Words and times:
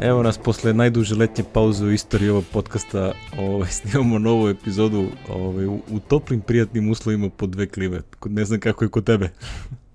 Evo 0.00 0.22
nas 0.22 0.38
posle 0.38 0.74
najduže 0.74 1.14
letnje 1.14 1.44
pauze 1.52 1.84
u 1.84 1.92
istoriji 1.92 2.28
ovog 2.28 2.44
podcasta, 2.52 3.12
ovaj, 3.38 3.70
snimamo 3.78 4.18
novu 4.18 4.48
epizodu 4.48 5.06
ovaj, 5.28 5.66
u, 5.66 5.80
u 5.90 6.00
toplim, 6.08 6.40
prijatnim 6.40 6.90
uslovima 6.90 7.30
po 7.30 7.46
dve 7.46 7.66
klime. 7.66 8.00
Ne 8.24 8.44
znam 8.44 8.60
kako 8.60 8.84
je 8.84 8.88
kod 8.88 9.04
tebe. 9.04 9.30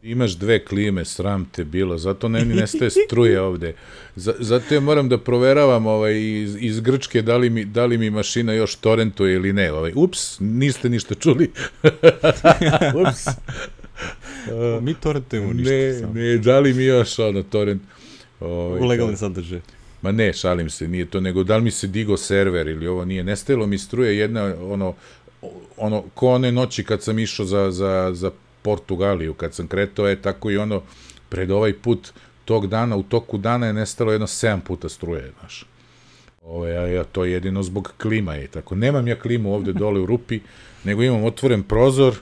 Imaš 0.01 0.31
dve 0.31 0.65
klime, 0.65 1.05
sram 1.05 1.45
te 1.45 1.63
bilo, 1.63 1.97
zato 1.97 2.29
ne 2.29 2.45
ni 2.45 2.55
nestaje 2.55 2.89
struje 2.89 3.41
ovde. 3.41 3.75
Z 4.15 4.33
zato 4.39 4.73
ja 4.73 4.79
moram 4.79 5.09
da 5.09 5.17
proveravam 5.17 5.85
ovaj, 5.85 6.21
iz, 6.21 6.57
iz 6.59 6.79
Grčke 6.79 7.21
da 7.21 7.37
li, 7.37 7.49
mi, 7.49 7.65
da 7.65 7.85
li 7.85 7.97
mi 7.97 8.09
mašina 8.09 8.53
još 8.53 8.75
torrentuje 8.75 9.35
ili 9.35 9.53
ne. 9.53 9.71
Ovaj, 9.71 9.91
ups, 9.95 10.39
niste 10.39 10.89
ništa 10.89 11.15
čuli. 11.15 11.51
ups. 13.07 13.27
Mi 14.81 14.93
torrentujemo 14.93 15.53
ništa. 15.53 15.71
Ne, 15.73 15.93
sam. 15.93 16.13
ne, 16.13 16.37
da 16.37 16.59
li 16.59 16.73
mi 16.73 16.83
još 16.83 17.19
ono 17.19 17.43
torrent. 17.43 17.81
Ovaj, 18.39 18.79
u 18.79 18.85
legalne 18.85 19.17
sadržaje. 19.17 19.61
Ma 20.03 20.11
ne, 20.11 20.33
šalim 20.33 20.69
se, 20.69 20.87
nije 20.87 21.05
to, 21.05 21.19
nego 21.19 21.43
da 21.43 21.57
li 21.57 21.63
mi 21.63 21.71
se 21.71 21.87
digo 21.87 22.17
server 22.17 22.67
ili 22.67 22.87
ovo 22.87 23.05
nije. 23.05 23.23
Nestalo 23.23 23.67
mi 23.67 23.77
struje 23.77 24.17
jedna, 24.17 24.53
ono, 24.61 24.93
ono, 25.77 26.03
ko 26.13 26.27
one 26.27 26.51
noći 26.51 26.83
kad 26.83 27.03
sam 27.03 27.19
išao 27.19 27.45
za, 27.45 27.71
za, 27.71 28.11
za 28.13 28.31
Portugaliju, 28.61 29.33
kad 29.33 29.53
sam 29.53 29.67
kretao, 29.67 30.07
je 30.07 30.21
tako 30.21 30.51
i 30.51 30.57
ono, 30.57 30.81
pred 31.29 31.51
ovaj 31.51 31.73
put 31.73 32.11
tog 32.45 32.67
dana, 32.67 32.95
u 32.95 33.03
toku 33.03 33.37
dana 33.37 33.67
je 33.67 33.73
nestalo 33.73 34.11
jedno 34.11 34.27
7 34.27 34.59
puta 34.59 34.89
struje, 34.89 35.31
znaš. 35.39 35.65
Ovo, 36.41 36.67
ja, 36.67 36.87
ja, 36.87 37.03
to 37.03 37.25
jedino 37.25 37.63
zbog 37.63 37.93
klima 37.97 38.35
je 38.35 38.47
tako. 38.47 38.75
Nemam 38.75 39.07
ja 39.07 39.19
klimu 39.19 39.53
ovde 39.53 39.73
dole 39.73 39.99
u 39.99 40.05
rupi, 40.05 40.39
nego 40.83 41.03
imam 41.03 41.23
otvoren 41.23 41.63
prozor, 41.63 42.15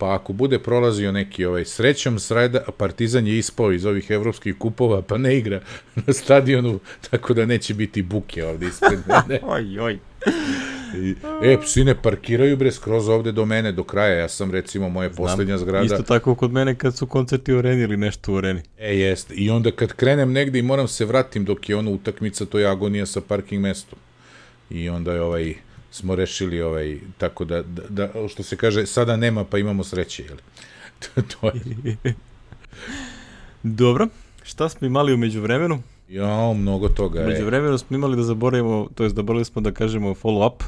pa 0.00 0.14
ako 0.14 0.32
bude 0.32 0.58
prolazio 0.58 1.12
neki 1.12 1.44
ovaj 1.44 1.64
srećom 1.64 2.18
sreda, 2.18 2.64
Partizan 2.76 3.26
je 3.26 3.38
ispao 3.38 3.72
iz 3.72 3.86
ovih 3.86 4.10
evropskih 4.10 4.54
kupova, 4.58 5.02
pa 5.02 5.18
ne 5.18 5.38
igra 5.38 5.60
na 5.94 6.12
stadionu, 6.12 6.80
tako 7.10 7.34
da 7.34 7.46
neće 7.46 7.74
biti 7.74 8.02
buke 8.02 8.44
ovde 8.44 8.66
ispred 8.66 8.98
mene. 9.06 9.40
oj, 9.54 9.78
oj. 9.78 9.98
I, 10.96 11.14
e, 11.42 11.56
psi 11.62 11.84
ne 11.84 11.94
parkiraju 11.94 12.56
bre 12.56 12.72
skroz 12.72 13.08
ovde 13.08 13.32
do 13.32 13.44
mene 13.44 13.72
do 13.72 13.84
kraja. 13.84 14.18
Ja 14.18 14.28
sam 14.28 14.50
recimo 14.50 14.88
moje 14.88 15.08
Znam, 15.08 15.16
poslednja 15.16 15.58
zgrada. 15.58 15.84
Isto 15.84 16.02
tako 16.02 16.34
kod 16.34 16.52
mene 16.52 16.74
kad 16.74 16.96
su 16.96 17.06
koncerti 17.06 17.54
u 17.54 17.58
areni 17.58 17.82
ili 17.82 17.96
nešto 17.96 18.32
u 18.32 18.36
areni. 18.36 18.62
E, 18.78 18.98
jeste. 18.98 19.34
I 19.34 19.50
onda 19.50 19.70
kad 19.70 19.92
krenem 19.92 20.32
negde 20.32 20.58
i 20.58 20.62
moram 20.62 20.88
se 20.88 21.04
vratim 21.04 21.44
dok 21.44 21.68
je 21.68 21.76
ono 21.76 21.90
utakmica, 21.90 22.44
to 22.44 22.58
je 22.58 22.66
agonija 22.66 23.06
sa 23.06 23.20
parking 23.20 23.62
mestom. 23.62 23.98
I 24.70 24.88
onda 24.88 25.12
je 25.12 25.22
ovaj 25.22 25.54
smo 25.90 26.14
rešili 26.14 26.62
ovaj 26.62 26.98
tako 27.18 27.44
da, 27.44 27.62
da, 27.62 27.82
da 27.88 28.28
što 28.28 28.42
se 28.42 28.56
kaže 28.56 28.86
sada 28.86 29.16
nema 29.16 29.44
pa 29.44 29.58
imamo 29.58 29.84
sreće, 29.84 30.22
je 30.22 30.30
to 31.40 31.50
je. 31.54 32.14
Dobro. 33.62 34.08
Šta 34.42 34.68
smo 34.68 34.86
imali 34.86 35.14
umeđu 35.14 35.40
vremenu? 35.40 35.82
Ja, 36.08 36.52
mnogo 36.52 36.88
toga. 36.88 37.26
Među 37.26 37.44
vremenu 37.44 37.78
smo 37.78 37.96
imali 37.96 38.16
da 38.16 38.22
zaboravimo, 38.22 38.88
to 38.94 39.02
jest 39.02 39.16
zaboravili 39.16 39.44
smo 39.44 39.62
da 39.62 39.72
kažemo 39.72 40.14
follow 40.14 40.46
up. 40.46 40.62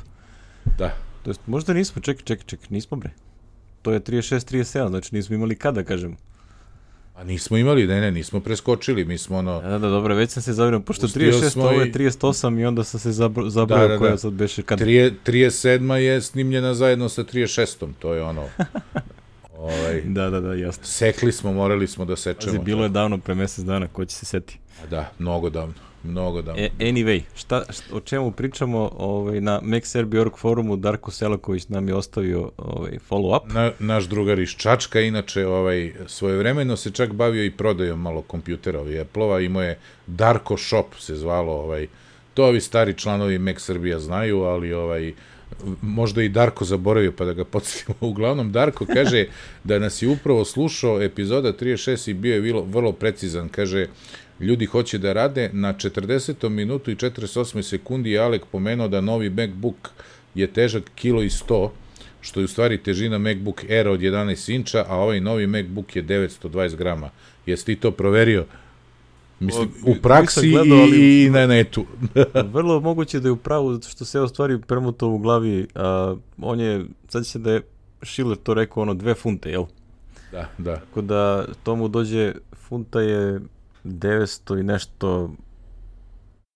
Da. 0.79 0.95
To 1.23 1.31
jest, 1.31 1.41
možda 1.47 1.73
nismo, 1.73 2.03
čekaj, 2.03 2.25
čekaj, 2.25 2.45
čekaj, 2.47 2.67
nismo 2.71 2.97
bre. 2.97 3.11
To 3.83 3.93
je 3.93 4.01
36, 4.01 4.55
37, 4.55 4.89
znači 4.89 5.15
nismo 5.15 5.35
imali 5.35 5.55
kada 5.55 5.81
da 5.81 5.87
kažemo. 5.87 6.17
A 7.23 7.25
nismo 7.25 7.57
imali, 7.57 7.87
ne, 7.87 8.01
ne, 8.01 8.11
nismo 8.11 8.41
preskočili, 8.41 9.05
mi 9.05 9.19
smo 9.19 9.39
ono... 9.39 9.61
Da, 9.61 9.79
da, 9.79 9.89
dobro, 9.89 10.15
već 10.15 10.31
sam 10.31 10.43
se 10.43 10.53
zavirio, 10.53 10.81
pošto 10.81 11.07
36, 11.07 11.61
ovo 11.61 11.81
je 11.81 11.93
38 11.93 12.61
i 12.61 12.65
onda 12.65 12.85
sam 12.85 13.01
se 13.01 13.13
zabrao 13.13 13.49
da, 13.49 13.65
da, 13.65 13.89
da. 13.89 13.99
koja 13.99 14.17
sad 14.17 14.33
beše 14.33 14.63
kada... 14.63 14.85
37 14.85 15.95
je 15.95 16.21
snimljena 16.21 16.75
zajedno 16.75 17.09
sa 17.09 17.25
36, 17.25 17.87
to 17.99 18.15
je 18.15 18.23
ono... 18.23 18.45
ovaj, 19.59 20.01
da, 20.05 20.31
da, 20.31 20.41
da, 20.41 20.55
jasno. 20.55 20.85
Sekli 20.85 21.33
smo, 21.33 21.53
morali 21.53 21.87
smo 21.87 22.05
da 22.05 22.17
sečemo. 22.17 22.53
Pazi, 22.53 22.65
bilo 22.65 22.83
je 22.83 22.89
davno, 22.89 23.19
pre 23.19 23.35
mesec 23.35 23.65
dana, 23.65 23.89
ko 23.89 24.05
će 24.05 24.17
se 24.17 24.27
seti. 24.27 24.59
A 24.83 24.87
da, 24.87 25.11
mnogo 25.19 25.51
davno. 25.51 25.75
Mnogo 26.05 26.43
davno. 26.43 26.63
E, 26.63 26.71
anyway, 26.79 27.21
šta, 27.35 27.65
šta, 27.71 27.97
o 27.97 28.01
čemu 28.01 28.31
pričamo 28.31 28.91
ovaj, 28.97 29.41
na 29.41 29.61
MakeSerbi.org 29.63 30.33
forumu, 30.37 30.77
Darko 30.77 31.11
Selaković 31.11 31.69
nam 31.69 31.89
je 31.89 31.95
ostavio 31.95 32.51
ovaj, 32.57 32.99
follow 33.11 33.37
up. 33.37 33.53
Na, 33.53 33.73
naš 33.79 34.05
drugar 34.05 34.39
iz 34.39 34.51
Čačka, 34.51 35.01
inače 35.01 35.47
ovaj, 35.47 35.93
svojevremeno 36.07 36.77
se 36.77 36.91
čak 36.91 37.13
bavio 37.13 37.45
i 37.45 37.51
prodajom 37.51 38.01
malo 38.01 38.23
kompjutera 38.23 38.81
ovaj, 38.81 39.01
Apple-ova, 39.01 39.41
imao 39.41 39.63
je 39.63 39.79
Darko 40.07 40.57
Shop 40.57 40.95
se 40.99 41.17
zvalo, 41.17 41.53
ovaj, 41.53 41.87
to 42.35 42.45
ovi 42.45 42.61
stari 42.61 42.95
članovi 42.95 43.55
Srbija 43.59 43.99
znaju, 43.99 44.43
ali 44.43 44.73
ovaj, 44.73 45.13
možda 45.83 46.23
i 46.23 46.29
Darko 46.29 46.65
zaboravio 46.65 47.13
pa 47.13 47.25
da 47.25 47.33
ga 47.33 47.45
podsjetimo. 47.45 47.95
Uglavnom, 48.11 48.53
Darko 48.53 48.87
kaže 48.87 49.27
da 49.65 49.79
nas 49.79 50.03
je 50.03 50.09
upravo 50.09 50.45
slušao 50.45 51.03
epizoda 51.03 51.53
36 51.53 52.11
i 52.11 52.15
bio 52.15 52.35
je 52.35 52.41
vrlo, 52.41 52.63
vrlo 52.63 52.93
precizan. 52.93 53.49
Kaže, 53.49 53.87
ljudi 54.43 54.67
hoće 54.67 54.99
da 54.99 55.13
rade. 55.13 55.51
Na 55.53 55.75
40. 55.75 56.49
minutu 56.49 56.91
i 56.91 56.97
48. 56.97 57.63
sekundi 57.63 58.11
je 58.11 58.21
Alek 58.21 58.43
pomenuo 58.53 58.89
da 58.89 59.01
novi 59.01 59.31
MacBook 59.31 59.91
je 60.35 60.47
težak 60.47 60.91
kilo 60.95 61.23
i 61.23 61.29
100, 61.29 61.69
što 62.21 62.41
je 62.41 62.45
u 62.45 62.49
stvari 62.49 62.79
težina 62.79 63.19
MacBook 63.19 63.65
Air 63.71 63.89
od 63.89 64.01
11 64.01 64.55
inča, 64.55 64.85
a 64.89 64.97
ovaj 64.97 65.21
novi 65.21 65.47
MacBook 65.47 65.97
je 65.97 66.05
920 66.05 66.77
grama. 66.77 67.11
Jesi 67.47 67.67
ti 67.67 67.77
to 67.77 67.91
proverio? 67.91 68.45
Mislim, 69.41 69.71
u 69.87 69.95
praksi 70.03 70.51
gledao, 70.51 70.79
ali, 70.79 71.25
i 71.25 71.31
na 71.31 71.47
netu. 71.47 71.87
vrlo 72.55 72.81
moguće 72.81 73.21
da 73.21 73.29
je 73.29 73.33
u 73.33 73.37
pravu, 73.37 73.73
zato 73.73 73.89
što 73.89 74.05
se 74.05 74.19
je 74.19 74.29
stvari 74.29 74.59
premuto 74.67 75.09
u 75.09 75.19
glavi. 75.19 75.67
A, 75.75 76.17
on 76.39 76.61
je, 76.61 76.85
sad 77.09 77.27
će 77.27 77.39
da 77.39 77.53
je 77.53 77.63
Schiller 78.03 78.37
to 78.37 78.55
rekao, 78.55 78.83
ono, 78.83 78.95
dve 78.95 79.15
funte, 79.15 79.51
jel? 79.51 79.65
Da, 80.33 80.49
da. 80.59 80.77
Tako 80.77 81.03
da 81.03 81.45
tomu 81.63 81.89
dođe, 81.89 82.35
funta 82.57 83.01
je 83.01 83.41
900 83.85 84.61
i 84.61 84.63
nešto 84.63 85.31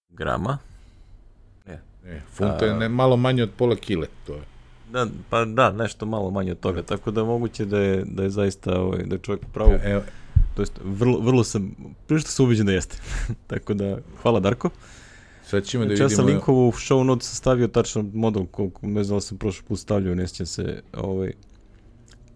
grama. 0.09 0.59
Ne. 1.67 1.81
Ne, 2.05 2.23
funta 2.33 2.67
je 2.67 2.75
ne, 2.75 2.89
malo 2.89 3.17
manje 3.17 3.43
od 3.43 3.51
pola 3.57 3.77
kile, 3.77 4.07
to 4.27 4.35
je. 4.35 4.43
Da, 4.93 5.07
pa 5.31 5.45
da, 5.45 5.73
nešto 5.73 6.07
malo 6.07 6.31
manje 6.31 6.53
od 6.53 6.61
toga, 6.61 6.83
tako 6.83 7.11
da 7.11 7.25
moguće 7.25 7.65
da 7.65 7.79
je, 7.79 8.05
da 8.05 8.23
je 8.23 8.31
zaista 8.31 8.81
ovaj, 8.81 9.03
da 9.03 9.15
je 9.15 9.19
čovjek 9.19 9.43
pravo. 9.53 9.73
Evo, 9.85 10.03
to 10.55 10.63
jest, 10.63 10.81
vrlo, 10.85 11.19
vrlo 11.21 11.45
sam, 11.45 11.75
što 12.07 12.31
sam 12.31 12.45
ubeđen 12.47 12.67
da 12.67 12.73
jeste. 12.73 12.99
tako 13.51 13.75
da, 13.75 13.99
hvala 14.23 14.41
Darko. 14.41 14.71
Sad 15.45 15.65
ćemo 15.65 15.85
da 15.85 15.97
znači, 15.97 16.03
vidimo... 16.03 16.13
Ja 16.13 16.17
sam 16.17 16.27
linkovu 16.27 16.69
u 16.69 16.73
show 16.73 17.03
notes 17.03 17.35
stavio 17.35 17.69
tačno 17.69 18.05
model, 18.15 18.47
koliko 18.47 18.87
ne 18.87 19.05
znam 19.05 19.17
da 19.17 19.21
sam 19.21 19.39
prošli 19.39 19.65
put 19.69 19.79
stavljao, 19.79 20.15
ne 20.15 20.29
sjećam 20.29 20.47
se, 20.47 20.83
ovaj, 20.93 21.33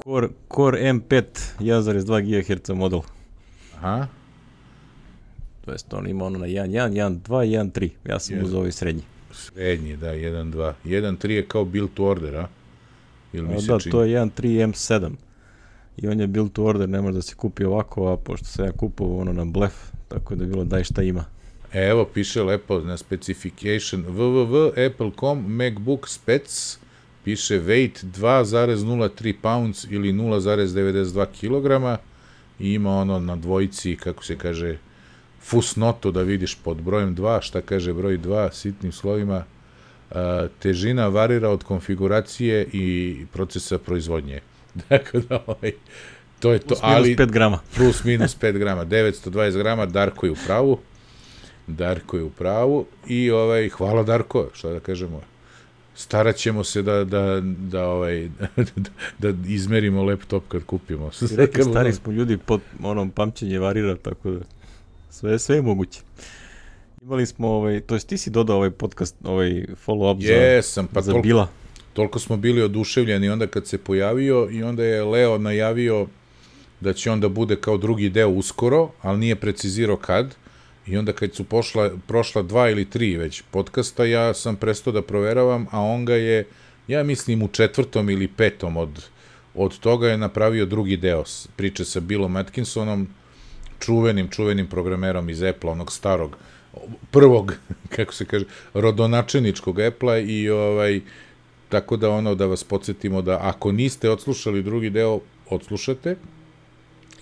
Core, 0.04 0.28
Core 0.54 0.92
M5 0.92 1.22
1,2 1.58 2.58
GHz 2.58 2.70
model. 2.70 3.00
Aha. 3.76 4.06
To 5.70 5.74
jest 5.74 5.94
on 5.94 6.06
ima 6.06 6.24
ono 6.24 6.38
na 6.38 6.46
1.1, 6.46 6.92
1.2 6.92 7.44
i 7.44 7.50
1.3. 7.50 7.88
Ja 8.08 8.18
sam 8.18 8.44
uzao 8.44 8.58
ovaj 8.58 8.72
srednji. 8.72 9.02
Srednji, 9.32 9.96
da, 9.96 10.14
1.2. 10.14 10.72
1.3 10.84 11.30
je 11.30 11.46
kao 11.46 11.64
build 11.64 11.90
to 11.94 12.04
order, 12.04 12.36
a? 12.36 12.48
Ili 13.32 13.48
mi 13.48 13.54
da, 13.54 13.78
čini? 13.78 13.92
to 13.92 14.02
je 14.02 14.18
1.3 14.18 14.66
M7. 14.66 15.10
I 15.96 16.08
on 16.08 16.20
je 16.20 16.26
build 16.26 16.52
to 16.52 16.64
order, 16.64 16.88
ne 16.88 17.00
može 17.00 17.14
da 17.14 17.22
se 17.22 17.34
kupi 17.34 17.64
ovako, 17.64 18.08
a 18.08 18.16
pošto 18.16 18.46
sam 18.46 18.64
ja 18.64 18.72
kupovao 18.72 19.18
ono 19.18 19.32
na 19.32 19.44
blef, 19.44 19.74
tako 20.08 20.34
da 20.34 20.44
je 20.44 20.48
bilo 20.48 20.64
daj 20.64 20.84
šta 20.84 21.02
ima. 21.02 21.24
E, 21.72 21.88
evo, 21.88 22.04
piše 22.14 22.42
lepo 22.42 22.80
na 22.80 22.96
specification 22.96 24.04
www.apple.com 24.04 25.44
MacBook 25.56 26.08
Spec 26.08 26.78
piše 27.24 27.60
weight 27.60 28.04
2,03 28.04 29.34
pounds 29.42 29.86
ili 29.90 30.12
0,92 30.12 31.26
kg 31.40 32.00
i 32.60 32.72
ima 32.72 32.90
ono 32.90 33.18
na 33.18 33.36
dvojici, 33.36 33.96
kako 33.96 34.24
se 34.24 34.38
kaže, 34.38 34.78
fusnotu 35.42 36.10
da 36.10 36.22
vidiš 36.22 36.54
pod 36.54 36.82
brojem 36.82 37.16
2, 37.16 37.42
šta 37.42 37.60
kaže 37.60 37.92
broj 37.92 38.18
2 38.18 38.52
sitnim 38.52 38.92
slovima, 38.92 39.44
težina 40.58 41.08
varira 41.08 41.48
od 41.48 41.64
konfiguracije 41.64 42.66
i 42.72 43.16
procesa 43.32 43.78
proizvodnje. 43.78 44.40
Dakle, 44.88 45.20
da, 45.20 45.42
ovaj, 45.46 45.72
to 46.40 46.52
je 46.52 46.58
to. 46.58 46.66
Plus 46.66 46.82
minus 46.82 46.96
ali, 46.96 47.16
5 47.16 47.30
grama. 47.30 47.58
plus 47.76 48.04
minus 48.04 48.36
5 48.38 48.58
grama. 48.58 48.84
920 48.84 49.58
grama, 49.58 49.86
Darko 49.86 50.26
je 50.26 50.32
u 50.32 50.36
pravu. 50.46 50.78
Darko 51.66 52.16
je 52.16 52.22
u 52.22 52.30
pravu 52.30 52.86
i 53.06 53.30
ovaj, 53.30 53.68
hvala 53.68 54.02
Darko, 54.02 54.48
šta 54.52 54.70
da 54.70 54.80
kažemo. 54.80 55.20
Starat 55.94 56.36
ćemo 56.36 56.64
se 56.64 56.82
da, 56.82 57.04
da, 57.04 57.40
da, 57.42 57.88
ovaj, 57.88 58.28
da, 58.56 58.90
da 59.32 59.48
izmerimo 59.48 60.02
laptop 60.02 60.44
kad 60.48 60.64
kupimo. 60.64 61.10
Rekli, 61.36 61.64
stari 61.64 61.92
smo 61.92 62.12
ljudi, 62.12 62.36
pod 62.36 62.60
onom 62.82 63.10
pamćenje 63.10 63.58
varira, 63.58 63.96
tako 63.96 64.30
da... 64.30 64.40
Sve, 65.10 65.38
sve 65.38 65.56
je 65.56 65.62
moguće. 65.62 66.00
Imali 67.02 67.26
smo, 67.26 67.48
ovaj, 67.48 67.80
to 67.80 67.94
jest 67.94 68.08
ti 68.08 68.18
si 68.18 68.30
dodao 68.30 68.56
ovaj 68.56 68.70
podcast, 68.70 69.16
ovaj 69.24 69.50
follow-up 69.86 70.26
za, 70.26 70.32
Jesam, 70.32 70.86
pa 70.86 71.00
za 71.00 71.12
toliko, 71.12 71.26
Bila. 71.26 71.48
Toliko 71.92 72.18
smo 72.18 72.36
bili 72.36 72.62
oduševljeni 72.62 73.28
onda 73.28 73.46
kad 73.46 73.66
se 73.66 73.78
pojavio 73.78 74.48
i 74.50 74.62
onda 74.62 74.84
je 74.84 75.04
Leo 75.04 75.38
najavio 75.38 76.06
da 76.80 76.92
će 76.92 77.10
onda 77.10 77.28
bude 77.28 77.56
kao 77.56 77.76
drugi 77.76 78.08
deo 78.08 78.28
uskoro, 78.28 78.90
ali 79.02 79.18
nije 79.18 79.36
precizirao 79.36 79.96
kad. 79.96 80.34
I 80.86 80.96
onda 80.96 81.12
kad 81.12 81.34
su 81.34 81.44
pošla, 81.44 81.90
prošla 82.06 82.42
dva 82.42 82.70
ili 82.70 82.90
tri 82.90 83.16
već 83.16 83.42
podcasta, 83.50 84.04
ja 84.04 84.34
sam 84.34 84.56
prestao 84.56 84.92
da 84.92 85.02
proveravam, 85.02 85.66
a 85.70 85.80
on 85.80 86.04
ga 86.04 86.14
je, 86.14 86.46
ja 86.88 87.02
mislim, 87.02 87.42
u 87.42 87.48
četvrtom 87.48 88.10
ili 88.10 88.28
petom 88.28 88.76
od, 88.76 89.04
od 89.54 89.78
toga 89.78 90.08
je 90.08 90.16
napravio 90.16 90.66
drugi 90.66 90.96
deo 90.96 91.24
priče 91.56 91.84
sa 91.84 92.00
Billom 92.00 92.36
Atkinsonom, 92.36 93.08
čuvenim, 93.80 94.28
čuvenim 94.28 94.66
programerom 94.66 95.30
iz 95.30 95.42
Apple, 95.42 95.70
onog 95.70 95.92
starog, 95.92 96.36
prvog, 97.10 97.54
kako 97.96 98.14
se 98.14 98.24
kaže, 98.24 98.44
rodonačeničkog 98.74 99.80
Apple-a 99.80 100.18
i 100.18 100.48
ovaj, 100.48 101.00
tako 101.68 101.96
da 101.96 102.10
ono 102.10 102.34
da 102.34 102.46
vas 102.46 102.64
podsjetimo 102.64 103.22
da 103.22 103.38
ako 103.42 103.72
niste 103.72 104.10
odslušali 104.10 104.62
drugi 104.62 104.90
deo, 104.90 105.20
odslušate, 105.50 106.16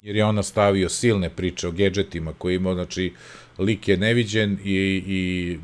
jer 0.02 0.16
je 0.16 0.25
on 0.25 0.34
nastavio 0.34 0.88
silne 0.88 1.31
priče 1.31 1.69
o 1.69 1.72
gadgetima 1.72 2.32
koje 2.38 2.55
ima, 2.55 2.75
znači, 2.75 3.12
lik 3.58 3.88
je 3.88 3.96
neviđen 3.96 4.58
i, 4.64 5.02
i 5.06 5.58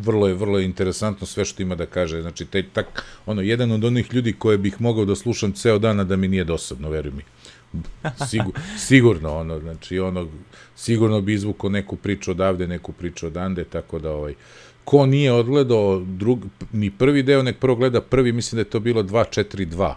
vrlo 0.00 0.28
je 0.28 0.34
vrlo 0.34 0.58
je 0.58 0.64
interesantno 0.64 1.26
sve 1.26 1.44
što 1.44 1.62
ima 1.62 1.74
da 1.74 1.86
kaže. 1.86 2.22
Znači 2.22 2.44
taj 2.44 2.62
tak 2.72 3.04
ono 3.26 3.42
jedan 3.42 3.72
od 3.72 3.84
onih 3.84 4.14
ljudi 4.14 4.32
koje 4.32 4.58
bih 4.58 4.80
mogao 4.80 5.04
da 5.04 5.16
slušam 5.16 5.52
ceo 5.52 5.78
dan 5.78 6.00
a 6.00 6.04
da 6.04 6.16
mi 6.16 6.28
nije 6.28 6.44
dosadno, 6.44 6.90
veruj 6.90 7.12
mi. 7.12 7.22
Sigur, 8.30 8.52
sigurno 8.78 9.36
ono, 9.36 9.60
znači 9.60 9.98
ono 9.98 10.28
sigurno 10.76 11.20
bi 11.20 11.34
izvukao 11.34 11.70
neku 11.70 11.96
priču 11.96 12.30
odavde, 12.30 12.66
neku 12.66 12.92
priču 12.92 13.26
odande, 13.26 13.64
tako 13.64 13.98
da 13.98 14.10
ovaj 14.10 14.34
ko 14.84 15.06
nije 15.06 15.32
odgledao 15.32 16.02
drug, 16.06 16.46
ni 16.72 16.90
prvi 16.90 17.22
deo, 17.22 17.42
nek 17.42 17.58
prvo 17.58 17.76
gleda 17.76 18.00
prvi, 18.00 18.32
mislim 18.32 18.56
da 18.56 18.60
je 18.60 18.70
to 18.70 18.80
bilo 18.80 19.02
242. 19.02 19.94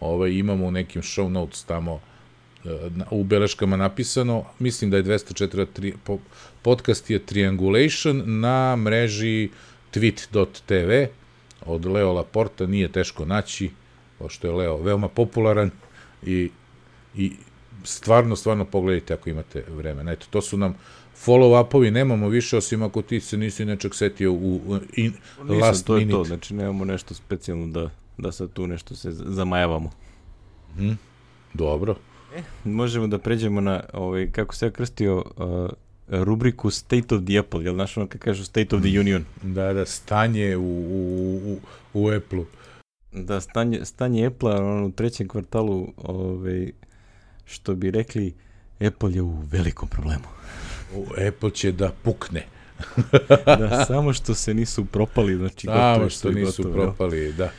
Ovaj 0.00 0.30
imamo 0.30 0.66
u 0.66 0.70
nekim 0.70 1.02
show 1.02 1.28
notes 1.28 1.64
tamo 1.64 2.00
u 3.10 3.24
beleškama 3.24 3.76
napisano, 3.76 4.44
mislim 4.58 4.90
da 4.90 4.96
je 4.96 5.04
204 5.04 5.92
po, 6.04 6.18
podcast 6.62 7.10
je 7.10 7.18
Triangulation 7.18 8.22
na 8.40 8.76
mreži 8.76 9.48
tweet.tv 9.92 11.06
od 11.66 11.86
Leo 11.86 12.12
Laporta, 12.12 12.66
nije 12.66 12.92
teško 12.92 13.24
naći, 13.24 13.70
pošto 14.18 14.46
je 14.46 14.52
Leo 14.52 14.76
veoma 14.76 15.08
popularan 15.08 15.70
i, 16.22 16.50
i 17.16 17.32
stvarno, 17.84 18.36
stvarno 18.36 18.64
pogledajte 18.64 19.14
ako 19.14 19.30
imate 19.30 19.64
vremena. 19.68 20.12
Eto, 20.12 20.26
to 20.30 20.42
su 20.42 20.56
nam 20.56 20.74
follow-upovi, 21.24 21.90
nemamo 21.90 22.28
više, 22.28 22.56
osim 22.56 22.82
ako 22.82 23.02
ti 23.02 23.20
se 23.20 23.36
nisi 23.36 23.64
nečeg 23.64 23.94
setio 23.94 24.32
u 24.32 24.78
in, 24.92 25.12
Nisam, 25.42 25.60
last 25.60 25.86
to 25.86 25.94
minute. 25.94 26.12
to, 26.12 26.24
znači 26.24 26.54
nemamo 26.54 26.84
nešto 26.84 27.14
specijalno 27.14 27.66
da, 27.66 27.90
da 28.18 28.32
sad 28.32 28.52
tu 28.52 28.66
nešto 28.66 28.96
se 28.96 29.10
zamajavamo. 29.12 29.90
Hmm, 30.76 30.98
dobro. 31.54 31.96
E, 32.36 32.42
možemo 32.64 33.06
da 33.06 33.18
pređemo 33.18 33.60
na, 33.60 33.82
ovaj, 33.92 34.30
kako 34.32 34.54
se 34.54 34.66
ja 34.66 34.70
krstio, 34.70 35.24
uh, 35.36 35.70
rubriku 36.08 36.70
State 36.70 37.14
of 37.14 37.24
the 37.24 37.38
Apple, 37.38 37.64
jel 37.64 37.74
znaš 37.74 37.96
ono 37.96 38.06
kad 38.06 38.20
kažu 38.20 38.44
State 38.44 38.76
of 38.76 38.82
the 38.82 39.00
Union? 39.00 39.24
Da, 39.42 39.72
da, 39.72 39.86
stanje 39.86 40.56
u, 40.56 40.62
u, 40.62 41.40
u, 41.44 41.58
u 41.94 42.08
Apple-u. 42.08 42.44
Da, 43.12 43.40
stanje, 43.40 43.84
stanje 43.84 44.26
Apple-a 44.26 44.64
ono, 44.64 44.86
u 44.86 44.90
trećem 44.90 45.28
kvartalu, 45.28 45.88
ovaj, 45.96 46.72
što 47.46 47.74
bi 47.74 47.90
rekli, 47.90 48.34
Apple 48.80 49.12
je 49.12 49.22
u 49.22 49.40
velikom 49.50 49.88
problemu. 49.88 50.24
Apple 51.28 51.50
će 51.50 51.72
da 51.72 51.92
pukne. 52.02 52.46
da, 53.58 53.84
samo 53.84 54.12
što 54.12 54.34
se 54.34 54.54
nisu 54.54 54.84
propali, 54.84 55.36
znači 55.36 55.66
samo 55.66 56.10
što 56.10 56.30
nisu 56.30 56.62
gotovo, 56.62 56.84
propali, 56.84 57.32
da. 57.32 57.50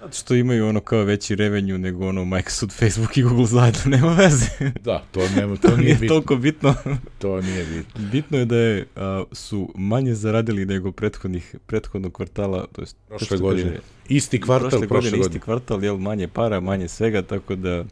Zato 0.00 0.12
što 0.12 0.34
imaju 0.34 0.66
ono 0.66 0.80
kao 0.80 1.04
veći 1.04 1.34
revenju 1.34 1.78
nego 1.78 2.08
ono 2.08 2.24
Microsoft, 2.24 2.78
Facebook 2.78 3.16
i 3.16 3.22
Google 3.22 3.46
zajedno, 3.46 3.80
nema 3.84 4.14
veze. 4.14 4.46
Da, 4.80 5.04
to, 5.12 5.28
nema, 5.36 5.56
to, 5.56 5.62
to 5.68 5.76
nije, 5.76 5.84
nije 5.84 5.94
bitno. 5.94 6.08
toliko 6.08 6.36
bitno. 6.36 6.74
to 7.18 7.40
nije 7.40 7.64
bitno. 7.64 8.08
Bitno 8.12 8.38
je 8.38 8.44
da 8.44 8.56
je, 8.56 8.86
a, 8.96 9.24
su 9.32 9.72
manje 9.74 10.14
zaradili 10.14 10.66
nego 10.66 10.92
prethodnih, 10.92 11.56
prethodnog 11.66 12.12
kvartala, 12.12 12.66
to 12.72 12.82
jest 12.82 12.96
prošle 13.08 13.38
godine. 13.38 13.70
Kaže, 13.70 13.82
isti 14.08 14.40
kvartal 14.40 14.70
prošle, 14.70 14.88
prošle 14.88 15.10
godine, 15.10 15.18
godine. 15.18 15.36
Isti 15.36 15.44
kvartal, 15.44 15.84
jel, 15.84 15.96
manje 15.96 16.28
para, 16.28 16.60
manje 16.60 16.88
svega, 16.88 17.22
tako 17.22 17.54
da 17.56 17.84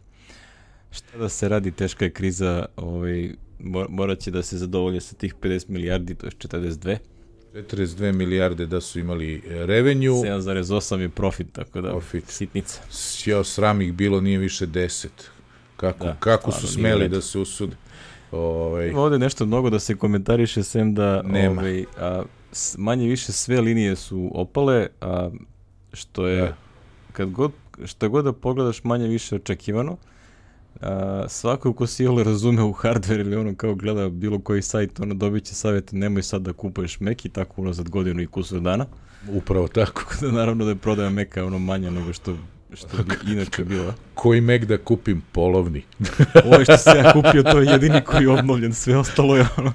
šta 0.90 1.18
da 1.18 1.28
se 1.28 1.48
radi, 1.48 1.70
teška 1.70 2.04
je 2.04 2.10
kriza, 2.10 2.66
ovaj, 2.76 3.30
morat 3.88 4.18
će 4.18 4.30
da 4.30 4.42
se 4.42 4.58
zadovolje 4.58 5.00
sa 5.00 5.14
tih 5.14 5.34
50 5.34 5.68
milijardi, 5.68 6.14
to 6.14 6.26
je 6.26 6.30
42 6.30 6.98
42 7.54 8.12
milijarde 8.12 8.66
da 8.66 8.80
su 8.80 8.98
imali 8.98 9.42
revenue. 9.46 10.10
7,8 10.10 10.98
je 10.98 11.08
profit, 11.08 11.52
tako 11.52 11.80
da 11.80 11.90
profit. 11.90 12.24
sitnica. 12.28 12.80
Sjeo 12.90 13.44
sram 13.44 13.80
ih 13.80 13.92
bilo 13.92 14.20
nije 14.20 14.38
više 14.38 14.66
10. 14.66 15.08
Kako, 15.76 16.04
da, 16.04 16.16
kako 16.20 16.52
su 16.52 16.66
smeli 16.66 17.08
da 17.08 17.20
se 17.20 17.38
usude. 17.38 17.76
Ovaj... 18.32 18.88
Ima 18.88 19.00
ovde 19.00 19.18
nešto 19.18 19.46
mnogo 19.46 19.70
da 19.70 19.78
se 19.78 19.96
komentariše, 19.96 20.62
sem 20.62 20.94
da 20.94 21.22
Nema. 21.22 21.60
Ovaj, 21.60 21.84
a, 21.98 22.22
manje 22.78 23.08
više 23.08 23.32
sve 23.32 23.60
linije 23.60 23.96
su 23.96 24.30
opale, 24.34 24.86
a, 25.00 25.30
što 25.92 26.26
je, 26.26 26.40
da. 26.42 26.56
kad 27.12 27.30
god, 27.30 27.52
što 27.84 28.08
god 28.08 28.24
da 28.24 28.32
pogledaš 28.32 28.84
manje 28.84 29.08
više 29.08 29.36
očekivano, 29.36 29.96
a, 30.80 31.24
svako 31.28 31.72
ko 31.72 31.86
si 31.86 32.06
ole 32.06 32.24
razume 32.24 32.62
u 32.62 32.72
hardware 32.72 33.20
ili 33.20 33.36
ono 33.36 33.54
kao 33.54 33.74
gleda 33.74 34.08
bilo 34.08 34.38
koji 34.38 34.62
sajt, 34.62 35.00
ono 35.00 35.14
dobit 35.14 35.44
će 35.44 35.54
savjeti 35.54 35.96
nemoj 35.96 36.22
sad 36.22 36.42
da 36.42 36.52
kupuješ 36.52 37.00
Mac 37.00 37.24
i 37.24 37.28
tako 37.28 37.62
unazad 37.62 37.88
godinu 37.88 38.22
i 38.22 38.26
kusur 38.26 38.60
dana. 38.60 38.86
Upravo 39.28 39.68
tako. 39.68 40.02
da 40.20 40.30
naravno 40.38 40.64
da 40.64 40.70
je 40.70 40.76
prodaja 40.76 41.10
Maca 41.10 41.44
ono 41.44 41.58
manja 41.58 41.90
nego 41.90 42.12
što 42.12 42.36
što 42.74 43.02
bi 43.02 43.32
inače 43.32 43.64
bila. 43.64 43.94
Koji 44.14 44.40
Mac 44.40 44.62
da 44.62 44.78
kupim? 44.78 45.22
Polovni. 45.32 45.82
Ovo 46.44 46.64
što 46.64 46.76
se 46.76 46.90
ja 46.90 47.12
kupio, 47.12 47.42
to 47.42 47.60
je 47.60 47.66
jedini 47.66 48.00
koji 48.00 48.22
je 48.22 48.28
obnovljen, 48.28 48.74
sve 48.74 48.96
ostalo 48.96 49.36
je 49.36 49.46
ono... 49.56 49.72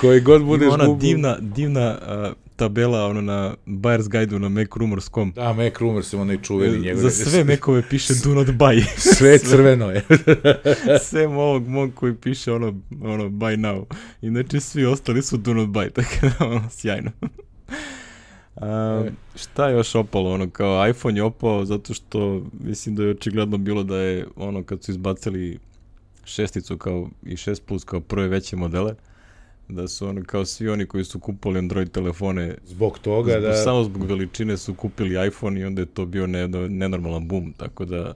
Koji 0.00 0.20
god 0.20 0.44
budeš 0.44 0.66
Ima 0.66 0.74
ona 0.74 0.86
gubu... 0.86 1.00
divna, 1.00 1.36
divna 1.40 1.98
uh, 2.02 2.32
tabela 2.56 3.06
ono 3.06 3.20
na 3.20 3.54
Buyer's 3.66 4.08
Guide-u 4.08 4.38
na 4.38 4.48
MacRumors.com. 4.48 5.32
Da, 5.32 5.52
MacRumors 5.52 6.12
je 6.12 6.18
onaj 6.18 6.38
čuveni 6.42 6.78
njegov. 6.78 7.02
Za 7.02 7.10
sve 7.10 7.44
Macove 7.50 7.82
piše 7.90 8.14
do 8.24 8.34
not 8.34 8.48
buy. 8.48 8.84
sve 9.16 9.38
crveno 9.38 9.90
je. 9.90 10.04
sve 11.02 11.26
ovog 11.26 11.68
mog 11.68 11.94
koji 11.94 12.14
piše 12.14 12.52
ono, 12.52 12.80
ono 13.02 13.24
buy 13.28 13.56
now. 13.56 13.84
Inače 14.22 14.60
svi 14.60 14.84
ostali 14.84 15.22
su 15.22 15.36
do 15.36 15.54
not 15.54 15.68
buy, 15.68 15.90
tako 15.92 16.26
da 16.38 16.46
ono, 16.46 16.70
sjajno. 16.70 17.10
Um, 18.60 19.08
šta 19.34 19.68
je 19.68 19.76
još 19.76 19.94
opalo, 19.94 20.30
ono, 20.30 20.50
kao 20.50 20.88
iPhone 20.88 21.18
je 21.18 21.22
opao 21.22 21.64
zato 21.64 21.94
što 21.94 22.42
mislim 22.60 22.96
da 22.96 23.02
je 23.02 23.10
očigledno 23.10 23.58
bilo 23.58 23.82
da 23.82 23.96
je 23.96 24.26
ono 24.36 24.62
kad 24.62 24.84
su 24.84 24.90
izbacili 24.90 25.58
šesticu 26.24 26.78
kao 26.78 27.08
i 27.22 27.36
6 27.36 27.60
plus 27.66 27.84
kao 27.84 28.00
prve 28.00 28.28
veće 28.28 28.56
modele, 28.56 28.94
da 29.68 29.88
su 29.88 30.08
ono 30.08 30.22
kao 30.24 30.44
svi 30.44 30.68
oni 30.68 30.86
koji 30.86 31.04
su 31.04 31.18
kupili 31.20 31.58
Android 31.58 31.90
telefone 31.90 32.54
zbog 32.66 32.98
toga 32.98 33.32
zbog, 33.32 33.42
da 33.42 33.56
samo 33.56 33.84
zbog 33.84 34.04
veličine 34.04 34.56
su 34.56 34.74
kupili 34.74 35.26
iPhone 35.26 35.60
i 35.60 35.64
onda 35.64 35.82
je 35.82 35.86
to 35.86 36.06
bio 36.06 36.26
ne, 36.26 36.48
nenormalan 36.48 37.28
boom, 37.28 37.52
tako 37.52 37.84
da 37.84 38.14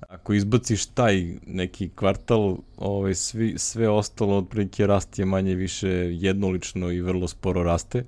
ako 0.00 0.32
izbaciš 0.32 0.86
taj 0.86 1.34
neki 1.46 1.90
kvartal, 1.94 2.56
ovaj, 2.76 3.14
svi, 3.14 3.54
sve 3.58 3.88
ostalo 3.88 4.36
otprilike 4.36 4.86
rast 4.86 5.18
je 5.18 5.24
manje 5.24 5.54
više 5.54 5.88
jednolično 6.10 6.90
i 6.90 7.00
vrlo 7.00 7.28
sporo 7.28 7.62
raste, 7.62 8.04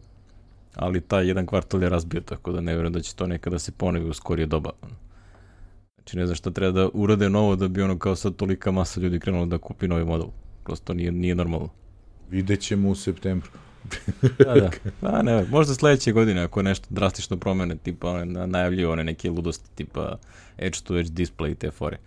ali 0.74 1.00
taj 1.00 1.28
jedan 1.28 1.46
kvartal 1.46 1.82
je 1.82 1.88
razbio, 1.88 2.20
tako 2.20 2.52
da 2.52 2.60
ne 2.60 2.72
vjerujem 2.72 2.92
da 2.92 3.00
će 3.00 3.14
to 3.14 3.26
nekada 3.26 3.58
se 3.58 3.72
ponovi 3.72 4.08
u 4.08 4.14
skorije 4.14 4.46
doba. 4.46 4.70
Znači 5.94 6.16
ne 6.16 6.26
znam 6.26 6.36
šta 6.36 6.50
treba 6.50 6.72
da 6.72 6.88
urade 6.94 7.30
novo 7.30 7.56
da 7.56 7.68
bi 7.68 7.82
ono 7.82 7.98
kao 7.98 8.16
sad 8.16 8.36
tolika 8.36 8.70
masa 8.70 9.00
ljudi 9.00 9.20
krenula 9.20 9.46
da 9.46 9.58
kupi 9.58 9.88
novi 9.88 10.04
model. 10.04 10.28
Prosto 10.64 10.94
nije, 10.94 11.12
nije 11.12 11.34
normalno. 11.34 11.68
Vidjet 12.30 12.60
ćemo 12.60 12.88
u 12.88 12.94
septembru. 12.94 13.50
da, 14.44 14.54
da. 14.54 14.70
Pa, 15.00 15.22
ne, 15.22 15.44
možda 15.50 15.74
sledeće 15.74 16.12
godine 16.12 16.42
ako 16.42 16.62
nešto 16.62 16.86
drastično 16.90 17.36
promene, 17.36 17.76
tipa 17.76 18.10
one, 18.10 18.46
najavljuju 18.46 18.90
one 18.90 19.04
neke 19.04 19.30
ludosti, 19.30 19.70
tipa 19.74 20.18
edge 20.58 20.78
to 20.84 20.98
edge 20.98 21.10
display 21.10 21.52
i 21.52 21.54
te 21.54 21.70
fore. 21.70 21.98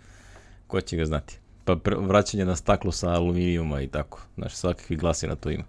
Ko 0.66 0.80
će 0.80 0.96
ga 0.96 1.04
znati? 1.04 1.38
Pa 1.64 1.76
vraćanje 1.84 2.44
na 2.44 2.56
staklo 2.56 2.92
sa 2.92 3.10
aluminijuma 3.10 3.80
i 3.80 3.86
tako. 3.86 4.22
Znaš, 4.34 4.54
svakakvi 4.54 4.96
glasi 4.96 5.26
na 5.26 5.36
to 5.36 5.50
ima. 5.50 5.64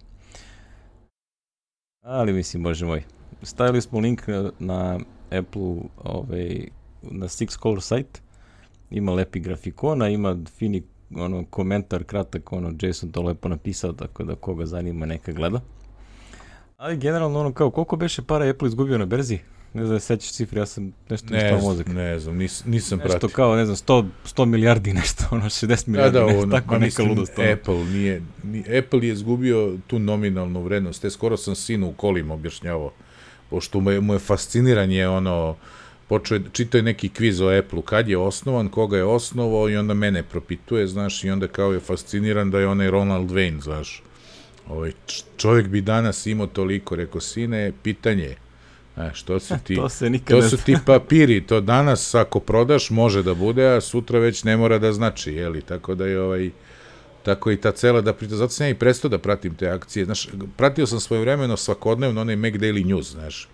Ali 2.10 2.34
mislim, 2.34 2.64
bože 2.64 2.86
moj. 2.86 3.04
Stavili 3.44 3.82
smo 3.82 4.00
link 4.00 4.28
na, 4.28 4.52
na 4.60 5.00
Apple, 5.32 5.76
ovaj, 6.04 6.68
na 7.02 7.26
Six 7.28 7.62
Color 7.62 7.82
site. 7.82 8.20
Ima 8.92 9.14
lepi 9.14 9.40
grafikona, 9.40 10.10
ima 10.10 10.38
fini 10.58 10.84
ono, 11.16 11.46
komentar 11.50 12.04
kratak, 12.04 12.54
ono, 12.54 12.74
Jason 12.82 13.12
to 13.12 13.22
lepo 13.22 13.50
napisao, 13.50 13.94
tako 13.94 14.24
da 14.24 14.36
koga 14.36 14.66
zanima 14.66 15.06
neka 15.06 15.32
gleda. 15.32 15.60
Ali 16.78 16.98
generalno 16.98 17.40
ono 17.40 17.54
kao, 17.54 17.72
koliko 17.72 17.96
beše 17.96 18.22
para 18.22 18.50
Apple 18.50 18.68
izgubio 18.68 18.98
na 18.98 19.06
berzi? 19.06 19.40
Ne 19.77 19.86
znam, 19.86 20.00
sećaš 20.00 20.31
cifre, 20.31 20.60
ja 20.60 20.65
sam 20.65 20.93
nešto 21.10 21.34
ne 21.34 21.50
znam, 21.50 21.62
mozak. 21.62 21.88
Ne 21.88 22.19
znam, 22.19 22.36
nis, 22.36 22.65
nisam 22.65 22.98
nešto 22.98 23.10
pratio. 23.10 23.27
Nešto 23.27 23.36
kao, 23.36 23.55
ne 23.55 23.65
znam, 23.65 23.75
100, 23.75 24.07
100 24.25 24.46
milijardi 24.46 24.93
nešto, 25.01 25.24
ono, 25.31 25.46
60 25.46 25.88
milijardi, 25.88 26.13
da, 26.13 26.19
da, 26.19 26.34
nešto, 26.34 26.48
tako 26.48 26.77
neka 26.77 27.03
ludost. 27.03 27.39
Ono. 27.39 27.51
Apple, 27.51 27.86
nije, 27.86 28.22
ni, 28.43 28.63
Apple 28.79 29.07
je 29.07 29.13
izgubio 29.13 29.77
tu 29.88 30.00
nominalnu 30.00 30.62
vrednost, 30.62 31.01
te 31.01 31.10
skoro 31.10 31.38
sam 31.38 31.55
sinu 31.55 31.88
u 31.88 31.93
kolima 31.93 32.34
objašnjavao, 32.34 32.91
pošto 33.50 33.79
mu 33.79 33.91
je, 33.91 34.01
mu 34.01 34.13
je 34.13 34.19
fasciniranje 34.19 35.07
ono, 35.07 35.55
počeo 36.07 36.39
čitao 36.51 36.79
je 36.79 36.84
neki 36.84 37.10
kviz 37.10 37.41
o 37.41 37.50
Apple-u, 37.50 37.81
kad 37.81 38.10
je 38.10 38.17
osnovan, 38.17 38.69
koga 38.69 38.98
je 38.98 39.03
osnovao 39.03 39.69
i 39.69 39.77
onda 39.77 39.93
mene 39.93 40.24
propituje, 40.24 40.88
znaš, 40.88 41.24
i 41.24 41.29
onda 41.29 41.48
kao 41.48 41.74
je 41.74 41.79
fasciniran 41.79 42.51
da 42.51 42.60
je 42.60 42.67
onaj 42.67 42.91
Ronald 42.91 43.31
Wayne, 43.31 43.62
znaš. 43.62 44.03
Ovaj, 44.69 44.91
čovjek 45.38 45.67
bi 45.67 45.81
danas 45.81 46.25
imao 46.25 46.48
toliko, 46.48 46.96
rekao, 46.96 47.22
sine, 47.22 47.72
pitanje 47.84 48.36
E, 48.98 49.10
što 49.13 49.39
su 49.39 49.56
ti, 49.63 49.75
to, 49.82 49.89
se 49.89 50.20
to 50.25 50.42
su 50.42 50.58
ti 50.58 50.75
papiri, 50.86 51.48
to 51.48 51.62
danas 51.62 52.16
ako 52.16 52.39
prodaš 52.39 52.89
može 52.89 53.24
da 53.24 53.34
bude, 53.34 53.68
a 53.68 53.82
sutra 53.82 54.20
već 54.20 54.44
ne 54.44 54.58
mora 54.58 54.77
da 54.77 54.94
znači, 54.94 55.34
jeli, 55.34 55.62
tako 55.62 55.96
da 55.96 56.06
je 56.06 56.22
ovaj, 56.22 56.50
Tako 57.27 57.51
i 57.51 57.58
ta 57.58 57.72
cela, 57.72 58.01
da 58.01 58.13
pritom, 58.13 58.38
zato 58.38 58.50
sam 58.50 58.66
ja 58.66 58.70
i 58.70 58.74
prestao 58.80 59.10
da 59.10 59.18
pratim 59.18 59.56
te 59.56 59.68
akcije. 59.70 60.06
Znaš, 60.06 60.27
pratio 60.58 60.88
sam 60.88 61.00
svoje 61.00 61.22
vremeno 61.22 61.58
svakodnevno 61.58 62.22
onaj 62.22 62.36
Mac 62.36 62.54
Daily 62.54 62.86
News, 62.86 63.12
znaš. 63.12 63.50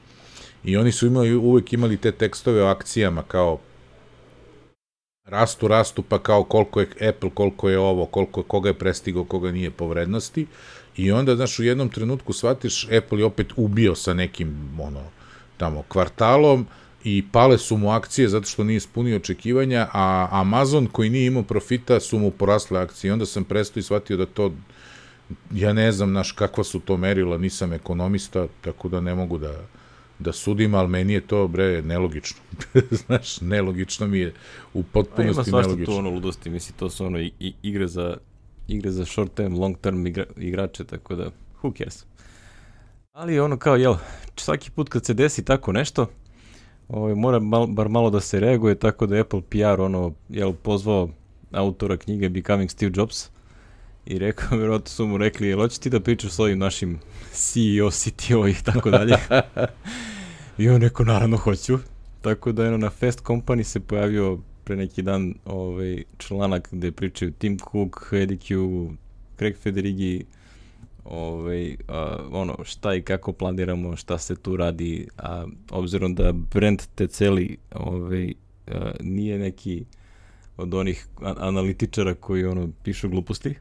I 0.64 0.78
oni 0.78 0.92
su 0.92 1.08
imali, 1.08 1.36
uvek 1.36 1.74
imali 1.74 1.98
te 1.98 2.12
tekstove 2.12 2.64
o 2.64 2.68
akcijama 2.68 3.24
kao 3.28 3.60
rastu, 5.26 5.68
rastu, 5.68 6.04
pa 6.04 6.20
kao 6.20 6.44
koliko 6.44 6.80
je 6.80 7.10
Apple, 7.10 7.30
koliko 7.34 7.70
je 7.70 7.80
ovo, 7.80 8.06
koliko, 8.06 8.44
koga 8.44 8.70
je 8.70 8.74
prestigao, 8.74 9.24
koga 9.24 9.52
nije 9.52 9.72
po 9.72 9.88
vrednosti. 9.88 10.46
I 10.98 11.12
onda, 11.12 11.36
znaš, 11.36 11.60
u 11.60 11.64
jednom 11.64 11.90
trenutku 11.90 12.34
shvatiš, 12.34 12.88
Apple 12.98 13.20
je 13.20 13.26
opet 13.26 13.48
ubio 13.56 13.96
sa 13.96 14.14
nekim, 14.14 14.80
ono, 14.80 15.02
tamo, 15.58 15.84
kvartalom, 15.88 16.66
i 17.04 17.24
pale 17.32 17.58
su 17.58 17.78
mu 17.78 17.90
akcije 17.92 18.28
zato 18.28 18.46
što 18.46 18.64
nije 18.64 18.78
ispunio 18.78 19.16
očekivanja, 19.16 19.88
a 19.94 20.28
Amazon 20.32 20.88
koji 20.88 21.10
nije 21.10 21.26
imao 21.26 21.44
profita 21.44 22.00
su 22.00 22.20
mu 22.20 22.32
porasle 22.32 22.80
akcije. 22.80 23.10
I 23.10 23.12
onda 23.12 23.26
sam 23.26 23.44
prestao 23.44 23.80
i 23.80 23.84
shvatio 23.84 24.18
da 24.18 24.26
to, 24.26 24.54
ja 25.54 25.74
ne 25.74 25.92
znam 25.92 26.12
naš 26.12 26.32
kakva 26.32 26.64
su 26.64 26.80
to 26.80 26.98
merila, 26.98 27.38
nisam 27.38 27.74
ekonomista, 27.74 28.48
tako 28.62 28.90
da 28.90 29.02
ne 29.02 29.16
mogu 29.16 29.38
da, 29.38 29.54
da 30.20 30.32
sudim, 30.32 30.76
ali 30.76 30.90
meni 30.90 31.14
je 31.14 31.22
to, 31.22 31.48
bre, 31.48 31.82
nelogično. 31.82 32.40
Znaš, 33.06 33.42
nelogično 33.42 34.08
mi 34.08 34.20
je 34.20 34.34
u 34.74 34.84
potpunosti 34.84 35.52
nelogično. 35.52 35.60
Ima 35.60 35.64
svašta 35.64 35.86
tu 35.86 35.98
ono 35.98 36.10
ludosti, 36.10 36.50
misli, 36.50 36.76
to 36.80 36.90
su 36.90 37.06
ono 37.06 37.20
i, 37.20 37.32
i, 37.40 37.54
igre 37.64 37.88
za 37.88 38.18
igre 38.68 38.92
za 38.92 39.06
short 39.06 39.34
term, 39.34 39.54
long 39.54 39.78
term 39.78 40.08
igra, 40.08 40.26
igrače, 40.38 40.84
tako 40.84 41.16
da, 41.16 41.32
who 41.62 41.78
cares. 41.78 42.06
Ali 43.14 43.40
ono 43.40 43.58
kao, 43.58 43.76
jel, 43.76 43.96
svaki 44.36 44.72
put 44.72 44.90
kad 44.90 45.06
se 45.06 45.14
desi 45.14 45.46
tako 45.46 45.72
nešto, 45.72 46.10
ovaj, 46.88 47.16
mora 47.16 47.40
mal, 47.40 47.68
bar 47.68 47.90
malo 47.90 48.10
da 48.10 48.20
se 48.20 48.40
reaguje, 48.40 48.76
tako 48.76 49.06
da 49.06 49.20
Apple 49.20 49.42
PR 49.42 49.82
ono, 49.82 50.14
jel, 50.30 50.54
pozvao 50.54 51.10
autora 51.52 51.98
knjige 51.98 52.30
Becoming 52.30 52.72
Steve 52.72 52.92
Jobs 52.96 53.30
i 54.06 54.20
rekao, 54.20 54.58
vjerojatno 54.58 54.88
su 54.90 55.08
mu 55.08 55.18
rekli, 55.18 55.48
jel 55.48 55.60
hoće 55.60 55.80
ti 55.80 55.90
da 55.90 56.00
pričaš 56.00 56.32
s 56.32 56.40
ovim 56.40 56.60
našim 56.60 57.00
CEO, 57.32 57.92
CTO 57.92 58.48
i 58.48 58.56
tako 58.64 58.90
dalje. 58.90 59.16
I 60.58 60.70
on 60.70 60.82
rekao, 60.82 61.06
naravno 61.06 61.38
hoću. 61.38 61.80
Tako 62.22 62.52
da 62.52 62.66
je 62.66 62.78
na 62.78 62.90
Fast 62.90 63.24
Company 63.24 63.64
se 63.64 63.80
pojavio 63.80 64.40
pre 64.64 64.76
neki 64.76 65.02
dan 65.02 65.34
ovaj, 65.46 66.04
članak 66.18 66.70
gde 66.72 66.92
pričaju 66.92 67.32
Tim 67.32 67.58
Cook, 67.58 68.14
Eddie 68.14 68.38
Q, 68.38 68.90
Craig 69.38 69.58
Federighi, 69.58 70.26
ovaj, 71.04 71.78
a, 71.88 72.18
ono, 72.32 72.58
šta 72.64 72.96
i 72.96 73.02
kako 73.02 73.34
planiramo, 73.34 73.96
šta 73.96 74.18
se 74.18 74.36
tu 74.36 74.58
radi, 74.58 75.08
a 75.18 75.46
obzirom 75.72 76.16
da 76.16 76.32
brand 76.32 76.82
te 76.96 77.08
celi 77.08 77.58
ovaj, 77.76 78.34
a, 78.68 78.92
nije 79.00 79.40
neki 79.40 79.86
od 80.58 80.74
onih 80.74 81.08
analitičara 81.22 82.14
koji 82.14 82.46
ono 82.46 82.70
pišu 82.84 83.10
gluposti, 83.10 83.56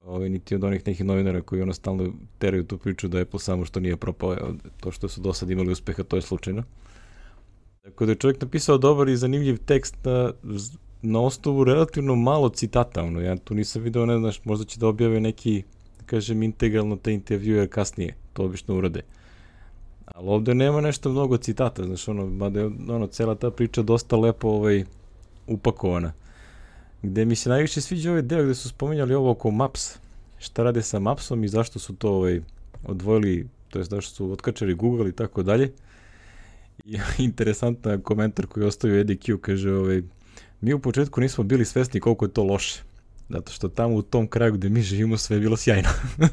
ovaj, 0.00 0.28
niti 0.28 0.54
od 0.54 0.64
onih 0.64 0.86
nekih 0.86 1.06
novinara 1.06 1.40
koji 1.40 1.62
ono 1.62 1.72
stalno 1.72 2.12
teraju 2.38 2.64
tu 2.64 2.78
priču 2.78 3.08
da 3.08 3.20
Apple 3.20 3.40
samo 3.40 3.64
što 3.64 3.80
nije 3.80 3.96
propao, 3.96 4.36
to 4.80 4.90
što 4.90 5.08
su 5.08 5.20
do 5.20 5.32
sad 5.32 5.50
imali 5.50 5.72
uspeha, 5.72 6.02
to 6.02 6.16
je 6.16 6.22
slučajno. 6.22 6.62
Tako 7.82 8.06
da 8.06 8.12
je 8.12 8.16
čovjek 8.16 8.40
napisao 8.40 8.78
dobar 8.78 9.08
i 9.08 9.16
zanimljiv 9.16 9.58
tekst 9.58 9.96
na, 10.04 10.32
na 11.02 11.20
osnovu 11.20 11.64
relativno 11.64 12.14
malo 12.14 12.48
citata, 12.48 13.02
ono, 13.02 13.20
ja 13.20 13.36
tu 13.36 13.54
nisam 13.54 13.82
video, 13.82 14.06
ne 14.06 14.18
znaš, 14.18 14.44
možda 14.44 14.64
će 14.64 14.80
da 14.80 14.86
objave 14.86 15.20
neki 15.20 15.62
kažem, 16.06 16.42
integralno 16.42 16.96
te 16.96 17.12
intervjue 17.12 17.68
kasnije, 17.68 18.14
to 18.32 18.44
obično 18.44 18.76
urade. 18.76 19.00
Ali 20.06 20.28
ovde 20.28 20.54
nema 20.54 20.80
nešto 20.80 21.10
mnogo 21.10 21.36
citata, 21.36 21.84
znaš, 21.84 22.08
ono, 22.08 22.26
mada 22.26 22.60
je 22.60 22.66
ono, 22.66 23.06
cela 23.06 23.34
ta 23.34 23.50
priča 23.50 23.82
dosta 23.82 24.16
lepo 24.16 24.48
ovaj, 24.48 24.84
upakovana. 25.46 26.12
Gde 27.02 27.24
mi 27.24 27.36
se 27.36 27.48
najviše 27.48 27.80
sviđa 27.80 28.10
ovaj 28.10 28.22
deo 28.22 28.44
gde 28.44 28.54
su 28.54 28.68
spominjali 28.68 29.14
ovo 29.14 29.30
oko 29.30 29.50
Maps. 29.50 29.98
Šta 30.38 30.62
rade 30.62 30.82
sa 30.82 30.98
Mapsom 30.98 31.44
i 31.44 31.48
zašto 31.48 31.78
su 31.78 31.96
to 31.96 32.10
ovaj, 32.10 32.40
odvojili, 32.84 33.48
to 33.70 33.78
jest 33.78 33.90
zašto 33.90 34.14
su 34.14 34.32
otkačali 34.32 34.74
Google 34.74 35.08
i 35.08 35.12
tako 35.12 35.42
dalje. 35.42 35.72
I 36.84 36.98
interesantan 37.28 38.00
komentar 38.00 38.46
koji 38.46 38.64
je 38.64 38.68
ostavio 38.68 39.00
Eddie 39.00 39.16
Q, 39.16 39.40
kaže, 39.40 39.72
ovaj, 39.72 40.02
mi 40.60 40.74
u 40.74 40.78
početku 40.78 41.20
nismo 41.20 41.44
bili 41.44 41.64
svesni 41.64 42.00
koliko 42.00 42.24
je 42.24 42.32
to 42.32 42.44
loše 42.44 42.93
Zato 43.28 43.52
što 43.52 43.68
tamo 43.68 43.94
u 43.94 44.02
tom 44.02 44.26
kraju 44.26 44.52
gde 44.52 44.68
mi 44.68 44.82
živimo 44.82 45.16
sve 45.16 45.36
je 45.36 45.40
bilo 45.40 45.56
sjajno. 45.56 45.88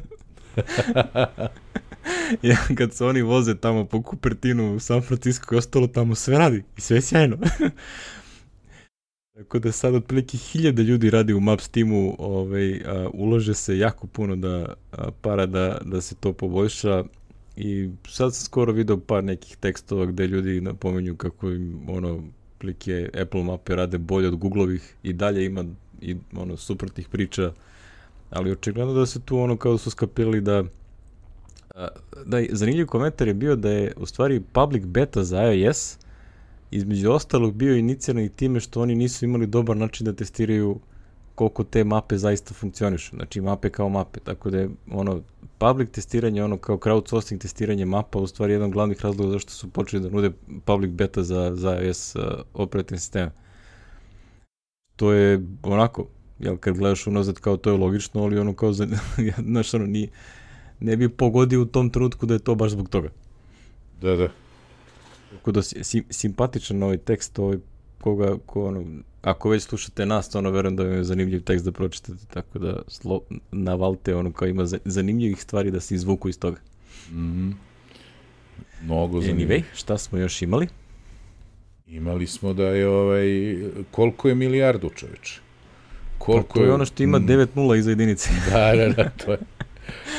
ja, 2.42 2.56
kad 2.76 2.94
se 2.94 3.04
oni 3.04 3.22
voze 3.22 3.54
tamo 3.54 3.84
po 3.84 4.02
Kupertinu 4.02 4.74
u 4.74 4.80
San 4.80 5.02
Francisco 5.02 5.54
i 5.54 5.58
ostalo, 5.58 5.86
tamo 5.86 6.14
sve 6.14 6.38
radi 6.38 6.62
i 6.76 6.80
sve 6.80 6.96
je 6.96 7.00
sjajno. 7.00 7.36
Tako 9.36 9.58
da 9.58 9.72
sad 9.72 9.94
otprilike 9.94 10.38
hiljade 10.38 10.82
ljudi 10.82 11.10
radi 11.10 11.32
u 11.32 11.40
Maps 11.40 11.68
timu, 11.68 12.16
ovaj, 12.18 12.82
a, 12.86 13.08
ulože 13.12 13.54
se 13.54 13.78
jako 13.78 14.06
puno 14.06 14.36
da 14.36 14.74
a, 14.92 15.10
para 15.20 15.46
da, 15.46 15.78
da 15.84 16.00
se 16.00 16.14
to 16.14 16.32
poboljša 16.32 17.04
i 17.56 17.90
sad 18.08 18.34
sam 18.34 18.44
skoro 18.44 18.72
video 18.72 19.00
par 19.00 19.24
nekih 19.24 19.56
tekstova 19.56 20.06
gde 20.06 20.26
ljudi 20.26 20.60
napomenju 20.60 21.16
kako 21.16 21.50
im 21.50 21.88
ono 21.88 22.22
plike 22.58 23.10
Apple 23.22 23.44
mape 23.44 23.76
rade 23.76 23.98
bolje 23.98 24.28
od 24.28 24.36
Googleovih 24.36 24.94
i 25.02 25.12
dalje 25.12 25.44
ima 25.44 25.64
i 26.02 26.16
ono 26.36 26.56
suprotnih 26.56 27.08
priča, 27.08 27.52
ali 28.30 28.52
očigledno 28.52 28.92
da 28.92 29.06
se 29.06 29.20
tu 29.20 29.38
ono 29.38 29.56
kao 29.56 29.78
su 29.78 29.90
skapirali 29.90 30.40
da 30.40 30.64
da 32.26 32.42
zanimljiv 32.50 32.86
komentar 32.86 33.28
je 33.28 33.34
bio 33.34 33.56
da 33.56 33.70
je 33.70 33.92
u 33.96 34.06
stvari 34.06 34.40
public 34.52 34.84
beta 34.84 35.24
za 35.24 35.52
iOS 35.52 35.98
između 36.70 37.10
ostalog 37.10 37.54
bio 37.54 37.76
inicijalni 37.76 38.28
time 38.28 38.60
što 38.60 38.80
oni 38.80 38.94
nisu 38.94 39.24
imali 39.24 39.46
dobar 39.46 39.76
način 39.76 40.04
da 40.04 40.12
testiraju 40.12 40.80
koliko 41.34 41.64
te 41.64 41.84
mape 41.84 42.18
zaista 42.18 42.54
funkcionišu. 42.54 43.16
Znači 43.16 43.40
mape 43.40 43.70
kao 43.70 43.88
mape. 43.88 44.20
Tako 44.20 44.50
da 44.50 44.58
je 44.58 44.70
ono 44.90 45.22
public 45.58 45.90
testiranje, 45.90 46.44
ono 46.44 46.56
kao 46.56 46.76
crowdsourcing 46.76 47.38
testiranje 47.38 47.84
mapa 47.84 48.18
u 48.18 48.26
stvari 48.26 48.52
jedan 48.52 48.66
od 48.66 48.72
glavnih 48.72 49.00
razloga 49.04 49.32
zašto 49.32 49.50
su 49.50 49.70
počeli 49.70 50.02
da 50.02 50.08
nude 50.08 50.30
public 50.64 50.90
beta 50.90 51.22
za, 51.22 51.52
za 51.54 51.80
iOS 51.80 52.16
uh, 52.16 52.22
operativne 52.54 52.98
sisteme 52.98 53.30
to 54.96 55.12
je 55.12 55.40
onako, 55.62 56.06
jel, 56.38 56.56
kad 56.56 56.78
gledaš 56.78 57.06
unazad 57.06 57.34
kao 57.34 57.56
to 57.56 57.70
je 57.70 57.76
logično, 57.76 58.22
ali 58.22 58.38
ono 58.38 58.54
kao, 58.54 58.72
za, 58.72 58.86
znaš, 59.50 59.74
ono, 59.74 59.86
ni, 59.86 60.10
ne 60.80 60.96
bi 60.96 61.08
pogodio 61.08 61.62
u 61.62 61.66
tom 61.66 61.90
trenutku 61.90 62.26
da 62.26 62.34
je 62.34 62.40
to 62.40 62.54
baš 62.54 62.70
zbog 62.70 62.88
toga. 62.88 63.08
Da, 64.00 64.16
da. 64.16 64.28
Tako 65.30 65.52
da 65.52 65.62
sim, 65.62 66.04
simpatičan 66.10 66.82
ovaj 66.82 66.98
tekst, 66.98 67.38
ovaj, 67.38 67.56
koga, 68.00 68.36
ko, 68.46 68.66
ono, 68.66 68.84
ako 69.22 69.48
već 69.48 69.62
slušate 69.62 70.06
nas, 70.06 70.30
to 70.30 70.38
ono, 70.38 70.50
verujem 70.50 70.76
da 70.76 70.82
vam 70.82 70.92
je 70.92 71.04
zanimljiv 71.04 71.42
tekst 71.42 71.64
da 71.64 71.72
pročitate, 71.72 72.26
tako 72.34 72.58
da 72.58 72.82
slo, 72.88 73.20
navalite 73.50 74.14
ono 74.14 74.32
kao 74.32 74.48
ima 74.48 74.66
zanimljivih 74.84 75.42
stvari 75.42 75.70
da 75.70 75.80
se 75.80 75.94
izvuku 75.94 76.28
iz 76.28 76.38
toga. 76.38 76.60
Mm 77.10 77.14
-hmm. 77.14 77.52
Mnogo 78.82 79.20
zanimljivih. 79.20 79.64
Anyway, 79.64 79.78
šta 79.78 79.98
smo 79.98 80.18
još 80.18 80.42
imali? 80.42 80.68
Imali 81.92 82.26
smo 82.26 82.52
da 82.52 82.68
je 82.68 82.88
ovaj 82.88 83.56
koliko 83.90 84.28
je 84.28 84.34
milijardu 84.34 84.90
čoveče. 84.96 85.40
Koliko 86.18 86.48
pa 86.48 86.54
to 86.54 86.64
je 86.64 86.72
ono 86.72 86.84
što 86.84 87.02
ima 87.02 87.20
9 87.20 87.46
nula 87.54 87.76
iza 87.76 87.90
jedinice. 87.90 88.30
Da, 88.50 88.72
da, 88.76 88.88
da, 88.88 89.10
to 89.10 89.32
je. 89.32 89.38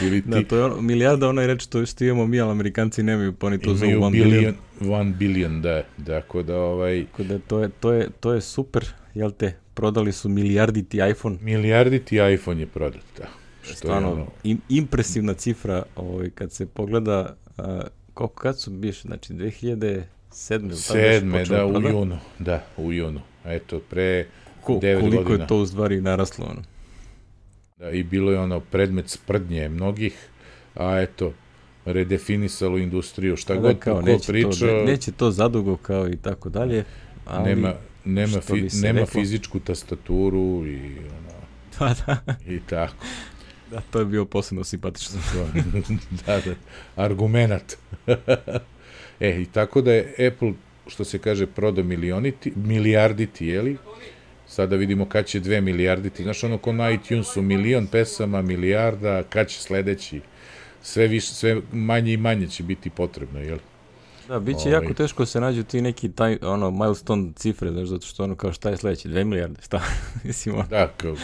Ili 0.02 0.22
da, 0.22 0.38
ti... 0.38 0.44
Da, 0.44 0.50
to 0.50 0.56
je 0.56 0.64
ono, 0.64 0.82
milijarda 0.82 1.30
onaj 1.30 1.48
reč 1.48 1.66
to 1.66 1.86
što 1.86 2.04
imamo 2.04 2.28
mi, 2.28 2.40
ali 2.40 2.52
Amerikanci 2.52 3.04
nemaju, 3.04 3.34
pa 3.34 3.48
oni 3.48 3.60
to 3.60 3.76
zovu 3.76 3.92
1 3.92 4.12
billion. 4.12 4.56
1 4.82 5.16
billion, 5.16 5.62
da. 5.62 5.84
Dakle, 5.98 6.44
da 6.44 6.58
ovaj... 6.58 7.06
Tako 7.12 7.24
da 7.24 7.40
to 7.40 7.60
je, 7.60 7.70
to 7.80 7.92
je, 7.92 8.10
to 8.20 8.34
je 8.34 8.42
super, 8.42 8.86
jel 9.14 9.32
te, 9.32 9.56
prodali 9.74 10.12
su 10.12 10.30
milijarditi 10.30 11.00
iPhone. 11.12 11.38
Milijarditi 11.42 12.16
iPhone 12.34 12.60
je 12.60 12.68
prodat, 12.68 13.04
da. 13.18 13.26
Što 13.62 13.76
Stvarno, 13.76 14.08
je 14.08 14.14
ono... 14.14 14.28
im, 14.44 14.62
impresivna 14.70 15.34
cifra, 15.34 15.84
ovaj, 15.96 16.30
kad 16.30 16.52
se 16.52 16.66
pogleda, 16.66 17.36
uh, 17.58 17.66
koliko 18.14 18.36
kad 18.36 18.60
su 18.60 18.72
biš, 18.72 19.02
znači 19.02 19.34
2000 19.34 20.02
Sedme, 20.34 20.76
Sedme, 20.76 21.46
da, 21.46 21.66
u 21.66 21.82
junu. 21.82 22.18
Da, 22.40 22.66
u 22.78 22.94
junu. 22.94 23.22
Eto, 23.46 23.80
pre 23.80 24.28
Ko, 24.62 24.74
9 24.74 25.00
koliko 25.00 25.24
godina. 25.24 25.44
je 25.44 25.48
to 25.48 25.58
u 25.58 25.66
stvari 25.66 26.02
naraslo, 26.02 26.46
ono? 26.50 26.62
Da, 27.78 27.90
i 27.90 28.04
bilo 28.04 28.32
je 28.32 28.40
ono 28.40 28.60
predmet 28.60 29.10
sprdnje 29.10 29.70
mnogih, 29.70 30.28
a 30.76 31.02
eto, 31.02 31.34
redefinisalo 31.86 32.78
industriju, 32.78 33.38
šta 33.38 33.54
da, 33.54 33.60
god 33.60 33.80
kao, 33.80 33.96
ko 33.96 34.02
neće 34.02 34.28
priča. 34.28 34.60
To, 34.60 34.66
ne, 34.66 34.84
neće 34.84 35.12
to 35.12 35.32
zadugo 35.32 35.78
kao 35.78 36.10
i 36.10 36.16
tako 36.16 36.50
dalje, 36.50 36.84
ali 37.26 37.50
nema, 37.50 37.74
nema, 38.06 38.42
fi, 38.42 38.70
nema 38.74 39.00
rekao? 39.00 39.22
fizičku 39.22 39.60
tastaturu 39.60 40.68
i 40.68 40.98
ono, 41.00 41.34
da, 41.80 41.96
da. 42.26 42.36
i 42.48 42.60
tako. 42.60 42.94
Da, 43.72 43.82
to 43.92 44.00
je 44.00 44.06
bio 44.06 44.26
posebno 44.26 44.64
simpatično. 44.64 45.20
da, 46.26 46.40
da, 46.40 46.54
argumenat. 46.96 47.78
E, 49.24 49.42
i 49.42 49.46
tako 49.46 49.82
da 49.82 49.94
je 49.94 50.28
Apple, 50.28 50.54
što 50.88 51.04
se 51.04 51.20
kaže, 51.20 51.48
prodao 51.48 51.84
milioniti, 51.84 52.54
milijarditi, 52.56 53.48
jeli? 53.48 53.78
Sada 54.48 54.76
vidimo 54.76 55.06
kad 55.06 55.26
će 55.26 55.40
dve 55.40 55.62
milijarditi. 55.62 56.24
Znaš, 56.24 56.44
ono 56.44 56.58
ko 56.58 56.74
na 56.74 56.92
iTunesu, 56.92 57.42
milion 57.42 57.88
pesama, 57.88 58.42
milijarda, 58.42 59.24
kad 59.24 59.48
će 59.48 59.60
sledeći? 59.62 60.22
Sve, 60.82 61.08
više, 61.08 61.34
sve 61.34 61.62
manje 61.72 62.14
i 62.14 62.18
manje 62.18 62.48
će 62.48 62.64
biti 62.64 62.90
potrebno, 62.90 63.40
jel? 63.40 63.58
Da, 64.28 64.40
bit 64.40 64.58
će 64.64 64.70
jako 64.70 64.86
ovaj. 64.86 64.96
teško 64.96 65.26
se 65.26 65.42
nađu 65.42 65.64
ti 65.64 65.82
neki 65.82 66.12
taj, 66.12 66.38
ono, 66.42 66.72
milestone 66.72 67.32
cifre, 67.36 67.72
znaš, 67.72 67.88
zato 67.88 68.06
što 68.08 68.24
ono 68.24 68.36
kao 68.36 68.54
šta 68.54 68.70
je 68.70 68.78
sledeće, 68.78 69.10
dve 69.10 69.24
milijarde, 69.24 69.62
šta? 69.62 69.82
Mislim, 70.24 70.56
Da, 70.70 70.88
kao... 70.98 71.16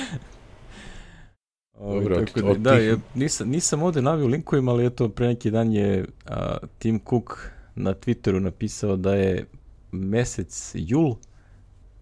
Ovaj, 1.74 2.00
Dobro, 2.00 2.26
tako 2.26 2.42
da, 2.42 2.52
od 2.52 2.58
da, 2.58 2.76
tih- 2.76 2.84
je, 2.84 2.98
nisam, 3.16 3.50
nisam 3.50 3.84
ovde 3.84 4.02
navio 4.02 4.28
linkovima, 4.28 4.72
ali 4.72 4.86
eto, 4.86 5.10
pre 5.10 5.28
neki 5.28 5.52
dan 5.52 5.72
je 5.74 6.06
a, 6.26 6.58
Tim 6.80 7.00
Cook 7.10 7.59
na 7.80 7.94
Twitteru 7.94 8.40
napisao 8.40 8.96
da 8.96 9.16
je 9.16 9.46
mesec 9.92 10.72
jul 10.76 11.16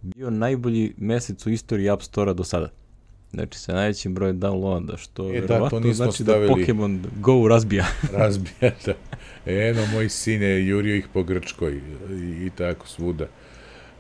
bio 0.02 0.30
najbolji 0.30 0.94
mesec 0.98 1.46
u 1.46 1.50
istoriji 1.50 1.90
App 1.90 2.02
Store-a 2.02 2.34
do 2.34 2.44
sada. 2.44 2.70
Znači, 3.32 3.60
sa 3.60 3.74
najvećim 3.74 4.14
brojem 4.14 4.40
downloada, 4.40 4.98
što 4.98 5.34
E, 5.34 5.42
da, 5.42 5.70
to 5.70 5.94
znači 5.94 6.24
stavili. 6.24 6.48
da 6.50 6.54
Pokemon 6.54 7.04
Go 7.20 7.48
razbija. 7.48 7.86
Razbijata. 8.14 8.94
Eno, 9.46 9.86
moj 9.86 10.10
sine 10.10 10.46
je 10.46 10.68
jurio 10.68 10.96
ih 10.96 11.08
po 11.14 11.24
Grčkoj 11.24 11.82
i, 12.10 12.46
i 12.46 12.50
tako 12.58 12.88
svuda. 12.88 13.28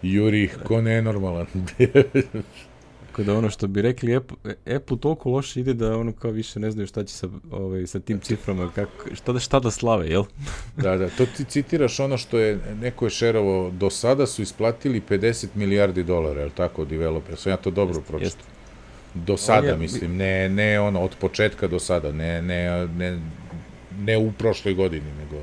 Juri 0.02 0.44
ih 0.44 0.58
ko 0.64 0.82
nenormalan. 0.82 1.46
Tako 3.18 3.26
da 3.26 3.38
ono 3.38 3.50
što 3.50 3.68
bi 3.68 3.82
rekli, 3.82 4.16
Apple, 4.16 4.38
Apple 4.76 4.98
toliko 5.00 5.30
loše 5.30 5.60
ide 5.60 5.74
da 5.74 5.98
ono 5.98 6.12
kao 6.12 6.32
više 6.32 6.60
ne 6.60 6.72
znaju 6.72 6.88
šta 6.88 7.04
će 7.04 7.14
sa, 7.14 7.28
ovaj, 7.52 7.88
sa 7.88 8.00
tim 8.00 8.20
ciframa, 8.20 8.72
kako, 8.76 9.16
šta, 9.16 9.34
da, 9.34 9.40
šta 9.40 9.60
da 9.60 9.72
slave, 9.72 10.08
jel? 10.10 10.24
da, 10.84 10.98
da, 10.98 11.10
to 11.10 11.26
ti 11.26 11.44
citiraš 11.44 12.00
ono 12.00 12.18
što 12.18 12.40
je 12.40 12.60
neko 12.82 13.06
je 13.06 13.10
šerovo, 13.10 13.72
do 13.72 13.90
sada 13.90 14.28
su 14.28 14.42
isplatili 14.42 15.02
50 15.10 15.48
milijardi 15.56 16.04
dolara, 16.04 16.40
je 16.40 16.46
li 16.46 16.52
tako, 16.52 16.86
developer, 16.86 17.36
sam 17.38 17.52
ja 17.52 17.58
to 17.58 17.72
dobro 17.72 18.02
pročitao. 18.02 18.20
jeste. 18.26 18.44
Do 19.14 19.38
sada, 19.38 19.68
je- 19.68 19.78
mislim, 19.78 20.16
ne, 20.18 20.50
ne 20.50 20.80
ono, 20.80 21.00
od 21.02 21.16
početka 21.20 21.68
do 21.68 21.80
sada, 21.80 22.12
ne, 22.12 22.42
ne, 22.42 22.88
ne, 22.88 23.20
ne 24.00 24.18
u 24.18 24.32
prošloj 24.32 24.74
godini, 24.74 25.12
nego 25.20 25.42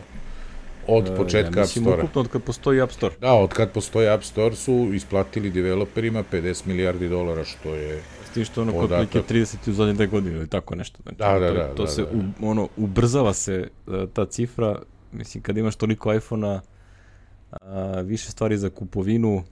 od 0.89 1.09
E, 1.09 1.17
početka 1.17 1.39
ja, 1.51 1.63
App 1.63 1.69
mislim, 1.69 1.85
Store-a. 1.85 1.99
ukupno 1.99 2.21
od 2.21 2.29
kad 2.29 2.43
postoji 2.43 2.81
App 2.81 2.93
Store. 2.93 3.15
Da, 3.21 3.33
od 3.33 3.51
kad 3.51 3.71
postoji 3.73 4.09
App 4.09 4.25
Store 4.25 4.57
su 4.57 4.91
isplatili 4.95 5.51
developerima 5.51 6.25
50 6.33 6.67
milijardi 6.67 7.09
dolara, 7.09 7.45
što 7.45 7.75
je 7.75 8.03
tim 8.35 8.45
što 8.45 8.63
ono 8.63 8.73
kod 8.73 8.89
prilike 8.89 9.23
30 9.25 9.71
u 9.71 9.73
zadnje 9.73 9.93
dve 9.95 10.07
godine 10.07 10.37
ili 10.37 10.49
tako 10.49 10.75
nešto. 10.75 10.99
Znači, 11.03 11.19
Da, 11.19 11.39
da, 11.39 11.49
to, 11.49 11.55
da, 11.55 11.69
To 11.69 11.83
da, 11.83 11.89
se, 11.89 12.03
da. 12.03 12.09
U, 12.41 12.51
ono, 12.51 12.69
ubrzava 12.77 13.35
se 13.35 13.69
uh, 13.87 13.95
ta 14.09 14.27
cifra, 14.27 14.79
mislim, 15.13 15.43
kad 15.43 15.57
imaš 15.57 15.77
toliko 15.77 16.15
iPhone-a, 16.15 16.61
više 18.03 18.31
stvari 18.31 18.59
za 18.59 18.71
kupovinu, 18.71 19.43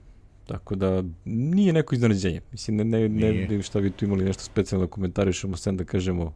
tako 0.45 0.75
da 0.75 1.03
nije 1.25 1.73
neko 1.73 1.95
iznenađenje. 1.95 2.41
Mislim, 2.51 2.77
ne, 2.77 2.83
ne, 2.83 2.99
ne 2.99 3.07
Nije. 3.09 3.31
vidim 3.31 3.61
šta 3.61 3.79
bi 3.79 3.91
tu 3.91 4.05
imali 4.05 4.25
nešto 4.25 4.43
specijalno 4.43 4.85
da 4.85 4.91
komentarišemo, 4.91 5.57
sem 5.57 5.77
da 5.77 5.83
kažemo 5.83 6.33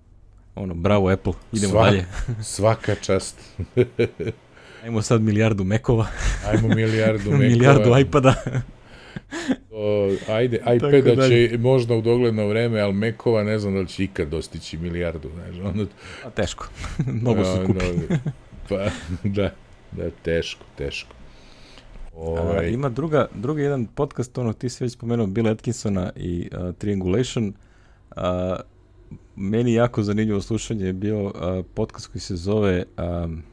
ono, 0.55 0.73
bravo 0.73 1.09
Apple, 1.09 1.33
idemo 1.51 1.73
Svak- 1.73 1.83
dalje. 1.85 2.05
svaka 2.43 2.95
čast. 2.95 3.35
Ajmo 4.83 5.01
sad 5.01 5.21
milijardu 5.21 5.63
mekova, 5.63 6.07
Ajmo 6.47 6.67
milijardu 6.67 7.23
mekova. 7.31 7.37
milijardu 7.37 7.97
iPada. 7.99 8.33
O, 9.71 10.09
ajde, 10.29 10.57
iPada 10.75 11.15
dalje. 11.15 11.49
će 11.49 11.57
možda 11.57 11.95
u 11.95 12.01
dogledno 12.01 12.47
vreme, 12.47 12.79
ali 12.79 12.93
mekova 12.93 13.43
ne 13.43 13.59
znam 13.59 13.73
da 13.73 13.79
li 13.79 13.87
će 13.87 14.03
ikad 14.03 14.27
dostići 14.27 14.77
milijardu. 14.77 15.29
Znaš, 15.33 15.73
ono, 15.73 15.85
A 16.25 16.29
teško, 16.29 16.67
mnogo 17.21 17.43
su 17.43 17.51
ono, 17.51 17.65
kupi. 17.67 17.85
Pa, 18.69 18.89
da, 19.23 19.53
da, 19.91 20.09
teško, 20.23 20.65
teško. 20.77 21.13
Ovaj. 22.15 22.41
Ovaj, 22.41 22.69
ima 22.69 22.89
druga, 22.89 23.27
drugi 23.35 23.61
jedan 23.61 23.85
podcast, 23.85 24.37
ono, 24.37 24.53
ti 24.53 24.69
si 24.69 24.83
već 24.83 24.93
spomenuo 24.93 25.27
Bill 25.27 25.47
Atkinsona 25.47 26.11
i 26.15 26.49
uh, 26.51 26.75
Triangulation. 26.75 27.53
Uh, 28.15 28.21
meni 29.35 29.73
jako 29.73 30.03
zanimljivo 30.03 30.41
slušanje 30.41 30.85
je 30.85 30.93
bio 30.93 31.23
uh, 31.23 31.31
podcast 31.73 32.07
koji 32.07 32.21
se 32.21 32.35
zove 32.35 32.83
um, 33.25 33.43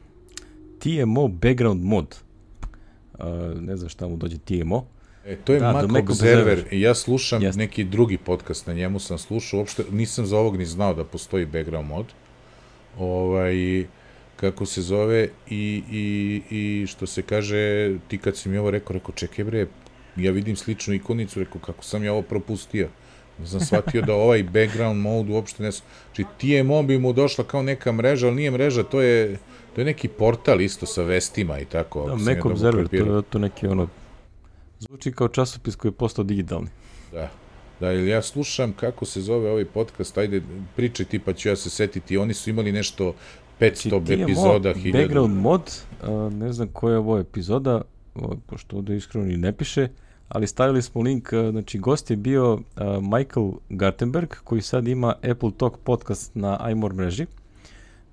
TMO 0.85 1.27
Background 1.27 1.83
Mod. 1.83 2.15
Uh, 3.13 3.25
ne 3.61 3.77
znam 3.77 3.89
šta 3.89 4.07
mu 4.07 4.17
dođe 4.17 4.37
TMO. 4.37 4.85
E, 5.25 5.35
to 5.35 5.53
je 5.53 5.59
Da, 5.59 5.71
Mac 5.71 5.83
Observer. 5.83 6.09
Observer. 6.09 6.67
Ja 6.71 6.95
slušam 6.95 7.41
Jeste. 7.41 7.57
neki 7.57 7.83
drugi 7.83 8.17
podcast, 8.17 8.67
na 8.67 8.73
njemu 8.73 8.99
sam 8.99 9.17
slušao, 9.17 9.59
uopšte 9.59 9.83
nisam 9.91 10.25
za 10.25 10.37
ovog 10.37 10.57
ni 10.57 10.65
znao 10.65 10.93
da 10.93 11.03
postoji 11.03 11.45
background 11.45 11.87
mod. 11.87 12.05
Ovaj, 12.99 13.85
kako 14.35 14.65
se 14.65 14.81
zove 14.81 15.29
i, 15.49 15.83
i, 15.91 16.41
i 16.49 16.87
što 16.87 17.05
se 17.05 17.21
kaže, 17.21 17.93
ti 18.07 18.17
kad 18.17 18.37
si 18.37 18.49
mi 18.49 18.57
ovo 18.57 18.71
rekao, 18.71 18.93
rekao, 18.93 19.15
čekaj 19.15 19.45
bre, 19.45 19.67
ja 20.15 20.31
vidim 20.31 20.55
sličnu 20.55 20.93
ikonicu, 20.93 21.39
rekao, 21.39 21.61
kako 21.61 21.83
sam 21.83 22.03
ja 22.03 22.13
ovo 22.13 22.21
propustio. 22.21 22.89
Ne 23.39 23.47
sam 23.47 23.59
shvatio 23.59 24.01
da 24.01 24.13
ovaj 24.13 24.43
background 24.43 25.01
mode 25.01 25.33
uopšte 25.33 25.63
ne... 25.63 25.71
Znači, 25.71 26.25
TMO 26.39 26.83
bi 26.83 26.97
mu 26.97 27.13
došla 27.13 27.43
kao 27.43 27.63
neka 27.63 27.91
mreža, 27.91 28.27
ali 28.27 28.35
nije 28.35 28.51
mreža, 28.51 28.83
to 28.83 29.01
je, 29.01 29.37
to 29.75 29.81
je 29.81 29.85
neki 29.85 30.07
portal 30.07 30.61
isto 30.61 30.85
sa 30.85 31.03
vestima 31.03 31.59
i 31.59 31.65
tako. 31.65 32.05
Da, 32.07 32.15
Mac 32.15 32.45
Observer, 32.45 32.87
to 32.87 32.95
je 32.95 33.21
to 33.29 33.39
neki 33.39 33.67
ono... 33.67 33.87
Zvuči 34.79 35.11
kao 35.11 35.27
časopis 35.27 35.75
koji 35.75 35.89
je 35.89 35.95
postao 35.95 36.23
digitalni. 36.23 36.67
Da. 37.11 37.29
Da, 37.79 37.91
ili 37.91 38.09
ja 38.09 38.21
slušam 38.21 38.73
kako 38.73 39.05
se 39.05 39.21
zove 39.21 39.51
ovaj 39.51 39.65
podcast, 39.65 40.17
ajde, 40.17 40.41
pričaj 40.75 41.05
ti 41.05 41.19
pa 41.19 41.33
ću 41.33 41.49
ja 41.49 41.55
se 41.55 41.69
setiti, 41.69 42.17
oni 42.17 42.33
su 42.33 42.49
imali 42.49 42.71
nešto 42.71 43.13
500 43.59 43.89
TMO 43.89 44.23
epizoda, 44.23 44.73
1000. 44.73 44.91
Background 44.91 45.35
mod, 45.41 45.81
uh, 46.01 46.33
ne 46.33 46.53
znam 46.53 46.67
koja 46.67 46.91
je 46.91 46.97
ovo 46.97 47.19
epizoda, 47.19 47.81
o, 48.15 48.35
pošto 48.45 48.77
ovde 48.77 48.95
iskreno 48.95 49.27
ni 49.27 49.37
ne 49.37 49.53
piše, 49.53 49.87
ali 50.29 50.47
stavili 50.47 50.81
smo 50.81 51.01
link, 51.01 51.29
uh, 51.33 51.49
znači 51.49 51.79
gost 51.79 52.11
je 52.11 52.17
bio 52.17 52.53
uh, 52.53 52.59
Michael 53.01 53.51
Gartenberg, 53.69 54.29
koji 54.43 54.61
sad 54.61 54.87
ima 54.87 55.15
Apple 55.31 55.51
Talk 55.57 55.77
podcast 55.83 56.35
na 56.35 56.69
iMore 56.71 56.95
mreži. 56.95 57.25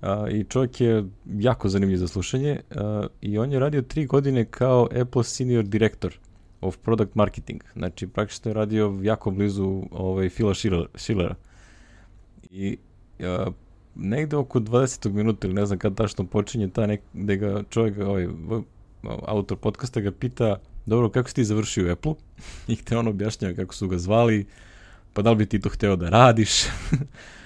Uh, 0.03 0.33
I 0.33 0.43
čovjek 0.43 0.81
je 0.81 1.03
jako 1.37 1.69
zanimljiv 1.69 1.97
za 1.97 2.07
slušanje 2.07 2.59
uh, 2.69 3.05
i 3.21 3.37
on 3.37 3.51
je 3.51 3.59
radio 3.59 3.81
tri 3.81 4.05
godine 4.05 4.45
kao 4.45 4.87
Apple 5.01 5.23
Senior 5.23 5.63
Director 5.63 6.17
of 6.61 6.77
Product 6.77 7.15
Marketing. 7.15 7.61
Znači, 7.75 8.07
praktično 8.07 8.51
je 8.51 8.55
radio 8.55 8.99
jako 9.01 9.31
blizu 9.31 9.83
ovaj, 9.91 10.29
Schiller- 10.29 10.87
Schillera. 10.95 11.35
I 12.51 12.77
uh, 13.19 13.53
negde 13.95 14.35
oko 14.35 14.59
20. 14.59 15.11
minuta 15.11 15.47
ili 15.47 15.55
ne 15.55 15.65
znam 15.65 15.79
kad 15.79 15.95
tačno 15.95 16.25
počinje 16.25 16.67
ta 16.67 16.87
nek, 16.87 17.01
gde 17.13 17.37
ga 17.37 17.63
čovjek, 17.69 17.97
ovaj, 17.97 18.27
autor 19.03 19.57
podcasta 19.57 19.99
ga 19.99 20.11
pita 20.11 20.59
dobro, 20.85 21.09
kako 21.09 21.29
si 21.29 21.35
ti 21.35 21.45
završio 21.45 21.87
u 21.87 21.91
Apple? 21.91 22.13
I 22.67 22.75
te 22.75 22.97
on 22.97 23.07
objašnjava 23.07 23.55
kako 23.55 23.73
su 23.73 23.87
ga 23.87 23.97
zvali, 23.97 24.45
pa 25.13 25.21
da 25.21 25.29
li 25.29 25.35
bi 25.35 25.45
ti 25.45 25.59
to 25.59 25.69
hteo 25.69 25.95
da 25.95 26.09
radiš? 26.09 26.63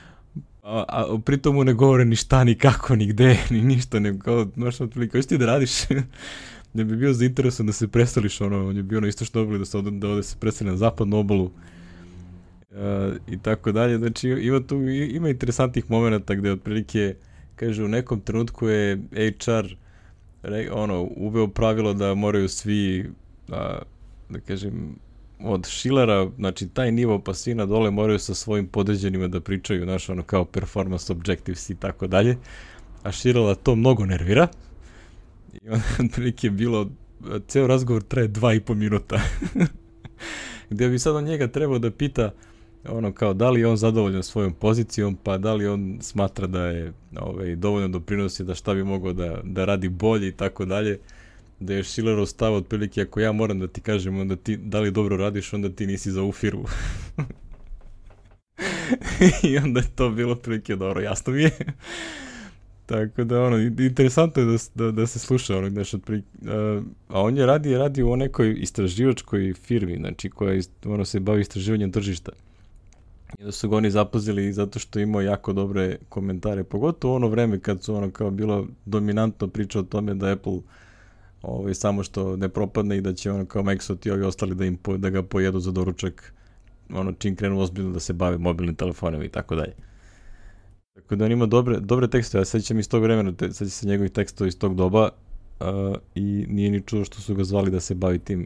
a, 0.67 0.86
a 0.88 1.17
pritom 1.25 1.56
mu 1.56 1.63
ne 1.63 1.73
govore 1.73 2.06
ni 2.06 2.15
šta, 2.15 2.43
ni 2.43 2.56
kako, 2.56 2.95
ni 2.95 3.08
gde, 3.08 3.38
ni 3.51 3.62
ništa, 3.62 3.99
nego 3.99 4.19
kao, 4.19 4.47
znaš, 4.56 4.82
otprilike, 4.82 5.17
hoćeš 5.17 5.27
ti 5.27 5.38
da 5.38 5.45
radiš? 5.45 5.71
ne 6.73 6.84
bi 6.84 6.95
bio 6.95 7.13
zainteresovan 7.13 7.67
da 7.67 7.73
se 7.73 7.88
preseliš, 7.88 8.41
ono, 8.41 8.67
on 8.67 8.77
je 8.77 8.84
bio 8.84 9.01
na 9.01 9.08
istočnoj 9.08 9.43
obali, 9.43 9.60
da 9.60 9.65
se 9.65 9.77
ode, 9.77 9.91
da 9.91 10.10
ode 10.10 10.23
se 10.23 10.36
preseli 10.39 10.69
na 10.69 10.77
zapadnu 10.77 11.17
obalu, 11.17 11.51
e, 12.71 13.12
i 13.27 13.38
tako 13.38 13.71
dalje. 13.71 13.97
Znači 13.97 14.30
ima 14.30 14.60
tu 14.60 14.75
ima 14.89 15.30
interesantnih 15.30 15.91
momenata 15.91 16.36
gde 16.36 16.51
otprilike 16.51 17.15
kaže 17.56 17.84
u 17.84 17.88
nekom 17.88 18.21
trenutku 18.21 18.67
je 18.67 19.01
HR 19.45 19.75
re, 20.43 20.69
ono 20.71 21.01
uveo 21.01 21.47
pravilo 21.47 21.93
da 21.93 22.13
moraju 22.13 22.49
svi 22.49 23.10
a, 23.49 23.80
da 24.30 24.39
kažem 24.39 24.95
od 25.39 25.65
Schillera, 25.65 26.30
znači 26.38 26.67
taj 26.67 26.91
nivo 26.91 27.19
pa 27.19 27.34
svi 27.34 27.56
na 27.56 27.65
dole 27.65 27.91
moraju 27.91 28.19
sa 28.19 28.34
svojim 28.34 28.67
podređenima 28.67 29.28
da 29.28 29.41
pričaju, 29.41 29.84
znaš, 29.84 30.10
ono 30.10 30.23
kao 30.23 30.45
performance 30.45 31.13
objectives 31.13 31.69
i 31.69 31.76
tako 31.76 32.08
dalje. 32.08 32.38
A 33.04 33.12
Schillera 33.12 33.56
to 33.56 33.76
mnogo 33.76 34.06
nervira. 34.06 34.47
I 35.54 35.69
onda 35.69 35.86
otprilike 36.06 36.47
je 36.47 36.52
bilo, 36.52 36.89
ceo 37.47 37.67
razgovor 37.67 38.04
traje 38.04 38.28
dva 38.28 38.54
i 38.54 38.60
po 38.60 38.73
minuta. 38.73 39.21
Gde 40.69 40.89
bi 40.89 41.00
sad 41.00 41.15
on 41.15 41.23
njega 41.23 41.47
trebao 41.47 41.80
da 41.80 41.91
pita 41.91 42.32
ono 42.89 43.12
kao 43.12 43.34
da 43.34 43.50
li 43.50 43.60
je 43.60 43.67
on 43.67 43.78
zadovoljan 43.78 44.23
svojom 44.23 44.54
pozicijom, 44.54 45.17
pa 45.23 45.38
da 45.38 45.54
li 45.54 45.67
on 45.67 45.97
smatra 46.02 46.47
da 46.47 46.65
je 46.65 46.93
ovaj, 47.19 47.56
dovoljno 47.56 47.88
doprinosi 47.88 48.43
da 48.43 48.56
šta 48.56 48.73
bi 48.73 48.84
mogao 48.84 49.13
da, 49.13 49.41
da 49.43 49.65
radi 49.65 49.89
bolje 49.89 50.28
i 50.28 50.32
tako 50.32 50.65
dalje 50.65 51.00
da 51.59 51.73
je 51.73 51.83
Schillerov 51.83 52.25
stav 52.25 52.53
otprilike 52.53 53.01
ako 53.01 53.19
ja 53.19 53.31
moram 53.31 53.59
da 53.59 53.67
ti 53.67 53.81
kažem 53.81 54.19
onda 54.19 54.35
ti, 54.35 54.57
da 54.57 54.79
li 54.79 54.91
dobro 54.91 55.17
radiš 55.17 55.53
onda 55.53 55.69
ti 55.69 55.87
nisi 55.87 56.11
za 56.11 56.23
u 56.23 56.31
firmu. 56.31 56.65
I 59.49 59.57
onda 59.57 59.79
je 59.79 59.87
to 59.95 60.09
bilo 60.09 60.31
otprilike 60.31 60.75
dobro 60.75 61.01
jasno 61.01 61.33
mi 61.33 61.41
je. 61.41 61.51
Tako 62.85 63.23
da 63.23 63.41
ono 63.41 63.57
interesantno 63.59 64.43
je 64.43 64.45
da, 64.45 64.57
da, 64.75 64.91
da 64.91 65.07
se 65.07 65.19
sluša 65.19 65.57
ono 65.57 65.69
znaš 65.69 65.93
otprilike 65.93 66.27
uh, 66.41 66.83
a 67.07 67.21
on 67.21 67.37
je 67.37 67.45
radi, 67.45 67.77
radi 67.77 68.03
u 68.03 68.15
nekoj 68.15 68.55
istraživačkoj 68.59 69.53
firmi 69.53 69.97
znači 69.97 70.29
koja 70.29 70.61
ono 70.85 71.05
se 71.05 71.19
bavi 71.19 71.41
istraživanjem 71.41 71.91
tržišta. 71.91 72.31
I 73.39 73.43
da 73.43 73.51
su 73.51 73.69
ga 73.69 73.77
oni 73.77 73.91
zapazili 73.91 74.53
zato 74.53 74.79
što 74.79 74.99
je 74.99 75.03
imao 75.03 75.21
jako 75.21 75.53
dobre 75.53 75.97
komentare, 76.09 76.63
pogotovo 76.63 77.15
ono 77.15 77.27
vreme 77.27 77.59
kad 77.59 77.83
su 77.83 77.95
ono 77.95 78.11
kao 78.11 78.31
bilo 78.31 78.67
dominantno 78.85 79.47
priča 79.47 79.79
o 79.79 79.83
tome 79.83 80.13
da 80.13 80.31
Apple 80.31 80.59
ovaj, 81.47 81.73
samo 81.73 82.03
što 82.03 82.36
ne 82.36 82.49
propadne 82.49 82.97
i 82.97 83.01
da 83.01 83.13
će 83.13 83.31
ono 83.31 83.45
kao 83.45 83.63
Microsoft 83.63 84.05
i 84.05 84.12
ovi 84.12 84.23
ostali 84.23 84.55
da, 84.55 84.65
im 84.65 84.77
da 84.97 85.10
ga 85.10 85.23
pojedu 85.23 85.60
za 85.60 85.71
doručak 85.71 86.33
ono 86.93 87.12
čim 87.12 87.36
krenu 87.36 87.60
ozbiljno 87.60 87.91
da 87.91 87.99
se 87.99 88.13
bave 88.13 88.38
mobilnim 88.38 88.75
telefonima 88.75 89.23
i 89.23 89.29
tako 89.29 89.55
dalje. 89.55 89.73
Tako 90.93 91.15
da 91.15 91.25
on 91.25 91.31
ima 91.31 91.45
dobre, 91.45 91.79
dobre 91.79 92.07
tekste, 92.07 92.38
ja 92.38 92.45
se 92.45 92.60
sećam 92.60 92.79
iz 92.79 92.89
tog 92.89 93.03
vremena, 93.03 93.31
te, 93.31 93.53
sećam 93.53 93.69
se 93.69 93.88
njegovih 93.88 94.12
tekstova 94.12 94.47
iz 94.47 94.60
tog 94.60 94.75
doba 94.75 95.10
uh, 95.60 95.67
i 96.15 96.45
nije 96.49 96.71
ni 96.71 96.81
čudo 96.81 97.05
što 97.05 97.21
su 97.21 97.36
ga 97.36 97.43
zvali 97.43 97.71
da 97.71 97.79
se 97.79 97.95
bavi 97.95 98.19
time. 98.19 98.45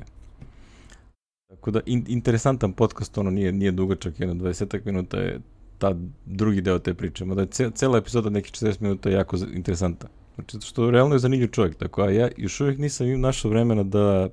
Tako 1.48 1.72
da 1.72 1.80
in, 1.86 2.06
interesantan 2.08 2.74
podcast, 2.74 3.18
ono 3.18 3.32
nije 3.32 3.52
nije 3.52 3.72
dugačak, 3.72 4.20
jedno 4.20 4.36
20 4.36 4.86
minuta 4.86 5.18
je 5.18 5.40
ta 5.78 5.96
drugi 6.26 6.62
deo 6.62 6.80
te 6.80 6.94
priče. 6.94 7.26
Mada 7.26 7.42
je 7.42 7.48
ce, 7.48 7.72
cela 7.76 7.98
epizoda 7.98 8.30
nekih 8.30 8.52
40 8.52 8.82
minuta 8.82 9.10
jako 9.10 9.38
interesanta. 9.54 10.08
Znači, 10.52 10.68
što 10.68 10.92
realno 10.92 11.16
je 11.16 11.20
zanimljiv 11.20 11.48
čovjek, 11.48 11.76
tako, 11.76 12.02
a 12.02 12.10
ja 12.10 12.30
još 12.38 12.62
uvijek 12.62 12.80
nisam 12.80 13.08
im 13.08 13.22
našao 13.22 13.52
vremena 13.52 13.84
da 13.84 14.30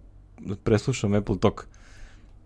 preslušam 0.64 1.14
Apple 1.14 1.38
Talk. 1.40 1.66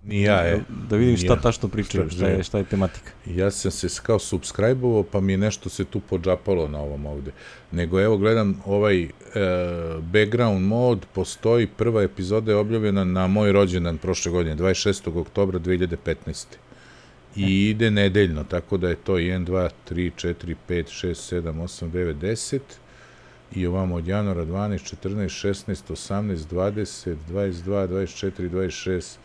Ni 0.05 0.23
ja, 0.23 0.47
e. 0.47 0.61
Da, 0.89 0.97
vidim 0.97 1.17
šta 1.17 1.33
ja. 1.33 1.41
tačno 1.41 1.69
pričaju, 1.69 2.11
šta, 2.11 2.17
šta, 2.17 2.29
je, 2.29 2.43
šta 2.43 2.59
je 2.59 2.65
tematika. 2.65 3.11
Ja 3.27 3.51
sam 3.51 3.71
se 3.71 3.89
kao 4.03 4.19
subscribe-ovo, 4.19 5.03
pa 5.03 5.21
mi 5.21 5.33
je 5.33 5.39
nešto 5.39 5.69
se 5.69 5.85
tu 5.85 6.01
pođapalo 6.01 6.69
na 6.69 6.81
ovom 6.81 7.07
ovde. 7.07 7.31
Nego 7.73 8.01
evo 8.01 8.17
gledam 8.17 8.63
ovaj 8.67 9.03
e, 9.03 9.09
background 10.01 10.67
mod, 10.67 11.07
postoji, 11.13 11.67
prva 11.67 12.03
epizoda 12.03 12.53
je 12.53 12.57
objavljena 12.57 13.05
na 13.05 13.27
moj 13.27 13.53
rođendan 13.53 13.99
prošle 13.99 14.33
godine, 14.33 14.57
26. 14.57 15.21
oktobra 15.21 15.59
2015. 15.59 16.47
I 17.37 17.45
e. 17.45 17.71
ide 17.71 17.91
nedeljno, 17.91 18.45
tako 18.45 18.77
da 18.77 18.89
je 18.89 18.97
to 18.97 19.15
1, 19.15 19.47
2, 19.47 19.69
3, 19.91 20.11
4, 20.17 20.55
5, 20.69 21.07
6, 21.07 21.43
7, 21.43 21.63
8, 21.63 21.91
9, 21.91 22.15
10 22.15 22.59
i 23.55 23.67
ovamo 23.67 23.95
od 23.95 24.07
januara 24.07 24.45
12, 24.45 24.97
14, 25.05 25.49
16, 25.49 25.93
18, 25.93 26.37
20, 26.51 27.17
22, 27.31 27.89
24, 27.89 28.51
26, 28.51 29.17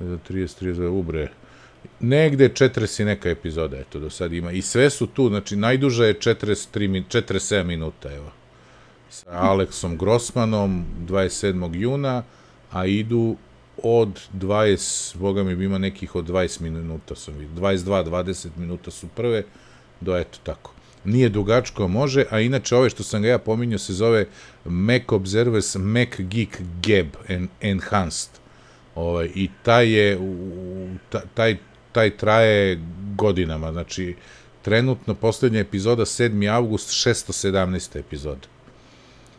30, 0.00 0.64
30, 0.64 0.88
ubre. 0.88 1.30
Negde 2.00 2.48
40 2.48 3.02
i 3.02 3.04
neka 3.04 3.28
epizoda, 3.28 3.76
eto, 3.76 3.98
do 3.98 4.10
sad 4.10 4.32
ima. 4.32 4.52
I 4.52 4.62
sve 4.62 4.90
su 4.90 5.06
tu, 5.06 5.28
znači, 5.28 5.56
najduža 5.56 6.04
je 6.04 6.14
43, 6.14 7.02
47 7.10 7.64
minuta, 7.64 8.12
evo. 8.12 8.32
Sa 9.10 9.30
Aleksom 9.30 9.98
Grossmanom, 9.98 10.84
27. 11.08 11.74
juna, 11.74 12.22
a 12.72 12.86
idu 12.86 13.36
od 13.82 14.20
20, 14.34 15.16
boga 15.16 15.42
mi 15.42 15.64
ima 15.64 15.78
nekih 15.78 16.14
od 16.14 16.28
20 16.28 16.60
minuta 16.60 17.14
sam 17.14 17.34
vidio, 17.34 17.54
22, 17.56 18.04
20 18.04 18.48
minuta 18.56 18.90
su 18.90 19.08
prve, 19.08 19.44
do 20.00 20.16
eto 20.16 20.38
tako. 20.42 20.73
Nije 21.04 21.28
dugačko, 21.28 21.88
može, 21.88 22.24
a 22.30 22.40
inače 22.40 22.76
ove 22.76 22.90
što 22.90 23.02
sam 23.02 23.22
ga 23.22 23.28
ja 23.28 23.38
pominjao 23.38 23.78
se 23.78 23.92
zove 23.92 24.26
Mac 24.64 25.02
Observers 25.08 25.74
Mac 25.74 26.08
Geek 26.18 26.60
Gab 26.82 27.06
Enhanced. 27.60 28.30
Ovaj, 28.94 29.30
I 29.34 29.50
taj 29.62 29.90
je, 29.90 30.18
taj, 31.34 31.56
taj 31.92 32.16
traje 32.16 32.80
godinama, 33.16 33.72
znači 33.72 34.14
trenutno 34.62 35.14
poslednja 35.14 35.60
epizoda 35.60 36.04
7. 36.04 36.54
august 36.54 36.90
617. 36.90 37.98
epizoda. 37.98 38.46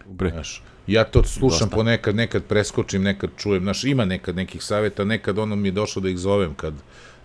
Ubre. 0.10 0.30
Znaš, 0.30 0.64
ja 0.88 1.04
to 1.04 1.24
slušam 1.24 1.68
Dosta. 1.68 1.76
ponekad, 1.76 2.16
nekad 2.16 2.44
preskočim, 2.44 3.04
nekad 3.04 3.30
čujem, 3.38 3.64
znaš, 3.64 3.84
ima 3.84 4.06
nekad 4.06 4.36
nekih 4.36 4.64
saveta, 4.64 5.04
nekad 5.04 5.40
ono 5.40 5.56
mi 5.56 5.68
je 5.68 5.72
došlo 5.72 6.02
da 6.02 6.10
ih 6.10 6.18
zovem 6.18 6.54
kad 6.54 6.74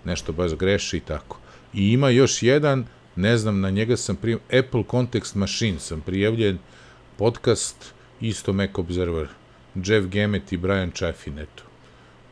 nešto 0.05 0.33
baš 0.33 0.55
greši 0.55 0.97
i 0.97 1.01
tako. 1.01 1.39
I 1.75 1.93
ima 1.93 2.09
još 2.09 2.43
jedan, 2.43 2.87
ne 3.17 3.39
znam, 3.39 3.61
na 3.61 3.71
njega 3.71 3.97
sam 3.97 4.17
prijem, 4.17 4.39
Apple 4.47 4.83
Context 4.91 5.35
Machine 5.35 5.79
sam 5.79 6.01
prijavljen, 6.01 6.59
podcast, 7.17 7.95
isto 8.21 8.53
Mac 8.53 8.71
Observer, 8.75 9.29
Jeff 9.75 10.07
Gemet 10.07 10.53
i 10.53 10.57
Brian 10.57 10.91
Chaffin, 10.91 11.39
eto. 11.39 11.63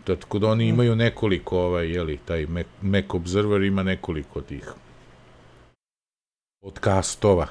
Tako 0.05 0.39
da 0.39 0.49
oni 0.49 0.65
mm. 0.65 0.69
imaju 0.69 0.97
nekoliko, 0.97 1.59
ovaj, 1.59 1.91
jeli, 1.93 2.19
taj 2.25 2.47
Mac, 2.47 2.67
Mac 2.83 3.05
Observer 3.09 3.63
ima 3.63 3.83
nekoliko 3.83 4.41
tih 4.41 4.73
podcastova, 6.61 7.47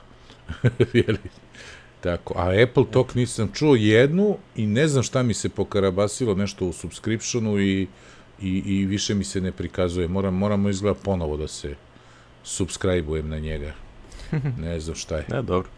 jeli. 0.93 1.29
Tako, 2.01 2.33
a 2.37 2.63
Apple 2.63 2.85
Talk 2.91 3.15
nisam 3.15 3.51
čuo 3.53 3.75
jednu 3.75 4.37
i 4.55 4.67
ne 4.67 4.87
znam 4.87 5.03
šta 5.03 5.23
mi 5.23 5.33
se 5.33 5.49
pokarabasilo 5.49 6.35
nešto 6.35 6.65
u 6.65 6.73
subscriptionu 6.73 7.59
i, 7.59 7.87
i, 8.41 8.49
i 8.65 8.85
više 8.85 9.15
mi 9.15 9.23
se 9.23 9.41
ne 9.41 9.51
prikazuje. 9.51 10.07
Moram, 10.07 10.33
moramo 10.33 10.69
izgleda 10.69 10.99
ponovo 11.03 11.37
da 11.37 11.47
se 11.47 11.75
subscribe-ujem 12.47 13.29
na 13.29 13.39
njega. 13.39 13.73
Ne 14.57 14.79
znam 14.79 14.95
šta 14.95 15.17
je. 15.17 15.25
Ne, 15.29 15.41
dobro. 15.41 15.69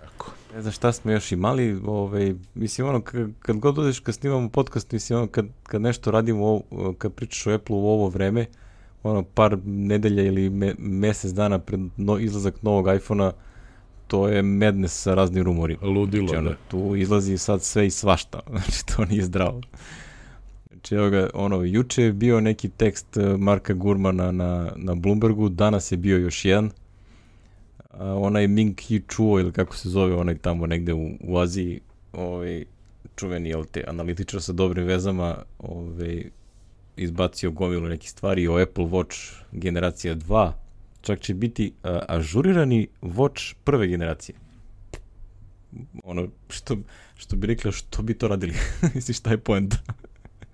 Tako. 0.00 0.32
Ne 0.54 0.62
znam 0.62 0.72
šta 0.72 0.92
smo 0.92 1.10
još 1.10 1.32
imali, 1.32 1.80
ovaj, 1.86 2.34
mislim 2.54 2.88
ono, 2.88 3.00
kad, 3.40 3.56
god 3.56 3.78
odeš, 3.78 4.00
kad 4.00 4.14
snimamo 4.14 4.48
podcast, 4.48 4.92
mislim 4.92 5.18
ono, 5.18 5.28
kad, 5.28 5.46
kad 5.62 5.82
nešto 5.82 6.10
radimo, 6.10 6.60
kad 6.98 7.12
pričaš 7.12 7.46
o 7.46 7.54
Apple 7.54 7.76
u 7.76 7.88
ovo 7.88 8.08
vreme, 8.08 8.46
ono, 9.02 9.22
par 9.22 9.58
nedelja 9.64 10.22
ili 10.22 10.50
me, 10.50 10.74
mesec 10.78 11.32
dana 11.32 11.58
pred 11.58 11.80
no, 11.96 12.18
izlazak 12.18 12.62
novog 12.62 12.96
iPhona, 12.96 13.32
to 14.06 14.28
je 14.28 14.42
mednes 14.42 15.02
sa 15.02 15.14
raznim 15.14 15.44
rumorima. 15.44 15.86
Ludilo, 15.86 16.28
znači, 16.28 16.38
ono, 16.38 16.50
da. 16.50 16.56
Tu 16.68 16.96
izlazi 16.96 17.38
sad 17.38 17.62
sve 17.62 17.86
i 17.86 17.90
svašta, 17.90 18.40
znači 18.50 18.86
to 18.86 19.04
nije 19.04 19.22
zdravo. 19.22 19.60
Znači, 20.88 21.00
evo 21.00 21.10
ga, 21.10 21.30
ono, 21.34 21.62
juče 21.64 22.02
je 22.02 22.12
bio 22.12 22.40
neki 22.40 22.68
tekst 22.68 23.16
eh, 23.16 23.36
Marka 23.38 23.74
Gurmana 23.74 24.32
na, 24.32 24.72
na 24.76 24.94
Bloombergu, 24.94 25.48
danas 25.48 25.92
je 25.92 25.96
bio 25.96 26.18
još 26.18 26.44
jedan. 26.44 26.70
A, 27.90 28.14
onaj 28.14 28.48
Ming 28.48 28.74
Ki 28.74 29.02
Chuo, 29.08 29.40
ili 29.40 29.52
kako 29.52 29.76
se 29.76 29.88
zove, 29.88 30.14
onaj 30.14 30.38
tamo 30.38 30.66
negde 30.66 30.92
u, 30.94 31.10
u 31.20 31.38
Aziji, 31.38 31.80
ovaj, 32.12 32.64
čuveni, 33.16 33.48
jel 33.48 33.64
te, 33.64 33.84
analitičar 33.86 34.42
sa 34.42 34.52
dobrim 34.52 34.86
vezama, 34.86 35.36
ovaj, 35.58 36.24
izbacio 36.96 37.50
gomilu 37.50 37.88
nekih 37.88 38.10
stvari 38.10 38.48
o 38.48 38.56
Apple 38.62 38.84
Watch 38.84 39.42
generacija 39.52 40.14
2, 40.14 40.52
čak 41.00 41.20
će 41.20 41.34
biti 41.34 41.72
a, 41.82 42.00
ažurirani 42.08 42.88
Watch 43.02 43.54
prve 43.64 43.88
generacije. 43.88 44.36
Ono, 46.04 46.28
što, 46.48 46.76
što 47.16 47.36
bi 47.36 47.46
rekla, 47.46 47.72
što 47.72 48.02
bi 48.02 48.14
to 48.14 48.28
radili? 48.28 48.54
Misliš, 48.94 49.18
šta 49.18 49.30
je 49.30 49.38
poenta? 49.38 49.76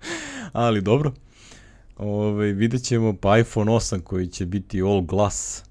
Ali 0.53 0.81
dobro. 0.81 1.11
Ove, 1.97 2.53
vidjet 2.53 2.83
ćemo 2.83 3.13
pa 3.13 3.37
iPhone 3.37 3.71
8 3.71 4.01
koji 4.01 4.27
će 4.27 4.45
biti 4.45 4.81
all 4.81 5.01
glass. 5.01 5.63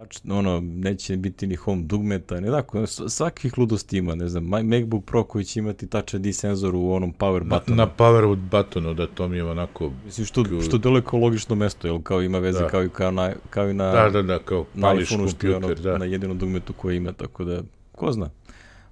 Znači, 0.00 0.20
ono, 0.30 0.60
neće 0.60 1.16
biti 1.16 1.46
ni 1.46 1.56
home 1.56 1.82
dugmeta, 1.82 2.40
ne 2.40 2.50
tako, 2.50 2.86
svakih 2.86 3.58
ludosti 3.58 3.98
ima, 3.98 4.14
ne 4.14 4.28
znam, 4.28 4.44
MacBook 4.44 5.04
Pro 5.04 5.24
koji 5.24 5.44
će 5.44 5.58
imati 5.58 5.86
Touch 5.86 6.14
ID 6.14 6.34
senzor 6.34 6.74
u 6.74 6.92
onom 6.92 7.12
power 7.18 7.42
buttonu. 7.42 7.76
Na, 7.76 7.84
na 7.84 7.90
power 7.98 8.36
buttonu, 8.36 8.94
da 8.94 9.06
to 9.06 9.28
mi 9.28 9.36
je 9.36 9.44
onako... 9.44 9.90
Mislim, 10.04 10.26
što, 10.26 10.44
što 10.62 10.78
deluje 10.78 11.02
kao 11.02 11.18
logično 11.18 11.54
mesto, 11.54 11.86
jel, 11.86 12.02
kao 12.02 12.22
ima 12.22 12.38
veze 12.38 12.60
da. 12.60 12.68
kao, 12.68 12.84
i, 12.84 12.88
kao, 12.88 13.10
na, 13.10 13.32
kao 13.50 13.70
i 13.70 13.74
na... 13.74 13.92
Da, 13.92 14.10
da, 14.10 14.22
da, 14.22 14.38
kao 14.38 14.66
pališ 14.80 15.08
kompjuter, 15.08 15.54
ono, 15.54 15.74
da. 15.74 15.98
Na 15.98 16.04
jedinom 16.04 16.38
dugmetu 16.38 16.72
koje 16.72 16.96
ima, 16.96 17.12
tako 17.12 17.44
da, 17.44 17.62
ko 17.92 18.12
zna. 18.12 18.30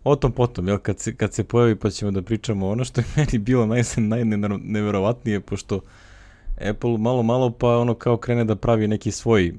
O 0.04 0.16
tom 0.16 0.32
potom, 0.32 0.68
jel, 0.68 0.78
kad 0.78 1.00
se, 1.00 1.14
kad 1.14 1.34
se 1.34 1.44
pojavi 1.44 1.76
pa 1.76 1.90
ćemo 1.90 2.10
da 2.10 2.22
pričamo 2.22 2.68
ono 2.68 2.84
što 2.84 3.00
je 3.00 3.04
meni 3.16 3.38
bilo 3.38 3.66
naj, 3.66 3.82
najneverovatnije, 3.96 5.40
pošto 5.40 5.80
Apple 6.70 6.98
malo 6.98 7.22
malo 7.22 7.50
pa 7.50 7.78
ono 7.78 7.94
kao 7.94 8.16
krene 8.16 8.44
da 8.44 8.56
pravi 8.56 8.88
neki 8.88 9.10
svoj 9.10 9.54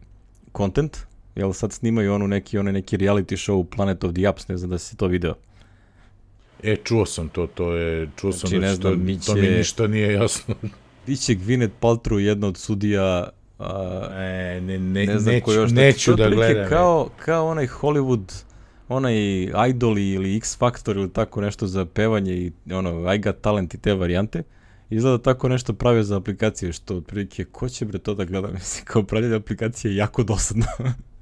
content, 0.57 0.97
jel 1.35 1.53
sad 1.53 1.73
snimaju 1.73 2.13
onu 2.13 2.27
neki, 2.27 2.57
one 2.57 2.71
neki 2.71 2.97
reality 2.97 3.49
show 3.49 3.65
Planet 3.75 4.03
of 4.03 4.13
the 4.13 4.27
Apps, 4.27 4.47
ne 4.47 4.57
znam 4.57 4.69
da 4.69 4.77
si 4.77 4.97
to 4.97 5.07
video. 5.07 5.33
E, 6.63 6.75
čuo 6.83 7.05
sam 7.05 7.29
to, 7.29 7.47
to 7.47 7.73
je, 7.73 8.09
čuo 8.15 8.31
znači, 8.31 8.49
sam 8.49 8.61
da 8.61 8.77
to, 8.77 8.95
biće, 8.95 9.25
to 9.25 9.35
mi 9.35 9.47
ništa 9.47 9.87
nije 9.87 10.13
jasno. 10.13 10.55
Biće 11.07 11.35
Gwyneth 11.35 11.69
Paltrow 11.81 12.17
jedna 12.17 12.47
od 12.47 12.57
sudija 12.57 13.29
a, 13.59 14.07
e, 14.13 14.61
ne, 14.61 14.79
ne, 14.79 15.05
ne 15.05 15.19
znam 15.19 15.33
neću, 15.33 15.51
još, 15.51 15.71
neću 15.71 16.15
da 16.15 16.29
gledam. 16.29 16.69
Kao, 16.69 17.09
kao 17.25 17.47
onaj 17.47 17.67
Hollywood 17.67 18.43
onaj 18.89 19.15
Idol 19.69 19.97
ili 19.97 20.37
X 20.37 20.57
Factor 20.57 20.97
ili 20.97 21.13
tako 21.13 21.41
nešto 21.41 21.67
za 21.67 21.85
pevanje 21.85 22.33
i 22.33 22.51
ono, 22.73 23.13
I 23.13 23.19
got 23.19 23.41
talent 23.41 23.73
i 23.73 23.77
te 23.77 23.93
varijante, 23.93 24.43
izgleda 24.89 25.23
tako 25.23 25.49
nešto 25.49 25.73
pravio 25.73 26.03
za 26.03 26.17
aplikacije, 26.17 26.73
što 26.73 26.97
otprilike, 26.97 27.45
ko 27.45 27.69
će 27.69 27.85
bre 27.85 27.99
to 27.99 28.13
da 28.13 28.25
gleda? 28.25 28.47
Mislim, 28.53 28.85
kao 28.85 29.03
pravljanje 29.03 29.35
aplikacije 29.35 29.91
je 29.91 29.95
jako 29.95 30.23
dosadno. 30.23 30.65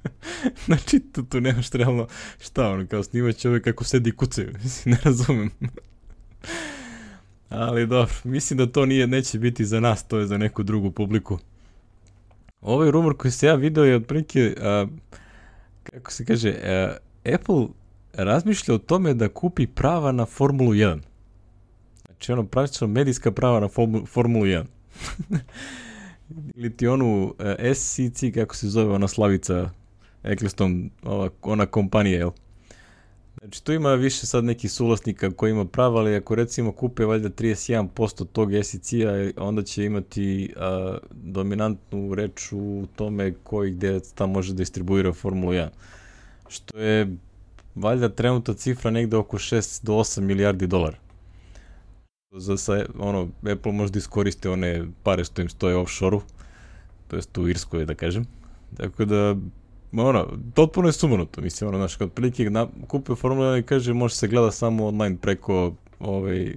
znači, 0.66 1.00
tu, 1.00 1.22
tu 1.22 1.40
nemaš 1.40 1.70
realno 1.70 2.06
šta, 2.38 2.70
ono, 2.70 2.86
kao 2.86 3.02
snima 3.02 3.32
čovek 3.32 3.64
kako 3.64 3.84
sedi 3.84 4.10
i 4.10 4.16
kucaju. 4.16 4.52
Mislim, 4.62 4.92
ne 4.92 4.98
razumem. 5.04 5.50
Ali 7.48 7.86
dobro, 7.86 8.14
mislim 8.24 8.58
da 8.58 8.66
to 8.66 8.86
nije, 8.86 9.06
neće 9.06 9.38
biti 9.38 9.64
za 9.64 9.80
nas, 9.80 10.08
to 10.08 10.18
je 10.18 10.26
za 10.26 10.38
neku 10.38 10.62
drugu 10.62 10.90
publiku. 10.90 11.38
Ovaj 12.60 12.90
rumor 12.90 13.16
koji 13.16 13.32
se 13.32 13.46
ja 13.46 13.54
video 13.54 13.84
je 13.84 13.96
otprilike, 13.96 14.54
a, 14.60 14.86
kako 15.82 16.12
se 16.12 16.24
kaže, 16.24 16.54
a, 16.64 16.96
Apple 17.34 17.66
razmišlja 18.12 18.74
o 18.74 18.78
tome 18.78 19.14
da 19.14 19.28
kupi 19.28 19.66
prava 19.66 20.12
na 20.12 20.26
Formulu 20.26 20.72
1. 20.72 21.00
Znači 22.06 22.32
ono 22.32 22.44
praktično 22.44 22.86
medijska 22.86 23.32
prava 23.32 23.60
na 23.60 23.68
Formulu 24.06 24.44
1. 24.44 24.64
Ili 26.54 26.76
ti 26.76 26.86
onu 26.86 27.34
e, 27.38 27.74
SCC, 27.74 28.24
kako 28.34 28.56
se 28.56 28.68
zove 28.68 28.94
ona 28.94 29.08
Slavica 29.08 29.70
Eccleston, 30.22 30.90
ova, 31.02 31.30
ona 31.42 31.66
kompanija, 31.66 32.18
jel? 32.18 32.30
Znači, 33.40 33.64
tu 33.64 33.72
ima 33.72 33.94
više 33.94 34.26
sad 34.26 34.44
nekih 34.44 34.72
suvlasnika 34.72 35.30
koji 35.30 35.50
ima 35.50 35.64
prava, 35.64 36.00
ali 36.00 36.16
ako 36.16 36.34
recimo 36.34 36.72
kupe 36.72 37.04
valjda 37.04 37.28
31% 37.28 38.26
tog 38.32 38.50
SEC-a, 38.62 39.30
onda 39.36 39.62
će 39.62 39.84
imati 39.84 40.54
a, 40.56 40.98
dominantnu 41.10 42.14
reč 42.14 42.52
u 42.52 42.86
tome 42.96 43.34
koji 43.42 43.70
gde 43.70 44.00
tamo 44.14 44.32
može 44.32 44.52
da 44.52 44.56
distribuira 44.56 45.12
Formulu 45.12 45.52
1 45.52 45.68
što 46.48 46.78
je 46.78 47.16
valjda 47.74 48.08
trenutna 48.08 48.54
cifra 48.54 48.90
negde 48.90 49.16
oko 49.16 49.38
6 49.38 49.84
do 49.84 49.92
8 49.92 50.20
milijardi 50.20 50.66
dolara. 50.66 50.96
Za 52.30 52.56
sa, 52.56 52.84
ono, 52.98 53.28
Apple 53.52 53.72
možda 53.72 53.98
iskoristi 53.98 54.48
one 54.48 54.86
pare 55.02 55.24
što 55.24 55.42
im 55.42 55.48
stoje 55.48 55.76
offshore-u, 55.76 56.20
to 57.08 57.16
jest 57.16 57.38
u 57.38 57.48
Irskoj 57.48 57.84
da 57.84 57.94
kažem, 57.94 58.26
Tako 58.76 59.04
da, 59.04 59.36
ono, 59.92 60.28
potpuno 60.54 60.88
je 60.88 60.92
sumanuto, 60.92 61.40
mislim, 61.40 61.68
ono, 61.68 61.78
znaš, 61.78 61.96
kad 61.96 62.12
prilike 62.12 62.50
na, 62.50 62.66
kupio 62.88 63.16
Formula 63.16 63.56
1 63.56 63.60
i 63.60 63.62
kaže 63.62 63.92
može 63.92 64.14
se 64.14 64.28
gleda 64.28 64.50
samo 64.50 64.86
online 64.86 65.16
preko, 65.16 65.72
ovaj, 66.00 66.56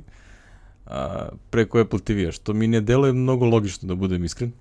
a, 0.85 1.29
preko 1.49 1.79
Apple 1.79 1.99
TV-a, 1.99 2.31
što 2.31 2.53
mi 2.53 2.67
ne 2.67 2.81
deluje 2.81 3.13
mnogo 3.13 3.45
logično, 3.45 3.87
da 3.87 3.95
budem 3.95 4.23
iskren. 4.23 4.51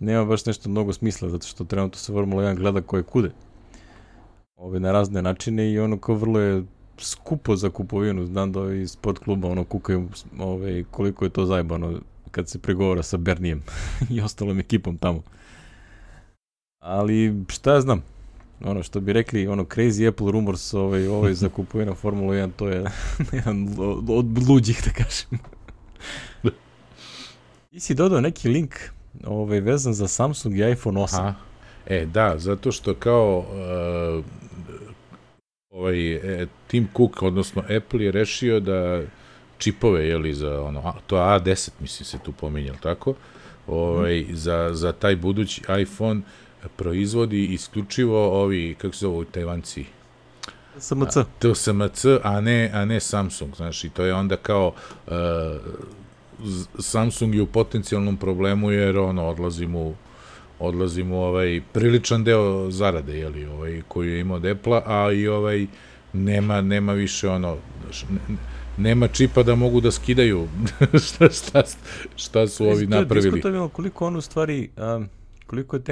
Nema 0.00 0.24
baš 0.24 0.46
nešto 0.46 0.70
mnogo 0.70 0.92
smisla, 0.92 1.28
zato 1.28 1.46
što 1.46 1.64
trenutno 1.64 1.98
se 1.98 2.12
Formula 2.12 2.42
1 2.42 2.56
gleda 2.56 2.82
koje 2.82 3.02
kude. 3.02 3.30
Ove, 4.58 4.80
na 4.80 4.92
razne 4.92 5.22
načine 5.22 5.72
i 5.72 5.78
ono 5.78 5.98
kao 5.98 6.14
vrlo 6.14 6.40
je 6.40 6.64
skupo 6.98 7.56
za 7.56 7.70
kupovinu, 7.70 8.26
znam 8.26 8.52
da 8.52 8.60
ovi 8.60 8.88
sport 8.88 9.18
kluba 9.18 9.48
ono 9.48 9.64
kukaju 9.64 10.08
ove, 10.38 10.84
koliko 10.84 11.24
je 11.24 11.30
to 11.30 11.46
zajebano 11.46 12.00
kad 12.30 12.48
se 12.48 12.58
pregovara 12.58 13.02
sa 13.02 13.16
Bernijem 13.16 13.62
i 14.10 14.20
ostalom 14.20 14.58
ekipom 14.58 14.98
tamo. 14.98 15.22
Ali 16.82 17.44
šta 17.48 17.74
ja 17.74 17.80
znam, 17.80 18.02
ono 18.64 18.82
što 18.82 19.00
bi 19.00 19.12
rekli, 19.12 19.46
ono 19.46 19.64
crazy 19.64 20.08
Apple 20.08 20.32
rumors 20.32 20.74
ovaj, 20.74 21.06
ovaj 21.06 21.34
za 21.34 21.48
kupovinu 21.48 21.94
Formula 22.02 22.34
1, 22.34 22.50
to 22.56 22.68
je 22.68 22.84
jedan 23.32 23.68
od 24.08 24.48
luđih, 24.48 24.82
da 24.84 24.90
kažem. 24.90 25.38
Ti 27.70 27.80
si 27.80 27.94
dodao 27.94 28.20
neki 28.20 28.48
link 28.48 28.74
ovaj, 29.26 29.60
vezan 29.60 29.94
za 29.94 30.08
Samsung 30.08 30.56
i 30.56 30.70
iPhone 30.70 31.00
8. 31.00 31.18
Aha. 31.18 31.34
E, 31.86 32.06
da, 32.06 32.34
zato 32.38 32.72
što 32.72 32.94
kao 32.94 33.38
uh, 33.38 34.24
ovaj, 35.78 36.12
e, 36.12 36.46
Tim 36.66 36.88
Cook, 36.96 37.22
odnosno 37.22 37.62
Apple 37.76 38.04
je 38.04 38.12
rešio 38.12 38.60
da 38.60 39.02
čipove, 39.58 40.08
jeli, 40.08 40.34
za 40.34 40.62
ono, 40.62 40.94
to 41.06 41.16
A10, 41.16 41.70
mislim 41.80 42.04
se 42.04 42.18
tu 42.24 42.32
pominjal, 42.32 42.76
tako? 42.82 43.14
Ovaj, 43.66 44.20
mm. 44.20 44.36
za, 44.36 44.70
za 44.72 44.92
taj 44.92 45.16
budući 45.16 45.62
iPhone 45.80 46.20
proizvodi 46.76 47.46
isključivo 47.46 48.42
ovi, 48.42 48.74
kako 48.78 48.94
se 48.94 49.00
zove, 49.00 49.26
Tajvanci? 49.30 49.84
SMC. 50.78 51.16
A, 51.16 51.24
to 51.38 51.54
SMC, 51.54 52.04
a 52.22 52.40
ne, 52.40 52.70
a 52.74 52.84
ne 52.84 53.00
Samsung, 53.00 53.56
znaš, 53.56 53.84
i 53.84 53.90
to 53.90 54.04
je 54.04 54.14
onda 54.14 54.36
kao 54.36 54.72
uh, 55.06 55.12
Samsung 56.78 57.34
je 57.34 57.42
u 57.42 57.46
potencijalnom 57.46 58.16
problemu 58.16 58.70
jer 58.70 58.98
ono 58.98 59.26
odlazi 59.26 59.66
mu 59.66 59.94
odlazi 60.58 61.04
mu 61.04 61.22
ovaj 61.22 61.60
priličan 61.72 62.24
deo 62.24 62.70
zarade 62.70 63.18
je 63.18 63.28
li 63.28 63.46
ovaj 63.46 63.82
koju 63.88 64.12
je 64.12 64.20
imao 64.20 64.36
Apple 64.36 64.82
a 64.86 65.12
i 65.12 65.28
ovaj 65.28 65.66
nema 66.12 66.60
nema 66.60 66.92
više 66.92 67.28
ono 67.28 67.56
nema 68.78 69.08
čipa 69.08 69.42
da 69.42 69.54
mogu 69.54 69.80
da 69.80 69.90
skidaju 69.90 70.48
šta, 71.06 71.30
šta, 71.30 71.62
šta 72.16 72.46
su 72.46 72.64
ovi 72.64 72.86
napravili. 72.86 73.30
Diskutabilno 73.30 73.68
koliko 73.68 74.06
on 74.06 74.16
u 74.16 74.20
stvari, 74.20 74.70
um, 74.96 75.08
koliko 75.46 75.76
je 75.76 75.82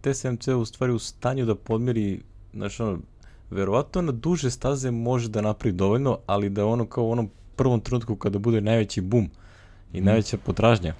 TSMC 0.00 0.48
u 0.48 0.64
stvari 0.64 0.92
u 0.92 0.98
stanju 0.98 1.44
da 1.44 1.54
podmiri, 1.54 2.20
znači 2.54 2.82
ono, 2.82 2.98
verovatno 3.50 4.02
na 4.02 4.12
duže 4.12 4.50
staze 4.50 4.90
može 4.90 5.28
da 5.28 5.40
napravi 5.40 5.72
dovoljno, 5.72 6.18
ali 6.26 6.50
da 6.50 6.66
ono 6.66 6.86
kao 6.86 7.04
u 7.04 7.10
onom 7.10 7.30
prvom 7.56 7.80
trenutku 7.80 8.16
kada 8.16 8.38
bude 8.38 8.60
najveći 8.60 9.00
bum 9.00 9.30
i 9.92 9.98
hmm. 9.98 10.06
najveća 10.06 10.36
potražnja, 10.36 10.94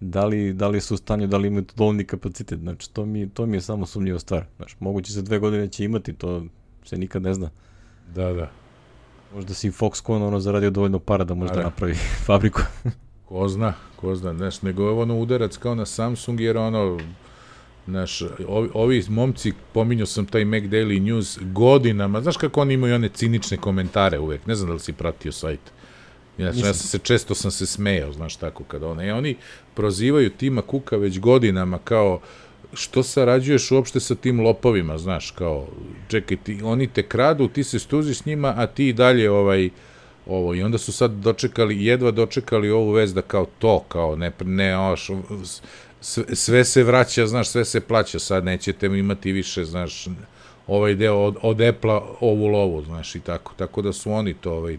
da 0.00 0.24
li, 0.24 0.52
da 0.52 0.68
li 0.68 0.80
su 0.80 0.94
u 0.94 0.96
stanju, 0.96 1.26
da 1.26 1.36
li 1.36 1.48
imaju 1.48 1.64
dovoljni 1.76 2.04
kapacitet, 2.04 2.58
znači 2.58 2.92
to 2.92 3.06
mi, 3.06 3.28
to 3.28 3.46
mi 3.46 3.56
je 3.56 3.60
samo 3.60 3.86
sumnjiva 3.86 4.18
stvar. 4.18 4.44
Znači, 4.56 4.76
moguće 4.80 5.12
za 5.12 5.22
dve 5.22 5.38
godine 5.38 5.68
će 5.68 5.84
imati, 5.84 6.12
to 6.12 6.44
se 6.84 6.96
nikad 6.96 7.22
ne 7.22 7.34
zna. 7.34 7.50
Da, 8.14 8.32
da. 8.32 8.50
Možda 9.34 9.54
si 9.54 9.70
Foxconn 9.70 10.22
ono 10.22 10.40
zaradio 10.40 10.70
dovoljno 10.70 10.98
para 10.98 11.24
da 11.24 11.34
možda 11.34 11.56
da. 11.56 11.62
napravi 11.62 11.94
fabriku. 12.26 12.60
ko 13.28 13.48
zna, 13.48 13.74
ko 13.96 14.14
zna, 14.14 14.34
znaš, 14.34 14.62
nego 14.62 14.84
je 14.84 14.90
ono 14.90 15.18
udarac 15.18 15.56
kao 15.56 15.74
na 15.74 15.86
Samsung, 15.86 16.40
jer 16.40 16.56
ono, 16.56 16.98
Znaš, 17.86 18.22
ovi, 18.48 18.68
ovi 18.74 19.04
momci, 19.08 19.52
pominjao 19.72 20.06
sam 20.06 20.26
taj 20.26 20.44
Mac 20.44 20.62
Daily 20.62 21.00
News 21.00 21.38
godinama, 21.42 22.20
znaš 22.20 22.36
kako 22.36 22.60
oni 22.60 22.74
imaju 22.74 22.94
one 22.94 23.08
cinične 23.08 23.56
komentare 23.56 24.18
uvek, 24.18 24.46
ne 24.46 24.54
znam 24.54 24.68
da 24.68 24.74
li 24.74 24.80
si 24.80 24.92
pratio 24.92 25.32
sajt. 25.32 25.60
Znači, 26.38 26.58
ja 26.58 26.74
sam 26.74 26.88
se, 26.88 26.98
često 26.98 27.34
sam 27.34 27.50
se 27.50 27.66
smejao, 27.66 28.12
znaš 28.12 28.36
tako, 28.36 28.64
kada 28.64 28.88
one, 28.88 29.06
i 29.06 29.10
oni 29.10 29.36
prozivaju 29.74 30.30
Tima 30.30 30.62
Kuka 30.62 30.96
već 30.96 31.18
godinama 31.18 31.78
kao, 31.84 32.20
što 32.74 33.02
sarađuješ 33.02 33.70
uopšte 33.70 34.00
sa 34.00 34.14
tim 34.14 34.40
lopovima, 34.40 34.98
znaš, 34.98 35.30
kao, 35.30 35.66
čekaj, 36.08 36.36
ti, 36.36 36.60
oni 36.64 36.86
te 36.86 37.02
kradu, 37.02 37.48
ti 37.48 37.64
se 37.64 37.78
stuziš 37.78 38.18
s 38.18 38.24
njima, 38.24 38.54
a 38.56 38.66
ti 38.66 38.92
dalje, 38.92 39.30
ovaj, 39.30 39.70
ovo, 40.26 40.54
i 40.54 40.62
onda 40.62 40.78
su 40.78 40.92
sad 40.92 41.10
dočekali, 41.10 41.84
jedva 41.84 42.10
dočekali 42.10 42.70
ovu 42.70 42.90
vez 42.90 43.14
da 43.14 43.22
kao 43.22 43.46
to, 43.58 43.84
kao, 43.88 44.16
ne, 44.16 44.32
ne, 44.44 44.78
oš, 44.78 45.10
sve, 46.00 46.24
sve 46.36 46.64
se 46.64 46.84
vraća, 46.84 47.26
znaš, 47.26 47.48
sve 47.48 47.64
se 47.64 47.80
plaća, 47.80 48.18
sad 48.18 48.44
nećete 48.44 48.86
imati 48.86 49.32
više, 49.32 49.64
znaš, 49.64 50.06
ovaj 50.66 50.94
deo 50.94 51.16
od, 51.16 51.36
od 51.42 51.60
Apple-a 51.60 52.00
ovu 52.20 52.46
lovu, 52.46 52.84
znaš, 52.84 53.14
i 53.14 53.20
tako, 53.20 53.52
tako 53.56 53.82
da 53.82 53.92
su 53.92 54.12
oni 54.12 54.34
to, 54.34 54.52
ovaj, 54.52 54.78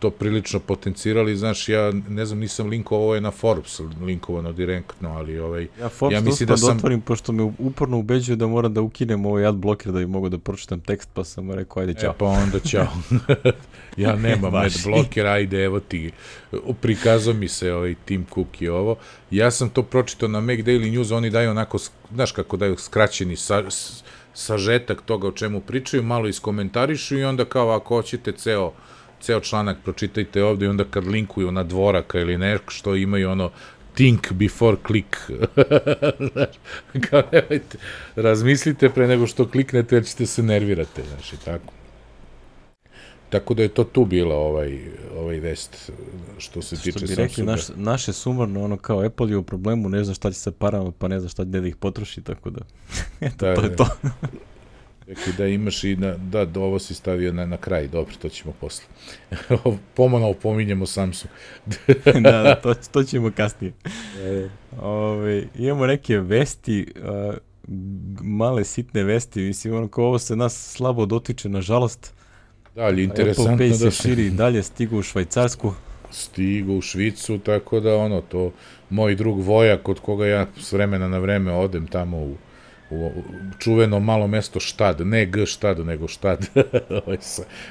to, 0.00 0.10
prilično 0.10 0.60
potencirali, 0.60 1.36
znaš, 1.36 1.68
ja 1.68 1.92
ne 2.08 2.26
znam, 2.26 2.38
nisam 2.38 2.68
linkovao, 2.68 3.04
ovo 3.04 3.14
je 3.14 3.20
na 3.20 3.30
Forbes 3.30 3.80
linkovano 4.02 4.52
direktno, 4.52 5.08
ali 5.12 5.38
ovaj, 5.38 5.66
ja, 5.80 5.88
Forbes 5.88 6.18
ja 6.18 6.20
mislim 6.20 6.46
da 6.46 6.56
sam... 6.56 6.76
otvorim, 6.76 7.00
pošto 7.00 7.32
me 7.32 7.42
uporno 7.58 7.98
ubeđuje 7.98 8.36
da 8.36 8.46
moram 8.46 8.74
da 8.74 8.80
ukinem 8.80 9.26
ovaj 9.26 9.46
ad 9.46 9.54
bloker 9.54 9.92
da 9.92 9.98
bi 9.98 10.06
mogu 10.06 10.28
da 10.28 10.38
pročitam 10.38 10.80
tekst, 10.80 11.10
pa 11.14 11.24
sam 11.24 11.50
rekao, 11.50 11.80
ajde, 11.80 11.94
čao. 11.94 12.10
E, 12.10 12.14
pa 12.18 12.24
onda 12.24 12.60
čao. 12.60 12.86
ja 13.96 14.16
nemam 14.16 14.54
ad 14.64 14.72
bloker, 14.84 15.26
ajde, 15.26 15.64
evo 15.64 15.80
ti, 15.80 16.10
prikazao 16.80 17.34
mi 17.34 17.48
se 17.48 17.72
ovaj 17.72 17.94
Tim 18.04 18.26
Cook 18.34 18.62
i 18.62 18.68
ovo. 18.68 18.96
Ja 19.30 19.50
sam 19.50 19.68
to 19.68 19.82
pročitao 19.82 20.28
na 20.28 20.40
Mac 20.40 20.58
Daily 20.58 20.92
News, 20.92 21.10
oni 21.10 21.30
daju 21.30 21.50
onako, 21.50 21.78
znaš 22.14 22.32
kako 22.32 22.56
daju 22.56 22.76
skraćeni 22.76 23.36
sa, 23.36 23.62
sažetak 24.34 25.02
toga 25.02 25.28
o 25.28 25.32
čemu 25.32 25.60
pričaju, 25.60 26.02
malo 26.02 26.28
iskomentarišu 26.28 27.18
i 27.18 27.24
onda 27.24 27.44
kao 27.44 27.70
ako 27.70 27.96
hoćete 27.96 28.32
ceo 28.32 28.72
ceo 29.20 29.40
članak 29.40 29.76
pročitajte 29.84 30.44
ovde 30.44 30.66
i 30.66 30.68
onda 30.68 30.84
kad 30.84 31.06
linkuju 31.06 31.52
na 31.52 31.62
dvoraka 31.62 32.20
ili 32.20 32.38
nešto 32.38 32.70
što 32.70 32.96
imaju 32.96 33.30
ono 33.30 33.50
think 33.94 34.32
before 34.32 34.76
click. 34.86 35.16
Kao 37.10 37.22
nemojte, 37.32 37.78
razmislite 38.16 38.90
pre 38.90 39.06
nego 39.06 39.26
što 39.26 39.48
kliknete 39.48 39.96
jer 39.96 40.04
ćete 40.04 40.26
se 40.26 40.42
nervirate, 40.42 41.02
znači 41.02 41.44
tako. 41.44 41.72
Tako 43.30 43.54
da 43.54 43.62
je 43.62 43.68
to 43.68 43.84
tu 43.84 44.04
bila 44.04 44.34
ovaj, 44.34 44.78
ovaj 45.16 45.40
vest 45.40 45.90
što 46.38 46.62
se 46.62 46.76
što 46.76 46.84
tiče 46.84 46.98
Samsunga. 46.98 47.14
Što 47.14 47.22
bi 47.22 47.28
rekli, 47.28 47.44
naš, 47.44 47.68
naše 47.76 48.12
sumarno, 48.12 48.64
ono 48.64 48.76
kao 48.76 49.04
Apple 49.04 49.30
je 49.30 49.36
u 49.36 49.42
problemu, 49.42 49.88
ne 49.88 50.04
zna 50.04 50.14
šta 50.14 50.30
će 50.30 50.38
se 50.38 50.52
parama, 50.52 50.92
pa 50.98 51.08
ne 51.08 51.20
zna 51.20 51.28
šta 51.28 51.44
da 51.44 51.66
ih 51.66 51.76
potroši, 51.76 52.22
tako 52.22 52.50
da, 52.50 52.60
eto, 53.26 53.46
da, 53.46 53.54
to 53.54 53.62
je 53.62 53.76
to. 53.76 53.86
Rekli 55.10 55.32
da 55.38 55.46
imaš 55.46 55.84
i 55.84 55.96
na, 55.96 56.14
da, 56.16 56.44
da, 56.44 56.60
ovo 56.60 56.78
si 56.78 56.94
stavio 56.94 57.32
na, 57.32 57.46
na 57.46 57.56
kraj, 57.56 57.88
dobro, 57.88 58.14
to 58.22 58.28
ćemo 58.28 58.54
posle. 58.60 58.84
Pomano 59.96 60.32
pominjemo 60.32 60.86
Samsung. 60.86 61.32
da, 62.22 62.42
da, 62.42 62.54
to, 62.54 62.74
to 62.74 63.02
ćemo 63.04 63.30
kasnije. 63.36 63.72
Ove, 64.80 65.44
imamo 65.58 65.86
neke 65.86 66.18
vesti, 66.18 66.86
uh, 66.96 67.34
male 68.22 68.64
sitne 68.64 69.04
vesti, 69.04 69.40
mislim, 69.40 69.74
ono 69.74 69.88
kao 69.88 70.04
ovo 70.04 70.18
se 70.18 70.36
nas 70.36 70.72
slabo 70.72 71.06
dotiče, 71.06 71.48
nažalost. 71.48 72.14
Da, 72.74 72.82
ali 72.82 73.04
interesantno 73.04 73.52
Apple 73.52 73.66
Pay 73.66 73.78
se 73.78 73.84
da 73.84 73.90
se 73.90 74.02
širi 74.02 74.30
dalje, 74.30 74.62
stigu 74.62 74.98
u 74.98 75.02
Švajcarsku. 75.02 75.74
Stigu 76.10 76.72
u 76.72 76.82
Švicu, 76.82 77.38
tako 77.38 77.80
da 77.80 77.96
ono, 77.96 78.20
to 78.20 78.52
moj 78.90 79.14
drug 79.14 79.40
Vojak, 79.40 79.88
od 79.88 80.00
koga 80.00 80.26
ja 80.26 80.46
s 80.60 80.72
vremena 80.72 81.08
na 81.08 81.18
vreme 81.18 81.52
odem 81.52 81.86
tamo 81.86 82.16
u 82.16 82.34
u 82.90 83.12
čuveno 83.58 84.00
malo 84.00 84.26
mesto 84.26 84.60
Štad, 84.60 85.00
ne 85.06 85.26
G 85.26 85.46
Štad, 85.46 85.86
nego 85.86 86.08
Štad, 86.08 86.46
ovaj, 87.04 87.18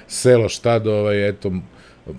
selo 0.08 0.50
Štad, 0.50 0.88
ovaj, 0.88 1.30
eto, 1.30 1.52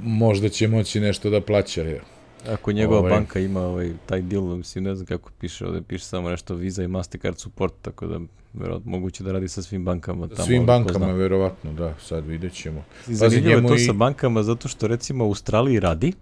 možda 0.02 0.48
će 0.48 0.68
moći 0.68 1.00
nešto 1.00 1.30
da 1.30 1.40
plaća. 1.40 1.82
Je. 1.82 2.00
Ako 2.48 2.72
njegova 2.72 3.00
ovaj, 3.00 3.10
banka 3.10 3.40
ima 3.40 3.60
ovaj, 3.60 3.92
taj 4.06 4.22
deal, 4.22 4.42
mislim, 4.42 4.84
ne 4.84 4.94
znam 4.94 5.06
kako 5.06 5.30
piše, 5.40 5.66
ovde 5.66 5.82
piše 5.82 6.04
samo 6.04 6.30
nešto 6.30 6.54
Visa 6.54 6.82
i 6.82 6.88
Mastercard 6.88 7.38
support, 7.38 7.74
tako 7.82 8.06
da 8.06 8.20
verovatno 8.52 8.90
moguće 8.90 9.24
da 9.24 9.32
radi 9.32 9.48
sa 9.48 9.62
svim 9.62 9.84
bankama. 9.84 10.28
Tamo, 10.28 10.46
svim 10.46 10.66
bankama, 10.66 11.12
verovatno, 11.12 11.72
da, 11.72 11.94
sad 12.00 12.26
vidjet 12.26 12.52
ćemo. 12.52 12.84
Zanimljivo 13.06 13.60
je 13.60 13.66
to 13.66 13.74
i... 13.74 13.78
sa 13.78 13.92
bankama, 13.92 14.42
zato 14.42 14.68
što 14.68 14.86
recimo 14.86 15.24
u 15.24 15.28
Australiji 15.28 15.80
radi, 15.80 16.12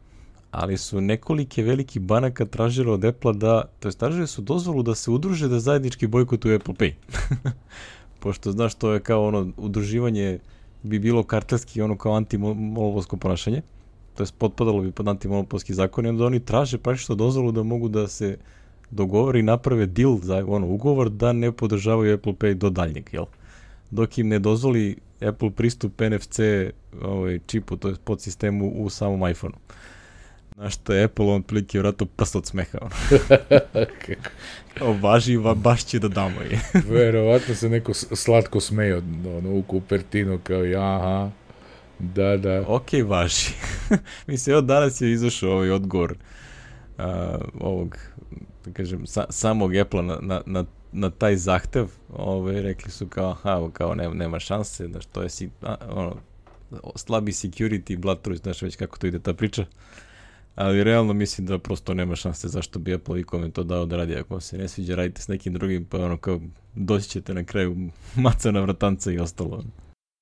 ali 0.51 0.77
su 0.77 1.01
nekolike 1.01 1.63
veliki 1.63 1.99
banaka 1.99 2.45
tražile 2.45 2.93
od 2.93 3.05
Apple-a 3.05 3.33
da, 3.35 3.65
to 3.81 3.89
je 3.89 3.93
tražili 3.93 4.27
su 4.27 4.43
dozvolu 4.43 4.83
da 4.83 4.95
se 4.95 5.11
udruže 5.11 5.49
da 5.49 5.61
zajednički 5.61 6.07
bojkotuju 6.07 6.57
Apple 6.57 6.75
Pay. 6.75 6.93
Pošto 8.21 8.53
znaš, 8.53 8.75
to 8.75 8.93
je 8.93 9.01
kao 9.01 9.27
ono, 9.27 9.53
udruživanje 9.57 10.39
bi 10.83 10.99
bilo 10.99 11.23
kartelski, 11.23 11.83
ono 11.83 11.97
kao 11.97 12.13
antimonopolsko 12.13 13.17
ponašanje, 13.17 13.63
to 14.15 14.23
je 14.23 14.27
potpadalo 14.39 14.83
bi 14.83 14.93
pod 14.93 15.09
antimonopolski 15.09 15.75
zakon 15.75 16.07
i 16.07 16.09
onda 16.09 16.27
oni 16.27 16.41
traže 16.41 16.79
praktično 16.79 17.15
dozvolu 17.15 17.53
da 17.53 17.63
mogu 17.63 17.89
da 17.89 18.09
se 18.09 18.39
dogovore 18.91 19.41
i 19.41 19.43
naprave 19.43 19.87
deal 19.87 20.19
za 20.23 20.45
ono, 20.49 20.67
ugovor 20.67 21.11
da 21.11 21.33
ne 21.33 21.53
podržavaju 21.53 22.15
Apple 22.15 22.33
Pay 22.33 22.55
do 22.55 22.71
daljnjeg, 22.71 23.09
jel? 23.13 23.25
Dok 23.91 24.19
im 24.19 24.29
ne 24.29 24.39
dozvoli 24.39 24.97
Apple 25.21 25.51
pristup 25.51 26.01
NFC 26.01 26.41
ovaj, 27.03 27.39
čipu, 27.47 27.77
to 27.77 27.89
je 27.89 27.95
pod 28.05 28.21
sistemu 28.21 28.71
u 28.71 28.91
samom 28.91 29.31
iPhoneu. 29.31 29.59
Znaš 30.59 30.75
što 30.75 30.93
je 30.93 31.05
Apple 31.05 31.27
on 31.27 31.43
prilike 31.43 31.79
vratno 31.79 32.07
prst 32.07 32.37
od 32.37 32.47
smeha. 32.47 32.79
Ono. 32.81 32.91
Kao 34.75 34.93
važi, 34.93 35.37
va, 35.37 35.55
baš 35.55 35.85
će 35.85 35.99
da 35.99 36.09
damo 36.09 36.41
je. 36.41 36.61
Verovatno 36.91 37.55
se 37.55 37.69
neko 37.69 37.95
slatko 37.95 38.61
smeje 38.61 38.97
od 38.97 39.05
ono, 39.27 39.55
u 39.55 39.63
Kupertinu 39.63 40.39
kao 40.43 40.63
aha, 40.77 41.31
da, 41.99 42.37
da. 42.37 42.65
Ok, 42.67 42.89
važi. 43.07 43.51
Mislim, 44.27 44.53
evo 44.53 44.61
danas 44.63 45.01
je 45.01 45.13
izašao 45.13 45.53
ovaj 45.53 45.71
odgovor 45.71 46.13
uh, 46.99 47.05
ovog, 47.61 47.99
da 48.65 48.73
kažem, 48.73 49.07
sa, 49.07 49.27
samog 49.31 49.77
Apple 49.77 50.03
na, 50.03 50.19
na, 50.21 50.43
na, 50.47 50.65
na 50.93 51.11
taj 51.11 51.37
zahtev. 51.37 51.89
Ovaj, 52.13 52.63
rekli 52.63 52.91
su 52.91 53.07
kao, 53.07 53.31
aha, 53.31 53.69
kao 53.73 53.95
nema, 53.95 54.15
nema 54.15 54.39
šanse, 54.39 54.89
da 54.89 55.01
što 55.01 55.23
je 55.23 55.29
si, 55.29 55.51
a, 55.63 55.77
ono, 55.91 56.17
slabi 56.97 57.33
security, 57.33 57.99
blood 57.99 58.23
truth, 58.23 58.43
znaš 58.43 58.63
već 58.63 58.77
kako 58.77 58.99
to 58.99 59.07
ide 59.07 59.19
ta 59.19 59.35
priča. 59.35 59.65
Ali 60.59 60.85
realno 60.85 61.13
mislim 61.13 61.47
da 61.47 61.59
prosto 61.59 61.95
nema 61.95 62.17
šanse 62.17 62.49
zašto 62.49 62.79
bi 62.79 62.95
Apple 62.95 63.21
ikome 63.21 63.51
to 63.51 63.65
dao 63.65 63.87
da 63.87 63.97
radi. 63.97 64.17
Ako 64.17 64.41
se 64.41 64.59
ne 64.59 64.69
sviđa, 64.69 64.95
radite 64.95 65.23
s 65.23 65.29
nekim 65.29 65.53
drugim, 65.53 65.85
pa 65.85 65.99
ono 65.99 66.17
kao 66.17 66.41
doći 66.75 67.09
ćete 67.09 67.35
na 67.35 67.45
kraju 67.45 67.77
maca 68.25 68.51
na 68.51 68.61
vratanca 68.61 69.13
i 69.13 69.19
ostalo. 69.19 69.65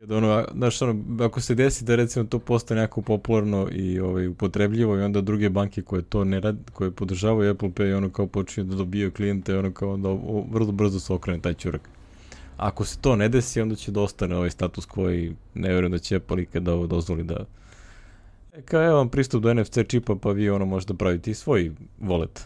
Da 0.00 0.16
ono, 0.16 0.44
znaš, 0.54 0.82
ono, 0.82 1.24
ako 1.24 1.40
se 1.40 1.54
desi 1.54 1.84
da 1.84 1.96
recimo 1.96 2.24
to 2.24 2.38
postane 2.38 2.80
jako 2.80 3.02
popularno 3.02 3.68
i 3.72 4.00
ovaj, 4.00 4.28
upotrebljivo 4.28 4.96
i 4.96 5.02
onda 5.02 5.20
druge 5.20 5.50
banke 5.50 5.82
koje 5.82 6.02
to 6.02 6.24
ne 6.24 6.40
rad, 6.40 6.56
koje 6.72 6.90
podržavaju 6.90 7.50
Apple 7.50 7.68
Pay 7.68 7.96
ono 7.96 8.10
kao 8.10 8.26
počinju 8.26 8.66
da 8.66 8.76
dobijaju 8.76 9.12
klijente, 9.12 9.58
ono 9.58 9.72
kao 9.72 9.96
da 9.96 10.08
vrlo 10.50 10.72
brzo 10.72 11.00
se 11.00 11.12
okrene 11.12 11.40
taj 11.40 11.54
čurak. 11.54 11.88
Ako 12.56 12.84
se 12.84 12.98
to 13.00 13.16
ne 13.16 13.28
desi, 13.28 13.60
onda 13.60 13.74
će 13.74 13.90
da 13.90 14.00
ostane 14.00 14.36
ovaj 14.36 14.50
status 14.50 14.88
quo 14.88 15.14
i 15.14 15.34
ne 15.54 15.68
vjerujem 15.68 15.92
da 15.92 15.98
će 15.98 16.16
Apple 16.16 16.42
ikada 16.42 16.74
ovo 16.74 16.86
dozvoli 16.86 17.22
da 17.22 17.44
kao 18.64 18.84
evo 18.84 18.96
vam 18.96 19.08
pristup 19.08 19.42
do 19.42 19.54
NFC 19.54 19.78
čipa 19.88 20.14
pa 20.22 20.30
vi 20.30 20.50
ono 20.50 20.64
možete 20.64 20.94
praviti 20.94 21.34
svoj 21.34 21.72
wallet. 22.00 22.40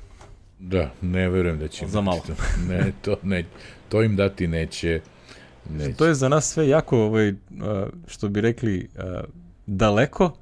Da, 0.58 0.90
ne 1.02 1.28
verujem 1.28 1.58
da 1.58 1.68
će 1.68 1.86
za 1.86 2.00
malo. 2.00 2.20
To. 2.26 2.32
Ne, 2.68 2.92
to, 3.02 3.16
ne, 3.22 3.44
to 3.88 4.02
im 4.02 4.16
dati 4.16 4.46
neće. 4.46 5.00
neće. 5.70 5.92
To 5.92 6.06
je 6.06 6.14
za 6.14 6.28
nas 6.28 6.52
sve 6.52 6.68
jako, 6.68 6.98
ovaj, 6.98 7.34
što 8.06 8.28
bi 8.28 8.40
rekli, 8.40 8.88
daleko, 9.66 10.32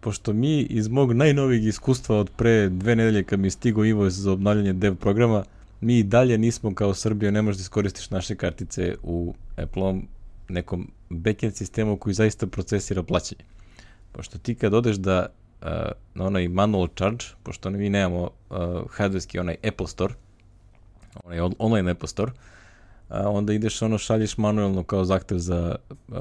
pošto 0.00 0.32
mi 0.32 0.60
iz 0.60 0.88
mog 0.88 1.12
najnovijeg 1.12 1.64
iskustva 1.64 2.16
od 2.16 2.30
pre 2.36 2.68
dve 2.68 2.96
nedelje 2.96 3.24
kad 3.24 3.40
mi 3.40 3.46
je 3.46 3.50
stigo 3.50 3.84
Ivo 3.84 4.10
za 4.10 4.32
obnavljanje 4.32 4.72
dev 4.72 4.94
programa, 4.94 5.44
mi 5.80 5.98
i 5.98 6.02
dalje 6.02 6.38
nismo 6.38 6.74
kao 6.74 6.94
Srbija, 6.94 7.30
ne 7.30 7.42
možeš 7.42 7.58
da 7.58 7.62
iskoristiš 7.62 8.10
naše 8.10 8.36
kartice 8.36 8.94
u 9.02 9.34
Apple-om 9.56 10.06
nekom 10.48 10.90
backend 11.10 11.54
sistemu 11.54 11.96
koji 11.96 12.14
zaista 12.14 12.46
procesira 12.46 13.02
plaćanje. 13.02 13.44
Pošto 14.12 14.38
ti 14.38 14.54
kad 14.54 14.74
odeš 14.74 14.96
da 14.96 15.26
uh, 15.62 15.68
na 16.14 16.26
onaj 16.26 16.48
manual 16.48 16.88
charge, 16.96 17.24
pošto 17.42 17.70
mi 17.70 17.90
nemamo 17.90 18.22
uh, 18.22 18.56
hardwareski 18.90 19.40
onaj 19.40 19.56
Apple 19.68 19.86
Store, 19.86 20.14
onaj 21.24 21.40
online 21.58 21.90
Apple 21.90 22.08
Store, 22.08 22.32
uh, 22.32 23.16
onda 23.26 23.52
ideš 23.52 23.82
ono 23.82 23.98
šalješ 23.98 24.38
manuelno 24.38 24.82
kao 24.82 25.04
zahtev 25.04 25.38
za 25.38 25.76
uh, 25.90 26.16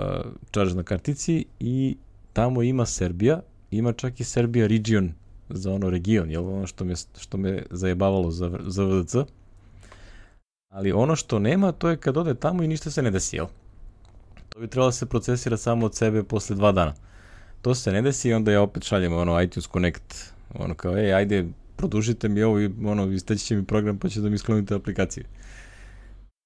charge 0.52 0.74
na 0.74 0.84
kartici 0.84 1.46
i 1.60 1.98
tamo 2.34 2.64
ima 2.64 2.86
Serbija, 2.86 3.42
ima 3.72 3.94
čak 3.94 4.20
i 4.20 4.24
Serbia 4.24 4.68
region 4.68 5.14
za 5.50 5.72
ono 5.72 5.90
region, 5.90 6.32
jel 6.32 6.48
ono 6.48 6.68
što 6.68 6.86
me, 6.86 6.94
što 7.20 7.38
me 7.38 7.64
zajebavalo 7.70 8.32
za, 8.32 8.60
za 8.66 8.84
VDC. 8.84 9.16
Ali 10.70 10.92
ono 10.92 11.16
što 11.16 11.40
nema, 11.40 11.72
to 11.72 11.90
je 11.90 11.98
kad 11.98 12.18
ode 12.18 12.34
tamo 12.36 12.64
i 12.64 12.68
ništa 12.68 12.92
se 12.92 13.02
ne 13.02 13.12
desi, 13.12 13.36
jel? 13.36 13.46
To 14.50 14.60
bi 14.60 14.68
trebalo 14.68 14.88
da 14.88 14.92
se 14.92 15.06
procesira 15.06 15.58
samo 15.58 15.86
od 15.86 15.96
sebe 15.96 16.24
posle 16.24 16.56
dva 16.56 16.72
dana. 16.72 16.94
To 17.62 17.76
se 17.76 17.92
ne 17.92 18.02
desi 18.02 18.30
i 18.30 18.34
onda 18.34 18.52
ja 18.52 18.62
opet 18.62 18.84
šaljem 18.84 19.14
ono 19.14 19.42
iTunes 19.42 19.68
Connect, 19.68 20.34
ono 20.54 20.74
kao, 20.74 20.98
ej, 20.98 21.14
ajde, 21.14 21.46
produžite 21.76 22.30
mi 22.30 22.44
ovo 22.44 22.60
i 22.60 22.70
ono, 22.86 23.12
isteći 23.12 23.46
će 23.46 23.56
mi 23.56 23.66
program 23.66 23.98
pa 23.98 24.10
će 24.10 24.22
da 24.22 24.30
mi 24.30 24.38
sklonite 24.38 24.76
aplikacije. 24.76 25.26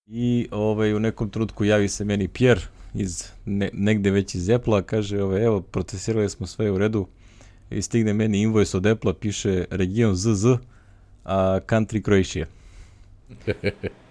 I 0.08 0.48
ovaj, 0.52 0.94
u 0.94 1.00
nekom 1.00 1.30
trenutku 1.30 1.66
javi 1.66 1.88
se 1.90 2.06
meni 2.06 2.28
Pierre 2.28 2.62
iz 2.94 3.24
ne, 3.46 3.70
negde 3.74 4.12
već 4.12 4.36
iz 4.36 4.50
Apple-a, 4.50 4.82
kaže, 4.82 5.24
ovaj, 5.24 5.46
evo, 5.46 5.62
procesirali 5.62 6.30
smo 6.30 6.48
sve 6.48 6.72
u 6.72 6.78
redu 6.78 7.08
i 7.70 7.82
stigne 7.82 8.14
meni 8.14 8.42
invoice 8.42 8.78
od 8.78 8.86
Apple-a, 8.86 9.14
piše 9.14 9.66
region 9.70 10.16
ZZ, 10.16 10.46
a 11.24 11.60
country 11.68 12.04
Croatia. 12.04 12.46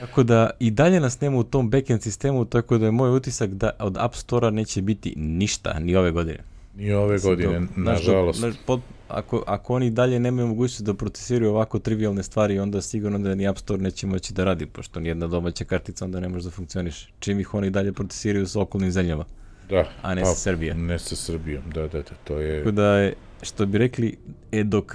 Tako 0.00 0.22
da 0.22 0.50
i 0.60 0.70
dalje 0.70 1.00
nas 1.00 1.20
nema 1.20 1.38
u 1.38 1.44
tom 1.44 1.70
backend 1.70 2.02
sistemu, 2.02 2.44
tako 2.44 2.78
da 2.78 2.86
je 2.86 2.92
moj 2.92 3.16
utisak 3.16 3.50
da 3.50 3.70
od 3.78 3.96
App 3.96 4.14
Store-a 4.14 4.50
neće 4.50 4.82
biti 4.82 5.14
ništa, 5.16 5.78
ni 5.78 5.96
ove 5.96 6.10
godine. 6.10 6.38
Ni 6.76 6.92
ove 6.92 7.18
godine, 7.18 7.66
nažalost. 7.76 8.42
Na, 8.42 8.52
pod, 8.66 8.80
ako, 9.08 9.44
ako 9.46 9.74
oni 9.74 9.90
dalje 9.90 10.20
nemaju 10.20 10.48
mogućnost 10.48 10.84
da 10.84 10.94
procesiraju 10.94 11.50
ovako 11.50 11.78
trivialne 11.78 12.22
stvari, 12.22 12.58
onda 12.58 12.82
sigurno 12.82 13.18
da 13.18 13.34
ni 13.34 13.48
App 13.48 13.58
Store 13.58 13.82
neće 13.82 14.06
moći 14.06 14.34
da 14.34 14.44
radi, 14.44 14.66
pošto 14.66 15.00
nijedna 15.00 15.26
domaća 15.26 15.64
kartica 15.64 16.04
onda 16.04 16.20
ne 16.20 16.28
može 16.28 16.44
da 16.44 16.50
funkcioniš. 16.50 17.08
Čim 17.18 17.40
ih 17.40 17.54
oni 17.54 17.70
dalje 17.70 17.92
procesiraju 17.92 18.46
sa 18.46 18.60
okolnim 18.60 18.90
zemljama. 18.90 19.24
Da. 19.70 19.88
A 20.02 20.14
ne 20.14 20.22
pa, 20.22 20.28
sa 20.28 20.34
Srbijom. 20.34 20.86
Ne 20.86 20.98
sa 20.98 21.16
Srbijom, 21.16 21.62
da, 21.74 21.82
da, 21.82 21.98
da, 21.98 22.14
to 22.24 22.38
je... 22.38 22.58
Tako 22.58 22.70
da 22.70 22.86
je, 22.86 23.14
što 23.42 23.66
bi 23.66 23.78
rekli, 23.78 24.16
EDOK. 24.52 24.94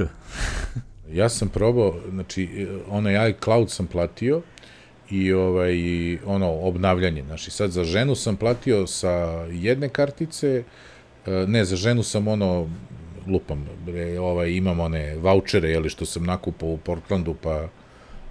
ja 1.11 1.29
sam 1.29 1.49
probao, 1.49 1.99
znači, 2.09 2.67
onaj 2.89 3.29
iCloud 3.29 3.71
sam 3.71 3.87
platio, 3.87 4.41
i 5.13 5.33
ovaj 5.33 5.77
ono 6.25 6.51
obnavljanje. 6.51 7.23
Znači 7.23 7.51
sad 7.51 7.71
za 7.71 7.83
ženu 7.83 8.15
sam 8.15 8.35
platio 8.35 8.87
sa 8.87 9.09
jedne 9.51 9.89
kartice, 9.89 10.63
e, 11.25 11.31
ne 11.47 11.65
za 11.65 11.75
ženu 11.75 12.03
sam 12.03 12.27
ono 12.27 12.69
lupam, 13.27 13.65
ovaj 14.19 14.51
imam 14.51 14.79
one 14.79 15.15
vaučere 15.17 15.69
je 15.69 15.79
li 15.79 15.89
što 15.89 16.05
sam 16.05 16.23
nakupao 16.23 16.69
u 16.69 16.77
Portlandu 16.77 17.35
pa 17.41 17.67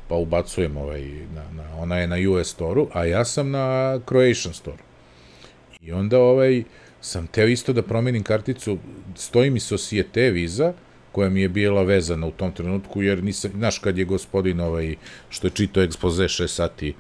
pa 0.09 0.17
ubacujem 0.17 0.77
ovaj 0.77 1.03
na, 1.35 1.45
na 1.57 1.77
ona 1.79 1.99
je 1.99 2.07
na 2.07 2.17
US 2.31 2.49
Store-u, 2.49 2.89
a 2.93 3.05
ja 3.05 3.25
sam 3.25 3.51
na 3.51 3.99
Croatian 4.09 4.55
Store. 4.55 4.83
I 5.81 5.93
onda 5.93 6.19
ovaj 6.19 6.63
sam 7.01 7.27
teo 7.27 7.47
isto 7.47 7.73
da 7.73 7.83
promenim 7.83 8.23
karticu, 8.23 8.79
stoji 9.15 9.51
mi 9.51 9.61
Societe 9.61 10.31
Visa, 10.31 10.73
koja 11.13 11.29
mi 11.29 11.41
je 11.41 11.49
bila 11.49 11.83
vezana 11.83 12.27
u 12.27 12.31
tom 12.31 12.53
trenutku, 12.53 13.03
jer 13.03 13.25
nisam, 13.25 13.51
znaš, 13.55 13.79
kad 13.79 13.99
je 13.99 14.05
gospodin 14.05 14.61
ovaj, 14.61 14.97
što 15.29 15.47
je 15.47 15.51
čito 15.51 15.83
ekspoze 15.83 16.25
6 16.25 16.47
sati, 16.47 16.95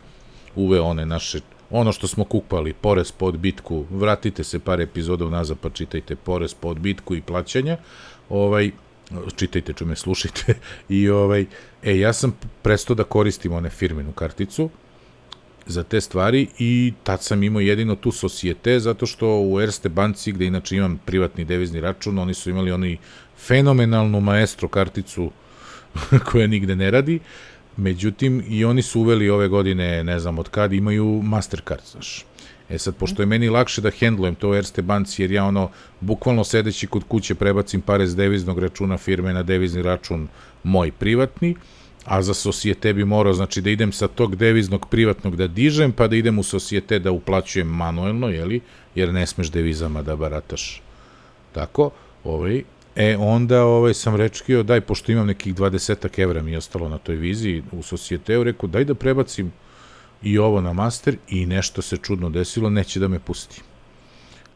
uveo 0.56 0.84
one 0.84 1.06
naše, 1.06 1.40
ono 1.70 1.92
što 1.92 2.06
smo 2.06 2.24
kupali, 2.24 2.72
porez 2.72 3.12
po 3.12 3.26
odbitku, 3.26 3.86
vratite 3.90 4.44
se 4.44 4.58
par 4.58 4.80
epizoda 4.80 5.26
unazad 5.26 5.58
pa 5.58 5.70
čitajte 5.70 6.16
porez 6.16 6.54
po 6.54 6.68
odbitku 6.68 7.14
i 7.14 7.22
plaćanja, 7.22 7.76
ovaj, 8.28 8.70
čitajte, 9.36 9.72
čume, 9.72 9.96
slušajte, 9.96 10.54
i 10.88 11.08
ovaj, 11.08 11.46
e, 11.82 11.98
ja 11.98 12.12
sam 12.12 12.36
prestao 12.62 12.96
da 12.96 13.04
koristim 13.04 13.52
one 13.52 13.70
firmenu 13.70 14.12
karticu, 14.12 14.70
za 15.66 15.82
te 15.82 16.00
stvari 16.00 16.46
i 16.58 16.92
tad 17.02 17.22
sam 17.22 17.42
imao 17.42 17.60
jedino 17.60 17.96
tu 17.96 18.12
Societe, 18.12 18.80
zato 18.80 19.06
što 19.06 19.40
u 19.40 19.60
Erste 19.60 19.88
banci, 19.88 20.32
gde 20.32 20.46
inače 20.46 20.76
imam 20.76 21.00
privatni 21.04 21.44
devizni 21.44 21.80
račun, 21.80 22.18
oni 22.18 22.34
su 22.34 22.50
imali 22.50 22.72
oni 22.72 22.98
fenomenalnu 23.46 24.20
maestro 24.20 24.68
karticu 24.68 25.30
koja 26.30 26.46
nigde 26.46 26.76
ne 26.76 26.90
radi, 26.90 27.20
međutim 27.76 28.44
i 28.48 28.64
oni 28.64 28.82
su 28.82 29.00
uveli 29.00 29.30
ove 29.30 29.48
godine, 29.48 30.04
ne 30.04 30.18
znam 30.18 30.38
od 30.38 30.48
kad, 30.48 30.72
imaju 30.72 31.22
Mastercard, 31.22 31.82
znaš. 31.92 32.24
E 32.68 32.78
sad, 32.78 32.96
pošto 32.96 33.22
je 33.22 33.26
meni 33.26 33.48
lakše 33.48 33.80
da 33.80 33.90
hendlujem 33.90 34.34
to 34.34 34.50
u 34.50 34.54
Erste 34.54 34.82
banci, 34.82 35.22
jer 35.22 35.32
ja 35.32 35.44
ono, 35.44 35.70
bukvalno 36.00 36.44
sedeći 36.44 36.86
kod 36.86 37.04
kuće 37.04 37.34
prebacim 37.34 37.80
pare 37.80 38.06
s 38.06 38.16
deviznog 38.16 38.58
računa 38.58 38.98
firme 38.98 39.32
na 39.32 39.42
devizni 39.42 39.82
račun 39.82 40.28
moj 40.62 40.92
privatni, 40.92 41.56
a 42.04 42.22
za 42.22 42.34
Societe 42.34 42.92
bi 42.92 43.04
morao, 43.04 43.32
znači 43.32 43.60
da 43.60 43.70
idem 43.70 43.92
sa 43.92 44.08
tog 44.08 44.36
deviznog 44.36 44.86
privatnog 44.88 45.36
da 45.36 45.46
dižem, 45.46 45.92
pa 45.92 46.08
da 46.08 46.16
idem 46.16 46.38
u 46.38 46.42
Societe 46.42 46.98
da 46.98 47.12
uplaćujem 47.12 47.68
manuelno, 47.68 48.28
jeli, 48.28 48.60
jer 48.94 49.12
ne 49.12 49.26
smeš 49.26 49.50
devizama 49.50 50.02
da 50.02 50.16
barataš 50.16 50.82
tako, 51.52 51.90
ovaj, 52.24 52.62
E, 52.96 53.16
onda 53.16 53.64
ovaj, 53.64 53.94
sam 53.94 54.16
rečkio, 54.16 54.62
daj, 54.62 54.80
pošto 54.80 55.12
imam 55.12 55.26
nekih 55.26 55.54
20 55.54 56.20
evra 56.20 56.42
mi 56.42 56.52
je 56.52 56.58
ostalo 56.58 56.88
na 56.88 56.98
toj 56.98 57.16
viziji 57.16 57.62
u 57.72 57.82
Societeu, 57.82 58.42
rekao, 58.44 58.68
daj 58.68 58.84
da 58.84 58.94
prebacim 58.94 59.52
i 60.22 60.38
ovo 60.38 60.60
na 60.60 60.72
master 60.72 61.16
i 61.28 61.46
nešto 61.46 61.82
se 61.82 61.96
čudno 61.96 62.30
desilo, 62.30 62.70
neće 62.70 63.00
da 63.00 63.08
me 63.08 63.18
pusti. 63.18 63.62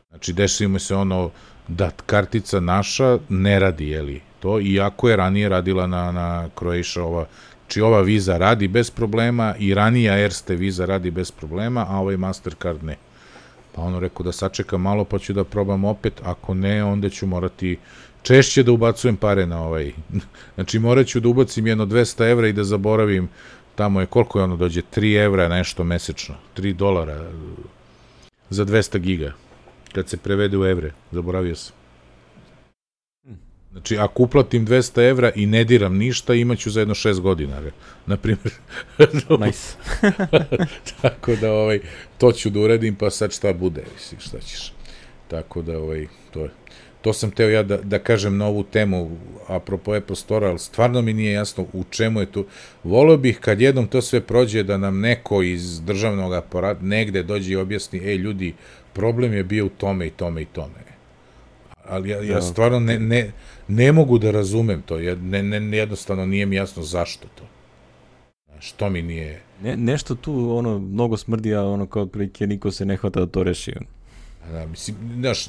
Znači, 0.08 0.32
desilo 0.32 0.78
se 0.78 0.94
ono 0.94 1.30
da 1.68 1.90
kartica 2.06 2.60
naša 2.60 3.18
ne 3.28 3.58
radi, 3.58 3.88
jeli, 3.88 4.20
to, 4.40 4.60
iako 4.60 5.08
je 5.08 5.16
ranije 5.16 5.48
radila 5.48 5.86
na, 5.86 6.12
na 6.12 6.48
Croatia 6.58 7.02
ova, 7.02 7.26
znači 7.60 7.80
ova 7.80 8.00
viza 8.00 8.38
radi 8.38 8.68
bez 8.68 8.90
problema 8.90 9.54
i 9.58 9.74
ranija 9.74 10.18
Erste 10.18 10.56
viza 10.56 10.84
radi 10.84 11.10
bez 11.10 11.30
problema, 11.30 11.86
a 11.88 11.98
ovaj 11.98 12.16
Mastercard 12.16 12.84
ne. 12.84 12.96
Pa 13.74 13.82
ono 13.82 14.00
rekao 14.00 14.24
da 14.24 14.32
sačekam 14.32 14.80
malo 14.80 15.04
pa 15.04 15.18
ću 15.18 15.32
da 15.32 15.44
probam 15.44 15.84
opet, 15.84 16.20
ako 16.24 16.54
ne, 16.54 16.84
onda 16.84 17.10
ću 17.10 17.26
morati 17.26 17.78
češće 18.26 18.62
da 18.62 18.72
ubacujem 18.72 19.16
pare 19.16 19.46
na 19.46 19.62
ovaj. 19.62 19.92
Znači 20.54 20.78
morat 20.78 21.06
ću 21.06 21.20
da 21.20 21.28
ubacim 21.28 21.66
jedno 21.66 21.86
200 21.86 22.30
evra 22.30 22.48
i 22.48 22.52
da 22.52 22.64
zaboravim 22.64 23.28
tamo 23.74 24.00
je 24.00 24.06
koliko 24.06 24.38
je 24.38 24.44
ono 24.44 24.56
dođe 24.56 24.82
3 24.94 25.24
evra 25.24 25.48
nešto 25.48 25.84
mesečno, 25.84 26.34
3 26.56 26.72
dolara 26.72 27.30
za 28.50 28.64
200 28.64 28.98
giga 28.98 29.32
kad 29.92 30.08
se 30.08 30.16
prevede 30.16 30.58
u 30.58 30.66
evre, 30.66 30.92
zaboravio 31.12 31.54
sam. 31.56 31.76
Znači, 33.72 33.98
ako 33.98 34.22
uplatim 34.22 34.66
200 34.66 35.08
evra 35.08 35.32
i 35.34 35.46
ne 35.46 35.64
diram 35.64 35.96
ništa, 35.96 36.34
imaću 36.34 36.70
za 36.70 36.80
jedno 36.80 36.94
6 36.94 37.20
godina, 37.20 37.62
na 38.06 38.16
primjer. 38.16 38.52
nice. 39.46 39.76
Tako 41.02 41.36
da, 41.36 41.52
ovaj, 41.52 41.80
to 42.18 42.32
ću 42.32 42.50
da 42.50 42.60
uredim, 42.60 42.94
pa 42.94 43.10
sad 43.10 43.32
šta 43.32 43.52
bude, 43.52 43.84
misli, 43.94 44.18
šta 44.20 44.40
ćeš. 44.40 44.72
Tako 45.28 45.62
da, 45.62 45.78
ovaj, 45.78 46.06
to 46.30 46.40
je. 46.40 46.50
To 47.06 47.12
sam 47.12 47.30
teo 47.30 47.48
ja 47.48 47.62
da, 47.62 47.76
da 47.76 47.98
kažem 47.98 48.36
na 48.36 48.46
ovu 48.46 48.62
temu, 48.62 49.10
apropo 49.48 49.94
Apple 49.94 50.16
Store, 50.16 50.46
ali 50.46 50.58
stvarno 50.58 51.02
mi 51.02 51.12
nije 51.12 51.32
jasno 51.32 51.66
u 51.72 51.84
čemu 51.90 52.20
je 52.20 52.26
tu. 52.32 52.44
Volio 52.84 53.16
bih 53.16 53.38
kad 53.40 53.60
jednom 53.60 53.86
to 53.86 54.02
sve 54.02 54.20
prođe 54.20 54.62
da 54.62 54.76
nam 54.76 55.00
neko 55.00 55.42
iz 55.42 55.80
državnog 55.80 56.34
aparata 56.34 56.82
negde 56.82 57.22
dođe 57.22 57.52
i 57.52 57.56
objasni, 57.56 57.98
ej 57.98 58.16
ljudi, 58.16 58.54
problem 58.92 59.34
je 59.34 59.44
bio 59.44 59.66
u 59.66 59.68
tome 59.68 60.06
i 60.06 60.10
tome 60.10 60.42
i 60.42 60.44
tome. 60.44 60.82
Ali 61.84 62.10
ja, 62.10 62.22
ja 62.22 62.34
da. 62.34 62.42
stvarno 62.42 62.80
ne, 62.80 62.98
ne, 62.98 63.32
ne 63.68 63.92
mogu 63.92 64.18
da 64.18 64.30
razumem 64.30 64.82
to, 64.82 64.98
ja, 64.98 65.14
ne, 65.14 65.42
ne, 65.42 65.78
jednostavno 65.78 66.26
nije 66.26 66.46
mi 66.46 66.56
jasno 66.56 66.82
zašto 66.82 67.28
to. 67.34 67.44
Što 68.60 68.90
mi 68.90 69.02
nije... 69.02 69.40
Ne, 69.62 69.76
nešto 69.76 70.14
tu 70.14 70.56
ono 70.56 70.78
mnogo 70.78 71.16
smrdi, 71.16 71.54
a 71.54 71.62
ono 71.62 71.86
kao 71.86 72.02
otprilike 72.02 72.46
niko 72.46 72.70
se 72.70 72.84
ne 72.84 72.96
hvata 72.96 73.20
da 73.20 73.26
to 73.26 73.42
reši. 73.42 73.74
Da, 74.52 74.66
mislim, 74.66 74.96
znaš, 75.20 75.48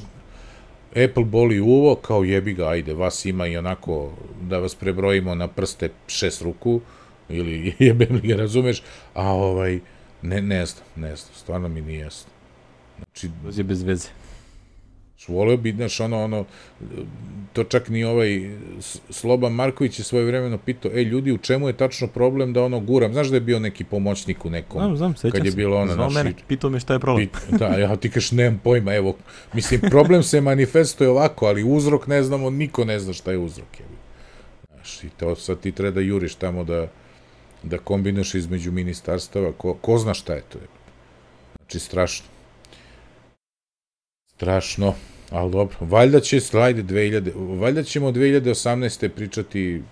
Apple 1.04 1.24
boli 1.24 1.60
uvo, 1.60 1.94
kao 1.94 2.24
jebi 2.24 2.54
ga, 2.54 2.68
ajde, 2.68 2.94
vas 2.94 3.24
ima 3.24 3.46
i 3.46 3.56
onako, 3.56 4.12
da 4.42 4.58
vas 4.58 4.74
prebrojimo 4.74 5.34
na 5.34 5.48
prste 5.48 5.90
šest 6.06 6.42
ruku, 6.42 6.80
ili 7.28 7.74
jebem 7.78 8.14
li 8.14 8.28
ga, 8.28 8.36
razumeš, 8.36 8.82
a 9.14 9.32
ovaj, 9.32 9.80
ne, 10.22 10.42
ne 10.42 10.66
znam, 10.66 10.84
ne 10.96 11.16
znam, 11.16 11.34
stvarno 11.34 11.68
mi 11.68 11.80
nije 11.80 12.00
jasno. 12.00 12.30
Znači, 12.96 13.30
je 13.58 13.64
bez 13.64 13.82
veze. 13.82 14.08
Voleo 15.26 15.56
bi, 15.56 15.72
znaš, 15.72 16.00
ono, 16.00 16.24
ono, 16.24 16.44
to 17.52 17.64
čak 17.64 17.88
ni 17.88 18.04
ovaj 18.04 18.50
Sloban 19.10 19.52
Marković 19.52 19.98
je 19.98 20.04
svoje 20.04 20.24
vremeno 20.24 20.58
pitao, 20.58 20.90
ej, 20.94 21.02
ljudi, 21.02 21.32
u 21.32 21.38
čemu 21.38 21.68
je 21.68 21.76
tačno 21.76 22.06
problem 22.06 22.52
da 22.52 22.62
ono 22.62 22.80
guram? 22.80 23.12
Znaš 23.12 23.28
da 23.28 23.36
je 23.36 23.40
bio 23.40 23.58
neki 23.58 23.84
pomoćnik 23.84 24.44
u 24.44 24.50
nekom? 24.50 24.80
Znam, 24.80 24.96
znam, 24.96 25.16
sećam 25.16 25.30
kad 25.30 25.46
je 25.46 25.52
bilo 25.52 25.76
ono, 25.76 25.92
Znao 25.92 26.10
mene, 26.10 26.34
pitao 26.48 26.70
me 26.70 26.80
šta 26.80 26.92
je 26.92 26.98
problem. 26.98 27.28
Pit, 27.28 27.58
da, 27.58 27.66
ja 27.66 27.96
ti 27.96 28.10
kaš, 28.10 28.32
nemam 28.32 28.60
pojma, 28.64 28.94
evo, 28.94 29.16
mislim, 29.52 29.80
problem 29.80 30.22
se 30.22 30.40
manifestuje 30.40 31.10
ovako, 31.10 31.46
ali 31.46 31.64
uzrok 31.64 32.06
ne 32.06 32.22
znamo, 32.22 32.50
niko 32.50 32.84
ne 32.84 32.98
zna 32.98 33.12
šta 33.12 33.32
je 33.32 33.38
uzrok. 33.38 33.80
Je. 33.80 33.86
Znaš, 34.74 35.04
i 35.04 35.08
to 35.08 35.36
sad 35.36 35.60
ti 35.60 35.72
treba 35.72 35.94
da 35.94 36.00
juriš 36.00 36.34
tamo 36.34 36.64
da, 36.64 36.88
da 37.62 37.78
kombinaš 37.78 38.34
između 38.34 38.72
ministarstava, 38.72 39.52
ko, 39.52 39.74
ko 39.74 39.98
zna 39.98 40.14
šta 40.14 40.34
je 40.34 40.42
to. 40.48 40.58
Je. 40.58 40.66
Znači, 41.56 41.78
strašno. 41.78 42.26
Strašno, 44.38 44.94
ali 45.30 45.52
dobro. 45.52 45.76
Valjda 45.80 46.20
će 46.20 46.40
slajde 46.40 46.82
2000, 46.82 47.60
valjda 47.60 47.82
ćemo 47.82 48.12
2018. 48.12 49.08
pričati, 49.08 49.82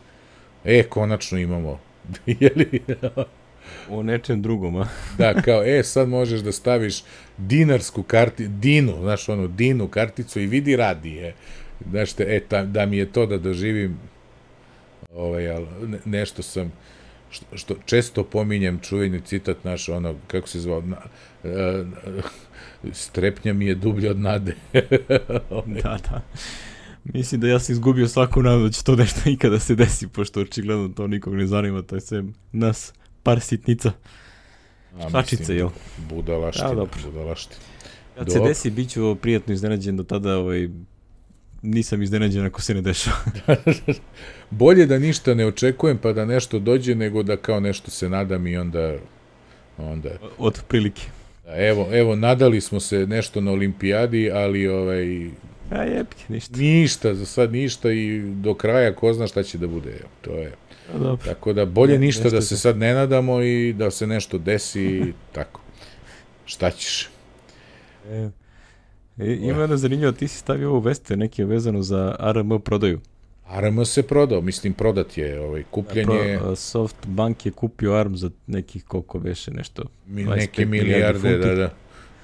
e, 0.65 0.83
konačno 0.83 1.39
imamo. 1.39 1.81
Jeli? 2.41 2.81
o 3.91 4.03
nečem 4.03 4.43
drugom, 4.43 4.77
a? 4.77 4.87
da, 5.19 5.43
kao, 5.43 5.63
e, 5.65 5.83
sad 5.83 6.09
možeš 6.09 6.41
da 6.41 6.53
staviš 6.53 7.03
dinarsku 7.39 8.03
karti, 8.03 8.49
dinu, 8.49 8.95
znaš, 9.01 9.29
onu 9.29 9.49
dinu 9.49 9.89
karticu 9.89 10.41
i 10.41 10.47
vidi 10.47 10.77
radi 10.77 11.13
je. 11.13 11.35
Znaš 11.91 12.13
te, 12.13 12.25
e, 12.29 12.41
ta, 12.41 12.65
da 12.65 12.87
mi 12.87 12.97
je 12.97 13.13
to 13.13 13.27
da 13.27 13.39
doživim, 13.39 13.99
ovaj, 15.15 15.51
ali 15.51 15.67
ne, 15.87 15.99
nešto 16.05 16.43
sam, 16.43 16.73
što, 17.31 17.57
što 17.57 17.75
često 17.85 18.25
pominjem 18.25 18.81
čuveni 18.81 19.21
citat 19.21 19.65
naš, 19.65 19.89
ono, 19.89 20.15
kako 20.27 20.49
se 20.49 20.61
zvao, 20.61 20.81
na, 20.81 20.97
uh, 21.45 22.25
strepnja 22.93 23.53
mi 23.53 23.67
je 23.67 23.75
dublja 23.75 24.11
od 24.11 24.19
nade. 24.19 24.55
da, 25.83 25.99
da. 26.11 26.23
Mislim 27.05 27.41
da 27.41 27.49
ja 27.49 27.59
sam 27.59 27.73
izgubio 27.73 28.09
svaku 28.09 28.43
nadu 28.43 28.65
da 28.65 28.71
će 28.71 28.85
to 28.85 28.97
nešto 28.97 29.31
ikada 29.31 29.59
se 29.59 29.75
desi, 29.75 30.09
pošto 30.09 30.41
očigledno 30.41 30.89
to 30.89 31.07
nikog 31.07 31.35
ne 31.35 31.47
zanima, 31.47 31.83
to 31.83 31.95
je 31.95 32.01
sve 32.01 32.25
nas 32.53 32.93
par 33.23 33.41
sitnica. 33.41 33.93
Šačice, 35.11 35.57
jel? 35.57 35.69
Budalaština, 36.09 36.69
ja, 36.69 36.87
budalaština. 37.05 37.61
Kad 38.15 38.33
se 38.33 38.41
desi, 38.41 38.71
bit 38.71 38.91
ću 38.91 39.17
prijatno 39.23 39.55
iznenađen 39.55 39.97
do 39.97 40.03
tada 40.03 40.37
ovaj, 40.39 40.69
nisam 41.63 42.03
iznenađen 42.03 42.45
ako 42.45 42.63
se 42.63 42.75
ne 42.75 42.83
dešava. 42.83 43.17
Bolje 44.51 44.87
da 44.87 44.99
ništa 44.99 45.35
ne 45.35 45.47
očekujem 45.47 45.99
pa 45.99 46.13
da 46.13 46.25
nešto 46.25 46.59
dođe 46.59 46.95
nego 46.95 47.23
da 47.23 47.37
kao 47.37 47.61
nešto 47.61 47.91
se 47.91 48.09
nadam 48.09 48.47
i 48.47 48.57
onda... 48.57 48.95
onda... 49.79 50.11
Od 50.39 50.63
prilike. 50.69 51.03
Da, 51.47 51.57
evo, 51.57 51.89
evo, 51.93 52.17
nadali 52.17 52.61
smo 52.61 52.81
se 52.81 53.07
nešto 53.07 53.41
na 53.41 53.53
olimpijadi, 53.53 54.31
ali 54.31 54.69
ovaj... 54.69 55.31
A 55.71 55.83
jebke, 55.83 56.25
ništa. 56.29 56.57
Ništa, 56.57 57.15
za 57.15 57.27
sad 57.27 57.53
ništa 57.53 57.93
i 57.93 58.21
do 58.21 58.55
kraja 58.55 58.95
ko 58.95 59.13
zna 59.13 59.27
šta 59.27 59.43
će 59.43 59.59
da 59.59 59.67
bude. 59.67 60.01
To 60.21 60.31
je... 60.31 60.53
A, 60.95 60.99
dobro. 60.99 61.25
Tako 61.25 61.53
da 61.53 61.65
bolje 61.65 61.93
ne, 61.93 61.99
ništa 61.99 62.31
da 62.31 62.43
se 62.43 62.57
sad 62.57 62.79
ne 62.79 62.95
nadamo 62.95 63.43
i 63.43 63.73
da 63.73 63.91
se 63.91 64.07
nešto 64.07 64.39
desi 64.39 65.13
tako. 65.33 65.61
Šta 66.45 66.71
ćeš? 66.71 67.09
E, 68.11 68.31
e, 69.19 69.35
ima 69.35 69.61
jedna 69.61 69.77
zanimljiva, 69.77 70.13
ti 70.13 70.29
si 70.29 70.39
stavio 70.39 70.71
ovo 70.71 70.81
veste, 70.81 71.17
neki 71.17 71.43
je 71.43 71.47
vezano 71.47 71.83
za 71.83 72.17
ARM 72.19 72.61
prodaju. 72.65 73.01
ARM 73.49 73.85
se 73.85 74.03
prodao, 74.03 74.41
mislim 74.41 74.73
prodat 74.73 75.19
je, 75.19 75.41
ovaj, 75.41 75.63
kupljen 75.71 76.11
je... 76.13 76.39
Pro, 76.39 76.57
Softbank 76.57 77.47
je 77.47 77.53
kupio 77.53 77.93
ARM 77.93 78.17
za 78.17 78.31
nekih 78.47 78.85
koliko 78.85 79.19
veše 79.19 79.51
nešto. 79.51 79.83
Mi, 80.07 80.25
neke 80.25 80.67
milijarde, 80.67 81.39
da, 81.39 81.55
da. 81.55 81.75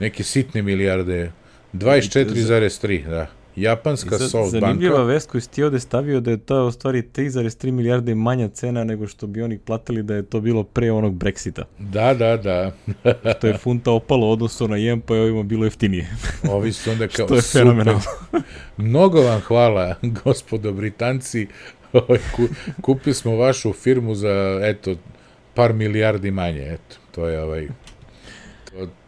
Neke 0.01 0.25
sitne 0.25 0.63
milijarde. 0.63 1.33
24,3, 1.73 3.09
da. 3.09 3.27
Japanska 3.57 4.19
za, 4.19 4.29
Softbanka. 4.29 4.67
Zanimljiva 4.67 5.03
vest 5.03 5.31
koju 5.31 5.41
si 5.41 5.51
ti 5.51 5.63
ovde 5.63 5.81
stavio 5.81 6.21
da 6.21 6.31
je 6.31 6.37
to 6.37 6.67
u 6.67 6.71
stvari 6.71 7.03
3,3 7.03 7.71
milijarde 7.71 8.15
manja 8.15 8.49
cena 8.49 8.85
nego 8.85 9.07
što 9.07 9.27
bi 9.27 9.43
oni 9.43 9.59
platili 9.59 10.03
da 10.03 10.15
je 10.15 10.23
to 10.23 10.41
bilo 10.41 10.65
pre 10.65 10.93
onog 10.93 11.15
Brexita. 11.15 11.63
Da, 11.79 12.15
da, 12.15 12.37
da. 12.37 12.73
što 13.39 13.47
je 13.47 13.59
funta 13.59 13.91
opalo 13.91 14.31
odnosno 14.31 14.67
na 14.67 14.77
jen, 14.77 15.01
pa 15.01 15.15
je 15.15 15.23
ovima 15.23 15.43
bilo 15.43 15.65
jeftinije. 15.65 16.11
Ovi 16.51 16.73
su 16.73 16.91
onda 16.91 17.09
kao 17.09 17.27
što 17.27 17.35
je 17.35 17.43
fenomenalno. 17.43 18.01
Mnogo 18.77 19.23
vam 19.23 19.41
hvala, 19.41 19.95
gospodo 20.25 20.73
Britanci. 20.73 21.47
Ovaj, 21.93 22.19
kupili 22.81 23.15
smo 23.15 23.37
vašu 23.37 23.73
firmu 23.73 24.15
za, 24.15 24.61
eto, 24.63 24.95
par 25.55 25.73
milijardi 25.73 26.31
manje, 26.31 26.73
eto. 26.73 26.97
To 27.11 27.29
je 27.29 27.43
ovaj 27.43 27.69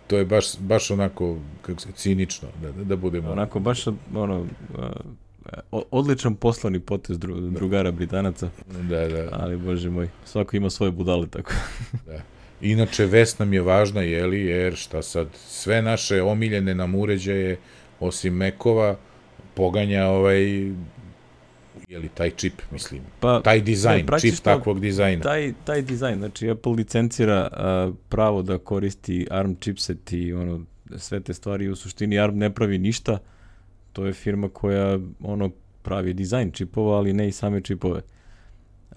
to, 0.06 0.16
je 0.18 0.24
baš, 0.24 0.58
baš 0.58 0.90
onako 0.90 1.36
kako 1.62 1.80
se, 1.80 1.88
cinično, 1.92 2.48
da, 2.62 2.84
da 2.84 2.96
budemo... 2.96 3.32
Onako, 3.32 3.60
baš 3.60 3.86
ono, 4.14 4.46
odličan 5.70 6.34
poslani 6.34 6.80
potez 6.80 7.18
dru, 7.18 7.40
drugara 7.40 7.90
Britanaca. 7.90 8.48
Da, 8.88 9.08
da. 9.08 9.28
Ali, 9.32 9.56
bože 9.56 9.90
moj, 9.90 10.08
svako 10.24 10.56
ima 10.56 10.70
svoje 10.70 10.92
budale, 10.92 11.26
tako. 11.26 11.52
da. 12.06 12.20
Inače, 12.60 13.06
vest 13.06 13.38
nam 13.38 13.52
je 13.52 13.62
važna, 13.62 14.00
jeli, 14.00 14.40
jer 14.40 14.76
šta 14.76 15.02
sad, 15.02 15.28
sve 15.46 15.82
naše 15.82 16.22
omiljene 16.22 16.74
nam 16.74 16.94
uređaje, 16.94 17.56
osim 18.00 18.34
mekova, 18.34 18.96
poganja 19.54 20.06
ovaj 20.06 20.70
je 21.94 21.98
li 21.98 22.08
taj 22.08 22.30
čip, 22.30 22.52
mislim, 22.70 23.02
pa, 23.20 23.40
taj 23.42 23.60
dizajn, 23.60 24.06
ne, 24.12 24.20
čip 24.20 24.34
takvog 24.42 24.80
dizajna. 24.80 25.22
Taj, 25.22 25.52
taj 25.64 25.82
dizajn, 25.82 26.18
znači 26.18 26.50
Apple 26.50 26.72
licencira 26.72 27.48
uh, 27.52 27.94
pravo 28.08 28.42
da 28.42 28.58
koristi 28.58 29.26
ARM 29.30 29.54
chipset 29.60 30.12
i 30.12 30.32
ono, 30.32 30.64
sve 30.96 31.20
te 31.20 31.34
stvari, 31.34 31.68
u 31.68 31.76
suštini 31.76 32.18
ARM 32.18 32.38
ne 32.38 32.54
pravi 32.54 32.78
ništa, 32.78 33.18
to 33.92 34.06
je 34.06 34.12
firma 34.12 34.48
koja 34.48 34.98
ono 35.22 35.50
pravi 35.82 36.14
dizajn 36.14 36.50
čipova, 36.50 36.96
ali 36.96 37.12
ne 37.12 37.28
i 37.28 37.32
same 37.32 37.60
čipove. 37.60 38.00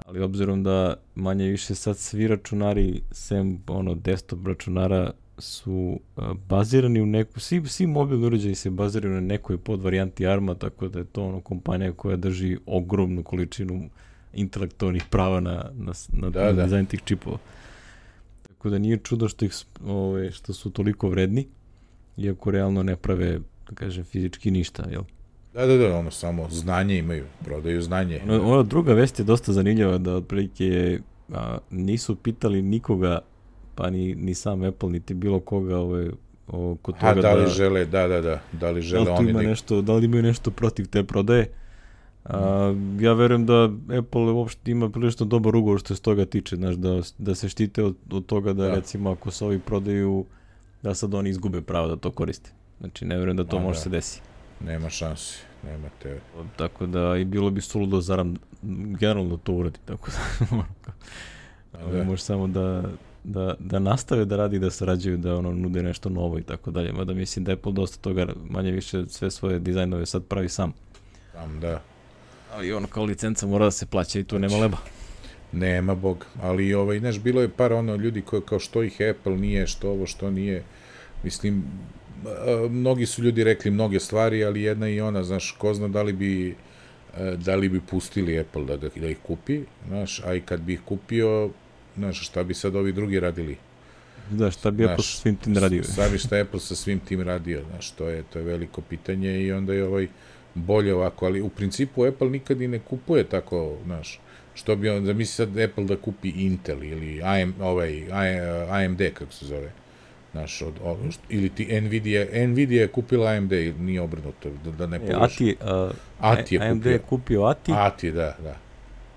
Ali 0.05 0.21
obzirom 0.21 0.63
da 0.63 0.95
manje 1.15 1.47
više 1.47 1.75
sad 1.75 1.97
svi 1.97 2.27
računari, 2.27 3.01
sem 3.11 3.63
ono 3.67 3.95
desktop 3.95 4.47
računara, 4.47 5.11
su 5.37 5.99
bazirani 6.49 7.01
u 7.01 7.05
neku, 7.05 7.39
svi, 7.39 7.67
svi 7.67 7.87
mobilni 7.87 8.25
uređaji 8.25 8.55
se 8.55 8.69
baziraju 8.69 9.13
na 9.13 9.21
nekoj 9.21 9.57
podvarijanti 9.57 10.27
ARMA, 10.27 10.55
tako 10.55 10.87
da 10.87 10.99
je 10.99 11.05
to 11.05 11.25
ono 11.25 11.41
kompanija 11.41 11.91
koja 11.91 12.17
drži 12.17 12.57
ogromnu 12.65 13.23
količinu 13.23 13.89
intelektualnih 14.33 15.03
prava 15.09 15.39
na, 15.39 15.71
na, 15.73 15.93
na, 16.11 16.29
da, 16.29 16.45
na 16.45 16.51
da. 16.51 16.63
dizajn 16.63 16.85
tih 16.85 17.01
čipova. 17.05 17.37
Tako 18.47 18.69
da 18.69 18.77
nije 18.77 18.97
čudo 18.97 19.29
što, 19.29 19.45
ih, 19.45 19.53
ove, 19.85 20.31
što 20.31 20.53
su 20.53 20.69
toliko 20.69 21.09
vredni, 21.09 21.47
iako 22.17 22.51
realno 22.51 22.83
ne 22.83 22.95
prave, 22.95 23.39
da 23.69 23.75
kažem, 23.75 24.03
fizički 24.03 24.51
ništa, 24.51 24.83
jel? 24.91 25.03
Da, 25.53 25.65
da, 25.65 25.77
da, 25.77 25.97
ono 25.97 26.11
samo 26.11 26.49
znanje 26.49 26.97
imaju, 26.97 27.25
prodaju 27.45 27.81
znanje. 27.81 28.21
Ono, 28.23 28.53
ona 28.53 28.63
druga 28.63 28.93
vest 28.93 29.19
je 29.19 29.25
dosta 29.25 29.53
zanimljiva, 29.53 29.97
da 29.97 30.15
otprilike 30.15 30.99
a, 31.33 31.57
nisu 31.71 32.15
pitali 32.15 32.61
nikoga 32.61 33.19
pa 33.77 33.89
ni, 33.89 34.15
ni 34.15 34.33
sam 34.33 34.63
Apple, 34.63 34.89
niti 34.89 35.13
bilo 35.13 35.39
koga 35.39 35.77
ovaj, 35.77 36.09
oko 36.47 36.91
toga 36.91 37.07
A, 37.07 37.13
da 37.13 37.33
li 37.33 37.43
da, 37.43 37.49
žele, 37.49 37.85
da, 37.85 38.07
da, 38.07 38.21
da, 38.21 38.39
da 38.51 38.71
li 38.71 38.81
žele 38.81 39.05
da 39.05 39.11
li 39.11 39.17
oni 39.17 39.29
ima 39.29 39.39
nek... 39.39 39.47
nešto, 39.47 39.81
da 39.81 39.93
li 39.93 40.05
imaju 40.05 40.23
nešto 40.23 40.51
protiv 40.51 40.87
te 40.89 41.03
prodaje. 41.03 41.49
A, 42.25 42.75
ja 42.99 43.13
verujem 43.13 43.45
da 43.45 43.69
Apple 43.99 44.21
uopšte 44.21 44.71
ima 44.71 44.89
prilično 44.89 45.25
dobar 45.25 45.55
ugovor 45.55 45.79
što 45.79 45.95
se 45.95 46.01
toga 46.01 46.25
tiče, 46.25 46.55
znaš, 46.55 46.75
da, 46.75 47.01
da 47.17 47.35
se 47.35 47.49
štite 47.49 47.83
od, 47.83 47.95
od 48.11 48.25
toga 48.25 48.53
da, 48.53 48.67
da. 48.67 48.75
recimo 48.75 49.11
ako 49.11 49.31
se 49.31 49.45
ovi 49.45 49.59
prodaju, 49.59 50.25
da 50.83 50.95
sad 50.95 51.13
oni 51.13 51.29
izgube 51.29 51.61
pravo 51.61 51.87
da 51.87 51.95
to 51.95 52.11
koriste. 52.11 52.49
Znači, 52.79 53.05
ne 53.05 53.17
verujem 53.17 53.37
da 53.37 53.43
to 53.43 53.57
A, 53.57 53.59
može 53.59 53.77
da. 53.77 53.81
se 53.81 53.89
desi. 53.89 54.21
Nema 54.65 54.89
šanse. 54.89 55.37
nema 55.63 55.89
TV. 56.01 56.39
Tako 56.55 56.85
da 56.85 57.17
i 57.17 57.25
bilo 57.25 57.49
bi 57.49 57.61
suludo 57.61 58.01
zaram 58.01 58.35
generalno 58.99 59.37
to 59.37 59.53
uradi, 59.53 59.79
tako 59.85 60.11
da, 60.11 60.57
da. 61.91 62.03
može 62.03 62.21
samo 62.21 62.47
da, 62.47 62.83
da, 63.23 63.55
da 63.59 63.79
nastave 63.79 64.25
da 64.25 64.37
radi 64.37 64.59
da 64.59 64.71
sarađuju, 64.71 65.17
da 65.17 65.35
ono 65.35 65.51
nude 65.53 65.83
nešto 65.83 66.09
novo 66.09 66.39
i 66.39 66.43
tako 66.43 66.71
dalje. 66.71 66.91
Mada 66.91 67.13
mislim 67.13 67.45
da 67.45 67.53
Apple 67.53 67.71
dosta 67.71 68.01
toga 68.01 68.27
manje 68.49 68.71
više 68.71 69.05
sve 69.07 69.31
svoje 69.31 69.59
dizajnove 69.59 70.05
sad 70.05 70.25
pravi 70.25 70.49
sam. 70.49 70.73
Sam, 71.31 71.59
da. 71.59 71.81
Ali 72.53 72.73
ono 72.73 72.87
kao 72.87 73.05
licenca 73.05 73.47
mora 73.47 73.65
da 73.65 73.71
se 73.71 73.85
plaća 73.85 74.19
i 74.19 74.23
tu 74.23 74.39
nema 74.39 74.57
leba. 74.57 74.77
Nema 75.51 75.95
bog, 75.95 76.25
ali 76.41 76.73
ovaj, 76.73 76.99
znaš, 76.99 77.19
bilo 77.19 77.41
je 77.41 77.49
par 77.49 77.73
ono 77.73 77.95
ljudi 77.95 78.21
koji 78.21 78.41
kao 78.41 78.59
što 78.59 78.83
ih 78.83 78.97
Apple 79.11 79.37
nije, 79.37 79.67
što 79.67 79.89
ovo, 79.89 80.05
što 80.05 80.31
nije. 80.31 80.63
Mislim, 81.23 81.63
mnogi 82.69 83.05
su 83.05 83.23
ljudi 83.23 83.43
rekli 83.43 83.71
mnoge 83.71 83.99
stvari, 83.99 84.45
ali 84.45 84.61
jedna 84.61 84.89
i 84.89 85.01
ona, 85.01 85.23
znaš, 85.23 85.55
ko 85.57 85.73
zna 85.73 85.87
da 85.87 86.01
li 86.01 86.13
bi 86.13 86.55
da 87.37 87.55
li 87.55 87.69
bi 87.69 87.81
pustili 87.81 88.39
Apple 88.39 88.65
da, 88.65 88.77
da, 88.77 88.89
da 88.95 89.07
ih 89.07 89.17
kupi, 89.23 89.61
znaš, 89.87 90.21
a 90.25 90.33
i 90.33 90.41
kad 90.41 90.61
bi 90.61 90.73
ih 90.73 90.81
kupio, 90.85 91.49
znaš, 91.97 92.27
šta 92.27 92.43
bi 92.43 92.53
sad 92.53 92.75
ovi 92.75 92.91
drugi 92.91 93.19
radili? 93.19 93.57
Da, 94.29 94.51
šta 94.51 94.71
bi 94.71 94.83
znaš, 94.83 94.91
Apple 94.91 95.03
sa 95.03 95.15
svim 95.21 95.35
tim 95.35 95.57
radio? 95.57 95.83
Šta 95.83 96.09
bi 96.09 96.17
šta 96.17 96.35
Apple 96.35 96.59
sa 96.59 96.75
svim 96.75 96.99
tim 96.99 97.21
radio, 97.21 97.61
znaš, 97.71 97.91
to 97.91 98.09
je, 98.09 98.23
to 98.23 98.39
je 98.39 98.45
veliko 98.45 98.81
pitanje 98.81 99.41
i 99.41 99.51
onda 99.51 99.73
je 99.73 99.87
ovaj 99.87 100.07
bolje 100.53 100.95
ovako, 100.95 101.25
ali 101.25 101.41
u 101.41 101.49
principu 101.49 102.05
Apple 102.05 102.29
nikad 102.29 102.61
i 102.61 102.67
ne 102.67 102.79
kupuje 102.79 103.23
tako, 103.23 103.77
znaš, 103.85 104.19
što 104.53 104.75
bi 104.75 104.89
on, 104.89 105.05
da 105.05 105.13
misli 105.13 105.33
sad 105.33 105.57
Apple 105.57 105.83
da 105.83 105.97
kupi 105.97 106.29
Intel 106.29 106.83
ili 106.83 107.21
AM, 107.23 107.55
ovaj, 107.61 108.05
AMD, 108.69 109.01
kako 109.13 109.33
se 109.33 109.45
zove, 109.45 109.71
Znaš, 110.31 110.61
od, 110.61 110.73
od, 110.83 110.97
ili 111.29 111.49
ti 111.49 111.81
Nvidia, 111.81 112.47
Nvidia 112.47 112.81
je 112.81 112.87
kupila 112.87 113.31
AMD, 113.31 113.51
nije 113.79 114.01
obrnuto, 114.01 114.49
da, 114.63 114.71
da 114.71 114.87
ne 114.87 114.99
pogreš. 114.99 115.33
Ati, 115.33 115.55
uh, 115.61 115.91
Ati 116.19 116.55
je 116.55 116.61
AMD 116.61 116.83
kupio. 116.83 116.91
je 116.91 116.99
kupio 116.99 117.43
Ati. 117.43 117.71
Ati, 117.75 118.11
da, 118.11 118.35
da. 118.43 118.55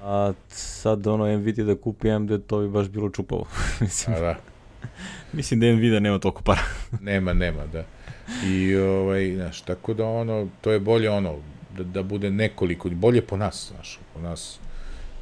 A 0.03 0.33
sad 0.49 1.07
ono 1.07 1.27
Nvidia 1.37 1.65
da 1.65 1.75
kupi 1.75 2.11
AMD, 2.11 2.31
to 2.47 2.61
bi 2.61 2.69
baš 2.69 2.89
bilo 2.89 3.11
čupavo. 3.11 3.47
Mislim, 3.81 4.17
A, 4.17 4.21
da. 4.21 4.37
Mislim 5.33 5.61
da 5.61 5.67
Nvidia 5.67 6.01
nema 6.01 6.19
toliko 6.19 6.43
para. 6.43 6.63
nema, 7.01 7.33
nema, 7.33 7.67
da. 7.67 7.85
I, 8.47 8.77
ovaj, 8.77 9.35
znaš, 9.35 9.61
tako 9.61 9.95
da 9.95 10.07
ono, 10.07 10.49
to 10.61 10.73
je 10.73 10.81
bolje 10.81 11.11
ono, 11.11 11.37
da, 11.77 11.85
da 11.85 12.03
bude 12.03 12.31
nekoliko, 12.31 12.89
bolje 12.89 13.23
po 13.23 13.37
nas, 13.37 13.73
znaš, 13.75 13.99
po 14.15 14.21
nas 14.21 14.61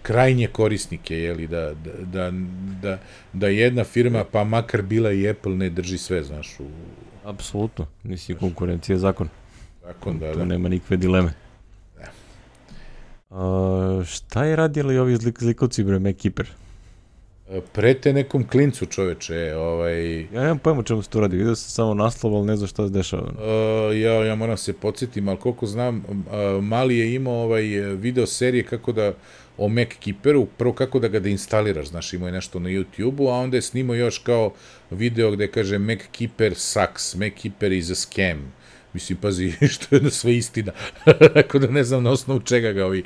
krajnje 0.03 0.47
korisnike, 0.47 1.19
jeli, 1.19 1.47
da, 1.47 1.75
da, 1.75 1.93
da, 2.05 2.31
da, 2.83 2.99
da 3.33 3.49
jedna 3.49 3.85
firma, 3.85 4.25
pa 4.25 4.45
makar 4.45 4.83
bila 4.83 5.13
i 5.13 5.29
Apple, 5.29 5.57
ne 5.57 5.71
drži 5.71 5.99
sve, 5.99 6.23
znaš, 6.23 6.61
u... 6.61 6.65
Apsolutno, 7.25 7.87
nisi 8.05 8.35
konkurencija 8.35 8.99
zakon. 8.99 9.29
Zakon, 9.83 10.19
da, 10.19 10.33
tu 10.33 10.39
da. 10.39 10.45
nema 10.45 10.69
nikve 10.69 10.97
dileme. 10.97 11.33
Uh, 13.31 14.05
šta 14.05 14.45
je 14.45 14.57
radili 14.57 14.99
ovi 14.99 15.17
zlik, 15.17 15.39
zlikovci, 15.41 15.85
bre, 15.85 15.99
Mackeeper? 15.99 16.47
Prete 17.73 18.13
nekom 18.13 18.49
klincu, 18.49 18.87
čoveče, 18.87 19.55
ovaj... 19.57 20.21
Ja 20.21 20.41
nemam 20.41 20.59
pojma 20.59 20.83
čemu 20.83 21.03
se 21.03 21.11
to 21.11 21.21
radi, 21.21 21.37
vidio 21.37 21.57
sam 21.57 21.71
samo 21.71 21.95
naslov, 21.95 22.37
ali 22.37 22.47
ne 22.47 22.57
znam 22.57 22.69
šta 22.69 22.87
se 22.87 22.93
dešava. 22.93 23.23
Uh, 23.23 23.97
ja, 23.97 24.25
ja 24.25 24.35
moram 24.35 24.57
se 24.57 24.73
podsjetim, 24.73 25.29
ali 25.29 25.39
koliko 25.39 25.67
znam, 25.67 25.97
uh, 25.97 26.65
Mali 26.65 26.99
je 26.99 27.15
imao 27.15 27.35
ovaj 27.35 27.63
video 27.95 28.27
serije 28.27 28.63
kako 28.65 28.93
da 28.93 29.13
o 29.59 29.69
Mac 29.69 29.89
Keeperu, 30.01 30.47
prvo 30.57 30.73
kako 30.73 30.99
da 30.99 31.09
ga 31.09 31.21
da 31.21 31.29
instaliraš, 31.29 31.89
znaš, 31.89 32.13
imao 32.13 32.29
je 32.29 32.33
nešto 32.33 32.59
na 32.59 32.69
YouTube-u, 32.69 33.29
a 33.29 33.35
onda 33.35 33.57
je 33.57 33.63
snimao 33.63 33.97
još 33.97 34.19
kao 34.19 34.53
video 34.91 35.31
gde 35.31 35.51
kaže 35.51 35.79
Mac 35.79 35.99
Keeper 36.13 36.55
sucks, 36.55 37.15
Mac 37.15 37.33
Keeper 37.43 37.73
is 37.73 37.91
a 37.91 37.95
scam. 37.95 38.53
Mislim, 38.93 39.19
pazi, 39.19 39.53
što 39.73 39.97
je 39.97 40.01
da 40.01 40.11
sve 40.11 40.37
istina. 40.37 40.73
Tako 41.35 41.59
da 41.59 41.71
ne 41.71 41.85
znam 41.85 42.03
na 42.03 42.11
osnovu 42.11 42.41
čega 42.41 42.73
ga 42.73 42.87
ovi 42.87 43.03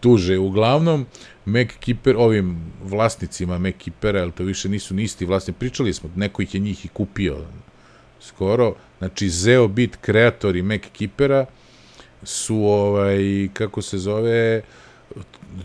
tuže. 0.00 0.38
Uglavnom, 0.38 1.06
Mac 1.44 1.68
Keeper, 1.80 2.16
ovim 2.18 2.72
vlasnicima 2.82 3.58
Mac 3.58 3.74
Keepera, 3.78 4.20
jer 4.20 4.30
to 4.30 4.44
više 4.44 4.68
nisu 4.68 4.94
ni 4.94 5.02
isti 5.02 5.24
vlasnici, 5.24 5.58
pričali 5.58 5.92
smo, 5.92 6.10
neko 6.16 6.42
ih 6.42 6.54
je 6.54 6.60
njih 6.60 6.84
i 6.84 6.88
kupio 6.88 7.36
skoro, 8.20 8.74
znači 8.98 9.28
Zeobit 9.28 9.96
kreatori 10.00 10.62
Mac 10.62 10.82
Keepera 10.92 11.46
su, 12.22 12.56
ovaj, 12.56 13.48
kako 13.52 13.82
se 13.82 13.98
zove, 13.98 14.62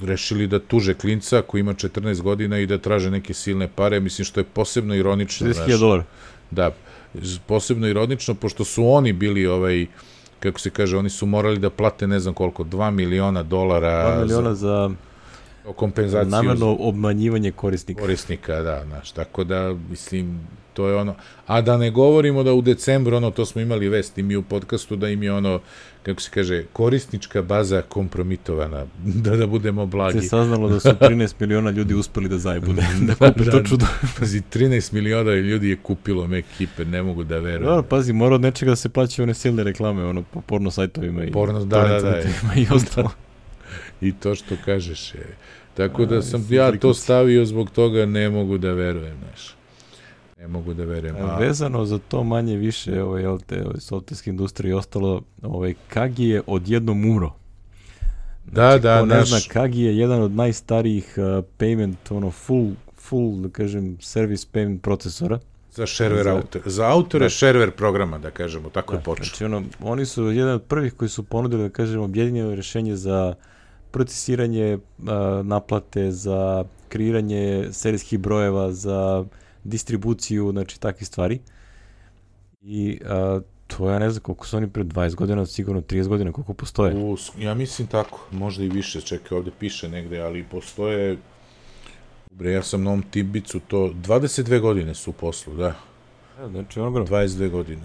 rešili 0.02 0.48
da 0.48 0.60
tuže 0.60 0.94
klinca 0.94 1.42
koji 1.42 1.62
ima 1.62 1.74
14 1.74 2.22
godina 2.22 2.60
i 2.60 2.66
da 2.66 2.78
traže 2.78 3.12
neke 3.12 3.34
silne 3.34 3.68
pare, 3.76 4.00
mislim 4.00 4.26
što 4.26 4.40
je 4.40 4.44
posebno 4.44 4.96
ironično. 4.96 5.48
60.000 5.48 5.80
dolara. 5.80 6.04
Da, 6.52 6.76
posebno 7.48 7.88
ironično, 7.88 8.36
pošto 8.36 8.66
su 8.66 8.88
oni 8.88 9.14
bili 9.14 9.48
ovaj, 9.48 9.86
kako 10.40 10.60
se 10.60 10.70
kaže, 10.70 10.98
oni 10.98 11.10
su 11.10 11.26
morali 11.26 11.60
da 11.60 11.70
plate 11.70 12.08
ne 12.08 12.20
znam 12.20 12.34
koliko, 12.34 12.64
2 12.64 12.92
miliona 12.92 13.44
dolara. 13.44 14.18
2 14.18 14.22
miliona 14.22 14.56
za, 14.56 14.92
za 15.66 15.74
kompenzaciju. 15.74 16.32
Namerno 16.32 16.78
obmanjivanje 16.80 17.52
korisnika. 17.52 18.02
Korisnika, 18.02 18.62
da, 18.62 18.84
znaš, 18.88 19.12
tako 19.12 19.44
da, 19.44 19.76
mislim, 19.90 20.48
to 20.74 20.88
je 20.88 20.96
ono, 20.96 21.16
a 21.48 21.62
da 21.62 21.78
ne 21.78 21.92
govorimo 21.92 22.44
da 22.44 22.54
u 22.54 22.62
decembru, 22.62 23.18
ono, 23.18 23.32
to 23.32 23.46
smo 23.46 23.62
imali 23.62 23.90
vest 23.90 24.18
i 24.18 24.24
mi 24.24 24.36
u 24.36 24.44
podcastu, 24.44 24.96
da 24.96 25.10
im 25.10 25.24
je 25.24 25.34
ono, 25.34 25.60
kako 26.10 26.22
se 26.22 26.30
kaže, 26.34 26.64
korisnička 26.74 27.42
baza 27.42 27.82
kompromitovana, 27.82 28.86
da 29.24 29.36
da 29.36 29.48
budemo 29.48 29.86
blagi. 29.86 30.22
Se 30.22 30.28
saznalo 30.28 30.70
da 30.70 30.80
su 30.80 30.90
13 31.02 31.36
miliona 31.40 31.72
ljudi 31.72 31.94
uspeli 31.94 32.30
da 32.30 32.38
zajebude, 32.38 32.82
da, 33.02 33.06
da 33.06 33.32
kupe 33.32 33.44
da, 33.44 33.52
to 33.52 33.64
čudo. 33.64 33.86
Pazi, 34.20 34.42
13 34.54 34.94
miliona 34.94 35.34
ljudi 35.34 35.70
je 35.70 35.76
kupilo 35.76 36.28
Mac 36.28 36.46
Keeper, 36.58 36.88
ne 36.88 37.04
mogu 37.04 37.24
da 37.24 37.36
verujem. 37.36 37.64
Dobro, 37.64 37.84
pazi, 37.84 38.14
mora 38.14 38.36
od 38.36 38.42
nečega 38.42 38.72
da 38.72 38.76
se 38.76 38.90
plaćaju 38.90 39.24
one 39.24 39.34
silne 39.34 39.64
reklame, 39.64 40.04
ono, 40.04 40.24
po 40.24 40.42
porno 40.42 40.72
sajtovima 40.72 41.24
i 41.24 41.32
porno, 41.32 41.66
da, 41.66 41.82
da, 41.82 42.02
da, 42.02 42.22
i 42.56 42.68
ostalo. 42.72 43.12
I 44.02 44.12
to 44.12 44.36
što 44.36 44.56
kažeš 44.66 45.16
je. 45.16 45.28
Tako 45.74 46.06
da 46.06 46.22
sam 46.22 46.48
ja 46.50 46.72
to 46.72 46.94
stavio 46.94 47.46
zbog 47.46 47.70
toga, 47.70 48.06
ne 48.06 48.30
mogu 48.30 48.58
da 48.58 48.72
verujem, 48.72 49.18
znaš. 49.18 49.59
Ne 50.40 50.48
mogu 50.48 50.74
da 50.74 50.84
verujem. 50.84 51.16
A... 51.16 51.38
Vezano 51.38 51.86
za 51.86 52.00
to 52.08 52.24
manje 52.24 52.58
više, 52.58 53.04
ovaj, 53.04 53.22
jel 53.22 53.40
te, 53.40 53.64
ovaj, 53.66 53.80
softverske 53.80 54.30
industrije 54.30 54.70
i 54.70 54.74
ostalo, 54.74 55.22
ovaj, 55.42 55.74
Kagi 55.90 56.26
je 56.26 56.42
odjednom 56.48 57.06
umro. 57.06 57.32
Znači, 58.52 58.82
da, 58.82 58.96
da, 58.96 59.06
ne 59.06 59.16
naš... 59.16 59.30
zna, 59.30 59.40
Kagi 59.54 59.82
je 59.82 59.98
jedan 59.98 60.22
od 60.22 60.32
najstarijih 60.32 61.16
uh, 61.18 61.46
payment, 61.58 61.96
ono, 62.10 62.32
full, 62.32 62.72
full, 62.96 63.42
da 63.42 63.50
kažem, 63.50 63.98
service 64.02 64.48
payment 64.54 64.80
procesora. 64.80 65.40
Za 65.72 65.84
shareware 65.84 66.24
za, 66.24 66.36
autor. 66.36 66.62
Za 66.66 66.88
autore 66.88 67.26
da. 67.26 67.30
shareware 67.30 67.72
programa, 67.72 68.18
da 68.18 68.32
kažemo, 68.32 68.70
tako 68.70 68.94
da, 68.94 69.00
je 69.00 69.04
počeo. 69.04 69.26
Znači, 69.26 69.46
ono, 69.46 69.64
oni 69.82 70.06
su 70.06 70.32
jedan 70.32 70.54
od 70.54 70.64
prvih 70.64 70.94
koji 70.94 71.10
su 71.10 71.24
ponudili, 71.24 71.64
da 71.64 71.70
kažemo, 71.70 72.04
objedinjeno 72.04 72.56
rešenje 72.56 72.96
za 72.96 73.34
procesiranje 73.92 74.74
uh, 74.76 75.06
naplate, 75.44 76.12
za 76.12 76.66
kreiranje 76.90 77.68
serijskih 77.72 78.20
brojeva, 78.20 78.72
za 78.72 79.26
distribuciju, 79.70 80.52
znači 80.52 80.80
takve 80.80 81.06
stvari. 81.06 81.40
I 82.62 83.00
a, 83.06 83.40
to 83.68 83.90
ja 83.90 84.00
ne 84.00 84.10
znam 84.10 84.22
koliko 84.22 84.46
su 84.46 84.58
oni 84.58 84.70
pre 84.70 84.84
20 84.84 85.16
godina, 85.16 85.46
sigurno 85.46 85.82
30 85.82 86.08
godina, 86.08 86.32
koliko 86.32 86.54
postoje. 86.54 86.96
U, 86.96 87.18
ja 87.38 87.54
mislim 87.54 87.88
tako, 87.88 88.20
možda 88.32 88.64
i 88.64 88.70
više, 88.70 89.02
čekaj, 89.02 89.38
ovde 89.38 89.52
piše 89.60 89.90
negde, 89.90 90.20
ali 90.20 90.44
postoje, 90.44 91.18
bre, 92.32 92.52
ja 92.52 92.64
sam 92.64 92.84
na 92.84 92.90
ovom 92.90 93.04
Tibicu, 93.12 93.60
to 93.60 93.78
22 93.78 94.60
godine 94.60 94.96
su 94.96 95.10
u 95.10 95.14
poslu, 95.14 95.54
da. 95.54 95.76
Ja, 96.40 96.50
znači, 96.50 96.80
ono 96.80 97.06
22 97.06 97.50
godine. 97.50 97.82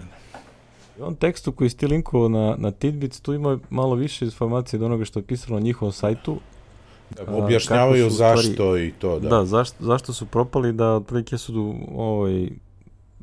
I 0.99 1.01
on 1.01 1.15
tekstu 1.15 1.51
koji 1.51 1.69
ste 1.69 1.87
linkovao 1.87 2.29
na, 2.29 2.55
na 2.57 2.71
Tidbits, 2.71 3.19
tu 3.19 3.33
ima 3.33 3.59
malo 3.69 3.95
više 3.95 4.25
informacije 4.25 4.79
od 4.79 4.83
onoga 4.83 5.05
što 5.05 5.19
je 5.19 5.23
pisalo 5.23 5.59
na 5.59 5.63
njihovom 5.63 5.91
sajtu, 5.91 6.39
Da, 7.09 7.35
objašnjavaju 7.35 8.09
zašto 8.09 8.53
stvari, 8.53 8.87
i 8.87 8.91
to, 8.91 9.19
da. 9.19 9.29
Da, 9.29 9.45
zašto, 9.45 9.83
zašto 9.83 10.13
su 10.13 10.25
propali, 10.25 10.73
da 10.73 10.93
otprilike 10.93 11.37
su 11.37 11.75
ovaj, 11.95 12.47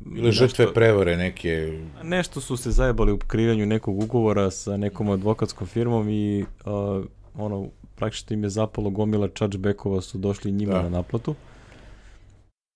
Bile 0.05 0.31
žrtve 0.31 0.73
prevore 0.73 1.17
neke. 1.17 1.79
Nešto 2.03 2.41
su 2.41 2.57
se 2.57 2.71
zajebali 2.71 3.11
u 3.11 3.17
kreiranju 3.17 3.65
nekog 3.65 4.03
ugovora 4.03 4.51
sa 4.51 4.77
nekom 4.77 5.09
advokatskom 5.09 5.67
firmom 5.67 6.09
i 6.09 6.45
uh, 6.65 7.05
ono, 7.37 7.67
praktično 7.95 8.33
im 8.33 8.43
je 8.43 8.49
zapalo 8.49 8.89
gomila 8.89 9.27
chargebackova 9.27 10.01
su 10.01 10.17
došli 10.17 10.51
njima 10.51 10.73
da. 10.73 10.81
na 10.81 10.89
naplatu. 10.89 11.35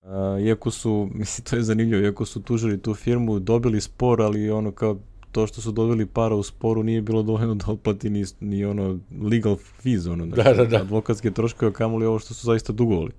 Uh, 0.01 0.09
iako 0.45 0.71
su, 0.71 1.09
mislim, 1.13 1.45
to 1.45 1.55
je 1.55 1.63
zanimljivo, 1.63 2.03
iako 2.03 2.25
su 2.25 2.41
tužili 2.41 2.81
tu 2.81 2.93
firmu, 2.93 3.39
dobili 3.39 3.81
spor, 3.81 4.21
ali 4.21 4.51
ono 4.51 4.71
kao 4.71 4.97
to 5.37 5.47
što 5.47 5.61
su 5.61 5.71
dobili 5.71 6.05
para 6.05 6.35
u 6.35 6.43
sporu 6.43 6.83
nije 6.83 7.01
bilo 7.01 7.23
dovoljno 7.23 7.55
da 7.55 7.65
otplati 7.71 8.09
ni, 8.09 8.25
ni 8.39 8.65
ono 8.65 8.99
legal 9.21 9.55
fees, 9.55 10.05
ono, 10.05 10.25
da, 10.25 10.53
da, 10.53 10.65
da. 10.65 10.77
advokatske 10.77 11.31
troškove, 11.31 11.73
kamoli 11.73 12.05
ovo 12.05 12.19
što 12.19 12.33
su 12.33 12.45
zaista 12.45 12.73
dugovali. 12.73 13.11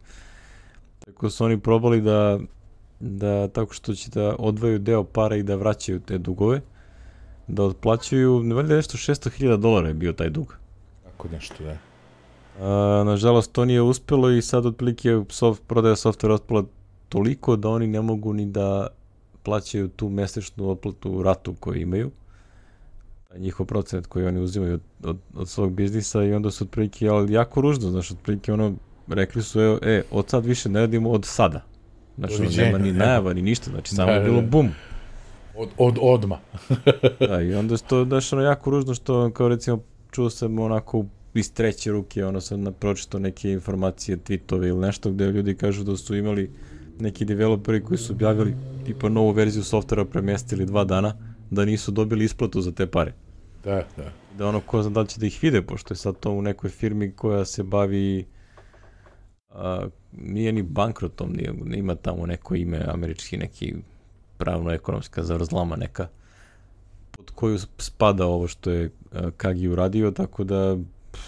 Tako 1.05 1.31
su 1.31 1.45
oni 1.45 1.61
probali 1.61 2.01
da, 2.01 2.39
da 3.01 3.49
tako 3.49 3.75
što 3.75 3.95
će 3.95 4.11
da 4.11 4.37
odvaju 4.39 4.79
deo 4.79 5.05
para 5.05 5.37
i 5.37 5.43
da 5.43 5.55
vraćaju 5.55 6.01
te 6.01 6.19
dugove, 6.19 6.61
da 7.49 7.62
otplaćaju, 7.62 8.43
ne 8.43 8.55
valjda 8.55 8.77
nešto 8.77 8.99
600.000 8.99 9.57
dolara 9.57 9.89
je 9.89 9.95
bio 9.95 10.12
taj 10.12 10.31
dug. 10.31 10.57
Tako 11.05 11.29
nešto, 11.29 11.55
da. 11.64 11.77
A, 12.61 13.05
nažalost, 13.05 13.53
to 13.53 13.64
nije 13.64 13.83
uspelo 13.83 14.31
i 14.31 14.43
sad 14.43 14.66
otprilike 14.66 15.21
soft, 15.29 15.62
prodaja 15.66 15.97
softvera 15.97 16.35
otpala 16.35 16.64
toliko 17.09 17.57
da 17.57 17.69
oni 17.69 17.87
ne 17.87 18.01
mogu 18.01 18.33
ni 18.33 18.47
da 18.47 18.89
plaćaju 19.49 19.89
tu 19.89 20.09
mesečnu 20.09 20.71
otplatu 20.71 21.23
ratu 21.23 21.55
koju 21.61 21.81
imaju. 21.81 22.11
njihov 23.37 23.67
procenat 23.67 24.07
koji 24.07 24.27
oni 24.27 24.41
uzimaju 24.41 24.75
od, 24.75 24.81
od, 25.05 25.19
od 25.35 25.49
svog 25.49 25.73
biznisa 25.73 26.25
i 26.25 26.33
onda 26.33 26.51
su 26.51 26.65
otprilike, 26.65 27.09
ali 27.09 27.33
jako 27.33 27.61
ružno, 27.61 27.91
znaš, 27.91 28.11
otprilike 28.11 28.53
ono, 28.53 28.75
rekli 29.09 29.43
su, 29.43 29.61
evo, 29.61 29.79
e, 29.83 30.03
od 30.11 30.29
sad 30.29 30.47
više 30.47 30.69
ne 30.69 30.81
radimo 30.81 31.11
od 31.11 31.25
sada. 31.25 31.65
Znači, 32.19 32.35
ono, 32.35 32.51
nema 32.57 32.79
ni 32.79 32.93
najava, 32.93 33.33
ni 33.35 33.43
ništa, 33.43 33.71
znači, 33.71 33.95
samo 33.95 34.11
je 34.13 34.21
bilo 34.21 34.43
bum. 34.43 34.69
Od, 35.57 35.69
od 35.79 35.99
odma. 36.01 36.39
da, 37.29 37.41
i 37.43 37.55
onda 37.55 37.75
je 37.75 37.79
to, 37.89 38.05
znaš, 38.05 38.33
ono, 38.33 38.43
jako 38.43 38.71
ružno 38.71 38.95
što, 38.95 39.31
kao 39.31 39.49
recimo, 39.49 39.83
čuo 40.11 40.31
sam 40.31 40.59
onako 40.59 41.05
iz 41.35 41.53
treće 41.53 41.93
ruke, 41.93 42.25
ono 42.25 42.41
sam 42.41 42.65
pročito 42.79 43.19
neke 43.19 43.53
informacije, 43.53 44.17
tweetove 44.17 44.69
ili 44.69 44.81
nešto 44.81 45.11
gde 45.11 45.27
ljudi 45.27 45.55
kažu 45.55 45.85
da 45.85 45.97
su 45.97 46.17
imali 46.17 46.51
neki 47.01 47.25
developeri 47.25 47.85
koji 47.85 47.99
su 47.99 48.13
objavili 48.13 48.57
tipa 48.87 49.09
novu 49.09 49.31
verziju 49.31 49.65
softvera 49.65 50.05
premestili 50.05 50.67
dva 50.67 50.85
dana, 50.85 51.15
da 51.51 51.65
nisu 51.65 51.91
dobili 51.91 52.25
isplatu 52.25 52.61
za 52.61 52.73
te 52.73 52.87
pare. 52.87 53.15
Da, 53.65 53.85
da. 53.97 54.13
Da 54.39 54.49
ono, 54.49 54.61
ko 54.61 54.83
zna 54.83 54.91
da 54.91 55.01
li 55.01 55.09
će 55.09 55.21
da 55.21 55.27
ih 55.27 55.39
vide, 55.43 55.63
pošto 55.63 55.95
je 55.95 55.99
sad 55.99 56.17
to 56.21 56.31
u 56.31 56.43
nekoj 56.43 56.71
firmi 56.71 57.13
koja 57.13 57.45
se 57.45 57.63
bavi 57.63 58.27
a, 59.51 59.87
nije 60.13 60.53
ni 60.53 60.63
bankrotom, 60.63 61.33
nije, 61.33 61.55
ima 61.79 61.95
tamo 61.95 62.27
neko 62.27 62.55
ime 62.55 62.85
američki, 62.89 63.37
neki 63.37 63.75
pravno-ekonomska 64.39 65.23
zavrzlama 65.23 65.77
neka, 65.77 66.09
pod 67.11 67.31
koju 67.31 67.59
spada 67.79 68.27
ovo 68.27 68.49
što 68.49 68.71
je 68.71 68.91
Kagi 69.37 69.69
uradio, 69.69 70.11
tako 70.11 70.45
da 70.45 70.77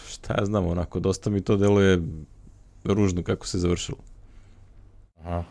šta 0.08 0.34
ja 0.38 0.44
znam, 0.44 0.66
onako, 0.66 1.00
dosta 1.00 1.30
mi 1.30 1.40
to 1.40 1.56
deluje 1.56 2.02
ružno 2.84 3.22
kako 3.22 3.46
se 3.46 3.58
završilo. 3.58 3.98
Aha. 5.20 5.44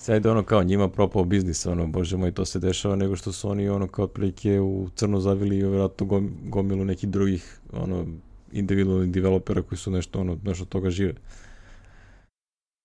Sad 0.00 0.26
ono 0.26 0.42
kao 0.42 0.62
njima 0.62 0.88
propao 0.88 1.24
biznis, 1.24 1.66
ono, 1.66 1.86
bože 1.86 2.16
moj, 2.16 2.32
to 2.32 2.44
se 2.44 2.58
dešava, 2.58 2.96
nego 2.96 3.16
što 3.16 3.32
su 3.32 3.50
oni 3.50 3.68
ono 3.68 3.88
kao 3.88 4.06
prilike 4.06 4.60
u 4.60 4.88
crno 4.94 5.20
zavili 5.20 5.56
i 5.56 5.62
vjerojatno 5.62 6.06
gomilu 6.42 6.84
nekih 6.84 7.08
drugih, 7.08 7.60
ono, 7.72 8.06
individualnih 8.52 9.10
developera 9.10 9.62
koji 9.62 9.78
su 9.78 9.90
nešto, 9.90 10.20
ono, 10.20 10.38
nešto 10.44 10.62
od 10.62 10.68
toga 10.68 10.90
žive. 10.90 11.14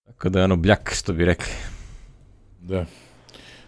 Tako 0.05 0.29
da 0.29 0.39
je 0.39 0.45
ono 0.45 0.55
bljak, 0.55 0.93
što 0.93 1.13
bi 1.13 1.25
rekli. 1.25 1.51
Da. 2.61 2.85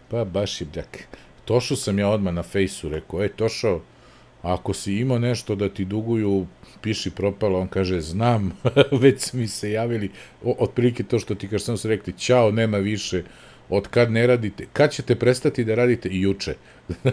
Pa 0.08 0.24
baš 0.24 0.60
je 0.60 0.66
bljak. 0.72 0.98
Tošu 1.44 1.76
sam 1.76 1.98
ja 1.98 2.08
odmah 2.08 2.34
na 2.34 2.42
fejsu 2.42 2.88
rekao, 2.88 3.22
ej 3.22 3.28
Tošo, 3.28 3.80
ako 4.42 4.74
si 4.74 4.94
imao 4.94 5.18
nešto 5.18 5.54
da 5.54 5.68
ti 5.68 5.84
duguju, 5.84 6.46
piši 6.82 7.10
propalo, 7.10 7.58
on 7.58 7.68
kaže, 7.68 8.00
znam, 8.00 8.52
već 9.02 9.20
su 9.20 9.36
mi 9.36 9.48
se 9.48 9.70
javili, 9.70 10.10
o, 10.44 10.56
otprilike 10.58 11.02
to 11.02 11.18
što 11.18 11.34
ti 11.34 11.48
kaže, 11.48 11.64
samo 11.64 11.76
su 11.76 11.88
rekli, 11.88 12.12
ćao, 12.12 12.50
nema 12.50 12.78
više, 12.78 13.22
od 13.68 13.88
kad 13.88 14.12
ne 14.12 14.26
radite, 14.26 14.66
kad 14.72 14.90
ćete 14.90 15.14
prestati 15.14 15.64
da 15.64 15.74
radite? 15.74 16.08
I 16.08 16.20
juče. 16.20 16.54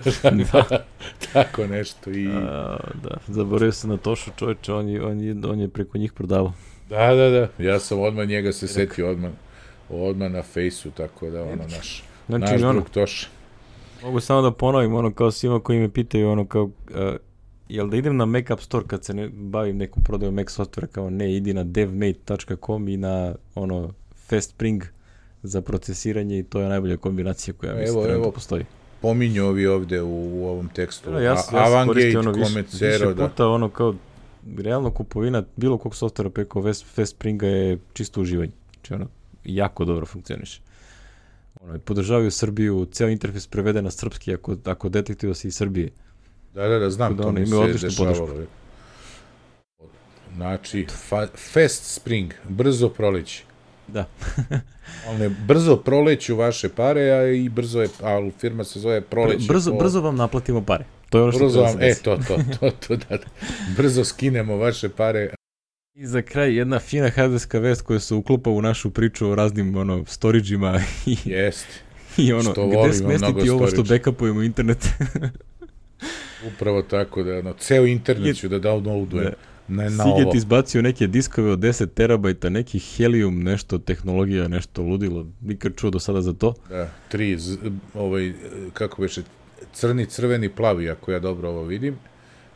da. 0.54 0.86
Tako 1.34 1.68
nešto. 1.68 2.12
I... 2.12 2.28
A, 2.28 2.78
da, 3.04 3.18
zaboravio 3.28 3.72
se 3.72 3.88
na 3.88 3.98
Tošu 3.98 4.32
čovječe, 4.38 4.74
on 4.74 4.90
je, 4.90 5.04
on, 5.06 5.22
je, 5.22 5.36
on 5.48 5.60
je 5.60 5.68
preko 5.68 5.98
njih 5.98 6.14
prodavao. 6.14 6.54
Da, 6.90 7.16
da, 7.16 7.30
da, 7.30 7.64
ja 7.64 7.80
sam 7.80 8.00
odmah 8.00 8.28
njega 8.28 8.52
se 8.52 8.68
setio, 8.68 9.10
odmah, 9.10 9.32
odmah 9.90 10.32
na 10.32 10.44
fejsu, 10.44 10.92
tako 10.92 11.30
da, 11.30 11.44
ono, 11.44 11.56
naš, 11.56 12.04
znači, 12.28 12.42
naš 12.42 12.60
drug 12.60 12.70
ono, 12.70 12.82
Toša. 12.94 13.28
Mogu 14.04 14.20
samo 14.20 14.42
da 14.42 14.52
ponovim, 14.52 14.96
ono, 14.96 15.14
kao 15.14 15.32
svima 15.32 15.60
koji 15.60 15.80
me 15.80 15.90
pitaju, 15.90 16.30
ono, 16.30 16.46
kao, 16.46 16.70
jel 17.70 17.90
da 17.90 17.98
idem 17.98 18.18
na 18.18 18.26
Mac 18.26 18.52
App 18.52 18.62
Store 18.62 18.86
kad 18.88 19.06
se 19.06 19.14
ne 19.14 19.30
bavim 19.30 19.78
nekom 19.78 20.04
prodajom 20.04 20.36
Mac 20.36 20.52
softvera, 20.52 20.88
kao 20.88 21.10
ne, 21.10 21.36
idi 21.36 21.54
na 21.54 21.64
devmate.com 21.64 22.88
i 22.88 22.98
na, 22.98 23.36
ono, 23.56 23.94
Fastspring 24.28 24.84
za 25.44 25.62
procesiranje 25.62 26.40
i 26.40 26.44
to 26.44 26.62
je 26.62 26.70
najbolja 26.70 26.98
kombinacija 26.98 27.54
koja 27.54 27.72
evo, 27.72 27.82
mislim 27.82 28.16
evo, 28.16 28.32
postoji. 28.32 28.66
Pominju 29.02 29.46
ovi 29.46 29.68
ovde 29.68 30.02
u, 30.02 30.42
u 30.42 30.48
ovom 30.48 30.70
tekstu. 30.70 31.12
Da, 31.12 31.20
ja, 31.20 31.32
ja 31.32 31.44
Avangate, 31.52 32.20
ono, 32.20 32.32
više, 32.32 32.50
Comecero, 32.50 33.10
više 33.10 33.22
puta, 33.22 33.44
da. 33.44 33.48
ono, 33.48 33.70
kao, 33.70 33.96
realno 34.58 34.92
kupovina 34.92 35.44
bilo 35.56 35.78
kog 35.78 35.96
softvera 35.96 36.30
preko 36.30 36.74
Fastspringa 36.96 37.48
je 37.48 37.78
čisto 37.94 38.22
uživanje. 38.22 38.52
Znači, 38.74 38.94
ono, 38.94 39.08
jako 39.46 39.86
dobro 39.86 40.06
funkcioniše 40.06 40.62
ono, 41.62 41.80
podržavaju 41.80 42.32
Srbiju, 42.32 42.88
ceo 42.92 43.10
interfejs 43.10 43.48
prevede 43.48 43.82
na 43.82 43.92
srpski 43.92 44.34
ako, 44.34 44.56
ako 44.66 44.90
detektuju 44.90 45.30
da 45.30 45.36
si 45.36 45.48
iz 45.48 45.56
Srbije. 45.56 45.90
Da, 46.56 46.68
da, 46.68 46.80
da, 46.80 46.90
znam, 46.90 47.16
da 47.18 47.24
to 47.24 47.32
mi 47.32 47.46
se 47.46 47.88
dešavalo. 47.88 48.46
Znači, 50.36 50.86
fa, 51.10 51.28
fast 51.54 51.96
spring, 51.96 52.34
brzo 52.50 52.90
proleći. 52.90 53.44
Da. 53.88 54.06
ne, 55.20 55.30
brzo 55.30 55.78
proleću 55.78 56.36
vaše 56.36 56.70
pare, 56.70 57.02
a 57.12 57.28
i 57.28 57.50
brzo 57.50 57.82
je, 57.82 57.90
a 58.04 58.30
firma 58.40 58.64
se 58.64 58.80
zove 58.80 59.02
proleće. 59.02 59.46
Brzo, 59.48 59.72
po... 59.72 59.78
brzo 59.78 60.02
vam 60.02 60.16
naplatimo 60.16 60.62
pare. 60.62 60.86
To 61.10 61.18
je 61.18 61.24
ono 61.24 61.32
što 61.32 61.46
brzo 61.46 61.62
vam, 61.62 61.76
e, 61.80 61.96
to, 62.04 62.18
to, 62.28 62.38
to, 62.60 62.72
to, 62.88 62.96
da, 62.96 63.18
da. 63.18 63.26
Brzo 63.78 64.04
skinemo 64.04 64.58
vaše 64.58 64.90
pare, 64.90 65.30
I 65.94 66.06
za 66.06 66.22
kraj 66.22 66.56
jedna 66.56 66.80
fina 66.80 67.10
hardverska 67.10 67.60
vest 67.60 67.82
koja 67.82 68.00
se 68.00 68.16
uklopa 68.16 68.50
u 68.50 68.62
našu 68.62 68.92
priču 68.92 69.30
o 69.30 69.36
raznim 69.36 69.78
ono, 69.78 70.06
storidžima 70.06 70.82
i, 71.06 71.18
Jest. 71.26 71.68
i 72.18 72.34
ono, 72.34 72.52
što 72.52 72.68
gde 72.68 72.94
smestiti 72.94 73.50
ovo 73.50 73.68
što 73.68 73.84
backupujemo 73.84 74.42
internet. 74.42 74.88
Upravo 76.48 76.82
tako, 76.82 77.24
da 77.24 77.42
no, 77.42 77.54
ceo 77.54 77.86
internet 77.86 78.38
ću 78.38 78.48
da 78.48 78.60
downloadujem. 78.60 79.24
Da. 79.24 79.34
Ne 79.68 79.84
na 79.84 80.04
Siget 80.04 80.26
ovo. 80.26 80.36
izbacio 80.36 80.82
neke 80.82 81.08
diskove 81.08 81.52
od 81.52 81.60
10 81.60 81.88
terabajta, 81.94 82.50
neki 82.50 82.80
helium, 82.80 83.44
nešto 83.44 83.78
tehnologija, 83.78 84.48
nešto 84.48 84.82
ludilo. 84.82 85.26
Nikad 85.42 85.76
čuo 85.76 85.90
do 85.90 86.00
sada 86.00 86.22
za 86.22 86.34
to. 86.34 86.54
Da, 86.70 86.90
tri, 87.10 87.38
z, 87.38 87.58
ovaj, 87.94 88.34
kako 88.74 89.02
beše, 89.02 89.22
crni, 89.74 90.06
crveni, 90.06 90.50
plavi, 90.50 90.90
ako 90.90 91.12
ja 91.12 91.20
dobro 91.20 91.50
ovo 91.50 91.64
vidim. 91.64 91.96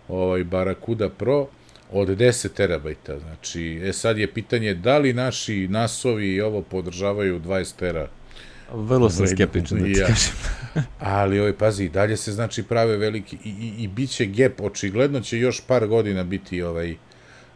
Ovaj, 0.08 0.44
Barakuda 0.44 1.10
Pro 1.10 1.48
od 1.92 2.08
10 2.08 2.54
terabajta. 2.54 3.20
Znači, 3.20 3.82
e 3.84 3.94
sad 3.94 4.18
je 4.18 4.34
pitanje 4.34 4.74
da 4.74 4.98
li 4.98 5.14
naši 5.14 5.68
nasovi 5.68 6.34
i 6.34 6.42
ovo 6.42 6.62
podržavaju 6.62 7.40
20 7.40 7.76
tera. 7.76 8.10
Vrlo 8.74 9.10
sam 9.10 9.28
skeptičan 9.28 9.78
da 9.78 9.86
ti 9.86 9.92
ja. 9.92 10.08
kažem. 10.08 10.34
Ali, 11.00 11.40
ovaj, 11.40 11.54
pazi, 11.54 11.84
i 11.84 11.90
dalje 11.90 12.18
se 12.18 12.32
znači 12.32 12.64
prave 12.64 12.98
veliki, 12.98 13.38
i, 13.44 13.50
i, 13.50 13.84
i 13.84 13.88
bit 13.88 14.10
će 14.10 14.26
gap, 14.26 14.62
očigledno 14.62 15.22
će 15.22 15.40
još 15.40 15.62
par 15.62 15.88
godina 15.88 16.24
biti 16.24 16.62
ovaj 16.62 16.96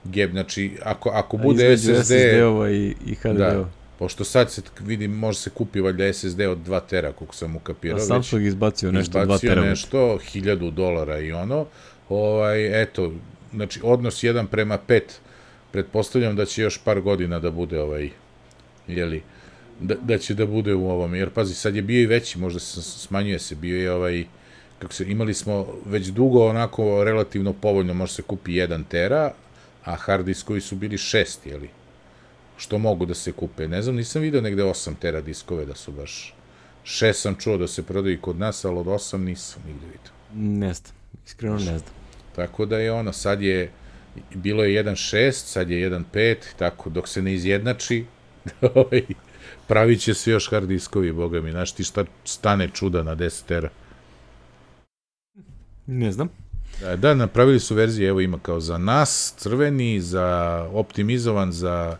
gap, 0.04 0.32
znači, 0.32 0.78
ako, 0.84 1.10
ako 1.10 1.38
bude 1.38 1.78
SSD... 1.78 2.04
SSD-ova 2.04 2.70
i, 2.72 2.96
i 3.06 3.16
HDD-ova. 3.16 3.54
Da, 3.54 3.70
pošto 4.00 4.24
sad 4.24 4.52
se 4.52 4.62
vidim, 4.80 5.12
može 5.12 5.40
se 5.40 5.50
kupi 5.50 5.82
valjda 5.82 6.14
SSD 6.14 6.42
od 6.42 6.58
2 6.58 6.82
tera, 6.90 7.12
kako 7.12 7.36
sam 7.36 7.56
ukapirao. 7.56 7.98
A 7.98 8.02
Samsung 8.02 8.46
izbacio 8.46 8.92
nešto 8.92 9.20
2 9.20 9.24
tera. 9.24 9.34
Izbacio 9.36 9.70
nešto, 9.70 9.98
1000 9.98 10.72
dolara 10.72 11.20
i 11.20 11.32
ono. 11.32 11.66
Ovaj, 12.10 12.82
eto, 12.82 13.14
znači 13.54 13.80
odnos 13.84 14.24
1 14.24 14.48
prema 14.48 14.78
5, 14.88 15.02
pretpostavljam 15.72 16.36
da 16.36 16.46
će 16.46 16.62
još 16.62 16.78
par 16.84 17.02
godina 17.02 17.40
da 17.40 17.52
bude 17.52 17.82
ovaj, 17.82 18.10
jeli, 18.88 19.24
da, 19.80 19.96
da 19.96 20.18
će 20.18 20.34
da 20.34 20.46
bude 20.46 20.74
u 20.74 20.90
ovom, 20.90 21.16
jer 21.16 21.30
pazi, 21.30 21.54
sad 21.54 21.76
je 21.76 21.82
bio 21.82 22.02
i 22.02 22.06
veći, 22.06 22.40
možda 22.40 22.60
se 22.60 22.82
smanjuje 22.82 23.40
se, 23.40 23.56
bio 23.56 23.82
je 23.82 23.92
ovaj, 23.92 24.26
kako 24.80 24.94
se, 24.94 25.12
imali 25.12 25.34
smo 25.34 25.68
već 25.86 26.08
dugo 26.08 26.48
onako 26.50 27.04
relativno 27.04 27.54
povoljno, 27.54 27.94
može 27.94 28.14
se 28.14 28.22
kupi 28.22 28.52
1 28.52 28.84
tera, 28.90 29.34
a 29.84 29.96
hard 29.96 30.26
diskovi 30.26 30.62
su 30.62 30.76
bili 30.76 30.98
6, 30.98 31.38
jeli, 31.46 31.70
što 32.58 32.78
mogu 32.78 33.06
da 33.06 33.14
se 33.14 33.32
kupe. 33.32 33.68
Ne 33.68 33.82
znam, 33.82 33.96
nisam 33.96 34.22
video 34.22 34.42
negde 34.42 34.64
8 34.64 34.94
tera 35.02 35.22
diskove 35.22 35.66
da 35.66 35.76
su 35.76 35.92
baš, 35.92 36.36
6 36.84 37.14
sam 37.14 37.36
čuo 37.36 37.58
da 37.58 37.68
se 37.68 37.84
prodaju 37.84 38.22
kod 38.22 38.40
nas, 38.40 38.66
ali 38.66 38.78
od 38.78 38.86
8 38.86 39.18
nisam 39.18 39.64
nigde 39.68 39.86
vidio. 39.86 40.12
Ne 40.58 40.74
znam, 40.74 40.96
iskreno 41.26 41.56
ne 41.56 41.78
znam. 41.78 41.94
Tako 42.36 42.66
da 42.66 42.78
je 42.78 42.92
ono, 42.92 43.14
sad 43.14 43.42
je, 43.42 43.72
bilo 44.36 44.64
je 44.64 44.84
1.6, 44.84 45.32
sad 45.32 45.70
je 45.70 45.90
1.5, 45.90 46.36
tako, 46.58 46.90
dok 46.90 47.08
se 47.08 47.22
ne 47.22 47.34
izjednači, 47.34 48.06
ovaj, 48.76 49.04
pravit 49.74 50.02
će 50.02 50.14
se 50.14 50.32
još 50.32 50.50
hard 50.50 50.68
diskovi, 50.68 51.12
boga 51.12 51.42
mi, 51.42 51.52
znaš 51.52 51.72
ti 51.72 51.84
šta 51.84 52.06
stane 52.26 52.70
čuda 52.74 53.04
na 53.04 53.16
10 53.16 53.46
tera? 53.46 53.70
Ne 55.88 56.12
znam. 56.12 56.30
Da, 56.82 56.96
da, 56.96 57.14
napravili 57.14 57.60
su 57.60 57.76
verzije, 57.76 58.10
evo 58.10 58.22
ima 58.22 58.40
kao 58.42 58.60
za 58.60 58.78
nas, 58.78 59.34
crveni, 59.38 60.02
za 60.02 60.60
optimizovan 60.74 61.52
za 61.52 61.98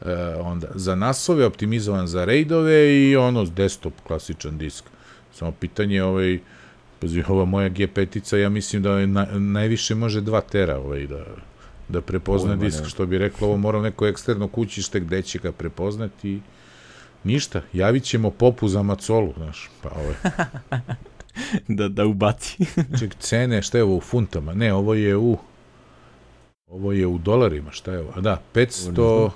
uh, 0.00 0.08
onda 0.40 0.68
za 0.74 0.94
nasove, 0.94 1.46
optimizovan 1.46 2.06
za 2.06 2.24
raidove 2.24 2.94
i 2.96 3.16
ono 3.16 3.44
desktop 3.44 3.92
klasičan 4.06 4.58
disk. 4.58 4.84
Samo 5.32 5.52
pitanje 5.52 6.02
ovaj 6.02 6.38
Pazi, 7.00 7.22
ova 7.28 7.44
moja 7.44 7.70
G5-ica, 7.70 8.36
ja 8.36 8.48
mislim 8.48 8.82
da 8.82 8.98
je 8.98 9.06
na, 9.06 9.26
najviše 9.38 9.94
može 9.94 10.20
2 10.20 10.40
tera 10.50 10.78
ovaj, 10.78 11.06
da, 11.06 11.24
da 11.88 12.00
prepozna 12.00 12.50
Ujma, 12.50 12.64
disk, 12.64 12.82
ne. 12.82 12.88
što 12.88 13.06
bi 13.06 13.18
reklo, 13.18 13.48
ovo 13.48 13.56
moram 13.56 13.82
neko 13.82 14.06
eksterno 14.06 14.48
kućište 14.48 15.00
gde 15.00 15.22
će 15.22 15.38
ga 15.38 15.52
prepoznati. 15.52 16.40
Ništa, 17.26 17.62
javit 17.72 18.04
ćemo 18.04 18.30
popu 18.30 18.68
za 18.68 18.82
macolu, 18.82 19.32
znaš, 19.36 19.70
pa 19.82 19.88
ovaj. 19.88 20.14
da, 21.78 21.88
da 21.88 22.06
ubaci. 22.06 22.56
Ček, 22.98 23.14
cene, 23.14 23.62
šta 23.62 23.78
je 23.78 23.84
ovo 23.84 23.96
u 23.96 24.00
funtama? 24.00 24.54
Ne, 24.54 24.74
ovo 24.74 24.94
je 24.94 25.16
u 25.16 25.38
ovo 26.66 26.92
je 26.92 27.06
u 27.06 27.18
dolarima, 27.18 27.70
šta 27.70 27.92
je 27.92 27.98
ovo? 27.98 28.12
A 28.16 28.20
da, 28.20 28.42
500... 28.54 29.30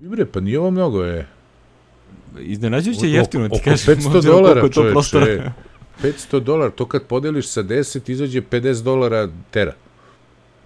Ibre, 0.00 0.26
pa 0.26 0.40
nije 0.40 0.58
ovo 0.58 0.70
mnogo 0.70 1.02
je. 1.02 1.26
Iznenađujuće 2.38 3.10
jeftino, 3.10 3.48
ti 3.48 3.60
kažem. 3.64 3.96
500 3.96 4.24
dolara, 4.24 4.68
čoveče. 4.68 5.50
500 6.02 6.40
dolara, 6.40 6.70
to 6.70 6.86
kad 6.86 7.06
podeliš 7.06 7.48
sa 7.48 7.62
10, 7.62 8.10
izađe 8.10 8.42
50 8.42 8.82
dolara 8.82 9.28
tera. 9.50 9.74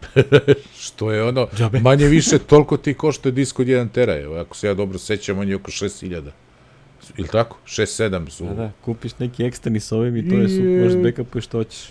što 0.85 1.13
je 1.13 1.23
ono, 1.23 1.49
Džabe. 1.57 1.81
manje 1.81 2.07
više 2.07 2.39
toliko 2.39 2.77
ti 2.77 2.95
košta 2.95 3.31
disk 3.31 3.61
od 3.61 3.67
1 3.67 3.89
tera, 3.91 4.21
evo, 4.21 4.37
ako 4.37 4.57
se 4.57 4.67
ja 4.67 4.75
dobro 4.75 4.99
sećam, 4.99 5.39
on 5.39 5.49
je 5.49 5.57
oko 5.57 5.71
6000. 5.71 6.31
Ili 7.17 7.29
tako? 7.29 7.59
6-7 7.67 8.31
su. 8.31 8.45
Da, 8.45 8.55
da, 8.55 8.71
kupiš 8.85 9.19
neki 9.19 9.45
eksterni 9.45 9.81
s 9.81 9.93
ovim 9.93 10.17
i 10.17 10.29
to 10.29 10.35
je 10.35 10.49
super, 10.49 10.83
možeš 10.83 11.03
backupuješ 11.03 11.45
što 11.45 11.59
hoćeš. 11.59 11.89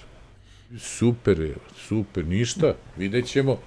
Super, 0.80 1.40
je, 1.40 1.56
super, 1.88 2.26
ništa, 2.26 2.74
vidjet 2.98 3.28
ćemo, 3.28 3.58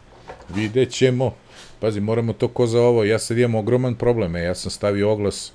vidjet 0.55 0.91
ćemo. 0.91 1.35
Pazi, 1.81 2.01
moramo 2.01 2.33
to 2.33 2.49
ko 2.49 2.67
za 2.67 2.81
ovo, 2.81 3.05
ja 3.05 3.19
sad 3.19 3.39
imam 3.39 3.55
ogroman 3.55 3.95
problem, 3.95 4.37
e, 4.37 4.43
ja 4.43 4.55
sam 4.55 4.71
stavio 4.71 5.11
oglas, 5.11 5.53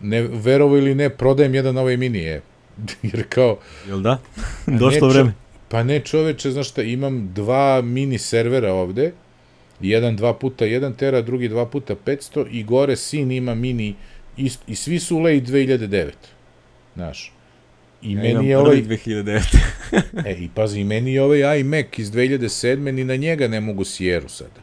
ne, 0.00 0.22
verovo 0.22 0.76
ili 0.76 0.94
ne, 0.94 1.10
prodajem 1.10 1.54
jedan 1.54 1.78
ovaj 1.78 1.96
mini, 1.96 2.18
je. 2.18 2.42
jer 3.12 3.24
kao... 3.28 3.58
Jel 3.86 4.00
da? 4.00 4.18
Došlo 4.66 5.08
vreme. 5.08 5.43
Pa 5.68 5.82
ne 5.82 6.00
čoveče, 6.00 6.50
znaš 6.50 6.68
šta, 6.68 6.82
imam 6.82 7.32
dva 7.34 7.82
mini 7.82 8.18
servera 8.18 8.72
ovde, 8.72 9.12
jedan 9.80 10.18
2 10.18 10.38
puta 10.38 10.64
1 10.64 10.96
tera, 10.96 11.22
drugi 11.22 11.48
2 11.48 11.70
puta 11.70 11.94
500 12.06 12.46
i 12.50 12.64
gore 12.64 12.96
sin 12.96 13.30
ima 13.30 13.54
mini 13.54 13.94
ist, 14.36 14.60
i 14.66 14.74
svi 14.74 14.98
su 14.98 15.18
late 15.18 15.40
2009. 15.40 16.10
Znaš. 16.94 17.32
I 18.02 18.12
Ja 18.12 18.22
meni 18.22 18.48
je 18.48 18.58
ovaj 18.58 18.82
2009. 18.82 19.56
E, 20.26 20.32
i 20.32 20.48
pazi, 20.54 20.80
i 20.80 20.84
meni 20.84 21.14
je 21.14 21.22
ovaj 21.22 21.60
iMac 21.60 21.86
iz 21.96 22.12
2007. 22.12 22.76
ni 22.90 23.04
na 23.04 23.16
njega 23.16 23.48
ne 23.48 23.60
mogu 23.60 23.84
Sierra 23.84 24.28
sada. 24.28 24.60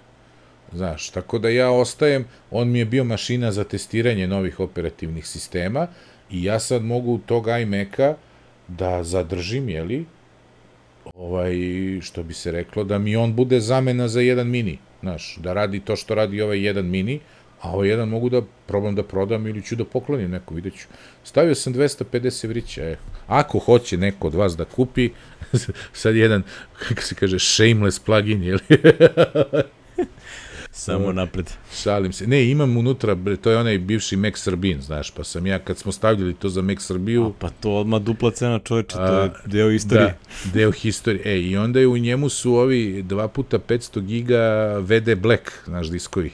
Znaš, 0.73 1.09
tako 1.09 1.39
da 1.39 1.49
ja 1.49 1.71
ostajem, 1.71 2.25
on 2.51 2.69
mi 2.69 2.79
je 2.79 2.85
bio 2.85 3.03
mašina 3.03 3.51
za 3.51 3.63
testiranje 3.63 4.27
novih 4.27 4.59
operativnih 4.59 5.27
sistema 5.27 5.87
i 6.31 6.43
ja 6.43 6.59
sad 6.59 6.83
mogu 6.83 7.19
tog 7.25 7.47
iMac-a 7.61 8.15
da 8.67 9.03
zadržim, 9.03 9.69
jeli, 9.69 10.05
ovaj, 11.13 11.53
što 12.01 12.23
bi 12.23 12.33
se 12.33 12.51
reklo, 12.51 12.83
da 12.83 12.97
mi 12.97 13.15
on 13.15 13.35
bude 13.35 13.59
zamena 13.59 14.07
za 14.07 14.21
jedan 14.21 14.47
mini, 14.47 14.77
znaš, 15.01 15.37
da 15.37 15.53
radi 15.53 15.79
to 15.79 15.95
što 15.95 16.15
radi 16.15 16.41
ovaj 16.41 16.65
jedan 16.65 16.85
mini, 16.85 17.19
a 17.61 17.71
ovaj 17.71 17.89
jedan 17.89 18.09
mogu 18.09 18.29
da 18.29 18.41
probam 18.67 18.95
da 18.95 19.03
prodam 19.03 19.47
ili 19.47 19.63
ću 19.63 19.75
da 19.75 19.85
poklonim 19.85 20.31
neko, 20.31 20.53
vidjet 20.53 20.73
ću. 20.77 20.87
Stavio 21.23 21.55
sam 21.55 21.73
250 21.73 22.45
evrića, 22.45 22.83
e. 22.83 22.97
Ako 23.27 23.59
hoće 23.59 23.97
neko 23.97 24.27
od 24.27 24.35
vas 24.35 24.57
da 24.57 24.65
kupi, 24.65 25.09
sad 25.93 26.15
jedan, 26.15 26.43
kako 26.87 27.01
se 27.01 27.15
kaže, 27.15 27.39
shameless 27.39 27.99
plugin, 27.99 28.43
jel? 28.43 28.59
Samo 30.71 31.11
napred. 31.11 31.51
Šalim 31.81 32.13
se. 32.13 32.27
Ne, 32.27 32.49
imam 32.49 32.77
unutra, 32.77 33.15
bre, 33.15 33.37
to 33.37 33.51
je 33.51 33.57
onaj 33.57 33.77
bivši 33.77 34.15
Mac 34.15 34.37
Srbin, 34.37 34.81
znaš, 34.81 35.11
pa 35.11 35.23
sam 35.23 35.47
ja, 35.47 35.59
kad 35.59 35.77
smo 35.77 35.91
stavljali 35.91 36.33
to 36.33 36.49
za 36.49 36.61
Mac 36.61 36.81
Srbiju, 36.81 37.33
Pa 37.39 37.49
to 37.49 37.71
odmah 37.71 38.01
dupla 38.01 38.31
cena 38.31 38.59
čoveče, 38.59 38.95
to 38.95 39.01
A, 39.01 39.23
je 39.23 39.31
deo 39.45 39.69
istorije. 39.69 40.17
Da, 40.43 40.51
deo 40.53 40.71
historije. 40.71 41.21
E, 41.25 41.41
i 41.41 41.57
onda 41.57 41.79
je 41.79 41.87
u 41.87 41.97
njemu 41.97 42.29
su 42.29 42.53
ovi 42.55 43.03
2 43.03 43.27
puta 43.27 43.59
500 43.59 44.01
giga 44.01 44.75
VD 44.79 45.21
Black, 45.21 45.51
znaš, 45.65 45.87
diskovi. 45.87 46.31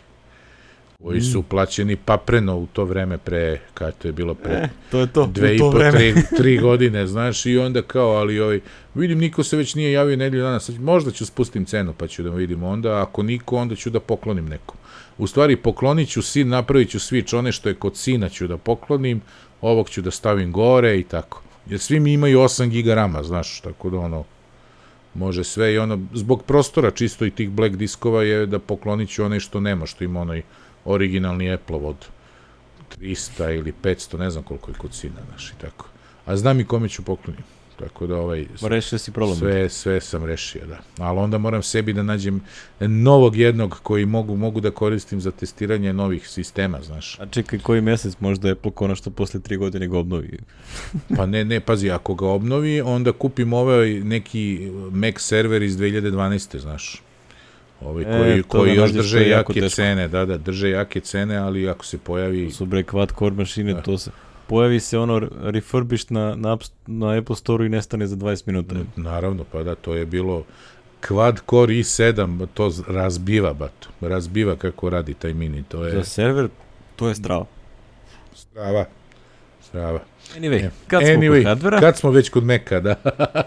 Koji 1.04 1.22
su 1.22 1.44
plaćeni 1.44 1.96
papreno 1.96 2.58
u 2.58 2.68
to 2.74 2.86
vreme 2.86 3.18
pre, 3.18 3.60
kada 3.74 3.92
to 3.92 4.08
je 4.08 4.12
bilo 4.12 4.34
pre 4.34 4.54
E, 4.54 4.70
to 4.92 5.00
je 5.00 5.08
to, 5.08 5.26
dve 5.28 5.56
i 5.56 5.60
po, 5.60 5.70
vreme. 5.70 5.92
tri, 5.92 6.14
tri 6.38 6.58
godine, 6.58 7.08
znaš, 7.08 7.46
i 7.46 7.58
onda 7.58 7.82
kao, 7.82 8.10
ali 8.10 8.40
ovaj, 8.40 8.60
vidim, 8.96 9.20
niko 9.20 9.44
se 9.44 9.58
već 9.58 9.76
nije 9.76 9.92
javio 9.92 10.18
nedelju 10.18 10.44
dana, 10.44 10.60
sad 10.60 10.80
možda 10.80 11.12
ću 11.12 11.26
spustim 11.26 11.66
cenu, 11.66 11.94
pa 11.98 12.08
ću 12.08 12.24
da 12.24 12.30
vidim 12.30 12.64
onda, 12.64 13.02
ako 13.02 13.24
niko, 13.24 13.58
onda 13.58 13.76
ću 13.76 13.90
da 13.90 14.00
poklonim 14.00 14.46
nekom. 14.46 14.76
U 15.18 15.28
stvari, 15.28 15.56
poklonit 15.56 16.10
ću 16.10 16.22
sin, 16.22 16.50
napravit 16.50 16.90
ću 16.90 17.00
switch, 17.00 17.38
one 17.38 17.52
što 17.52 17.70
je 17.70 17.76
kod 17.76 17.98
sina 17.98 18.30
ću 18.30 18.48
da 18.48 18.58
poklonim, 18.58 19.22
ovog 19.62 19.90
ću 19.90 20.02
da 20.02 20.12
stavim 20.12 20.52
gore 20.52 21.00
i 21.00 21.04
tako. 21.04 21.42
Jer 21.70 21.80
svi 21.80 22.00
mi 22.00 22.14
imaju 22.14 22.40
8 22.40 22.70
giga 22.70 22.96
rama, 22.96 23.24
znaš, 23.24 23.62
tako 23.62 23.90
da 23.90 24.00
ono, 24.00 24.24
može 25.14 25.44
sve 25.44 25.74
i 25.74 25.78
ono, 25.78 26.00
zbog 26.14 26.44
prostora 26.44 26.92
čisto 26.92 27.26
i 27.26 27.32
tih 27.32 27.50
black 27.50 27.76
diskova 27.76 28.24
je 28.24 28.46
da 28.46 28.60
poklonit 28.60 29.10
ću 29.10 29.24
onaj 29.24 29.40
što 29.40 29.60
nema, 29.60 29.86
što 29.86 30.04
ima 30.04 30.22
onaj 30.22 30.42
originalni 30.88 31.54
Apple 31.54 31.76
od 31.76 32.06
300 33.02 33.58
ili 33.58 33.74
500, 33.84 34.20
ne 34.20 34.30
znam 34.30 34.44
koliko 34.44 34.72
je 34.72 34.76
kod 34.78 34.94
sina, 34.94 35.22
znaš, 35.30 35.50
i 35.50 35.56
tako. 35.62 35.90
A 36.26 36.38
znam 36.38 36.60
i 36.60 36.66
kome 36.66 36.90
ću 36.90 37.04
poklonim. 37.04 37.44
Tako 37.80 38.08
da 38.08 38.16
ovaj, 38.16 38.46
rešio 38.62 39.00
si 39.00 39.12
problem. 39.12 39.38
sve, 39.38 39.70
sve 39.70 40.02
sam 40.02 40.26
rešio, 40.26 40.66
da. 40.66 40.80
Ali 41.04 41.20
onda 41.20 41.38
moram 41.38 41.64
sebi 41.64 41.94
da 41.94 42.04
nađem 42.04 42.42
novog 42.80 43.36
jednog 43.36 43.80
koji 43.84 44.06
mogu, 44.06 44.36
mogu 44.36 44.62
da 44.62 44.72
koristim 44.72 45.22
za 45.22 45.32
testiranje 45.32 45.94
novih 45.94 46.30
sistema, 46.30 46.82
znaš. 46.82 47.20
A 47.20 47.26
čekaj, 47.26 47.60
koji 47.60 47.82
mesec 47.82 48.16
možda 48.20 48.52
Apple 48.52 48.72
konačno 48.72 49.12
posle 49.12 49.40
tri 49.40 49.58
godine 49.58 49.88
ga 49.88 49.98
obnovi. 49.98 50.40
Pa 51.18 51.26
ne, 51.26 51.46
ne, 51.46 51.60
pazi, 51.60 51.92
ako 51.92 52.16
ga 52.16 52.28
obnovi, 52.28 52.82
onda 52.82 53.12
kupim 53.12 53.54
ovaj 53.54 53.90
neki 53.90 54.72
Mac 54.92 55.20
server 55.20 55.62
iz 55.62 55.78
2012. 55.78 56.58
znaš. 56.60 57.02
Ovaj 57.82 58.04
E, 58.04 58.18
koji, 58.20 58.36
da 58.38 58.44
koji 58.44 58.76
još 58.76 58.92
drže 58.92 59.28
jake 59.28 59.54
teško. 59.54 59.70
cene, 59.70 60.08
da, 60.08 60.26
da, 60.26 60.38
drže 60.38 60.70
jake 60.70 61.00
cene, 61.00 61.38
ali 61.38 61.70
ako 61.70 61.86
se 61.86 61.98
pojavi... 61.98 62.46
To 62.46 62.54
su 62.54 62.66
bre 62.66 62.84
quad 62.84 63.20
core 63.20 63.36
mašine, 63.36 63.74
Da. 63.74 63.82
to 63.82 63.98
se... 63.98 64.12
Pojavi 64.48 64.80
se 64.80 64.98
ono 64.98 65.20
refurbished 65.42 66.12
na, 66.12 66.36
na, 66.36 66.58
na 66.88 67.18
Apple 67.18 67.36
Store 67.36 67.66
i 67.66 67.70
nestane 67.70 68.08
za 68.08 68.16
20 68.16 68.44
minuta. 68.46 68.76
Naravno, 68.96 69.44
pa 69.52 69.64
da, 69.64 69.76
to 69.76 69.94
je 69.96 70.06
bilo 70.06 70.44
quad 71.02 71.40
core 71.50 71.74
i7, 71.74 72.48
to 72.54 72.72
razbiva, 72.88 73.54
bato. 73.54 73.88
Razbiva 74.02 74.56
kako 74.56 74.90
radi 74.90 75.14
taj 75.14 75.34
mini, 75.34 75.64
to 75.64 75.86
je 75.86 75.92
Za 75.94 76.04
server, 76.04 76.48
to 76.96 77.08
je 77.08 77.16
strava. 77.16 77.46
strava. 78.34 78.86
Strava. 79.62 80.00
Anyway, 80.38 80.70
kad 80.88 81.02
smo 81.02 81.10
Anyway, 81.12 81.38
kod 81.38 81.46
hardvera, 81.46 81.80
kad 81.80 81.98
smo 81.98 82.12
već 82.12 82.30
kod 82.30 82.44
Meka, 82.44 82.80
da. 82.80 82.96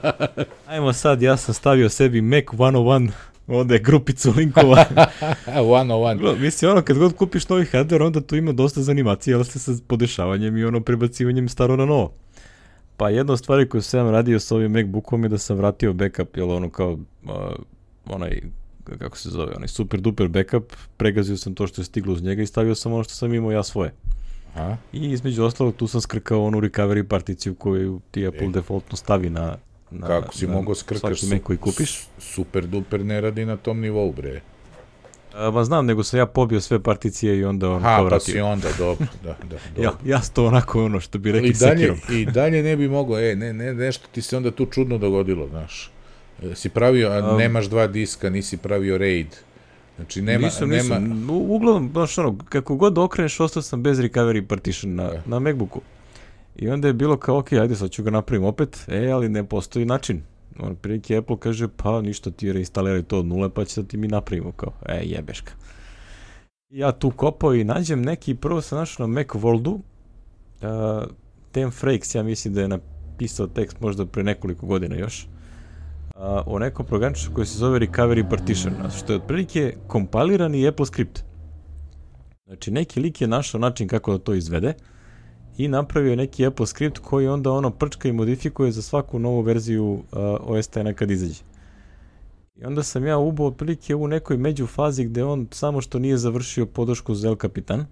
ajmo 0.68 0.92
sad, 0.92 1.22
ja 1.22 1.36
sam 1.36 1.54
stavio 1.54 1.88
sebi 1.88 2.20
Mac 2.20 2.44
101, 2.44 3.10
ovde 3.50 3.74
je 3.74 3.78
grupicu 3.78 4.32
linkova. 4.36 4.84
one 5.78 5.94
on 5.94 6.04
one. 6.20 6.38
Mislim, 6.38 6.70
ono, 6.70 6.82
kad 6.82 6.98
god 6.98 7.16
kupiš 7.16 7.48
novi 7.48 7.64
hardware, 7.64 8.02
onda 8.02 8.20
tu 8.20 8.36
ima 8.36 8.52
dosta 8.52 8.82
zanimacije, 8.82 9.34
ali 9.34 9.44
ste 9.44 9.58
sa 9.58 9.72
podešavanjem 9.86 10.56
i 10.56 10.64
ono 10.64 10.80
prebacivanjem 10.80 11.48
staro 11.48 11.76
na 11.76 11.84
novo. 11.84 12.12
Pa 12.96 13.10
jedna 13.10 13.32
od 13.32 13.38
stvari 13.38 13.68
koju 13.68 13.82
sam 13.82 14.10
radio 14.10 14.40
sa 14.40 14.54
ovim 14.54 14.72
MacBookom 14.72 15.22
je 15.22 15.28
da 15.28 15.38
sam 15.38 15.56
vratio 15.56 15.92
backup, 15.92 16.36
jel 16.36 16.50
ono 16.50 16.70
kao 16.70 16.92
uh, 16.92 17.30
onaj, 18.06 18.40
kako 18.98 19.18
se 19.18 19.30
zove, 19.30 19.52
onaj 19.56 19.68
super 19.68 20.00
duper 20.00 20.28
backup, 20.28 20.72
pregazio 20.96 21.36
sam 21.36 21.54
to 21.54 21.66
što 21.66 21.80
je 21.80 21.84
stiglo 21.84 22.12
uz 22.12 22.22
njega 22.22 22.42
i 22.42 22.46
stavio 22.46 22.74
sam 22.74 22.92
ono 22.92 23.04
što 23.04 23.14
sam 23.14 23.34
imao 23.34 23.52
ja 23.52 23.62
svoje. 23.62 23.92
Aha. 24.54 24.76
I 24.92 25.10
između 25.10 25.44
ostalog 25.44 25.76
tu 25.76 25.86
sam 25.86 26.00
skrkao 26.00 26.44
onu 26.44 26.60
recovery 26.60 27.02
particiju 27.02 27.54
koju 27.54 28.00
ti 28.10 28.26
Apple 28.26 28.46
E. 28.46 28.50
defaultno 28.50 28.96
stavi 28.96 29.30
na, 29.30 29.56
na 29.90 30.06
Kako 30.06 30.34
si 30.34 30.46
na 30.46 30.52
mogao 30.52 30.74
skrkaš? 30.74 31.00
svaki 31.20 31.26
Mac 31.26 31.42
koji 31.42 31.58
kupiš. 31.58 32.00
Super 32.18 32.66
duper 32.66 33.04
ne 33.04 33.20
radi 33.20 33.44
na 33.44 33.56
tom 33.56 33.80
nivou, 33.80 34.12
bre. 34.12 34.40
A, 35.34 35.50
ma 35.50 35.64
znam, 35.64 35.86
nego 35.86 36.04
sam 36.04 36.18
ja 36.18 36.26
pobio 36.26 36.60
sve 36.60 36.78
particije 36.80 37.38
i 37.38 37.44
onda 37.44 37.70
on 37.70 37.76
Aha, 37.76 37.88
kao 37.88 37.98
pa 37.98 38.02
vratio. 38.04 38.32
si 38.32 38.40
onda, 38.40 38.68
dobro, 38.78 39.06
da, 39.24 39.36
da, 39.40 39.56
dobro. 39.68 39.82
Ja, 39.82 39.92
ja 40.06 40.20
to 40.24 40.46
onako 40.46 40.84
ono 40.84 41.00
što 41.00 41.18
bi 41.18 41.32
rekli 41.32 41.48
I 41.48 41.52
dalje, 41.52 41.76
sekirom. 41.78 41.98
I 42.10 42.26
dalje 42.26 42.62
ne 42.62 42.76
bi 42.76 42.88
mogao, 42.88 43.20
e, 43.20 43.36
ne, 43.36 43.52
ne, 43.52 43.74
nešto 43.74 44.08
ti 44.12 44.22
se 44.22 44.36
onda 44.36 44.50
tu 44.50 44.66
čudno 44.66 44.98
dogodilo, 44.98 45.48
znaš. 45.48 45.90
E, 46.42 46.54
Si 46.54 46.68
pravio, 46.68 47.08
a 47.08 47.30
Um, 47.30 47.38
nemaš 47.38 47.66
dva 47.66 47.86
diska, 47.86 48.30
nisi 48.30 48.56
pravio 48.56 48.98
RAID. 48.98 49.36
Znači, 49.96 50.22
nema, 50.22 50.44
nisam, 50.44 50.68
nema, 50.68 50.98
nisam. 50.98 51.30
U, 51.30 51.46
uglavnom, 51.48 51.88
baš 51.88 52.18
ono, 52.18 52.36
kako 52.44 52.76
god 52.76 52.92
da 52.92 53.00
okreneš, 53.00 53.40
ostao 53.40 53.62
sam 53.62 53.82
bez 53.82 53.98
recovery 53.98 54.42
partition 54.42 54.94
na, 54.94 55.04
Da. 55.04 55.22
na 55.26 55.38
Macbooku. 55.38 55.80
I 56.60 56.68
onda 56.68 56.88
je 56.88 56.94
bilo 56.94 57.16
kao, 57.16 57.38
ok, 57.38 57.52
ajde, 57.52 57.76
sad 57.76 57.90
ću 57.90 58.02
ga 58.02 58.10
napravim 58.10 58.44
opet, 58.44 58.84
e, 58.88 59.10
ali 59.10 59.28
ne 59.28 59.44
postoji 59.44 59.84
način. 59.84 60.22
On 60.58 60.76
prilike 60.76 61.16
Apple 61.16 61.36
kaže, 61.38 61.68
pa 61.76 62.02
ništa 62.02 62.30
ti 62.30 62.52
reinstaliraj 62.52 63.02
to 63.02 63.18
od 63.18 63.26
nule, 63.26 63.48
pa 63.50 63.64
će 63.64 63.74
sad 63.74 63.86
ti 63.86 63.96
mi 63.96 64.08
napravimo, 64.08 64.52
kao, 64.52 64.72
e, 64.86 65.00
jebeška. 65.04 65.52
Ja 66.68 66.92
tu 66.92 67.10
kopao 67.10 67.54
i 67.54 67.64
nađem 67.64 68.02
neki, 68.02 68.34
prvo 68.34 68.60
sam 68.60 68.78
našao 68.78 69.06
na 69.06 69.20
Macworldu, 69.20 69.70
uh, 69.70 69.80
Tem 71.52 71.70
Frakes, 71.70 72.14
ja 72.14 72.22
mislim 72.22 72.54
da 72.54 72.60
je 72.60 72.68
napisao 72.68 73.46
tekst 73.46 73.80
možda 73.80 74.06
pre 74.06 74.22
nekoliko 74.22 74.66
godina 74.66 74.96
još, 74.96 75.28
a, 76.14 76.42
o 76.46 76.58
nekom 76.58 76.86
programčiću 76.86 77.30
koji 77.34 77.46
se 77.46 77.58
zove 77.58 77.78
Recovery 77.78 78.30
Partition, 78.30 78.74
što 78.96 79.12
je 79.12 79.16
otprilike 79.16 79.76
kompilirani 79.86 80.68
Apple 80.68 80.86
script. 80.86 81.20
Znači, 82.46 82.70
neki 82.70 83.00
lik 83.00 83.20
je 83.20 83.28
našao 83.28 83.60
način 83.60 83.88
kako 83.88 84.12
da 84.12 84.18
to 84.18 84.34
izvede 84.34 84.74
i 85.58 85.68
napravio 85.68 86.16
neki 86.16 86.46
Apple 86.46 86.66
script 86.66 86.98
koji 86.98 87.28
onda 87.28 87.52
ono 87.52 87.70
prčka 87.70 88.08
i 88.08 88.12
modifikuje 88.12 88.72
za 88.72 88.82
svaku 88.82 89.18
novu 89.18 89.40
verziju 89.40 89.92
uh, 89.92 90.02
OS 90.40 90.68
X 90.68 90.96
kad 90.96 91.10
izađe. 91.10 91.42
I 92.56 92.64
onda 92.64 92.82
sam 92.82 93.06
ja 93.06 93.18
ubao 93.18 93.46
otprilike 93.46 93.94
u 93.94 94.08
nekoj 94.08 94.36
među 94.36 94.66
fazi 94.66 95.04
gde 95.04 95.24
on 95.24 95.48
samo 95.50 95.80
što 95.80 95.98
nije 95.98 96.16
završio 96.16 96.66
podršku 96.66 97.14
za 97.14 97.28
El 97.28 97.36
Capitan 97.36 97.86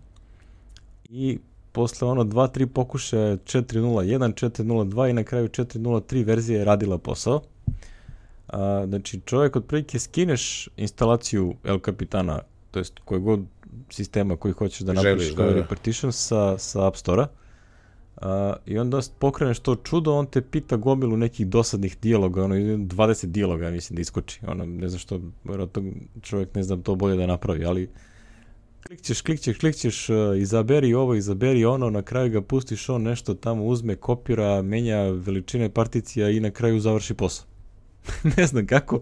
i 1.05 1.39
posle 1.73 2.09
ono 2.09 2.25
2-3 2.25 2.67
pokušaja 2.67 3.37
4.0.1, 3.37 4.49
4.0.2 4.49 5.11
i 5.11 5.13
na 5.13 5.25
kraju 5.25 5.49
4.0.3 5.49 6.25
verzija 6.25 6.59
je 6.59 6.65
radila 6.65 6.99
posao. 6.99 7.43
A, 8.49 8.85
znači 8.89 9.21
čovjek 9.25 9.57
otprilike 9.57 9.99
skineš 9.99 10.69
instalaciju 10.77 11.55
El 11.65 11.79
Capitana, 11.85 12.41
to 12.71 12.79
jest 12.79 12.99
koje 13.05 13.21
god 13.21 13.41
sistema 13.91 14.37
koji 14.37 14.55
hoćeš 14.55 14.81
da 14.81 14.93
napraviš 14.93 15.23
Želiš, 15.23 15.37
da, 15.37 15.51
da. 15.51 15.65
Partition 15.65 16.13
sa, 16.13 16.59
sa 16.59 16.87
App 16.87 16.97
Store-a, 16.97 17.27
Uh, 18.23 18.29
I 18.67 18.79
onda 18.79 19.01
pokreneš 19.19 19.59
to 19.59 19.75
čudo, 19.77 20.15
on 20.15 20.27
te 20.27 20.43
pita 20.43 20.77
gomilu 20.77 21.17
nekih 21.17 21.47
dosadnih 21.47 21.97
dijaloga, 22.03 22.45
ono 22.45 22.55
20 22.55 23.27
dijaloga 23.27 23.71
mislim 23.71 23.95
da 23.95 24.01
iskoči. 24.01 24.41
Ono, 24.47 24.67
ne 24.67 24.89
znam 24.89 24.99
što, 24.99 25.21
vjerojatno 25.45 25.83
čovjek 26.23 26.55
ne 26.55 26.63
znam 26.63 26.83
to 26.83 26.95
bolje 26.95 27.17
da 27.17 27.27
napravi, 27.27 27.65
ali 27.65 27.91
klikćeš, 28.87 29.21
klikćeš, 29.21 29.59
klikćeš, 29.59 30.09
uh, 30.09 30.17
izaberi 30.39 30.95
ovo, 30.95 31.15
izaberi 31.15 31.65
ono, 31.65 31.91
na 31.91 32.03
kraju 32.03 32.31
ga 32.31 32.43
pustiš, 32.43 32.89
on 32.89 33.03
nešto 33.03 33.35
tamo 33.35 33.65
uzme, 33.65 33.97
kopira, 33.97 34.63
menja 34.63 35.03
veličine 35.03 35.69
particija 35.69 36.31
i 36.31 36.41
na 36.41 36.51
kraju 36.51 36.81
završi 36.81 37.15
posao. 37.15 37.47
ne 38.37 38.47
znam 38.47 38.67
kako, 38.67 39.01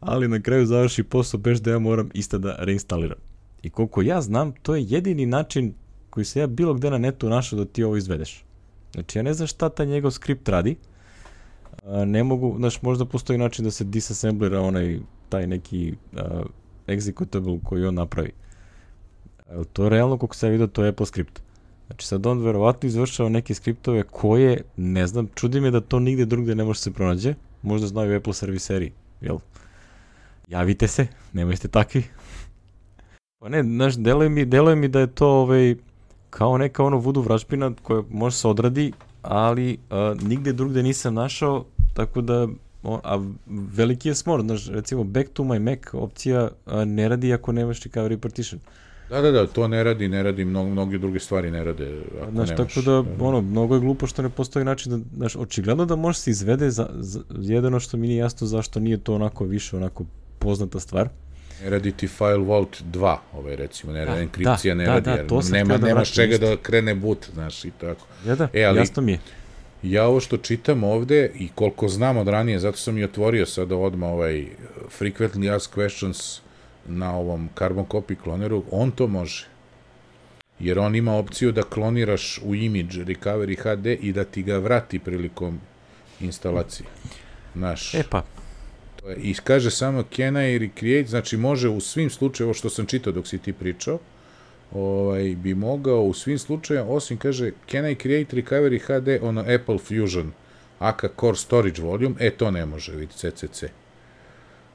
ali 0.00 0.28
na 0.28 0.42
kraju 0.42 0.66
završi 0.66 1.02
posao 1.02 1.40
bez 1.40 1.62
da 1.62 1.70
ja 1.70 1.78
moram 1.78 2.10
isto 2.14 2.38
da 2.38 2.56
reinstaliram. 2.58 3.18
I 3.62 3.70
koliko 3.70 4.02
ja 4.02 4.20
znam, 4.20 4.52
to 4.52 4.76
je 4.76 4.84
jedini 4.88 5.26
način 5.26 5.74
koji 6.16 6.24
se 6.24 6.40
ja 6.40 6.46
bilo 6.46 6.74
gde 6.74 6.90
na 6.90 6.98
netu 6.98 7.28
našao 7.28 7.58
da 7.58 7.64
ti 7.64 7.84
ovo 7.84 7.96
izvedeš. 7.96 8.44
Znači, 8.92 9.18
ja 9.18 9.22
ne 9.22 9.34
znam 9.34 9.46
šta 9.46 9.68
taj 9.68 9.86
njegov 9.86 10.10
skript 10.10 10.48
radi. 10.48 10.76
A, 11.84 12.04
ne 12.04 12.22
mogu, 12.24 12.54
znaš, 12.56 12.82
možda 12.82 13.04
postoji 13.04 13.38
način 13.38 13.64
da 13.64 13.70
se 13.70 13.84
disassemblira 13.84 14.60
onaj, 14.60 14.98
taj 15.28 15.46
neki 15.46 15.94
uh, 16.12 16.20
executable 16.86 17.58
koji 17.64 17.84
on 17.84 17.94
napravi. 17.94 18.32
A, 19.48 19.64
to 19.72 19.84
je 19.84 19.90
realno, 19.90 20.18
se 20.32 20.46
ja 20.46 20.50
vidio, 20.50 20.66
to 20.66 20.84
je 20.84 20.88
Apple 20.88 21.06
skript. 21.06 21.42
Znači, 21.86 22.06
sad 22.06 22.26
on 22.26 22.40
verovatno 22.42 22.86
izvršava 22.86 23.28
neke 23.28 23.54
skriptove 23.54 24.02
koje, 24.02 24.62
ne 24.76 25.06
znam, 25.06 25.28
čudi 25.34 25.60
me 25.60 25.70
da 25.70 25.80
to 25.80 26.00
nigde 26.00 26.24
drugde 26.24 26.54
ne 26.54 26.64
može 26.64 26.80
se 26.80 26.92
pronađe. 26.92 27.34
Možda 27.62 27.86
znaju 27.86 28.16
Apple 28.16 28.34
serviseri, 28.34 28.92
jel? 29.20 29.38
Javite 30.48 30.88
se, 30.88 31.06
nemojte 31.32 31.68
takvi. 31.68 32.04
Pa 33.38 33.48
ne, 33.48 33.62
znaš, 33.62 33.96
deluje 33.96 34.28
mi, 34.28 34.44
deluje 34.44 34.76
mi 34.76 34.88
da 34.88 35.00
je 35.00 35.06
to 35.06 35.28
ovaj, 35.28 35.76
kao 36.36 36.58
neka 36.58 36.84
ono 36.84 36.96
vudu 36.98 37.20
vražbina 37.20 37.72
koja 37.82 38.02
može 38.10 38.36
se 38.36 38.48
odradi, 38.48 38.92
ali 39.22 39.78
a, 39.90 40.14
nigde 40.22 40.52
drugde 40.52 40.82
nisam 40.82 41.14
našao, 41.14 41.64
tako 41.94 42.20
da 42.20 42.48
o, 42.82 43.00
a 43.04 43.20
veliki 43.46 44.08
je 44.08 44.14
smor, 44.14 44.42
znaš, 44.42 44.68
recimo 44.68 45.04
back 45.04 45.30
to 45.32 45.42
my 45.42 45.58
Mac 45.58 45.78
opcija 45.92 46.48
a, 46.66 46.84
ne 46.84 47.08
radi 47.08 47.32
ako 47.34 47.52
nemaš 47.52 47.80
recovery 47.82 48.16
partition. 48.16 48.60
Da, 49.10 49.20
da, 49.20 49.30
da, 49.30 49.46
to 49.46 49.68
ne 49.68 49.84
radi, 49.84 50.08
ne 50.08 50.22
radi, 50.22 50.44
mnogo, 50.44 50.70
mnoge 50.70 50.98
druge 50.98 51.20
stvari 51.20 51.50
ne 51.50 51.64
rade. 51.64 52.02
Ako 52.22 52.30
Znaš, 52.30 52.48
nemaš, 52.48 52.74
tako 52.74 52.86
da, 52.86 53.24
ono, 53.24 53.40
mnogo 53.40 53.74
je 53.74 53.80
glupo 53.80 54.06
što 54.06 54.22
ne 54.22 54.28
postoji 54.28 54.64
način 54.64 54.92
da, 54.92 54.98
znaš, 55.16 55.36
očigledno 55.36 55.86
da 55.86 55.96
može 55.96 56.18
se 56.18 56.30
izvede, 56.30 56.70
za, 56.70 56.88
za, 56.94 57.20
jedino 57.40 57.80
što 57.80 57.96
mi 57.96 58.08
nije 58.08 58.18
jasno 58.18 58.46
zašto 58.46 58.80
nije 58.80 58.98
to 58.98 59.14
onako 59.14 59.44
više, 59.44 59.76
onako 59.76 60.04
poznata 60.38 60.80
stvar. 60.80 61.08
Ne 61.62 61.70
radi 61.70 61.92
ti 61.92 62.08
File 62.08 62.38
Vault 62.38 62.82
2, 62.82 63.16
ovaj 63.34 63.56
recimo, 63.56 63.92
ne 63.92 64.04
radi, 64.04 64.16
Da, 64.16 64.22
enkripcija 64.22 64.74
da, 64.74 64.78
ne 64.78 64.84
da, 64.84 64.92
radi, 64.92 65.10
da, 65.12 65.26
to 65.26 65.40
nema, 65.50 65.76
da 65.76 65.86
nemaš 65.86 66.12
čega 66.12 66.34
isto. 66.34 66.46
da 66.46 66.56
krene 66.56 66.94
boot, 66.94 67.26
znaš, 67.34 67.64
i 67.64 67.70
tako. 67.70 68.06
Ja 68.26 68.34
da, 68.34 68.48
E, 68.52 68.64
ali- 68.64 68.78
jasno 68.78 69.02
mi 69.02 69.12
je. 69.12 69.18
Ja 69.82 70.06
ovo 70.06 70.20
što 70.20 70.36
čitam 70.36 70.84
ovde 70.84 71.30
i 71.34 71.48
koliko 71.48 71.88
znam 71.88 72.16
od 72.16 72.28
ranije, 72.28 72.58
zato 72.58 72.76
sam 72.76 72.98
i 72.98 73.04
otvorio 73.04 73.46
sada 73.46 73.76
odmah 73.76 74.10
ovaj 74.10 74.46
frequently 75.00 75.56
asked 75.56 75.74
questions 75.74 76.40
na 76.86 77.16
ovom 77.16 77.48
carbon 77.58 77.86
copy 77.86 78.16
kloneru, 78.16 78.64
on 78.70 78.90
to 78.90 79.06
može. 79.06 79.46
Jer 80.58 80.78
on 80.78 80.94
ima 80.94 81.14
opciju 81.14 81.52
da 81.52 81.62
kloniraš 81.62 82.40
u 82.44 82.54
image 82.54 82.94
recovery 82.96 83.56
HD 83.58 84.04
i 84.04 84.12
da 84.12 84.24
ti 84.24 84.42
ga 84.42 84.58
vrati 84.58 84.98
prilikom 84.98 85.60
instalacije. 86.20 86.86
Znaš, 87.54 87.94
E 87.94 88.02
pa, 88.10 88.22
i 89.16 89.34
kaže 89.44 89.70
samo 89.70 90.04
can 90.16 90.36
I 90.36 90.58
recreate, 90.58 91.08
znači 91.08 91.36
može 91.36 91.68
u 91.68 91.80
svim 91.80 92.10
slučajevima, 92.10 92.54
što 92.54 92.70
sam 92.70 92.86
čitao 92.86 93.12
dok 93.12 93.26
si 93.26 93.38
ti 93.38 93.52
pričao, 93.52 93.98
ovaj, 94.72 95.34
bi 95.34 95.54
mogao 95.54 96.02
u 96.02 96.14
svim 96.14 96.38
slučajevima, 96.38 96.92
osim 96.92 97.16
kaže 97.16 97.52
can 97.70 97.90
I 97.90 97.94
create 97.94 98.36
recovery 98.36 98.80
HD 98.80 99.24
on 99.24 99.38
Apple 99.38 99.78
Fusion 99.78 100.32
AK 100.78 101.04
Core 101.20 101.36
Storage 101.36 101.82
Volume, 101.82 102.14
e 102.20 102.30
to 102.30 102.50
ne 102.50 102.66
može, 102.66 102.96
vidi 102.96 103.12
CCC. 103.12 103.64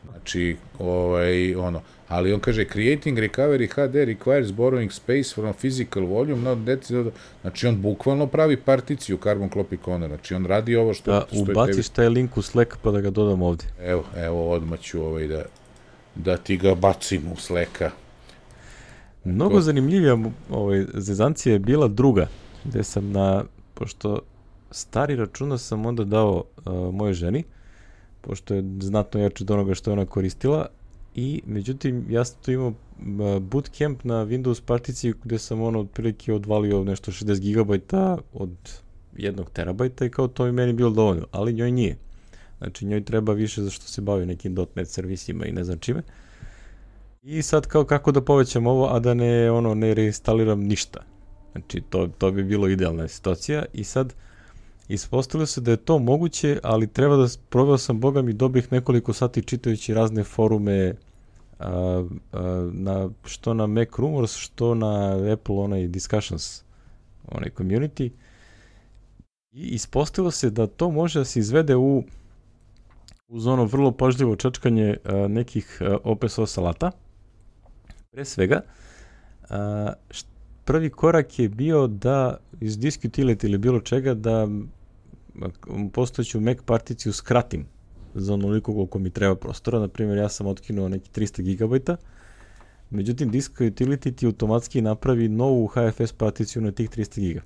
Znači, 0.10 0.56
ovaj, 0.80 1.56
ono, 1.56 1.82
ali 2.08 2.34
on 2.34 2.40
kaže 2.40 2.66
creating 2.66 3.18
recovery 3.18 3.68
HD 3.68 3.96
requires 3.96 4.52
borrowing 4.52 4.92
space 4.92 5.34
from 5.36 5.54
physical 5.54 6.06
volume, 6.06 6.42
not 6.42 6.58
that, 6.66 7.14
znači 7.42 7.68
on 7.68 7.82
bukvalno 7.82 8.28
pravi 8.28 8.58
particiju 8.58 9.18
carbon 9.24 9.50
copy 9.50 9.78
clone, 9.84 10.08
znači 10.08 10.34
on 10.36 10.46
radi 10.46 10.76
ovo 10.76 10.94
što, 10.94 11.12
da 11.12 11.26
što 11.28 11.36
je 11.36 11.46
tebi 11.46 11.52
ubaciš 11.52 11.90
taj 11.90 12.10
link 12.10 12.38
u 12.38 12.42
Slack 12.42 12.78
pa 12.82 12.92
da 12.92 13.02
ga 13.02 13.10
dodam 13.10 13.42
ovde. 13.42 13.66
Evo, 13.82 14.04
evo 14.18 14.52
odmah 14.52 14.80
ću 14.80 15.04
ovaj 15.04 15.28
da, 15.28 15.44
da 16.16 16.38
ti 16.38 16.58
ga 16.58 16.76
bacim 16.76 17.32
u 17.32 17.36
sleka. 17.36 17.92
Mnogo 19.24 19.56
To- 19.56 19.62
zanimljivija 19.62 20.18
ovaj, 20.50 20.86
zezancija 20.94 21.54
je 21.54 21.60
bila 21.60 21.88
druga, 21.88 22.28
gde 22.64 22.84
sam 22.84 23.12
na, 23.12 23.44
pošto 23.74 24.20
stari 24.72 25.16
računa 25.16 25.58
sam 25.58 25.86
onda 25.86 26.04
dao 26.04 26.44
uh, 26.66 26.94
mojoj 26.94 27.14
ženi, 27.14 27.44
pošto 28.22 28.54
je 28.54 28.64
znatno 28.80 29.20
jače 29.20 29.44
od 29.44 29.52
onoga 29.52 29.74
što 29.74 29.90
je 29.90 29.94
ona 29.94 30.06
koristila, 30.06 30.66
i 31.16 31.42
međutim 31.46 32.06
ja 32.10 32.26
sam 32.26 32.42
tu 32.42 32.52
imao 32.52 32.68
uh, 32.68 33.40
bootcamp 33.40 34.04
na 34.04 34.26
Windows 34.26 34.62
particiji 34.66 35.14
gde 35.24 35.40
sam 35.40 35.62
ono 35.62 35.80
otprilike 35.80 36.34
odvalio 36.34 36.84
nešto 36.84 37.12
60 37.12 37.54
GB 37.54 37.72
od 38.34 38.50
jednog 39.18 39.50
terabajta 39.50 40.06
i 40.06 40.10
kao 40.10 40.28
to 40.28 40.46
je 40.46 40.52
meni 40.52 40.74
bilo 40.74 40.90
dovoljno, 40.90 41.28
ali 41.32 41.54
njoj 41.54 41.72
nije. 41.72 41.98
Znači 42.58 42.86
njoj 42.86 43.06
treba 43.06 43.34
više 43.34 43.62
zašto 43.62 43.88
se 43.88 44.02
bavi 44.02 44.26
nekim 44.26 44.58
.NET 44.76 44.88
servisima 44.88 45.46
i 45.46 45.52
ne 45.52 45.64
znam 45.64 45.80
čime. 45.80 46.02
I 47.22 47.42
sad 47.42 47.68
kao 47.68 47.86
kako 47.86 48.12
da 48.12 48.22
povećam 48.22 48.68
ovo, 48.68 48.88
a 48.96 49.00
da 49.00 49.14
ne 49.14 49.52
ono 49.52 49.74
ne 49.74 49.94
reinstaliram 49.94 50.60
ništa. 50.60 51.04
Znači 51.52 51.82
to, 51.90 52.08
to 52.18 52.32
bi 52.32 52.44
bilo 52.44 52.68
idealna 52.68 53.08
situacija 53.08 53.66
i 53.74 53.84
sad 53.84 54.14
ispostavilo 54.94 55.46
se 55.46 55.62
da 55.62 55.72
je 55.72 55.78
to 55.78 56.00
moguće, 56.00 56.60
ali 56.64 56.88
treba 56.88 57.16
da 57.16 57.28
proveo 57.50 57.78
sam 57.78 58.00
boga 58.00 58.22
mi 58.22 58.34
dobih 58.34 58.72
nekoliko 58.72 59.14
sati 59.14 59.44
čitajući 59.44 59.94
razne 59.94 60.24
forume 60.24 60.96
a, 61.60 62.04
a, 62.32 62.70
na, 62.74 63.10
što 63.24 63.54
na 63.54 63.68
Mac 63.68 63.88
Rumors, 63.98 64.36
što 64.36 64.76
na 64.76 65.18
Apple 65.34 65.56
onaj 65.56 65.88
Discussions, 65.88 66.64
onaj 67.28 67.50
community. 67.58 68.10
I 69.52 69.62
ispostavilo 69.68 70.32
se 70.32 70.50
da 70.50 70.68
to 70.68 70.92
može 70.92 71.20
da 71.20 71.26
se 71.26 71.40
izvede 71.40 71.76
u 71.76 72.04
uz 73.28 73.48
ono 73.48 73.66
vrlo 73.66 73.92
pažljivo 73.92 74.36
čačkanje 74.36 74.98
a, 75.04 75.28
nekih 75.28 75.82
a, 75.82 75.98
open 76.04 76.30
source 76.30 76.62
alata. 76.62 76.92
Pre 78.12 78.26
svega, 78.26 78.62
a, 79.50 79.94
št- 80.10 80.26
prvi 80.66 80.90
korak 80.90 81.40
je 81.40 81.50
bio 81.50 81.88
da 81.88 82.38
iz 82.62 82.80
disk 82.80 83.02
utility 83.02 83.46
ili 83.46 83.58
bilo 83.58 83.80
čega 83.80 84.14
da 84.14 84.48
postojeću 85.94 86.40
Mac 86.40 86.58
particiju 86.66 87.14
skratim 87.14 87.66
za 88.14 88.34
onoliko 88.34 88.74
koliko 88.74 89.00
mi 89.00 89.10
treba 89.10 89.36
prostora. 89.36 89.80
Na 89.80 89.88
primjer, 89.88 90.18
ja 90.18 90.30
sam 90.30 90.48
otkinuo 90.48 90.90
neki 90.90 91.10
300 91.22 91.58
GB, 91.58 91.98
međutim, 92.90 93.30
disk 93.30 93.52
utility 93.60 94.16
ti 94.16 94.26
automatski 94.26 94.82
napravi 94.82 95.30
novu 95.30 95.68
HFS 95.68 96.12
particiju 96.12 96.62
na 96.62 96.72
tih 96.72 96.90
300 96.90 97.34
GB. 97.34 97.42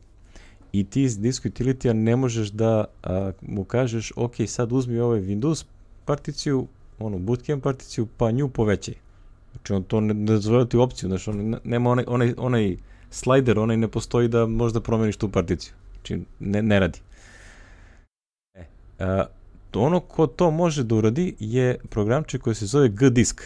I 0.71 0.83
ti 0.83 1.03
iz 1.03 1.19
disk 1.19 1.45
utility 1.45 1.93
ne 1.93 2.15
možeš 2.15 2.51
da 2.51 2.85
a, 3.03 3.31
mu 3.41 3.63
kažeš, 3.63 4.11
ok, 4.15 4.35
sad 4.47 4.71
uzmi 4.71 4.99
ovaj 4.99 5.21
Windows 5.21 5.65
particiju, 6.05 6.67
onu 6.99 7.19
bootcamp 7.19 7.63
particiju, 7.63 8.07
pa 8.17 8.31
nju 8.31 8.49
povećaj. 8.49 8.93
Znači 9.51 9.73
on 9.73 9.83
to 9.83 10.01
ne, 10.01 10.13
ne 10.13 10.37
zove 10.37 10.69
ti 10.69 10.77
opciju, 10.77 11.09
znači 11.09 11.29
on 11.29 11.49
ne- 11.49 11.59
nema 11.63 11.89
onaj, 11.89 12.05
onaj, 12.07 12.33
onaj 12.37 12.77
slider, 13.09 13.59
onaj 13.59 13.77
ne 13.77 13.87
postoji 13.87 14.27
da 14.27 14.45
možda 14.45 14.81
promeniš 14.81 15.17
tu 15.17 15.29
particiju. 15.29 15.73
Znači 15.93 16.25
ne, 16.39 16.61
ne 16.61 16.79
radi. 16.79 16.99
E, 18.99 19.23
ono 19.73 19.99
ko 19.99 20.27
to 20.27 20.51
može 20.51 20.83
da 20.83 20.95
uradi 20.95 21.35
je 21.39 21.77
programček 21.89 22.41
koji 22.41 22.55
se 22.55 22.65
zove 22.65 22.89
G-disk. 22.89 23.41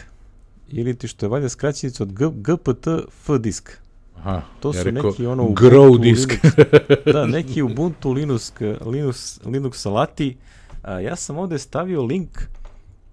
Ili 0.72 0.96
ti 0.96 1.08
što 1.08 1.26
je 1.26 1.30
valjda 1.30 1.50
skraćenica 1.50 2.04
od 2.04 2.14
G, 2.14 2.26
GPT 2.30 2.88
F-disk. 2.88 3.70
Aha, 4.18 4.42
To 4.60 4.70
ja 4.70 4.74
su 4.74 4.84
rekao, 4.84 5.10
neki 5.10 5.26
ono 5.26 5.44
grow 5.44 5.88
Ubuntu, 5.88 6.04
disk. 6.04 6.30
Linux, 6.30 7.14
da, 7.14 7.26
neki 7.26 7.62
Ubuntu 7.62 8.12
Linux, 8.12 8.52
Linux, 8.86 9.40
Linux 9.46 9.82
salati. 9.82 10.38
A, 10.84 11.00
ja 11.00 11.16
sam 11.16 11.38
ovde 11.38 11.58
stavio 11.58 12.04
link, 12.04 12.30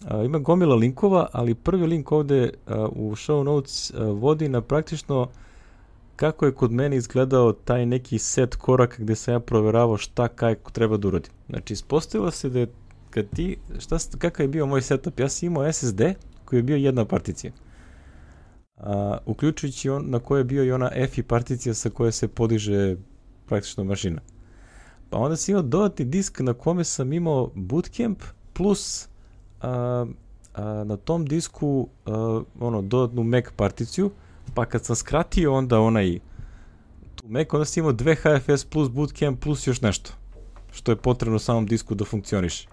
a, 0.05 0.23
ima 0.23 0.39
gomila 0.39 0.75
linkova, 0.75 1.29
ali 1.33 1.55
prvi 1.55 1.87
link 1.87 2.13
ovde 2.13 2.51
a, 2.67 2.89
u 2.93 3.11
show 3.11 3.43
notes 3.43 3.91
a, 3.91 4.05
vodi 4.05 4.49
na 4.49 4.61
praktično 4.61 5.29
kako 6.17 6.47
je 6.47 6.55
kod 6.55 6.73
mene 6.73 6.97
izgledao 6.97 7.53
taj 7.53 7.87
neki 7.87 8.19
set 8.19 8.55
koraka 8.55 8.97
gde 8.99 9.15
sam 9.15 9.35
ja 9.35 9.41
proveravao 9.41 9.97
šta 9.97 10.29
kako 10.29 10.71
treba 10.71 10.97
da 10.97 11.09
uradim. 11.09 11.33
Znači, 11.49 11.73
ispostavilo 11.73 12.31
se 12.31 12.49
da 12.49 12.59
je 12.59 12.67
kad 13.11 13.27
ti, 13.35 13.57
šta, 13.79 13.99
kakav 14.19 14.45
je 14.45 14.49
bio 14.49 14.67
moj 14.67 14.83
setup, 14.83 15.21
ja 15.21 15.29
sam 15.29 15.47
imao 15.47 15.73
SSD 15.73 16.03
koji 16.45 16.59
je 16.59 16.63
bio 16.63 16.77
jedna 16.77 17.05
particija. 17.05 17.53
A, 18.77 19.19
uključujući 19.27 19.91
on 19.91 20.05
na 20.11 20.19
kojoj 20.19 20.41
je 20.41 20.45
bio 20.45 20.65
i 20.65 20.73
ona 20.73 20.91
EFI 20.95 21.23
particija 21.23 21.75
sa 21.75 21.91
koje 21.91 22.13
se 22.13 22.29
podiže 22.29 22.97
praktično 23.47 23.85
mašina. 23.85 24.21
Pa 25.11 25.19
onda 25.19 25.37
sam 25.37 25.53
imao 25.53 25.63
dodatni 25.63 26.05
disk 26.05 26.41
na 26.41 26.55
kome 26.55 26.85
sam 26.85 27.13
imao 27.13 27.51
bootcamp 27.55 28.23
plus 28.53 29.09
a, 29.61 30.07
a, 30.55 30.85
na 30.85 30.97
tom 30.97 31.25
disku 31.25 31.89
a, 32.07 32.43
ono 32.61 32.83
dodatnu 32.83 33.23
Mac 33.25 33.45
particiju, 33.57 34.11
pa 34.55 34.65
kad 34.65 34.85
sam 34.85 34.97
skratio 34.97 35.55
onda 35.55 35.81
onaj 35.81 36.19
tu 37.15 37.29
Mac 37.29 37.47
onda 37.53 37.65
si 37.65 37.81
imao 37.81 37.93
dve 37.93 38.15
HFS 38.15 38.65
plus 38.65 38.91
bootcamp 38.91 39.41
plus 39.41 39.67
još 39.67 39.81
nešto, 39.81 40.11
što 40.73 40.93
je 40.93 40.97
potrebno 40.97 41.39
samom 41.39 41.67
disku 41.67 41.95
da 41.95 42.05
funkcioniše. 42.05 42.69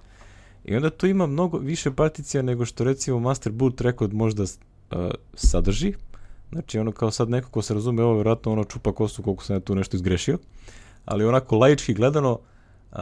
I 0.66 0.76
onda 0.76 0.90
tu 0.90 1.08
ima 1.08 1.28
mnogo 1.28 1.58
više 1.58 1.92
particija 1.92 2.42
nego 2.42 2.66
što 2.66 2.84
recimo 2.84 3.20
Master 3.20 3.52
Boot 3.52 3.82
Record 3.82 4.14
možda 4.14 4.44
uh, 4.44 4.48
sadrži. 5.34 5.94
Znači 6.52 6.80
ono 6.80 6.92
kao 6.92 7.12
sad 7.12 7.30
neko 7.30 7.50
ko 7.50 7.62
se 7.62 7.74
razume 7.74 8.04
ovo, 8.04 8.14
vjerojatno 8.14 8.52
ono 8.52 8.64
čupa 8.64 8.94
kosu 8.94 9.24
koliko 9.24 9.44
sam 9.44 9.56
ja 9.56 9.60
tu 9.60 9.76
nešto 9.76 9.98
izgrešio. 9.98 10.38
Ali 11.06 11.26
onako 11.26 11.58
laički 11.58 11.94
gledano, 11.94 12.40
uh, 12.92 12.98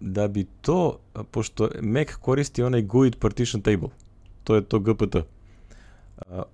da 0.00 0.28
bi 0.28 0.46
to, 0.60 0.98
pošto 1.30 1.68
Mac 1.82 2.08
koristi 2.20 2.62
onaj 2.62 2.82
GUID 2.82 3.16
partition 3.16 3.62
table, 3.62 3.88
to 4.44 4.54
je 4.54 4.64
to 4.64 4.78
GPT, 4.78 5.16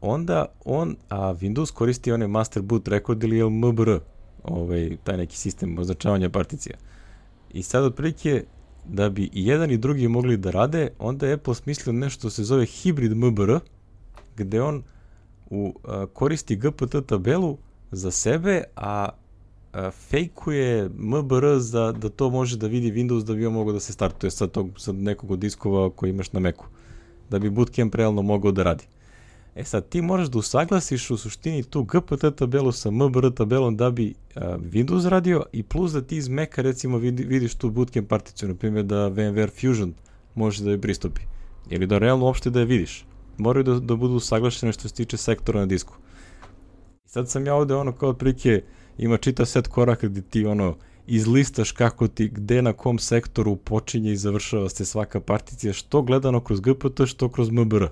onda 0.01 0.47
on, 0.65 0.97
a 1.09 1.35
Windows 1.35 1.73
koristi 1.73 2.13
onaj 2.13 2.29
master 2.29 2.63
boot 2.63 2.89
record 2.89 3.25
ili 3.25 3.51
MBR, 3.51 3.99
ovaj, 4.45 4.97
taj 5.05 5.17
neki 5.17 5.37
sistem 5.37 5.79
označavanja 5.79 6.31
particija. 6.31 6.77
I 7.53 7.63
sad 7.63 7.85
otprilike 7.85 8.45
da 8.85 9.09
bi 9.09 9.31
i 9.33 9.47
jedan 9.47 9.71
i 9.71 9.79
drugi 9.79 10.09
mogli 10.09 10.37
da 10.37 10.51
rade, 10.51 10.89
onda 10.99 11.27
je 11.27 11.33
Apple 11.33 11.55
smislio 11.55 11.93
nešto 11.93 12.31
se 12.31 12.45
zove 12.45 12.65
hybrid 12.65 13.15
MBR, 13.15 13.59
gde 14.37 14.63
on 14.63 14.83
u, 15.51 15.75
a, 15.85 16.07
koristi 16.13 16.57
GPT 16.57 17.07
tabelu 17.07 17.59
za 17.91 18.11
sebe, 18.11 18.65
a, 18.77 19.09
a 19.73 19.91
fejkuje 19.91 20.89
MBR 20.89 21.59
za 21.59 21.93
da 21.93 22.09
to 22.09 22.31
može 22.31 22.57
da 22.57 22.67
vidi 22.67 22.93
Windows 22.93 23.25
da 23.25 23.35
bi 23.35 23.47
on 23.47 23.53
mogao 23.53 23.73
da 23.73 23.81
se 23.81 23.93
startuje 23.93 24.31
sa, 24.31 24.47
tog, 24.47 24.71
sa 24.77 24.93
nekog 24.93 25.31
od 25.31 25.39
diskova 25.39 25.91
koji 25.91 26.11
imaš 26.11 26.33
na 26.33 26.41
Macu, 26.41 26.65
da 27.31 27.39
bi 27.39 27.51
Bootcamp 27.51 27.95
realno 27.95 28.23
mogao 28.23 28.53
da 28.53 28.63
radi. 28.63 28.85
E 29.55 29.65
sad, 29.65 29.89
ti 29.89 30.03
moraš 30.03 30.29
da 30.29 30.39
usaglasiš 30.39 31.11
u 31.11 31.17
suštini 31.17 31.63
tu 31.63 31.83
GPT 31.85 32.37
tabelu 32.37 32.73
sa 32.73 32.91
MBR 32.91 33.31
tabelom 33.31 33.77
da 33.77 33.91
bi 33.91 34.15
uh, 34.37 34.43
Windows 34.43 35.09
radio 35.09 35.45
i 35.53 35.63
plus 35.63 35.93
da 35.93 36.03
ti 36.03 36.17
iz 36.17 36.29
Maca 36.29 36.63
recimo 36.63 36.99
vidi, 36.99 37.25
vidiš 37.25 37.55
tu 37.55 37.71
bootcamp 37.71 38.09
particiju, 38.09 38.49
na 38.49 38.55
primjer 38.55 38.85
da 38.85 39.09
VMware 39.09 39.51
Fusion 39.51 39.95
može 40.35 40.65
da 40.65 40.71
je 40.71 40.81
pristupi. 40.81 41.21
Ili 41.71 41.87
da 41.87 41.99
realno 41.99 42.25
uopšte 42.25 42.51
da 42.51 42.61
je 42.61 42.67
vidiš. 42.67 43.05
Moraju 43.39 43.65
da, 43.65 43.79
da 43.79 43.97
budu 43.97 44.15
usaglašene 44.15 44.73
što 44.73 44.89
se 44.89 44.95
tiče 44.95 45.17
sektora 45.17 45.61
na 45.61 45.67
disku. 45.67 45.95
I 47.05 47.09
sad 47.09 47.31
sam 47.31 47.47
ja 47.47 47.55
ovde 47.55 47.75
ono 47.75 47.93
kao 47.93 48.09
otprilike 48.09 48.63
ima 48.99 49.17
čita 49.17 49.47
set 49.47 49.69
koraka 49.69 50.09
gde 50.09 50.23
ti 50.23 50.47
ono 50.47 50.77
izlistaš 51.07 51.73
kako 51.73 52.09
ti, 52.09 52.29
gde 52.29 52.63
na 52.63 52.73
kom 52.73 52.99
sektoru 52.99 53.57
počinje 53.57 54.13
i 54.13 54.17
završava 54.17 54.69
se 54.69 54.85
svaka 54.85 55.21
particija, 55.21 55.73
što 55.73 56.03
gledano 56.03 56.41
kroz 56.41 56.61
GPT, 56.61 57.07
što 57.07 57.29
kroz 57.29 57.51
MBR 57.51 57.87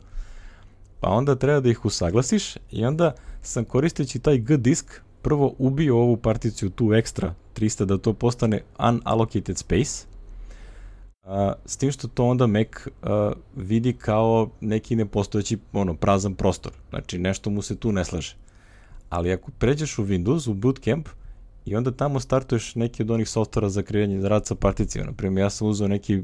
pa 1.01 1.09
onda 1.09 1.35
treba 1.35 1.61
da 1.61 1.69
ih 1.69 1.85
usaglasiš 1.85 2.57
i 2.71 2.85
onda 2.85 3.13
sam 3.43 3.65
koristeći 3.65 4.19
taj 4.19 4.39
G 4.39 4.57
disk 4.57 5.01
prvo 5.23 5.55
ubio 5.59 5.99
ovu 5.99 6.17
particiju 6.17 6.71
tu 6.71 6.95
ekstra 6.95 7.35
300 7.57 7.85
da 7.85 7.99
to 7.99 8.13
postane 8.13 8.63
unallocated 8.79 9.59
space, 9.59 10.07
a, 11.25 11.53
s 11.65 11.77
tim 11.77 11.93
što 11.93 12.09
to 12.09 12.25
onda 12.25 12.47
Mac 12.47 12.67
a, 13.03 13.33
vidi 13.57 13.93
kao 13.93 14.51
neki 14.61 14.97
nepostojeći 14.97 15.59
ono, 15.73 15.95
prazan 15.95 16.35
prostor. 16.35 16.73
Znači 16.91 17.19
nešto 17.19 17.51
mu 17.51 17.63
se 17.63 17.77
tu 17.77 17.93
ne 17.93 18.05
slaže. 18.05 18.37
Ali 19.09 19.33
ako 19.33 19.51
pređeš 19.59 19.99
u 19.99 20.05
Windows, 20.05 20.51
u 20.51 20.55
Bootcamp, 20.55 21.09
i 21.65 21.77
onda 21.77 21.91
tamo 21.91 22.21
startuješ 22.21 22.75
neki 22.75 23.03
od 23.03 23.11
onih 23.11 23.29
softvera 23.29 23.69
za 23.69 23.83
kreiranje 23.83 24.29
rad 24.29 24.47
sa 24.47 24.55
particijom. 24.55 25.07
Naprimjer, 25.07 25.43
ja 25.43 25.51
sam 25.51 25.69
uzeo 25.69 25.89
neki 25.89 26.23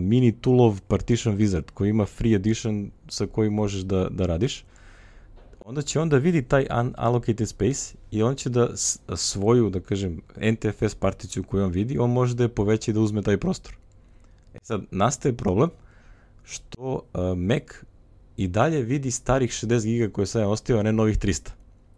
mini 0.00 0.32
toolov 0.32 0.80
Partition 0.88 1.38
Wizard 1.38 1.70
koji 1.74 1.90
ima 1.90 2.06
free 2.06 2.34
edition 2.34 2.90
sa 3.08 3.26
kojim 3.26 3.52
možeš 3.52 3.80
da, 3.80 4.08
da 4.10 4.26
radiš, 4.26 4.64
onda 5.64 5.82
će 5.82 6.00
onda 6.00 6.16
vidi 6.16 6.42
taj 6.42 6.66
unallocated 6.80 7.48
space 7.48 7.94
i 8.10 8.22
on 8.22 8.34
će 8.34 8.50
da 8.50 8.68
svoju, 9.16 9.70
da 9.70 9.80
kažem, 9.80 10.20
NTFS 10.36 10.94
particiju 10.94 11.42
koju 11.42 11.64
on 11.64 11.70
vidi, 11.70 11.98
on 11.98 12.10
može 12.10 12.34
da 12.34 12.42
je 12.42 12.48
poveća 12.48 12.90
i 12.90 12.94
da 12.94 13.00
uzme 13.00 13.22
taj 13.22 13.36
prostor. 13.36 13.76
E 14.54 14.58
sad, 14.62 14.82
nastaje 14.90 15.36
problem 15.36 15.70
što 16.44 16.92
uh, 16.92 17.38
Mac 17.38 17.62
i 18.36 18.48
dalje 18.48 18.82
vidi 18.82 19.10
starih 19.10 19.50
60 19.50 19.84
giga 19.84 20.08
koje 20.08 20.26
sam 20.26 20.42
ja 20.42 20.48
ostio, 20.48 20.78
a 20.78 20.82
ne 20.82 20.92
novih 20.92 21.18
300. 21.18 21.50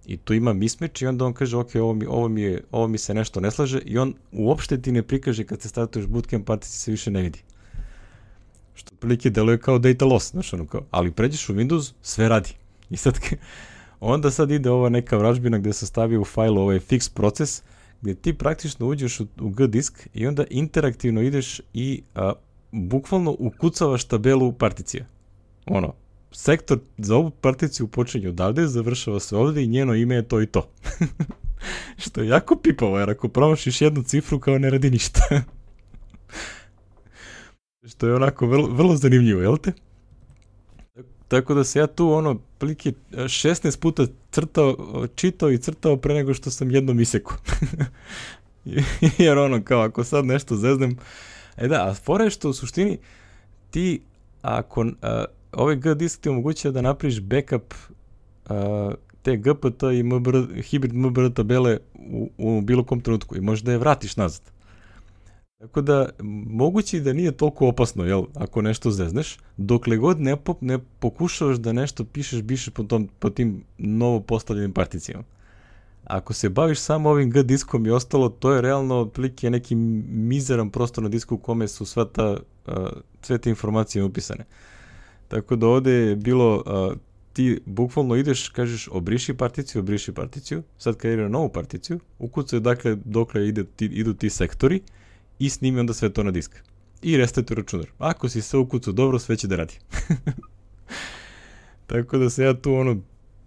I 0.06 0.16
tu 0.16 0.34
ima 0.34 0.52
mismatch 0.52 1.02
i 1.02 1.06
onda 1.06 1.24
on 1.24 1.32
kaže, 1.32 1.56
ok, 1.56 1.74
ovo 1.74 1.94
mi, 1.94 2.06
ovo 2.06 2.28
mi, 2.28 2.42
je, 2.42 2.64
ovo 2.70 2.88
mi 2.88 2.98
se 2.98 3.14
nešto 3.14 3.40
ne 3.40 3.50
slaže 3.50 3.78
i 3.84 3.98
on 3.98 4.14
uopšte 4.32 4.82
ti 4.82 4.92
ne 4.92 5.02
prikaže 5.02 5.44
kad 5.44 5.62
se 5.62 5.68
startuješ 5.68 6.06
bootcamp 6.06 6.46
partici 6.46 6.78
se 6.78 6.90
više 6.90 7.10
ne 7.10 7.22
vidi. 7.22 7.38
Što 8.82 8.94
otprilike 8.94 9.30
deluje 9.30 9.58
kao 9.58 9.78
data 9.78 10.04
loss, 10.04 10.30
znaš 10.30 10.52
ono 10.52 10.66
kao, 10.66 10.82
ali 10.90 11.10
pređeš 11.10 11.48
u 11.48 11.54
Windows, 11.54 11.92
sve 12.02 12.28
radi. 12.28 12.50
I 12.90 12.96
sad, 12.96 13.18
onda 14.00 14.30
sad 14.30 14.50
ide 14.50 14.70
ova 14.70 14.88
neka 14.88 15.16
vražbina 15.16 15.58
gde 15.58 15.72
se 15.72 15.86
stavi 15.86 16.16
u 16.16 16.24
fajlu 16.24 16.60
ovaj 16.60 16.78
fix 16.78 17.14
proces, 17.14 17.62
gde 18.00 18.14
ti 18.14 18.32
praktično 18.34 18.86
uđeš 18.86 19.20
u, 19.20 19.26
u 19.40 19.48
G 19.48 19.66
disk 19.66 20.08
i 20.14 20.26
onda 20.26 20.44
interaktivno 20.50 21.22
ideš 21.22 21.60
i 21.74 22.02
a, 22.14 22.32
bukvalno 22.72 23.36
ukucavaš 23.38 24.04
tabelu 24.04 24.52
particija. 24.52 25.06
Ono, 25.66 25.94
sektor 26.32 26.78
za 26.98 27.16
ovu 27.16 27.30
particiju 27.30 27.88
počinje 27.88 28.28
odavde, 28.28 28.66
završava 28.66 29.20
se 29.20 29.36
ovde 29.36 29.62
i 29.62 29.68
njeno 29.68 29.94
ime 29.94 30.14
je 30.14 30.28
to 30.28 30.42
i 30.42 30.46
to. 30.46 30.68
Što 32.04 32.20
je 32.20 32.28
jako 32.28 32.56
pipavo, 32.56 32.98
jer 32.98 33.10
ako 33.10 33.28
promašiš 33.28 33.80
jednu 33.80 34.02
cifru 34.02 34.40
kao 34.40 34.58
ne 34.58 34.70
radi 34.70 34.90
ništa. 34.90 35.20
Što 37.86 38.06
je 38.06 38.14
onako 38.14 38.46
vrlo, 38.46 38.68
vrlo 38.68 38.96
zanimljivo, 38.96 39.40
jel 39.42 39.56
te? 39.56 39.72
Tako 41.28 41.54
da 41.54 41.64
se 41.64 41.78
ja 41.78 41.86
tu 41.86 42.12
ono, 42.12 42.40
plike 42.58 42.92
16 43.12 43.78
puta 43.80 44.06
crtao, 44.30 44.76
čitao 45.14 45.50
i 45.50 45.58
crtao 45.58 45.96
pre 45.96 46.14
nego 46.14 46.34
što 46.34 46.50
sam 46.50 46.70
jednom 46.70 47.00
isekao. 47.00 47.36
Jer 49.18 49.38
ono, 49.38 49.62
kao 49.64 49.80
ako 49.80 50.04
sad 50.04 50.24
nešto 50.24 50.56
zeznem, 50.56 50.96
e 51.56 51.68
da, 51.68 51.88
a 51.88 51.94
fora 51.94 52.24
je 52.24 52.30
što 52.30 52.50
u 52.50 52.52
suštini 52.52 52.98
ti, 53.70 54.00
ako 54.42 54.86
a, 55.02 55.24
ovaj 55.52 55.76
G 55.76 55.94
disk 55.94 56.20
ti 56.20 56.28
omogućuje 56.28 56.72
da 56.72 56.80
napriš 56.80 57.20
backup 57.20 57.74
a, 58.48 58.92
te 59.22 59.36
GPT 59.36 59.82
i 59.82 60.02
MBR, 60.02 60.62
hibrid 60.62 60.94
MBR 60.94 61.30
tabele 61.34 61.78
u, 61.94 62.30
u 62.38 62.60
bilo 62.60 62.84
kom 62.84 63.00
trenutku 63.00 63.36
i 63.36 63.40
možeš 63.40 63.64
da 63.64 63.72
je 63.72 63.78
vratiš 63.78 64.16
nazad. 64.16 64.42
Tako 65.62 65.80
da, 65.80 66.08
moguće 66.46 67.00
da 67.00 67.12
nije 67.12 67.32
toliko 67.32 67.68
opasno, 67.68 68.04
jel, 68.04 68.24
ako 68.34 68.62
nešto 68.62 68.90
zezneš, 68.90 69.38
dokle 69.56 69.96
god 69.96 70.20
ne, 70.20 70.36
po, 70.36 70.54
ne 70.60 70.78
pokušavaš 70.98 71.56
da 71.56 71.72
nešto 71.72 72.04
pišeš, 72.04 72.42
biše 72.42 72.70
po, 72.70 72.82
tom, 72.82 73.08
po 73.18 73.30
tim 73.30 73.64
novo 73.78 74.20
postavljenim 74.20 74.72
particijama. 74.72 75.24
Ako 76.04 76.32
se 76.32 76.48
baviš 76.48 76.80
samo 76.80 77.10
ovim 77.10 77.30
G 77.30 77.42
diskom 77.42 77.86
i 77.86 77.90
ostalo, 77.90 78.28
to 78.28 78.52
je 78.52 78.60
realno 78.62 79.00
otprilike 79.00 79.50
neki 79.50 79.74
mizeran 79.74 80.70
prostor 80.70 81.04
na 81.04 81.08
disku 81.08 81.34
u 81.34 81.38
kome 81.38 81.68
su 81.68 81.86
sva 81.86 82.04
ta, 82.04 82.30
uh, 82.66 82.74
sve 83.20 83.38
te 83.38 83.50
informacije 83.50 84.04
upisane. 84.04 84.44
Tako 85.28 85.56
da 85.56 85.66
ovde 85.66 85.92
je 85.92 86.16
bilo, 86.16 86.56
uh, 86.56 86.96
ti 87.32 87.60
bukvalno 87.66 88.16
ideš, 88.16 88.48
kažeš 88.48 88.88
obriši 88.92 89.34
particiju, 89.34 89.80
obriši 89.80 90.12
particiju, 90.12 90.62
sad 90.78 90.96
na 91.04 91.28
novu 91.28 91.48
particiju, 91.48 92.00
ukucaju 92.18 92.60
dakle 92.60 92.96
dokle 93.04 93.48
ide, 93.48 93.64
ti, 93.64 93.84
idu 93.84 94.14
ti 94.14 94.30
sektori, 94.30 94.80
i 95.42 95.48
snimi 95.50 95.80
onda 95.80 95.92
sve 95.92 96.12
to 96.12 96.22
na 96.22 96.30
disk. 96.30 96.56
I 97.02 97.16
restartuj 97.16 97.54
računar. 97.54 97.86
Ako 97.98 98.28
si 98.28 98.42
sve 98.42 98.58
ukucao 98.58 98.92
dobro, 98.92 99.18
sve 99.18 99.36
će 99.36 99.48
da 99.48 99.56
radi. 99.56 99.74
Tako 101.90 102.18
da 102.18 102.30
se 102.30 102.44
ja 102.44 102.54
tu 102.54 102.74
ono, 102.74 102.96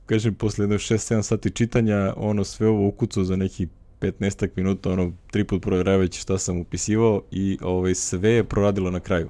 kažem, 0.05 0.35
posle 0.35 0.63
jedno 0.63 0.75
6-7 0.75 1.21
sati 1.21 1.51
čitanja, 1.51 2.13
ono 2.17 2.43
sve 2.43 2.67
ovo 2.67 2.87
ukucao 2.87 3.23
za 3.23 3.35
neki 3.35 3.67
15 4.01 4.49
minuta, 4.55 4.91
ono, 4.91 5.13
tri 5.31 5.43
put 5.43 5.61
provjeravajući 5.61 6.19
šta 6.19 6.37
sam 6.37 6.59
upisivao 6.59 7.21
i 7.31 7.57
ovaj, 7.61 7.95
sve 7.95 8.29
je 8.29 8.43
proradilo 8.43 8.91
na 8.91 8.99
kraju. 8.99 9.29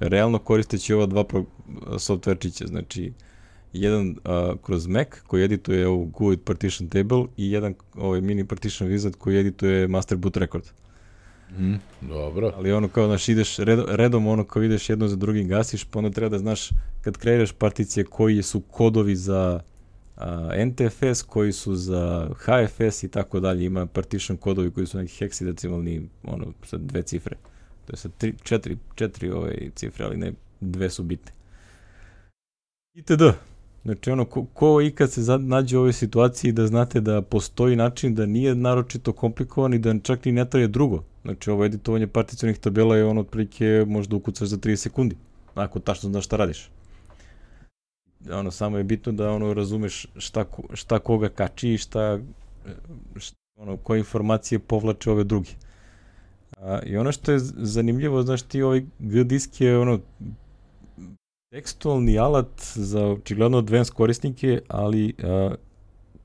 Realno 0.00 0.38
koristeći 0.38 0.94
ova 0.94 1.06
dva 1.06 1.24
pro, 1.24 1.44
softverčića, 1.98 2.66
znači 2.66 3.12
jedan 3.72 4.08
uh, 4.08 4.14
kroz 4.62 4.86
Mac 4.86 5.08
koji 5.26 5.44
edituje 5.44 5.86
ovu 5.88 6.04
GUID 6.04 6.40
partition 6.40 6.88
table 6.88 7.24
i 7.36 7.50
jedan 7.50 7.74
ovaj 7.94 8.20
mini 8.20 8.44
partition 8.44 8.90
wizard 8.90 9.16
koji 9.16 9.38
edituje 9.38 9.88
master 9.88 10.18
boot 10.18 10.36
record. 10.36 10.64
Uh, 10.64 10.87
Mm, 11.58 11.74
dobro. 12.00 12.52
Ali 12.56 12.72
ono 12.72 12.88
kao, 12.88 13.06
znaš, 13.06 13.28
ideš 13.28 13.58
redom, 13.58 13.86
redom 13.88 14.26
ono 14.26 14.44
kao 14.44 14.62
ideš 14.62 14.90
jedno 14.90 15.08
za 15.08 15.16
drugim 15.16 15.48
gasiš, 15.48 15.84
pa 15.84 15.98
onda 15.98 16.10
treba 16.10 16.28
da 16.28 16.38
znaš 16.38 16.70
kad 17.00 17.16
kreiraš 17.16 17.52
particije 17.52 18.04
koji 18.04 18.42
su 18.42 18.60
kodovi 18.60 19.16
za 19.16 19.60
a, 20.16 20.50
NTFS, 20.66 21.22
koji 21.22 21.52
su 21.52 21.74
za 21.74 22.28
HFS 22.34 23.02
i 23.02 23.08
tako 23.08 23.40
dalje. 23.40 23.64
Ima 23.64 23.86
partition 23.86 24.36
kodovi 24.38 24.70
koji 24.70 24.86
su 24.86 24.98
neki 24.98 25.16
heksidecimalni, 25.18 26.08
ono, 26.24 26.46
sa 26.64 26.76
dve 26.76 27.02
cifre. 27.02 27.36
To 27.86 27.92
je 27.92 27.96
sa 27.96 28.08
tri, 28.08 28.34
četiri, 28.42 28.76
četiri 28.94 29.30
ove 29.30 29.70
cifre, 29.74 30.04
ali 30.04 30.16
ne, 30.16 30.32
dve 30.60 30.90
su 30.90 31.02
bitne. 31.02 31.32
ITD. 32.94 33.22
Znači 33.84 34.10
ono, 34.10 34.24
ko, 34.24 34.44
ko 34.54 34.80
ikad 34.80 35.12
se 35.12 35.20
nađe 35.38 35.76
u 35.76 35.80
ovoj 35.80 35.92
situaciji 35.92 36.52
da 36.52 36.66
znate 36.66 37.00
da 37.00 37.22
postoji 37.22 37.76
način 37.76 38.14
da 38.14 38.26
nije 38.26 38.54
naročito 38.54 39.12
komplikovan 39.12 39.74
i 39.74 39.78
da 39.78 39.98
čak 39.98 40.24
ni 40.24 40.32
ne 40.32 40.44
traje 40.44 40.68
drugo. 40.68 41.02
Znači 41.22 41.50
ovo 41.50 41.64
editovanje 41.64 42.06
particionih 42.06 42.58
tabela 42.58 42.96
je 42.96 43.04
ono 43.04 43.20
otprilike 43.20 43.84
možda 43.88 44.16
ukucaš 44.16 44.48
za 44.48 44.56
30 44.56 44.76
sekundi. 44.76 45.16
Ako 45.54 45.80
tačno 45.80 46.10
znaš 46.10 46.24
šta 46.24 46.36
radiš. 46.36 46.70
Ono, 48.32 48.50
samo 48.50 48.78
je 48.78 48.84
bitno 48.84 49.12
da 49.12 49.30
ono 49.30 49.54
razumeš 49.54 50.06
šta, 50.16 50.44
šta 50.72 50.98
koga 50.98 51.28
kači 51.28 51.74
i 51.74 51.78
šta, 51.78 52.18
ono, 53.56 53.76
koje 53.76 53.98
informacije 53.98 54.58
povlače 54.58 55.10
ove 55.10 55.24
druge. 55.24 55.50
A, 56.56 56.80
I 56.86 56.96
ono 56.96 57.12
što 57.12 57.32
je 57.32 57.38
zanimljivo, 57.56 58.22
znaš 58.22 58.42
ti 58.42 58.62
ovaj 58.62 58.84
G 58.98 59.24
disk 59.24 59.60
je 59.60 59.78
ono 59.78 60.00
tekstualni 61.50 62.18
alat 62.18 62.62
za 62.74 63.06
očigledno 63.06 63.58
advanced 63.58 63.94
korisnike, 63.94 64.60
ali 64.68 65.14
a, 65.22 65.54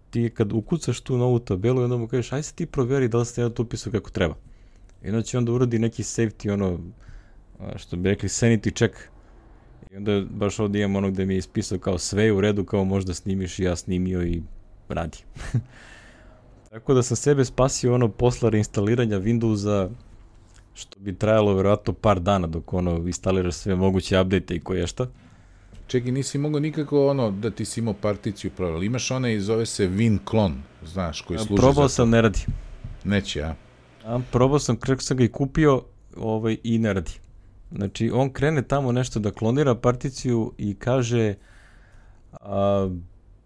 ti 0.09 0.31
kad 0.33 0.53
ukucaš 0.53 1.01
tu 1.01 1.17
novu 1.17 1.39
tabelu 1.39 1.81
i 1.81 1.83
onda 1.83 1.97
mu 1.97 2.07
kažeš 2.07 2.31
aj 2.31 2.43
se 2.43 2.53
ti 2.53 2.65
proveri 2.65 3.07
da 3.07 3.17
li 3.17 3.25
ste 3.25 3.49
to 3.49 3.63
upisao 3.63 3.91
kako 3.91 4.09
treba. 4.09 4.35
I 5.03 5.09
onda 5.09 5.21
će 5.21 5.37
onda 5.37 5.51
uradi 5.51 5.79
neki 5.79 6.03
safety, 6.03 6.53
ono, 6.53 6.79
što 7.75 7.97
bi 7.97 8.09
rekli 8.09 8.29
sanity 8.29 8.75
check. 8.75 8.95
I 9.91 9.97
onda 9.97 10.23
baš 10.29 10.59
ovdje 10.59 10.83
imam 10.83 10.95
ono 10.95 11.11
gde 11.11 11.25
mi 11.25 11.33
je 11.33 11.37
ispisao 11.37 11.79
kao 11.79 11.97
sve 11.97 12.31
u 12.31 12.41
redu, 12.41 12.65
kao 12.65 12.83
možda 12.83 13.13
snimiš 13.13 13.59
i 13.59 13.63
ja 13.63 13.75
snimio 13.75 14.23
i 14.23 14.41
radi. 14.89 15.17
Tako 16.69 16.93
da 16.93 17.03
sam 17.03 17.17
sebe 17.17 17.45
spasio 17.45 17.93
ono 17.93 18.09
posla 18.09 18.49
reinstaliranja 18.49 19.19
Windowsa 19.19 19.89
što 20.73 20.99
bi 20.99 21.15
trajalo 21.15 21.53
verovatno 21.53 21.93
par 21.93 22.19
dana 22.19 22.47
dok 22.47 22.73
ono 22.73 22.97
instaliraš 22.97 23.55
sve 23.55 23.75
moguće 23.75 24.19
update 24.19 24.55
i 24.55 24.59
koje 24.59 24.87
šta. 24.87 25.07
Čekaj, 25.87 26.11
nisi 26.11 26.37
mogao 26.37 26.59
nikako 26.59 27.07
ono 27.07 27.31
da 27.31 27.51
ti 27.51 27.65
si 27.65 27.79
imao 27.79 27.93
particiju 27.93 28.51
provali. 28.51 28.85
Imaš 28.85 29.11
one 29.11 29.35
i 29.35 29.39
zove 29.39 29.65
se 29.65 29.87
WinClone, 29.87 30.55
znaš, 30.85 31.21
koji 31.21 31.39
služi 31.39 31.61
Probao 31.61 31.89
sam, 31.89 32.09
ne 32.09 32.21
radi. 32.21 32.39
Neće, 33.03 33.43
a? 33.43 33.55
a 34.05 34.19
probao 34.31 34.59
sam, 34.59 34.75
kako 34.75 35.01
sam 35.01 35.17
ga 35.17 35.23
i 35.23 35.27
kupio 35.27 35.83
ovaj, 36.17 36.57
i 36.63 36.77
ne 36.77 36.93
radi. 36.93 37.11
Znači, 37.71 38.11
on 38.13 38.29
krene 38.29 38.61
tamo 38.61 38.91
nešto 38.91 39.19
da 39.19 39.31
klonira 39.31 39.75
particiju 39.75 40.53
i 40.57 40.75
kaže 40.75 41.35
a, 42.41 42.89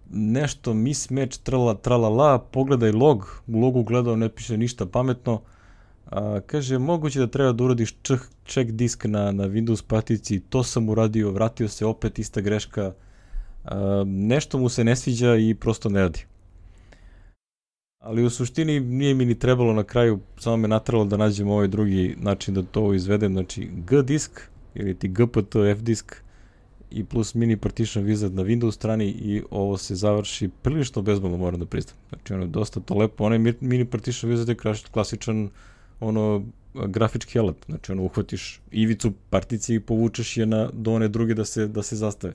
nešto 0.09 0.73
mismatch, 0.73 1.37
trala, 1.43 1.73
trala, 1.73 2.09
la, 2.09 2.39
pogledaj 2.39 2.91
log, 2.91 3.41
u 3.47 3.59
logu 3.59 3.83
gledao, 3.83 4.15
ne 4.15 4.29
piše 4.29 4.57
ništa 4.57 4.85
pametno, 4.85 5.41
a, 6.09 6.39
kaže, 6.45 6.77
moguće 6.77 7.19
da 7.19 7.27
treba 7.27 7.51
da 7.51 7.63
uradiš 7.63 7.95
check 8.45 8.71
disk 8.71 9.05
na, 9.05 9.31
na 9.31 9.47
Windows 9.47 9.83
partici, 9.87 10.39
to 10.39 10.63
sam 10.63 10.89
uradio, 10.89 11.31
vratio 11.31 11.67
se 11.67 11.85
opet 11.85 12.19
ista 12.19 12.41
greška, 12.41 12.93
a, 13.63 14.03
nešto 14.05 14.57
mu 14.57 14.69
se 14.69 14.83
ne 14.83 14.95
sviđa 14.95 15.35
i 15.35 15.55
prosto 15.55 15.89
ne 15.89 15.99
radi. 15.99 16.25
Ali 17.99 18.23
u 18.23 18.29
suštini 18.29 18.79
nije 18.79 19.13
mi 19.13 19.25
ni 19.25 19.39
trebalo 19.39 19.73
na 19.73 19.83
kraju, 19.83 20.19
samo 20.37 20.57
me 20.57 20.67
natralo 20.67 21.05
da 21.05 21.17
nađem 21.17 21.49
ovaj 21.49 21.67
drugi 21.67 22.15
način 22.19 22.53
da 22.53 22.63
to 22.63 22.93
izvedem, 22.93 23.33
znači 23.33 23.69
G 23.87 24.03
disk 24.03 24.41
ili 24.75 24.95
ti 24.95 25.07
GPT 25.07 25.55
F 25.55 25.79
disk 25.79 26.15
i 26.91 27.03
plus 27.03 27.33
mini 27.33 27.57
partition 27.57 28.05
wizard 28.05 28.33
na 28.33 28.43
Windows 28.43 28.71
strani 28.71 29.05
i 29.05 29.43
ovo 29.51 29.77
se 29.77 29.95
završi 29.95 30.49
prilično 30.61 31.01
bezbolno 31.01 31.37
moram 31.37 31.59
da 31.59 31.65
priznam. 31.65 31.95
Znači 32.09 32.33
ono 32.33 32.43
je 32.43 32.47
dosta 32.47 32.79
to 32.79 32.93
lepo, 32.93 33.23
onaj 33.23 33.39
mini 33.61 33.85
partition 33.85 34.31
wizard 34.31 34.49
je 34.49 34.81
klasičan 34.91 35.49
ono 35.99 36.43
grafički 36.73 37.39
alat, 37.39 37.55
znači 37.65 37.91
ono 37.91 38.03
uhvatiš 38.03 38.61
ivicu 38.71 39.11
particije 39.29 39.75
i 39.75 39.79
povučeš 39.79 40.37
je 40.37 40.45
na, 40.45 40.69
do 40.73 40.93
one 40.93 41.07
druge 41.07 41.33
da 41.33 41.45
se, 41.45 41.67
da 41.67 41.83
se 41.83 41.95
zastave. 41.95 42.33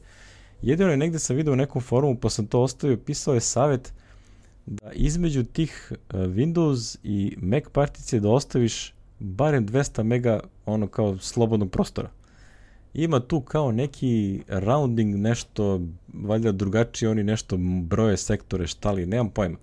Jedino 0.62 0.90
je 0.90 0.96
negde 0.96 1.18
sam 1.18 1.36
video 1.36 1.52
u 1.52 1.56
nekom 1.56 1.82
forumu 1.82 2.16
pa 2.20 2.30
sam 2.30 2.46
to 2.46 2.60
ostavio, 2.60 2.96
pisao 2.96 3.34
je 3.34 3.40
savet 3.40 3.92
da 4.66 4.92
između 4.92 5.44
tih 5.44 5.92
e, 5.92 6.16
Windows 6.16 6.98
i 7.02 7.36
Mac 7.40 7.64
particije 7.72 8.20
da 8.20 8.28
ostaviš 8.28 8.94
barem 9.18 9.68
200 9.68 10.02
mega 10.02 10.40
ono 10.66 10.86
kao 10.86 11.18
slobodnog 11.18 11.70
prostora. 11.70 12.10
Ima 12.94 13.20
tu 13.20 13.40
kao 13.40 13.72
neki 13.72 14.42
rounding 14.48 15.16
nešto, 15.16 15.80
valjda 16.12 16.52
drugačije 16.52 17.08
oni 17.08 17.22
nešto 17.22 17.56
broje 17.82 18.16
sektore, 18.16 18.66
šta 18.66 18.92
li, 18.92 19.06
nemam 19.06 19.30
pojma. 19.30 19.58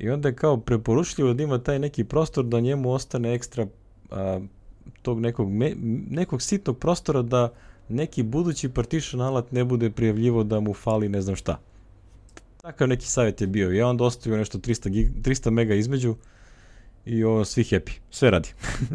I 0.00 0.10
onda 0.10 0.28
je 0.28 0.34
kao 0.34 0.56
preporučljivo 0.56 1.34
da 1.34 1.42
ima 1.42 1.58
taj 1.58 1.78
neki 1.78 2.04
prostor 2.04 2.44
da 2.44 2.60
njemu 2.60 2.92
ostane 2.92 3.34
ekstra 3.34 3.66
a, 4.10 4.40
tog 5.02 5.20
nekog, 5.20 5.52
me, 5.52 5.72
nekog 6.10 6.42
sitnog 6.42 6.78
prostora 6.78 7.22
da 7.22 7.52
neki 7.88 8.22
budući 8.22 8.68
partition 8.68 9.20
alat 9.20 9.52
ne 9.52 9.64
bude 9.64 9.90
prijavljivo 9.90 10.44
da 10.44 10.60
mu 10.60 10.74
fali 10.74 11.08
ne 11.08 11.22
znam 11.22 11.36
šta. 11.36 11.58
Takav 12.62 12.88
neki 12.88 13.06
savjet 13.06 13.40
je 13.40 13.46
bio. 13.46 13.70
Ja 13.70 13.88
onda 13.88 14.04
ostavio 14.04 14.38
nešto 14.38 14.58
300, 14.58 14.88
gig, 14.88 15.08
300 15.22 15.50
mega 15.50 15.74
između 15.74 16.14
i 17.04 17.24
ovo, 17.24 17.44
svi 17.44 17.62
happy. 17.62 17.92
Sve 18.10 18.30
radi. 18.30 18.48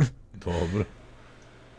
Dobro. 0.46 0.86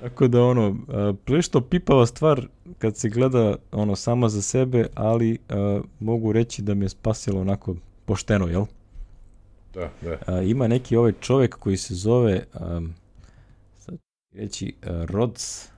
Tako 0.00 0.28
da 0.28 0.42
ono, 0.42 0.76
prilično 1.24 1.60
pipava 1.60 2.06
stvar 2.06 2.48
kad 2.78 2.96
se 2.96 3.08
gleda 3.08 3.56
ono 3.72 3.96
sama 3.96 4.28
za 4.28 4.42
sebe, 4.42 4.86
ali 4.94 5.38
a, 5.48 5.80
mogu 6.00 6.32
reći 6.32 6.62
da 6.62 6.74
me 6.74 6.84
je 6.84 6.88
spasilo 6.88 7.40
onako 7.40 7.74
pošteno, 8.04 8.46
jel? 8.48 8.64
Da, 9.76 9.90
da. 10.02 10.18
A, 10.26 10.42
ima 10.42 10.68
neki 10.68 10.96
ovaj 10.96 11.12
čovek 11.20 11.54
koji 11.54 11.76
se 11.76 11.94
zove 11.94 12.44
um, 12.60 12.94
sad 13.78 13.94
reći 14.34 14.74
uh, 14.82 15.04
Rods 15.04 15.68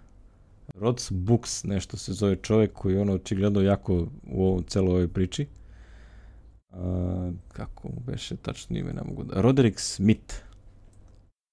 Rods 0.75 1.13
Books, 1.13 1.65
nešto 1.65 1.97
se 1.97 2.13
zove 2.13 2.37
čovek 2.37 2.73
koji 2.73 2.99
ono 2.99 3.13
očigledno 3.13 3.61
jako 3.61 4.07
u 4.27 4.47
ovom 4.47 4.63
celoj 4.63 4.91
ovoj 4.91 5.09
priči. 5.09 5.47
A, 6.71 7.33
kako 7.53 7.89
mu 7.89 8.01
beše 8.07 8.37
tačno 8.37 8.79
ime, 8.79 8.93
ne 8.93 9.03
mogu 9.03 9.25
da... 9.25 9.41
Roderick 9.41 9.81
Smith 9.81 10.35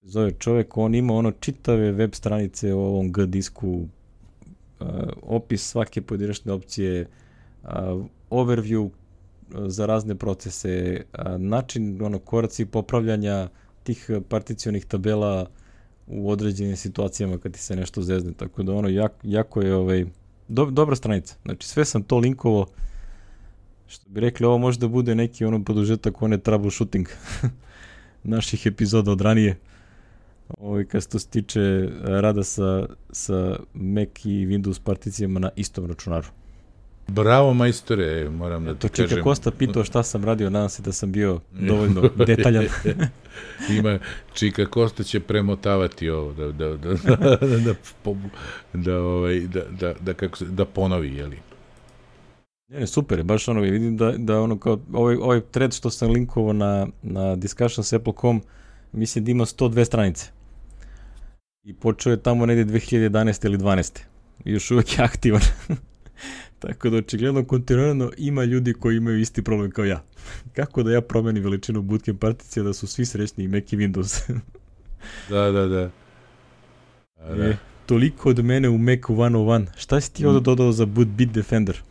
zove 0.02 0.32
čovek, 0.32 0.78
on 0.78 0.96
ima 0.96 1.14
ono 1.14 1.32
čitave 1.32 1.92
web 1.92 2.14
stranice 2.14 2.74
o 2.74 2.80
ovom 2.80 3.12
G 3.12 3.26
disku, 3.26 3.88
uh, 4.80 4.88
opis 5.22 5.70
svake 5.70 6.02
pojedinačne 6.02 6.52
opcije, 6.52 7.08
uh, 7.64 7.70
overview 8.30 8.90
za 9.68 9.86
razne 9.86 10.16
procese, 10.16 11.04
način, 11.38 12.02
ono, 12.02 12.20
koraci 12.20 12.66
popravljanja 12.66 13.50
tih 13.84 14.10
particionih 14.30 14.86
tabela 14.86 15.50
u 16.08 16.30
određenim 16.30 16.76
situacijama 16.76 17.38
kad 17.38 17.52
ti 17.52 17.60
se 17.60 17.76
nešto 17.76 18.02
zezne, 18.02 18.34
tako 18.34 18.64
da 18.64 18.74
ono, 18.74 18.90
jak, 18.90 19.12
jako 19.24 19.62
je 19.62 19.76
ovaj, 19.76 20.06
do, 20.48 20.66
dobra 20.66 20.96
stranica. 20.96 21.36
Znači, 21.46 21.68
sve 21.68 21.86
sam 21.86 22.04
to 22.04 22.18
linkovo, 22.18 22.66
što 23.88 24.10
bi 24.10 24.20
rekli, 24.20 24.46
ovo 24.46 24.58
može 24.58 24.80
da 24.80 24.88
bude 24.88 25.16
neki 25.16 25.46
ono 25.46 25.64
podužetak, 25.64 26.22
one 26.22 26.38
troubleshooting 26.38 27.08
naših 28.24 28.66
epizoda 28.66 29.12
od 29.12 29.22
ranije. 29.22 29.58
Ovaj, 30.58 30.86
kad 30.86 31.04
se 31.04 31.10
to 31.10 31.20
stiče 31.20 31.90
rada 32.04 32.44
sa, 32.44 32.88
sa 33.12 33.58
Mac 33.74 34.26
i 34.26 34.46
Windows 34.48 34.82
particijama 34.84 35.40
na 35.40 35.50
istom 35.56 35.86
računaru. 35.86 36.28
Bravo 37.08 37.54
majstore, 37.54 38.30
moram 38.30 38.66
da 38.66 38.76
ti 38.76 38.90
kažem. 38.90 39.10
Čika 39.10 39.24
Kosta 39.24 39.52
pitao 39.52 39.84
šta 39.84 40.04
sam 40.04 40.26
radio, 40.26 40.50
nadam 40.50 40.70
se 40.70 40.82
da 40.82 40.92
sam 40.92 41.12
bio 41.12 41.40
dovoljno 41.70 42.10
detaljan. 42.28 42.66
Ima, 43.78 44.00
Čika 44.34 44.66
Kosta 44.66 45.04
će 45.04 45.20
premotavati 45.20 46.10
ovo, 46.10 46.34
da, 46.34 46.52
da, 46.52 46.78
da, 46.78 46.94
da, 46.94 47.16
da, 47.42 47.58
da, 47.58 47.74
da, 48.74 49.00
ovaj, 49.00 49.40
da, 49.40 49.62
da, 49.80 49.94
da, 50.00 50.14
kako 50.14 50.38
se, 50.38 50.46
da 50.46 50.66
ponovi, 50.66 51.16
jeli. 51.16 51.38
Ne, 52.68 52.80
ne, 52.80 52.88
super, 52.88 53.24
baš 53.24 53.48
ono, 53.48 53.62
vidim 53.62 53.98
da, 53.98 54.12
da 54.18 54.42
ono 54.42 54.60
kao, 54.60 54.80
ovaj, 54.94 55.16
ovaj 55.16 55.42
thread 55.52 55.74
što 55.74 55.90
sam 55.90 56.12
linkovao 56.12 56.54
na, 56.54 56.88
na 57.02 57.36
discussion 57.36 57.84
s 57.84 57.94
Apple.com, 57.94 58.42
mislim 58.92 59.26
da 59.26 59.32
ima 59.32 59.46
102 59.46 59.86
stranice. 59.86 60.32
I 61.64 61.74
počeo 61.74 62.12
je 62.12 62.24
tamo 62.24 62.46
negde 62.46 62.74
2011. 62.74 63.46
ili 63.46 63.58
12. 63.58 64.00
I 64.46 64.52
još 64.52 64.72
uvek 64.72 64.98
je 64.98 65.04
aktivan. 65.04 65.42
Tako 66.68 66.90
da 66.90 66.98
očigledno 66.98 67.46
kontinuirano 67.46 68.12
ima 68.18 68.44
ljudi 68.44 68.74
koji 68.74 68.98
imaju 68.98 69.20
isti 69.20 69.42
problem 69.42 69.72
kao 69.72 69.86
ja. 69.86 70.04
Kako 70.56 70.84
da 70.84 70.92
ja 70.92 71.02
promenim 71.02 71.44
veličinu 71.44 71.82
bootcamp 71.82 72.20
particija 72.20 72.64
da 72.64 72.74
su 72.74 72.88
svi 72.88 73.06
srećni 73.06 73.44
i 73.44 73.48
Mac 73.48 73.74
i 73.74 73.78
Windows. 73.78 74.32
da, 75.30 75.52
da, 75.52 75.68
da. 75.68 75.90
A, 77.20 77.36
da. 77.36 77.46
E, 77.46 77.58
toliko 77.86 78.30
od 78.30 78.46
mene 78.46 78.70
u 78.70 78.78
Mac 78.78 79.00
101. 79.00 79.66
Šta 79.78 80.02
si 80.02 80.14
ti 80.14 80.26
ovdje 80.26 80.42
mm. 80.42 80.44
dodao 80.44 80.72
za 80.72 80.86
boot 80.86 81.08
Bitdefender? 81.08 81.82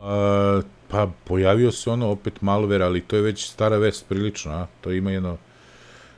A, 0.00 0.62
pa 0.88 1.10
pojavio 1.24 1.72
se 1.72 1.90
ono 1.90 2.08
opet 2.08 2.40
malware, 2.40 2.82
ali 2.82 3.00
to 3.00 3.16
je 3.16 3.22
već 3.22 3.50
stara 3.50 3.76
vest 3.76 4.08
prilično, 4.08 4.52
a? 4.52 4.66
To 4.80 4.92
ima 4.92 5.10
jedno 5.10 5.36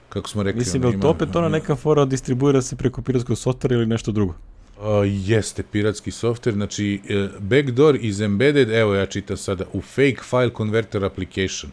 kako 0.09 0.29
smo 0.29 0.43
rekli. 0.43 0.59
Mislim, 0.59 0.85
je 0.85 1.01
to 1.01 1.11
opet 1.11 1.37
ona 1.37 1.49
neka 1.49 1.77
fora 1.77 2.05
distribuira 2.05 2.63
se 2.63 2.77
preko 2.77 3.03
piratskog 3.03 3.39
softvera 3.39 3.75
ili 3.75 3.87
nešto 3.87 4.13
drugo? 4.13 4.35
Uh, 4.81 4.87
jeste, 5.05 5.63
piratski 5.63 6.11
software, 6.11 6.55
znači 6.55 7.01
uh, 7.05 7.41
backdoor 7.41 7.97
is 8.01 8.21
embedded, 8.21 8.71
evo 8.71 8.95
ja 8.95 9.07
čitam 9.07 9.37
sada, 9.37 9.65
u 9.73 9.81
fake 9.81 10.21
file 10.31 10.51
converter 10.57 11.05
application 11.05 11.73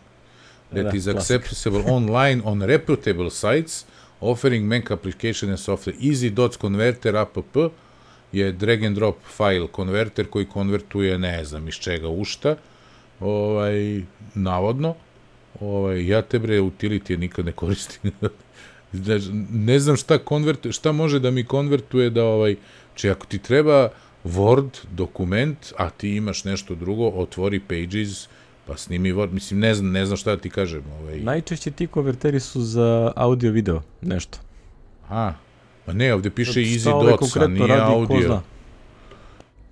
that 0.69 0.83
da, 0.83 0.97
is 0.97 1.07
accessible 1.07 1.83
online 1.97 2.41
on 2.45 2.61
reputable 2.61 3.29
sites 3.29 3.85
offering 4.21 4.65
Mac 4.65 4.91
application 4.91 5.49
and 5.49 5.59
software. 5.59 5.95
Easy.converter 6.01 7.15
app 7.15 7.37
je 8.31 8.51
drag 8.51 8.83
and 8.83 8.95
drop 8.95 9.15
file 9.37 9.67
konverter 9.67 10.27
koji 10.27 10.45
konvertuje 10.45 11.17
ne 11.17 11.45
znam 11.45 11.67
iz 11.67 11.73
čega 11.73 12.07
u 12.09 12.25
šta, 12.25 12.55
ovaj, 13.19 14.01
navodno. 14.35 14.95
Ovaj, 15.59 16.07
ja 16.07 16.21
te 16.21 16.39
bre 16.39 16.61
utility 16.61 17.17
nikad 17.17 17.45
ne 17.45 17.51
koristim. 17.51 18.11
ne 19.51 19.79
znam 19.79 19.95
šta 19.95 20.17
konvert, 20.17 20.71
šta 20.71 20.91
može 20.91 21.19
da 21.19 21.31
mi 21.31 21.43
konvertuje 21.43 22.09
da 22.09 22.25
ovaj 22.25 22.55
Či 22.97 23.09
ako 23.09 23.25
ti 23.25 23.37
treba 23.37 23.89
Word 24.23 24.85
dokument, 24.91 25.73
a 25.77 25.89
ti 25.89 26.15
imaš 26.15 26.43
nešto 26.43 26.75
drugo, 26.75 27.07
otvori 27.07 27.59
Pages 27.59 28.27
Pa 28.67 28.77
snimi, 28.77 29.13
Word, 29.13 29.31
mislim, 29.31 29.59
ne 29.59 29.73
znam, 29.73 29.91
ne 29.91 30.05
znam 30.05 30.17
šta 30.17 30.35
da 30.35 30.41
ti 30.41 30.49
kažem. 30.49 30.83
Ovaj. 30.99 31.19
Najčešće 31.19 31.71
ti 31.71 31.87
konverteri 31.87 32.39
su 32.39 32.61
za 32.61 33.11
audio 33.15 33.51
video, 33.51 33.81
nešto. 34.01 34.37
A, 35.09 35.33
pa 35.85 35.93
ne, 35.93 36.13
ovde 36.13 36.29
piše 36.29 36.59
Easy 36.59 37.09
Dots, 37.09 37.37
a 37.37 37.47
nije 37.47 37.67
radi, 37.67 37.93
audio. 37.93 38.41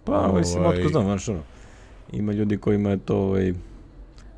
Pa, 0.04 0.20
ovaj, 0.20 0.40
mislim, 0.40 0.66
otko 0.66 0.90
znam, 0.90 1.04
znaš, 1.04 1.30
ono. 1.30 1.42
Ima 2.14 2.32
ljudi 2.32 2.58
kojima 2.58 2.90
je 2.90 2.98
to, 2.98 3.18
ovaj, 3.18 3.54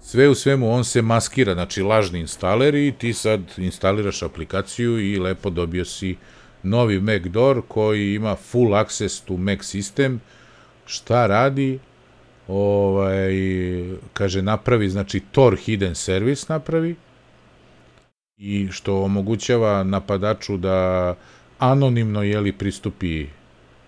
sve 0.02 0.30
u 0.30 0.36
svemu 0.36 0.72
on 0.72 0.84
se 0.84 1.02
maskira, 1.02 1.54
znači 1.54 1.82
lažni 1.82 2.20
instaler 2.20 2.76
i 2.76 2.94
ti 2.98 3.14
sad 3.14 3.42
instaliraš 3.58 4.24
aplikaciju 4.24 5.00
i 5.00 5.20
lepo 5.20 5.50
dobio 5.50 5.86
si 5.86 6.16
novi 6.64 7.00
Mac 7.00 7.22
Door 7.22 7.62
koji 7.68 8.14
ima 8.14 8.36
full 8.36 8.76
access 8.76 9.22
to 9.22 9.38
Mac 9.38 9.60
system. 9.60 10.18
Šta 10.86 11.28
radi? 11.28 11.80
Ovaj, 12.48 13.34
kaže, 14.14 14.42
napravi, 14.42 14.90
znači 14.90 15.20
Tor 15.20 15.58
hidden 15.58 15.96
service 15.96 16.46
napravi 16.50 16.96
i 18.38 18.68
što 18.72 19.04
omogućava 19.04 19.84
napadaču 19.84 20.58
da 20.58 21.16
anonimno 21.60 22.24
jeli 22.24 22.52
pristupi 22.52 23.26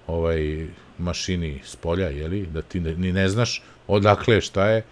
ovaj 0.07 0.67
mašini 0.97 1.61
s 1.65 1.75
polja, 1.75 2.09
jeli, 2.09 2.45
da 2.45 2.61
ti 2.61 2.79
ni 2.79 3.11
ne 3.11 3.29
znaš 3.29 3.63
odakle 3.87 4.41
šta 4.41 4.69
je, 4.69 4.83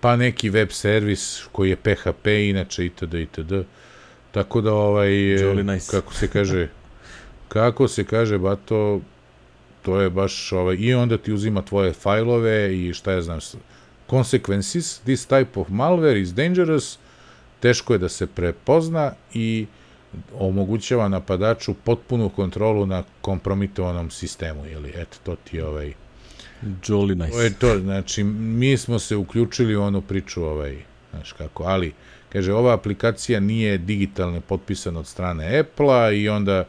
pa 0.00 0.16
neki 0.16 0.50
web 0.50 0.68
servis 0.70 1.44
koji 1.52 1.70
je 1.70 1.76
PHP 1.76 2.26
inače 2.26 2.86
itd. 2.86 3.14
itd. 3.14 3.52
Tako 4.30 4.60
da 4.60 4.72
ovaj 4.72 5.10
nice. 5.64 5.90
kako 5.90 6.14
se 6.14 6.28
kaže 6.28 6.68
kako 7.48 7.88
se 7.88 8.04
kaže 8.04 8.38
bato 8.38 9.00
to 9.82 10.00
je 10.00 10.10
baš 10.10 10.52
ovaj 10.52 10.76
i 10.78 10.94
onda 10.94 11.18
ti 11.18 11.32
uzima 11.32 11.62
tvoje 11.62 11.92
fajlove 11.92 12.78
i 12.78 12.94
šta 12.94 13.12
ja 13.12 13.22
znam 13.22 13.38
consequences 14.08 15.00
this 15.02 15.28
type 15.28 15.60
of 15.60 15.68
malware 15.68 16.20
is 16.20 16.34
dangerous 16.34 16.98
teško 17.60 17.92
je 17.92 17.98
da 17.98 18.08
se 18.08 18.26
prepozna 18.26 19.12
i 19.34 19.66
omogućava 20.38 21.08
napadaču 21.08 21.74
potpunu 21.74 22.28
kontrolu 22.28 22.86
na 22.86 23.02
kompromitovanom 23.20 24.10
sistemu, 24.10 24.66
ili 24.66 24.92
eto, 24.94 25.16
to 25.24 25.36
ti 25.36 25.56
je 25.56 25.66
ovaj... 25.66 25.92
Jolly 26.62 27.14
nice. 27.14 27.32
To 27.32 27.42
je 27.42 27.54
to, 27.54 27.78
znači, 27.78 28.24
mi 28.24 28.76
smo 28.76 28.98
se 28.98 29.16
uključili 29.16 29.76
u 29.76 29.82
onu 29.82 30.02
priču, 30.02 30.44
ovaj, 30.44 30.76
znaš 31.10 31.32
kako, 31.32 31.62
ali, 31.62 31.92
kaže, 32.32 32.52
ova 32.52 32.74
aplikacija 32.74 33.40
nije 33.40 33.78
digitalno 33.78 34.40
potpisana 34.40 35.00
od 35.00 35.06
strane 35.06 35.58
Apple-a 35.58 36.10
i 36.10 36.28
onda, 36.28 36.64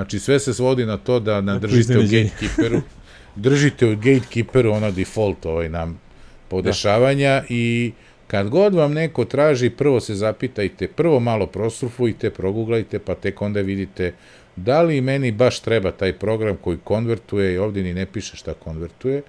znači, 0.00 0.18
sve 0.18 0.38
se 0.38 0.54
svodi 0.54 0.86
na 0.86 0.96
to 0.96 1.20
da 1.20 1.40
nadržite 1.40 1.98
u 1.98 2.02
gatekeeperu, 2.02 2.80
držite 3.36 3.86
u 3.86 3.96
gatekeeperu 3.96 4.72
ono 4.72 4.90
default 4.90 5.46
ovaj 5.46 5.68
nam 5.68 6.00
podešavanja 6.48 7.40
da. 7.40 7.44
i 7.48 7.92
Kad 8.30 8.48
god 8.48 8.74
vam 8.74 8.92
neko 8.92 9.24
traži, 9.24 9.70
prvo 9.70 10.00
se 10.00 10.14
zapitajte, 10.14 10.88
prvo 10.88 11.20
malo 11.20 11.46
prosurfujte, 11.46 12.30
proguglajte, 12.30 12.98
pa 12.98 13.14
tek 13.14 13.42
onda 13.42 13.60
vidite 13.60 14.12
da 14.56 14.82
li 14.82 15.00
meni 15.00 15.32
baš 15.32 15.60
treba 15.60 15.90
taj 15.90 16.12
program 16.12 16.56
koji 16.56 16.78
konvertuje, 16.84 17.54
i 17.54 17.58
ovdje 17.58 17.82
ni 17.82 17.94
ne 17.94 18.06
piše 18.06 18.36
šta 18.36 18.54
konvertuje, 18.54 19.22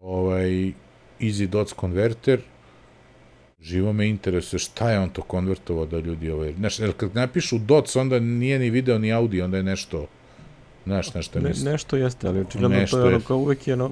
ovaj, 0.00 0.48
Easy 1.20 1.46
Dots 1.46 1.74
Converter, 1.80 2.40
živo 3.64 3.92
me 3.92 4.08
interesuje 4.08 4.60
šta 4.60 4.90
je 4.90 4.98
on 4.98 5.10
to 5.10 5.22
konvertovao 5.22 5.86
da 5.86 5.98
ljudi 5.98 6.30
ovaj, 6.30 6.52
znaš, 6.52 6.78
jer 6.78 6.92
kad 6.92 7.14
napišu 7.14 7.58
dots, 7.58 7.96
onda 7.96 8.18
nije 8.18 8.58
ni 8.58 8.70
video 8.70 8.98
ni 8.98 9.12
audio, 9.12 9.44
onda 9.44 9.56
je 9.56 9.62
nešto, 9.62 10.06
znaš, 10.84 11.14
nešto 11.14 11.40
ne, 11.40 11.52
nešto 11.64 11.96
jeste, 11.96 12.28
ali 12.28 12.40
očigledno 12.40 12.86
to 12.90 12.98
je 12.98 13.04
ono 13.04 13.20
kao 13.20 13.38
uvek 13.38 13.66
je 13.66 13.74
ono, 13.74 13.90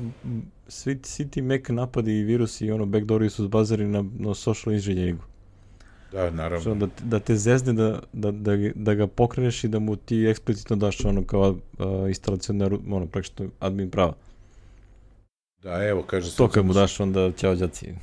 svi, 0.68 0.98
svi 1.02 1.28
ti 1.28 1.42
Mac 1.42 1.68
napadi 1.68 2.18
i 2.18 2.24
virusi 2.24 2.66
i 2.66 2.70
ono 2.70 2.86
backdoori 2.86 3.30
su 3.30 3.44
zbazari 3.44 3.84
na, 3.84 4.04
na 4.18 4.34
social 4.34 4.74
engineeringu. 4.74 5.22
Da, 6.12 6.30
naravno. 6.30 6.60
Što, 6.60 6.74
da, 6.74 6.86
da 7.02 7.18
te 7.18 7.36
zezne 7.36 7.72
da, 7.72 8.00
da, 8.12 8.30
da, 8.30 8.56
da 8.74 8.94
ga 8.94 9.06
pokreneš 9.06 9.64
i 9.64 9.68
da 9.68 9.78
mu 9.78 9.96
ti 9.96 10.26
eksplicitno 10.26 10.76
daš 10.76 11.04
ono 11.04 11.24
kao 11.24 11.50
uh, 11.50 11.58
instalacionar, 12.08 12.74
ono, 12.90 13.06
praktično 13.06 13.46
admin 13.60 13.90
prava. 13.90 14.12
Da, 15.62 15.84
evo, 15.88 16.02
kaže 16.02 16.36
To 16.36 16.48
kad 16.48 16.64
mu 16.64 16.72
daš, 16.72 17.00
onda 17.00 17.32
ćao 17.32 17.54
đaci. 17.54 17.94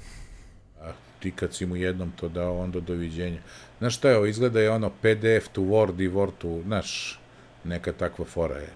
Ti 1.20 1.32
kad 1.32 1.54
si 1.54 1.66
mu 1.66 1.76
jednom 1.76 2.12
to 2.12 2.30
dao, 2.30 2.60
onda 2.60 2.80
doviđenja. 2.80 3.42
Znaš 3.80 3.96
šta 3.96 4.10
je 4.10 4.18
ovo, 4.18 4.26
izgleda 4.26 4.60
je 4.60 4.72
ono 4.72 4.90
PDF 4.90 5.48
to 5.52 5.62
Word 5.62 6.04
i 6.04 6.10
Word 6.10 6.32
to, 6.38 6.62
znaš, 6.66 7.20
neka 7.64 7.94
takva 7.94 8.26
fora 8.26 8.56
je. 8.56 8.70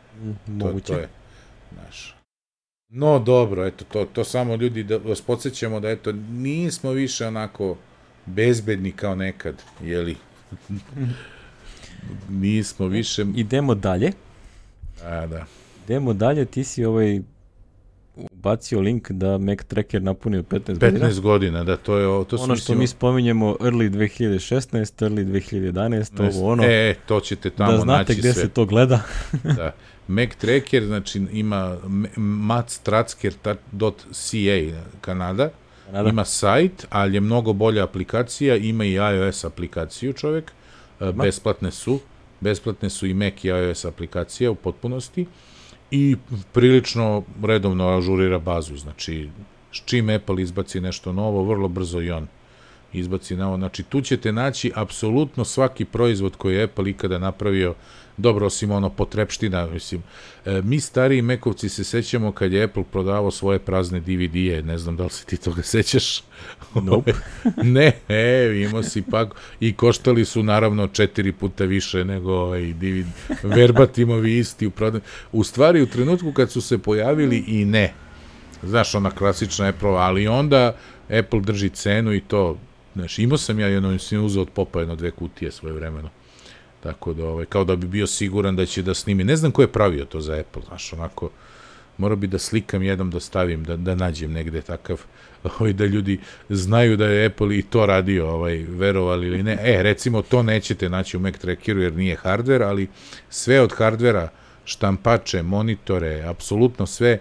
Moguće. 0.48 0.86
To, 0.86 0.94
to 0.94 1.00
je, 1.00 1.10
znaš. 1.74 2.16
No 2.90 3.20
dobro, 3.20 3.66
eto, 3.66 3.86
to, 3.86 4.06
to 4.06 4.24
samo 4.24 4.56
ljudi 4.56 4.84
da 4.84 4.98
vas 4.98 5.22
podsjećamo 5.22 5.80
da 5.80 5.90
eto, 5.90 6.12
nismo 6.32 6.92
više 6.92 7.28
onako 7.28 7.78
bezbedni 8.26 8.92
kao 8.92 9.16
nekad, 9.16 9.56
jeli? 9.84 10.16
nismo 12.44 12.88
više... 12.88 13.26
Idemo 13.36 13.76
dalje. 13.76 14.12
A, 15.04 15.28
da. 15.28 15.46
Idemo 15.86 16.14
dalje, 16.14 16.46
ti 16.46 16.64
si 16.64 16.86
ovaj 16.86 17.22
ubacio 18.16 18.82
link 18.82 19.12
da 19.12 19.38
Mac 19.38 19.60
Tracker 19.68 20.02
napunio 20.02 20.42
15, 20.42 20.76
15 20.76 20.80
godina. 20.80 21.10
15 21.10 21.20
godina, 21.20 21.64
da, 21.64 21.78
to 21.78 21.98
je 21.98 22.26
to 22.26 22.38
Ono 22.40 22.56
što 22.56 22.76
mi 22.76 22.88
spominjemo 22.88 23.56
early 23.60 23.90
2016, 23.90 25.06
early 25.06 25.26
2011, 25.74 26.38
ovo 26.38 26.52
ono. 26.52 26.64
E, 26.64 26.96
to 27.08 27.20
ćete 27.20 27.50
tamo 27.50 27.72
naći 27.72 27.82
sve. 27.82 27.86
Da 27.86 27.94
znate 27.94 28.16
gde 28.16 28.34
sve. 28.34 28.42
se 28.42 28.50
to 28.50 28.66
gleda. 28.66 29.02
da. 29.58 29.72
Mac 30.08 30.30
Tracker, 30.38 30.86
znači 30.86 31.22
ima 31.32 31.78
matstracker.ca 32.16 33.58
Kanada, 35.02 35.50
Kanada, 35.86 36.10
ima 36.10 36.26
sajt, 36.26 36.88
ali 36.90 37.14
je 37.16 37.22
mnogo 37.22 37.54
bolja 37.54 37.84
aplikacija, 37.84 38.56
ima 38.56 38.86
i 38.86 38.94
iOS 38.94 39.44
aplikaciju 39.44 40.14
čovek, 40.14 40.52
e, 41.00 41.04
ima. 41.04 41.24
besplatne 41.24 41.72
su, 41.72 42.00
besplatne 42.40 42.90
su 42.90 43.08
i 43.08 43.14
Mac 43.14 43.44
i 43.44 43.48
iOS 43.48 43.86
aplikacija 43.86 44.52
u 44.52 44.56
potpunosti 44.56 45.26
i 45.96 46.16
prilično 46.54 47.24
redovno 47.44 47.88
ažurira 47.98 48.40
bazu, 48.40 48.78
znači 48.78 49.30
s 49.72 49.82
čim 49.86 50.10
Apple 50.10 50.42
izbaci 50.42 50.82
nešto 50.82 51.12
novo, 51.12 51.44
vrlo 51.44 51.68
brzo 51.68 52.02
i 52.02 52.12
on 52.12 52.28
izbaci 52.94 53.36
novo. 53.36 53.58
Znači, 53.58 53.84
tu 53.84 54.02
ćete 54.02 54.32
naći 54.32 54.72
apsolutno 54.76 55.46
svaki 55.46 55.86
proizvod 55.86 56.36
koji 56.36 56.56
je 56.56 56.64
Apple 56.64 56.90
ikada 56.90 57.18
napravio 57.18 57.74
dobro, 58.18 58.46
osim 58.46 58.72
ono 58.72 58.90
potrepština, 58.90 59.68
mislim, 59.68 60.04
e, 60.46 60.62
mi 60.62 60.80
stariji 60.80 61.22
mekovci 61.22 61.70
se 61.70 61.84
sećamo 61.84 62.32
kad 62.32 62.54
je 62.54 62.64
Apple 62.64 62.84
prodavao 62.92 63.32
svoje 63.32 63.60
prazne 63.60 64.00
DVD-e, 64.00 64.62
ne 64.62 64.78
znam 64.78 64.96
da 64.96 65.04
li 65.04 65.10
se 65.10 65.26
ti 65.26 65.38
toga 65.38 65.62
sećaš? 65.62 66.24
Nope. 66.76 67.14
ne, 67.76 67.92
e, 68.10 68.64
imao 68.70 68.84
si 68.84 69.02
pa, 69.02 69.30
i 69.60 69.74
koštali 69.74 70.26
su 70.26 70.44
naravno 70.44 70.88
četiri 70.88 71.32
puta 71.32 71.64
više 71.64 72.06
nego 72.06 72.34
ovaj 72.34 72.74
DVD, 72.74 73.08
verbatimovi 73.44 74.38
isti 74.38 74.68
u 74.68 74.72
prodaju. 74.72 75.02
U 75.32 75.44
stvari, 75.44 75.82
u 75.82 75.88
trenutku 75.88 76.32
kad 76.32 76.52
su 76.52 76.62
se 76.62 76.78
pojavili 76.78 77.44
i 77.48 77.66
ne, 77.66 77.94
znaš, 78.64 78.96
ona 78.96 79.12
klasična 79.12 79.68
Apple, 79.68 79.90
ali 79.90 80.28
onda 80.28 80.76
Apple 81.20 81.42
drži 81.42 81.70
cenu 81.70 82.14
i 82.14 82.22
to, 82.22 82.58
znaš, 82.96 83.20
imao 83.20 83.38
sam 83.38 83.60
ja 83.60 83.68
jedno, 83.68 84.00
sam 84.00 84.26
uzeo 84.26 84.42
od 84.42 84.50
popa 84.50 84.80
jedno 84.80 84.96
dve 84.96 85.12
kutije 85.12 85.52
svoje 85.52 85.74
vremeno. 85.74 86.10
Tako 86.84 87.14
da, 87.14 87.28
ovaj, 87.28 87.46
kao 87.46 87.64
da 87.64 87.76
bi 87.76 87.88
bio 87.88 88.08
siguran 88.08 88.56
da 88.56 88.66
će 88.66 88.82
da 88.82 88.94
snimi. 88.94 89.24
Ne 89.24 89.36
znam 89.36 89.52
ko 89.52 89.62
je 89.62 89.72
pravio 89.72 90.06
to 90.06 90.22
za 90.22 90.34
Apple, 90.34 90.62
znaš, 90.68 90.94
onako, 90.94 91.30
mora 91.98 92.16
bi 92.16 92.28
da 92.28 92.40
slikam 92.40 92.84
jednom 92.84 93.12
da 93.12 93.20
stavim, 93.20 93.64
da, 93.64 93.78
da 93.78 93.96
nađem 93.96 94.32
negde 94.32 94.62
takav, 94.62 95.02
ovaj, 95.60 95.74
da 95.74 95.86
ljudi 95.86 96.20
znaju 96.50 96.98
da 96.98 97.06
je 97.06 97.26
Apple 97.26 97.58
i 97.58 97.62
to 97.62 97.86
radio, 97.86 98.30
ovaj, 98.30 98.66
verovali 98.70 99.28
ili 99.28 99.44
ne. 99.44 99.58
E, 99.62 99.84
recimo, 99.84 100.22
to 100.22 100.44
nećete 100.44 100.90
naći 100.90 101.18
u 101.18 101.20
Mac 101.20 101.38
Trackeru 101.38 101.82
jer 101.82 101.94
nije 101.94 102.18
hardware, 102.24 102.64
ali 102.64 102.88
sve 103.30 103.62
od 103.62 103.74
hardvera, 103.78 104.30
štampače, 104.66 105.42
monitore, 105.42 106.24
apsolutno 106.28 106.86
sve, 106.86 107.20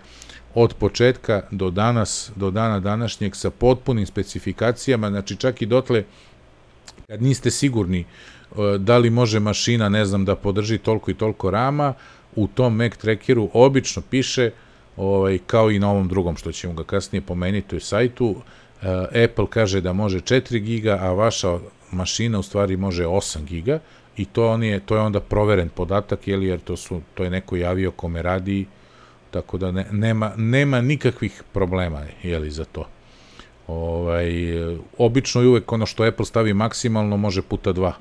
od 0.55 0.75
početka 0.75 1.43
do 1.51 1.71
danas, 1.71 2.31
do 2.37 2.51
dana 2.51 2.81
današnjeg 2.81 3.37
sa 3.37 3.51
potpunim 3.51 4.07
specifikacijama, 4.07 5.11
znači 5.11 5.37
čak 5.37 5.63
i 5.63 5.67
dotle 5.67 6.05
kad 7.07 7.23
niste 7.23 7.51
sigurni 7.51 8.05
da 8.79 8.99
li 8.99 9.11
može 9.11 9.41
mašina, 9.41 9.89
ne 9.89 10.05
znam, 10.05 10.25
da 10.25 10.37
podrži 10.37 10.79
toliko 10.79 11.11
i 11.11 11.15
toliko 11.15 11.51
rama, 11.51 11.95
u 12.37 12.47
tom 12.47 12.77
Mac 12.77 12.97
trackeru 12.97 13.51
obično 13.53 14.03
piše, 14.11 14.51
ovaj, 14.97 15.39
kao 15.47 15.71
i 15.71 15.79
na 15.79 15.91
ovom 15.91 16.09
drugom, 16.09 16.37
što 16.37 16.53
ćemo 16.53 16.75
ga 16.75 16.85
kasnije 16.85 17.23
pomeniti 17.23 17.77
u 17.77 17.81
sajtu, 17.81 18.35
e, 18.83 19.25
Apple 19.25 19.47
kaže 19.51 19.81
da 19.81 19.93
može 19.93 20.21
4 20.21 20.59
giga, 20.59 20.99
a 21.01 21.13
vaša 21.13 21.59
mašina 21.93 22.39
u 22.39 22.43
stvari 22.43 22.77
može 22.77 23.05
8 23.05 23.45
giga, 23.45 23.79
i 24.17 24.25
to, 24.25 24.49
on 24.49 24.63
je, 24.63 24.81
to 24.81 24.97
je 24.97 25.01
onda 25.01 25.21
proveren 25.21 25.69
podatak, 25.69 26.29
jeli, 26.29 26.47
jer 26.47 26.61
to, 26.61 26.77
su, 26.77 27.01
to 27.15 27.25
je 27.25 27.31
neko 27.31 27.57
javio 27.57 27.91
kome 27.91 28.23
radi, 28.23 28.67
tako 29.31 29.59
da 29.59 29.71
ne, 29.71 29.87
nema, 29.91 30.33
nema 30.37 30.81
nikakvih 30.81 31.43
problema 31.53 32.03
jeli, 32.23 32.51
za 32.51 32.65
to. 32.65 32.89
Ovaj, 33.67 34.33
obično 34.99 35.43
i 35.43 35.47
uvek 35.47 35.73
ono 35.73 35.87
što 35.87 36.05
Apple 36.05 36.25
stavi 36.25 36.55
maksimalno 36.55 37.17
može 37.17 37.43
puta 37.43 37.73
dva 37.73 37.95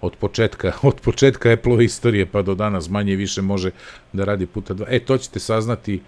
od 0.00 0.16
početka, 0.16 0.72
od 0.82 1.00
početka 1.00 1.52
Apple 1.52 1.84
istorije 1.84 2.26
pa 2.26 2.42
do 2.42 2.54
danas 2.54 2.88
manje 2.88 3.16
više 3.16 3.42
može 3.42 3.70
da 4.12 4.24
radi 4.24 4.46
puta 4.46 4.74
dva. 4.74 4.86
E, 4.90 4.98
to 4.98 5.18
ćete 5.18 5.38
saznati 5.38 6.00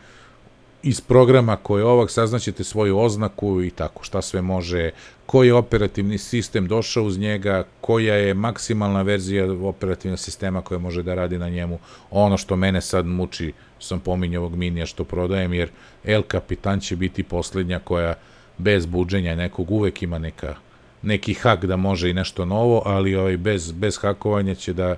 iz 0.83 1.01
programa 1.01 1.57
koje 1.57 1.81
je 1.81 1.85
ovak 1.85 2.11
saznaćete 2.11 2.65
svoju 2.65 2.99
oznaku 2.99 3.63
i 3.63 3.71
tako, 3.71 4.05
šta 4.05 4.23
sve 4.23 4.43
može, 4.43 4.91
koji 5.27 5.47
je 5.47 5.55
operativni 5.55 6.19
sistem 6.19 6.67
došao 6.67 7.05
uz 7.05 7.19
njega, 7.19 7.65
koja 7.81 8.15
je 8.15 8.35
maksimalna 8.35 9.03
verzija 9.03 9.53
operativnog 9.53 10.19
sistema 10.19 10.63
koja 10.63 10.79
može 10.79 11.03
da 11.03 11.15
radi 11.15 11.39
na 11.39 11.49
njemu. 11.49 11.79
Ono 12.11 12.37
što 12.37 12.57
mene 12.57 12.81
sad 12.81 13.07
muči, 13.07 13.53
sam 13.79 14.01
pominjao 14.01 14.43
ovog 14.43 14.57
minija 14.57 14.87
što 14.87 15.05
prodajem, 15.05 15.53
jer 15.53 15.69
El 16.05 16.23
Capitan 16.31 16.81
će 16.81 16.97
biti 16.97 17.23
poslednja 17.23 17.79
koja 17.79 18.15
bez 18.59 18.87
buđenja 18.87 19.35
nekog 19.35 19.71
uvek 19.71 20.03
ima 20.03 20.19
neka, 20.19 20.55
neki 21.03 21.35
hak 21.35 21.65
da 21.65 21.77
može 21.77 22.11
i 22.11 22.15
nešto 22.15 22.45
novo, 22.45 22.83
ali 22.85 23.17
ovaj, 23.17 23.37
bez, 23.37 23.73
bez 23.73 23.99
hakovanja 23.99 24.55
će 24.55 24.73
da 24.73 24.97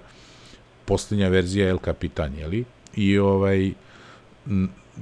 poslednja 0.85 1.29
verzija 1.29 1.69
El 1.69 1.79
Capitan, 1.85 2.35
jeli? 2.39 2.65
I 2.97 3.19
ovaj, 3.19 3.73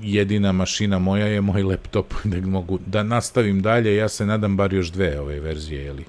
jedina 0.03 0.53
mašina 0.53 0.99
moja 0.99 1.27
je 1.27 1.41
moj 1.41 1.63
laptop 1.63 2.15
da 2.25 2.47
mogu 2.47 2.79
da 2.87 3.03
nastavim 3.03 3.63
dalje, 3.63 3.97
ja 3.97 4.09
se 4.09 4.27
nadam 4.27 4.57
bar 4.57 4.75
još 4.75 4.93
dve 4.93 5.21
ove 5.21 5.41
verzije, 5.41 5.85
jeli. 5.85 6.05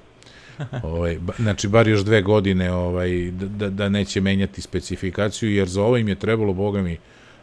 ovaj, 0.82 1.18
ba, 1.18 1.32
znači, 1.38 1.68
bar 1.68 1.88
još 1.88 2.00
dve 2.00 2.22
godine 2.22 2.72
ovaj, 2.72 3.30
da, 3.30 3.46
da, 3.46 3.70
da 3.70 3.88
neće 3.88 4.20
menjati 4.20 4.60
specifikaciju, 4.60 5.52
jer 5.52 5.68
za 5.68 5.82
ovo 5.82 5.96
im 5.96 6.08
je 6.08 6.14
trebalo, 6.14 6.52
boga 6.52 6.82
mi, 6.82 6.98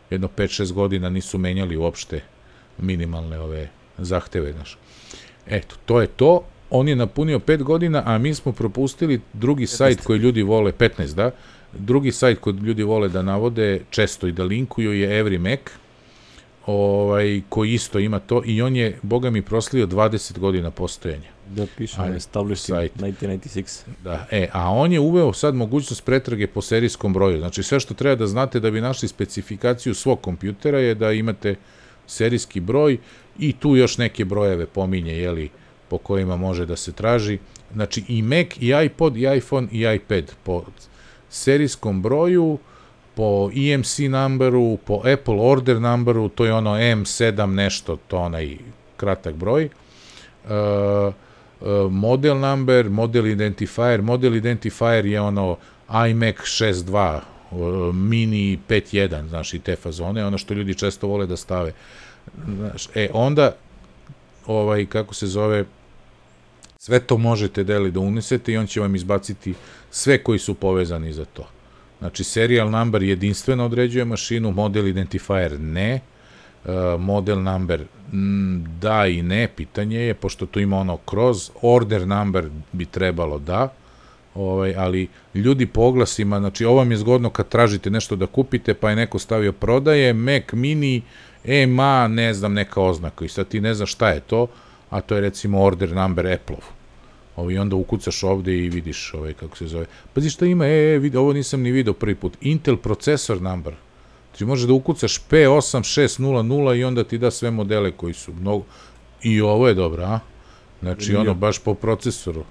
jedno 0.09 0.27
5-6 0.37 0.73
godina 0.73 1.09
nisu 1.09 1.37
menjali 1.37 1.77
uopšte 1.77 2.21
minimalne 2.77 3.39
ove 3.39 3.69
zahteve, 3.97 4.53
znaš. 4.53 4.77
Eto, 5.47 5.75
to 5.85 6.01
je 6.01 6.07
to. 6.07 6.43
On 6.69 6.87
je 6.87 6.95
napunio 6.95 7.39
5 7.39 7.63
godina, 7.63 8.03
a 8.05 8.17
mi 8.17 8.33
smo 8.33 8.51
propustili 8.51 9.21
drugi 9.33 9.63
15. 9.63 9.67
sajt 9.67 10.01
koji 10.01 10.19
ljudi 10.19 10.43
vole, 10.43 10.71
15, 10.71 11.13
da, 11.15 11.31
drugi 11.73 12.11
sajt 12.11 12.39
koji 12.39 12.55
ljudi 12.55 12.83
vole 12.83 13.09
da 13.09 13.21
navode 13.21 13.81
često 13.89 14.27
i 14.27 14.31
da 14.31 14.43
linkuju 14.43 14.93
je 14.93 15.23
Every 15.23 15.37
Mac, 15.37 15.59
ovaj, 16.65 17.41
koji 17.49 17.73
isto 17.73 17.99
ima 17.99 18.19
to 18.19 18.41
i 18.45 18.61
on 18.61 18.75
je, 18.75 18.97
boga 19.01 19.29
mi, 19.29 19.41
proslio 19.41 19.87
20 19.87 20.39
godina 20.39 20.71
postojanja. 20.71 21.29
Da 21.55 21.65
piše, 21.77 21.95
Ajde, 22.01 22.15
established 22.15 22.75
1996. 22.75 23.81
Da, 24.03 24.27
e, 24.31 24.49
a 24.53 24.71
on 24.71 24.93
je 24.93 24.99
uveo 24.99 25.33
sad 25.33 25.55
mogućnost 25.55 26.05
pretrage 26.05 26.47
po 26.47 26.61
serijskom 26.61 27.13
broju. 27.13 27.39
Znači 27.39 27.63
sve 27.63 27.79
što 27.79 27.93
treba 27.93 28.15
da 28.15 28.27
znate 28.27 28.59
da 28.59 28.71
bi 28.71 28.81
našli 28.81 29.07
specifikaciju 29.07 29.93
svog 29.95 30.21
kompjutera 30.21 30.79
je 30.79 30.95
da 30.95 31.11
imate 31.11 31.55
serijski 32.07 32.59
broj 32.59 32.97
i 33.39 33.53
tu 33.53 33.75
još 33.75 33.97
neke 33.97 34.25
brojeve 34.25 34.65
pominje, 34.65 35.17
jeli, 35.17 35.49
po 35.89 35.97
kojima 35.97 36.37
može 36.37 36.65
da 36.65 36.75
se 36.75 36.91
traži. 36.91 37.37
Znači 37.73 38.03
i 38.07 38.21
Mac, 38.21 38.47
i 38.59 38.73
iPod, 38.85 39.17
i 39.17 39.27
iPhone, 39.37 39.67
i 39.71 39.81
iPad 39.95 40.31
po 40.43 40.63
serijskom 41.29 42.01
broju, 42.01 42.57
po 43.15 43.49
EMC 43.55 43.99
numberu, 43.99 44.77
po 44.85 45.01
Apple 45.13 45.35
order 45.39 45.81
numberu, 45.81 46.29
to 46.29 46.45
je 46.45 46.53
ono 46.53 46.75
M7 46.75 47.45
nešto, 47.45 47.97
to 48.07 48.17
onaj 48.17 48.57
kratak 48.97 49.35
broj. 49.35 49.69
Uh, 50.45 51.13
model 51.91 52.37
number, 52.39 52.89
model 52.89 53.27
identifier, 53.27 54.01
model 54.01 54.35
identifier 54.35 55.05
je 55.05 55.21
ono 55.21 55.57
iMac 56.09 56.35
6.2, 56.35 57.19
uh, 57.51 57.95
mini 57.95 58.59
5.1, 58.69 59.27
znaš, 59.29 59.53
i 59.53 59.59
te 59.59 59.75
fazone, 59.75 60.25
ono 60.25 60.37
što 60.37 60.53
ljudi 60.53 60.75
često 60.75 61.07
vole 61.07 61.27
da 61.27 61.37
stave. 61.37 61.71
Znaš, 62.55 62.87
e, 62.95 63.09
onda, 63.13 63.55
ovaj, 64.45 64.85
kako 64.85 65.13
se 65.13 65.27
zove, 65.27 65.65
sve 66.81 66.99
to 66.99 67.17
možete 67.17 67.63
deli 67.63 67.91
da 67.91 67.99
unesete 67.99 68.53
i 68.53 68.57
on 68.57 68.67
će 68.67 68.79
vam 68.79 68.95
izbaciti 68.95 69.53
sve 69.91 70.23
koji 70.23 70.39
su 70.39 70.53
povezani 70.53 71.13
za 71.13 71.25
to. 71.25 71.47
Znači, 71.99 72.23
serial 72.23 72.69
number 72.69 73.03
jedinstveno 73.03 73.65
određuje 73.65 74.05
mašinu, 74.05 74.51
model 74.51 74.87
identifier 74.87 75.59
ne, 75.59 75.99
uh, 76.65 76.71
model 76.99 77.43
number 77.43 77.83
da 78.79 79.07
i 79.07 79.21
ne, 79.21 79.47
pitanje 79.55 79.99
je, 79.99 80.13
pošto 80.13 80.45
tu 80.45 80.59
ima 80.59 80.77
ono 80.77 80.97
kroz, 80.97 81.51
order 81.61 82.07
number 82.07 82.49
bi 82.71 82.85
trebalo 82.85 83.39
da, 83.39 83.73
ovaj, 84.35 84.75
ali 84.77 85.07
ljudi 85.33 85.65
po 85.65 85.81
oglasima, 85.81 86.39
znači 86.39 86.65
ovo 86.65 86.77
vam 86.77 86.91
je 86.91 86.97
zgodno 86.97 87.29
kad 87.29 87.49
tražite 87.49 87.89
nešto 87.89 88.15
da 88.15 88.25
kupite, 88.25 88.73
pa 88.73 88.89
je 88.89 88.95
neko 88.95 89.19
stavio 89.19 89.51
prodaje, 89.51 90.13
Mac 90.13 90.43
mini, 90.53 91.01
EMA, 91.45 92.07
ne 92.07 92.33
znam, 92.33 92.53
neka 92.53 92.81
oznaka 92.81 93.25
i 93.25 93.29
sad 93.29 93.47
ti 93.47 93.61
ne 93.61 93.73
znaš 93.73 93.91
šta 93.91 94.09
je 94.09 94.19
to, 94.19 94.47
a 94.89 95.01
to 95.01 95.15
je 95.15 95.21
recimo 95.21 95.61
order 95.61 95.95
number 95.95 96.27
Apple-ov 96.27 96.79
Ovaj, 97.39 97.57
onda 97.57 97.75
ukucaš 97.75 98.23
ovde 98.23 98.57
i 98.57 98.69
vidiš 98.69 99.13
ovaj, 99.13 99.33
kako 99.33 99.57
se 99.57 99.67
zove. 99.67 99.85
Pazi 100.13 100.29
šta 100.29 100.45
ima, 100.45 100.65
e, 100.65 100.93
e, 100.93 100.99
vidi, 100.99 101.17
ovo 101.17 101.33
nisam 101.33 101.61
ni 101.61 101.71
video 101.71 101.93
prvi 101.93 102.15
put. 102.15 102.37
Intel 102.41 102.77
processor 102.77 103.41
number. 103.41 103.73
Ti 104.37 104.45
možeš 104.45 104.67
da 104.67 104.73
ukucaš 104.73 105.21
P8600 105.29 106.75
i 106.75 106.83
onda 106.83 107.03
ti 107.03 107.17
da 107.17 107.31
sve 107.31 107.51
modele 107.51 107.91
koji 107.91 108.13
su 108.13 108.33
mnogo... 108.33 108.65
I 109.23 109.41
ovo 109.41 109.67
je 109.67 109.73
dobro, 109.73 110.03
a? 110.03 110.19
Znači, 110.81 111.15
ono, 111.15 111.33
baš 111.33 111.59
po 111.59 111.73
procesoru. 111.73 112.43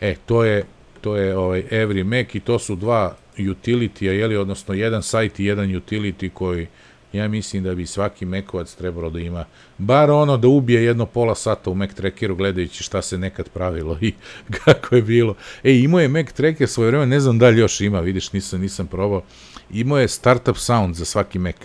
E, 0.00 0.14
to 0.26 0.44
je, 0.44 0.64
to 1.00 1.16
je 1.16 1.36
ovaj 1.36 1.64
Every 1.70 2.04
Mac 2.04 2.34
i 2.34 2.40
to 2.40 2.58
su 2.58 2.76
dva 2.76 3.16
utility-a, 3.38 4.12
jeli, 4.12 4.36
odnosno 4.36 4.74
jedan 4.74 5.02
sajt 5.02 5.40
i 5.40 5.44
jedan 5.44 5.68
utility 5.68 6.28
koji 6.28 6.66
ja 7.12 7.28
mislim 7.28 7.62
da 7.62 7.74
bi 7.74 7.86
svaki 7.86 8.24
Mekovac 8.24 8.74
trebalo 8.74 9.10
da 9.10 9.20
ima 9.20 9.44
bar 9.78 10.10
ono 10.10 10.36
da 10.36 10.48
ubije 10.48 10.84
jedno 10.84 11.06
pola 11.06 11.34
sata 11.34 11.70
u 11.70 11.74
Mac 11.74 11.94
Trackeru 11.94 12.36
gledajući 12.36 12.82
šta 12.82 13.02
se 13.02 13.18
nekad 13.18 13.48
pravilo 13.48 13.98
i 14.00 14.12
kako 14.64 14.96
je 14.96 15.02
bilo. 15.02 15.34
E, 15.64 15.78
imao 15.78 16.00
je 16.00 16.08
Mac 16.08 16.32
Tracker 16.32 16.68
svoje 16.68 16.90
vreme, 16.90 17.06
ne 17.06 17.20
znam 17.20 17.38
da 17.38 17.48
li 17.48 17.60
još 17.60 17.80
ima, 17.80 18.00
vidiš, 18.00 18.32
nisam, 18.32 18.60
nisam 18.60 18.86
probao. 18.86 19.22
Imao 19.70 19.98
je 19.98 20.08
startup 20.08 20.56
sound 20.56 20.94
za 20.94 21.04
svaki 21.04 21.38
Mac. 21.38 21.56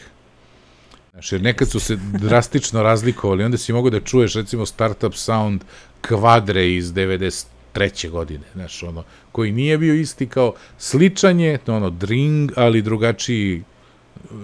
Znaš, 1.12 1.32
jer 1.32 1.42
nekad 1.42 1.70
su 1.70 1.80
se 1.80 1.96
drastično 1.96 2.84
razlikovali, 2.84 3.44
onda 3.44 3.58
si 3.58 3.74
mogo 3.74 3.90
da 3.90 4.00
čuješ 4.00 4.36
recimo 4.36 4.66
startup 4.66 5.14
sound 5.14 5.64
kvadre 6.02 6.76
iz 6.76 6.94
93. 6.94 8.10
godine, 8.10 8.44
znaš, 8.54 8.84
ono, 8.84 9.04
koji 9.32 9.52
nije 9.52 9.78
bio 9.78 9.94
isti 9.94 10.28
kao 10.28 10.54
sličan 10.78 11.40
je, 11.40 11.60
ono, 11.68 11.90
dring, 11.90 12.52
ali 12.56 12.82
drugačiji 12.82 13.64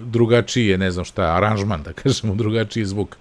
drugačiji 0.06 0.68
je, 0.68 0.78
ne 0.78 0.92
znam 0.92 1.06
šta, 1.06 1.36
aranžman, 1.36 1.84
da 1.84 1.94
kažemo, 1.94 2.36
drugačiji 2.36 2.86
zvuk 2.86 3.18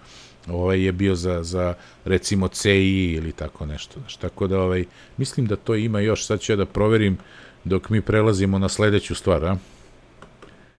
ovaj 0.49 0.85
je 0.85 0.93
bio 0.93 1.15
za, 1.15 1.43
za 1.43 1.75
recimo 2.05 2.49
CI 2.49 3.13
ili 3.13 3.33
tako 3.33 3.67
nešto. 3.67 4.01
Znaš, 4.01 4.17
tako 4.17 4.47
da 4.47 4.61
ovaj, 4.61 4.85
mislim 5.17 5.47
da 5.47 5.57
to 5.57 5.75
ima 5.75 6.01
još, 6.01 6.27
sad 6.27 6.41
ću 6.41 6.53
ja 6.53 6.57
da 6.57 6.67
proverim 6.67 7.19
dok 7.65 7.89
mi 7.89 8.01
prelazimo 8.01 8.59
na 8.59 8.69
sledeću 8.69 9.15
stvar, 9.15 9.45
a? 9.45 9.57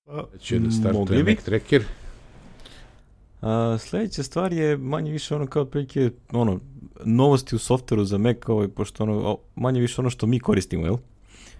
Sad 0.05 0.41
ću 0.41 0.55
ja 0.55 0.59
da 0.59 0.71
startujem 0.71 1.25
Mac 1.25 1.43
Tracker. 1.43 1.83
A, 3.41 3.77
sledeća 3.79 4.23
stvar 4.23 4.53
je 4.53 4.77
manje 4.77 5.11
više 5.11 5.35
ono 5.35 5.47
kao 5.47 5.65
prilike, 5.65 6.11
ono, 6.31 6.59
novosti 7.05 7.55
u 7.55 7.59
softveru 7.59 8.05
za 8.05 8.17
Mac, 8.17 8.37
ovaj, 8.47 8.67
pošto 8.67 9.03
ono, 9.03 9.37
manje 9.55 9.81
više 9.81 10.01
ono 10.01 10.09
što 10.09 10.27
mi 10.27 10.39
koristimo, 10.39 10.85
jel? 10.85 10.97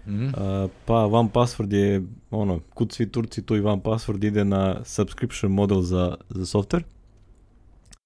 Mm 0.06 0.12
-hmm. 0.12 0.64
uh, 0.64 0.70
pa 0.84 1.06
One 1.06 1.28
Password 1.32 1.72
je, 1.72 2.02
ono, 2.30 2.60
kud 2.74 2.92
svi 2.92 3.08
Turci, 3.08 3.42
tu 3.42 3.56
i 3.56 3.60
One 3.60 3.82
Password 3.82 4.24
ide 4.24 4.44
na 4.44 4.84
subscription 4.84 5.52
model 5.52 5.80
za, 5.80 6.16
za 6.28 6.44
software. 6.44 6.82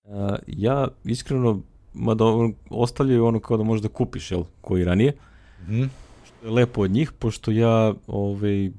Uh, 0.04 0.36
ja 0.46 0.88
iskreno, 1.04 1.60
mada 1.94 2.24
ostavljaju 2.70 3.24
ono 3.24 3.40
kao 3.40 3.56
da 3.56 3.62
možeš 3.62 3.82
da 3.82 3.88
kupiš, 3.88 4.30
jel, 4.30 4.44
koji 4.60 4.84
ranije. 4.84 5.12
Mm 5.68 5.72
-hmm. 5.72 5.88
Što 6.24 6.46
je 6.46 6.52
lepo 6.52 6.80
od 6.80 6.90
njih, 6.90 7.12
pošto 7.12 7.50
ja, 7.50 7.94
ovaj, 8.06 8.70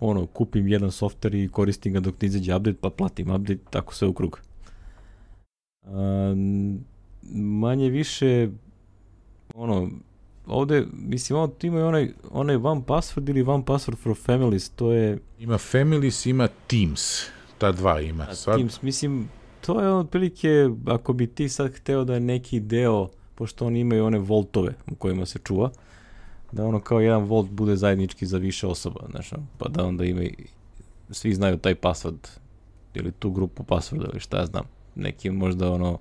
ono, 0.00 0.26
kupim 0.26 0.68
jedan 0.68 0.90
software 0.90 1.44
i 1.44 1.48
koristim 1.48 1.92
ga 1.92 2.00
dok 2.00 2.22
ne 2.22 2.26
izađe 2.26 2.56
update, 2.56 2.78
pa 2.80 2.90
platim 2.90 3.30
update, 3.30 3.60
tako 3.70 3.94
sve 3.94 4.08
u 4.08 4.12
krug. 4.12 4.40
Uh, 5.82 5.90
manje 7.32 7.88
više, 7.88 8.48
ono, 9.54 9.90
ovde, 10.46 10.86
mislim, 10.92 11.38
ovo 11.38 11.52
ima 11.62 11.86
onaj, 11.86 12.12
onaj 12.30 12.56
one 12.56 12.80
password 12.86 13.30
ili 13.30 13.42
one 13.42 13.64
password 13.64 13.96
for 13.96 14.16
families, 14.16 14.68
to 14.68 14.92
je... 14.92 15.18
Ima 15.38 15.58
families, 15.58 16.26
ima 16.26 16.48
teams, 16.66 17.22
ta 17.58 17.72
dva 17.72 18.00
ima. 18.00 18.26
A, 18.30 18.34
sad. 18.34 18.56
Teams, 18.56 18.82
mislim, 18.82 19.28
to 19.66 19.80
je 19.80 19.92
otprilike, 19.92 20.68
ako 20.86 21.12
bi 21.12 21.26
ti 21.26 21.48
sad 21.48 21.72
hteo 21.74 22.04
da 22.04 22.14
je 22.14 22.20
neki 22.20 22.60
deo, 22.60 23.08
pošto 23.34 23.66
oni 23.66 23.80
imaju 23.80 24.04
one 24.04 24.18
voltove 24.18 24.74
u 24.90 24.94
kojima 24.94 25.26
se 25.26 25.38
čuva, 25.44 25.70
da 26.52 26.64
ono 26.64 26.80
kao 26.80 27.00
jedan 27.00 27.22
volt 27.22 27.50
bude 27.50 27.76
zajednički 27.76 28.26
za 28.26 28.38
više 28.38 28.66
osoba, 28.66 29.00
znaš, 29.10 29.30
pa 29.58 29.68
da 29.68 29.84
onda 29.84 30.04
ima 30.04 30.22
i, 30.22 30.34
svi 31.10 31.34
znaju 31.34 31.58
taj 31.58 31.74
password 31.74 32.28
ili 32.94 33.12
tu 33.12 33.30
grupu 33.30 33.62
passworda 33.62 34.10
ili 34.10 34.20
šta 34.20 34.38
ja 34.38 34.46
znam, 34.46 34.64
neki 34.94 35.30
možda 35.30 35.70
ono 35.70 35.98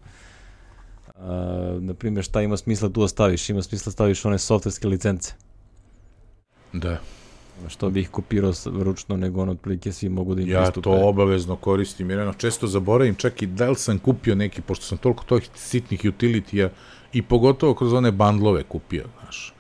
na 1.79 1.93
primjer, 1.93 2.25
šta 2.25 2.41
ima 2.41 2.57
smisla 2.57 2.89
tu 2.89 3.01
da 3.01 3.07
staviš? 3.07 3.49
Ima 3.49 3.61
smisla 3.61 3.89
da 3.89 3.91
staviš 3.91 4.25
one 4.25 4.39
softverske 4.39 4.87
licence. 4.87 5.33
Da. 6.73 6.97
Što 7.67 7.89
bih 7.89 8.09
kopirao 8.09 8.53
ručno, 8.65 9.17
nego 9.17 9.41
ono 9.41 9.51
otprilike 9.51 9.91
svi 9.91 10.09
mogu 10.09 10.35
da 10.35 10.41
im 10.41 10.49
ja 10.49 10.61
pristupe. 10.61 10.89
Ja 10.89 10.95
to 10.95 11.07
obavezno 11.07 11.55
koristim, 11.55 12.09
jer 12.09 12.19
ono, 12.19 12.33
često 12.33 12.67
zaboravim 12.67 13.15
čak 13.15 13.41
i 13.41 13.45
da 13.45 13.69
li 13.69 13.75
sam 13.75 13.99
kupio 13.99 14.35
neki, 14.35 14.61
pošto 14.61 14.85
sam 14.85 14.97
toliko 14.97 15.23
tih 15.23 15.49
sitnih 15.55 16.01
utilitija 16.09 16.69
i 17.13 17.21
pogotovo 17.21 17.73
kroz 17.73 17.93
one 17.93 18.11
bandlove 18.11 18.63
kupio, 18.63 19.05
znaš. 19.21 19.53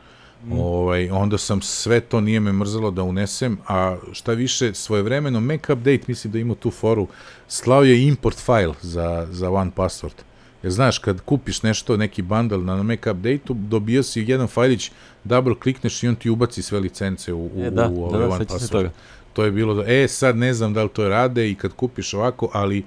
Mm. 0.45 0.59
Ovaj, 0.59 1.09
onda 1.09 1.37
sam 1.37 1.61
sve 1.61 1.99
to 1.99 2.21
nije 2.21 2.39
me 2.39 2.53
mrzalo 2.53 2.91
da 2.91 3.03
unesem, 3.03 3.57
a 3.67 3.97
šta 4.11 4.33
više, 4.33 4.73
svojevremeno 4.73 5.39
Mac 5.39 5.61
Update, 5.61 6.01
mislim 6.07 6.33
da 6.33 6.39
ima 6.39 6.55
tu 6.55 6.71
foru, 6.71 7.07
slao 7.47 7.83
je 7.83 8.07
import 8.07 8.37
file 8.37 8.73
za, 8.81 9.27
za 9.31 9.51
One 9.51 9.71
Password. 9.75 10.32
Jer 10.63 10.71
znaš, 10.71 10.97
kad 10.97 11.21
kupiš 11.21 11.63
nešto, 11.63 11.97
neki 11.97 12.21
bundle 12.21 12.57
na 12.57 12.83
Mac 12.83 12.99
Update-u, 12.99 13.53
dobio 13.53 14.03
si 14.03 14.21
jedan 14.27 14.47
fajlić, 14.47 14.91
double 15.23 15.55
klikneš 15.59 16.03
i 16.03 16.07
on 16.07 16.15
ti 16.15 16.29
ubaci 16.29 16.61
sve 16.61 16.79
licence 16.79 17.33
u, 17.33 17.45
u, 17.45 17.63
e, 17.63 17.69
da, 17.69 17.89
u 17.89 18.11
da, 18.11 18.17
da, 18.17 18.29
One 18.29 18.45
Password. 18.45 18.89
To 19.33 19.43
je 19.43 19.51
bilo 19.51 19.73
da, 19.73 19.93
e, 19.93 20.07
sad 20.07 20.37
ne 20.37 20.53
znam 20.53 20.73
da 20.73 20.83
li 20.83 20.89
to 20.89 21.09
rade 21.09 21.51
i 21.51 21.55
kad 21.55 21.73
kupiš 21.73 22.13
ovako, 22.13 22.49
ali 22.53 22.83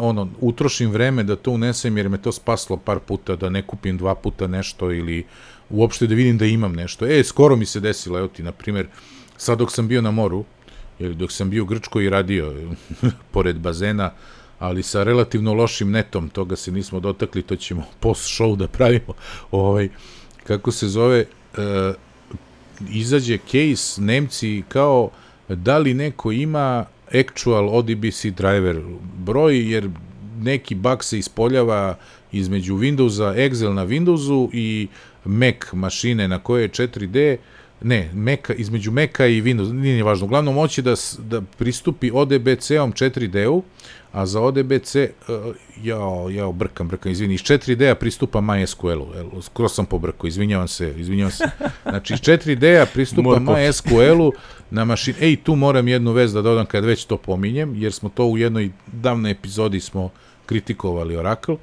ono, 0.00 0.28
utrošim 0.40 0.90
vreme 0.90 1.22
da 1.22 1.36
to 1.36 1.50
unesem 1.50 1.96
jer 1.96 2.08
me 2.08 2.22
to 2.22 2.32
spaslo 2.32 2.76
par 2.76 2.98
puta, 2.98 3.36
da 3.36 3.48
ne 3.48 3.62
kupim 3.62 3.96
dva 3.96 4.14
puta 4.14 4.46
nešto 4.46 4.92
ili 4.92 5.24
uopšte 5.70 6.06
da 6.06 6.14
vidim 6.14 6.38
da 6.38 6.46
imam 6.46 6.72
nešto. 6.72 7.06
E, 7.06 7.24
skoro 7.24 7.56
mi 7.56 7.66
se 7.66 7.80
desilo, 7.80 8.18
evo 8.18 8.28
ti, 8.28 8.42
na 8.42 8.52
primer, 8.52 8.86
sad 9.36 9.58
dok 9.58 9.72
sam 9.72 9.88
bio 9.88 10.02
na 10.02 10.10
moru, 10.10 10.44
ili 10.98 11.14
dok 11.14 11.32
sam 11.32 11.50
bio 11.50 11.62
u 11.62 11.66
Grčkoj 11.66 12.04
i 12.04 12.10
radio, 12.10 12.54
pored 13.32 13.58
bazena, 13.58 14.10
ali 14.58 14.82
sa 14.82 15.02
relativno 15.02 15.54
lošim 15.54 15.90
netom, 15.90 16.28
toga 16.28 16.56
se 16.56 16.72
nismo 16.72 17.00
dotakli, 17.00 17.42
to 17.42 17.56
ćemo 17.56 17.84
post 18.00 18.40
show 18.40 18.56
da 18.56 18.68
pravimo, 18.68 19.14
ovaj, 19.50 19.88
kako 20.44 20.72
se 20.72 20.88
zove, 20.88 21.18
e, 21.18 21.26
izađe 22.90 23.38
case, 23.38 24.02
Nemci 24.02 24.62
kao, 24.68 25.10
da 25.48 25.78
li 25.78 25.94
neko 25.94 26.32
ima 26.32 26.84
actual 27.14 27.76
ODBC 27.76 28.24
driver 28.24 28.80
broj, 29.18 29.72
jer 29.72 29.90
neki 30.38 30.74
bug 30.74 31.04
se 31.04 31.18
ispoljava 31.18 31.98
između 32.32 32.76
Windowsa, 32.76 33.50
Excel 33.50 33.72
na 33.72 33.86
Windowsu 33.86 34.50
i 34.52 34.88
Mac 35.24 35.72
mašine 35.72 36.28
na 36.28 36.38
koje 36.38 36.62
je 36.62 36.68
4D, 36.68 37.36
ne, 37.82 38.10
Mac, 38.14 38.40
između 38.56 38.90
Maca 38.90 39.26
i 39.26 39.42
Windows, 39.42 39.72
nije 39.72 40.04
važno, 40.04 40.26
uglavnom 40.26 40.54
moći 40.54 40.82
da, 40.82 40.94
da 41.18 41.40
pristupi 41.58 42.10
ODBC-om 42.14 42.92
4D-u, 42.92 43.62
a 44.16 44.26
za 44.26 44.40
ODBC, 44.40 44.94
uh, 44.94 45.54
jao, 45.82 46.30
jao, 46.30 46.52
brkam, 46.52 46.88
brkam, 46.88 47.12
izvini, 47.12 47.34
iz 47.34 47.40
4D-a 47.40 47.94
pristupa 47.94 48.40
MySQL-u, 48.40 49.42
skoro 49.42 49.68
sam 49.68 49.86
pobrkao, 49.86 50.28
izvinjavam 50.28 50.68
se, 50.68 50.94
izvinjavam 50.96 51.30
se. 51.30 51.44
Znači, 51.82 52.14
iz 52.14 52.20
4D-a 52.20 52.86
pristupa 52.86 53.30
MySQL-u 53.40 54.32
na 54.70 54.84
mašini, 54.84 55.16
ej, 55.20 55.36
tu 55.36 55.56
moram 55.56 55.88
jednu 55.88 56.12
vez 56.12 56.32
da 56.32 56.42
dodam 56.42 56.66
kad 56.66 56.84
već 56.84 57.04
to 57.04 57.16
pominjem, 57.16 57.74
jer 57.76 57.92
smo 57.92 58.08
to 58.08 58.26
u 58.26 58.38
jednoj 58.38 58.70
davnoj 58.86 59.30
epizodi 59.30 59.80
smo 59.80 60.10
kritikovali 60.46 61.16
Oracle. 61.16 61.56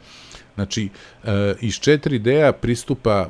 Znači, 0.55 0.89
uh, 1.23 1.29
iz 1.61 1.73
4D-a 1.73 2.51
pristupa 2.51 3.29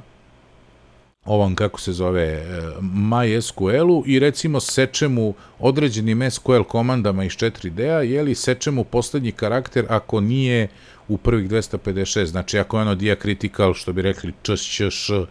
ovom, 1.25 1.55
kako 1.55 1.81
se 1.81 1.93
zove, 1.93 2.23
e, 2.23 2.61
MySQL-u 2.81 4.03
i 4.05 4.19
recimo 4.19 4.59
sečemu 4.59 5.33
određenim 5.59 6.31
SQL 6.31 6.63
komandama 6.63 7.23
iz 7.23 7.31
4D-a, 7.31 8.01
jeli 8.01 8.35
sečemu 8.35 8.83
poslednji 8.83 9.31
karakter 9.31 9.85
ako 9.89 10.21
nije 10.21 10.67
u 11.07 11.17
prvih 11.17 11.49
256, 11.49 12.25
znači 12.25 12.59
ako 12.59 12.77
je 12.77 12.81
ono 12.81 12.95
diacritical, 12.95 13.73
što 13.73 13.93
bi 13.93 14.01
rekli 14.01 14.33
č, 14.43 14.57
č, 14.57 14.89
š, 14.89 15.25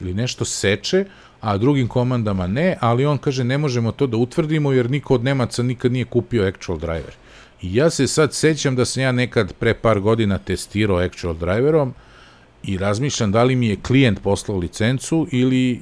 ili 0.00 0.14
nešto 0.14 0.44
seče, 0.44 1.04
a 1.40 1.56
drugim 1.58 1.88
komandama 1.88 2.46
ne, 2.46 2.76
ali 2.80 3.06
on 3.06 3.18
kaže 3.18 3.44
ne 3.44 3.58
možemo 3.58 3.92
to 3.92 4.06
da 4.06 4.16
utvrdimo 4.16 4.72
jer 4.72 4.90
niko 4.90 5.14
od 5.14 5.24
Nemaca 5.24 5.62
nikad 5.62 5.92
nije 5.92 6.04
kupio 6.04 6.46
actual 6.46 6.78
driver. 6.78 7.14
I 7.62 7.74
ja 7.74 7.90
se 7.90 8.06
sad 8.06 8.34
sećam 8.34 8.76
da 8.76 8.84
sam 8.84 9.02
ja 9.02 9.12
nekad 9.12 9.52
pre 9.52 9.74
par 9.74 10.00
godina 10.00 10.38
testirao 10.38 10.98
actual 10.98 11.34
driverom, 11.34 11.94
i 12.68 12.78
razmišljam 12.78 13.32
da 13.32 13.42
li 13.42 13.56
mi 13.56 13.68
je 13.68 13.76
klijent 13.82 14.22
poslao 14.22 14.58
licencu 14.58 15.26
ili 15.32 15.80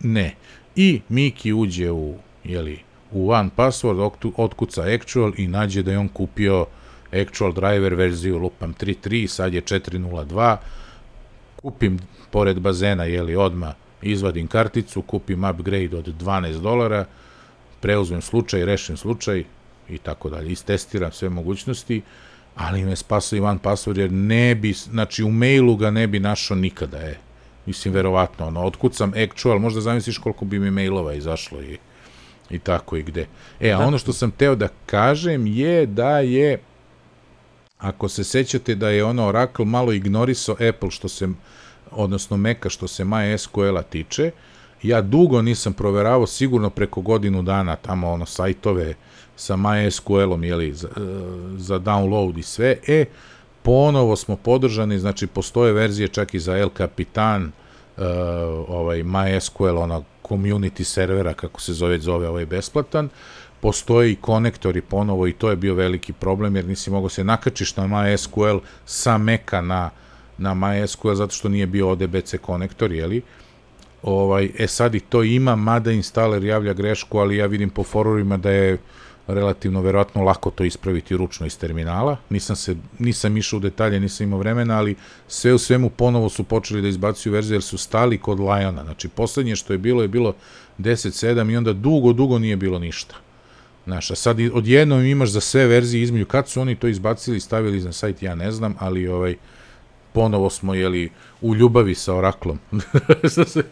ne. 0.00 0.34
I 0.76 1.00
Miki 1.08 1.52
uđe 1.52 1.90
u, 1.90 2.14
jeli, 2.44 2.78
u 3.12 3.30
One 3.30 3.50
Password, 3.56 4.10
otkuca 4.36 4.82
Actual 4.82 5.32
i 5.36 5.48
nađe 5.48 5.82
da 5.82 5.92
je 5.92 5.98
on 5.98 6.08
kupio 6.08 6.66
Actual 7.12 7.52
Driver 7.52 7.94
verziju 7.94 8.38
lupam 8.38 8.74
3.3, 8.74 9.26
sad 9.26 9.54
je 9.54 9.62
4.02, 9.62 10.56
kupim 11.56 11.98
pored 12.30 12.60
bazena, 12.60 13.04
jeli, 13.04 13.36
odma 13.36 13.74
izvadim 14.02 14.46
karticu, 14.46 15.02
kupim 15.02 15.44
upgrade 15.44 15.96
od 15.96 16.06
12 16.22 16.60
dolara, 16.60 17.04
preuzmem 17.80 18.22
slučaj, 18.22 18.64
rešim 18.64 18.96
slučaj 18.96 19.44
i 19.88 19.98
tako 19.98 20.30
dalje. 20.30 20.52
Istestiram 20.52 21.12
sve 21.12 21.28
mogućnosti 21.28 22.02
ali 22.60 22.84
me 22.84 22.96
spasao 22.96 23.36
Ivan 23.36 23.58
Pastor 23.58 23.98
jer 23.98 24.12
ne 24.12 24.54
bi, 24.54 24.72
znači 24.72 25.22
u 25.24 25.30
mailu 25.30 25.76
ga 25.76 25.90
ne 25.90 26.06
bi 26.06 26.20
našao 26.20 26.56
nikada 26.56 26.98
je. 26.98 27.18
Mislim, 27.66 27.94
verovatno, 27.94 28.46
ono, 28.46 28.64
otkucam 28.64 29.12
actual, 29.24 29.58
možda 29.58 29.80
zamisliš 29.80 30.18
koliko 30.18 30.44
bi 30.44 30.58
mi 30.58 30.70
mailova 30.70 31.14
izašlo 31.14 31.62
i, 31.62 31.78
i 32.50 32.58
tako 32.58 32.96
i 32.96 33.02
gde. 33.02 33.26
E, 33.60 33.70
a 33.70 33.78
da. 33.78 33.86
ono 33.86 33.98
što 33.98 34.12
sam 34.12 34.30
teo 34.30 34.54
da 34.54 34.68
kažem 34.86 35.46
je 35.46 35.86
da 35.86 36.18
je, 36.18 36.60
ako 37.78 38.08
se 38.08 38.24
sećate 38.24 38.74
da 38.74 38.88
je 38.90 39.04
ono 39.04 39.26
Oracle 39.26 39.64
malo 39.64 39.92
ignorisao 39.92 40.56
Apple 40.68 40.90
što 40.90 41.08
se, 41.08 41.28
odnosno 41.90 42.36
Meka 42.36 42.68
što 42.70 42.88
se 42.88 43.04
MySQL-a 43.04 43.82
tiče, 43.82 44.30
ja 44.82 45.02
dugo 45.02 45.42
nisam 45.42 45.72
proveravao, 45.72 46.26
sigurno 46.26 46.70
preko 46.70 47.00
godinu 47.00 47.42
dana 47.42 47.76
tamo 47.76 48.10
ono 48.10 48.26
sajtove, 48.26 48.94
sa 49.40 49.56
MySQL-om, 49.56 50.44
jeli, 50.44 50.72
za, 50.72 50.88
e, 50.88 51.00
za 51.56 51.78
download 51.78 52.38
i 52.38 52.42
sve, 52.42 52.76
e, 52.86 53.04
ponovo 53.62 54.16
smo 54.16 54.36
podržani, 54.36 54.98
znači 54.98 55.26
postoje 55.26 55.72
verzije 55.72 56.08
čak 56.08 56.34
i 56.34 56.40
za 56.40 56.58
El 56.58 56.68
Capitan, 56.76 57.42
uh, 57.96 58.04
ovaj 58.68 59.02
MySQL, 59.02 59.78
ona 59.78 60.02
community 60.22 60.84
servera, 60.84 61.34
kako 61.34 61.60
se 61.60 61.72
zove, 61.72 61.98
zove 61.98 62.28
ovaj 62.28 62.46
besplatan, 62.46 63.08
postoje 63.60 64.12
i 64.12 64.16
konektori 64.16 64.80
ponovo 64.80 65.26
i 65.26 65.32
to 65.32 65.50
je 65.50 65.56
bio 65.56 65.74
veliki 65.74 66.12
problem, 66.12 66.56
jer 66.56 66.64
nisi 66.64 66.90
mogao 66.90 67.08
se 67.08 67.24
nakačiš 67.24 67.76
na 67.76 67.84
MySQL 67.84 68.60
sa 68.86 69.18
Meka 69.18 69.60
na, 69.60 69.90
na 70.38 70.54
MySQL, 70.54 71.14
zato 71.14 71.34
što 71.34 71.48
nije 71.48 71.66
bio 71.66 71.90
ODBC 71.90 72.34
konektor, 72.40 72.92
jeli, 72.92 73.22
ovaj, 74.02 74.50
e 74.58 74.66
sad 74.66 74.94
i 74.94 75.00
to 75.00 75.22
ima, 75.22 75.56
mada 75.56 75.92
instaler 75.92 76.44
javlja 76.44 76.72
grešku, 76.72 77.18
ali 77.18 77.36
ja 77.36 77.46
vidim 77.46 77.70
po 77.70 77.84
forumima 77.84 78.36
da 78.36 78.50
je 78.50 78.78
relativno 79.34 79.80
verovatno 79.80 80.22
lako 80.22 80.50
to 80.50 80.64
ispraviti 80.64 81.16
ručno 81.16 81.46
iz 81.46 81.58
terminala. 81.58 82.16
Nisam 82.30 82.56
se 82.56 82.76
nisam 82.98 83.36
išao 83.36 83.56
u 83.56 83.60
detalje, 83.60 84.00
nisam 84.00 84.24
imao 84.24 84.38
vremena, 84.38 84.78
ali 84.78 84.96
sve 85.28 85.54
u 85.54 85.58
svemu 85.58 85.90
ponovo 85.90 86.28
su 86.28 86.44
počeli 86.44 86.82
da 86.82 86.88
izbacuju 86.88 87.32
verzije 87.32 87.54
jer 87.54 87.62
su 87.62 87.78
stali 87.78 88.18
kod 88.18 88.40
Liona. 88.40 88.84
Znači 88.84 89.08
poslednje 89.08 89.56
što 89.56 89.72
je 89.72 89.78
bilo 89.78 90.02
je 90.02 90.08
bilo 90.08 90.34
10.7 90.78 91.52
i 91.52 91.56
onda 91.56 91.72
dugo 91.72 92.12
dugo 92.12 92.38
nije 92.38 92.56
bilo 92.56 92.78
ništa. 92.78 93.14
Znaš, 93.84 94.10
a 94.10 94.14
sad 94.14 94.36
odjednom 94.52 95.04
imaš 95.04 95.28
za 95.30 95.40
sve 95.40 95.66
verzije 95.66 96.02
između, 96.02 96.26
kad 96.26 96.48
su 96.48 96.60
oni 96.60 96.76
to 96.76 96.88
izbacili 96.88 97.36
i 97.36 97.40
stavili 97.40 97.80
na 97.80 97.92
sajt, 97.92 98.22
ja 98.22 98.34
ne 98.34 98.52
znam, 98.52 98.74
ali 98.78 99.08
ovaj, 99.08 99.36
ponovo 100.12 100.50
smo, 100.50 100.74
jeli, 100.74 101.10
u 101.40 101.54
ljubavi 101.54 101.94
sa 101.94 102.14
Oraklom, 102.14 102.58
što, 103.32 103.44
se, 103.44 103.62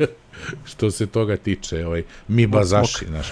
što 0.65 0.91
se 0.91 1.07
toga 1.07 1.37
tiče, 1.37 1.87
ovaj, 1.87 2.03
mi 2.29 2.47
bazaši, 2.47 3.07
znaš 3.07 3.27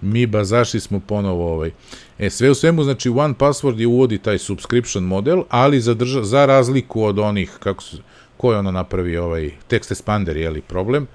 mi 0.00 0.26
bazaši 0.26 0.80
smo 0.80 1.00
ponovo 1.00 1.52
ovaj. 1.52 1.70
E, 2.18 2.30
sve 2.30 2.50
u 2.50 2.54
svemu, 2.54 2.84
znači, 2.84 3.08
One 3.08 3.34
Password 3.34 3.80
je 3.80 3.86
uvodi 3.86 4.18
taj 4.18 4.38
subscription 4.38 5.04
model, 5.04 5.42
ali 5.48 5.80
za, 5.80 5.94
drža, 5.94 6.22
za 6.22 6.46
razliku 6.46 7.04
od 7.04 7.18
onih, 7.18 7.50
kako 7.58 7.82
su, 7.82 7.96
ko 8.36 8.52
je 8.52 8.58
ono 8.58 8.70
napravi 8.70 9.16
ovaj 9.16 9.50
text 9.70 9.94
expander, 9.94 10.36
je 10.36 10.50
li 10.50 10.60
problem, 10.60 11.06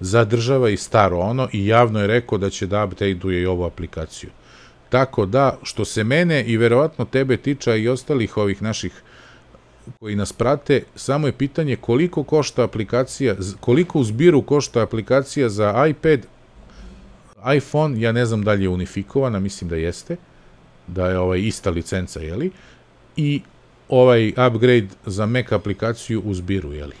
zadržava 0.00 0.70
i 0.70 0.76
staro 0.76 1.18
ono 1.18 1.48
i 1.52 1.66
javno 1.66 2.00
je 2.00 2.06
rekao 2.06 2.38
da 2.38 2.50
će 2.50 2.66
da 2.66 2.86
update-uje 2.86 3.42
i 3.42 3.46
ovu 3.46 3.64
aplikaciju. 3.64 4.30
Tako 4.88 5.26
da, 5.26 5.58
što 5.62 5.84
se 5.84 6.04
mene 6.04 6.44
i 6.44 6.56
verovatno 6.56 7.04
tebe 7.04 7.36
tiča 7.36 7.74
i 7.74 7.88
ostalih 7.88 8.36
ovih 8.36 8.62
naših 8.62 9.02
koji 10.00 10.16
nas 10.16 10.32
prate, 10.32 10.82
samo 10.94 11.26
je 11.26 11.32
pitanje 11.32 11.76
koliko 11.76 12.22
košta 12.22 12.64
aplikacija, 12.64 13.34
koliko 13.60 13.98
u 13.98 14.04
zbiru 14.04 14.42
košta 14.42 14.82
aplikacija 14.82 15.48
za 15.48 15.86
iPad, 15.90 16.20
iPhone, 17.56 18.00
ja 18.00 18.12
ne 18.12 18.26
znam 18.26 18.42
da 18.42 18.52
li 18.52 18.62
je 18.62 18.68
unifikovana, 18.68 19.40
mislim 19.40 19.70
da 19.70 19.76
jeste, 19.76 20.16
da 20.86 21.08
je 21.08 21.18
ovaj 21.18 21.40
ista 21.40 21.70
licenca, 21.70 22.20
jeli, 22.20 22.50
i 23.16 23.42
ovaj 23.88 24.28
upgrade 24.28 24.88
za 25.06 25.26
Mac 25.26 25.52
aplikaciju 25.52 26.22
u 26.24 26.34
zbiru, 26.34 26.72
jeli. 26.72 26.96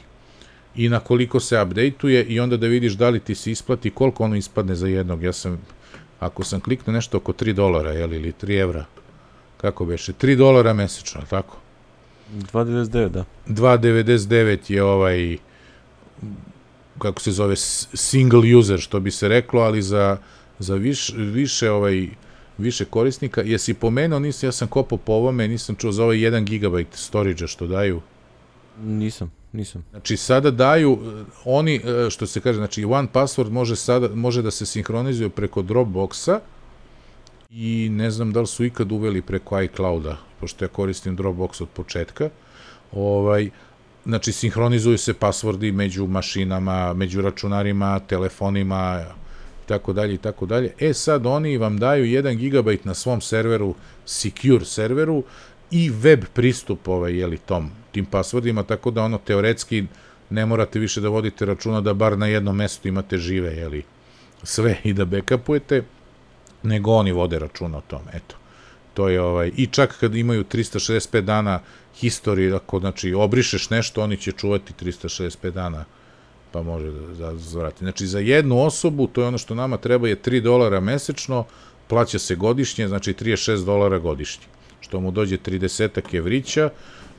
I 0.76 0.88
na 0.88 1.00
koliko 1.00 1.40
se 1.40 1.62
updateuje 1.62 2.24
i 2.24 2.40
onda 2.40 2.56
da 2.56 2.66
vidiš 2.66 2.92
da 2.92 3.08
li 3.08 3.20
ti 3.20 3.34
se 3.34 3.50
isplati, 3.50 3.90
koliko 3.90 4.24
ono 4.24 4.36
ispadne 4.36 4.74
za 4.74 4.86
jednog. 4.86 5.22
Ja 5.22 5.32
sam, 5.32 5.60
ako 6.20 6.44
sam 6.44 6.60
kliknuo 6.60 6.94
nešto 6.94 7.16
oko 7.16 7.32
3 7.32 7.52
dolara, 7.52 7.92
jeli, 7.92 8.16
ili 8.16 8.32
3 8.42 8.60
evra, 8.60 8.84
kako 9.56 9.84
beše, 9.84 10.12
3 10.12 10.36
dolara 10.36 10.72
mesečno, 10.72 11.20
tako? 11.30 11.56
2,99, 12.32 13.08
da. 13.08 13.24
2,99 13.46 14.72
je 14.72 14.82
ovaj 14.82 15.36
kako 16.98 17.20
se 17.20 17.32
zove, 17.32 17.56
single 17.56 18.56
user, 18.56 18.80
što 18.80 19.00
bi 19.00 19.10
se 19.10 19.28
reklo, 19.28 19.60
ali 19.60 19.82
za, 19.82 20.16
za 20.58 20.74
viš, 20.74 21.12
više 21.16 21.70
ovaj 21.70 22.08
više 22.58 22.84
korisnika. 22.84 23.42
Jesi 23.42 23.74
pomenuo, 23.74 24.18
nisam, 24.18 24.46
ja 24.46 24.52
sam 24.52 24.68
kopao 24.68 24.98
po 24.98 25.12
ovome, 25.12 25.48
nisam 25.48 25.74
čuo 25.74 25.92
za 25.92 26.04
ovaj 26.04 26.16
1 26.16 26.58
GB 26.58 26.88
storage 26.92 27.46
što 27.46 27.66
daju. 27.66 28.00
Nisam. 28.82 29.32
nisam. 29.52 29.84
Znači, 29.90 30.16
sada 30.16 30.50
daju, 30.50 30.98
e, 31.02 31.24
oni, 31.44 31.76
e, 31.76 32.10
što 32.10 32.26
se 32.26 32.40
kaže, 32.40 32.56
znači, 32.56 32.84
One 32.84 33.08
Password 33.12 33.50
može, 33.50 33.76
sada, 33.76 34.08
može 34.14 34.42
da 34.42 34.50
se 34.50 34.66
sinhronizuje 34.66 35.28
preko 35.30 35.62
Dropboxa 35.62 36.38
i 37.50 37.88
ne 37.92 38.10
znam 38.10 38.32
da 38.32 38.40
li 38.40 38.46
su 38.46 38.64
ikad 38.64 38.92
uveli 38.92 39.22
preko 39.22 39.62
iClouda, 39.62 40.16
pošto 40.40 40.64
ja 40.64 40.68
koristim 40.68 41.16
Dropbox 41.16 41.62
od 41.62 41.68
početka, 41.68 42.30
ovaj, 42.92 43.50
znači, 44.06 44.32
sinhronizuju 44.32 44.98
se 44.98 45.14
pasvordi 45.14 45.72
među 45.72 46.06
mašinama, 46.06 46.92
među 46.94 47.22
računarima, 47.22 47.98
telefonima, 47.98 49.04
tako 49.66 49.92
dalje 49.92 50.14
i 50.14 50.18
tako 50.18 50.46
dalje. 50.46 50.72
E 50.78 50.94
sad 50.94 51.26
oni 51.26 51.58
vam 51.58 51.78
daju 51.78 52.04
1 52.04 52.50
GB 52.50 52.86
na 52.86 52.94
svom 52.94 53.20
serveru, 53.20 53.74
secure 54.06 54.64
serveru 54.64 55.22
i 55.70 55.90
web 55.90 56.24
pristup 56.32 56.88
ovaj, 56.88 57.18
jeli, 57.18 57.38
tom, 57.38 57.70
tim 57.92 58.04
pasvordima, 58.04 58.62
tako 58.62 58.90
da 58.90 59.02
ono 59.02 59.18
teoretski 59.18 59.84
ne 60.30 60.46
morate 60.46 60.78
više 60.78 61.00
da 61.00 61.08
vodite 61.08 61.44
računa 61.44 61.80
da 61.80 61.94
bar 61.94 62.18
na 62.18 62.26
jednom 62.26 62.56
mestu 62.56 62.88
imate 62.88 63.18
žive, 63.18 63.56
jeli, 63.56 63.82
sve 64.42 64.76
i 64.84 64.92
da 64.92 65.04
backupujete, 65.04 65.82
nego 66.62 66.92
oni 66.92 67.12
vode 67.12 67.38
računa 67.38 67.78
o 67.78 67.80
tome, 67.80 68.10
eto. 68.12 68.36
To 68.94 69.08
je 69.08 69.20
ovaj, 69.20 69.50
i 69.56 69.66
čak 69.66 69.96
kad 70.00 70.14
imaju 70.14 70.44
365 70.44 71.20
dana 71.20 71.60
historije, 71.96 72.54
ako 72.54 72.80
znači 72.80 73.14
obrišeš 73.14 73.70
nešto, 73.70 74.02
oni 74.02 74.16
će 74.16 74.32
čuvati 74.32 74.72
365 74.84 75.50
dana 75.50 75.84
pa 76.54 76.62
može 76.62 76.90
da, 76.90 77.32
da 77.32 77.36
zvrati. 77.36 77.84
Znači, 77.84 78.06
za 78.06 78.18
jednu 78.18 78.62
osobu, 78.62 79.06
to 79.06 79.20
je 79.20 79.26
ono 79.26 79.38
što 79.38 79.54
nama 79.54 79.76
treba, 79.76 80.08
je 80.08 80.22
3 80.22 80.40
dolara 80.40 80.80
mesečno, 80.80 81.44
plaća 81.88 82.18
se 82.18 82.34
godišnje, 82.34 82.88
znači 82.88 83.12
36 83.12 83.64
dolara 83.64 83.98
godišnje, 83.98 84.46
što 84.80 85.00
mu 85.00 85.10
dođe 85.10 85.38
30 85.38 86.16
evrića 86.16 86.70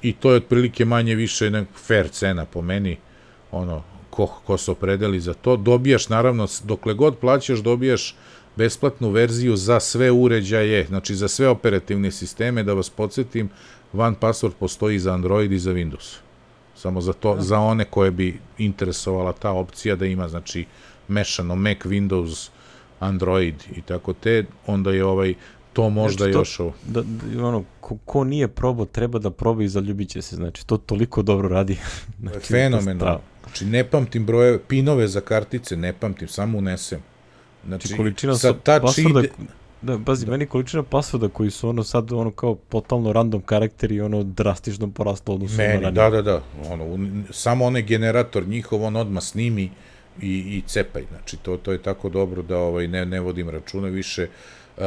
i 0.01 0.13
to 0.13 0.31
je 0.31 0.37
otprilike 0.37 0.85
manje 0.85 1.15
više 1.15 1.49
nek 1.49 1.67
fair 1.75 2.09
cena 2.09 2.45
po 2.45 2.61
meni, 2.61 2.97
ono, 3.51 3.83
ko, 4.09 4.27
ko 4.45 4.57
se 4.57 4.71
opredeli 4.71 5.19
za 5.19 5.33
to. 5.33 5.57
Dobijaš, 5.57 6.09
naravno, 6.09 6.47
dokle 6.63 6.93
god 6.93 7.17
plaćaš, 7.17 7.59
dobijaš 7.59 8.15
besplatnu 8.55 9.09
verziju 9.09 9.55
za 9.55 9.79
sve 9.79 10.11
uređaje, 10.11 10.85
znači 10.87 11.15
za 11.15 11.27
sve 11.27 11.47
operativne 11.47 12.11
sisteme, 12.11 12.63
da 12.63 12.73
vas 12.73 12.89
podsjetim, 12.89 13.49
One 13.93 14.15
Password 14.21 14.51
postoji 14.59 14.99
za 14.99 15.13
Android 15.13 15.51
i 15.51 15.59
za 15.59 15.71
Windows. 15.71 16.17
Samo 16.75 17.01
za 17.01 17.13
to, 17.13 17.35
za 17.39 17.59
one 17.59 17.85
koje 17.85 18.11
bi 18.11 18.39
interesovala 18.57 19.33
ta 19.33 19.51
opcija 19.51 19.95
da 19.95 20.05
ima, 20.05 20.27
znači, 20.27 20.65
mešano 21.07 21.55
Mac, 21.55 21.77
Windows, 21.77 22.49
Android 22.99 23.55
i 23.75 23.81
tako 23.81 24.13
te, 24.13 24.45
onda 24.67 24.91
je 24.91 25.05
ovaj 25.05 25.33
to 25.73 25.89
možda 25.89 26.17
znači, 26.17 26.33
to, 26.33 26.39
još 26.39 26.59
ovo. 26.59 26.73
Da, 26.85 27.01
da, 27.01 27.45
ono, 27.45 27.63
ko, 27.81 27.97
ko 28.05 28.23
nije 28.23 28.47
probao, 28.47 28.85
treba 28.85 29.19
da 29.19 29.29
proba 29.29 29.63
i 29.63 29.67
zaljubit 29.67 30.09
će 30.09 30.21
se, 30.21 30.35
znači, 30.35 30.67
to 30.67 30.77
toliko 30.77 31.21
dobro 31.21 31.47
radi. 31.47 31.77
znači, 32.21 32.47
Fenomenalno. 32.47 33.19
Znači, 33.43 33.65
ne 33.65 33.83
pamtim 33.83 34.25
broje, 34.25 34.59
pinove 34.59 35.07
za 35.07 35.21
kartice, 35.21 35.77
ne 35.77 35.93
pamtim, 35.93 36.27
samo 36.27 36.57
unesem. 36.57 36.99
Znači, 37.67 37.87
znači 37.87 37.97
količina 37.97 38.35
sa 38.35 38.53
touch 38.53 38.99
ide, 38.99 39.29
Da, 39.81 39.99
pazi, 40.05 40.25
da. 40.25 40.31
meni 40.31 40.45
količina 40.45 40.83
pasvoda 40.83 41.27
koji 41.29 41.51
su 41.51 41.69
ono 41.69 41.83
sad 41.83 42.11
ono 42.11 42.31
kao 42.31 42.57
totalno 42.69 43.13
random 43.13 43.41
karakteri 43.41 44.01
ono 44.01 44.23
drastično 44.23 44.91
poraslo 44.91 45.35
odnosno 45.35 45.57
meni, 45.57 45.83
na 45.83 45.91
da, 45.91 46.09
da, 46.09 46.21
da. 46.21 46.41
Ono, 46.69 46.97
samo 47.31 47.65
onaj 47.65 47.81
generator 47.81 48.47
njihov 48.47 48.83
on 48.83 48.95
odma 48.95 49.21
snimi 49.21 49.69
i, 50.21 50.37
i 50.37 50.63
cepaj. 50.67 51.03
Znači, 51.09 51.37
to, 51.37 51.57
to 51.57 51.71
je 51.71 51.81
tako 51.81 52.09
dobro 52.09 52.41
da 52.41 52.57
ovaj, 52.57 52.87
ne, 52.87 53.05
ne 53.05 53.19
vodim 53.19 53.49
računa 53.49 53.87
više. 53.87 54.27
Uh, 54.77 54.83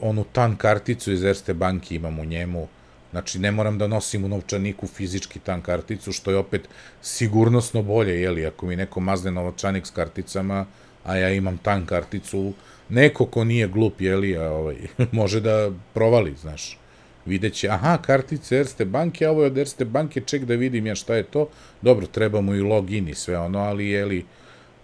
onu 0.00 0.24
tan 0.32 0.56
karticu 0.56 1.12
iz 1.12 1.24
Erste 1.24 1.54
banki 1.54 1.94
imam 1.96 2.18
u 2.18 2.24
njemu. 2.24 2.68
Znači, 3.10 3.38
ne 3.38 3.50
moram 3.50 3.78
da 3.78 3.86
nosim 3.86 4.24
u 4.24 4.28
novčaniku 4.28 4.86
fizički 4.86 5.38
tan 5.38 5.62
karticu, 5.62 6.12
što 6.12 6.30
je 6.30 6.36
opet 6.36 6.68
sigurnosno 7.02 7.82
bolje, 7.82 8.20
jeli, 8.20 8.46
ako 8.46 8.66
mi 8.66 8.76
neko 8.76 9.00
mazne 9.00 9.30
novčanik 9.30 9.86
s 9.86 9.90
karticama, 9.90 10.66
a 11.06 11.16
ja 11.16 11.30
imam 11.30 11.58
tan 11.58 11.86
karticu, 11.86 12.52
neko 12.88 13.26
ko 13.26 13.44
nije 13.44 13.68
glup, 13.68 14.00
jeli, 14.00 14.36
a 14.36 14.50
ovaj, 14.50 14.76
može 15.12 15.40
da 15.40 15.70
provali, 15.94 16.34
znaš. 16.40 16.78
Videće, 17.26 17.68
aha, 17.68 17.98
kartice 18.02 18.56
Erste 18.56 18.84
banke, 18.84 19.26
a 19.26 19.30
ovo 19.30 19.42
je 19.42 19.46
od 19.46 19.58
Erste 19.58 19.84
banke, 19.84 20.20
ček 20.20 20.44
da 20.44 20.54
vidim 20.54 20.86
ja 20.86 20.94
šta 20.94 21.14
je 21.14 21.22
to. 21.22 21.48
Dobro, 21.82 22.06
treba 22.06 22.40
mu 22.40 22.54
i 22.54 22.60
login 22.60 23.08
i 23.08 23.14
sve 23.14 23.38
ono, 23.38 23.58
ali 23.58 23.88
jeli, 23.88 24.24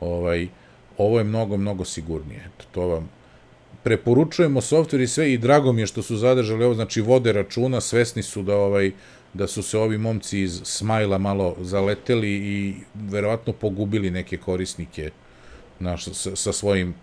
ovaj, 0.00 0.48
ovo 0.98 1.18
je 1.18 1.24
mnogo, 1.24 1.56
mnogo 1.56 1.84
sigurnije. 1.84 2.40
Eto, 2.46 2.64
to 2.72 2.86
vam 2.86 3.10
preporučujemo 3.82 4.60
softver 4.60 5.00
i 5.00 5.06
sve 5.06 5.32
i 5.32 5.38
drago 5.38 5.72
mi 5.72 5.82
je 5.82 5.86
što 5.86 6.02
su 6.02 6.16
zadržali 6.16 6.64
ovo, 6.64 6.74
znači 6.74 7.00
vode 7.00 7.32
računa, 7.32 7.80
svesni 7.80 8.22
su 8.22 8.42
da 8.42 8.56
ovaj 8.56 8.92
da 9.34 9.46
su 9.46 9.62
se 9.62 9.78
ovi 9.78 9.98
momci 9.98 10.40
iz 10.40 10.60
Smajla 10.64 11.18
malo 11.18 11.56
zaleteli 11.60 12.30
i 12.30 12.74
verovatno 12.94 13.52
pogubili 13.52 14.10
neke 14.10 14.36
korisnike 14.36 15.10
naš, 15.82 16.04
sa, 16.04 16.36
sa 16.36 16.52
svojim 16.52 16.94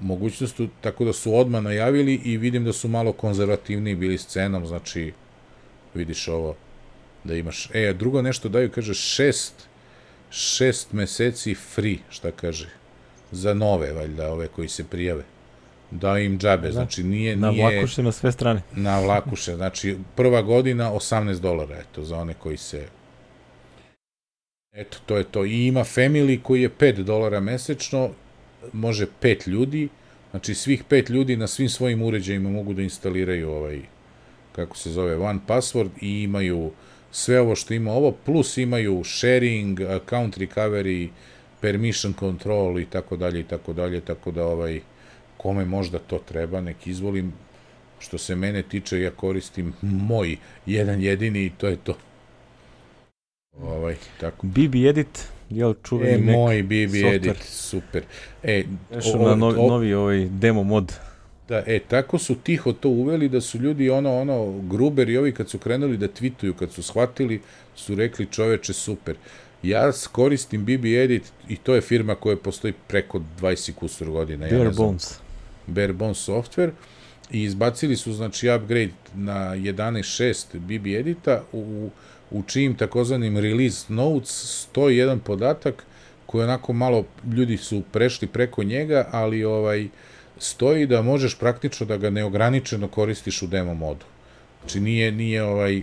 mogućnostu, 0.00 0.68
tako 0.80 1.04
da 1.04 1.12
su 1.12 1.36
odmah 1.36 1.62
najavili 1.62 2.20
i 2.24 2.36
vidim 2.36 2.64
da 2.64 2.72
su 2.72 2.88
malo 2.88 3.12
konzervativniji 3.12 3.94
bili 3.94 4.18
s 4.18 4.26
cenom, 4.26 4.66
znači 4.66 5.12
vidiš 5.94 6.28
ovo 6.28 6.56
da 7.24 7.34
imaš. 7.34 7.68
E, 7.74 7.92
drugo 7.92 8.22
nešto 8.22 8.48
daju, 8.48 8.70
kaže 8.70 8.94
šest, 8.94 9.68
šest 10.30 10.92
meseci 10.92 11.54
free, 11.54 11.98
šta 12.10 12.30
kaže, 12.30 12.68
za 13.30 13.54
nove, 13.54 13.92
valjda, 13.92 14.32
ove 14.32 14.48
koji 14.48 14.68
se 14.68 14.84
prijave. 14.84 15.24
Da 15.90 16.18
im 16.18 16.38
džabe, 16.38 16.66
da. 16.68 16.72
znači 16.72 17.02
nije... 17.02 17.36
Na 17.36 17.50
nije, 17.50 17.76
vlakuše 17.76 18.02
na 18.02 18.12
sve 18.12 18.32
strane. 18.32 18.62
Na 18.86 19.00
vlakuše, 19.00 19.54
znači 19.54 19.96
prva 20.16 20.42
godina 20.42 20.92
18 20.92 21.38
dolara, 21.38 21.76
eto, 21.76 22.04
za 22.04 22.16
one 22.16 22.34
koji 22.34 22.56
se... 22.56 22.86
Eto, 24.72 24.98
to 25.06 25.16
je 25.16 25.24
to. 25.24 25.44
I 25.44 25.66
ima 25.66 25.80
family 25.80 26.42
koji 26.42 26.62
je 26.62 26.70
5 26.70 27.02
dolara 27.02 27.40
mesečno 27.40 28.10
može 28.72 29.06
pet 29.20 29.46
ljudi, 29.46 29.88
znači 30.30 30.54
svih 30.54 30.84
pet 30.84 31.08
ljudi 31.08 31.36
na 31.36 31.46
svim 31.46 31.68
svojim 31.68 32.02
uređajima 32.02 32.50
mogu 32.50 32.74
da 32.74 32.82
instaliraju 32.82 33.50
ovaj, 33.50 33.80
kako 34.52 34.76
se 34.76 34.90
zove, 34.90 35.16
one 35.16 35.40
password 35.46 35.90
i 36.00 36.22
imaju 36.22 36.70
sve 37.10 37.40
ovo 37.40 37.56
što 37.56 37.74
ima 37.74 37.92
ovo, 37.92 38.12
plus 38.12 38.56
imaju 38.56 39.02
sharing, 39.04 39.80
account 39.80 40.38
recovery, 40.38 41.08
permission 41.60 42.14
control 42.18 42.80
i 42.80 42.84
tako 42.84 43.16
dalje 43.16 43.40
i 43.40 43.44
tako 43.44 43.72
dalje, 43.72 44.00
tako 44.00 44.30
da 44.30 44.46
ovaj, 44.46 44.80
kome 45.36 45.64
možda 45.64 45.98
to 45.98 46.18
treba, 46.18 46.60
nek 46.60 46.86
izvolim, 46.86 47.32
što 47.98 48.18
se 48.18 48.36
mene 48.36 48.62
tiče, 48.62 49.00
ja 49.00 49.10
koristim 49.10 49.72
moj 49.82 50.36
jedan 50.66 51.02
jedini 51.02 51.44
i 51.44 51.50
to 51.58 51.68
je 51.68 51.76
to. 51.76 51.96
Ovaj, 53.60 53.96
tako. 54.20 54.46
BB 54.46 54.74
Edit 54.74 55.35
jel, 55.50 55.74
čuveni 55.82 56.32
e, 56.32 56.36
moj 56.36 56.62
BB 56.62 56.70
software. 56.70 57.14
Edit, 57.14 57.42
super. 57.42 58.02
E, 58.42 58.64
Nešto 58.94 59.18
na 59.18 59.34
novi, 59.34 59.58
o, 59.58 59.68
novi 59.68 59.94
ovaj 59.94 60.28
demo 60.30 60.62
mod. 60.62 60.92
Da, 61.48 61.62
e, 61.66 61.78
tako 61.88 62.18
su 62.18 62.34
tiho 62.34 62.72
to 62.72 62.88
uveli 62.88 63.28
da 63.28 63.40
su 63.40 63.58
ljudi 63.58 63.90
ono, 63.90 64.20
ono, 64.20 64.60
Gruber 64.60 65.08
i 65.08 65.16
ovi 65.16 65.32
kad 65.32 65.50
su 65.50 65.58
krenuli 65.58 65.96
da 65.96 66.08
twituju, 66.08 66.52
kad 66.52 66.72
su 66.72 66.82
shvatili, 66.82 67.40
su 67.74 67.94
rekli 67.94 68.26
čoveče 68.26 68.72
super. 68.72 69.16
Ja 69.62 69.92
koristim 70.12 70.64
BB 70.64 70.84
Edit 70.84 71.22
i 71.48 71.56
to 71.56 71.74
je 71.74 71.80
firma 71.80 72.14
koja 72.14 72.36
postoji 72.36 72.74
preko 72.86 73.20
20 73.40 73.72
kusur 73.72 74.10
godina. 74.10 74.46
Bare 74.46 74.64
ja 74.64 74.70
Bones. 74.70 75.18
Bare 75.66 75.92
Bones 75.92 76.28
software 76.28 76.70
i 77.30 77.42
izbacili 77.42 77.96
su 77.96 78.12
znači 78.12 78.48
upgrade 78.48 78.92
na 79.14 79.56
11.6 79.56 80.58
BB 80.58 80.86
Edita 80.86 81.42
u 81.52 81.58
u 81.58 81.90
čijim 82.46 82.74
takozvanim 82.76 83.38
release 83.38 83.92
notes 83.92 84.62
stoji 84.62 84.96
jedan 84.96 85.18
podatak 85.18 85.84
koji 86.26 86.44
onako 86.44 86.72
malo 86.72 87.04
ljudi 87.36 87.56
su 87.56 87.82
prešli 87.92 88.28
preko 88.28 88.62
njega, 88.62 89.08
ali 89.12 89.44
ovaj 89.44 89.88
stoji 90.38 90.86
da 90.86 91.02
možeš 91.02 91.38
praktično 91.38 91.86
da 91.86 91.96
ga 91.96 92.10
neograničeno 92.10 92.88
koristiš 92.88 93.42
u 93.42 93.46
demo 93.46 93.74
modu. 93.74 94.04
Znači 94.60 94.80
nije 94.80 95.12
nije 95.12 95.42
ovaj 95.42 95.82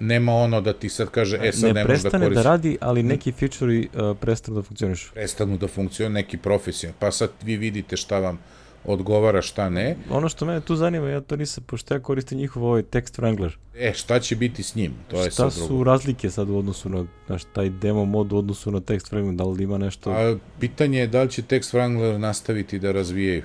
nema 0.00 0.34
ono 0.34 0.60
da 0.60 0.72
ti 0.72 0.88
sad 0.88 1.10
kaže 1.10 1.38
e 1.42 1.52
sad 1.52 1.62
ne, 1.62 1.72
ne 1.72 1.84
možeš 1.84 2.02
da 2.02 2.10
koristiš. 2.10 2.12
Ne 2.12 2.26
prestane 2.26 2.34
da 2.34 2.42
radi, 2.42 2.78
ali 2.80 3.02
neki 3.02 3.32
feature 3.32 3.78
uh, 3.78 4.16
prestanu 4.20 4.56
da 4.56 4.62
funkcionišu. 4.62 5.12
Prestanu 5.12 5.56
da 5.56 5.68
funkcionišu 5.68 6.12
neki 6.12 6.36
profesion. 6.36 6.92
Pa 6.98 7.10
sad 7.10 7.30
vi 7.42 7.56
vidite 7.56 7.96
šta 7.96 8.18
vam 8.18 8.38
odgovara 8.84 9.42
šta 9.42 9.68
ne. 9.68 9.96
Ono 10.10 10.28
što 10.28 10.46
mene 10.46 10.60
tu 10.60 10.76
zanima, 10.76 11.08
ja 11.08 11.20
to 11.20 11.36
nisam, 11.36 11.64
pošto 11.66 11.94
ja 11.94 12.00
koristim 12.00 12.38
njihov 12.38 12.64
ovaj 12.64 12.82
text 12.82 13.20
wrangler. 13.20 13.50
E, 13.76 13.92
šta 13.94 14.20
će 14.20 14.36
biti 14.36 14.62
s 14.62 14.74
njim? 14.74 14.92
To 15.08 15.16
je 15.22 15.30
šta 15.30 15.50
sad 15.50 15.66
su 15.66 15.84
razlike 15.84 16.30
sad 16.30 16.50
u 16.50 16.56
odnosu 16.56 16.88
na, 16.88 17.06
na 17.28 17.38
taj 17.52 17.70
demo 17.70 18.04
mod 18.04 18.32
u 18.32 18.36
odnosu 18.36 18.70
na 18.70 18.80
text 18.80 19.12
wrangler, 19.12 19.36
da 19.36 19.44
li 19.44 19.64
ima 19.64 19.78
nešto? 19.78 20.10
A, 20.10 20.36
pitanje 20.60 20.98
je 20.98 21.06
da 21.06 21.22
li 21.22 21.30
će 21.30 21.42
text 21.42 21.76
wrangler 21.76 22.18
nastaviti 22.18 22.78
da 22.78 22.92
razvijaju 22.92 23.42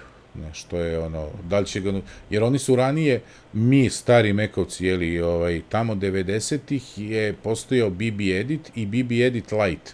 što 0.53 0.77
je 0.77 0.99
ono, 0.99 1.29
da 1.49 1.59
li 1.59 1.65
će 1.65 1.79
ga, 1.79 2.01
jer 2.29 2.43
oni 2.43 2.59
su 2.59 2.75
ranije, 2.75 3.21
mi 3.53 3.89
stari 3.89 4.33
mekovci, 4.33 4.85
jeli, 4.85 5.21
ovaj, 5.21 5.61
tamo 5.69 5.95
90-ih 5.95 6.97
je 6.97 7.33
postojao 7.33 7.89
BB 7.89 8.21
Edit 8.21 8.71
i 8.75 8.85
BB 8.85 9.11
Edit 9.11 9.51
Lite. 9.51 9.91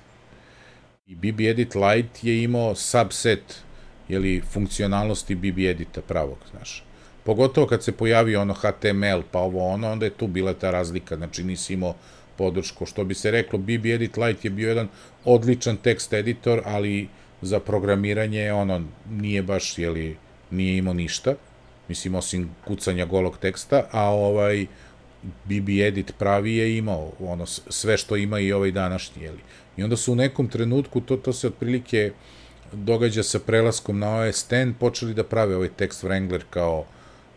I 1.07 1.15
BB 1.15 1.41
Edit 1.41 1.75
Lite 1.75 2.19
je 2.21 2.43
imao 2.43 2.75
subset 2.75 3.63
jeli, 4.11 4.41
funkcionalnosti 4.41 5.35
BB 5.35 5.59
edita 5.59 6.01
pravog, 6.01 6.37
znaš. 6.51 6.83
Pogotovo 7.23 7.67
kad 7.67 7.83
se 7.83 7.91
pojavi 7.91 8.35
ono 8.35 8.53
HTML, 8.53 9.21
pa 9.31 9.39
ovo 9.39 9.67
ono, 9.67 9.91
onda 9.91 10.05
je 10.05 10.17
tu 10.17 10.27
bila 10.27 10.53
ta 10.53 10.71
razlika, 10.71 11.15
znači 11.15 11.43
nisi 11.43 11.73
imao 11.73 11.95
podršku. 12.37 12.85
Što 12.85 13.03
bi 13.03 13.13
se 13.13 13.31
reklo, 13.31 13.59
BB 13.59 13.85
Edit 13.85 14.17
Lite 14.17 14.47
je 14.47 14.49
bio 14.49 14.69
jedan 14.69 14.87
odličan 15.25 15.77
tekst 15.77 16.13
editor, 16.13 16.61
ali 16.65 17.07
za 17.41 17.59
programiranje 17.59 18.53
ono 18.53 18.81
nije 19.09 19.43
baš, 19.43 19.77
jeli, 19.77 20.17
nije 20.51 20.77
imao 20.77 20.93
ništa, 20.93 21.35
mislim, 21.87 22.15
osim 22.15 22.49
kucanja 22.67 23.05
golog 23.05 23.37
teksta, 23.37 23.83
a 23.91 24.09
ovaj 24.09 24.65
BB 25.45 25.69
Edit 25.69 26.13
pravi 26.17 26.55
je 26.55 26.77
imao 26.77 27.11
ono 27.19 27.45
sve 27.45 27.97
što 27.97 28.15
ima 28.15 28.39
i 28.39 28.51
ovaj 28.51 28.71
današnji, 28.71 29.23
jeli. 29.23 29.39
I 29.77 29.83
onda 29.83 29.97
su 29.97 30.13
u 30.13 30.15
nekom 30.15 30.47
trenutku, 30.47 31.01
to, 31.01 31.17
to 31.17 31.33
se 31.33 31.47
otprilike 31.47 32.11
događa 32.73 33.23
sa 33.23 33.39
prelaskom 33.39 33.99
na 33.99 34.15
OS 34.15 34.51
X, 34.51 34.79
počeli 34.79 35.13
da 35.13 35.23
prave 35.23 35.55
ovaj 35.55 35.69
text 35.77 36.03
Wrangler 36.03 36.41
kao 36.49 36.85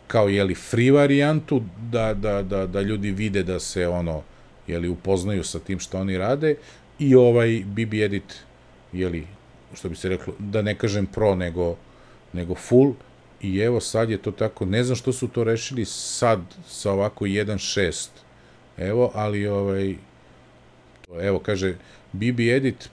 kao 0.07 0.29
jeli 0.29 0.55
free 0.55 0.91
varijantu 0.91 1.63
da, 1.91 2.15
da, 2.15 2.43
da, 2.43 2.67
da 2.67 2.81
ljudi 2.81 3.11
vide 3.11 3.43
da 3.43 3.61
se 3.61 3.89
ono 3.89 4.23
jeli 4.67 4.89
upoznaju 4.89 5.45
sa 5.45 5.59
tim 5.59 5.79
što 5.79 5.99
oni 5.99 6.19
rade 6.19 6.57
i 6.99 7.15
ovaj 7.15 7.63
BB 7.67 7.95
Edit 7.95 8.35
jeli 8.93 9.27
što 9.75 9.89
bi 9.89 9.97
se 9.97 10.09
reklo 10.09 10.35
da 10.39 10.63
ne 10.63 10.75
kažem 10.75 11.07
pro 11.07 11.35
nego 11.35 11.77
nego 12.33 12.55
full. 12.55 12.95
I 13.43 13.59
evo 13.59 13.81
sad 13.81 14.11
je 14.11 14.19
to 14.19 14.31
tako 14.31 14.65
ne 14.65 14.85
znam 14.85 14.97
što 14.97 15.13
su 15.13 15.29
to 15.29 15.45
rešili 15.45 15.85
sad 15.85 16.41
sa 16.69 16.93
ovako 16.93 17.25
1.6 17.25 18.09
evo 18.79 19.11
ali 19.15 19.47
ovaj 19.47 19.95
evo 21.21 21.39
kaže 21.39 21.77
BB 22.13 22.41
Edit 22.41 22.89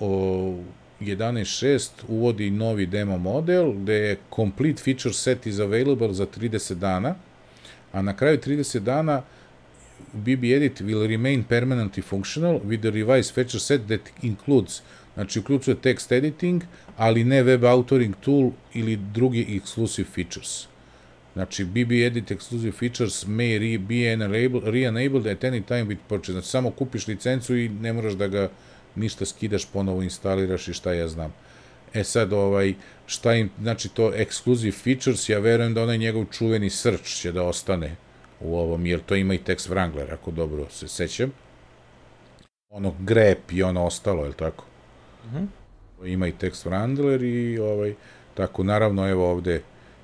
o, 0.00 0.58
11.6 1.00 1.88
uvodi 2.08 2.50
novi 2.50 2.86
demo 2.86 3.18
model 3.18 3.72
gde 3.72 3.94
je 3.94 4.16
complete 4.34 4.82
feature 4.82 5.14
set 5.14 5.46
is 5.46 5.58
available 5.58 6.12
za 6.12 6.26
30 6.26 6.74
dana, 6.74 7.14
a 7.92 8.02
na 8.02 8.16
kraju 8.16 8.38
30 8.38 8.78
dana 8.78 9.22
BB 10.12 10.44
Edit 10.44 10.80
will 10.80 11.08
remain 11.08 11.44
permanently 11.44 12.02
functional 12.02 12.60
with 12.64 12.80
the 12.80 12.90
revised 12.90 13.34
feature 13.34 13.60
set 13.60 13.80
that 13.88 14.00
includes 14.22 14.82
znači 15.14 15.38
uključuje 15.38 15.76
text 15.76 16.12
editing, 16.12 16.62
ali 16.96 17.24
ne 17.24 17.42
web 17.42 17.64
authoring 17.64 18.14
tool 18.20 18.50
ili 18.74 18.96
drugi 18.96 19.60
exclusive 19.60 20.06
features. 20.14 20.66
Znači, 21.34 21.64
BB 21.64 21.92
Edit 21.92 22.30
exclusive 22.30 22.72
features 22.72 23.26
may 23.26 23.58
re, 23.58 23.78
be 23.78 24.26
re-enabled 24.70 25.26
at 25.26 25.44
any 25.44 25.62
time 25.62 25.84
with 25.84 25.98
purchase. 26.08 26.32
Znači, 26.32 26.48
samo 26.48 26.70
kupiš 26.70 27.06
licencu 27.06 27.56
i 27.56 27.68
ne 27.68 27.92
moraš 27.92 28.12
da 28.12 28.28
ga 28.28 28.50
ništa 28.94 29.26
skidaš, 29.26 29.66
ponovo 29.66 30.02
instaliraš 30.02 30.68
i 30.68 30.72
šta 30.72 30.92
ja 30.92 31.08
znam. 31.08 31.34
E 31.94 32.04
sad, 32.04 32.32
ovaj, 32.32 32.74
šta 33.06 33.34
im, 33.34 33.50
znači 33.60 33.88
to 33.88 34.12
exclusive 34.12 34.82
features, 34.82 35.28
ja 35.28 35.38
verujem 35.38 35.74
da 35.74 35.82
onaj 35.82 35.98
njegov 35.98 36.24
čuveni 36.24 36.70
search 36.70 37.04
će 37.04 37.32
da 37.32 37.42
ostane 37.42 37.96
u 38.40 38.58
ovom, 38.58 38.86
jer 38.86 39.00
to 39.00 39.14
ima 39.14 39.34
i 39.34 39.38
text 39.38 39.70
Wrangler, 39.70 40.12
ako 40.12 40.30
dobro 40.30 40.66
se 40.70 40.88
sećam. 40.88 41.32
Ono 42.68 42.94
grep 43.00 43.52
i 43.52 43.62
ono 43.62 43.84
ostalo, 43.84 44.22
je 44.22 44.28
li 44.28 44.34
tako? 44.34 44.64
Mm 45.24 45.36
-hmm. 45.36 45.46
Ima 46.06 46.26
i 46.26 46.32
text 46.32 46.66
Wrangler 46.66 47.24
i 47.24 47.58
ovaj, 47.58 47.94
tako, 48.34 48.64
naravno, 48.64 49.08
evo 49.08 49.30
ovde, 49.30 49.62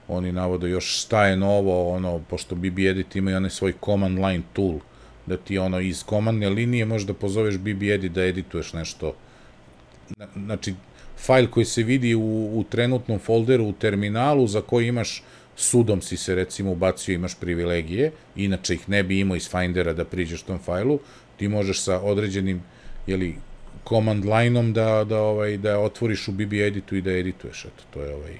oni 0.08 0.32
navode 0.32 0.68
još 0.68 1.02
šta 1.02 1.26
je 1.26 1.36
novo, 1.36 1.90
ono, 1.90 2.18
pošto 2.18 2.54
BB 2.54 2.78
Edit 2.78 3.16
ima 3.16 3.30
i 3.30 3.34
onaj 3.34 3.50
svoj 3.50 3.74
command 3.84 4.18
line 4.18 4.42
tool, 4.52 4.78
da 5.26 5.36
ti 5.36 5.58
ono 5.58 5.80
iz 5.80 6.02
komandne 6.04 6.48
linije 6.48 6.84
možeš 6.84 7.06
da 7.06 7.14
pozoveš 7.14 7.58
BB 7.58 7.82
Edit 7.82 8.12
da 8.12 8.24
edituješ 8.24 8.72
nešto. 8.72 9.14
Znači, 10.34 10.74
fajl 11.18 11.46
koji 11.46 11.66
se 11.66 11.82
vidi 11.82 12.14
u, 12.14 12.50
u 12.58 12.64
trenutnom 12.70 13.18
folderu 13.18 13.64
u 13.64 13.72
terminalu 13.72 14.46
za 14.46 14.60
koji 14.60 14.88
imaš 14.88 15.22
sudom 15.56 16.02
si 16.02 16.16
se 16.16 16.34
recimo 16.34 16.72
ubacio, 16.72 17.14
imaš 17.14 17.34
privilegije, 17.34 18.12
inače 18.36 18.74
ih 18.74 18.88
ne 18.88 19.02
bi 19.02 19.20
imao 19.20 19.36
iz 19.36 19.48
Findera 19.50 19.92
da 19.92 20.04
priđeš 20.04 20.42
tom 20.42 20.58
fajlu, 20.58 20.98
ti 21.36 21.48
možeš 21.48 21.80
sa 21.80 22.00
određenim 22.00 22.62
jeli, 23.06 23.34
command 23.88 24.24
line-om 24.24 24.72
da, 24.72 25.04
da, 25.04 25.20
ovaj, 25.20 25.56
da 25.56 25.78
otvoriš 25.78 26.28
u 26.28 26.32
BB 26.32 26.52
editu 26.52 26.96
i 26.96 27.00
da 27.00 27.10
edituješ. 27.12 27.64
Eto, 27.64 27.84
to 27.90 28.02
je 28.02 28.14
ovaj... 28.14 28.36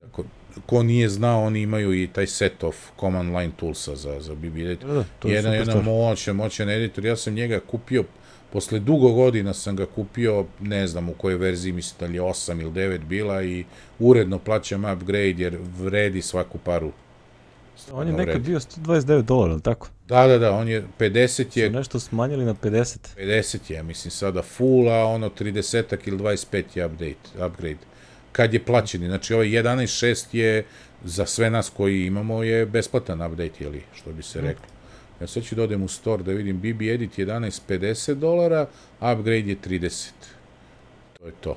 Tako, 0.00 0.24
ko 0.66 0.82
nije 0.82 1.08
znao, 1.08 1.44
oni 1.44 1.60
imaju 1.60 2.02
i 2.02 2.06
taj 2.06 2.26
set 2.26 2.64
of 2.64 2.76
command 3.00 3.36
line 3.36 3.52
toolsa 3.56 3.96
za, 3.96 4.20
za 4.20 4.34
BB 4.34 4.56
editor. 4.56 4.88
Da, 4.88 4.94
da, 4.94 5.04
to 5.18 5.28
je 5.28 5.34
jedan, 5.34 5.54
jedan 5.54 5.84
moćan, 5.84 6.36
moćan 6.36 6.70
editor. 6.70 7.04
Ja 7.04 7.16
sam 7.16 7.34
njega 7.34 7.60
kupio, 7.60 8.04
posle 8.52 8.78
dugo 8.78 9.12
godina 9.12 9.54
sam 9.54 9.76
ga 9.76 9.86
kupio, 9.86 10.46
ne 10.60 10.86
znam 10.86 11.08
u 11.08 11.12
kojoj 11.12 11.38
verziji, 11.38 11.72
mislim 11.72 11.96
da 12.00 12.06
li 12.06 12.14
je 12.14 12.22
8 12.22 12.60
ili 12.60 12.70
9 12.70 13.04
bila 13.04 13.42
i 13.42 13.64
uredno 13.98 14.38
plaćam 14.38 14.84
upgrade 14.84 15.34
jer 15.38 15.58
vredi 15.78 16.22
svaku 16.22 16.58
paru. 16.58 16.92
On 17.92 18.06
je 18.06 18.12
nekad 18.12 18.42
bio 18.42 18.60
129 18.60 19.22
dolara, 19.22 19.58
tako? 19.58 19.88
Da, 20.08 20.26
da, 20.26 20.38
da, 20.38 20.52
on 20.52 20.68
je 20.68 20.84
50 20.98 21.58
je... 21.58 21.66
Su 21.66 21.72
nešto 21.72 22.00
smanjili 22.00 22.44
na 22.44 22.54
50. 22.54 22.98
50 23.18 23.72
je, 23.72 23.82
mislim, 23.82 24.10
sada 24.10 24.42
full, 24.42 24.88
a 24.88 25.04
ono 25.04 25.28
30 25.28 25.96
ili 26.06 26.18
25 26.18 26.64
je 26.74 26.86
update, 26.86 27.46
upgrade 27.46 27.93
kad 28.34 28.54
je 28.54 28.64
plaćeni. 28.64 29.06
Znači, 29.06 29.34
ovaj 29.34 29.46
11.6 29.46 30.36
je 30.36 30.64
za 31.04 31.26
sve 31.26 31.50
nas 31.50 31.70
koji 31.76 32.06
imamo 32.06 32.42
je 32.42 32.66
besplatan 32.66 33.22
update, 33.22 33.64
jeli, 33.64 33.82
što 33.94 34.12
bi 34.12 34.22
se 34.22 34.42
mm. 34.42 34.44
reklo. 34.44 34.66
Ja 35.20 35.26
sad 35.26 35.42
ću 35.42 35.54
da 35.54 35.62
odem 35.62 35.82
u 35.82 35.88
store 35.88 36.22
da 36.22 36.32
vidim 36.32 36.58
BB 36.58 36.82
Edit 36.82 37.18
11.50 37.18 38.14
dolara, 38.14 38.66
upgrade 38.96 39.50
je 39.50 39.56
30. 39.56 40.10
To 41.18 41.26
je 41.26 41.32
to. 41.40 41.56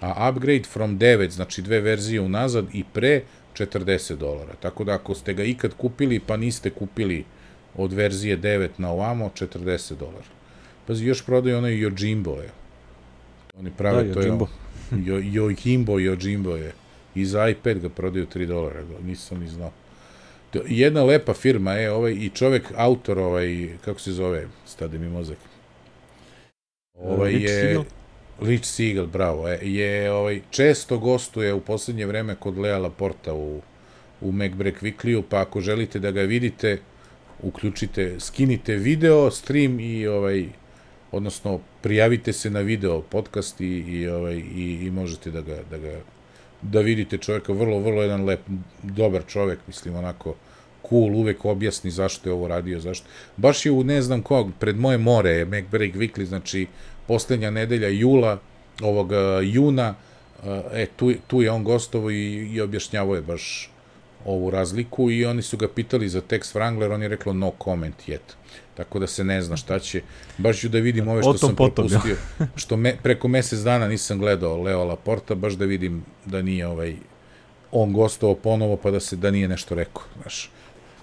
A 0.00 0.30
upgrade 0.30 0.64
from 0.64 0.98
9, 0.98 1.30
znači 1.30 1.62
dve 1.62 1.80
verzije 1.80 2.20
unazad 2.20 2.66
i 2.72 2.84
pre, 2.92 3.22
40 3.54 4.16
dolara. 4.16 4.54
Tako 4.60 4.84
da 4.84 4.94
ako 4.94 5.14
ste 5.14 5.34
ga 5.34 5.44
ikad 5.44 5.74
kupili 5.74 6.20
pa 6.20 6.36
niste 6.36 6.70
kupili 6.70 7.24
od 7.76 7.92
verzije 7.92 8.38
9 8.38 8.68
na 8.78 8.90
ovamo, 8.90 9.30
40 9.34 9.94
dolara. 9.98 10.32
Pazi, 10.86 11.04
još 11.04 11.26
prodaju 11.26 11.58
onaj 11.58 11.72
Yojimbo, 11.72 12.40
je. 12.40 12.50
Oni 13.58 13.70
prave, 13.76 14.04
da, 14.04 14.14
to 14.14 14.20
je 14.20 14.38
jo, 15.06 15.20
Jojimbo 15.22 15.98
Jojimbo 15.98 16.56
je. 16.56 16.72
I 17.14 17.24
za 17.24 17.48
iPad 17.48 17.78
ga 17.78 17.88
prodaju 17.88 18.26
3 18.26 18.46
dolara, 18.46 18.82
nisam 19.06 19.40
ni 19.40 19.48
znao. 19.48 19.72
Jedna 20.66 21.04
lepa 21.04 21.34
firma 21.34 21.72
je 21.72 21.92
ovaj, 21.92 22.12
i 22.12 22.30
čovek, 22.34 22.72
autor, 22.76 23.18
ovaj, 23.18 23.68
kako 23.84 24.00
se 24.00 24.12
zove, 24.12 24.48
stade 24.66 24.98
mi 24.98 25.08
mozak. 25.08 25.38
Ovaj 26.94 27.32
Rich 27.32 27.42
je... 27.42 27.48
Siegel? 27.48 27.82
Rich 28.40 28.64
Siegel, 28.64 29.06
bravo. 29.06 29.48
Je, 29.48 29.74
je 29.74 30.12
ovaj, 30.12 30.40
često 30.50 30.98
gostuje 30.98 31.54
u 31.54 31.60
poslednje 31.60 32.06
vreme 32.06 32.34
kod 32.34 32.58
Lea 32.58 32.78
Laporta 32.78 33.34
u, 33.34 33.60
u 34.20 34.32
MacBreak 34.32 34.82
Weekly-u, 34.82 35.22
pa 35.28 35.40
ako 35.40 35.60
želite 35.60 35.98
da 35.98 36.10
ga 36.10 36.22
vidite, 36.22 36.78
uključite, 37.42 38.20
skinite 38.20 38.76
video, 38.76 39.30
stream 39.30 39.80
i 39.80 40.06
ovaj 40.06 40.46
odnosno 41.12 41.60
prijavite 41.82 42.32
se 42.32 42.50
na 42.50 42.60
video 42.60 43.02
podcast 43.02 43.60
i, 43.60 43.66
i, 43.66 44.08
ovaj, 44.08 44.36
i, 44.36 44.78
i 44.82 44.90
možete 44.90 45.30
da 45.30 45.40
ga, 45.40 45.56
da 45.70 45.78
ga 45.78 46.00
da 46.62 46.80
vidite 46.80 47.18
čovjeka, 47.18 47.52
vrlo, 47.52 47.78
vrlo 47.78 48.02
jedan 48.02 48.24
lep, 48.24 48.40
dobar 48.82 49.22
čovjek, 49.26 49.58
mislim, 49.66 49.94
onako, 49.94 50.34
cool, 50.88 51.16
uvek 51.16 51.44
objasni 51.44 51.90
zašto 51.90 52.28
je 52.28 52.32
ovo 52.32 52.48
radio, 52.48 52.80
zašto. 52.80 53.06
Baš 53.36 53.66
je 53.66 53.72
u 53.72 53.84
ne 53.84 54.02
znam 54.02 54.22
kog, 54.22 54.50
pred 54.58 54.76
moje 54.76 54.98
more 54.98 55.30
je 55.30 55.44
MacBreak 55.44 55.94
Weekly, 55.94 56.24
znači, 56.24 56.66
poslednja 57.06 57.50
nedelja 57.50 57.88
jula, 57.88 58.38
ovog 58.82 59.12
juna, 59.42 59.94
e, 60.72 60.86
tu, 60.96 61.12
tu 61.26 61.42
je 61.42 61.50
on 61.50 61.64
gostovo 61.64 62.10
i, 62.10 62.48
i 62.52 62.60
objašnjavao 62.60 63.14
je 63.14 63.22
baš 63.22 63.70
ovu 64.24 64.50
razliku 64.50 65.10
i 65.10 65.24
oni 65.24 65.42
su 65.42 65.56
ga 65.56 65.68
pitali 65.68 66.08
za 66.08 66.20
text 66.20 66.56
Wrangler, 66.56 66.94
on 66.94 67.02
je 67.02 67.08
rekao 67.08 67.32
no 67.32 67.52
comment 67.64 68.08
yet 68.08 68.34
tako 68.78 68.98
da 68.98 69.06
se 69.06 69.24
ne 69.24 69.42
zna 69.42 69.56
šta 69.56 69.78
će. 69.78 70.02
Baš 70.38 70.60
ću 70.60 70.68
da 70.68 70.78
vidim 70.78 71.08
ove 71.08 71.22
što 71.22 71.38
sam 71.38 71.56
potom, 71.56 71.88
propustio, 71.88 72.16
ja. 72.40 72.46
što 72.56 72.76
me, 72.76 72.96
preko 73.02 73.28
mesec 73.28 73.58
dana 73.58 73.88
nisam 73.88 74.18
gledao 74.18 74.62
Leo 74.62 74.84
Laporta, 74.84 75.34
baš 75.34 75.52
da 75.52 75.64
vidim 75.64 76.04
da 76.24 76.42
nije 76.42 76.66
ovaj 76.66 76.96
on 77.72 77.92
gostovao 77.92 78.36
ponovo 78.36 78.76
pa 78.76 78.90
da 78.90 79.00
se 79.00 79.16
da 79.16 79.30
nije 79.30 79.48
nešto 79.48 79.74
rekao, 79.74 80.02
znaš. 80.22 80.50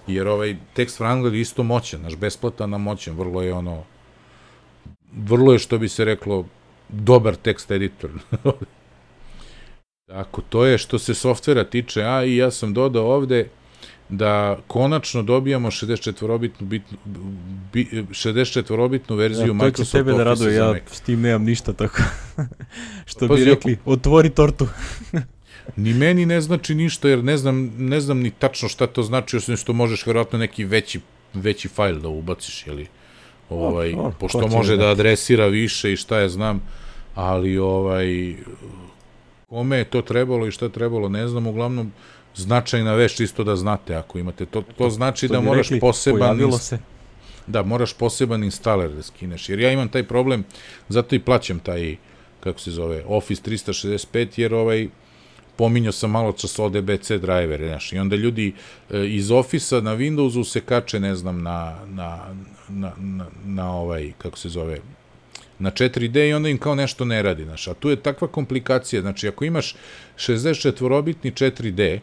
Jer 0.06 0.28
ovaj 0.28 0.56
tekst 0.74 1.00
Wrangler 1.00 1.34
je 1.34 1.40
isto 1.40 1.62
moćan, 1.62 2.02
naš 2.02 2.16
besplatan, 2.16 2.74
a 2.74 2.78
moćan, 2.78 3.16
vrlo 3.16 3.42
je 3.42 3.52
ono 3.52 3.84
vrlo 5.12 5.52
je 5.52 5.58
što 5.58 5.78
bi 5.78 5.88
se 5.88 6.04
reklo 6.04 6.44
dobar 6.88 7.36
tekst 7.36 7.70
editor. 7.70 8.10
Tako, 10.12 10.42
to 10.48 10.64
je 10.64 10.78
što 10.78 10.98
se 10.98 11.14
softvera 11.14 11.64
tiče, 11.64 12.02
a 12.02 12.24
i 12.24 12.36
ja 12.36 12.50
sam 12.50 12.74
dodao 12.74 13.14
ovde 13.14 13.48
da 14.08 14.58
konačno 14.66 15.22
dobijamo 15.22 15.70
64-bitnu 15.70 16.66
bitnu, 16.66 16.98
bi, 17.72 17.88
64-bitnu 18.10 19.16
verziju 19.16 19.46
ja, 19.46 19.52
Microsoft 19.52 19.80
Office. 19.80 19.98
Tebe 19.98 20.12
da 20.12 20.24
raduje, 20.24 20.54
ja 20.54 20.74
s 20.92 21.00
tim 21.00 21.20
nemam 21.20 21.44
ništa 21.44 21.72
tako. 21.72 22.02
Što 23.10 23.28
pa, 23.28 23.34
bi 23.34 23.44
rekli, 23.44 23.78
otvori 23.84 24.30
tortu. 24.30 24.68
ni 25.76 25.94
meni 25.94 26.26
ne 26.26 26.40
znači 26.40 26.74
ništa, 26.74 27.08
jer 27.08 27.24
ne 27.24 27.36
znam, 27.36 27.72
ne 27.78 28.00
znam 28.00 28.20
ni 28.20 28.30
tačno 28.30 28.68
šta 28.68 28.86
to 28.86 29.02
znači, 29.02 29.36
osim 29.36 29.56
što 29.56 29.72
možeš 29.72 30.06
verovatno 30.06 30.38
neki 30.38 30.64
veći, 30.64 31.00
veći 31.34 31.68
fajl 31.68 31.98
da 31.98 32.08
ubaciš, 32.08 32.66
jeli? 32.66 32.86
Ovaj, 33.50 33.94
o, 33.94 34.00
o, 34.00 34.12
pošto 34.20 34.48
može 34.48 34.76
da 34.76 34.88
adresira 34.88 35.46
više 35.46 35.92
i 35.92 35.96
šta 35.96 36.18
ja 36.20 36.28
znam, 36.28 36.62
ali 37.14 37.58
ovaj, 37.58 38.36
kome 39.48 39.78
je 39.78 39.84
to 39.84 40.02
trebalo 40.02 40.46
i 40.46 40.50
šta 40.50 40.64
je 40.64 40.72
trebalo, 40.72 41.08
ne 41.08 41.28
znam, 41.28 41.46
uglavnom, 41.46 41.92
značajna 42.36 42.94
veš 42.94 43.16
čisto 43.16 43.44
da 43.44 43.56
znate 43.56 43.94
ako 43.94 44.18
imate. 44.18 44.46
To, 44.46 44.62
to 44.78 44.90
znači 44.90 45.28
to 45.28 45.34
da 45.34 45.40
moraš 45.40 45.68
rekli, 45.68 45.80
poseban... 45.80 46.18
Pojavilo 46.18 46.58
se. 46.58 46.78
Da, 47.46 47.62
moraš 47.62 47.92
poseban 47.92 48.44
instaler 48.44 48.90
da 48.90 49.02
skineš, 49.02 49.48
jer 49.48 49.60
ja 49.60 49.72
imam 49.72 49.88
taj 49.88 50.02
problem, 50.02 50.44
zato 50.88 51.14
i 51.14 51.18
plaćam 51.18 51.58
taj, 51.58 51.96
kako 52.40 52.60
se 52.60 52.70
zove, 52.70 53.02
Office 53.06 53.42
365, 53.50 54.28
jer 54.36 54.54
ovaj, 54.54 54.88
pominjao 55.56 55.92
sam 55.92 56.10
malo 56.10 56.32
čas 56.32 56.58
ODBC 56.58 57.10
driver, 57.10 57.66
znaš, 57.68 57.92
i 57.92 57.98
onda 57.98 58.16
ljudi 58.16 58.52
e, 58.90 59.06
iz 59.06 59.30
Office-a 59.30 59.80
na 59.80 59.96
Windowsu 59.96 60.44
se 60.44 60.60
kače, 60.60 61.00
ne 61.00 61.14
znam, 61.14 61.42
na, 61.42 61.78
na, 61.86 62.34
na, 62.68 62.92
na, 62.98 63.26
na 63.44 63.72
ovaj, 63.72 64.12
kako 64.18 64.38
se 64.38 64.48
zove, 64.48 64.80
na 65.58 65.70
4D 65.70 66.28
i 66.28 66.32
onda 66.32 66.48
im 66.48 66.58
kao 66.58 66.74
nešto 66.74 67.04
ne 67.04 67.22
radi, 67.22 67.44
znaš, 67.44 67.68
a 67.68 67.74
tu 67.74 67.90
je 67.90 67.96
takva 67.96 68.28
komplikacija, 68.28 69.02
znači 69.02 69.28
ako 69.28 69.44
imaš 69.44 69.76
64-bitni 70.16 71.32
4D 71.32 71.98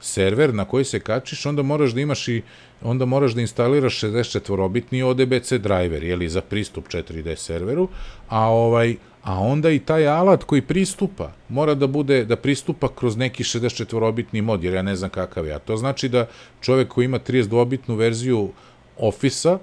server 0.00 0.54
na 0.54 0.64
koji 0.64 0.84
se 0.84 1.00
kačiš, 1.00 1.46
onda 1.46 1.62
moraš 1.62 1.92
da 1.92 2.00
imaš 2.00 2.28
i 2.28 2.42
onda 2.82 3.04
moraš 3.04 3.32
da 3.32 3.40
instaliraš 3.40 4.00
64-bitni 4.00 5.02
ODBC 5.02 5.52
driver, 5.52 6.04
jeli, 6.04 6.28
za 6.28 6.40
pristup 6.40 6.88
4D 6.88 7.36
serveru, 7.36 7.88
a 8.28 8.48
ovaj, 8.48 8.96
a 9.22 9.38
onda 9.38 9.70
i 9.70 9.78
taj 9.78 10.06
alat 10.08 10.44
koji 10.44 10.62
pristupa 10.62 11.32
mora 11.48 11.74
da 11.74 11.86
bude, 11.86 12.24
da 12.24 12.36
pristupa 12.36 12.88
kroz 12.94 13.16
neki 13.16 13.42
64-bitni 13.42 14.42
mod, 14.42 14.64
jer 14.64 14.74
ja 14.74 14.82
ne 14.82 14.96
znam 14.96 15.10
kakav 15.10 15.46
je. 15.46 15.54
A 15.54 15.58
to 15.58 15.76
znači 15.76 16.08
da 16.08 16.26
čovek 16.60 16.88
koji 16.88 17.04
ima 17.04 17.18
32-bitnu 17.18 17.94
verziju 17.94 18.50
Office-a, 18.98 19.58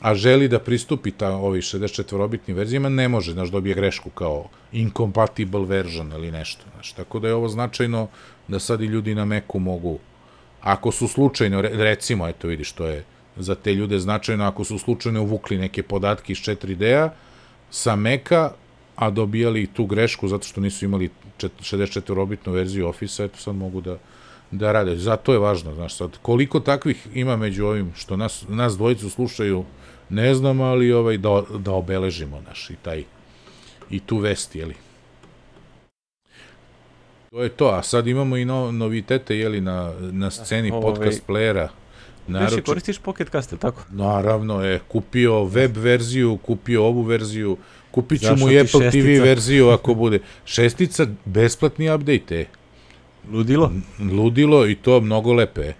a 0.00 0.14
želi 0.14 0.48
da 0.48 0.58
pristupi 0.58 1.10
ta 1.10 1.28
ovi 1.28 1.60
64-bitnim 1.60 2.54
verzijama, 2.54 2.88
ne 2.88 3.08
može, 3.08 3.32
znaš, 3.32 3.48
dobije 3.48 3.74
grešku 3.74 4.10
kao 4.10 4.48
incompatible 4.72 5.66
version 5.66 6.12
ili 6.12 6.30
nešto, 6.30 6.64
znaš, 6.74 6.92
tako 6.92 7.18
da 7.18 7.28
je 7.28 7.34
ovo 7.34 7.48
značajno 7.48 8.08
da 8.48 8.58
sad 8.58 8.80
i 8.80 8.86
ljudi 8.86 9.14
na 9.14 9.24
Macu 9.24 9.58
mogu, 9.58 9.98
ako 10.60 10.92
su 10.92 11.08
slučajno, 11.08 11.60
recimo, 11.62 12.28
eto 12.28 12.48
vidiš, 12.48 12.72
to 12.72 12.86
je 12.86 13.04
za 13.36 13.54
te 13.54 13.74
ljude 13.74 13.98
značajno, 13.98 14.44
ako 14.44 14.64
su 14.64 14.78
slučajno 14.78 15.22
uvukli 15.22 15.58
neke 15.58 15.82
podatke 15.82 16.32
iz 16.32 16.38
4D-a, 16.38 17.10
sa 17.70 17.96
Maca, 17.96 18.52
a 18.96 19.10
dobijali 19.10 19.66
tu 19.66 19.86
grešku 19.86 20.28
zato 20.28 20.46
što 20.46 20.60
nisu 20.60 20.84
imali 20.84 21.10
64-bitnu 21.38 22.52
verziju 22.52 22.88
Office-a, 22.88 23.24
eto 23.24 23.38
sad 23.38 23.54
mogu 23.54 23.80
da, 23.80 23.98
da 24.50 24.72
rade. 24.72 24.96
Zato 24.96 25.32
je 25.32 25.38
važno, 25.38 25.74
znaš, 25.74 25.94
sad, 25.94 26.18
koliko 26.22 26.60
takvih 26.60 27.06
ima 27.14 27.36
među 27.36 27.66
ovim 27.66 27.92
što 27.96 28.16
nas, 28.16 28.44
nas 28.48 28.76
dvojicu 28.76 29.10
slušaju, 29.10 29.64
ne 30.10 30.34
znam, 30.34 30.60
ali 30.60 30.92
ovaj, 30.92 31.18
da, 31.18 31.42
da 31.58 31.72
obeležimo 31.72 32.40
naš 32.48 32.70
i 32.70 32.76
taj 32.82 33.04
i 33.90 34.00
tu 34.00 34.18
vest, 34.18 34.56
jeli. 34.56 34.74
To 37.30 37.42
je 37.42 37.48
to, 37.48 37.68
a 37.68 37.82
sad 37.82 38.06
imamo 38.06 38.36
i 38.36 38.44
no, 38.44 38.72
novitete, 38.72 39.38
jeli, 39.38 39.60
na, 39.60 39.92
na 40.00 40.30
sceni 40.30 40.70
Ovo, 40.70 40.80
podcast 40.80 41.22
ovaj... 41.28 41.40
playera. 41.40 41.68
Naroče, 42.26 42.54
Više 42.54 42.62
koristiš 42.62 42.98
Pocket 42.98 43.30
Cast, 43.30 43.54
tako? 43.60 43.82
Naravno, 43.90 44.64
je 44.64 44.80
kupio 44.88 45.44
web 45.44 45.76
verziju, 45.76 46.36
kupio 46.36 46.84
ovu 46.84 47.02
verziju, 47.02 47.56
kupit 47.90 48.20
ću 48.20 48.36
mu 48.36 48.50
i 48.50 48.60
Apple 48.60 48.80
šestica? 48.80 48.90
TV 48.90 49.22
verziju 49.22 49.68
ako 49.68 49.94
bude. 49.94 50.18
Šestica, 50.44 51.06
besplatni 51.24 51.94
update, 51.94 52.40
e. 52.40 52.46
Ludilo? 53.32 53.72
Ludilo 54.12 54.66
i 54.66 54.74
to 54.74 55.00
mnogo 55.00 55.32
lepe. 55.32 55.72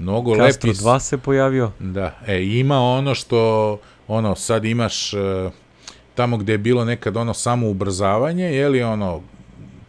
Mnogo 0.00 0.36
Castro 0.36 0.68
lepi. 0.68 0.78
2 0.78 0.98
se 0.98 1.18
pojavio. 1.18 1.70
Da, 1.78 2.18
e, 2.26 2.44
ima 2.44 2.80
ono 2.80 3.14
što, 3.14 3.78
ono, 4.08 4.34
sad 4.34 4.64
imaš 4.64 5.14
uh, 5.14 5.20
tamo 6.14 6.36
gde 6.36 6.52
je 6.52 6.58
bilo 6.58 6.84
nekad 6.84 7.16
ono 7.16 7.34
samo 7.34 7.68
ubrzavanje, 7.68 8.44
je 8.44 8.68
li 8.68 8.82
ono, 8.82 9.22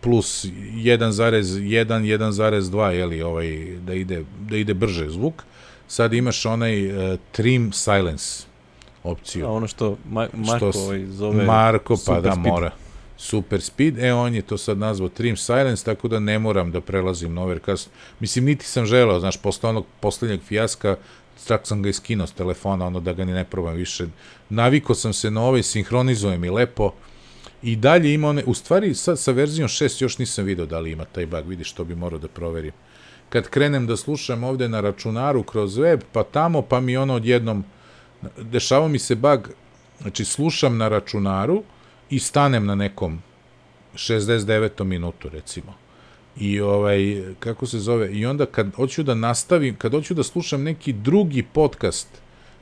plus 0.01 0.45
1,1, 0.45 1.41
1,2, 1.71 2.88
je 2.88 3.05
li 3.05 3.21
ovaj, 3.21 3.77
da 3.79 3.93
ide, 3.93 4.23
da 4.39 4.57
ide 4.57 4.73
brže 4.73 5.09
zvuk, 5.09 5.43
sad 5.88 6.13
imaš 6.13 6.45
onaj 6.45 6.88
uh, 6.88 7.19
trim 7.31 7.71
silence 7.73 8.43
opciju. 9.03 9.45
A 9.45 9.51
ono 9.51 9.67
što 9.67 9.97
Ma 10.09 10.27
Marko 10.33 10.71
što 10.71 10.81
ovaj 10.81 11.05
zove 11.05 11.45
Marko, 11.45 11.97
pa 12.05 12.21
da 12.21 12.31
speed. 12.31 12.47
mora. 12.47 12.71
Super 13.22 13.61
Speed, 13.61 13.99
e 13.99 14.14
on 14.14 14.35
je 14.35 14.41
to 14.41 14.57
sad 14.57 14.77
nazvao 14.77 15.10
Trim 15.10 15.38
Silence, 15.38 15.85
tako 15.85 16.07
da 16.07 16.19
ne 16.19 16.39
moram 16.39 16.72
da 16.72 16.81
prelazim 16.81 17.34
na 17.34 17.43
Overcast. 17.43 17.89
Mislim, 18.19 18.45
niti 18.45 18.65
sam 18.65 18.85
želeo, 18.85 19.19
znaš, 19.19 19.38
posle 19.38 19.69
onog 19.69 19.85
poslednjeg 19.99 20.41
fijaska, 20.41 20.95
čak 21.48 21.68
sam 21.68 21.84
ga 21.84 21.89
iskinuo 21.89 22.27
s 22.27 22.34
telefona, 22.34 22.88
ono 22.88 22.99
da 22.99 23.14
ga 23.14 23.26
ni 23.26 23.34
ne 23.34 23.43
probam 23.45 23.76
više. 23.76 24.07
Naviko 24.49 24.95
sam 24.95 25.14
se 25.14 25.31
na 25.31 25.43
ovaj, 25.43 25.64
sinhronizujem 25.64 26.43
i 26.43 26.49
lepo, 26.49 26.93
i 27.64 27.76
dalje 27.76 28.14
ima 28.14 28.30
one, 28.30 28.43
u 28.45 28.53
stvari 28.53 28.95
sad 28.95 29.19
sa 29.19 29.31
verzijom 29.31 29.68
6 29.68 30.02
još 30.02 30.18
nisam 30.18 30.45
video 30.45 30.65
da 30.65 30.80
li 30.80 30.91
ima 30.91 31.06
taj 31.06 31.26
bug, 31.26 31.48
vidi 31.48 31.64
što 31.64 31.84
bi 31.84 31.95
morao 31.95 32.19
da 32.19 32.27
proverim. 32.27 32.73
Kad 33.30 33.49
krenem 33.49 33.88
da 33.88 33.98
slušam 33.98 34.43
ovde 34.43 34.69
na 34.69 34.81
računaru 34.81 35.43
kroz 35.43 35.77
web, 35.77 36.02
pa 36.11 36.23
tamo, 36.23 36.61
pa 36.61 36.80
mi 36.80 36.98
ono 36.98 37.15
odjednom, 37.15 37.64
dešava 38.38 38.88
mi 38.88 38.99
se 38.99 39.15
bug, 39.15 39.49
znači 40.02 40.26
slušam 40.26 40.77
na 40.77 40.88
računaru, 40.88 41.64
i 42.11 42.19
stanem 42.19 42.65
na 42.65 42.75
nekom 42.75 43.21
69. 43.95 44.83
minutu, 44.83 45.29
recimo. 45.29 45.73
I 46.39 46.59
ovaj, 46.59 47.23
kako 47.39 47.65
se 47.65 47.79
zove, 47.79 48.11
i 48.13 48.25
onda 48.25 48.45
kad 48.45 48.75
hoću 48.75 49.03
da 49.03 49.15
nastavim, 49.15 49.75
kad 49.75 49.91
hoću 49.91 50.13
da 50.13 50.23
slušam 50.23 50.63
neki 50.63 50.93
drugi 50.93 51.43
podcast 51.43 52.07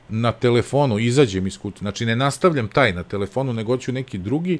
na 0.08 0.32
telefonu, 0.32 0.98
izađem 0.98 1.46
iz 1.46 1.58
kuće, 1.58 1.78
znači 1.78 2.06
ne 2.06 2.16
nastavljam 2.16 2.68
taj 2.68 2.92
na 2.92 3.02
telefonu, 3.02 3.52
nego 3.52 3.72
hoću 3.72 3.92
neki 3.92 4.18
drugi, 4.18 4.58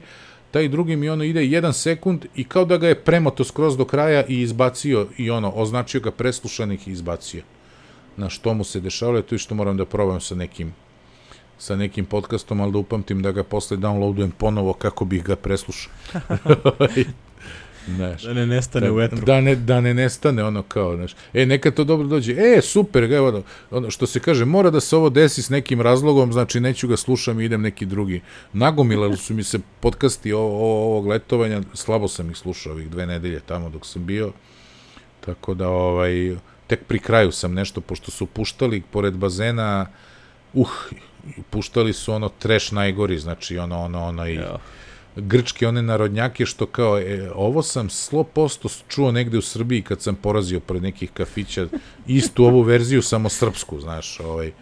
taj 0.50 0.68
drugi 0.68 0.96
mi 0.96 1.08
ono 1.08 1.24
ide 1.24 1.46
jedan 1.46 1.72
sekund 1.72 2.26
i 2.36 2.44
kao 2.44 2.64
da 2.64 2.76
ga 2.76 2.88
je 2.88 3.04
premoto 3.04 3.44
skroz 3.44 3.76
do 3.76 3.84
kraja 3.84 4.24
i 4.28 4.40
izbacio 4.40 5.06
i 5.18 5.30
ono, 5.30 5.52
označio 5.54 6.00
ga 6.00 6.10
preslušanih 6.10 6.88
i 6.88 6.92
izbacio. 6.92 7.42
Na 8.16 8.28
što 8.28 8.54
mu 8.54 8.64
se 8.64 8.80
dešavalo, 8.80 9.22
to 9.22 9.34
je 9.34 9.38
što 9.38 9.54
moram 9.54 9.76
da 9.76 9.84
probam 9.84 10.20
sa 10.20 10.34
nekim 10.34 10.74
sa 11.60 11.76
nekim 11.76 12.04
podcastom, 12.04 12.60
ali 12.60 12.72
da 12.72 12.78
upamtim 12.78 13.22
da 13.22 13.32
ga 13.32 13.44
posle 13.44 13.76
downloadujem 13.76 14.30
ponovo 14.30 14.72
kako 14.72 15.04
bih 15.04 15.24
ga 15.24 15.36
preslušao. 15.36 15.92
Znaš, 17.86 18.22
da 18.22 18.34
ne 18.34 18.46
nestane 18.46 18.86
da, 18.86 18.92
u 18.92 18.96
vetru. 18.96 19.20
Da 19.20 19.40
ne, 19.40 19.54
da 19.56 19.80
ne 19.80 19.94
nestane 19.94 20.44
ono 20.44 20.62
kao, 20.62 20.96
znaš. 20.96 21.14
E, 21.34 21.46
neka 21.46 21.70
to 21.70 21.84
dobro 21.84 22.08
dođe. 22.08 22.32
E, 22.32 22.60
super, 22.62 23.06
ga, 23.06 23.22
ono, 23.22 23.42
ono, 23.70 23.90
što 23.90 24.06
se 24.06 24.20
kaže, 24.20 24.44
mora 24.44 24.70
da 24.70 24.80
se 24.80 24.96
ovo 24.96 25.10
desi 25.10 25.42
s 25.42 25.48
nekim 25.48 25.80
razlogom, 25.80 26.32
znači 26.32 26.60
neću 26.60 26.88
ga 26.88 26.96
slušam 26.96 27.40
i 27.40 27.44
idem 27.44 27.62
neki 27.62 27.86
drugi. 27.86 28.20
Nagomilali 28.52 29.16
su 29.16 29.34
mi 29.34 29.42
se 29.42 29.58
podcasti 29.80 30.32
o, 30.32 30.40
o, 30.40 30.84
ovog 30.84 31.06
letovanja, 31.06 31.62
slabo 31.74 32.08
sam 32.08 32.30
ih 32.30 32.36
slušao 32.36 32.72
ovih 32.72 32.90
dve 32.90 33.06
nedelje 33.06 33.40
tamo 33.40 33.68
dok 33.70 33.86
sam 33.86 34.06
bio, 34.06 34.32
tako 35.20 35.54
da, 35.54 35.68
ovaj, 35.68 36.36
tek 36.66 36.84
pri 36.84 36.98
kraju 36.98 37.32
sam 37.32 37.54
nešto, 37.54 37.80
pošto 37.80 38.10
su 38.10 38.26
puštali 38.26 38.82
pored 38.90 39.14
bazena, 39.14 39.86
uh, 40.54 40.68
puštali 41.50 41.92
su 41.92 42.12
ono 42.12 42.28
treš 42.28 42.72
najgori, 42.72 43.18
znači 43.18 43.58
ono, 43.58 43.80
ono, 43.80 44.04
ono 44.04 44.26
i 44.26 44.34
ja. 44.34 44.58
grčke 45.16 45.68
one 45.68 45.82
narodnjake 45.82 46.46
što 46.46 46.66
kao, 46.66 46.98
e, 46.98 47.30
ovo 47.34 47.62
sam 47.62 47.88
100% 47.88 48.82
čuo 48.88 49.12
negde 49.12 49.38
u 49.38 49.42
Srbiji 49.42 49.82
kad 49.82 50.02
sam 50.02 50.14
porazio 50.14 50.60
pored 50.60 50.82
nekih 50.82 51.10
kafića, 51.10 51.66
istu 52.06 52.44
ovu 52.44 52.62
verziju, 52.62 53.02
samo 53.02 53.28
srpsku, 53.28 53.80
znaš, 53.80 54.20
ovaj, 54.20 54.52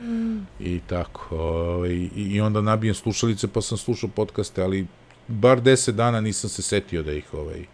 i 0.60 0.80
tako, 0.86 1.36
ovaj, 1.36 1.90
i, 1.90 2.10
i 2.16 2.40
onda 2.40 2.60
nabijem 2.60 2.94
slušalice 2.94 3.48
pa 3.48 3.62
sam 3.62 3.78
slušao 3.78 4.10
podcaste, 4.10 4.62
ali 4.62 4.86
bar 5.28 5.60
10 5.60 5.90
dana 5.90 6.20
nisam 6.20 6.50
se 6.50 6.62
setio 6.62 7.02
da 7.02 7.12
ih, 7.12 7.34
ovaj, 7.34 7.64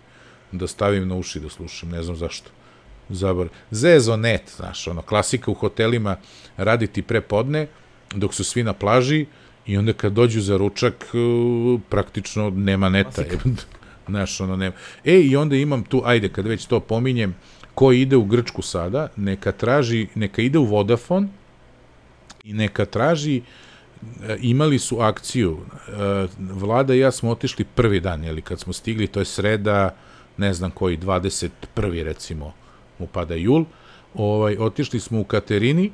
da 0.53 0.67
stavim 0.67 1.09
na 1.09 1.15
uši 1.15 1.41
da 1.41 1.49
slušam, 1.49 1.89
ne 1.89 2.03
znam 2.03 2.17
zašto. 2.17 2.51
Zabar. 3.09 3.49
Zezo 3.71 4.17
net, 4.17 4.53
znaš, 4.57 4.89
ono, 4.89 5.03
klasika 5.03 5.51
u 5.51 5.55
hotelima 5.55 6.17
raditi 6.57 7.03
pre 7.03 7.21
podne, 7.21 7.67
dok 8.15 8.35
su 8.35 8.45
svi 8.45 8.63
na 8.63 8.73
plaži 8.73 9.27
i 9.67 9.77
onda 9.77 9.93
kad 9.93 10.13
dođu 10.13 10.41
za 10.41 10.57
ručak 10.57 10.95
e, 11.15 11.79
praktično 11.89 12.51
nema 12.51 12.89
neta. 12.89 13.23
Znaš, 14.09 14.41
ono 14.41 14.57
nema. 14.57 14.75
E, 15.05 15.21
i 15.21 15.37
onda 15.37 15.57
imam 15.57 15.83
tu, 15.83 16.03
ajde, 16.05 16.29
kad 16.29 16.47
već 16.47 16.67
to 16.67 16.81
pominjem, 16.81 17.35
ko 17.75 17.93
ide 17.93 18.17
u 18.17 18.25
Grčku 18.25 18.63
sada, 18.63 19.09
neka 19.17 19.53
traži, 19.53 20.07
neka 20.15 20.43
ide 20.43 20.59
u 20.59 20.65
Vodafone 20.65 21.29
i 22.45 22.53
neka 22.53 22.85
traži 22.85 23.37
e, 23.41 24.37
imali 24.41 24.79
su 24.79 25.01
akciju. 25.01 25.59
E, 25.89 25.93
Vlada 26.39 26.95
i 26.95 26.99
ja 26.99 27.11
smo 27.11 27.31
otišli 27.31 27.65
prvi 27.65 28.01
dan, 28.01 28.25
jeli, 28.25 28.43
kad 28.43 28.61
smo 28.61 28.73
stigli, 28.73 29.07
to 29.07 29.21
je 29.21 29.25
sreda, 29.25 29.95
ne 30.37 30.55
znam 30.55 30.71
koji, 30.71 30.99
21. 30.99 32.03
recimo, 32.03 32.53
mu 32.99 33.07
pada 33.07 33.35
jul, 33.35 33.65
ovaj, 34.15 34.57
otišli 34.57 35.01
smo 35.01 35.21
u 35.21 35.25
Katerini, 35.25 35.91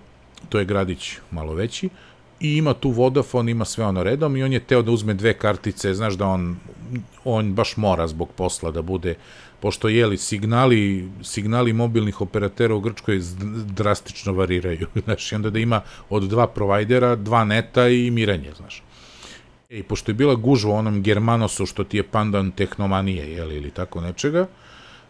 to 0.49 0.59
je 0.59 0.65
gradić 0.65 1.17
malo 1.31 1.55
veći, 1.55 1.89
i 2.41 2.57
ima 2.57 2.75
tu 2.75 2.91
Vodafone, 2.91 3.51
ima 3.51 3.65
sve 3.65 3.85
ono 3.85 4.03
redom 4.03 4.37
i 4.37 4.43
on 4.43 4.53
je 4.53 4.61
teo 4.61 4.83
da 4.83 4.91
uzme 4.91 5.15
dve 5.15 5.35
kartice, 5.35 5.95
znaš 5.95 6.15
da 6.15 6.27
on, 6.27 6.57
on 7.25 7.55
baš 7.55 7.77
mora 7.77 8.07
zbog 8.09 8.29
posla 8.37 8.71
da 8.71 8.83
bude, 8.83 9.15
pošto 9.61 9.89
jeli 9.89 10.19
signali, 10.19 11.11
signali 11.23 11.73
mobilnih 11.73 12.21
operatera 12.21 12.75
u 12.75 12.81
Grčkoj 12.81 13.21
drastično 13.65 14.33
variraju, 14.33 14.87
znaš, 15.05 15.33
i 15.33 15.35
onda 15.35 15.51
da 15.51 15.59
ima 15.59 15.81
od 16.11 16.29
dva 16.29 16.47
provajdera, 16.47 17.17
dva 17.17 17.45
neta 17.45 17.89
i 17.89 18.11
miranje, 18.11 18.53
znaš. 18.57 18.83
E, 19.71 19.79
i 19.79 19.83
pošto 19.83 20.11
je 20.11 20.15
bila 20.15 20.35
gužva 20.35 20.75
onom 20.75 21.03
Germanosu 21.03 21.67
što 21.67 21.85
ti 21.85 21.97
je 21.97 22.03
pandan 22.03 22.51
tehnomanije, 22.51 23.33
jeli, 23.33 23.57
ili 23.57 23.71
tako 23.71 24.01
nečega, 24.01 24.49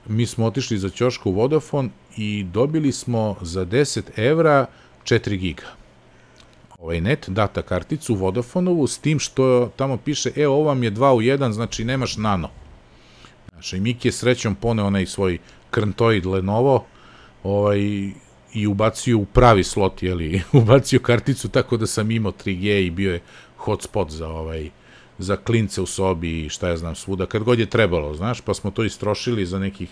mi 0.07 0.27
smo 0.27 0.47
otišli 0.47 0.79
za 0.79 0.89
ćošku 0.91 1.33
Vodafone 1.33 1.89
i 2.17 2.45
dobili 2.45 2.93
smo 2.93 3.37
za 3.41 3.67
10 3.67 4.03
evra 4.17 4.67
4 5.05 5.37
giga 5.37 5.80
ovaj 6.81 7.01
net, 7.01 7.29
data 7.29 7.63
karticu 7.63 8.15
Vodafonovu, 8.15 8.87
s 8.87 8.99
tim 8.99 9.19
što 9.19 9.71
tamo 9.77 9.97
piše, 9.97 10.31
e, 10.37 10.49
ovo 10.49 10.65
vam 10.65 10.83
je 10.83 10.93
2 10.93 11.15
u 11.15 11.21
1, 11.21 11.53
znači 11.53 11.85
nemaš 11.85 12.17
nano. 12.17 12.49
Znaš, 13.51 13.73
i 13.73 13.81
Miki 13.81 14.09
je 14.09 14.13
srećom 14.13 14.55
poneo 14.55 14.87
onaj 14.87 15.07
svoj 15.07 15.39
krntoid 15.71 16.27
Lenovo, 16.27 16.85
ovaj, 17.43 17.81
i 18.55 18.67
ubacio 18.67 19.19
u 19.19 19.25
pravi 19.25 19.65
slot, 19.65 20.03
jeli, 20.03 20.43
ubacio 20.53 21.01
karticu 21.01 21.49
tako 21.49 21.77
da 21.77 21.87
sam 21.87 22.11
imao 22.11 22.33
3G 22.33 22.87
i 22.87 22.91
bio 22.91 23.13
je 23.13 23.23
hotspot 23.57 24.11
za 24.11 24.29
ovaj 24.29 24.71
za 25.19 25.37
klince 25.37 25.81
u 25.81 25.87
sobi 25.87 26.45
i 26.45 26.49
šta 26.49 26.69
ja 26.69 26.77
znam 26.77 26.95
svuda, 26.95 27.27
kad 27.27 27.43
god 27.43 27.59
je 27.59 27.67
trebalo, 27.67 28.15
znaš, 28.15 28.41
pa 28.41 28.55
smo 28.55 28.71
to 28.71 28.85
istrošili 28.85 29.47
za 29.47 29.59
nekih 29.59 29.89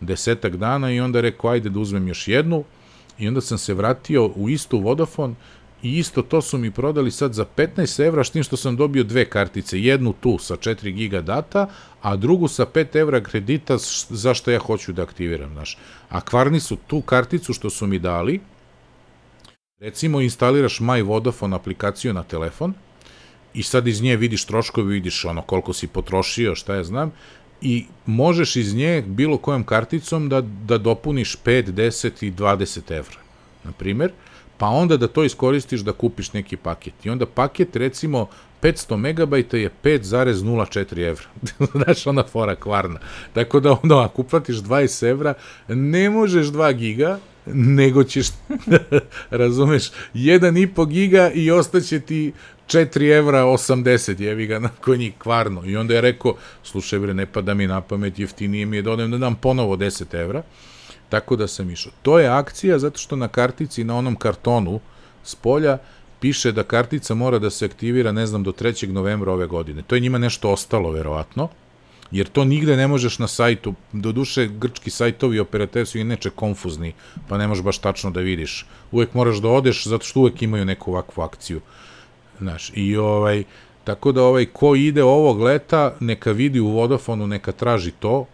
desetak 0.00 0.56
dana 0.56 0.92
i 0.92 1.00
onda 1.00 1.20
rekao, 1.20 1.50
ajde 1.50 1.70
da 1.70 1.80
uzmem 1.80 2.08
još 2.08 2.28
jednu 2.28 2.64
i 3.18 3.28
onda 3.28 3.40
sam 3.40 3.58
se 3.58 3.74
vratio 3.74 4.26
u 4.26 4.48
istu 4.48 4.78
Vodafone 4.78 5.34
i 5.82 5.98
isto 5.98 6.22
to 6.22 6.42
su 6.42 6.58
mi 6.58 6.70
prodali 6.70 7.10
sad 7.10 7.34
za 7.34 7.44
15 7.56 8.06
evra, 8.06 8.24
s 8.24 8.30
tim 8.30 8.42
što 8.42 8.56
sam 8.56 8.76
dobio 8.76 9.04
dve 9.04 9.24
kartice, 9.24 9.80
jednu 9.80 10.12
tu 10.12 10.38
sa 10.38 10.56
4 10.56 10.90
giga 10.90 11.20
data, 11.20 11.68
a 12.02 12.16
drugu 12.16 12.48
sa 12.48 12.66
5 12.66 12.96
evra 12.96 13.20
kredita 13.20 13.76
zašto 14.10 14.50
ja 14.50 14.58
hoću 14.58 14.92
da 14.92 15.02
aktiviram, 15.02 15.52
znaš. 15.52 15.78
A 16.08 16.20
kvarni 16.20 16.60
su 16.60 16.76
tu 16.86 17.00
karticu 17.00 17.52
što 17.52 17.70
su 17.70 17.86
mi 17.86 17.98
dali, 17.98 18.40
recimo 19.80 20.20
instaliraš 20.20 20.78
My 20.80 21.02
Vodafone 21.02 21.56
aplikaciju 21.56 22.12
na 22.12 22.22
telefon 22.22 22.74
i 23.54 23.62
sad 23.62 23.86
iz 23.86 24.02
nje 24.02 24.16
vidiš 24.16 24.44
troškovi, 24.44 24.94
vidiš 24.94 25.24
ono 25.24 25.42
koliko 25.42 25.72
si 25.72 25.86
potrošio, 25.86 26.54
šta 26.54 26.74
ja 26.74 26.84
znam, 26.84 27.12
i 27.60 27.86
možeš 28.06 28.56
iz 28.56 28.74
nje 28.74 29.04
bilo 29.06 29.38
kojom 29.38 29.64
karticom 29.64 30.28
da, 30.28 30.40
da 30.40 30.78
dopuniš 30.78 31.36
5, 31.44 31.72
10 31.72 32.26
i 32.26 32.32
20 32.32 32.92
evra, 32.92 33.16
na 33.64 33.72
primer, 33.72 34.12
pa 34.58 34.66
onda 34.66 34.96
da 34.96 35.08
to 35.08 35.24
iskoristiš 35.24 35.80
da 35.80 35.92
kupiš 35.92 36.32
neki 36.32 36.56
paket. 36.56 37.06
I 37.06 37.10
onda 37.10 37.26
paket, 37.26 37.76
recimo, 37.76 38.28
500 38.62 38.96
megabajta 38.96 39.56
je 39.56 39.70
5,04 39.84 41.08
evra. 41.08 41.24
Znaš, 41.84 42.06
ona 42.06 42.22
fora 42.22 42.54
kvarna. 42.54 43.00
Tako 43.32 43.60
da 43.60 43.76
onda 43.82 44.04
ako 44.04 44.22
uplatiš 44.22 44.56
20 44.56 45.08
evra, 45.08 45.34
ne 45.68 46.10
možeš 46.10 46.46
2 46.46 46.74
giga, 46.74 47.18
nego 47.46 48.04
ćeš, 48.04 48.26
razumeš, 49.30 49.90
1,5 50.14 50.88
giga 50.88 51.30
i 51.34 51.50
ostaće 51.50 52.00
ti 52.00 52.32
4 52.66 53.18
evra 53.18 53.44
80, 53.44 54.20
jevi 54.20 54.46
ga 54.46 54.58
na 54.58 54.68
konji 54.68 55.12
kvarno. 55.18 55.62
I 55.66 55.76
onda 55.76 55.94
je 55.94 56.00
rekao, 56.00 56.34
slušaj 56.62 56.98
bre, 56.98 57.14
ne 57.14 57.26
pada 57.26 57.54
mi 57.54 57.66
na 57.66 57.80
pamet, 57.80 58.18
jeftinije 58.18 58.66
mi 58.66 58.76
je 58.76 58.82
da 58.82 58.96
da 58.96 59.18
dam 59.18 59.34
ponovo 59.34 59.76
10 59.76 60.20
evra. 60.20 60.42
Tako 61.08 61.36
da 61.36 61.46
sam 61.46 61.70
išao. 61.70 61.92
To 62.02 62.18
je 62.18 62.28
akcija 62.28 62.78
zato 62.78 62.98
što 62.98 63.16
na 63.16 63.28
kartici, 63.28 63.84
na 63.84 63.96
onom 63.96 64.16
kartonu 64.16 64.80
s 65.24 65.34
polja, 65.34 65.78
piše 66.20 66.52
da 66.52 66.62
kartica 66.62 67.14
mora 67.14 67.38
da 67.38 67.50
se 67.50 67.64
aktivira, 67.64 68.12
ne 68.12 68.26
znam, 68.26 68.42
do 68.42 68.52
3. 68.52 68.88
novembra 68.88 69.32
ove 69.32 69.46
godine. 69.46 69.82
To 69.82 69.94
je 69.94 70.00
njima 70.00 70.18
nešto 70.18 70.50
ostalo, 70.50 70.90
verovatno, 70.90 71.48
jer 72.10 72.28
to 72.28 72.44
nigde 72.44 72.76
ne 72.76 72.88
možeš 72.88 73.18
na 73.18 73.28
sajtu, 73.28 73.74
do 73.92 74.12
duše 74.12 74.46
grčki 74.46 74.90
sajtovi 74.90 75.38
operateri 75.38 75.86
su 75.86 76.04
neče 76.04 76.30
konfuzni, 76.30 76.92
pa 77.28 77.38
ne 77.38 77.48
možeš 77.48 77.64
baš 77.64 77.78
tačno 77.78 78.10
da 78.10 78.20
vidiš. 78.20 78.66
Uvek 78.92 79.14
moraš 79.14 79.36
da 79.36 79.48
odeš, 79.48 79.86
zato 79.86 80.04
što 80.04 80.20
uvek 80.20 80.42
imaju 80.42 80.64
neku 80.64 80.90
ovakvu 80.92 81.22
akciju. 81.22 81.60
Znaš, 82.38 82.70
i 82.74 82.96
ovaj, 82.96 83.44
tako 83.84 84.12
da 84.12 84.22
ovaj, 84.22 84.46
ko 84.46 84.74
ide 84.74 85.02
ovog 85.02 85.40
leta, 85.40 85.94
neka 86.00 86.32
vidi 86.32 86.60
u 86.60 86.68
Vodafonu, 86.68 87.26
neka 87.26 87.52
traži 87.52 87.90
to, 87.90 88.26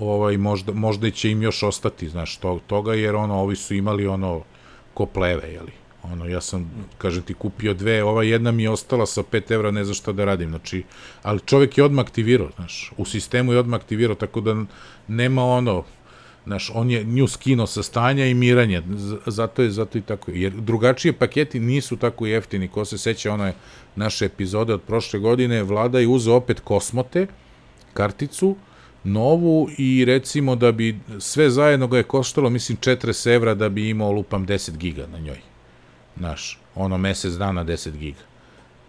ovaj, 0.00 0.36
možda, 0.36 0.72
možda 0.72 1.10
će 1.10 1.30
im 1.30 1.42
još 1.42 1.62
ostati, 1.62 2.08
znaš, 2.08 2.36
to, 2.36 2.60
toga, 2.66 2.94
jer 2.94 3.16
ono, 3.16 3.34
ovi 3.34 3.56
su 3.56 3.74
imali 3.74 4.06
ono, 4.06 4.42
ko 4.94 5.06
pleve, 5.06 5.52
jeli. 5.52 5.72
Ono, 6.02 6.26
ja 6.26 6.40
sam, 6.40 6.70
kažem 6.98 7.22
ti, 7.22 7.34
kupio 7.34 7.74
dve, 7.74 8.04
ova 8.04 8.22
jedna 8.22 8.50
mi 8.50 8.62
je 8.62 8.70
ostala 8.70 9.06
sa 9.06 9.22
5 9.22 9.52
evra, 9.52 9.70
ne 9.70 9.84
za 9.84 9.94
šta 9.94 10.12
da 10.12 10.24
radim, 10.24 10.48
znači, 10.48 10.82
ali 11.22 11.40
čovek 11.40 11.78
je 11.78 11.84
odmah 11.84 12.04
aktivirao, 12.04 12.48
znaš, 12.56 12.92
u 12.96 13.04
sistemu 13.04 13.52
je 13.52 13.58
odmah 13.58 13.80
aktivirao, 13.80 14.14
tako 14.14 14.40
da 14.40 14.56
nema 15.08 15.44
ono, 15.44 15.84
znaš, 16.46 16.70
on 16.74 16.90
je 16.90 17.04
nju 17.04 17.28
skino 17.28 17.66
sa 17.66 17.82
stanja 17.82 18.26
i 18.26 18.34
miranje, 18.34 18.82
zato 19.26 19.62
je, 19.62 19.70
zato 19.70 19.98
i 19.98 20.02
tako, 20.02 20.30
jer 20.30 20.52
drugačije 20.52 21.12
paketi 21.12 21.60
nisu 21.60 21.96
tako 21.96 22.26
jeftini, 22.26 22.68
ko 22.68 22.84
se 22.84 22.98
seća 22.98 23.32
one 23.32 23.54
naše 23.96 24.24
epizode 24.24 24.74
od 24.74 24.82
prošle 24.82 25.20
godine, 25.20 25.62
vlada 25.62 25.98
je 25.98 26.08
uzeo 26.08 26.34
opet 26.34 26.60
Kosmote, 26.60 27.26
karticu, 27.92 28.56
novu 29.04 29.68
i 29.78 30.04
recimo 30.04 30.56
da 30.56 30.72
bi 30.72 30.98
sve 31.18 31.50
zajedno 31.50 31.86
ga 31.86 31.96
je 31.96 32.02
koštalo, 32.02 32.50
mislim, 32.50 32.78
40 32.78 33.34
evra 33.34 33.54
da 33.54 33.68
bi 33.68 33.88
imao, 33.88 34.12
lupam, 34.12 34.46
10 34.46 34.76
giga 34.76 35.06
na 35.06 35.18
njoj. 35.18 35.38
Znaš, 36.16 36.58
ono 36.74 36.98
mesec 36.98 37.32
dana 37.32 37.64
10 37.64 37.96
giga. 37.96 38.30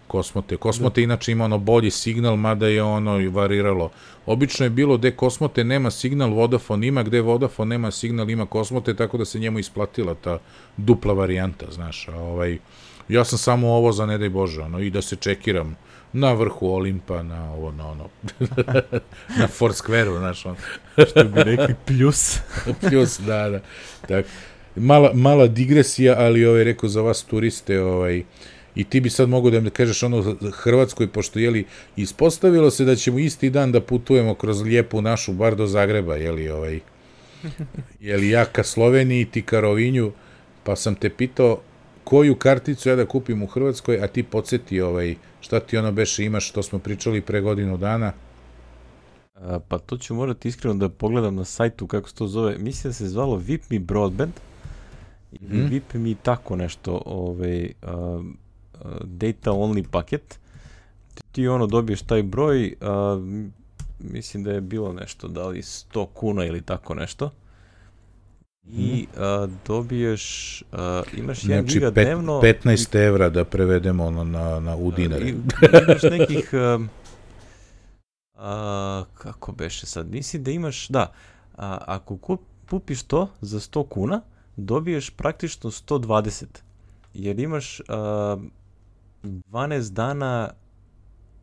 Kosmote. 0.06 0.56
Kosmote 0.56 1.00
da. 1.00 1.04
inače 1.04 1.32
ima 1.32 1.44
ono 1.44 1.58
bolji 1.58 1.90
signal, 1.90 2.36
mada 2.36 2.66
je 2.66 2.82
ono 2.82 3.30
variralo. 3.30 3.90
Obično 4.26 4.66
je 4.66 4.70
bilo 4.70 4.98
gde 4.98 5.10
Kosmote 5.10 5.64
nema 5.64 5.90
signal, 5.90 6.30
Vodafone 6.30 6.86
ima, 6.86 7.02
gde 7.02 7.20
Vodafone 7.20 7.68
nema 7.68 7.90
signal, 7.90 8.30
ima 8.30 8.46
Kosmote, 8.46 8.96
tako 8.96 9.18
da 9.18 9.24
se 9.24 9.38
njemu 9.38 9.58
isplatila 9.58 10.14
ta 10.14 10.38
dupla 10.76 11.14
varijanta, 11.14 11.66
znaš. 11.70 12.08
A 12.08 12.16
ovaj, 12.16 12.58
ja 13.08 13.24
sam 13.24 13.38
samo 13.38 13.72
ovo 13.72 13.92
za 13.92 14.06
ne 14.06 14.18
daj 14.18 14.28
Bože, 14.28 14.62
ono, 14.62 14.80
i 14.80 14.90
da 14.90 15.02
se 15.02 15.16
čekiram 15.16 15.76
na 16.12 16.32
vrhu 16.32 16.66
Olimpa, 16.66 17.22
na 17.22 17.52
ovo, 17.52 17.72
na 17.72 17.88
ono, 17.88 18.08
na 19.40 19.48
Foursquare-u, 19.48 20.18
znaš, 20.18 20.46
on. 20.46 20.56
Što 21.10 21.24
bi 21.24 21.42
rekli 21.42 21.74
plus. 21.86 22.38
plus, 22.88 23.20
da, 23.20 23.48
da. 23.48 23.60
Tako 24.08 24.28
mala, 24.76 25.10
mala 25.14 25.46
digresija, 25.46 26.14
ali 26.18 26.44
ovaj, 26.46 26.64
rekao 26.64 26.88
za 26.88 27.02
vas 27.02 27.24
turiste, 27.24 27.80
ovaj, 27.80 28.22
i 28.74 28.84
ti 28.84 29.00
bi 29.00 29.10
sad 29.10 29.28
mogo 29.28 29.50
da 29.50 29.60
mi 29.60 29.70
kažeš 29.70 30.02
ono 30.02 30.36
Hrvatskoj, 30.52 31.08
pošto 31.08 31.38
jeli, 31.38 31.64
ispostavilo 31.96 32.70
se 32.70 32.84
da 32.84 32.96
ćemo 32.96 33.18
isti 33.18 33.50
dan 33.50 33.72
da 33.72 33.80
putujemo 33.80 34.34
kroz 34.34 34.62
lijepu 34.62 35.00
našu 35.02 35.32
bar 35.32 35.56
do 35.56 35.66
Zagreba, 35.66 36.16
jeli, 36.16 36.48
ovaj, 36.48 36.80
jeli 38.00 38.28
ja 38.28 38.44
ka 38.44 38.64
Sloveniji, 38.64 39.24
ti 39.24 39.42
ka 39.42 39.60
Rovinju, 39.60 40.12
pa 40.64 40.76
sam 40.76 40.94
te 40.94 41.10
pitao 41.10 41.60
koju 42.04 42.34
karticu 42.34 42.88
ja 42.88 42.96
da 42.96 43.06
kupim 43.06 43.42
u 43.42 43.46
Hrvatskoj, 43.46 44.00
a 44.02 44.06
ti 44.06 44.22
podsjeti 44.22 44.80
ovaj, 44.80 45.14
šta 45.52 45.60
ti 45.60 45.78
ono 45.78 45.92
beše 45.92 46.24
imaš, 46.24 46.48
što 46.48 46.62
smo 46.62 46.78
pričali 46.78 47.20
pre 47.20 47.40
godinu 47.40 47.76
dana. 47.76 48.12
A, 49.34 49.58
pa 49.68 49.78
to 49.78 49.96
ću 49.96 50.14
morati 50.14 50.48
iskreno 50.48 50.74
da 50.74 50.88
pogledam 50.88 51.34
na 51.34 51.44
sajtu 51.44 51.86
kako 51.86 52.08
se 52.08 52.14
to 52.14 52.26
zove. 52.26 52.58
Mislim 52.58 52.90
da 52.90 52.94
se 52.94 53.08
zvalo 53.08 53.36
VIP 53.36 53.70
Mi 53.70 53.78
Broadband. 53.78 54.32
Mm. 55.40 55.66
VIP 55.70 55.94
mi 55.94 56.14
tako 56.14 56.56
nešto, 56.56 57.02
ovaj, 57.06 57.64
uh, 57.82 58.24
data 59.04 59.50
only 59.50 59.86
paket. 59.90 60.38
Ti, 61.32 61.48
ono 61.48 61.66
dobiješ 61.66 62.02
taj 62.02 62.22
broj, 62.22 62.74
uh, 62.80 63.22
mislim 63.98 64.44
da 64.44 64.52
je 64.52 64.60
bilo 64.60 64.92
nešto, 64.92 65.28
da 65.28 65.48
li 65.48 65.62
100 65.62 66.06
kuna 66.14 66.44
ili 66.44 66.62
tako 66.62 66.94
nešto. 66.94 67.30
I 68.64 69.06
uh, 69.16 69.50
dobiješ, 69.66 70.62
uh, 70.72 70.78
imaš 71.18 71.40
znači, 71.40 71.62
1 71.62 71.72
giga 71.72 71.92
pet, 71.92 72.04
dnevno. 72.04 72.40
15 72.40 73.06
evra 73.06 73.28
da 73.28 73.44
prevedemo 73.44 74.04
ono 74.04 74.24
na, 74.24 74.60
na 74.60 74.76
u 74.76 74.90
dinare. 74.90 75.24
I, 75.24 75.34
imaš 75.88 76.02
nekih, 76.02 76.50
uh, 76.52 76.80
uh, 78.34 79.06
kako 79.14 79.52
beše 79.52 79.86
sad, 79.86 80.10
mislim 80.10 80.42
da 80.42 80.50
imaš, 80.50 80.88
da, 80.88 81.02
uh, 81.02 81.58
ako 81.86 82.16
kup, 82.16 82.40
kupiš 82.70 83.02
to 83.02 83.28
za 83.40 83.60
100 83.60 83.88
kuna, 83.88 84.20
dobiješ 84.56 85.10
praktično 85.10 85.70
120, 85.70 86.44
jer 87.14 87.38
imaš 87.38 87.80
uh, 87.80 87.86
12 89.22 89.92
dana 89.92 90.50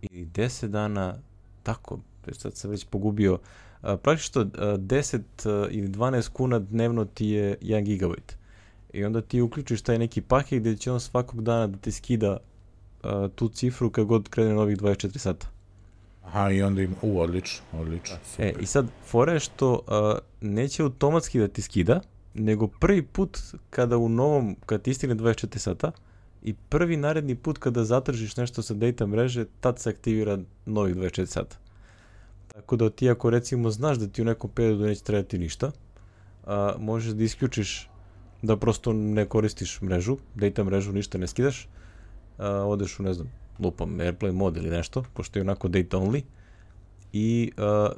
ili 0.01 0.25
10 0.25 0.67
dana, 0.67 1.17
tako, 1.63 1.99
sad 2.31 2.55
sam 2.55 2.71
već 2.71 2.85
pogubio, 2.85 3.37
praktično 3.81 4.41
uh, 4.41 4.49
10 4.49 5.17
uh, 5.17 5.67
ili 5.71 5.87
12 5.87 6.29
kuna 6.29 6.59
dnevno 6.59 7.05
ti 7.05 7.27
je 7.27 7.57
1 7.61 7.83
gigabajt. 7.83 8.37
I 8.93 9.05
onda 9.05 9.21
ti 9.21 9.41
uključiš 9.41 9.81
taj 9.81 9.97
neki 9.97 10.21
paket 10.21 10.59
gde 10.59 10.77
će 10.77 10.91
on 10.91 10.99
svakog 10.99 11.43
dana 11.43 11.67
da 11.67 11.77
ti 11.77 11.91
skida 11.91 12.37
tu 13.35 13.49
cifru 13.49 13.89
kad 13.89 14.05
god 14.05 14.29
krene 14.29 14.53
novih 14.53 14.77
24 14.77 15.17
sata. 15.17 15.47
Aha, 16.29 16.51
i 16.51 16.61
onda 16.61 16.81
ima, 16.81 16.95
u, 17.01 17.19
odlično, 17.19 17.65
odlično. 17.73 18.15
E, 18.37 18.53
i 18.59 18.65
sad, 18.65 18.87
fora 19.05 19.33
je 19.33 19.39
što 19.39 19.73
uh, 19.73 20.17
neće 20.41 20.83
automatski 20.83 21.39
da 21.39 21.47
ti 21.47 21.61
skida, 21.61 22.01
nego 22.33 22.67
prvi 22.67 23.01
put 23.01 23.39
kada 23.69 23.97
u 23.97 24.09
novom, 24.09 24.55
kada 24.65 24.83
ti 24.83 24.91
istigne 24.91 25.15
24 25.15 25.57
sata 25.57 25.91
i 26.43 26.53
prvi 26.53 26.97
naredni 26.97 27.35
put 27.35 27.57
kada 27.57 27.83
zatražiš 27.83 28.37
nešto 28.37 28.61
sa 28.61 28.73
data 28.73 29.07
mreže, 29.07 29.45
tad 29.59 29.79
se 29.79 29.89
aktivira 29.89 30.37
novih 30.65 30.95
24 30.95 31.25
sata. 31.25 31.57
Tako 32.59 32.75
da 32.75 32.89
ti 32.89 33.09
ako 33.09 33.29
recimo 33.29 33.71
znaš 33.71 33.97
da 33.97 34.07
ti 34.07 34.21
u 34.21 34.25
nekom 34.25 34.49
periodu 34.49 34.85
neće 34.85 35.03
trebati 35.03 35.37
ništa, 35.37 35.71
a, 36.45 36.73
možeš 36.79 37.13
da 37.13 37.23
isključiš 37.23 37.89
da 38.41 38.57
prosto 38.57 38.93
ne 38.93 39.25
koristiš 39.25 39.81
mrežu, 39.81 40.17
data 40.35 40.63
mrežu 40.63 40.91
ništa 40.93 41.17
ne 41.17 41.27
skidaš, 41.27 41.67
a, 42.37 42.49
odeš 42.49 42.99
u 42.99 43.03
ne 43.03 43.13
znam, 43.13 43.31
lupam 43.59 43.99
Airplane 43.99 44.35
mod 44.35 44.57
ili 44.57 44.69
nešto, 44.69 45.03
pošto 45.13 45.39
je 45.39 45.43
onako 45.43 45.67
data 45.67 45.97
only 45.97 46.21
i 47.13 47.51
a, 47.57 47.89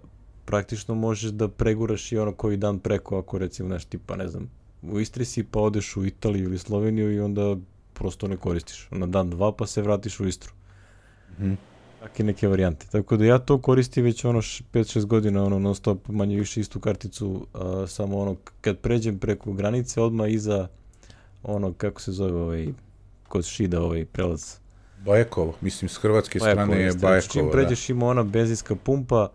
praktično 0.45 0.95
možeš 0.95 1.31
da 1.31 1.47
preguraš 1.47 2.11
i 2.11 2.17
ono 2.17 2.33
koji 2.33 2.57
dan 2.57 2.79
preko 2.79 3.19
ako 3.19 3.37
recimo 3.37 3.69
nešto 3.69 3.89
tipa 3.89 4.15
ne 4.15 4.27
znam 4.27 4.61
u 4.81 4.99
Istri 4.99 5.25
si 5.25 5.43
pa 5.43 5.59
odeš 5.59 5.97
u 5.97 6.05
Italiju 6.05 6.43
ili 6.43 6.57
Sloveniju 6.57 7.13
i 7.13 7.19
onda 7.19 7.57
prosto 7.93 8.27
ne 8.27 8.37
koristiš. 8.37 8.87
Na 8.91 9.07
dan 9.07 9.29
dva 9.29 9.51
pa 9.51 9.67
se 9.67 9.81
vratiš 9.81 10.19
u 10.19 10.27
Istru. 10.27 10.53
Mhm. 11.39 11.53
Take 12.01 12.23
neke 12.23 12.47
varijante. 12.47 12.87
Tako 12.91 13.17
da 13.17 13.25
ja 13.25 13.39
to 13.39 13.57
koristim 13.57 14.03
već 14.03 14.25
ono 14.25 14.41
5-6 14.41 15.05
godina, 15.05 15.43
ono 15.43 15.59
non 15.59 15.75
stop 15.75 16.07
manje 16.07 16.35
više 16.35 16.59
istu 16.59 16.79
karticu, 16.79 17.47
a, 17.53 17.85
samo 17.87 18.19
ono 18.19 18.35
kad 18.61 18.77
pređem 18.77 19.19
preko 19.19 19.53
granice 19.53 20.01
odmah 20.01 20.31
iza 20.31 20.67
ono 21.43 21.73
kako 21.73 22.01
se 22.01 22.11
zove 22.11 22.41
ovaj 22.41 22.67
kod 23.27 23.45
Šida 23.45 23.81
ovaj 23.81 24.05
prelaz. 24.05 24.55
Bajekovo, 25.05 25.53
mislim 25.61 25.89
s 25.89 25.97
hrvatske 25.97 26.39
Bajekovo 26.39 26.65
strane 26.65 26.81
je 26.81 26.85
jeste. 26.85 26.99
Znači, 26.99 27.11
Bajekovo. 27.11 27.43
Čim 27.43 27.51
pređeš 27.51 27.89
ima 27.89 28.07
ona 28.07 28.23
benzinska 28.23 28.75
pumpa, 28.75 29.29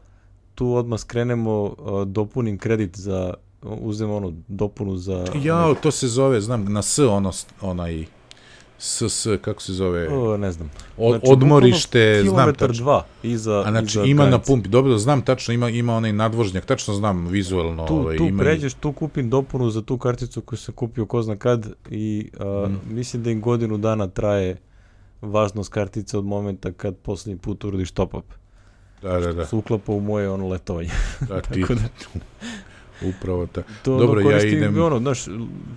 tu 0.54 0.74
odmah 0.74 1.00
skrenemo, 1.00 1.74
a, 1.78 2.04
dopunim 2.04 2.58
kredit 2.58 2.96
za 2.96 3.34
uzem 3.62 4.10
ono 4.10 4.32
dopunu 4.48 4.96
za 4.96 5.24
Da. 5.24 5.32
Jao, 5.42 5.74
to 5.74 5.90
se 5.90 6.08
zove, 6.08 6.40
znam, 6.40 6.72
na 6.72 6.82
S 6.82 6.98
ono, 6.98 7.32
onaj, 7.60 8.06
S, 8.78 9.02
S, 9.02 9.38
kako 9.38 9.62
se 9.62 9.72
zove, 9.72 10.08
o, 10.08 10.36
ne 10.36 10.52
znam. 10.52 10.70
Od, 10.96 11.10
Znači, 11.10 11.26
odmorište, 11.26 12.22
znam 12.24 12.54
tačno. 12.54 12.74
dva 12.74 13.04
iza 13.22 13.58
A 13.58 13.70
znači 13.70 13.86
iza 13.88 14.04
ima 14.04 14.26
na 14.26 14.38
pumpi, 14.40 14.68
dobro, 14.68 14.98
znam 14.98 15.22
tačno, 15.22 15.54
ima, 15.54 15.68
ima 15.70 15.94
onaj 15.94 16.12
nadvožnjak, 16.14 16.64
tačno 16.64 16.94
znam 16.94 17.26
vizualno. 17.26 17.86
tu, 17.86 17.94
ovaj, 17.96 18.16
tu 18.16 18.24
ima 18.24 18.38
pređeš, 18.38 18.74
tu 18.74 18.92
kupim 18.92 19.30
dopunu 19.30 19.70
za 19.70 19.82
tu 19.82 19.98
karticu 19.98 20.40
koju 20.40 20.58
sam 20.58 20.74
kupio 20.74 21.06
ko 21.06 21.22
zna 21.22 21.36
kad 21.36 21.66
i 21.90 22.30
a, 22.40 22.66
Mhm. 22.66 22.94
mislim 22.94 23.22
da 23.22 23.30
im 23.30 23.40
godinu 23.40 23.78
dana 23.78 24.06
traje 24.08 24.56
važnost 25.22 25.70
kartice 25.70 26.18
od 26.18 26.24
momenta 26.24 26.72
kad 26.72 26.96
posljednji 26.96 27.38
put 27.38 27.64
uradiš 27.64 27.90
top 27.90 28.14
up. 28.14 28.24
Da, 29.02 29.20
da, 29.20 29.32
da, 29.32 29.46
Se 29.46 29.56
uklapa 29.56 29.92
u 29.92 30.00
moje 30.00 30.30
ono 30.30 30.48
letovanje. 30.48 30.90
da, 31.20 31.40
ti, 31.42 31.60
da- 31.60 32.20
upravo 33.02 33.46
ta. 33.46 33.62
To 33.82 33.98
Dobro, 33.98 34.20
ono, 34.20 34.30
ja 34.30 34.42
idem- 34.42 34.82
ono, 34.82 34.98
znaš, 34.98 35.24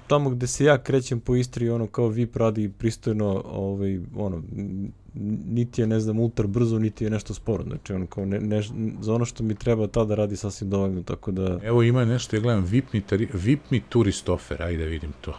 tamo 0.07 0.29
gde 0.29 0.47
se 0.47 0.65
ja 0.65 0.77
krećem 0.77 1.19
po 1.19 1.35
Istri, 1.35 1.69
ono, 1.69 1.87
kao 1.87 2.07
VIP 2.07 2.35
radi 2.35 2.71
pristojno, 2.77 3.43
ovaj, 3.45 3.99
ono, 4.15 4.43
niti 5.45 5.81
je, 5.81 5.87
ne 5.87 5.99
znam, 5.99 6.19
ultra 6.19 6.47
brzo, 6.47 6.79
niti 6.79 7.03
je 7.03 7.09
nešto 7.09 7.33
sporo. 7.33 7.63
Znači, 7.63 7.93
ono, 7.93 8.05
kao, 8.07 8.25
ne, 8.25 8.39
ne, 8.39 8.61
za 9.01 9.13
ono 9.13 9.25
što 9.25 9.43
mi 9.43 9.55
treba 9.55 9.87
tada 9.87 10.15
radi 10.15 10.35
sasvim 10.35 10.69
dovoljno, 10.69 11.03
tako 11.03 11.31
da... 11.31 11.59
Evo 11.63 11.83
ima 11.83 12.05
nešto, 12.05 12.35
ja 12.35 12.41
gledam, 12.41 12.65
VIP 12.65 12.93
mi, 12.93 13.01
tari, 13.01 13.27
VIP 13.33 13.59
mi 13.69 13.81
turist 13.89 14.29
offer, 14.29 14.63
ajde 14.63 14.85
vidim 14.85 15.13
to. 15.21 15.33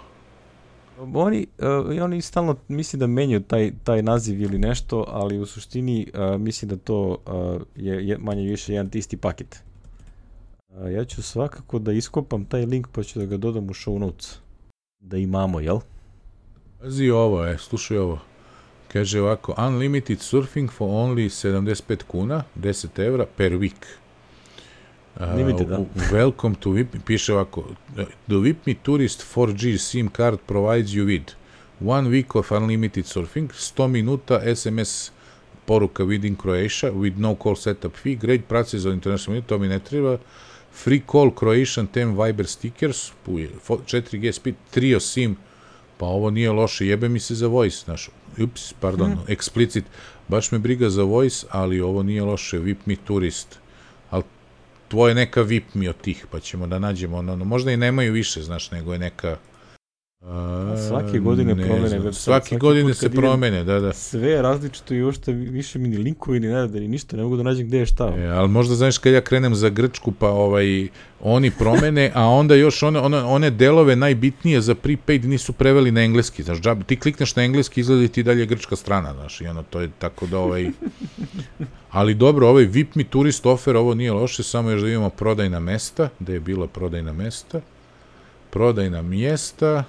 Oni, 1.14 1.46
uh, 1.58 2.02
oni 2.02 2.22
stalno 2.22 2.56
misli 2.68 2.98
da 2.98 3.06
menjaju 3.06 3.40
taj, 3.40 3.72
taj 3.84 4.02
naziv 4.02 4.40
ili 4.40 4.58
nešto, 4.58 5.04
ali 5.08 5.38
u 5.38 5.46
suštini 5.46 6.06
uh, 6.14 6.40
mislim 6.40 6.68
da 6.68 6.76
to 6.76 7.16
uh, 7.26 7.62
je, 7.76 8.08
je 8.08 8.18
manje 8.18 8.42
više 8.42 8.72
jedan 8.72 8.90
isti 8.94 9.16
paket. 9.16 9.62
Uh, 10.80 10.92
ja 10.92 11.04
ću 11.04 11.22
svakako 11.22 11.78
da 11.78 11.92
iskopam 11.92 12.44
taj 12.44 12.66
link 12.66 12.88
pa 12.92 13.02
ću 13.02 13.18
da 13.18 13.24
ga 13.24 13.36
dodam 13.36 13.64
u 13.64 13.74
show 13.74 13.98
notes. 13.98 14.38
Da 15.00 15.16
imamo, 15.16 15.60
jel? 15.60 15.78
Pazi 16.80 17.10
ovo, 17.10 17.46
e, 17.46 17.58
slušaj 17.58 17.98
ovo. 17.98 18.18
Kaže 18.92 19.20
ovako, 19.20 19.54
unlimited 19.58 20.18
surfing 20.18 20.70
for 20.70 20.88
only 20.88 21.28
75 21.28 22.02
kuna, 22.02 22.44
10 22.56 23.06
evra 23.06 23.26
per 23.36 23.52
week. 23.52 23.86
Uh, 25.16 25.68
da. 25.68 25.84
Welcome 26.12 26.54
to 26.60 26.70
VIP, 26.70 26.88
piše 27.06 27.34
ovako, 27.34 27.64
the 28.26 28.36
VIP 28.36 28.66
Me 28.66 28.74
Tourist 28.82 29.36
4G 29.36 29.78
SIM 29.78 30.08
card 30.08 30.38
provides 30.46 30.94
you 30.94 31.06
with 31.06 31.32
one 31.80 32.08
week 32.08 32.38
of 32.38 32.52
unlimited 32.52 33.04
surfing, 33.04 33.48
100 33.76 33.88
minuta 33.88 34.40
SMS 34.54 35.10
poruka 35.66 36.04
within 36.04 36.36
Croatia 36.36 36.90
with 36.90 37.18
no 37.18 37.34
call 37.34 37.56
setup 37.56 37.96
fee, 37.96 38.14
great 38.14 38.42
prices 38.48 38.82
za 38.82 38.90
international 38.90 39.34
minute, 39.34 39.48
to 39.48 39.58
mi 39.58 39.68
ne 39.68 39.78
treba, 39.78 40.18
free 40.74 41.00
call 41.02 41.30
Croatian 41.32 41.88
10 41.88 41.94
Viber 42.16 42.46
stickers, 42.46 43.12
puje, 43.22 43.50
fo- 43.60 43.80
4G 43.86 44.32
speed, 44.32 44.54
trio 44.70 45.00
SIM, 45.00 45.36
pa 45.96 46.06
ovo 46.06 46.30
nije 46.30 46.50
loše, 46.50 46.86
jebe 46.86 47.08
mi 47.08 47.20
se 47.20 47.34
za 47.34 47.46
voice, 47.46 47.76
znaš, 47.78 48.08
ups, 48.38 48.72
pardon, 48.72 49.10
Mhm. 49.10 49.20
explicit, 49.22 49.82
baš 50.28 50.52
me 50.52 50.58
briga 50.58 50.90
za 50.90 51.02
voice, 51.02 51.46
ali 51.50 51.80
ovo 51.80 52.02
nije 52.02 52.22
loše, 52.22 52.58
VIP 52.58 52.86
mi 52.86 52.96
turist, 52.96 53.58
ali 54.10 54.22
tvoje 54.88 55.14
neka 55.14 55.42
VIP 55.42 55.74
mi 55.74 55.88
od 55.88 55.96
tih, 55.96 56.26
pa 56.30 56.40
ćemo 56.40 56.66
da 56.66 56.78
nađemo, 56.78 57.16
ono, 57.16 57.36
možda 57.36 57.72
i 57.72 57.76
nemaju 57.76 58.12
više, 58.12 58.42
znaš, 58.42 58.70
nego 58.70 58.92
je 58.92 58.98
neka... 58.98 59.36
A, 60.20 60.76
Svake 60.88 61.18
godine 61.18 61.54
ne 61.54 61.64
promene 61.66 61.88
znam, 61.88 62.02
web 62.02 62.14
Svake 62.14 62.56
godine 62.56 62.94
se 62.94 63.10
promene, 63.10 63.64
da, 63.64 63.80
da. 63.80 63.92
Sve 63.92 64.30
je 64.30 64.42
različito 64.42 64.94
i 64.94 65.02
uopšte 65.02 65.32
više 65.32 65.78
mi 65.78 65.88
ni 65.88 65.96
linkovi 65.96 66.40
ni 66.40 66.46
ne 66.46 66.54
rade 66.54 66.80
ni 66.80 66.88
ništa, 66.88 67.16
ne 67.16 67.22
mogu 67.22 67.36
da 67.36 67.42
nađem 67.42 67.66
gde 67.66 67.78
je 67.78 67.86
šta. 67.86 68.14
E, 68.16 68.26
ali 68.26 68.48
možda 68.48 68.74
znaš 68.74 68.98
kad 68.98 69.12
ja 69.12 69.20
krenem 69.20 69.54
za 69.54 69.68
Grčku 69.68 70.12
pa 70.12 70.28
ovaj 70.28 70.88
oni 71.20 71.50
promene, 71.50 72.12
a 72.14 72.26
onda 72.26 72.54
još 72.54 72.82
one, 72.82 73.00
one, 73.00 73.22
one 73.22 73.50
delove 73.50 73.96
najbitnije 73.96 74.60
za 74.60 74.74
prepaid 74.74 75.24
nisu 75.24 75.52
preveli 75.52 75.90
na 75.90 76.00
engleski. 76.00 76.42
Znaš, 76.42 76.60
džab, 76.60 76.82
ti 76.84 76.96
klikneš 76.96 77.36
na 77.36 77.42
engleski, 77.42 77.80
izgleda 77.80 78.08
ti 78.08 78.22
dalje 78.22 78.46
grčka 78.46 78.76
strana, 78.76 79.14
znaš, 79.14 79.40
i 79.40 79.46
ono, 79.46 79.62
to 79.62 79.80
je 79.80 79.90
tako 79.98 80.26
da 80.26 80.38
ovaj... 80.38 80.70
Ali 81.90 82.14
dobro, 82.14 82.48
ovaj 82.48 82.64
VIP 82.64 82.94
mi 82.94 83.04
turist 83.04 83.46
offer, 83.46 83.76
ovo 83.76 83.94
nije 83.94 84.12
loše, 84.12 84.42
samo 84.42 84.70
još 84.70 84.82
da 84.82 84.88
imamo 84.88 85.10
prodajna 85.10 85.60
mesta, 85.60 86.08
da 86.18 86.32
je 86.32 86.40
bila 86.40 86.66
prodajna 86.66 87.12
mesta. 87.12 87.60
Prodajna 88.50 89.02
mjesta, 89.02 89.84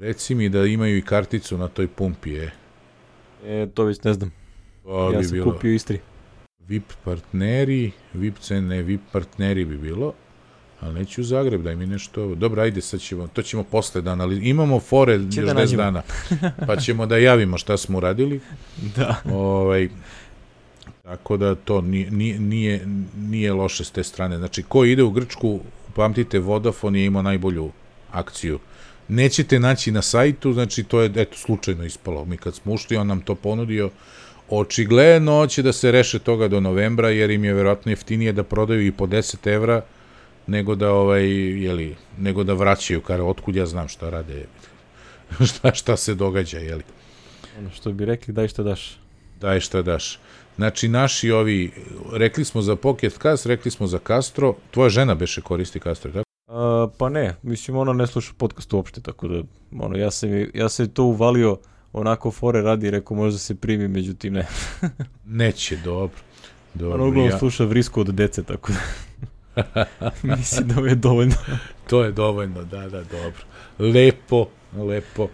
reci 0.00 0.34
mi 0.34 0.48
da 0.48 0.66
imaju 0.66 0.98
i 0.98 1.02
karticu 1.02 1.58
na 1.58 1.68
toj 1.68 1.88
pumpi, 1.88 2.30
je. 2.30 2.52
E, 3.44 3.66
to 3.74 3.84
već 3.84 4.02
ne 4.02 4.12
znam. 4.14 4.32
To 4.84 5.12
ja 5.12 5.18
bi 5.18 5.24
sam 5.24 5.32
bilo. 5.32 5.52
kupio 5.52 5.74
Istri. 5.74 6.00
VIP 6.68 6.92
partneri, 7.04 7.90
VIP 8.14 8.38
cene, 8.38 8.82
VIP 8.82 9.00
partneri 9.12 9.64
bi 9.64 9.78
bilo, 9.78 10.12
ali 10.80 10.94
neću 10.94 11.20
u 11.20 11.24
Zagreb, 11.24 11.62
daj 11.62 11.76
mi 11.76 11.86
nešto. 11.86 12.34
Dobro, 12.34 12.62
ajde, 12.62 12.80
sad 12.80 13.00
ćemo, 13.00 13.26
to 13.26 13.42
ćemo 13.42 13.64
posle 13.64 14.00
da 14.00 14.12
analiziramo. 14.12 14.50
Imamo 14.50 14.80
fore 14.80 15.12
još 15.12 15.34
da 15.34 15.42
10 15.42 15.54
nađemo. 15.54 15.82
dana, 15.82 16.02
pa 16.66 16.76
ćemo 16.76 17.06
da 17.06 17.16
javimo 17.16 17.58
šta 17.58 17.76
smo 17.76 17.98
uradili. 17.98 18.40
Da. 18.96 19.16
Ovaj, 19.32 19.88
tako 21.02 21.36
da 21.36 21.54
to 21.54 21.80
nije, 21.80 22.10
nije, 22.10 22.38
nije, 22.38 22.86
nije 23.16 23.52
loše 23.52 23.84
s 23.84 23.90
te 23.90 24.04
strane. 24.04 24.36
Znači, 24.36 24.62
ko 24.62 24.84
ide 24.84 25.02
u 25.02 25.10
Grčku, 25.10 25.60
pamtite, 25.94 26.38
Vodafone 26.38 27.00
je 27.00 27.06
imao 27.06 27.22
najbolju 27.22 27.70
akciju. 28.12 28.58
Nećete 29.10 29.58
naći 29.60 29.92
na 29.92 30.02
sajtu, 30.02 30.52
znači 30.52 30.82
to 30.82 31.00
je 31.00 31.10
eto 31.16 31.36
slučajno 31.36 31.84
ispalo. 31.84 32.24
Mi 32.24 32.36
kad 32.36 32.54
smo 32.54 32.72
ušli, 32.72 32.96
on 32.96 33.06
nam 33.06 33.20
to 33.20 33.34
ponudio. 33.34 33.90
Očigledno 34.48 35.46
će 35.46 35.62
da 35.62 35.72
se 35.72 35.90
reše 35.90 36.18
toga 36.18 36.48
do 36.48 36.60
novembra, 36.60 37.10
jer 37.10 37.30
im 37.30 37.44
je 37.44 37.54
verovatno 37.54 37.92
jeftinije 37.92 38.32
da 38.32 38.42
prodaju 38.42 38.86
i 38.86 38.92
po 38.92 39.06
10 39.06 39.46
evra 39.52 39.82
nego 40.46 40.74
da 40.74 40.92
ovaj 40.92 41.26
jeli, 41.64 41.96
nego 42.18 42.44
da 42.44 42.54
vraćaju 42.54 43.00
kar 43.00 43.20
otkud 43.20 43.56
ja 43.56 43.66
znam 43.66 43.88
šta 43.88 44.10
rade 44.10 44.46
šta 45.50 45.74
šta 45.74 45.96
se 45.96 46.14
događa 46.14 46.58
jeli 46.58 46.82
Ono 47.58 47.70
što 47.70 47.92
bi 47.92 48.04
rekli, 48.04 48.34
daj 48.34 48.48
šta 48.48 48.62
daš. 48.62 48.98
daj 49.40 49.60
šta 49.60 49.82
daš. 49.82 50.18
Znači, 50.56 50.88
naši 50.88 51.30
ovi, 51.30 51.72
rekli 52.12 52.44
smo 52.44 52.62
za 52.62 52.76
Pocket 52.76 53.18
Cast, 53.22 53.46
rekli 53.46 53.70
smo 53.70 53.86
za 53.86 53.98
Castro, 54.06 54.54
tvoja 54.70 54.88
žena 54.90 55.14
beše 55.14 55.40
koristi 55.40 55.80
Castro, 55.80 56.10
tako? 56.10 56.29
A, 56.50 56.88
pa 56.98 57.08
ne, 57.08 57.34
mislim 57.42 57.76
ona 57.76 57.92
ne 57.92 58.06
sluša 58.06 58.32
podcast 58.36 58.72
uopšte, 58.72 59.00
tako 59.00 59.28
da 59.28 59.42
ono, 59.80 59.96
ja 59.96 60.10
sam, 60.10 60.30
ja 60.54 60.68
sam 60.68 60.88
to 60.88 61.04
uvalio 61.04 61.58
onako 61.92 62.30
fore 62.30 62.62
radi, 62.62 62.90
rekao 62.90 63.16
možda 63.16 63.38
se 63.38 63.54
primi, 63.54 63.88
međutim 63.88 64.32
ne. 64.32 64.46
Neće, 65.24 65.76
dobro. 65.76 66.20
Dobro, 66.74 66.94
Ona 66.94 67.04
uglavnom 67.04 67.30
ja, 67.30 67.38
sluša 67.38 67.64
vrisku 67.64 68.00
od 68.00 68.06
dece, 68.06 68.42
tako 68.42 68.72
da 68.72 69.84
mislim 70.36 70.68
da 70.68 70.80
je 70.80 70.94
dovoljno. 70.94 71.34
to 71.88 72.04
je 72.04 72.12
dovoljno, 72.12 72.64
da, 72.64 72.88
da, 72.88 73.02
dobro. 73.02 73.42
Lepo, 73.78 74.46
lepo. 74.76 75.28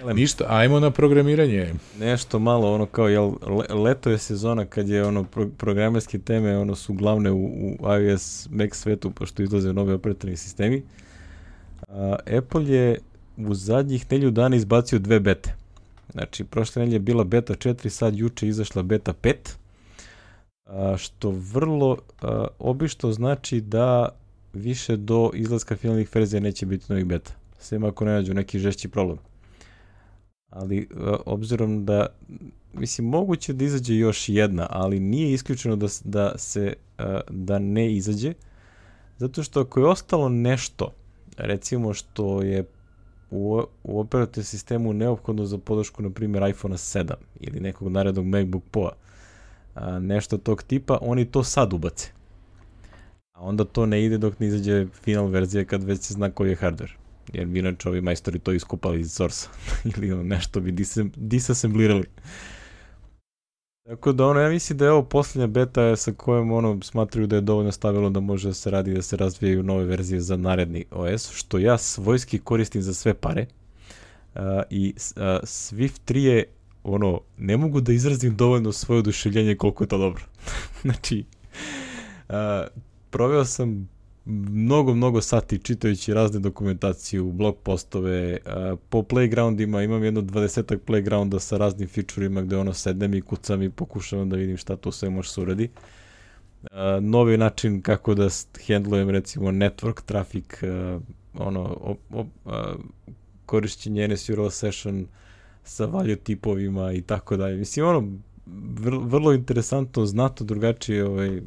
Elem. 0.00 0.16
Ništa, 0.16 0.44
ajmo 0.48 0.80
na 0.80 0.90
programiranje. 0.90 1.74
Nešto 1.98 2.38
malo 2.38 2.74
ono 2.74 2.86
kao 2.86 3.08
jel 3.08 3.32
le, 3.46 3.74
leto 3.74 4.10
je 4.10 4.18
sezona 4.18 4.64
kad 4.64 4.88
je 4.88 5.04
ono 5.04 5.24
pro, 5.24 5.48
programerske 5.58 6.18
teme 6.18 6.58
ono 6.58 6.74
su 6.74 6.94
glavne 6.94 7.30
u, 7.30 7.44
u 7.46 7.76
iOS 8.00 8.48
Mac 8.50 8.74
svetu 8.76 9.10
pošto 9.10 9.42
izlaze 9.42 9.72
novi 9.72 9.92
operativni 9.92 10.36
sistemi. 10.36 10.82
A, 11.88 12.16
Apple 12.38 12.68
je 12.68 12.98
u 13.36 13.54
zadnjih 13.54 14.12
nelju 14.12 14.30
dana 14.30 14.56
izbacio 14.56 14.98
dve 14.98 15.20
bete. 15.20 15.54
Znači, 16.12 16.44
prošle 16.44 16.82
nelje 16.82 16.94
je 16.94 16.98
bila 16.98 17.24
beta 17.24 17.54
4, 17.54 17.88
sad 17.88 18.16
juče 18.16 18.48
izašla 18.48 18.82
beta 18.82 19.12
5, 19.22 19.34
a, 20.66 20.96
što 20.98 21.30
vrlo 21.30 21.96
a, 22.22 22.46
obično 22.58 23.12
znači 23.12 23.60
da 23.60 24.08
više 24.52 24.96
do 24.96 25.30
izlaska 25.34 25.76
finalnih 25.76 26.14
verzija 26.14 26.40
neće 26.40 26.66
biti 26.66 26.86
novih 26.88 27.04
beta. 27.04 27.32
Sem 27.58 27.84
ako 27.84 28.04
ne 28.04 28.12
nađu 28.12 28.34
neki 28.34 28.58
žešći 28.58 28.88
problem 28.88 29.18
ali 30.50 30.88
uh, 30.90 31.14
obzirom 31.26 31.84
da 31.84 32.06
mislim 32.72 33.08
moguće 33.08 33.52
da 33.52 33.64
izađe 33.64 33.94
još 33.94 34.28
jedna, 34.28 34.66
ali 34.70 35.00
nije 35.00 35.32
isključeno 35.32 35.76
da, 35.76 35.86
da 36.04 36.38
se 36.38 36.74
uh, 36.98 37.04
da 37.30 37.58
ne 37.58 37.92
izađe 37.92 38.34
zato 39.18 39.42
što 39.42 39.60
ako 39.60 39.80
je 39.80 39.86
ostalo 39.86 40.28
nešto 40.28 40.92
recimo 41.36 41.94
što 41.94 42.42
je 42.42 42.64
u, 43.30 43.62
u 43.84 44.00
operativnom 44.00 44.44
sistemu 44.44 44.92
neophodno 44.92 45.44
za 45.44 45.58
podršku 45.58 46.02
na 46.02 46.10
primjer 46.10 46.48
iPhone 46.48 46.74
7 46.76 47.12
ili 47.40 47.60
nekog 47.60 47.88
narednog 47.88 48.26
MacBook 48.26 48.62
Pro 48.70 48.90
nešto 50.00 50.38
tog 50.38 50.62
tipa, 50.62 50.98
oni 51.00 51.24
to 51.24 51.44
sad 51.44 51.72
ubace. 51.72 52.10
A 53.32 53.40
onda 53.40 53.64
to 53.64 53.86
ne 53.86 54.04
ide 54.04 54.18
dok 54.18 54.40
ne 54.40 54.46
izađe 54.46 54.86
final 55.02 55.26
verzija 55.26 55.64
kad 55.64 55.82
već 55.82 56.00
se 56.00 56.14
zna 56.14 56.30
koji 56.30 56.50
je 56.50 56.56
hardware. 56.56 56.92
Jer 57.32 57.46
bi 57.46 57.58
inače 57.58 57.88
ovi 57.88 58.00
majstori 58.00 58.38
to 58.38 58.52
iskupali 58.52 59.00
iz 59.00 59.12
source 59.12 59.48
ili 59.96 60.12
ono, 60.12 60.22
nešto 60.22 60.60
bi 60.60 60.74
disassemblirali. 61.16 62.04
Tako 63.88 64.12
da 64.12 64.26
ono, 64.26 64.40
ja 64.40 64.48
mislim 64.48 64.78
da 64.78 64.84
je 64.84 64.90
ovo 64.90 65.02
posljednja 65.02 65.46
beta 65.46 65.96
sa 65.96 66.12
kojom 66.12 66.52
ono 66.52 66.82
smatruju 66.82 67.26
da 67.26 67.36
je 67.36 67.42
dovoljno 67.42 67.72
stavilo 67.72 68.10
da 68.10 68.20
može 68.20 68.48
da 68.48 68.54
se 68.54 68.70
radi 68.70 68.94
da 68.94 69.02
se 69.02 69.16
razvijaju 69.16 69.62
nove 69.62 69.84
verzije 69.84 70.20
za 70.20 70.36
naredni 70.36 70.84
OS, 70.90 71.30
što 71.32 71.58
ja 71.58 71.78
svojski 71.78 72.38
koristim 72.38 72.82
za 72.82 72.94
sve 72.94 73.14
pare. 73.14 73.46
Uh, 74.34 74.42
I 74.70 74.94
uh, 74.96 75.22
Swift 75.42 76.12
3 76.12 76.18
je 76.18 76.44
ono, 76.84 77.20
ne 77.38 77.56
mogu 77.56 77.80
da 77.80 77.92
izrazim 77.92 78.36
dovoljno 78.36 78.72
svoje 78.72 78.98
oduševljenje 78.98 79.54
koliko 79.54 79.84
je 79.84 79.88
to 79.88 79.98
dobro. 79.98 80.24
znači, 80.82 81.24
uh, 82.28 82.34
proveo 83.10 83.44
sam 83.44 83.88
mnogo, 84.28 84.94
mnogo 84.94 85.20
sati 85.20 85.58
čitajući 85.58 86.14
razne 86.14 86.40
dokumentaciju, 86.40 87.32
blog 87.32 87.56
postove, 87.62 88.32
uh, 88.46 88.78
po 88.88 89.02
playgroundima, 89.02 89.84
imam 89.84 90.04
jedno 90.04 90.20
20 90.20 90.78
playgrounda 90.86 91.38
sa 91.38 91.56
raznim 91.56 91.88
featureima 91.88 92.42
gde 92.42 92.56
ono 92.56 92.74
sedem 92.74 93.14
i 93.14 93.20
kucam 93.20 93.62
i 93.62 93.70
pokušavam 93.70 94.30
da 94.30 94.36
vidim 94.36 94.56
šta 94.56 94.76
to 94.76 94.92
sve 94.92 95.10
može 95.10 95.30
se 95.30 95.40
uradi. 95.40 95.68
Uh, 96.62 96.68
novi 97.00 97.36
način 97.36 97.82
kako 97.82 98.14
da 98.14 98.28
handlujem 98.66 99.10
recimo 99.10 99.50
network 99.50 100.02
traffic, 100.02 100.62
uh, 100.62 101.02
ono, 101.34 101.76
op, 101.80 101.98
uh, 102.44 102.52
korišćenje 103.46 104.08
NSURL 104.08 104.50
session 104.50 105.06
sa 105.64 105.86
value 105.86 106.16
tipovima 106.16 106.92
i 106.92 107.02
tako 107.02 107.36
dalje. 107.36 107.56
Mislim, 107.56 107.86
ono, 107.86 108.18
vrlo, 108.74 109.00
vrlo 109.00 109.32
interesantno, 109.32 110.06
znato 110.06 110.44
drugačije 110.44 111.04
ovaj, 111.04 111.40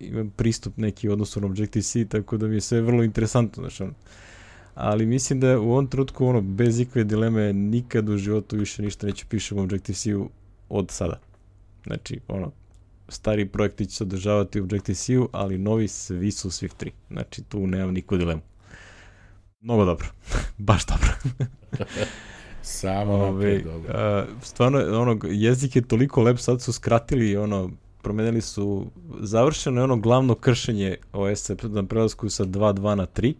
imam 0.00 0.30
pristup 0.30 0.76
neki 0.76 1.08
odnosno 1.08 1.40
na 1.40 1.46
Objective-C, 1.46 2.04
tako 2.04 2.36
da 2.36 2.46
mi 2.46 2.54
je 2.54 2.60
sve 2.60 2.80
vrlo 2.80 3.02
interesantno, 3.02 3.62
znači 3.62 3.82
ono. 3.82 3.92
Ali 4.74 5.06
mislim 5.06 5.40
da 5.40 5.60
u 5.60 5.70
ovom 5.70 5.86
trenutku, 5.86 6.26
ono, 6.26 6.40
bez 6.40 6.80
ikve 6.80 7.04
dileme, 7.04 7.52
nikad 7.52 8.08
u 8.08 8.16
životu 8.16 8.56
više 8.56 8.82
ništa 8.82 9.06
neću 9.06 9.26
pišem 9.28 9.58
u 9.58 9.62
Objective-C 9.62 10.16
od 10.68 10.90
sada. 10.90 11.20
Znači, 11.86 12.20
ono, 12.28 12.52
stari 13.08 13.48
projekti 13.48 13.86
će 13.86 13.96
se 13.96 14.04
održavati 14.04 14.60
u 14.60 14.64
Objective-C-u, 14.64 15.28
ali 15.32 15.58
novi 15.58 15.88
svi 15.88 16.30
su 16.30 16.50
Swift 16.50 16.84
3. 16.84 16.90
Znači, 17.10 17.42
tu 17.42 17.66
nemam 17.66 17.94
niku 17.94 18.16
dilemu. 18.16 18.42
Mnogo 19.60 19.84
dobro. 19.84 20.06
Baš 20.58 20.86
dobro. 20.86 21.12
Samo 22.62 23.12
Ove, 23.28 23.58
dobro. 23.58 23.92
A, 23.94 24.26
stvarno, 24.42 25.00
ono, 25.00 25.18
jezik 25.24 25.76
je 25.76 25.82
toliko 25.82 26.22
lep, 26.22 26.38
sad 26.38 26.62
su 26.62 26.72
skratili, 26.72 27.36
ono, 27.36 27.70
promenili 28.02 28.40
su, 28.40 28.86
završeno 29.20 29.80
je 29.80 29.84
ono 29.84 29.96
glavno 29.96 30.34
kršenje 30.34 30.96
OS 31.12 31.50
na 31.62 31.86
prelasku 31.86 32.28
sa 32.28 32.44
2.2 32.44 32.94
na 32.94 33.06
3. 33.06 33.34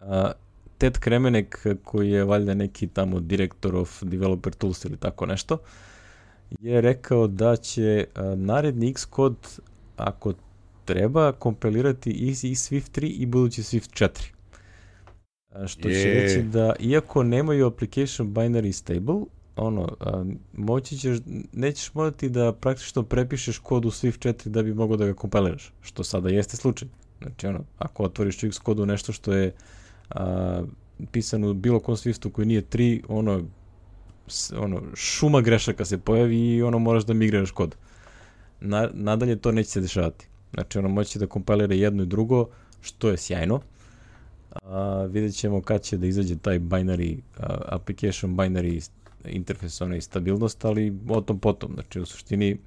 Uh, 0.00 0.30
Ted 0.78 0.98
Kremenek, 0.98 1.66
koji 1.84 2.10
je 2.10 2.24
valjda 2.24 2.54
neki 2.54 2.86
tamo 2.86 3.20
director 3.20 3.76
of 3.76 4.02
developer 4.02 4.52
tools 4.52 4.84
ili 4.84 4.96
tako 4.96 5.26
nešto, 5.26 5.58
je 6.60 6.80
rekao 6.80 7.26
da 7.26 7.56
će 7.56 8.04
uh, 8.16 8.38
naredni 8.38 8.94
Xcode, 8.94 9.48
ako 9.96 10.32
treba, 10.84 11.32
kompilirati 11.32 12.10
i, 12.10 12.28
i 12.28 12.54
Swift 12.54 13.00
3 13.00 13.06
i 13.06 13.26
budući 13.26 13.62
Swift 13.62 14.08
4. 15.54 15.66
što 15.66 15.88
je. 15.88 16.02
će 16.02 16.08
reći 16.08 16.42
da, 16.42 16.74
iako 16.80 17.22
nemaju 17.22 17.66
application 17.66 18.34
binary 18.34 18.72
stable, 18.72 19.20
ono, 19.56 19.88
a, 20.00 20.24
moći 20.52 20.98
ćeš, 20.98 21.18
nećeš 21.52 21.94
morati 21.94 22.28
da 22.28 22.52
praktično 22.52 23.02
prepišeš 23.02 23.58
kod 23.58 23.84
u 23.84 23.90
Swift 23.90 24.28
4 24.28 24.48
da 24.48 24.62
bi 24.62 24.74
mogao 24.74 24.96
da 24.96 25.06
ga 25.06 25.14
kompiliraš, 25.14 25.72
što 25.80 26.04
sada 26.04 26.28
jeste 26.28 26.56
slučaj. 26.56 26.88
Znači, 27.22 27.46
ono, 27.46 27.64
ako 27.78 28.04
otvoriš 28.04 28.42
u 28.42 28.48
Xcode 28.48 28.86
nešto 28.86 29.12
što 29.12 29.32
je 29.32 29.52
a, 30.10 30.62
pisano 31.12 31.50
u 31.50 31.54
bilo 31.54 31.80
kom 31.80 31.96
Swiftu 31.96 32.32
koji 32.32 32.46
nije 32.46 32.62
3, 32.62 33.02
ono, 33.08 33.42
ono, 34.58 34.82
šuma 34.94 35.40
grešaka 35.40 35.84
se 35.84 35.98
pojavi 35.98 36.54
i 36.54 36.62
ono 36.62 36.78
moraš 36.78 37.04
da 37.04 37.14
migriraš 37.14 37.50
kod. 37.50 37.76
Na, 38.60 38.90
nadalje 38.92 39.36
to 39.36 39.52
neće 39.52 39.70
se 39.70 39.80
dešavati. 39.80 40.26
Znači, 40.54 40.78
ono, 40.78 40.88
moći 40.88 41.18
da 41.18 41.26
kompilira 41.26 41.74
jedno 41.74 42.02
i 42.02 42.06
drugo, 42.06 42.48
što 42.80 43.10
je 43.10 43.16
sjajno. 43.16 43.60
A, 44.62 45.06
vidjet 45.10 45.34
ćemo 45.34 45.62
kad 45.62 45.82
će 45.82 45.96
da 45.96 46.06
izađe 46.06 46.36
taj 46.36 46.60
binary, 46.60 47.18
a, 47.38 47.56
application 47.66 48.36
binary 48.36 48.90
interfejs 49.24 49.80
ona 49.80 49.96
i 49.96 50.00
stabilnost, 50.00 50.64
ali 50.64 50.98
o 51.08 51.20
tom 51.20 51.38
potom. 51.38 51.72
Znači, 51.74 52.00
u 52.00 52.06
suštini, 52.06 52.58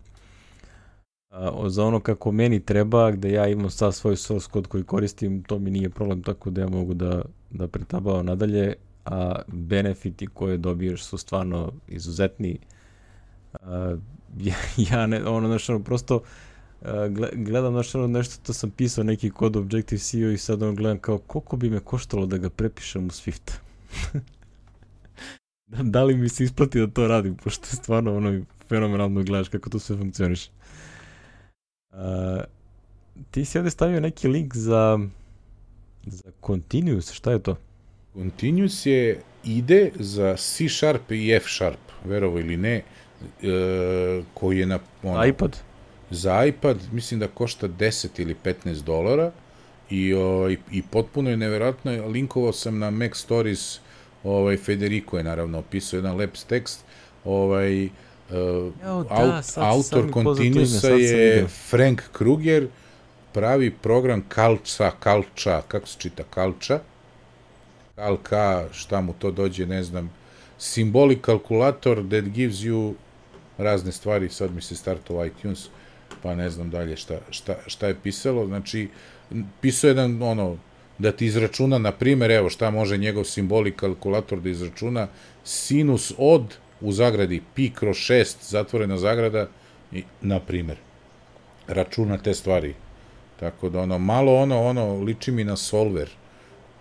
za 1.68 1.84
ono 1.84 2.00
kako 2.00 2.32
meni 2.32 2.60
treba, 2.60 3.12
gde 3.12 3.32
ja 3.32 3.48
imam 3.48 3.70
sad 3.70 3.96
svoj 3.96 4.18
source 4.18 4.48
kod 4.52 4.68
koji 4.68 4.84
koristim, 4.84 5.44
to 5.44 5.60
mi 5.60 5.72
nije 5.72 5.90
problem, 5.90 6.24
tako 6.24 6.50
da 6.50 6.62
ja 6.62 6.70
mogu 6.70 6.94
da, 6.94 7.22
da 7.50 7.68
pretabao 7.68 8.24
nadalje, 8.24 8.74
a 9.06 9.42
benefiti 9.48 10.28
koje 10.28 10.58
dobiješ 10.58 11.04
su 11.04 11.18
stvarno 11.18 11.72
izuzetni. 11.88 12.60
Ja, 14.40 14.56
ja 14.78 15.08
ne, 15.08 15.24
ono, 15.26 15.48
znači, 15.48 15.72
ono, 15.72 15.84
prosto, 15.84 16.22
gledam 17.34 17.74
znači 17.74 17.98
ono 17.98 18.08
nešto 18.08 18.44
to 18.46 18.54
sam 18.54 18.70
pisao 18.70 19.04
neki 19.04 19.30
kod 19.30 19.56
Objective-C 19.56 20.34
i 20.34 20.38
sad 20.38 20.64
ono 20.64 20.74
gledam 20.74 21.00
kao 21.00 21.18
koliko 21.18 21.58
bi 21.58 21.70
me 21.70 21.80
koštalo 21.80 22.26
da 22.26 22.38
ga 22.38 22.50
prepišem 22.50 23.06
u 23.06 23.10
Swift. 23.10 23.52
Da, 25.94 26.04
li 26.04 26.18
mi 26.18 26.30
se 26.30 26.44
isplati 26.44 26.80
da 26.80 26.88
to 26.88 27.08
radim, 27.08 27.36
pošto 27.36 27.68
je 27.72 27.76
stvarno 27.76 28.18
ono 28.18 28.42
fenomenalno 28.70 29.24
gledaš 29.24 29.50
kako 29.50 29.70
to 29.70 29.80
sve 29.80 29.98
funkcioniš. 29.98 30.50
Uh, 31.92 31.98
ti 33.32 33.46
si 33.46 33.58
ovde 33.58 33.70
stavio 33.70 34.00
neki 34.00 34.28
link 34.28 34.56
za 34.56 35.00
za 36.06 36.32
Continuous, 36.46 37.12
šta 37.12 37.32
je 37.32 37.44
to? 37.44 37.58
Continuous 38.14 38.86
je 38.86 39.22
ide 39.44 39.92
za 40.00 40.36
C 40.38 40.70
Sharp 40.70 41.12
i 41.12 41.32
F 41.32 41.46
Sharp, 41.48 41.80
verovo 42.06 42.40
ili 42.40 42.58
ne, 42.58 42.76
e, 42.76 42.84
koji 44.34 44.60
je 44.60 44.66
na... 44.66 44.80
Ono, 45.04 45.26
iPad? 45.26 45.58
Za 46.10 46.46
iPad 46.46 46.78
mislim 46.92 47.20
da 47.20 47.28
košta 47.28 47.68
10 47.68 48.22
ili 48.22 48.36
15 48.44 48.84
dolara 48.84 49.32
i, 49.90 50.14
o, 50.14 50.50
i, 50.50 50.58
i 50.72 50.82
potpuno 50.82 51.30
je 51.30 51.38
neverovatno, 51.38 52.08
linkovao 52.08 52.54
sam 52.54 52.80
na 52.80 52.90
Mac 52.90 53.18
Stories 53.18 53.80
Ovaj 54.26 54.58
Federico 54.58 55.18
je 55.18 55.24
naravno 55.24 55.60
opisao 55.60 55.98
jedan 55.98 56.16
lep 56.16 56.38
tekst. 56.48 56.86
Ovaj 57.26 57.86
uh, 57.86 57.92
jo, 58.86 59.04
da, 59.10 59.42
sad, 59.42 59.64
autor 59.64 60.14
Continuusa 60.14 60.90
je 60.90 61.48
Frank 61.48 62.02
Kruger, 62.12 62.68
pravi 63.34 63.72
program 63.72 64.24
Kalča, 64.30 64.92
Kalča, 65.00 65.62
kako 65.68 65.88
se 65.88 65.96
čita 66.00 66.24
Kalča? 66.30 66.80
Kalka, 67.96 68.66
šta 68.72 69.02
mu 69.02 69.14
to 69.20 69.32
dođe, 69.32 69.66
ne 69.66 69.84
znam. 69.84 70.12
Symbolic 70.60 71.22
calculator 71.26 71.98
that 72.10 72.24
gives 72.24 72.56
you 72.56 72.94
razne 73.58 73.92
stvari, 73.92 74.30
sad 74.30 74.56
mi 74.56 74.62
se 74.62 74.76
startao 74.76 75.26
iTunes, 75.26 75.68
pa 76.24 76.36
ne 76.36 76.50
znam 76.50 76.70
dalje 76.70 76.98
šta, 76.98 77.16
šta, 77.30 77.56
šta 77.68 77.88
je 77.88 77.96
pisalo. 78.04 78.46
Znači, 78.48 78.90
pisao 79.62 79.88
jedan, 79.88 80.24
ono, 80.24 80.58
da 80.98 81.12
ti 81.12 81.26
izračuna, 81.26 81.78
na 81.78 81.92
primer, 81.92 82.32
evo 82.32 82.50
šta 82.50 82.70
može 82.70 82.98
njegov 82.98 83.24
simbolik 83.24 83.76
kalkulator 83.76 84.40
da 84.40 84.50
izračuna, 84.50 85.08
sinus 85.44 86.14
od 86.18 86.58
u 86.82 86.92
zagradi 86.92 87.42
pi 87.56 87.70
kroz 87.70 87.96
6 87.96 88.36
zatvorena 88.50 88.98
zagrada 88.98 89.48
i 89.92 90.04
na 90.22 90.40
primer 90.40 90.78
računa 91.68 92.18
te 92.18 92.34
stvari. 92.34 92.74
Tako 93.40 93.70
da 93.70 93.80
ono 93.80 93.98
malo 93.98 94.36
ono 94.36 94.62
ono 94.62 95.00
liči 95.00 95.32
mi 95.32 95.44
na 95.44 95.56
solver. 95.56 96.10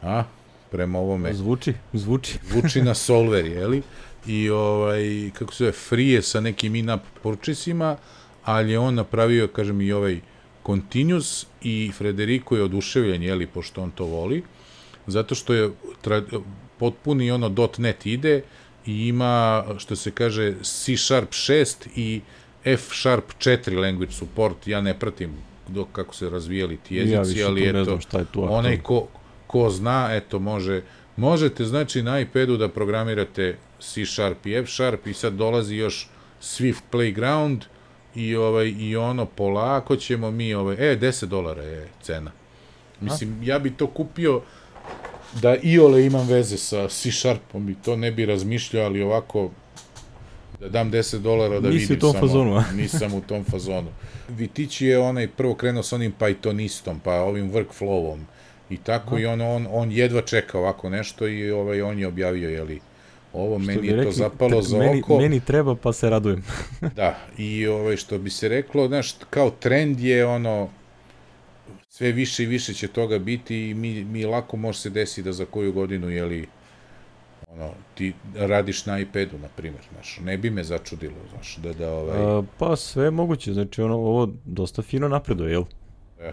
A 0.02 0.24
prema 0.70 0.98
ovome 0.98 1.34
zvuči, 1.34 1.72
zvuči. 1.92 2.38
Zvuči 2.50 2.82
na 2.82 2.94
solver, 2.94 3.46
je 3.46 3.66
li? 3.66 3.82
I 4.26 4.50
ovaj 4.50 5.30
kako 5.38 5.52
se 5.52 5.64
zove 5.64 5.72
free 5.72 6.22
sa 6.22 6.40
nekim 6.40 6.74
in-app 6.74 7.04
purchase 7.22 7.96
ali 8.44 8.72
je 8.72 8.78
on 8.78 8.94
napravio 8.94 9.48
kažem 9.48 9.80
i 9.80 9.92
ovaj 9.92 10.20
Continuous 10.66 11.46
i 11.62 11.90
Frederico 11.94 12.56
je 12.56 12.62
oduševljen, 12.62 13.22
jeli, 13.22 13.46
pošto 13.46 13.82
on 13.82 13.90
to 13.90 14.04
voli, 14.04 14.42
zato 15.06 15.34
što 15.34 15.54
je 15.54 15.70
potpuni 16.78 17.30
ono 17.30 17.68
.NET 17.78 18.06
ide 18.06 18.42
i 18.86 19.08
ima, 19.08 19.64
što 19.78 19.96
se 19.96 20.10
kaže, 20.10 20.54
C 20.62 20.96
Sharp 20.96 21.30
6 21.30 21.74
i 21.96 22.20
F 22.64 22.82
Sharp 22.92 23.24
4 23.38 23.80
language 23.80 24.12
support, 24.12 24.68
ja 24.68 24.80
ne 24.80 24.98
pratim 24.98 25.30
dok 25.68 25.88
kako 25.92 26.14
se 26.14 26.30
razvijali 26.30 26.76
ti 26.76 26.96
jezici, 26.96 27.38
ja 27.38 27.46
ali 27.46 27.68
eto, 27.68 28.00
šta 28.00 28.18
je 28.18 28.24
tu 28.32 28.52
onaj 28.52 28.78
ko, 28.82 29.06
ko 29.46 29.70
zna, 29.70 30.08
eto, 30.12 30.38
može, 30.38 30.82
možete, 31.16 31.64
znači, 31.64 32.02
na 32.02 32.20
iPadu 32.20 32.56
da 32.56 32.68
programirate 32.68 33.56
C 33.80 34.06
Sharp 34.06 34.46
i 34.46 34.54
F 34.54 34.70
Sharp 34.70 35.06
i 35.06 35.14
sad 35.14 35.32
dolazi 35.32 35.76
još 35.76 36.08
Swift 36.40 36.82
Playground, 36.92 37.60
i 38.14 38.36
ovaj 38.36 38.74
i 38.78 38.96
ono 38.96 39.26
polako 39.26 39.96
ćemo 39.96 40.30
mi 40.30 40.54
ovaj 40.54 40.92
e 40.92 40.96
10 40.96 41.24
dolara 41.24 41.62
je 41.62 41.88
cena. 42.02 42.30
Mislim 43.00 43.38
A? 43.40 43.44
ja 43.44 43.58
bi 43.58 43.70
to 43.70 43.86
kupio 43.86 44.42
da 45.42 45.56
i 45.56 45.78
ole 45.78 46.06
imam 46.06 46.28
veze 46.28 46.56
sa 46.56 46.88
C 46.88 47.10
Sharpom 47.10 47.68
i 47.68 47.74
to 47.84 47.96
ne 47.96 48.10
bi 48.10 48.26
razmišljao, 48.26 48.84
ali 48.84 49.02
ovako 49.02 49.50
da 50.60 50.68
dam 50.68 50.92
10 50.92 51.18
dolara 51.18 51.60
da 51.60 51.68
Nisi 51.68 51.80
vidim 51.80 51.96
u 51.96 52.00
tom 52.00 52.12
samo, 52.12 52.26
fazonu, 52.26 52.62
nisam 52.82 53.14
u 53.14 53.20
tom 53.20 53.44
fazonu. 53.44 53.88
Vitići 54.28 54.86
je 54.86 54.98
onaj 54.98 55.28
prvo 55.28 55.54
krenuo 55.54 55.82
sa 55.82 55.96
onim 55.96 56.14
Pythonistom, 56.18 56.96
pa 57.04 57.12
ovim 57.14 57.52
workflowom 57.52 58.18
I 58.70 58.76
tako 58.76 59.18
i 59.18 59.26
on, 59.26 59.40
on, 59.40 59.66
on 59.70 59.92
jedva 59.92 60.22
čeka 60.22 60.58
ovako 60.58 60.90
nešto 60.90 61.28
i 61.28 61.50
ovaj, 61.50 61.82
on 61.82 61.98
je 61.98 62.06
objavio, 62.06 62.50
jeli, 62.50 62.80
ovo 63.34 63.58
što 63.58 63.66
meni 63.66 63.86
je 63.86 63.96
rekli, 63.96 64.12
to 64.12 64.16
zapalo 64.16 64.62
za 64.62 64.78
meni, 64.78 65.00
oko. 65.00 65.18
Meni 65.18 65.40
treba 65.40 65.74
pa 65.74 65.92
se 65.92 66.10
radujem. 66.10 66.44
da, 66.96 67.18
i 67.38 67.66
ovaj, 67.66 67.96
što 67.96 68.18
bi 68.18 68.30
se 68.30 68.48
reklo, 68.48 68.88
znaš, 68.88 69.14
kao 69.30 69.50
trend 69.50 70.00
je 70.00 70.26
ono, 70.26 70.68
sve 71.88 72.12
više 72.12 72.42
i 72.42 72.46
više 72.46 72.74
će 72.74 72.88
toga 72.88 73.18
biti 73.18 73.70
i 73.70 73.74
mi, 73.74 74.04
mi 74.04 74.24
lako 74.24 74.56
može 74.56 74.78
se 74.78 74.90
desiti 74.90 75.22
da 75.22 75.32
za 75.32 75.44
koju 75.44 75.72
godinu, 75.72 76.10
jeli, 76.10 76.46
ono, 77.48 77.70
ti 77.94 78.12
radiš 78.36 78.86
na 78.86 78.98
iPadu, 78.98 79.38
na 79.38 79.48
primjer, 79.56 79.82
znaš, 79.92 80.20
ne 80.24 80.38
bi 80.38 80.50
me 80.50 80.64
začudilo, 80.64 81.14
znaš, 81.30 81.56
da, 81.56 81.72
da, 81.72 81.92
ovaj... 81.92 82.18
A, 82.18 82.42
pa 82.58 82.76
sve 82.76 83.04
je 83.04 83.10
moguće, 83.10 83.52
znači, 83.52 83.82
ono, 83.82 83.94
ovo 83.94 84.28
dosta 84.44 84.82
fino 84.82 85.08
napreduje, 85.08 85.52
jel? 85.52 85.64
Ja. 86.20 86.32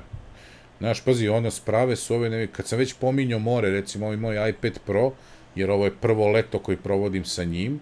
Znaš, 0.80 1.02
pazi, 1.02 1.28
ono, 1.30 1.52
sprave 1.52 1.96
su 1.96 2.16
ove, 2.16 2.30
ne, 2.30 2.48
kad 2.48 2.68
sam 2.68 2.80
već 2.80 2.94
pominjao 2.94 3.40
more, 3.40 3.70
recimo, 3.70 4.06
ovaj 4.06 4.18
moj 4.18 4.50
iPad 4.50 4.80
Pro, 4.86 5.12
jer 5.56 5.72
ovo 5.72 5.86
je 5.86 5.96
prvo 5.96 6.28
leto 6.28 6.60
koji 6.60 6.78
provodim 6.78 7.26
sa 7.26 7.44
njim, 7.44 7.80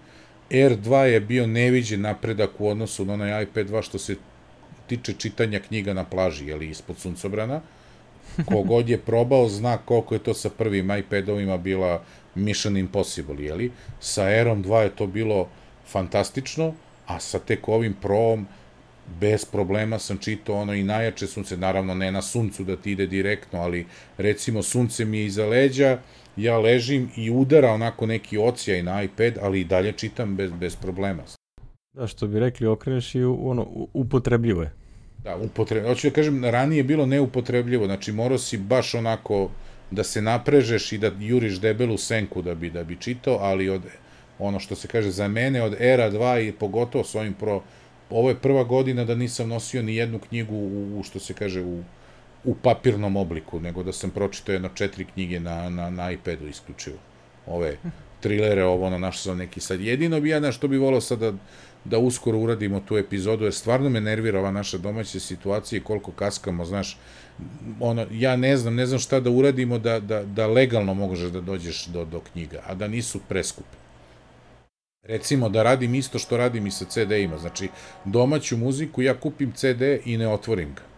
R2 0.50 1.02
je 1.02 1.20
bio 1.20 1.48
neviđen 1.48 2.02
napredak 2.02 2.50
u 2.60 2.68
odnosu 2.68 3.06
na 3.06 3.14
onaj 3.14 3.44
iPad 3.44 3.70
2 3.70 3.82
što 3.82 4.00
se 4.00 4.16
tiče 4.88 5.14
čitanja 5.14 5.60
knjiga 5.60 5.94
na 5.94 6.04
plaži, 6.04 6.48
jeli, 6.48 6.70
ispod 6.70 6.98
suncobrana. 6.98 7.62
Kogod 8.46 8.90
je 8.90 8.98
probao 8.98 9.50
zna 9.50 9.78
koliko 9.78 10.16
je 10.16 10.24
to 10.24 10.34
sa 10.34 10.50
prvim 10.50 10.92
iPadovima 10.98 11.58
bila 11.58 12.04
Mission 12.36 12.78
Impossible, 12.78 13.44
jeli? 13.46 13.72
Sa 14.00 14.24
Airom 14.24 14.64
2 14.64 14.78
je 14.78 14.96
to 14.96 15.08
bilo 15.08 15.50
fantastično, 15.88 16.74
a 17.06 17.20
sa 17.20 17.40
tek 17.40 17.68
ovim 17.68 17.94
Proom 17.94 18.48
bez 19.20 19.46
problema 19.46 20.00
sam 20.00 20.18
čitao 20.18 20.56
ono 20.56 20.74
i 20.74 20.84
najjače 20.84 21.28
sunce, 21.28 21.58
naravno 21.58 21.94
ne 21.94 22.12
na 22.12 22.22
suncu 22.22 22.64
da 22.64 22.76
ti 22.76 22.92
ide 22.92 23.08
direktno, 23.08 23.60
ali 23.62 23.86
recimo 24.18 24.64
sunce 24.64 25.06
mi 25.06 25.18
je 25.18 25.26
iza 25.26 25.46
leđa, 25.46 26.00
ja 26.44 26.60
ležim 26.60 27.10
i 27.16 27.32
udara 27.32 27.72
onako 27.72 28.06
neki 28.06 28.38
ocijaj 28.38 28.84
na 28.84 29.04
iPad, 29.04 29.34
ali 29.42 29.62
i 29.62 29.64
dalje 29.64 29.92
čitam 29.92 30.36
bez, 30.36 30.52
bez 30.52 30.76
problema. 30.76 31.24
Da, 31.94 32.08
što 32.08 32.28
bi 32.28 32.40
rekli, 32.40 32.68
okreneš 32.68 33.16
i 33.16 33.24
ono, 33.24 33.68
upotrebljivo 33.94 34.62
je. 34.62 34.72
Da, 35.24 35.36
upotrebljivo. 35.36 35.94
Hoću 35.94 36.10
da 36.10 36.14
kažem, 36.14 36.46
ranije 36.46 36.80
je 36.80 36.84
bilo 36.84 37.06
neupotrebljivo, 37.06 37.86
znači 37.86 38.12
morao 38.12 38.38
si 38.38 38.58
baš 38.58 38.96
onako 38.96 39.50
da 39.92 40.04
se 40.04 40.22
naprežeš 40.22 40.92
i 40.92 40.98
da 40.98 41.12
juriš 41.20 41.60
debelu 41.60 41.98
senku 41.98 42.42
da 42.42 42.56
bi 42.56 42.70
da 42.70 42.84
bi 42.84 42.96
čitao, 42.96 43.38
ali 43.42 43.70
od 43.70 43.82
ono 44.40 44.60
što 44.60 44.76
se 44.76 44.88
kaže 44.88 45.12
za 45.12 45.28
mene 45.28 45.64
od 45.64 45.76
era 45.80 46.12
2 46.12 46.48
i 46.48 46.52
pogotovo 46.52 47.04
s 47.04 47.16
ovim 47.16 47.34
pro 47.34 47.62
ovo 48.10 48.30
je 48.30 48.36
prva 48.36 48.64
godina 48.64 49.06
da 49.06 49.16
nisam 49.16 49.50
nosio 49.50 49.84
ni 49.84 49.96
jednu 49.96 50.20
knjigu 50.20 50.56
u, 50.56 51.00
u 51.00 51.04
što 51.04 51.20
se 51.20 51.34
kaže 51.34 51.62
u 51.62 51.84
u 52.44 52.56
papirnom 52.56 53.16
obliku, 53.16 53.60
nego 53.60 53.84
da 53.84 53.94
sam 53.94 54.10
pročitao 54.10 54.54
jedno 54.54 54.70
četiri 54.76 55.06
knjige 55.06 55.40
na, 55.40 55.70
na, 55.70 55.90
na 55.90 56.12
iPadu 56.12 56.48
isključivo. 56.48 56.98
Ove 57.48 57.78
trilere, 58.20 58.64
ovo, 58.64 58.88
ono, 58.88 58.98
našao 58.98 59.22
sam 59.22 59.38
neki 59.38 59.60
sad. 59.60 59.82
Jedino 59.82 60.20
bi 60.20 60.30
ja 60.30 60.40
na 60.40 60.52
što 60.52 60.68
bi 60.68 60.78
volao 60.78 61.02
sad 61.02 61.20
da, 61.20 61.34
da 61.86 61.98
uskoro 61.98 62.38
uradimo 62.38 62.80
tu 62.80 62.98
epizodu, 62.98 63.44
jer 63.44 63.54
stvarno 63.54 63.90
me 63.90 64.02
nervira 64.02 64.40
ova 64.40 64.52
naša 64.52 64.78
domaća 64.78 65.20
situacija 65.20 65.78
i 65.78 65.84
koliko 65.84 66.12
kaskamo, 66.12 66.66
znaš, 66.66 66.98
ono, 67.80 68.06
ja 68.12 68.36
ne 68.36 68.58
znam, 68.58 68.76
ne 68.76 68.86
znam 68.86 69.00
šta 69.00 69.20
da 69.20 69.30
uradimo 69.30 69.80
da, 69.80 70.00
da, 70.00 70.24
da 70.24 70.48
legalno 70.48 70.94
možeš 70.94 71.32
da 71.32 71.42
dođeš 71.42 71.86
do, 71.86 72.06
do 72.06 72.20
knjiga, 72.20 72.64
a 72.68 72.76
da 72.76 72.88
nisu 72.88 73.20
preskupe. 73.30 73.78
Recimo 75.04 75.50
da 75.50 75.64
radim 75.64 75.96
isto 75.96 76.20
što 76.20 76.38
radim 76.38 76.68
i 76.68 76.72
sa 76.72 76.86
CD-ima, 76.86 77.38
znači 77.38 77.70
domaću 78.06 78.58
muziku 78.58 79.02
ja 79.02 79.14
kupim 79.14 79.52
CD 79.52 79.82
i 80.06 80.18
ne 80.18 80.28
otvorim 80.28 80.74
ga 80.74 80.89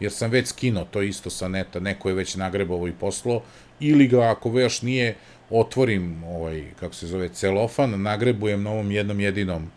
jer 0.00 0.12
sam 0.12 0.30
već 0.30 0.48
skinuo 0.48 0.84
to 0.84 1.02
isto 1.02 1.30
sa 1.30 1.48
neta, 1.48 1.80
neko 1.80 2.08
je 2.08 2.14
već 2.14 2.36
nagrebovo 2.36 2.88
i 2.88 2.92
poslo, 2.92 3.42
ili 3.80 4.08
ga 4.08 4.30
ako 4.30 4.58
još 4.58 4.82
nije, 4.82 5.16
otvorim 5.50 6.24
ovaj, 6.24 6.64
kako 6.80 6.94
se 6.94 7.06
zove, 7.06 7.28
celofan, 7.28 8.02
nagrebujem 8.02 8.62
na 8.62 8.70
ovom 8.70 8.90
jednom 8.90 9.20
jedinom 9.20 9.70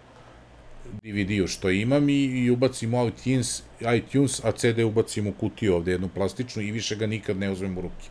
DVD-u 1.03 1.47
što 1.47 1.69
imam 1.69 2.09
i, 2.09 2.23
i 2.23 2.49
ubacim 2.49 2.93
u 2.93 3.07
iTunes, 3.07 3.63
iTunes, 3.95 4.45
a 4.45 4.51
CD 4.51 4.79
ubacim 4.79 5.27
u 5.27 5.33
kutiju 5.33 5.75
ovde, 5.75 5.91
jednu 5.91 6.09
plastičnu 6.15 6.61
i 6.61 6.71
više 6.71 6.95
ga 6.95 7.07
nikad 7.07 7.37
ne 7.37 7.51
uzmem 7.51 7.77
u 7.77 7.81
ruke. 7.81 8.07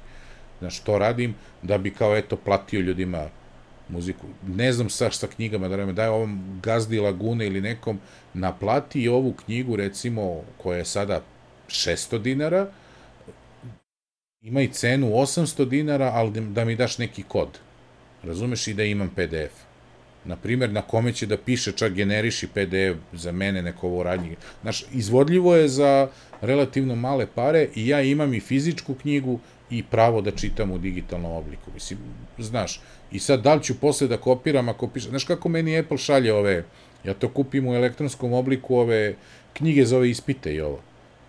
Znaš, 0.59 0.81
to 0.81 0.99
radim 0.99 1.35
da 1.63 1.79
bi 1.79 1.91
kao 1.91 2.17
eto 2.17 2.37
platio 2.37 2.81
ljudima 2.81 3.29
muziku. 3.89 4.27
Ne 4.47 4.73
znam 4.73 4.91
sa 4.91 5.11
sa 5.11 5.27
knjigama 5.27 5.69
da 5.69 5.77
reme, 5.77 5.93
daj 5.93 6.09
ovom 6.09 6.61
gazdi 6.63 7.01
Lagune 7.01 7.47
ili 7.47 7.61
nekom 7.61 7.99
naplati 8.35 9.09
ovu 9.09 9.33
knjigu 9.45 9.77
recimo 9.77 10.43
koja 10.63 10.79
je 10.79 10.85
sada 10.85 11.23
600 11.73 12.19
dinara, 12.19 12.67
ima 14.43 14.61
i 14.63 14.69
cenu 14.69 15.07
800 15.07 15.69
dinara, 15.69 16.11
ali 16.15 16.41
da 16.41 16.65
mi 16.65 16.77
daš 16.77 16.99
neki 16.99 17.23
kod. 17.23 17.59
Razumeš 18.23 18.69
i 18.69 18.75
da 18.75 18.85
imam 18.85 19.09
PDF. 19.09 19.55
Na 20.25 20.37
primjer, 20.37 20.71
na 20.71 20.83
kome 20.83 21.13
će 21.13 21.27
da 21.27 21.37
piše 21.37 21.73
čak 21.73 21.93
generiši 21.93 22.47
PDF 22.47 22.99
za 23.13 23.33
mene 23.33 23.63
neko 23.63 23.87
ovo 23.87 24.03
radnje. 24.03 24.37
Znaš, 24.63 24.85
izvodljivo 24.93 25.55
je 25.57 25.69
za 25.69 26.09
relativno 26.41 26.95
male 26.95 27.27
pare 27.35 27.69
i 27.75 27.89
ja 27.89 28.03
imam 28.03 28.35
i 28.35 28.41
fizičku 28.41 28.95
knjigu 28.95 29.39
i 29.71 29.83
pravo 29.83 30.21
da 30.21 30.31
čitam 30.31 30.71
u 30.71 30.79
digitalnom 30.79 31.33
obliku. 31.33 31.71
Mislim, 31.75 31.99
znaš, 32.39 32.81
i 33.13 33.19
sad 33.19 33.43
da 33.43 33.55
li 33.55 33.63
ću 33.63 33.81
posle 33.81 34.09
da 34.09 34.17
kopiram 34.17 34.69
ako 34.69 34.89
piše, 34.89 35.09
znaš 35.09 35.25
kako 35.25 35.49
meni 35.49 35.79
Apple 35.79 35.99
šalje 35.99 36.33
ove, 36.33 36.65
ja 37.05 37.15
to 37.15 37.29
kupim 37.29 37.67
u 37.67 37.75
elektronskom 37.75 38.33
obliku 38.33 38.77
ove 38.77 39.15
knjige 39.53 39.85
za 39.85 39.97
ove 39.97 40.11
ispite 40.11 40.55
i 40.55 40.61
ovo 40.61 40.81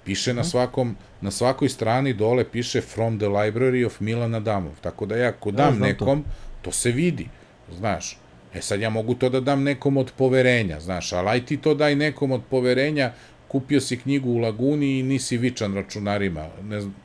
Piše 0.06 0.34
na 0.34 0.42
mhm. 0.42 0.50
svakom, 0.50 0.96
na 1.22 1.32
svakoj 1.32 1.70
strani 1.70 2.14
dole 2.14 2.44
piše 2.44 2.82
From 2.82 3.20
the 3.20 3.28
Library 3.28 3.86
of 3.86 4.00
Milan 4.00 4.36
Adamov. 4.36 4.74
Tako 4.82 5.06
da 5.06 5.16
ja 5.16 5.30
ako 5.30 5.52
dam 5.52 5.74
ja, 5.74 5.80
nekom, 5.80 6.24
to. 6.24 6.30
to 6.62 6.72
se 6.72 6.92
vidi, 6.92 7.28
znaš. 7.72 8.18
E 8.54 8.62
sad 8.62 8.82
ja 8.82 8.90
mogu 8.90 9.16
to 9.16 9.30
da 9.30 9.40
dam 9.40 9.64
nekom 9.64 9.98
od 9.98 10.12
poverenja, 10.18 10.80
znaš, 10.80 11.14
ali 11.14 11.30
aj 11.30 11.46
ti 11.46 11.58
to 11.58 11.74
daj 11.74 11.96
nekom 11.96 12.32
od 12.32 12.42
poverenja, 12.50 13.12
kupio 13.48 13.82
si 13.82 13.98
knjigu 13.98 14.30
u 14.30 14.38
Laguni 14.38 15.00
i 15.00 15.04
nisi 15.04 15.38
vičan 15.38 15.76
računarima, 15.76 16.48
ne 16.64 16.82
znam, 16.82 16.96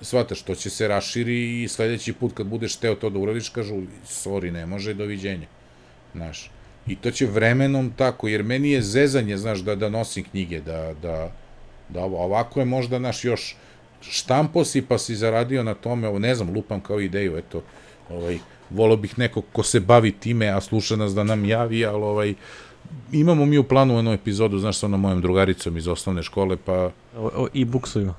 shvataš, 0.00 0.42
to 0.42 0.54
će 0.54 0.70
se 0.70 0.88
raširi 0.88 1.62
i 1.62 1.68
sledeći 1.68 2.12
put 2.12 2.32
kad 2.34 2.46
budeš 2.46 2.76
teo 2.76 2.94
to 2.94 3.10
da 3.10 3.18
uradiš, 3.18 3.48
kažu, 3.48 3.82
sorry, 4.06 4.50
ne 4.50 4.66
može, 4.66 4.94
doviđenja, 4.94 5.46
znaš. 6.14 6.50
I 6.86 6.96
to 6.96 7.10
će 7.10 7.26
vremenom 7.26 7.92
tako, 7.96 8.28
jer 8.28 8.42
meni 8.42 8.70
je 8.70 8.82
zezanje, 8.82 9.36
znaš, 9.36 9.58
da, 9.58 9.74
da 9.74 9.88
nosim 9.88 10.24
knjige, 10.24 10.60
da, 10.60 10.94
da, 11.02 11.32
Da 11.88 12.04
ovako 12.04 12.60
je 12.60 12.66
možda 12.66 12.98
naš 12.98 13.24
još 13.24 13.56
štampo 14.00 14.64
si 14.64 14.82
pa 14.82 14.98
si 14.98 15.16
zaradio 15.16 15.62
na 15.62 15.74
tome, 15.74 16.08
ovo 16.08 16.18
ne 16.18 16.34
znam, 16.34 16.54
lupam 16.54 16.80
kao 16.80 17.00
ideju, 17.00 17.36
eto, 17.36 17.62
ovaj, 18.10 18.38
volio 18.70 18.96
bih 18.96 19.18
neko 19.18 19.40
ko 19.40 19.62
se 19.62 19.80
bavi 19.80 20.12
time, 20.12 20.48
a 20.48 20.60
sluša 20.60 20.96
nas 20.96 21.14
da 21.14 21.24
nam 21.24 21.44
javi, 21.44 21.86
ali 21.86 22.02
ovaj, 22.02 22.34
imamo 23.12 23.46
mi 23.46 23.58
u 23.58 23.64
planu 23.64 23.96
jednu 23.96 24.12
epizodu, 24.12 24.58
znaš, 24.58 24.78
sa 24.78 24.86
onom 24.86 25.00
mojom 25.00 25.20
drugaricom 25.20 25.76
iz 25.76 25.88
osnovne 25.88 26.22
škole, 26.22 26.56
pa... 26.56 26.90
O, 27.16 27.30
o 27.34 27.48
e-booksovima. 27.54 28.14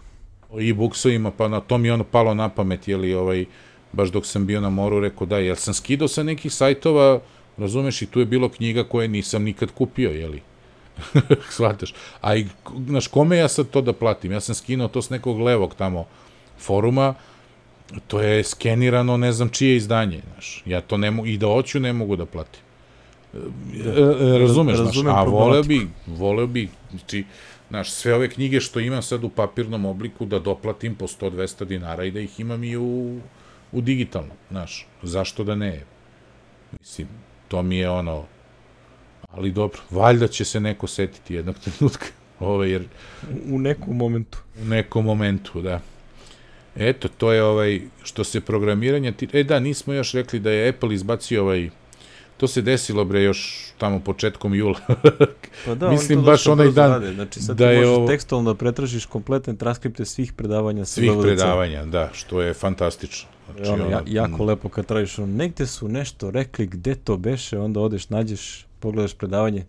O 0.51 0.61
e-booksovima, 0.61 1.31
pa 1.31 1.47
na 1.47 1.59
to 1.59 1.77
mi 1.77 1.87
je 1.87 1.93
ono 1.93 2.03
palo 2.03 2.33
na 2.33 2.49
pamet, 2.49 2.87
jeli, 2.87 3.13
ovaj, 3.13 3.45
baš 3.91 4.09
dok 4.11 4.25
sam 4.25 4.45
bio 4.45 4.61
na 4.61 4.69
moru, 4.69 4.99
rekao 4.99 5.27
da, 5.27 5.37
jel 5.37 5.55
sam 5.55 5.73
skidao 5.73 6.07
sa 6.07 6.23
nekih 6.23 6.53
sajtova, 6.53 7.19
razumeš, 7.57 8.01
i 8.01 8.05
tu 8.05 8.19
je 8.19 8.25
bilo 8.25 8.49
knjiga 8.49 8.83
koje 8.83 9.07
nisam 9.07 9.43
nikad 9.43 9.71
kupio, 9.71 10.11
jeli. 10.11 10.41
Shvataš? 11.55 11.93
A 12.21 12.35
i, 12.35 12.47
znaš, 12.87 13.07
kome 13.07 13.37
ja 13.37 13.47
sad 13.47 13.69
to 13.69 13.81
da 13.81 13.93
platim? 13.93 14.31
Ja 14.31 14.39
sam 14.39 14.55
skinuo 14.55 14.87
to 14.87 15.01
s 15.01 15.09
nekog 15.09 15.39
levog 15.39 15.75
tamo 15.75 16.05
foruma, 16.59 17.13
to 18.07 18.21
je 18.21 18.43
skenirano, 18.43 19.17
ne 19.17 19.31
znam 19.31 19.49
čije 19.49 19.75
izdanje, 19.75 20.21
znaš. 20.33 20.63
Ja 20.65 20.81
to 20.81 20.97
ne 20.97 21.11
mogu, 21.11 21.27
i 21.27 21.37
da 21.37 21.47
hoću, 21.47 21.79
ne 21.79 21.93
mogu 21.93 22.15
da 22.15 22.25
platim. 22.25 22.61
Da, 23.33 23.91
e, 24.35 24.39
razumeš, 24.39 24.77
znaš, 24.77 24.97
a 25.05 25.23
voleo 25.23 25.63
bi, 25.63 25.87
voleo 26.07 26.47
bi, 26.47 26.69
znači, 26.89 27.23
znaš, 27.69 27.91
sve 27.91 28.15
ove 28.15 28.29
knjige 28.29 28.59
što 28.59 28.79
imam 28.79 29.01
sad 29.01 29.23
u 29.23 29.29
papirnom 29.29 29.85
obliku 29.85 30.25
da 30.25 30.39
doplatim 30.39 30.95
po 30.95 31.07
100-200 31.07 31.65
dinara 31.65 32.03
i 32.03 32.11
da 32.11 32.19
ih 32.19 32.39
imam 32.39 32.63
i 32.63 32.77
u, 32.77 33.19
u 33.71 33.81
digitalnom, 33.81 34.37
znaš, 34.49 34.87
zašto 35.03 35.43
da 35.43 35.55
ne? 35.55 35.83
Mislim, 36.79 37.07
to 37.47 37.61
mi 37.61 37.77
je 37.77 37.89
ono, 37.89 38.23
Ali 39.37 39.51
dobro, 39.51 39.81
valjda 39.91 40.27
će 40.27 40.45
se 40.45 40.59
neko 40.59 40.87
setiti 40.87 41.33
jednog 41.33 41.55
trenutka. 41.59 42.05
Ovaj, 42.39 42.69
jer... 42.69 42.83
U 43.49 43.59
nekom 43.59 43.97
momentu. 43.97 44.37
U 44.61 44.65
nekom 44.65 45.05
momentu, 45.05 45.61
da. 45.61 45.79
Eto, 46.75 47.07
to 47.07 47.31
je 47.31 47.43
ovaj, 47.43 47.81
što 48.03 48.23
se 48.23 48.41
programiranja... 48.41 49.11
Ti... 49.11 49.27
E 49.33 49.43
da, 49.43 49.59
nismo 49.59 49.93
još 49.93 50.13
rekli 50.13 50.39
da 50.39 50.51
je 50.51 50.69
Apple 50.69 50.95
izbacio 50.95 51.41
ovaj... 51.41 51.69
To 52.37 52.47
se 52.47 52.61
desilo, 52.61 53.05
bre, 53.05 53.23
još 53.23 53.71
tamo 53.77 53.99
početkom 53.99 54.55
jula. 54.55 54.79
pa 55.65 55.75
da, 55.75 55.89
Mislim, 55.89 56.21
baš 56.21 56.47
onaj 56.47 56.71
dan 56.71 56.91
rade. 56.91 57.13
Znači, 57.13 57.41
sad 57.41 57.57
da 57.57 57.71
je 57.71 57.87
ovo... 57.87 58.07
tekstovno 58.07 58.53
da 58.53 58.57
pretražiš 58.57 59.05
kompletne 59.05 59.55
transkripte 59.55 60.05
svih 60.05 60.33
predavanja. 60.33 60.85
Svih 60.85 61.11
predavanja, 61.21 61.85
da, 61.85 62.09
što 62.13 62.41
je 62.41 62.53
fantastično. 62.53 63.29
Znači, 63.55 63.71
ono, 63.71 63.89
ja, 63.89 64.03
jako 64.07 64.43
mm. 64.43 64.47
lepo 64.47 64.69
kad 64.69 64.85
tražiš, 64.85 65.19
ono, 65.19 65.27
negde 65.27 65.67
su 65.67 65.87
nešto 65.87 66.31
rekli, 66.31 66.65
gde 66.65 66.95
to 66.95 67.17
beše, 67.17 67.59
onda 67.59 67.79
odeš, 67.79 68.09
nađeš 68.09 68.65
pogledaš 68.85 69.13
predavanje, 69.13 69.65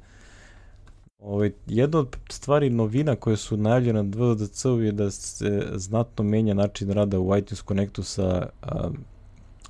Ovaj, 1.18 1.52
jedna 1.66 1.98
od 1.98 2.16
stvari 2.30 2.70
novina 2.70 3.16
koje 3.16 3.36
su 3.36 3.56
najavljene 3.56 4.02
na 4.02 4.10
VDC-u 4.16 4.80
je 4.80 4.93
da 4.93 5.10
se 5.10 5.68
znatno 5.74 6.24
menja 6.24 6.55
način 6.55 6.90
rada 6.90 7.20
u 7.20 7.36
iTunes 7.36 7.62
Connectu 7.68 8.02
sa 8.02 8.48
a, 8.62 8.90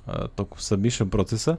a, 0.05 0.27
tokom 0.35 0.59
submission 0.59 1.09
procesa 1.09 1.55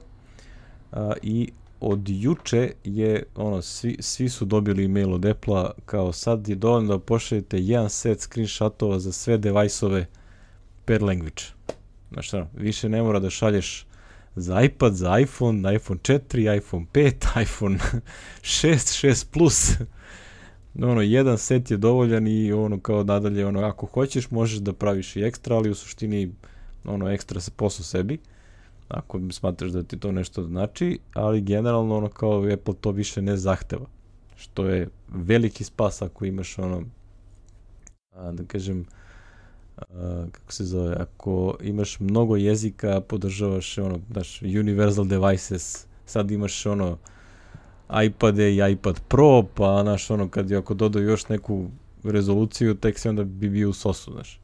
a, 0.91 1.13
i 1.21 1.51
od 1.79 2.09
juče 2.09 2.71
je 2.83 3.23
ono 3.35 3.61
svi, 3.61 3.97
svi 3.99 4.29
su 4.29 4.45
dobili 4.45 4.85
email 4.85 5.13
od 5.13 5.25
Apple-a 5.25 5.71
kao 5.85 6.13
sad 6.13 6.47
je 6.47 6.55
dovoljno 6.55 6.97
da 6.97 6.99
pošaljete 6.99 7.59
jedan 7.59 7.89
set 7.89 8.19
screenshotova 8.19 8.99
za 8.99 9.11
sve 9.11 9.37
device-ove 9.37 10.05
per 10.85 11.03
language. 11.03 11.43
Znači, 12.11 12.37
više 12.53 12.89
ne 12.89 13.03
mora 13.03 13.19
da 13.19 13.29
šalješ 13.29 13.85
za 14.39 14.61
iPad, 14.61 14.93
za 14.93 15.19
iPhone, 15.19 15.75
iPhone 15.75 15.99
4, 15.99 16.57
iPhone 16.57 16.85
5, 16.93 17.41
iPhone 17.43 17.79
6, 18.41 19.07
6 19.07 19.25
Plus. 19.31 19.71
ono, 20.83 21.01
jedan 21.01 21.37
set 21.37 21.71
je 21.71 21.77
dovoljan 21.77 22.27
i 22.27 22.53
ono 22.53 22.79
kao 22.79 23.03
nadalje, 23.03 23.45
ono, 23.45 23.61
ako 23.61 23.85
hoćeš 23.85 24.31
možeš 24.31 24.59
da 24.59 24.73
praviš 24.73 25.15
i 25.15 25.21
ekstra, 25.21 25.55
ali 25.55 25.69
u 25.69 25.75
suštini 25.75 26.31
ono, 26.85 27.09
ekstra 27.09 27.39
se 27.39 27.51
posao 27.51 27.83
sebi 27.83 28.19
ako 28.89 29.19
smatraš 29.31 29.71
da 29.71 29.83
ti 29.83 29.99
to 29.99 30.11
nešto 30.11 30.43
znači, 30.43 30.99
ali 31.13 31.41
generalno 31.41 31.97
ono 31.97 32.09
kao 32.09 32.47
Apple 32.53 32.73
to 32.81 32.91
više 32.91 33.21
ne 33.21 33.37
zahteva, 33.37 33.85
što 34.35 34.65
je 34.65 34.89
veliki 35.07 35.63
spas 35.63 36.01
ako 36.01 36.25
imaš 36.25 36.59
ono, 36.59 36.83
a, 38.11 38.31
da 38.31 38.43
kažem, 38.43 38.85
kako 40.31 40.51
se 40.51 40.65
zove, 40.65 40.95
ako 40.99 41.57
imaš 41.61 41.99
mnogo 41.99 42.35
jezika, 42.35 43.01
podržavaš 43.01 43.77
ono, 43.77 43.99
daš, 44.09 44.41
universal 44.41 45.05
devices, 45.05 45.85
sad 46.05 46.31
imaš 46.31 46.65
ono, 46.65 46.97
iPade 48.05 48.51
i 48.51 48.71
iPad 48.71 48.99
Pro, 49.07 49.43
pa 49.55 49.79
znaš 49.81 50.09
ono, 50.09 50.29
kad 50.29 50.51
je 50.51 50.57
ako 50.57 50.73
dodaju 50.73 51.09
još 51.09 51.29
neku 51.29 51.67
rezoluciju, 52.03 52.75
tek 52.75 52.99
se 52.99 53.09
onda 53.09 53.23
bi 53.23 53.49
bio 53.49 53.69
u 53.69 53.73
sosu, 53.73 54.11
znaš. 54.11 54.39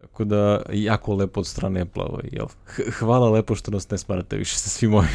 Tako 0.00 0.24
da, 0.24 0.62
jako 0.72 1.14
lepo 1.14 1.40
od 1.40 1.46
strane 1.46 1.80
Apple, 1.80 2.02
ovaj, 2.02 2.28
jel? 2.32 2.46
Hvala 2.98 3.30
lepo 3.30 3.54
što 3.54 3.70
nas 3.70 3.90
ne 3.90 3.98
smarate 3.98 4.36
više 4.36 4.58
sa 4.58 4.68
svim 4.68 4.94
ovim. 4.94 5.08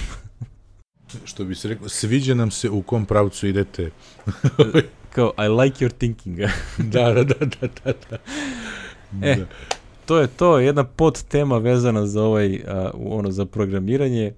što 1.26 1.46
bi 1.46 1.56
se 1.56 1.68
reklo, 1.68 1.90
sviđa 1.90 2.34
nam 2.34 2.52
se 2.52 2.70
u 2.70 2.82
kom 2.82 3.06
pravcu 3.06 3.48
idete. 3.48 3.92
Kao, 5.16 5.34
I 5.38 5.48
like 5.64 5.86
your 5.86 5.92
thinking. 5.98 6.40
da, 6.94 7.14
da, 7.14 7.24
da, 7.24 7.46
da, 7.46 7.68
da. 7.84 7.94
da. 8.10 8.18
E, 9.24 9.36
da. 9.36 9.46
to 10.06 10.20
je 10.20 10.28
to, 10.28 10.60
jedna 10.60 10.84
pod 10.84 11.24
tema 11.24 11.58
vezana 11.58 12.08
za 12.08 12.24
ovaj, 12.24 12.62
a, 12.68 12.92
ono, 13.06 13.32
za 13.32 13.46
programiranje. 13.46 14.34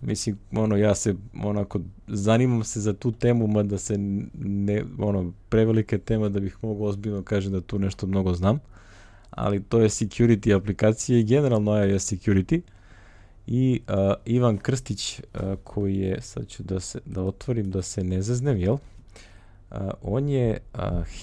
Mislim, 0.00 0.38
ono, 0.52 0.76
ja 0.76 0.94
se, 0.94 1.14
onako, 1.42 1.80
zanimam 2.06 2.64
se 2.64 2.80
za 2.80 2.92
tu 2.92 3.12
temu, 3.12 3.46
mada 3.46 3.78
se 3.78 3.98
ne, 4.38 4.84
ono, 4.98 5.32
prevelika 5.48 5.98
tema 5.98 6.28
da 6.28 6.40
bih 6.40 6.56
mogao 6.62 6.86
ozbiljno 6.86 7.22
kažem 7.22 7.52
da 7.52 7.60
tu 7.60 7.78
nešto 7.78 8.06
mnogo 8.06 8.34
znam 8.34 8.60
ali 9.30 9.62
to 9.62 9.80
je 9.80 9.88
security 9.88 10.56
aplikacije 10.56 11.20
i 11.20 11.24
generalno 11.24 11.84
iOS 11.84 12.12
security. 12.12 12.60
I 13.46 13.80
uh, 13.88 13.94
Ivan 14.24 14.58
Krstić, 14.58 15.20
uh, 15.20 15.40
koji 15.64 15.96
je, 15.96 16.20
sad 16.20 16.48
ću 16.48 16.62
da, 16.62 16.80
se, 16.80 17.00
da 17.04 17.22
otvorim 17.22 17.70
da 17.70 17.82
se 17.82 18.04
ne 18.04 18.22
zaznem, 18.22 18.56
jel? 18.56 18.72
Uh, 18.72 19.78
on 20.02 20.28
je 20.28 20.58
uh, 20.74 20.80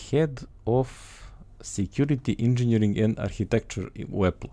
Head 0.09 0.43
of 0.65 1.16
Security 1.61 2.35
Engineering 2.39 2.99
and 2.99 3.19
Architecture 3.19 3.87
u 4.11 4.25
Apple. 4.25 4.49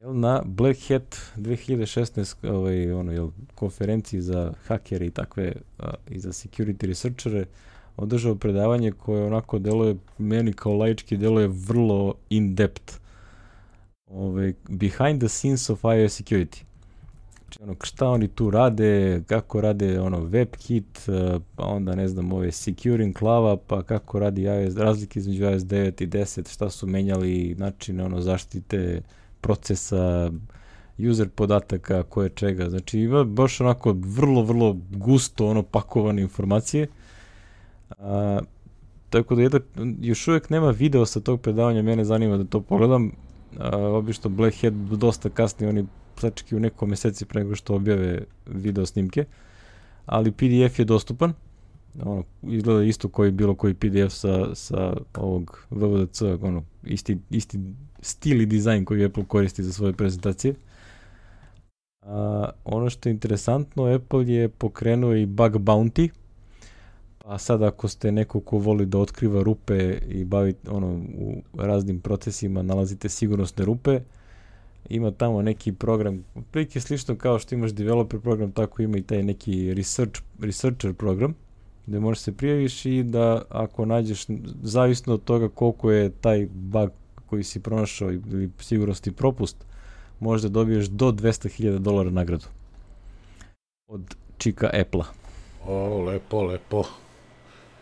Jel, 0.00 0.14
na 0.14 0.42
Black 0.44 0.78
Hat 0.88 1.16
2016 1.36 2.48
ovaj, 2.50 2.92
ono, 2.92 3.12
jel, 3.12 3.30
konferenciji 3.54 4.20
za 4.20 4.52
hakere 4.66 5.06
i 5.06 5.10
takve 5.10 5.52
uh, 5.78 5.84
i 6.10 6.18
za 6.18 6.32
security 6.32 6.86
researchere 6.86 7.44
održao 7.96 8.34
predavanje 8.34 8.92
koje 8.92 9.24
onako 9.24 9.58
deluje, 9.58 9.96
meni 10.18 10.52
kao 10.52 10.74
laički 10.74 11.16
deluje 11.16 11.48
vrlo 11.48 12.14
in-depth. 12.30 12.98
Ove, 14.06 14.52
behind 14.68 15.20
the 15.20 15.28
scenes 15.28 15.70
of 15.70 15.84
iOS 15.84 16.20
security. 16.20 16.64
Znači, 17.54 17.70
ono, 17.70 17.76
šta 17.82 18.08
oni 18.08 18.28
tu 18.28 18.50
rade, 18.50 19.22
kako 19.26 19.60
rade 19.60 20.00
ono 20.00 20.18
WebKit, 20.18 21.08
eh, 21.08 21.40
pa 21.56 21.66
onda 21.66 21.94
ne 21.94 22.08
znam, 22.08 22.32
ove 22.32 22.52
securing 22.52 23.16
klava, 23.16 23.56
pa 23.56 23.82
kako 23.82 24.18
radi 24.18 24.42
iOS, 24.42 24.76
razlike 24.76 25.18
između 25.18 25.44
iOS 25.44 25.62
9 25.62 26.02
i 26.02 26.06
10, 26.06 26.52
šta 26.52 26.70
su 26.70 26.86
menjali, 26.86 27.54
načine 27.58 28.04
ono 28.04 28.20
zaštite 28.20 29.02
procesa, 29.40 30.30
user 31.10 31.28
podataka, 31.28 32.02
koje 32.02 32.28
čega. 32.28 32.70
Znači 32.70 33.00
ima 33.00 33.24
baš 33.24 33.60
onako 33.60 33.96
vrlo, 33.98 34.42
vrlo 34.42 34.76
gusto 34.90 35.46
ono 35.46 35.62
pakovane 35.62 36.22
informacije 36.22 36.86
A, 37.98 38.40
tako 39.10 39.34
da 39.34 39.42
jedan, 39.42 39.60
još 40.00 40.28
uvijek 40.28 40.50
nema 40.50 40.70
video 40.70 41.06
sa 41.06 41.20
tog 41.20 41.40
predavanja, 41.40 41.82
mene 41.82 42.04
zanima 42.04 42.36
da 42.36 42.44
to 42.44 42.60
pogledam. 42.60 43.12
A, 43.58 43.78
obično 43.78 44.30
Black 44.30 44.62
Hat 44.62 44.72
dosta 44.72 45.30
kasni, 45.30 45.66
oni 45.66 45.86
sačeki 46.20 46.56
u 46.56 46.60
nekom 46.60 46.90
meseci 46.90 47.24
pre 47.24 47.40
nego 47.40 47.54
što 47.54 47.74
objave 47.74 48.24
video 48.46 48.86
snimke, 48.86 49.24
ali 50.06 50.32
PDF 50.32 50.78
je 50.78 50.84
dostupan. 50.84 51.32
Ono, 52.02 52.24
izgleda 52.42 52.82
isto 52.82 53.08
koji 53.08 53.30
bilo 53.30 53.54
koji 53.54 53.74
PDF 53.74 54.12
sa, 54.12 54.54
sa 54.54 54.96
ovog 55.14 55.66
VVDC, 55.70 56.22
ono, 56.22 56.62
isti, 56.84 57.18
isti 57.30 57.58
stil 58.00 58.40
i 58.40 58.46
dizajn 58.46 58.84
koji 58.84 59.04
Apple 59.04 59.24
koristi 59.24 59.62
za 59.62 59.72
svoje 59.72 59.92
prezentacije. 59.92 60.54
A, 62.02 62.50
ono 62.64 62.90
što 62.90 63.08
je 63.08 63.12
interesantno, 63.12 63.84
Apple 63.84 64.26
je 64.26 64.48
pokrenuo 64.48 65.14
i 65.14 65.26
bug 65.26 65.52
bounty, 65.52 66.08
Pa 67.24 67.38
sad 67.38 67.62
ako 67.62 67.88
ste 67.88 68.12
neko 68.12 68.40
ko 68.40 68.58
voli 68.58 68.86
da 68.86 68.98
otkriva 68.98 69.42
rupe 69.42 69.98
i 70.08 70.24
bavi 70.24 70.54
ono 70.68 70.86
u 71.18 71.42
raznim 71.54 72.00
procesima, 72.00 72.62
nalazite 72.62 73.08
sigurnosne 73.08 73.64
rupe, 73.64 74.00
ima 74.88 75.10
tamo 75.10 75.42
neki 75.42 75.72
program, 75.72 76.24
prilike 76.50 76.80
slično 76.80 77.16
kao 77.16 77.38
što 77.38 77.54
imaš 77.54 77.72
developer 77.72 78.20
program, 78.20 78.52
tako 78.52 78.82
ima 78.82 78.98
i 78.98 79.02
taj 79.02 79.22
neki 79.22 79.74
research, 79.74 80.20
researcher 80.40 80.94
program, 80.94 81.34
gde 81.86 82.00
možeš 82.00 82.22
se 82.22 82.32
prijaviš 82.32 82.86
i 82.86 83.02
da 83.02 83.42
ako 83.48 83.84
nađeš, 83.84 84.26
zavisno 84.62 85.14
od 85.14 85.24
toga 85.24 85.48
koliko 85.48 85.90
je 85.90 86.10
taj 86.10 86.48
bug 86.52 86.90
koji 87.26 87.44
si 87.44 87.60
pronašao 87.60 88.12
ili 88.12 88.50
sigurnosti 88.58 89.12
propust, 89.12 89.56
možda 90.20 90.48
dobiješ 90.48 90.86
do 90.86 91.12
200.000 91.12 91.78
dolara 91.78 92.10
nagradu 92.10 92.46
od 93.88 94.14
čika 94.38 94.70
Apple-a. 94.80 95.04
O, 95.66 96.02
lepo, 96.04 96.42
lepo. 96.42 96.84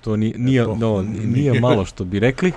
To 0.01 0.16
ni, 0.16 0.35
nije, 0.39 0.66
no, 0.66 1.03
nije 1.24 1.61
malo 1.66 1.85
što 1.85 2.05
bi 2.05 2.19
rekli. 2.19 2.53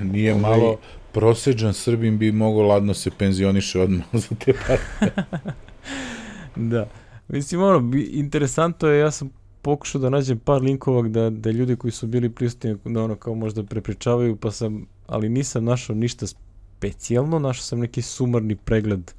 Nije 0.00 0.32
Ove... 0.32 0.42
malo, 0.42 0.76
proseđan 1.12 1.74
Srbin 1.74 2.18
bi 2.18 2.32
mogo 2.32 2.62
ladno 2.62 2.94
se 2.94 3.10
penzioniše 3.18 3.80
odmah 3.80 4.06
za 4.28 4.34
te 4.44 4.52
pare. 4.66 5.12
da. 6.72 6.86
Mislim, 7.28 7.62
ono, 7.62 7.92
interesantno 8.10 8.88
je, 8.88 9.00
ja 9.00 9.10
sam 9.10 9.30
pokušao 9.62 10.00
da 10.00 10.10
nađem 10.10 10.38
par 10.38 10.62
linkova 10.62 11.08
da, 11.08 11.30
da 11.30 11.50
ljudi 11.50 11.76
koji 11.76 11.92
su 11.92 12.06
bili 12.06 12.30
prisutni 12.30 12.76
da 12.84 13.02
ono 13.02 13.16
kao 13.16 13.34
možda 13.34 13.62
prepričavaju, 13.62 14.36
pa 14.36 14.50
sam, 14.50 14.86
ali 15.06 15.28
nisam 15.28 15.64
našao 15.64 15.96
ništa 15.96 16.26
specijalno, 16.26 17.38
našao 17.38 17.62
sam 17.62 17.78
neki 17.78 18.02
sumarni 18.02 18.56
pregled 18.56 19.12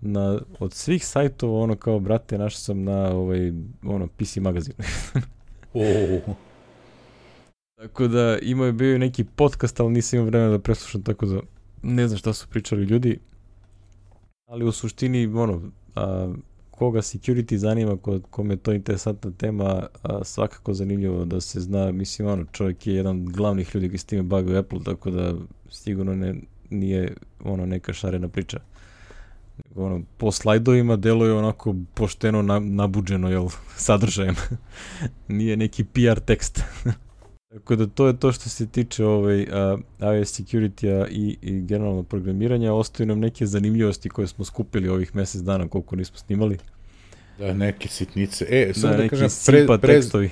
na, 0.00 0.40
od 0.58 0.72
svih 0.72 1.06
sajtova, 1.06 1.60
ono 1.60 1.76
kao, 1.76 2.00
brate, 2.00 2.38
našao 2.38 2.58
sam 2.58 2.84
na 2.84 3.10
ovaj, 3.10 3.52
ono, 3.84 4.06
PC 4.06 4.36
magazinu. 4.36 4.76
oh. 5.74 6.34
Tako 7.82 8.08
da 8.08 8.38
imao 8.42 8.66
je 8.66 8.72
bio 8.72 8.98
neki 8.98 9.24
podcast, 9.24 9.80
ali 9.80 9.92
nisam 9.92 10.16
imao 10.16 10.26
vremena 10.26 10.50
da 10.50 10.58
preslušam, 10.58 11.02
tako 11.02 11.26
da 11.26 11.40
ne 11.82 12.08
znam 12.08 12.18
šta 12.18 12.32
su 12.32 12.48
pričali 12.48 12.84
ljudi. 12.84 13.18
Ali 14.46 14.64
u 14.64 14.72
suštini, 14.72 15.26
ono, 15.26 15.62
a, 15.94 16.32
koga 16.70 16.98
security 16.98 17.56
zanima, 17.56 17.96
ko, 17.96 18.20
kome 18.30 18.54
je 18.54 18.58
to 18.58 18.72
interesantna 18.72 19.30
tema, 19.30 19.86
a, 20.02 20.24
svakako 20.24 20.74
zanimljivo 20.74 21.24
da 21.24 21.40
se 21.40 21.60
zna, 21.60 21.92
mislim, 21.92 22.28
ono, 22.28 22.44
čovjek 22.52 22.86
je 22.86 22.94
jedan 22.94 23.20
od 23.20 23.32
glavnih 23.32 23.74
ljudi 23.74 23.88
koji 23.88 23.98
s 23.98 24.04
time 24.04 24.22
bavi 24.22 24.54
u 24.54 24.58
Apple, 24.58 24.78
tako 24.84 25.10
da 25.10 25.34
sigurno 25.70 26.14
ne, 26.14 26.34
nije 26.70 27.14
ono 27.44 27.66
neka 27.66 27.92
šarena 27.92 28.28
priča. 28.28 28.60
Ono, 29.74 30.02
po 30.16 30.32
slajdovima 30.32 30.96
deluje 30.96 31.32
onako 31.32 31.74
pošteno 31.94 32.42
na, 32.42 32.58
nabuđeno, 32.58 33.30
jel, 33.30 33.48
sadržajem. 33.86 34.34
nije 35.28 35.56
neki 35.56 35.84
PR 35.84 36.20
tekst. 36.20 36.64
Tako 37.52 37.76
da 37.76 37.86
to 37.86 38.06
je 38.06 38.16
to 38.16 38.32
što 38.32 38.48
se 38.48 38.66
tiče 38.66 39.04
ovaj, 39.04 39.42
uh, 39.42 39.80
iOS 40.16 40.40
security-a 40.40 41.06
i, 41.10 41.36
i 41.42 41.60
generalno 41.60 42.02
programiranja. 42.02 42.72
Ostaju 42.72 43.06
nam 43.06 43.20
neke 43.20 43.46
zanimljivosti 43.46 44.08
koje 44.08 44.26
smo 44.26 44.44
skupili 44.44 44.88
ovih 44.88 45.16
mesec 45.16 45.40
dana 45.40 45.68
koliko 45.68 45.96
nismo 45.96 46.16
snimali. 46.16 46.58
Da, 47.38 47.54
neke 47.54 47.88
sitnice. 47.88 48.46
E, 48.50 48.72
samo 48.74 48.96
da, 48.96 49.02
da 49.02 49.08
kažem, 49.08 49.28
pre, 49.46 49.66
pre, 49.66 49.94
tekstovi. 49.94 50.30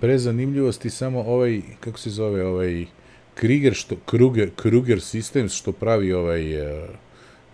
pre 0.00 0.18
zanimljivosti 0.18 0.90
samo 0.90 1.20
ovaj, 1.22 1.60
kako 1.80 1.98
se 1.98 2.10
zove, 2.10 2.46
ovaj 2.46 2.86
Krieger, 3.34 3.74
što, 3.74 3.96
Kruger, 4.06 4.50
Kruger 4.56 4.98
Systems 4.98 5.58
što 5.58 5.72
pravi 5.72 6.12
ovaj 6.12 6.60
uh, 6.60 6.88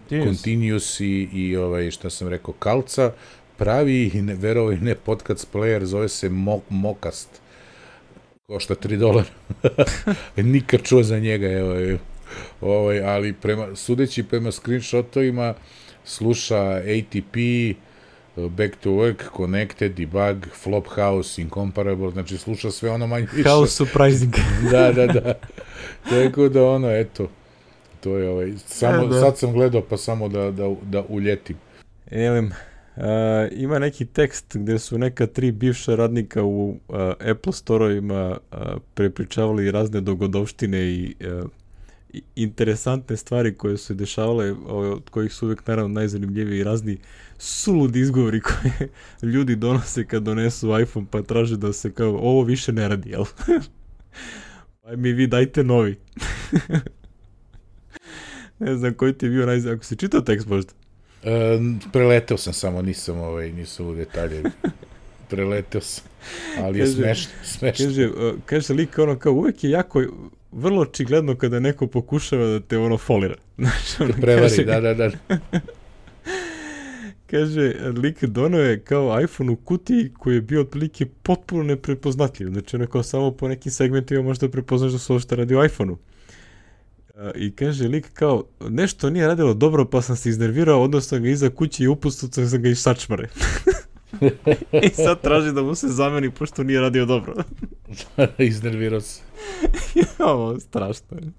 Continuous 0.08 1.00
i, 1.00 1.28
i 1.32 1.56
ovaj, 1.56 1.90
šta 1.90 2.10
sam 2.10 2.28
rekao, 2.28 2.54
Kalca, 2.54 3.12
pravi, 3.56 4.10
ne, 4.14 4.34
verovaj 4.34 4.76
ne, 4.76 4.94
podcast 4.94 5.48
player, 5.52 5.84
zove 5.84 6.08
se 6.08 6.28
Mo, 6.28 6.60
Mokast 6.68 7.41
Košta 8.46 8.74
3 8.74 8.96
dolara. 8.96 9.28
Nikad 10.36 10.82
čuo 10.82 11.02
za 11.02 11.18
njega, 11.18 11.46
evo, 11.46 11.98
ovaj, 12.60 13.04
ali 13.04 13.32
prema, 13.32 13.76
sudeći 13.76 14.22
prema 14.22 14.52
screenshotovima, 14.52 15.54
sluša 16.04 16.60
ATP, 16.60 17.36
Back 18.36 18.76
to 18.76 18.90
Work, 18.90 19.36
Connected, 19.36 19.94
Debug, 19.94 20.46
Flophouse, 20.62 21.42
Incomparable, 21.42 22.10
znači 22.10 22.38
sluša 22.38 22.70
sve 22.70 22.90
ono 22.90 23.06
manje 23.06 23.26
više. 23.32 23.48
House 23.48 23.72
Surprising. 23.72 24.34
da, 24.72 24.92
da, 24.92 25.06
da. 25.06 25.34
Tako 26.10 26.48
da 26.48 26.64
ono, 26.64 26.90
eto, 26.90 27.28
to 28.00 28.16
je 28.16 28.28
ovaj, 28.28 28.52
samo, 28.66 29.04
e, 29.04 29.08
da. 29.08 29.20
sad 29.20 29.38
sam 29.38 29.52
gledao 29.52 29.82
pa 29.82 29.96
samo 29.96 30.28
da, 30.28 30.50
da, 30.50 30.74
da 30.82 31.04
uljetim. 31.08 31.56
Elim, 32.10 32.52
uh, 32.96 33.02
ima 33.52 33.78
neki 33.78 34.06
tekst 34.06 34.56
gde 34.56 34.78
su 34.78 34.98
neka 34.98 35.26
tri 35.26 35.52
bivša 35.52 35.94
radnika 35.94 36.42
u 36.42 36.68
uh, 36.68 36.96
Apple 37.30 37.52
Store-ovima 37.52 38.38
uh, 38.52 38.58
prepričavali 38.94 39.70
razne 39.70 40.00
dogodovštine 40.00 40.92
i 40.92 41.14
uh, 41.20 41.50
interesantne 42.36 43.16
stvari 43.16 43.54
koje 43.54 43.76
su 43.76 43.94
dešavale, 43.94 44.52
od 44.68 45.10
kojih 45.10 45.32
su 45.32 45.46
uvek 45.46 45.66
naravno 45.66 45.94
najzanimljiviji 45.94 46.64
razni 46.64 46.98
suludi 47.38 48.00
izgovori 48.00 48.40
koje 48.48 48.88
ljudi 49.22 49.56
donose 49.56 50.06
kad 50.06 50.22
donesu 50.22 50.80
iPhone 50.80 51.06
pa 51.10 51.22
traže 51.22 51.56
da 51.56 51.72
se 51.72 51.92
kao 51.92 52.16
ovo 52.16 52.42
više 52.42 52.72
ne 52.72 52.88
radi, 52.88 53.10
jel? 53.10 53.24
pa 54.82 54.96
mi 54.96 55.12
vi 55.12 55.26
dajte 55.26 55.64
novi. 55.64 55.96
ne 58.58 58.76
znam 58.76 58.94
koji 58.94 59.12
ti 59.12 59.26
je 59.26 59.30
bio 59.30 59.46
najzanimljiviji. 59.46 59.76
Ako 59.76 59.84
si 59.84 59.96
čitao 59.96 60.20
tekst 60.20 60.48
možda? 60.48 60.72
E, 61.22 61.58
preleteo 61.92 62.36
sam 62.36 62.52
samo, 62.52 62.82
nisam, 62.82 63.18
ovaj, 63.18 63.52
nisam 63.52 63.86
u 63.86 63.94
detalje. 63.94 64.42
preleteo 65.30 65.80
sam. 65.80 66.04
Ali 66.58 66.78
je 66.78 66.86
smešno, 66.86 67.32
smešno. 67.44 67.86
Kaže, 67.86 68.10
kaže 68.46 68.74
lik 68.74 68.98
ono 68.98 69.18
kao 69.18 69.32
uvek 69.32 69.64
je 69.64 69.70
jako 69.70 70.02
vrlo 70.52 70.80
očigledno 70.80 71.36
kada 71.36 71.60
neko 71.60 71.86
pokušava 71.86 72.46
da 72.46 72.60
te 72.60 72.78
ono 72.78 72.98
folira. 72.98 73.34
Znači, 73.56 74.02
ono, 74.02 74.12
prevari, 74.20 74.48
kaže, 74.48 74.64
da, 74.64 74.80
da, 74.80 74.94
da. 74.94 75.10
kaže, 77.30 77.74
lik 78.02 78.24
dono 78.24 78.58
je 78.58 78.80
kao 78.80 79.20
iPhone 79.20 79.50
u 79.50 79.56
kutiji 79.56 80.10
koji 80.18 80.34
je 80.34 80.40
bio 80.40 80.60
otprilike 80.60 81.06
potpuno 81.22 81.62
neprepoznatljiv. 81.62 82.48
Znači, 82.48 82.76
ono 82.76 82.86
kao 82.86 83.02
samo 83.02 83.30
po 83.30 83.48
nekim 83.48 83.72
segmentima 83.72 84.22
možda 84.22 84.48
prepoznaš 84.48 84.92
da 84.92 84.98
su 84.98 85.12
ovo 85.12 85.20
što 85.20 85.36
radi 85.36 85.54
u 85.54 85.64
iPhone-u. 85.64 85.98
I 87.34 87.52
kaže 87.56 87.88
lik 87.88 88.12
kao, 88.12 88.44
nešto 88.60 89.10
nije 89.10 89.26
radilo 89.26 89.54
dobro 89.54 89.84
pa 89.84 90.02
sam 90.02 90.16
se 90.16 90.28
iznervirao, 90.28 90.82
odnosno 90.82 91.18
ga 91.18 91.28
iza 91.28 91.50
kuće 91.50 91.84
i 91.84 91.88
upustio 91.88 92.48
sam 92.48 92.62
ga 92.62 92.68
iz 92.68 92.78
sačmare. 92.78 93.28
I 94.86 94.88
sad 94.88 95.20
traži 95.20 95.52
da 95.52 95.62
mu 95.62 95.74
se 95.74 95.88
zameni 95.88 96.30
pošto 96.30 96.62
nije 96.62 96.80
radio 96.80 97.06
dobro. 97.06 97.34
Iznervirao 98.38 99.00
se. 99.00 99.22
Ovo, 100.32 100.60
strašno 100.60 101.16
je. 101.16 101.30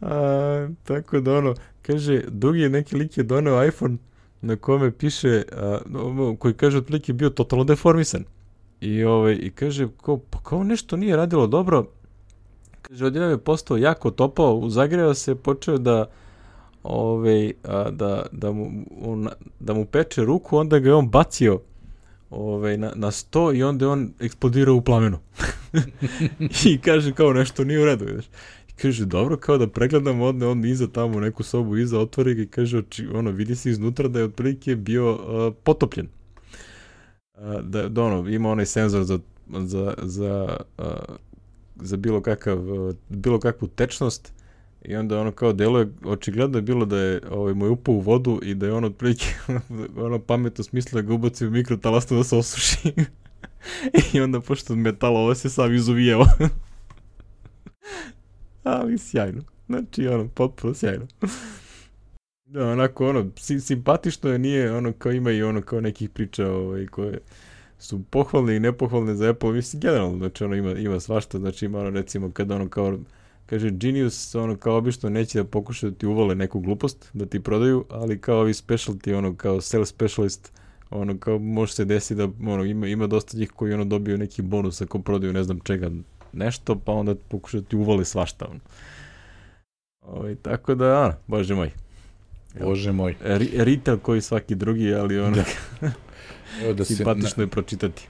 A, 0.00 0.68
tako 0.84 1.20
da 1.20 1.34
ono, 1.34 1.54
kaže, 1.82 2.22
dugi 2.28 2.68
neki 2.68 2.96
lik 2.96 3.18
je 3.18 3.24
doneo 3.24 3.64
iPhone 3.64 3.96
na 4.40 4.56
kome 4.56 4.90
piše, 4.90 5.42
a, 5.52 5.78
koji 6.38 6.54
kaže 6.54 6.78
otprilike 6.78 7.12
bio 7.12 7.30
totalno 7.30 7.64
deformisan. 7.64 8.24
I, 8.80 9.04
ovaj, 9.04 9.38
i 9.42 9.50
kaže, 9.50 9.88
kao, 10.04 10.18
pa 10.30 10.38
kao 10.42 10.64
nešto 10.64 10.96
nije 10.96 11.16
radilo 11.16 11.46
dobro, 11.46 11.86
odjednom 12.90 13.30
je 13.30 13.38
postao 13.38 13.76
jako 13.76 14.10
topao, 14.10 14.68
zagreo 14.68 15.14
se, 15.14 15.34
počeo 15.34 15.78
da, 15.78 16.10
ovaj, 16.82 17.52
a, 17.64 17.90
da, 17.90 18.26
da, 18.32 18.52
mu, 18.52 18.70
on, 19.02 19.28
da 19.60 19.74
mu 19.74 19.84
peče 19.84 20.24
ruku, 20.24 20.56
onda 20.56 20.78
ga 20.78 20.88
je 20.88 20.94
on 20.94 21.08
bacio 21.08 21.60
ovaj, 22.30 22.76
na, 22.76 22.92
na 22.94 23.10
sto 23.10 23.52
i 23.52 23.62
onda 23.62 23.84
je 23.84 23.88
on 23.88 24.12
eksplodirao 24.20 24.74
u 24.74 24.82
plamenu. 24.82 25.18
I 26.66 26.78
kaže 26.78 27.12
kao 27.12 27.32
nešto 27.32 27.64
nije 27.64 27.82
u 27.82 27.84
redu, 27.84 28.04
vidiš. 28.04 28.26
I 28.68 28.72
kaže, 28.82 29.04
dobro, 29.04 29.36
kao 29.36 29.58
da 29.58 29.66
pregledam, 29.66 30.20
odne 30.20 30.46
on 30.46 30.64
iza 30.64 30.86
tamo 30.86 31.20
neku 31.20 31.42
sobu, 31.42 31.76
iza 31.76 31.98
otvori 31.98 32.34
ga 32.34 32.42
i 32.42 32.46
kaže, 32.46 32.78
oči, 32.78 33.06
ono, 33.06 33.30
vidi 33.30 33.56
se 33.56 33.70
iznutra 33.70 34.08
da 34.08 34.18
je 34.18 34.24
otprilike 34.24 34.76
bio 34.76 35.12
uh, 35.12 35.54
potopljen. 35.62 36.08
Uh, 37.34 37.60
da, 37.62 37.88
da, 37.88 38.02
ono, 38.02 38.28
ima 38.28 38.50
onaj 38.50 38.66
senzor 38.66 39.04
za, 39.04 39.18
za, 39.48 39.94
za, 40.02 40.56
za 41.82 41.96
bilo, 41.96 42.20
kakav, 42.20 42.70
uh, 42.70 42.94
bilo 43.08 43.38
kakvu 43.38 43.68
tečnost 43.68 44.32
I 44.84 44.96
onda 44.96 45.20
ono 45.20 45.32
kao 45.32 45.52
deluje, 45.52 45.88
očigledno 46.04 46.58
je 46.58 46.62
bilo 46.62 46.84
da 46.84 46.98
je 46.98 47.20
ovaj, 47.30 47.54
moj 47.54 47.68
upao 47.68 47.94
u 47.94 48.00
vodu 48.00 48.40
i 48.42 48.54
da 48.54 48.66
je 48.66 48.72
on 48.72 48.84
otprilike 48.84 49.34
ono 50.06 50.18
pametno 50.18 50.64
smislio 50.64 51.02
da 51.02 51.08
ga 51.08 51.14
ubaci 51.14 51.46
u 51.46 51.50
mikrotalasnu 51.50 52.16
da 52.16 52.24
se 52.24 52.36
osuši. 52.36 52.92
I 54.12 54.20
onda 54.20 54.40
pošto 54.40 54.76
metala 54.76 55.20
ovo 55.20 55.34
se 55.34 55.50
sam 55.50 55.74
izuvijeo. 55.74 56.24
Ali 58.62 58.98
sjajno. 58.98 59.42
Znači 59.66 60.08
ono, 60.08 60.28
potpuno 60.28 60.74
sjajno. 60.74 61.06
Da, 62.44 62.66
onako 62.66 63.08
ono, 63.08 63.30
simpatično 63.60 64.30
je, 64.30 64.38
nije 64.38 64.72
ono 64.72 64.92
kao 64.92 65.12
ima 65.12 65.30
i 65.30 65.42
ono 65.42 65.62
kao 65.62 65.80
nekih 65.80 66.10
priča 66.10 66.52
ovaj, 66.52 66.86
koje 66.86 67.18
su 67.80 68.00
pohvalne 68.10 68.56
i 68.56 68.60
nepohvalne 68.60 69.14
za 69.14 69.30
Apple, 69.30 69.52
mislim 69.52 69.80
generalno, 69.80 70.18
znači 70.18 70.44
ono 70.44 70.54
ima, 70.54 70.72
ima 70.72 71.00
svašta, 71.00 71.38
znači 71.38 71.64
ima 71.64 71.78
ono 71.78 71.90
recimo 71.90 72.30
kada 72.30 72.54
ono 72.54 72.68
kao 72.68 72.98
Kaže, 73.50 73.70
Genius, 73.70 74.34
ono, 74.34 74.56
kao 74.56 74.76
obično, 74.76 75.08
neće 75.08 75.38
da 75.38 75.44
pokuša 75.44 75.90
da 75.90 75.96
ti 75.96 76.06
uvole 76.06 76.34
neku 76.34 76.60
glupost, 76.60 77.10
da 77.12 77.26
ti 77.26 77.40
prodaju, 77.40 77.84
ali 77.88 78.20
kao 78.20 78.38
ovi 78.38 78.52
specialty, 78.52 79.14
ono, 79.14 79.34
kao 79.36 79.60
sales 79.60 79.88
specialist, 79.88 80.52
ono, 80.90 81.18
kao 81.18 81.38
može 81.38 81.72
se 81.72 81.84
desiti 81.84 82.14
da, 82.14 82.28
ono, 82.52 82.64
ima, 82.64 82.86
ima 82.86 83.06
dosta 83.06 83.36
njih 83.36 83.50
koji, 83.50 83.74
ono, 83.74 83.84
dobiju 83.84 84.18
neki 84.18 84.42
bonus 84.42 84.80
ako 84.80 84.98
prodaju 84.98 85.32
ne 85.32 85.42
znam 85.42 85.60
čega 85.60 85.90
nešto, 86.32 86.78
pa 86.84 86.92
onda 86.92 87.14
pokuša 87.14 87.60
da 87.60 87.66
ti 87.66 87.76
uvole 87.76 88.04
svašta, 88.04 88.46
ono. 88.50 88.60
Ovo, 90.00 90.18
ovaj, 90.18 90.34
tako 90.34 90.74
da, 90.74 91.00
ono, 91.00 91.14
bože 91.26 91.54
moj. 91.54 91.70
Bože 92.60 92.92
moj. 92.92 93.16
Re, 93.20 93.46
retail 93.52 93.98
koji 93.98 94.20
svaki 94.20 94.54
drugi, 94.54 94.94
ali 94.94 95.20
ono, 95.20 95.36
da. 95.80 95.90
Evo 96.62 96.72
da 96.72 96.84
simpatično 96.84 97.28
se, 97.28 97.42
je 97.42 97.46
pročitati. 97.46 98.08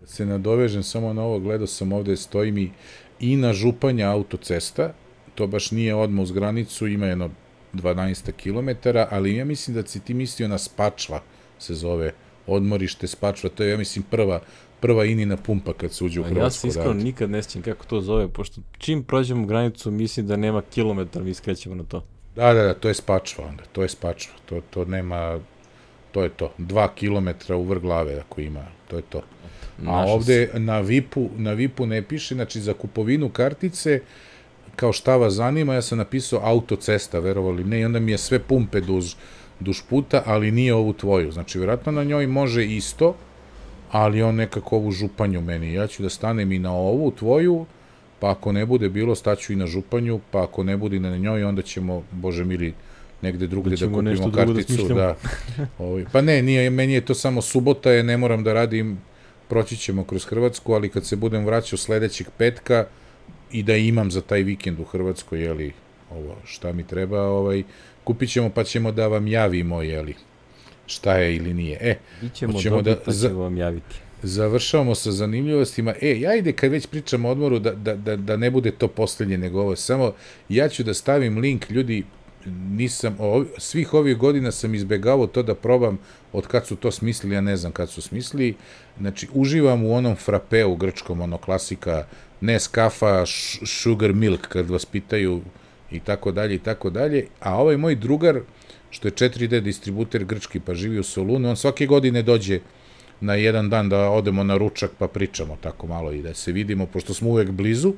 Da 0.00 0.06
se 0.06 0.26
nadovežem 0.26 0.82
samo 0.82 1.12
na 1.12 1.22
ovo, 1.22 1.38
gledao 1.38 1.66
sam 1.66 1.92
ovde, 1.92 2.16
stoji 2.16 2.52
mi 2.52 2.72
i 3.20 3.36
na 3.36 3.52
županja 3.52 4.10
autocesta, 4.10 4.92
to 5.34 5.46
baš 5.46 5.70
nije 5.70 5.94
odmah 5.94 6.22
uz 6.22 6.32
granicu, 6.32 6.86
ima 6.86 7.06
jedno 7.06 7.30
12 7.72 8.32
km, 8.32 8.88
ali 9.10 9.36
ja 9.36 9.44
mislim 9.44 9.74
da 9.74 9.86
si 9.86 10.00
ti 10.00 10.14
mislio 10.14 10.48
na 10.48 10.58
Spačva, 10.58 11.20
se 11.58 11.74
zove 11.74 12.12
odmorište 12.46 13.06
Spačva, 13.06 13.50
to 13.50 13.62
je, 13.62 13.70
ja 13.70 13.76
mislim, 13.76 14.04
prva, 14.10 14.40
prva 14.80 15.04
inina 15.04 15.36
pumpa 15.36 15.72
kad 15.72 15.92
se 15.92 16.04
uđe 16.04 16.20
u 16.20 16.24
Hrvatsku. 16.24 16.66
Ja 16.66 16.72
se 16.72 16.78
iskreno 16.78 16.92
nikad 16.92 17.30
ne 17.30 17.42
sjećam 17.42 17.62
kako 17.62 17.86
to 17.86 18.00
zove, 18.00 18.28
pošto 18.28 18.60
čim 18.78 19.04
prođemo 19.04 19.46
granicu, 19.46 19.90
mislim 19.90 20.26
da 20.26 20.36
nema 20.36 20.62
kilometar, 20.62 21.22
mi 21.22 21.30
iskrećemo 21.30 21.74
na 21.74 21.84
to. 21.84 22.04
Da, 22.36 22.54
da, 22.54 22.62
da, 22.62 22.74
to 22.74 22.88
je 22.88 22.94
Spačva 22.94 23.44
onda, 23.44 23.64
to 23.72 23.82
je 23.82 23.88
Spačva, 23.88 24.34
to, 24.46 24.60
to 24.70 24.84
nema, 24.84 25.40
to 26.12 26.22
je 26.22 26.28
to, 26.28 26.52
dva 26.58 26.88
kilometra 26.94 27.56
u 27.56 27.64
vrh 27.64 27.80
glave 27.80 28.18
ako 28.20 28.40
ima, 28.40 28.64
to 28.88 28.96
je 28.96 29.02
to. 29.02 29.22
A 29.86 30.04
ovde 30.06 30.50
na 30.54 30.80
VIP-u, 30.80 31.30
na 31.36 31.52
VIP-u 31.52 31.86
ne 31.86 32.02
piše, 32.02 32.34
znači 32.34 32.60
za 32.60 32.74
kupovinu 32.74 33.28
kartice, 33.28 34.00
kao 34.76 34.92
šta 34.92 35.16
vas 35.16 35.34
zanima, 35.34 35.74
ja 35.74 35.82
sam 35.82 35.98
napisao 35.98 36.40
autocesta, 36.42 37.18
verovali 37.18 37.64
ne, 37.64 37.80
i 37.80 37.84
onda 37.84 37.98
mi 37.98 38.12
je 38.12 38.18
sve 38.18 38.38
pumpe 38.38 38.80
duž, 38.80 39.14
duž 39.60 39.80
puta, 39.88 40.22
ali 40.26 40.50
nije 40.50 40.74
ovu 40.74 40.92
tvoju. 40.92 41.32
Znači, 41.32 41.58
vjerojatno 41.58 41.92
na 41.92 42.04
njoj 42.04 42.26
može 42.26 42.66
isto, 42.66 43.14
ali 43.90 44.22
on 44.22 44.34
nekako 44.34 44.76
ovu 44.76 44.90
županju 44.90 45.40
meni. 45.40 45.72
Ja 45.72 45.86
ću 45.86 46.02
da 46.02 46.08
stanem 46.08 46.52
i 46.52 46.58
na 46.58 46.72
ovu 46.72 47.10
tvoju, 47.10 47.66
pa 48.20 48.30
ako 48.30 48.52
ne 48.52 48.66
bude 48.66 48.88
bilo, 48.88 49.14
staću 49.14 49.52
i 49.52 49.56
na 49.56 49.66
županju, 49.66 50.20
pa 50.30 50.42
ako 50.42 50.64
ne 50.64 50.76
bude 50.76 51.00
na 51.00 51.16
njoj, 51.16 51.44
onda 51.44 51.62
ćemo, 51.62 52.02
bože 52.10 52.44
mili, 52.44 52.74
negde 53.22 53.46
drugde 53.46 53.76
da, 53.76 53.86
da 53.86 53.92
kupimo 53.92 54.30
da 54.30 54.44
karticu. 54.44 54.88
Da, 54.88 54.94
da 54.94 55.16
ovaj, 55.78 56.04
pa 56.12 56.20
ne, 56.20 56.42
nije, 56.42 56.70
meni 56.70 56.92
je 56.92 57.00
to 57.00 57.14
samo 57.14 57.42
subota, 57.42 57.90
je, 57.90 58.02
ne 58.02 58.16
moram 58.16 58.44
da 58.44 58.52
radim 58.52 58.98
proći 59.48 59.76
ćemo 59.76 60.04
kroz 60.04 60.24
Hrvatsku, 60.24 60.72
ali 60.72 60.88
kad 60.88 61.06
se 61.06 61.16
budem 61.16 61.44
vraćao 61.44 61.76
sledećeg 61.76 62.26
petka 62.38 62.86
i 63.52 63.62
da 63.62 63.76
imam 63.76 64.10
za 64.10 64.20
taj 64.20 64.42
vikend 64.42 64.80
u 64.80 64.84
Hrvatskoj, 64.84 65.42
jeli, 65.42 65.72
ovo, 66.10 66.36
šta 66.44 66.72
mi 66.72 66.86
treba, 66.86 67.22
ovaj, 67.22 67.62
kupit 68.04 68.30
ćemo 68.30 68.50
pa 68.50 68.64
ćemo 68.64 68.92
da 68.92 69.06
vam 69.06 69.26
javimo, 69.26 69.82
jeli, 69.82 70.14
šta 70.86 71.14
je 71.14 71.36
ili 71.36 71.54
nije. 71.54 71.78
E, 71.80 71.96
Ićemo 72.22 72.60
ćemo 72.60 72.82
da, 72.82 72.96
pa 72.96 73.12
ćemo 73.12 73.40
vam 73.40 73.56
javiti. 73.56 73.96
Završavamo 74.22 74.94
sa 74.94 75.12
zanimljivostima. 75.12 75.94
E, 76.00 76.20
ja 76.20 76.34
ide 76.34 76.52
kad 76.52 76.70
već 76.70 76.86
pričam 76.86 77.24
o 77.24 77.30
odmoru 77.30 77.58
da, 77.58 77.70
da, 77.70 77.96
da, 77.96 78.16
da 78.16 78.36
ne 78.36 78.50
bude 78.50 78.70
to 78.70 78.88
poslednje 78.88 79.38
nego 79.38 79.60
ovo. 79.60 79.76
Samo 79.76 80.12
ja 80.48 80.68
ću 80.68 80.82
da 80.82 80.94
stavim 80.94 81.38
link, 81.38 81.70
ljudi, 81.70 82.04
nisam, 82.50 83.16
o, 83.18 83.44
svih 83.58 83.94
ovih 83.94 84.16
godina 84.16 84.52
sam 84.52 84.74
izbegavao 84.74 85.26
to 85.26 85.42
da 85.42 85.54
probam 85.54 85.98
od 86.32 86.46
kad 86.46 86.66
su 86.66 86.76
to 86.76 86.90
smislili, 86.90 87.34
ja 87.34 87.40
ne 87.40 87.56
znam 87.56 87.72
kad 87.72 87.90
su 87.90 88.02
smislili, 88.02 88.54
znači 88.98 89.28
uživam 89.32 89.84
u 89.84 89.94
onom 89.94 90.16
frapeu 90.16 90.76
grčkom, 90.76 91.20
ono 91.20 91.38
klasika, 91.38 92.06
Nescafa, 92.40 93.24
sugar 93.66 94.12
milk, 94.12 94.48
kad 94.48 94.70
vas 94.70 94.84
pitaju 94.84 95.40
i 95.90 96.00
tako 96.00 96.32
dalje 96.32 96.54
i 96.54 96.58
tako 96.58 96.90
dalje, 96.90 97.26
a 97.40 97.56
ovaj 97.56 97.76
moj 97.76 97.94
drugar, 97.94 98.40
što 98.90 99.08
je 99.08 99.12
4D 99.12 99.60
distributer 99.60 100.24
grčki, 100.24 100.60
pa 100.60 100.74
živi 100.74 100.98
u 100.98 101.02
Solunu, 101.02 101.48
on 101.48 101.56
svake 101.56 101.86
godine 101.86 102.22
dođe 102.22 102.60
na 103.20 103.34
jedan 103.34 103.70
dan 103.70 103.88
da 103.88 104.10
odemo 104.10 104.44
na 104.44 104.56
ručak 104.56 104.90
pa 104.98 105.08
pričamo 105.08 105.56
tako 105.60 105.86
malo 105.86 106.12
i 106.12 106.22
da 106.22 106.34
se 106.34 106.52
vidimo, 106.52 106.86
pošto 106.86 107.14
smo 107.14 107.30
uvek 107.30 107.50
blizu, 107.50 107.94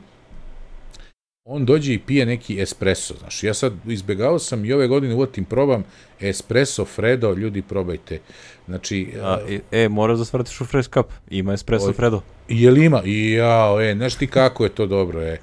on 1.46 1.64
dođe 1.64 1.94
i 1.94 1.98
pije 1.98 2.26
neki 2.26 2.60
espresso, 2.60 3.14
znaš, 3.14 3.42
ja 3.42 3.54
sad 3.54 3.72
izbegao 3.86 4.38
sam 4.38 4.64
i 4.64 4.72
ove 4.72 4.88
godine 4.88 5.14
uvatim 5.14 5.44
probam 5.44 5.84
espresso 6.20 6.84
Fredo, 6.84 7.34
ljudi 7.34 7.62
probajte, 7.62 8.20
znači... 8.66 9.12
A, 9.22 9.38
e, 9.48 9.60
e 9.82 9.88
moraš 9.88 10.18
da 10.18 10.24
svratiš 10.24 10.60
u 10.60 10.64
Fresh 10.64 10.90
Cup, 10.90 11.06
ima 11.30 11.52
espresso 11.52 11.86
oj, 11.86 11.92
Fredo. 11.92 12.20
Je 12.48 12.70
li 12.70 12.84
ima? 12.84 13.02
I 13.04 13.32
jao, 13.32 13.80
e, 13.80 13.94
znaš 13.94 14.14
ti 14.14 14.26
kako 14.26 14.64
je 14.64 14.70
to 14.70 14.86
dobro, 14.86 15.22
e. 15.22 15.38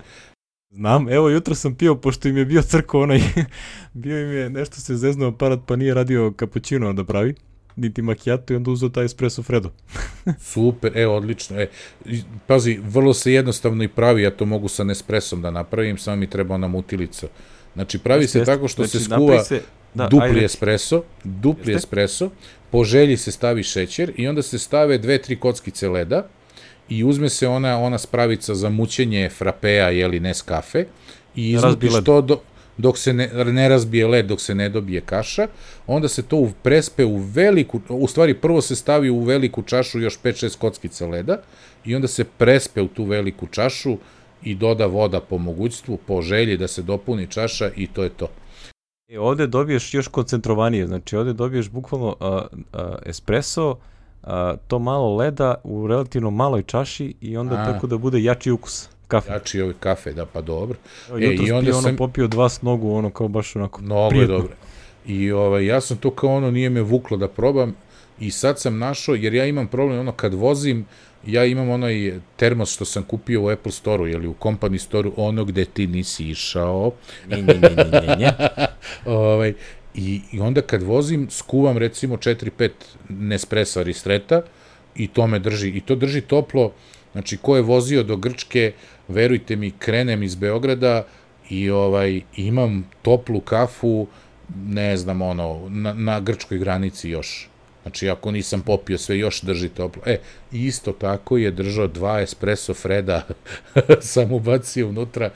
Znam, 0.69 1.10
evo 1.10 1.30
jutro 1.30 1.56
sam 1.56 1.76
pio, 1.76 1.95
pošto 1.95 2.28
im 2.28 2.38
je 2.38 2.45
bio 2.45 2.61
crko 2.61 3.02
onaj, 3.02 3.19
bio 3.94 4.22
im 4.22 4.32
je 4.32 4.49
nešto 4.49 4.76
se 4.76 4.95
zeznuo 4.95 5.30
aparat 5.30 5.60
pa 5.65 5.76
nije 5.76 5.94
radio 5.94 6.34
kapućino 6.36 6.94
da 6.94 7.03
pravi 7.03 7.36
niti 7.81 8.01
macchiato 8.01 8.53
i 8.53 8.55
onda 8.55 8.71
uzeo 8.71 8.89
taj 8.89 9.05
espresso 9.05 9.43
fredo. 9.43 9.71
Super, 10.53 10.97
e, 10.97 11.07
odlično. 11.07 11.59
E, 11.59 11.67
pazi, 12.47 12.79
vrlo 12.83 13.13
se 13.13 13.33
jednostavno 13.33 13.83
i 13.83 13.87
pravi, 13.87 14.23
ja 14.23 14.31
to 14.31 14.45
mogu 14.45 14.67
sa 14.67 14.83
Nespressom 14.83 15.41
da 15.41 15.51
napravim, 15.51 15.97
samo 15.97 16.15
mi 16.15 16.29
treba 16.29 16.55
ona 16.55 16.67
mutilica. 16.67 17.27
Znači, 17.73 17.99
pravi 17.99 18.23
Jeste, 18.23 18.39
se 18.39 18.45
tako 18.45 18.67
što 18.67 18.83
znači, 18.83 18.97
se 18.97 19.03
skuva 19.03 19.43
se, 19.43 19.61
da, 19.93 20.07
dupli 20.07 20.27
ajde. 20.27 20.45
espresso, 20.45 21.03
dupli 21.23 21.73
Jeste? 21.73 21.77
espresso, 21.77 22.29
po 22.71 22.83
želji 22.83 23.17
se 23.17 23.31
stavi 23.31 23.63
šećer 23.63 24.11
i 24.17 24.27
onda 24.27 24.41
se 24.41 24.59
stave 24.59 24.97
dve, 24.97 25.21
tri 25.21 25.35
kockice 25.35 25.89
leda 25.89 26.27
i 26.89 27.03
uzme 27.03 27.29
se 27.29 27.47
ona 27.47 27.79
ona 27.79 27.97
spravica 27.97 28.55
za 28.55 28.69
mućenje 28.69 29.29
frapea, 29.29 29.89
jeli, 29.89 30.19
Nescafe, 30.19 30.85
i 31.35 31.51
iznuti 31.51 31.89
što 32.01 32.21
do, 32.21 32.41
dok 32.77 32.98
se 32.98 33.14
ne, 33.14 33.30
ne 33.45 33.69
razbije 33.69 34.07
led, 34.07 34.26
dok 34.26 34.41
se 34.41 34.56
ne 34.56 34.69
dobije 34.69 35.02
kaša, 35.02 35.48
onda 35.88 36.07
se 36.07 36.23
to 36.23 36.52
prespe 36.64 37.06
u 37.06 37.18
veliku, 37.18 37.81
u 37.89 38.07
stvari 38.07 38.34
prvo 38.34 38.61
se 38.61 38.76
stavi 38.76 39.10
u 39.10 39.19
veliku 39.19 39.61
čašu 39.61 39.99
još 39.99 40.19
5-6 40.23 40.57
kockica 40.57 41.07
leda 41.07 41.41
i 41.85 41.95
onda 41.95 42.07
se 42.07 42.23
prespe 42.23 42.81
u 42.81 42.88
tu 42.88 43.03
veliku 43.03 43.48
čašu 43.48 43.98
i 44.43 44.56
doda 44.56 44.85
voda 44.85 45.19
po 45.19 45.38
mogućstvu, 45.38 45.98
po 46.07 46.22
želji 46.22 46.57
da 46.57 46.68
se 46.68 46.81
dopuni 46.81 47.27
čaša 47.27 47.69
i 47.76 47.88
to 47.88 48.03
je 48.03 48.10
to. 48.10 48.27
E, 49.07 49.19
ovde 49.19 49.48
dobiješ 49.48 49.93
još 49.93 50.07
koncentrovanije, 50.07 50.88
znači 50.88 51.15
ovde 51.15 51.34
dobiješ 51.34 51.69
bukvalno 51.69 52.15
a, 52.19 52.45
a, 52.73 52.95
espresso, 53.06 53.77
a, 54.23 54.56
to 54.68 54.80
malo 54.80 55.15
leda 55.15 55.56
u 55.64 55.88
relativno 55.88 56.30
maloj 56.30 56.64
čaši 56.64 57.15
i 57.22 57.38
onda 57.38 57.56
a. 57.56 57.65
tako 57.65 57.88
da 57.88 57.98
bude 57.98 58.23
jači 58.23 58.52
ukus 58.52 58.89
kafe. 59.11 59.31
Jači 59.31 59.61
ovi 59.61 59.73
kafe, 59.79 60.13
da, 60.13 60.25
pa 60.25 60.41
dobro. 60.41 60.77
Evo, 61.09 61.17
e, 61.17 61.35
i 61.47 61.51
onda 61.51 61.71
ono 61.71 61.81
sam... 61.81 61.95
popio 61.95 62.27
dva 62.27 62.49
s 62.49 62.61
nogu, 62.61 62.93
ono 62.93 63.09
kao 63.09 63.27
baš 63.27 63.55
onako 63.55 63.81
Mnogo 63.81 64.09
prijetno. 64.09 64.35
je 64.35 64.39
dobro. 64.41 64.55
I 65.07 65.31
ovaj, 65.31 65.65
ja 65.65 65.81
sam 65.81 65.97
to 65.97 66.11
kao 66.11 66.35
ono, 66.35 66.51
nije 66.51 66.69
me 66.69 66.81
vuklo 66.81 67.17
da 67.17 67.27
probam 67.27 67.75
i 68.19 68.31
sad 68.31 68.59
sam 68.59 68.77
našao, 68.77 69.15
jer 69.15 69.33
ja 69.33 69.45
imam 69.45 69.67
problem, 69.67 69.99
ono, 69.99 70.11
kad 70.11 70.33
vozim, 70.33 70.85
ja 71.25 71.45
imam 71.45 71.69
onaj 71.69 72.19
termos 72.35 72.73
što 72.73 72.85
sam 72.85 73.03
kupio 73.03 73.43
u 73.43 73.49
Apple 73.49 73.71
Store-u, 73.71 74.07
ili 74.07 74.27
u 74.27 74.35
Company 74.39 74.77
Store-u, 74.77 75.13
ono 75.17 75.45
gde 75.45 75.65
ti 75.65 75.88
nisi 75.88 76.29
išao. 76.29 76.91
Nje, 77.27 77.41
nje, 77.41 77.53
nje, 77.53 77.75
nje, 77.91 78.15
nje. 78.17 78.31
ovaj, 79.05 79.53
i, 79.93 80.21
I 80.31 80.39
onda 80.39 80.61
kad 80.61 80.83
vozim, 80.83 81.29
skuvam 81.29 81.77
recimo 81.77 82.17
4-5 82.17 82.69
Nespresso 83.09 83.83
Ristreta 83.83 84.41
i 84.95 85.07
to 85.07 85.27
me 85.27 85.39
drži, 85.39 85.69
i 85.69 85.81
to 85.81 85.95
drži 85.95 86.21
toplo, 86.21 86.73
znači 87.11 87.38
ko 87.38 87.55
je 87.55 87.61
vozio 87.61 88.03
do 88.03 88.17
Grčke, 88.17 88.73
verujte 89.11 89.55
mi, 89.55 89.71
krenem 89.71 90.23
iz 90.23 90.35
Beograda 90.35 91.05
i 91.49 91.69
ovaj 91.69 92.21
imam 92.35 92.89
toplu 93.01 93.41
kafu, 93.41 94.07
ne 94.65 94.97
znam, 94.97 95.21
ono, 95.21 95.69
na, 95.69 95.93
na 95.93 96.19
grčkoj 96.19 96.57
granici 96.57 97.09
još. 97.09 97.47
Znači, 97.81 98.09
ako 98.09 98.31
nisam 98.31 98.61
popio 98.61 98.97
sve, 98.97 99.17
još 99.17 99.41
drži 99.41 99.69
toplo. 99.69 100.03
E, 100.05 100.19
isto 100.51 100.91
tako 100.91 101.38
je 101.38 101.51
držao 101.51 101.88
dva 101.88 102.21
espresso 102.21 102.73
Freda, 102.73 103.27
sam 104.13 104.31
ubacio 104.31 104.89
unutra, 104.89 105.29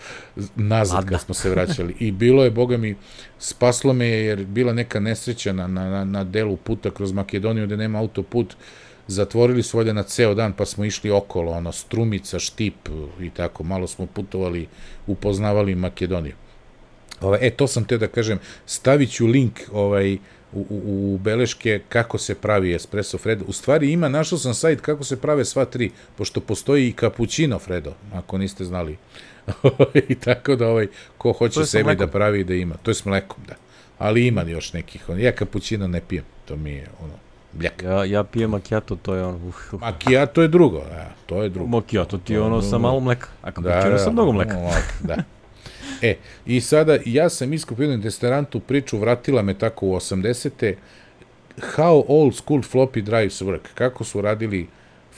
nazad 0.56 1.00
Adna. 1.00 1.10
kad 1.10 1.22
smo 1.22 1.34
se 1.34 1.50
vraćali. 1.50 1.96
I 2.00 2.12
bilo 2.12 2.44
je, 2.44 2.52
boga 2.52 2.78
mi, 2.78 2.96
spaslo 3.40 3.94
me 3.94 4.08
jer 4.08 4.46
bila 4.46 4.74
neka 4.74 5.00
nesreća 5.00 5.54
na, 5.54 5.68
na, 5.68 6.06
na 6.06 6.24
delu 6.24 6.58
puta 6.58 6.92
kroz 6.92 7.12
Makedoniju 7.12 7.66
gde 7.66 7.78
nema 7.78 8.00
autoput, 8.00 8.56
zatvorili 9.08 9.64
su 9.64 9.80
ovde 9.80 9.94
na 9.94 10.04
ceo 10.04 10.34
dan, 10.34 10.54
pa 10.54 10.66
smo 10.66 10.86
išli 10.86 11.12
okolo, 11.12 11.52
ono, 11.52 11.72
Strumica, 11.72 12.40
Štip 12.40 12.90
i 13.22 13.30
tako, 13.30 13.64
malo 13.64 13.88
smo 13.88 14.06
putovali, 14.06 14.68
upoznavali 15.08 15.76
Makedoniju. 15.76 16.36
Ovaj, 17.22 17.40
e, 17.42 17.50
to 17.50 17.68
sam 17.68 17.86
te 17.86 17.98
da 17.98 18.08
kažem, 18.08 18.40
stavit 18.66 19.12
ću 19.12 19.28
link 19.28 19.60
ovaj, 19.72 20.18
u, 20.54 20.66
u, 20.70 21.14
u 21.14 21.18
beleške 21.18 21.82
kako 21.90 22.18
se 22.18 22.36
pravi 22.36 22.74
espresso 22.74 23.18
Fredo. 23.18 23.46
U 23.48 23.54
stvari 23.54 23.92
ima, 23.92 24.10
našao 24.10 24.38
sam 24.38 24.54
sajt 24.54 24.82
kako 24.82 25.04
se 25.04 25.22
prave 25.22 25.46
sva 25.46 25.66
tri, 25.66 25.92
pošto 26.18 26.42
postoji 26.42 26.88
i 26.88 26.94
cappuccino 27.00 27.60
Fredo, 27.60 27.94
ako 28.14 28.38
niste 28.38 28.66
znali. 28.66 28.98
I 30.10 30.16
tako 30.16 30.56
da 30.56 30.68
ovaj, 30.68 30.88
ko 31.18 31.32
hoće 31.32 31.66
sebi 31.66 31.96
da 31.96 32.08
pravi 32.08 32.44
da 32.44 32.54
ima. 32.54 32.76
To 32.84 32.92
je 32.92 32.96
s 32.96 33.06
mlekom, 33.06 33.44
da. 33.48 33.56
Ali 33.98 34.28
ima 34.28 34.44
još 34.44 34.74
nekih. 34.74 35.02
Ja 35.18 35.32
cappuccino 35.40 35.88
ne 35.88 36.02
pijem, 36.02 36.26
to 36.46 36.56
mi 36.56 36.72
je 36.72 36.88
ono, 37.02 37.14
Bljak. 37.56 37.84
Ja, 37.84 38.04
ja 38.06 38.24
pijem 38.24 38.50
macchiato, 38.50 38.96
to 38.96 39.16
je 39.16 39.24
ono... 39.26 39.38
Uh, 39.38 39.74
uh. 39.74 39.80
Macchiato 39.80 40.42
je 40.42 40.48
drugo, 40.48 40.78
ja, 40.78 41.10
to 41.26 41.44
je 41.44 41.50
drugo. 41.50 41.70
Macchiato 41.70 42.18
ti 42.18 42.34
je 42.34 42.42
ono 42.42 42.62
sa 42.62 42.78
malo 42.78 43.00
mleka, 43.00 43.28
a 43.42 43.52
cappuccino 43.52 43.90
da, 43.90 43.98
sa 43.98 44.12
mnogo 44.12 44.32
mleka. 44.32 44.56
Da. 45.02 45.16
E, 46.02 46.18
i 46.46 46.62
sada 46.62 46.98
ja 47.06 47.30
sam 47.30 47.54
iskupio 47.54 47.84
jednu 47.84 48.04
testerantu 48.04 48.60
priču, 48.60 48.98
vratila 48.98 49.42
me 49.42 49.54
tako 49.54 49.86
u 49.88 49.96
80. 49.96 50.74
How 51.78 52.04
old 52.08 52.36
school 52.36 52.62
floppy 52.62 53.02
drives 53.02 53.42
work, 53.42 53.68
kako 53.74 54.04
su 54.04 54.22
radili 54.22 54.68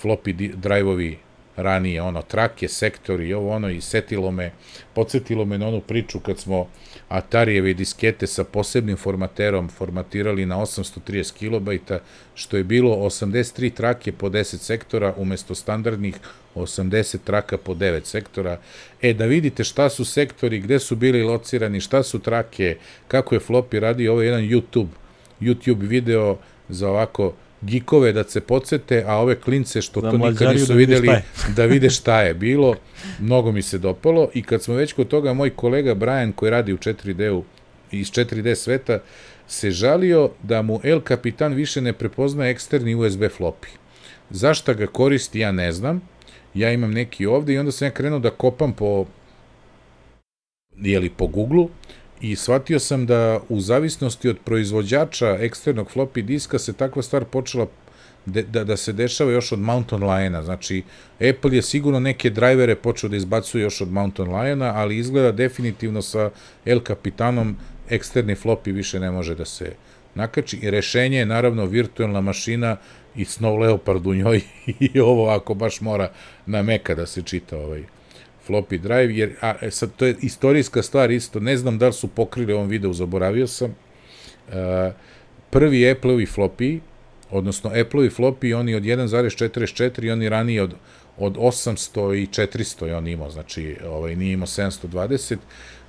floppy 0.04 0.56
drive-ovi 0.56 1.18
ranije, 1.56 2.02
ono, 2.02 2.22
trake, 2.22 2.68
sektori, 2.68 3.34
ovo 3.34 3.56
ono, 3.56 3.70
i 3.70 3.82
setilo 3.82 4.32
me, 4.32 4.52
podsjetilo 4.94 5.46
me 5.46 5.58
na 5.58 5.68
onu 5.68 5.82
priču 5.82 6.20
kad 6.20 6.40
smo 6.40 6.68
Atarijeve 7.10 7.74
diskete 7.74 8.28
sa 8.28 8.44
posebnim 8.44 8.98
formaterom 8.98 9.70
formatirali 9.70 10.46
na 10.46 10.58
830 10.58 11.34
kilobajta, 11.34 12.00
što 12.36 12.58
je 12.58 12.64
bilo 12.64 12.96
83 12.96 13.74
trake 13.74 14.12
po 14.12 14.30
10 14.30 14.58
sektora, 14.58 15.14
umesto 15.18 15.56
standardnih 15.56 16.16
80 16.56 17.18
traka 17.24 17.58
po 17.58 17.74
9 17.74 18.06
sektora. 18.06 18.60
E, 19.02 19.14
da 19.14 19.26
vidite 19.26 19.64
šta 19.64 19.90
su 19.90 20.06
sektori, 20.06 20.60
gde 20.60 20.80
su 20.80 20.96
bili 20.96 21.24
locirani, 21.24 21.82
šta 21.82 22.04
su 22.04 22.20
trake, 22.20 22.78
kako 23.08 23.36
je 23.36 23.42
floppy 23.42 23.80
radio, 23.80 24.12
ovo 24.12 24.22
je 24.22 24.28
jedan 24.28 24.44
YouTube, 24.44 24.90
YouTube 25.42 25.88
video 25.88 26.38
za 26.70 26.90
ovako 26.90 27.34
gikove 27.62 28.14
da 28.14 28.24
se 28.24 28.42
podsete, 28.42 29.04
a 29.08 29.16
ove 29.16 29.36
klince 29.36 29.82
što 29.82 30.02
da 30.02 30.12
to 30.12 30.18
nikad 30.18 30.54
nisu 30.54 30.66
da 30.68 30.74
videli, 30.74 31.10
da 31.56 31.66
vide 31.66 31.90
šta 31.90 32.22
je 32.22 32.34
bilo, 32.34 32.76
mnogo 33.20 33.52
mi 33.52 33.62
se 33.62 33.78
dopalo 33.78 34.30
i 34.34 34.44
kad 34.44 34.64
smo 34.64 34.76
već 34.76 34.94
kod 34.94 35.08
toga, 35.08 35.34
moj 35.34 35.50
kolega 35.50 35.94
Brian 35.94 36.32
koji 36.32 36.50
radi 36.50 36.74
u 36.74 36.78
4D-u, 36.78 37.44
iz 37.92 38.12
4D 38.12 38.56
sveta, 38.56 39.00
se 39.48 39.72
žalio 39.72 40.30
da 40.44 40.62
mu 40.62 40.80
El 40.84 41.02
Capitan 41.08 41.54
više 41.54 41.82
ne 41.82 41.94
prepoznaje 41.94 42.52
eksterni 42.52 42.96
USB 42.96 43.22
floppy. 43.22 43.68
Zašta 44.30 44.74
ga 44.74 44.88
koristi, 44.88 45.40
ja 45.40 45.52
ne 45.52 45.72
znam. 45.72 46.02
Ja 46.54 46.72
imam 46.72 46.92
neki 46.92 47.26
ovde 47.26 47.54
i 47.54 47.58
onda 47.58 47.72
sam 47.72 47.86
ja 47.86 47.92
krenuo 47.92 48.20
da 48.20 48.30
kopam 48.30 48.74
po 48.74 49.06
jeli, 50.78 51.10
po 51.10 51.28
Google 51.28 51.68
i 52.22 52.36
shvatio 52.36 52.80
sam 52.80 53.06
da 53.06 53.40
u 53.50 53.60
zavisnosti 53.60 54.30
od 54.30 54.38
proizvođača 54.44 55.38
eksternog 55.40 55.90
floppy 55.96 56.22
diska 56.22 56.60
se 56.60 56.74
takva 56.74 57.02
stvar 57.02 57.26
počela 57.26 57.68
de, 58.26 58.44
da, 58.44 58.64
da 58.64 58.78
se 58.78 58.94
dešava 58.94 59.32
još 59.32 59.52
od 59.52 59.60
Mountain 59.60 60.04
Liona. 60.04 60.44
Znači, 60.44 60.84
Apple 61.30 61.56
je 61.56 61.62
sigurno 61.62 62.00
neke 62.00 62.30
drajvere 62.30 62.76
počeo 62.76 63.10
da 63.10 63.16
izbacuje 63.16 63.62
još 63.62 63.82
od 63.82 63.92
Mountain 63.92 64.36
Liona, 64.36 64.74
ali 64.76 64.98
izgleda 64.98 65.32
definitivno 65.32 66.02
sa 66.02 66.30
El 66.66 66.80
Capitanom 66.88 67.58
eksterni 67.90 68.36
floppy 68.36 68.74
više 68.74 69.00
ne 69.00 69.12
može 69.12 69.36
da 69.36 69.46
se 69.46 69.74
nakači. 70.16 70.58
I 70.62 70.72
rešenje 70.72 71.18
je 71.18 71.26
naravno 71.26 71.66
virtualna 71.66 72.22
mašina 72.22 72.78
i 73.16 73.26
Snow 73.26 73.60
Leopard 73.60 74.08
u 74.08 74.16
njoj 74.16 74.42
i 74.94 75.00
ovo 75.00 75.30
ako 75.30 75.54
baš 75.54 75.82
mora 75.82 76.12
na 76.46 76.62
meka 76.62 76.96
da 76.96 77.06
se 77.06 77.22
čita 77.22 77.58
ovaj 77.58 77.97
floppy 78.48 78.78
drive, 78.78 79.16
jer 79.16 79.36
a, 79.42 79.54
e, 79.62 79.72
sad, 79.72 79.90
to 79.96 80.06
je 80.06 80.16
istorijska 80.22 80.84
stvar 80.84 81.12
isto, 81.12 81.40
ne 81.40 81.58
znam 81.58 81.78
da 81.78 81.88
li 81.88 81.94
su 81.94 82.08
pokrili 82.08 82.54
ovom 82.54 82.68
videu, 82.68 82.94
zaboravio 82.94 83.48
sam, 83.48 83.76
uh, 84.48 84.54
prvi 85.50 85.92
Apple-ovi 85.92 86.26
floppy, 86.36 86.80
odnosno 87.32 87.70
Apple-ovi 87.70 88.10
floppy, 88.10 88.56
oni 88.56 88.76
od 88.76 88.84
1.44 88.84 90.06
i 90.06 90.12
oni 90.12 90.30
ranije 90.30 90.64
od, 90.64 90.74
od 91.18 91.36
800 91.36 92.24
i 92.24 92.28
400 92.28 92.86
je 92.86 92.96
on 92.96 93.08
imao, 93.08 93.30
znači 93.30 93.78
ovaj, 93.86 94.16
nije 94.16 94.34
imao 94.34 94.48
720, 94.48 95.38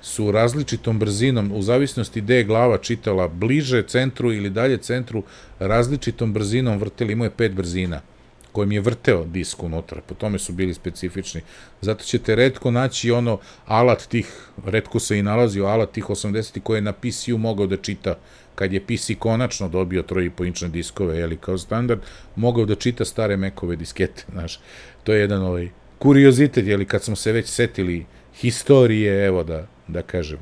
su 0.01 0.31
različitom 0.31 0.99
brzinom, 0.99 1.51
u 1.51 1.61
zavisnosti 1.61 2.21
gde 2.21 2.35
je 2.35 2.43
glava 2.43 2.77
čitala 2.77 3.27
bliže 3.27 3.83
centru 3.87 4.33
ili 4.33 4.49
dalje 4.49 4.77
centru, 4.77 5.23
različitom 5.59 6.33
brzinom 6.33 6.77
vrteli, 6.77 7.13
imao 7.13 7.25
je 7.25 7.37
pet 7.37 7.51
brzina 7.51 8.01
kojim 8.51 8.71
je 8.71 8.81
vrteo 8.81 9.23
disk 9.25 9.63
unutra, 9.63 10.01
po 10.07 10.15
tome 10.15 10.39
su 10.39 10.53
bili 10.53 10.73
specifični. 10.73 11.41
Zato 11.81 12.03
ćete 12.03 12.35
redko 12.35 12.71
naći 12.71 13.11
ono 13.11 13.39
alat 13.65 14.07
tih, 14.07 14.49
redko 14.65 14.99
se 14.99 15.19
i 15.19 15.23
nalazio 15.23 15.65
alat 15.65 15.91
tih 15.91 16.05
80 16.05 16.59
koji 16.59 16.77
je 16.77 16.81
na 16.81 16.93
PC-u 16.93 17.37
mogao 17.37 17.67
da 17.67 17.77
čita 17.77 18.15
kad 18.55 18.73
je 18.73 18.79
PC 18.79 19.11
konačno 19.19 19.69
dobio 19.69 20.03
3,5 20.03 20.47
inčne 20.47 20.69
diskove, 20.69 21.17
jeli, 21.17 21.37
kao 21.37 21.57
standard, 21.57 22.01
mogao 22.35 22.65
da 22.65 22.75
čita 22.75 23.05
stare 23.05 23.37
Mekove 23.37 23.75
diskete, 23.75 24.25
znaš. 24.33 24.59
To 25.03 25.13
je 25.13 25.19
jedan 25.19 25.41
ovaj 25.41 25.69
kuriozitet, 25.99 26.67
jeli, 26.67 26.85
kad 26.85 27.03
smo 27.03 27.15
se 27.15 27.31
već 27.31 27.47
setili 27.47 28.05
historije, 28.35 29.25
evo 29.25 29.43
da, 29.43 29.67
da 29.87 30.01
kažem. 30.01 30.39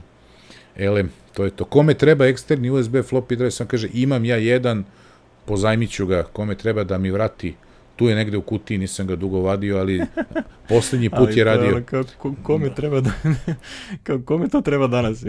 Elem, 0.76 1.12
to 1.34 1.46
je 1.46 1.52
to. 1.52 1.66
Kome 1.66 1.94
treba 1.94 2.26
eksterni 2.26 2.70
USB 2.70 2.96
floppy 2.96 3.36
drive, 3.36 3.52
sam 3.52 3.68
kaže, 3.68 3.90
imam 3.94 4.26
ja 4.26 4.36
jedan, 4.36 4.84
pozajmiću 5.46 6.06
ga, 6.06 6.24
kome 6.24 6.56
treba 6.56 6.84
da 6.84 6.98
mi 6.98 7.12
vrati 7.12 7.56
tu 7.98 8.08
je 8.10 8.16
negde 8.16 8.38
u 8.38 8.42
kutiji, 8.42 8.78
nisam 8.78 9.08
ga 9.08 9.16
dugo 9.16 9.42
vadio, 9.42 9.78
ali 9.78 10.02
poslednji 10.70 11.10
put 11.10 11.36
je 11.36 11.44
radio. 11.44 11.72
Ali 11.74 11.84
kao, 11.84 12.04
kome 12.44 12.76
treba 12.76 13.02
da, 13.02 13.12
kao, 14.04 14.20
kome 14.26 14.50
to 14.50 14.62
treba 14.62 14.88
danas? 14.88 15.24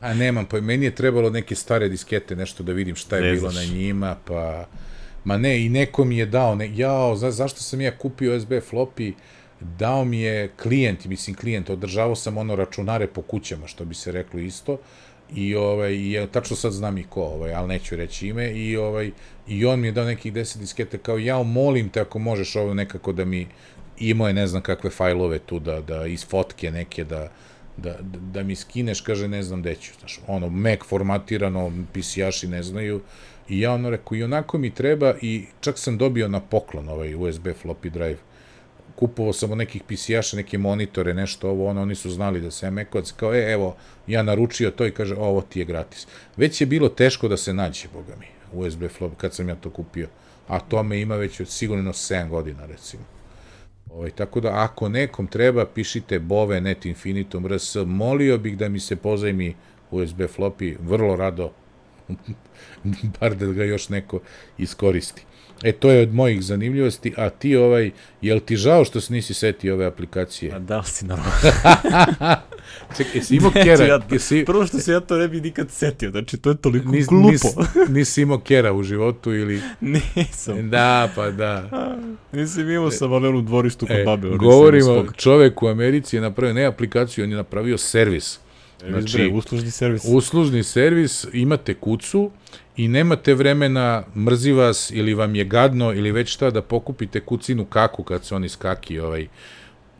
A 0.00 0.14
nemam, 0.14 0.46
pa 0.46 0.60
meni 0.60 0.84
je 0.84 0.94
trebalo 0.94 1.30
neke 1.30 1.54
stare 1.54 1.88
diskete, 1.88 2.36
nešto 2.36 2.62
da 2.62 2.72
vidim 2.72 2.94
šta 2.94 3.16
je 3.16 3.22
ne 3.22 3.32
bilo 3.32 3.52
na 3.52 3.64
njima, 3.64 4.16
pa... 4.24 4.66
Ma 5.24 5.36
ne, 5.38 5.64
i 5.64 5.68
neko 5.68 6.04
mi 6.04 6.16
je 6.16 6.26
dao, 6.26 6.54
ne, 6.54 6.70
jao, 6.76 7.16
za, 7.16 7.30
zašto 7.30 7.60
sam 7.60 7.80
ja 7.80 7.98
kupio 7.98 8.36
USB 8.36 8.50
floppy, 8.50 9.12
dao 9.60 10.04
mi 10.04 10.20
je 10.20 10.50
klijent, 10.62 11.04
mislim 11.04 11.36
klijent, 11.36 11.70
održavao 11.70 12.16
sam 12.16 12.38
ono 12.38 12.56
računare 12.56 13.06
po 13.06 13.22
kućama, 13.22 13.66
što 13.66 13.84
bi 13.84 13.94
se 13.94 14.12
reklo 14.12 14.40
isto, 14.40 14.78
i 15.34 15.54
ovaj 15.54 15.92
i 15.92 16.26
tačno 16.32 16.56
sad 16.56 16.72
znam 16.72 16.98
i 16.98 17.04
ko, 17.04 17.22
ovaj, 17.22 17.54
al 17.54 17.66
neću 17.66 17.96
reći 17.96 18.28
ime 18.28 18.52
i 18.52 18.76
ovaj 18.76 19.10
i 19.48 19.66
on 19.66 19.80
mi 19.80 19.86
je 19.86 19.92
dao 19.92 20.04
nekih 20.04 20.32
10 20.32 20.58
diskete 20.58 20.98
kao 20.98 21.18
ja 21.18 21.42
molim 21.42 21.88
te 21.88 22.00
ako 22.00 22.18
možeš 22.18 22.56
ovo 22.56 22.74
nekako 22.74 23.12
da 23.12 23.24
mi 23.24 23.46
imao 23.98 24.28
je 24.28 24.34
ne 24.34 24.46
znam 24.46 24.62
kakve 24.62 24.90
fajlove 24.90 25.38
tu 25.38 25.58
da 25.58 25.80
da 25.80 26.06
iz 26.06 26.26
fotke 26.26 26.70
neke 26.70 27.04
da 27.04 27.30
da, 27.76 27.96
da, 28.32 28.42
mi 28.42 28.56
skineš, 28.56 29.00
kaže, 29.00 29.28
ne 29.28 29.42
znam 29.42 29.60
gde 29.60 29.74
ću, 29.74 29.92
znaš, 29.98 30.20
ono, 30.26 30.48
Mac 30.48 30.78
formatirano, 30.88 31.72
PC-jaši 31.94 32.48
ne 32.48 32.62
znaju, 32.62 33.00
i 33.48 33.60
ja 33.60 33.72
ono 33.72 33.90
rekao, 33.90 34.16
i 34.16 34.22
onako 34.22 34.58
mi 34.58 34.70
treba, 34.70 35.14
i 35.22 35.44
čak 35.60 35.78
sam 35.78 35.98
dobio 35.98 36.28
na 36.28 36.40
poklon 36.40 36.88
ovaj 36.88 37.14
USB 37.14 37.46
floppy 37.46 37.90
drive, 37.90 38.18
kupovao 38.96 39.32
sam 39.32 39.50
od 39.50 39.58
nekih 39.58 39.82
PC-jaša, 39.88 40.36
neke 40.36 40.58
monitore, 40.58 41.14
nešto 41.14 41.50
ovo, 41.50 41.66
ono, 41.66 41.82
oni 41.82 41.94
su 41.94 42.10
znali 42.10 42.40
da 42.40 42.50
se 42.50 42.70
Macovac, 42.70 43.12
kao, 43.12 43.34
e, 43.34 43.52
evo, 43.52 43.76
ja 44.06 44.22
naručio 44.22 44.70
to 44.70 44.86
i 44.86 44.90
kaže, 44.90 45.14
ovo 45.14 45.40
ti 45.40 45.58
je 45.58 45.64
gratis. 45.64 46.06
Već 46.36 46.60
je 46.60 46.66
bilo 46.66 46.88
teško 46.88 47.28
da 47.28 47.36
se 47.36 47.54
nađe, 47.54 47.88
boga 47.92 48.14
mi, 48.20 48.26
USB 48.52 48.84
flop, 48.88 49.12
kad 49.16 49.34
sam 49.34 49.48
ja 49.48 49.54
to 49.54 49.70
kupio, 49.70 50.08
a 50.48 50.60
to 50.60 50.82
me 50.82 51.00
ima 51.00 51.16
već 51.16 51.40
sigurno 51.44 51.92
7 51.92 52.28
godina, 52.28 52.66
recimo. 52.66 53.02
Ovaj, 53.90 54.10
tako 54.10 54.40
da, 54.40 54.64
ako 54.64 54.88
nekom 54.88 55.26
treba, 55.26 55.66
pišite 55.66 56.18
Bove, 56.18 56.60
Net 56.60 56.86
Infinitum, 56.86 57.46
RS, 57.46 57.76
molio 57.86 58.38
bih 58.38 58.56
da 58.58 58.68
mi 58.68 58.80
se 58.80 58.96
pozajmi 58.96 59.54
USB 59.90 60.20
floppy, 60.20 60.76
vrlo 60.80 61.16
rado, 61.16 61.52
bar 63.20 63.34
da 63.34 63.46
ga 63.46 63.64
još 63.64 63.88
neko 63.88 64.20
iskoristi. 64.58 65.24
E, 65.62 65.72
to 65.72 65.90
je 65.90 66.02
od 66.02 66.14
mojih 66.14 66.42
zanimljivosti, 66.42 67.12
a 67.16 67.30
ti 67.30 67.56
ovaj, 67.56 67.90
jel 68.20 68.40
ti 68.40 68.56
žao 68.56 68.84
što 68.84 69.00
se 69.00 69.12
nisi 69.12 69.34
setio 69.34 69.74
ove 69.74 69.86
aplikacije? 69.86 70.52
A 70.54 70.58
da 70.58 70.78
li 70.78 70.84
si 70.86 71.04
normalno? 71.06 71.32
Čekaj, 72.96 73.12
jesi 73.14 73.36
imao 73.36 73.50
kera? 73.64 73.84
Ja 73.84 73.98
to, 73.98 74.14
jesi... 74.14 74.44
Prvo 74.46 74.66
što 74.66 74.78
se 74.78 74.92
ja 74.92 75.00
to 75.00 75.16
ne 75.16 75.28
bi 75.28 75.40
nikad 75.40 75.70
setio, 75.70 76.10
znači 76.10 76.36
to 76.36 76.50
je 76.50 76.56
toliko 76.56 76.88
nis, 76.88 77.06
glupo. 77.06 77.30
Nis, 77.30 77.46
nisi 77.88 78.22
imao 78.22 78.38
kera 78.38 78.72
u 78.72 78.82
životu 78.82 79.34
ili... 79.34 79.60
Nisam. 80.16 80.70
Da, 80.70 81.08
pa 81.14 81.30
da. 81.30 81.68
Nisam 82.32 82.70
imao 82.70 82.90
sam 82.90 83.12
ali 83.12 83.28
u 83.28 83.42
dvorištu 83.42 83.86
kod 83.86 83.96
e, 83.96 84.04
babe. 84.04 84.28
Govorimo, 84.28 85.06
čovek 85.16 85.62
u 85.62 85.68
Americi 85.68 86.16
je 86.16 86.20
napravio 86.22 86.54
ne 86.54 86.64
aplikaciju, 86.64 87.24
on 87.24 87.30
je 87.30 87.36
napravio 87.36 87.78
servis. 87.78 88.38
Znači, 88.88 89.16
bre, 89.16 89.28
uslužni 89.28 89.70
servis. 89.70 90.02
Uslužni 90.04 90.62
servis, 90.62 91.26
imate 91.32 91.74
kucu 91.74 92.30
i 92.76 92.88
nemate 92.88 93.34
vremena, 93.34 94.02
mrzi 94.16 94.52
vas 94.52 94.90
ili 94.94 95.14
vam 95.14 95.34
je 95.34 95.44
gadno 95.44 95.92
ili 95.92 96.12
već 96.12 96.28
šta 96.28 96.50
da 96.50 96.62
pokupite 96.62 97.20
kucinu 97.20 97.64
kaku 97.64 98.02
kad 98.02 98.24
se 98.24 98.34
oni 98.34 98.48
skaki 98.48 99.00
ovaj, 99.00 99.26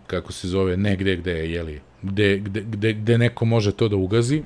kako 0.06 0.32
se 0.32 0.48
zove, 0.48 0.76
negde 0.76 1.16
gde 1.16 1.32
je, 1.32 1.52
jeli, 1.52 1.80
gde, 2.02 2.38
gde, 2.38 2.60
gde, 2.60 2.92
gde 2.92 3.18
neko 3.18 3.44
može 3.44 3.72
to 3.72 3.88
da 3.88 3.96
ugazi. 3.96 4.42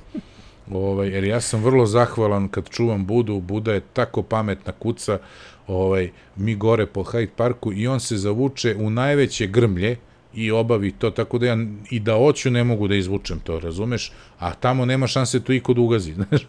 Ovaj, 0.70 1.08
jer 1.08 1.24
ja 1.24 1.40
sam 1.40 1.64
vrlo 1.64 1.86
zahvalan 1.86 2.48
kad 2.48 2.68
čuvam 2.68 3.06
Budu, 3.06 3.40
Buda 3.40 3.72
je 3.72 3.80
tako 3.92 4.22
pametna 4.22 4.72
kuca, 4.72 5.18
ovaj, 5.66 6.10
mi 6.36 6.54
gore 6.56 6.86
po 6.86 7.02
Hyde 7.02 7.30
Parku 7.36 7.72
i 7.72 7.86
on 7.86 8.00
se 8.00 8.16
zavuče 8.16 8.76
u 8.78 8.90
najveće 8.90 9.46
grmlje, 9.46 9.96
i 10.36 10.50
obavi 10.50 10.92
to, 10.92 11.10
tako 11.10 11.38
da 11.38 11.46
ja 11.46 11.56
i 11.90 12.00
da 12.00 12.14
hoću 12.14 12.50
ne 12.50 12.64
mogu 12.64 12.88
da 12.88 12.94
izvučem 12.94 13.40
to, 13.40 13.60
razumeš? 13.60 14.12
A 14.38 14.54
tamo 14.54 14.84
nema 14.84 15.06
šanse 15.06 15.44
tu 15.44 15.52
iko 15.52 15.74
da 15.74 15.80
ugazi, 15.80 16.14
znaš? 16.18 16.42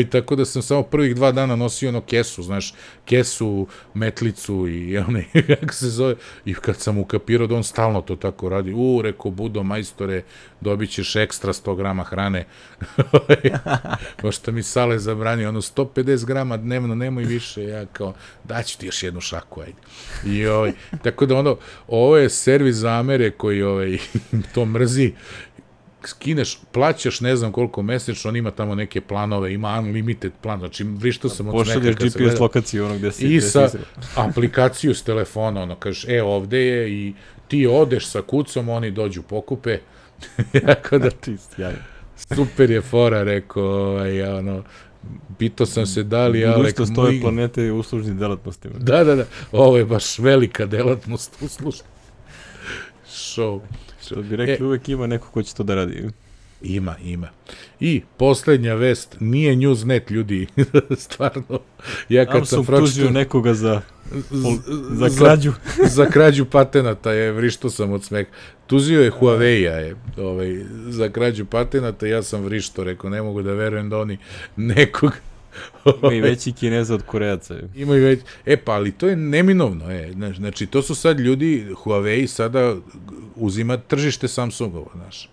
I 0.00 0.10
tako 0.10 0.36
da 0.36 0.44
sam 0.44 0.62
samo 0.62 0.82
prvih 0.82 1.14
dva 1.14 1.32
dana 1.32 1.56
nosio 1.56 1.88
ono 1.88 2.00
kesu, 2.00 2.42
znaš, 2.42 2.74
kesu, 3.04 3.66
metlicu 3.94 4.68
i 4.68 4.98
one, 4.98 5.24
kako 5.60 5.74
se 5.74 5.88
zove, 5.88 6.14
i 6.44 6.54
kad 6.54 6.76
sam 6.76 6.98
ukapirao 6.98 7.46
da 7.46 7.54
on 7.54 7.64
stalno 7.64 8.00
to 8.00 8.16
tako 8.16 8.48
radi, 8.48 8.72
u, 8.76 9.02
reko, 9.02 9.30
budo, 9.30 9.62
majstore, 9.62 10.22
dobit 10.60 10.90
ćeš 10.90 11.16
ekstra 11.16 11.52
100 11.52 11.76
grama 11.76 12.04
hrane, 12.04 12.46
pošto 14.22 14.52
mi 14.52 14.62
sale 14.62 14.98
zabrani, 14.98 15.46
ono, 15.46 15.60
150 15.60 16.24
grama 16.24 16.56
dnevno, 16.56 16.94
nemoj 16.94 17.24
više, 17.24 17.64
ja 17.64 17.86
kao, 17.86 18.14
daću 18.44 18.78
ti 18.78 18.86
još 18.86 19.02
jednu 19.02 19.20
šaku, 19.20 19.60
ajde. 19.60 19.78
I, 20.26 20.46
ovaj, 20.46 20.72
tako 21.02 21.26
da 21.26 21.36
ono, 21.36 21.56
ovo 21.88 22.16
je 22.16 22.30
servis 22.30 22.76
za 22.76 22.90
Amere 23.16 23.30
koji 23.30 23.62
ovaj, 23.62 23.98
to 24.54 24.64
mrzi, 24.64 25.12
skineš, 26.04 26.58
plaćaš 26.72 27.20
ne 27.20 27.36
znam 27.36 27.52
koliko 27.52 27.82
mesečno, 27.82 28.28
on 28.28 28.36
ima 28.36 28.50
tamo 28.50 28.74
neke 28.74 29.00
planove, 29.00 29.54
ima 29.54 29.78
unlimited 29.78 30.32
plan, 30.42 30.58
znači 30.58 30.84
vrišto 30.84 31.28
sam 31.28 31.48
od 31.48 31.66
smeka 31.66 31.80
kad 31.80 31.94
GPS 31.94 32.16
gleda. 32.16 32.40
lokaciju 32.40 32.84
ono 32.84 32.96
gde 32.96 33.12
si. 33.12 33.34
I 33.34 33.40
sa 33.40 33.68
si 33.68 33.78
aplikaciju 34.28 34.94
s 34.94 35.02
telefona, 35.02 35.62
ono, 35.62 35.76
kažeš, 35.76 36.04
e, 36.08 36.22
ovde 36.22 36.60
je 36.60 36.92
i 36.92 37.14
ti 37.48 37.66
odeš 37.66 38.06
sa 38.06 38.22
kucom, 38.22 38.68
oni 38.68 38.90
dođu 38.90 39.22
pokupe. 39.22 39.78
Tako 40.66 40.98
da, 40.98 41.10
Čist, 41.10 41.56
super 42.34 42.70
je 42.70 42.80
fora, 42.80 43.22
rekao, 43.22 43.64
ovaj, 43.64 44.22
ono, 44.22 44.62
pitao 45.38 45.66
sam 45.66 45.86
se 45.86 46.02
da 46.02 46.28
li 46.28 46.44
Alek... 46.44 46.56
Budućnost 46.56 47.12
mi... 47.12 47.20
planete 47.20 47.72
u 47.72 47.78
uslužnim 47.78 48.18
delatnostima. 48.18 48.74
Da, 48.78 49.04
da, 49.04 49.14
da, 49.14 49.24
ovo 49.52 49.76
je 49.76 49.84
baš 49.84 50.18
velika 50.18 50.66
delatnost 50.66 51.42
uslužna. 51.42 51.95
Show. 53.36 53.60
Što 54.06 54.22
bi 54.22 54.36
rekli, 54.36 54.64
e, 54.64 54.68
uvek 54.68 54.88
ima 54.88 55.06
neko 55.06 55.30
ko 55.30 55.42
će 55.42 55.54
to 55.54 55.62
da 55.62 55.74
radi. 55.74 56.08
Ima, 56.62 56.96
ima. 57.04 57.28
I 57.80 58.02
poslednja 58.16 58.74
vest, 58.74 59.16
nije 59.20 59.56
Newsnet 59.56 60.10
ljudi, 60.10 60.46
stvarno. 61.04 61.60
Ja 62.08 62.26
kad 62.26 62.48
sam 62.48 62.64
pročitao 62.64 63.10
nekoga 63.10 63.54
za 63.54 63.80
za 64.90 65.08
krađu 65.18 65.52
za, 65.76 65.86
za 65.96 66.06
krađu 66.06 66.44
patenata 66.44 67.12
je 67.12 67.32
vrišto 67.32 67.70
sam 67.70 67.92
od 67.92 68.04
smeka. 68.04 68.30
Tuzio 68.66 69.02
je 69.02 69.10
Huawei-a 69.10 69.74
je, 69.74 69.96
ovaj 70.16 70.56
za 70.88 71.08
krađu 71.08 71.44
patenata, 71.44 72.06
ja 72.06 72.22
sam 72.22 72.42
vrišto, 72.42 72.84
rekao 72.84 73.10
ne 73.10 73.22
mogu 73.22 73.42
da 73.42 73.52
verujem 73.52 73.90
da 73.90 73.98
oni 73.98 74.18
nekog 74.56 75.12
Ima 76.02 76.12
i 76.12 76.20
veći 76.20 76.52
kineza 76.52 76.94
od 76.94 77.02
Koreaca. 77.02 77.54
Ima 77.74 77.96
i 77.96 78.00
već, 78.00 78.20
e 78.46 78.56
pa, 78.56 78.72
ali 78.72 78.92
to 78.92 79.08
je 79.08 79.16
neminovno, 79.16 79.90
e, 79.90 80.12
znači, 80.36 80.66
to 80.66 80.82
su 80.82 80.94
sad 80.94 81.20
ljudi, 81.20 81.66
Huawei 81.84 82.26
sada 82.26 82.76
uzima 83.36 83.76
tržište 83.76 84.28
Samsungova, 84.28 84.90
znaš. 84.94 85.28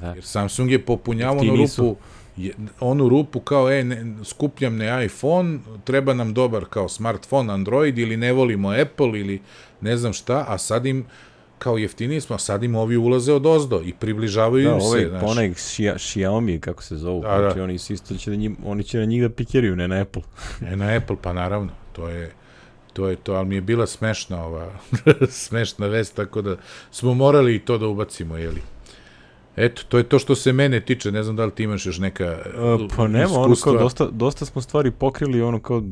Da. 0.00 0.06
Jer 0.06 0.24
Samsung 0.24 0.70
je 0.70 0.84
popunjavao 0.84 1.40
onu 1.40 1.56
rupu, 1.56 1.96
je, 2.36 2.54
onu 2.80 3.08
rupu 3.08 3.40
kao, 3.40 3.70
e, 3.70 3.84
ne, 3.84 4.14
skupljam 4.24 4.76
ne 4.76 5.04
iPhone, 5.04 5.58
treba 5.84 6.14
nam 6.14 6.34
dobar 6.34 6.64
kao 6.70 6.88
smartphone, 6.88 7.52
Android, 7.52 7.98
ili 7.98 8.16
ne 8.16 8.32
volimo 8.32 8.70
Apple, 8.70 9.20
ili 9.20 9.40
ne 9.80 9.96
znam 9.96 10.12
šta, 10.12 10.44
a 10.48 10.58
sad 10.58 10.86
im, 10.86 11.06
kao 11.58 11.78
jeftiniji 11.78 12.20
smo, 12.20 12.36
a 12.36 12.38
sad 12.38 12.62
im 12.62 12.74
ovi 12.74 12.96
ulaze 12.96 13.32
od 13.32 13.46
ozdo 13.46 13.82
i 13.84 13.92
približavaju 13.92 14.68
da, 14.68 14.74
im 14.74 14.80
ovaj, 14.82 15.00
se. 15.00 15.08
Da, 15.08 15.26
onaj 15.26 15.50
Xiaomi, 15.50 16.60
kako 16.60 16.82
se 16.82 16.96
zovu, 16.96 17.22
da, 17.22 17.38
znači 17.38 17.58
da. 17.58 17.64
oni, 17.64 17.74
isto 17.74 18.16
će 18.16 18.30
da 18.30 18.36
njim, 18.36 18.56
oni 18.64 18.84
će 18.84 18.98
na 18.98 19.04
njih 19.04 19.22
da 19.22 19.28
pikiraju, 19.28 19.76
ne 19.76 19.88
na 19.88 20.00
Apple. 20.00 20.22
ne 20.60 20.76
na 20.76 20.96
Apple, 20.96 21.16
pa 21.22 21.32
naravno, 21.32 21.72
to 21.92 22.08
je, 22.08 22.32
to 22.92 23.08
je 23.08 23.16
to, 23.16 23.34
ali 23.34 23.48
mi 23.48 23.54
je 23.54 23.60
bila 23.60 23.86
smešna 23.86 24.44
ova, 24.44 24.72
smešna 25.28 25.86
vest, 25.86 26.16
tako 26.16 26.42
da 26.42 26.56
smo 26.90 27.14
morali 27.14 27.54
i 27.54 27.58
to 27.58 27.78
da 27.78 27.86
ubacimo, 27.86 28.36
jeli. 28.36 28.62
Eto, 29.56 29.82
to 29.88 29.98
je 29.98 30.04
to 30.04 30.18
što 30.18 30.34
se 30.34 30.52
mene 30.52 30.80
tiče, 30.80 31.12
ne 31.12 31.22
znam 31.22 31.36
da 31.36 31.44
li 31.44 31.50
ti 31.50 31.62
imaš 31.62 31.86
još 31.86 31.98
neka 31.98 32.38
uh, 32.74 32.90
Pa 32.96 33.08
nema, 33.08 33.32
ono 33.34 33.54
kao 33.64 33.72
dosta, 33.72 34.06
dosta 34.10 34.44
smo 34.44 34.62
stvari 34.62 34.90
pokrili, 34.90 35.42
ono 35.42 35.60
kao 35.60 35.76
uh, 35.76 35.84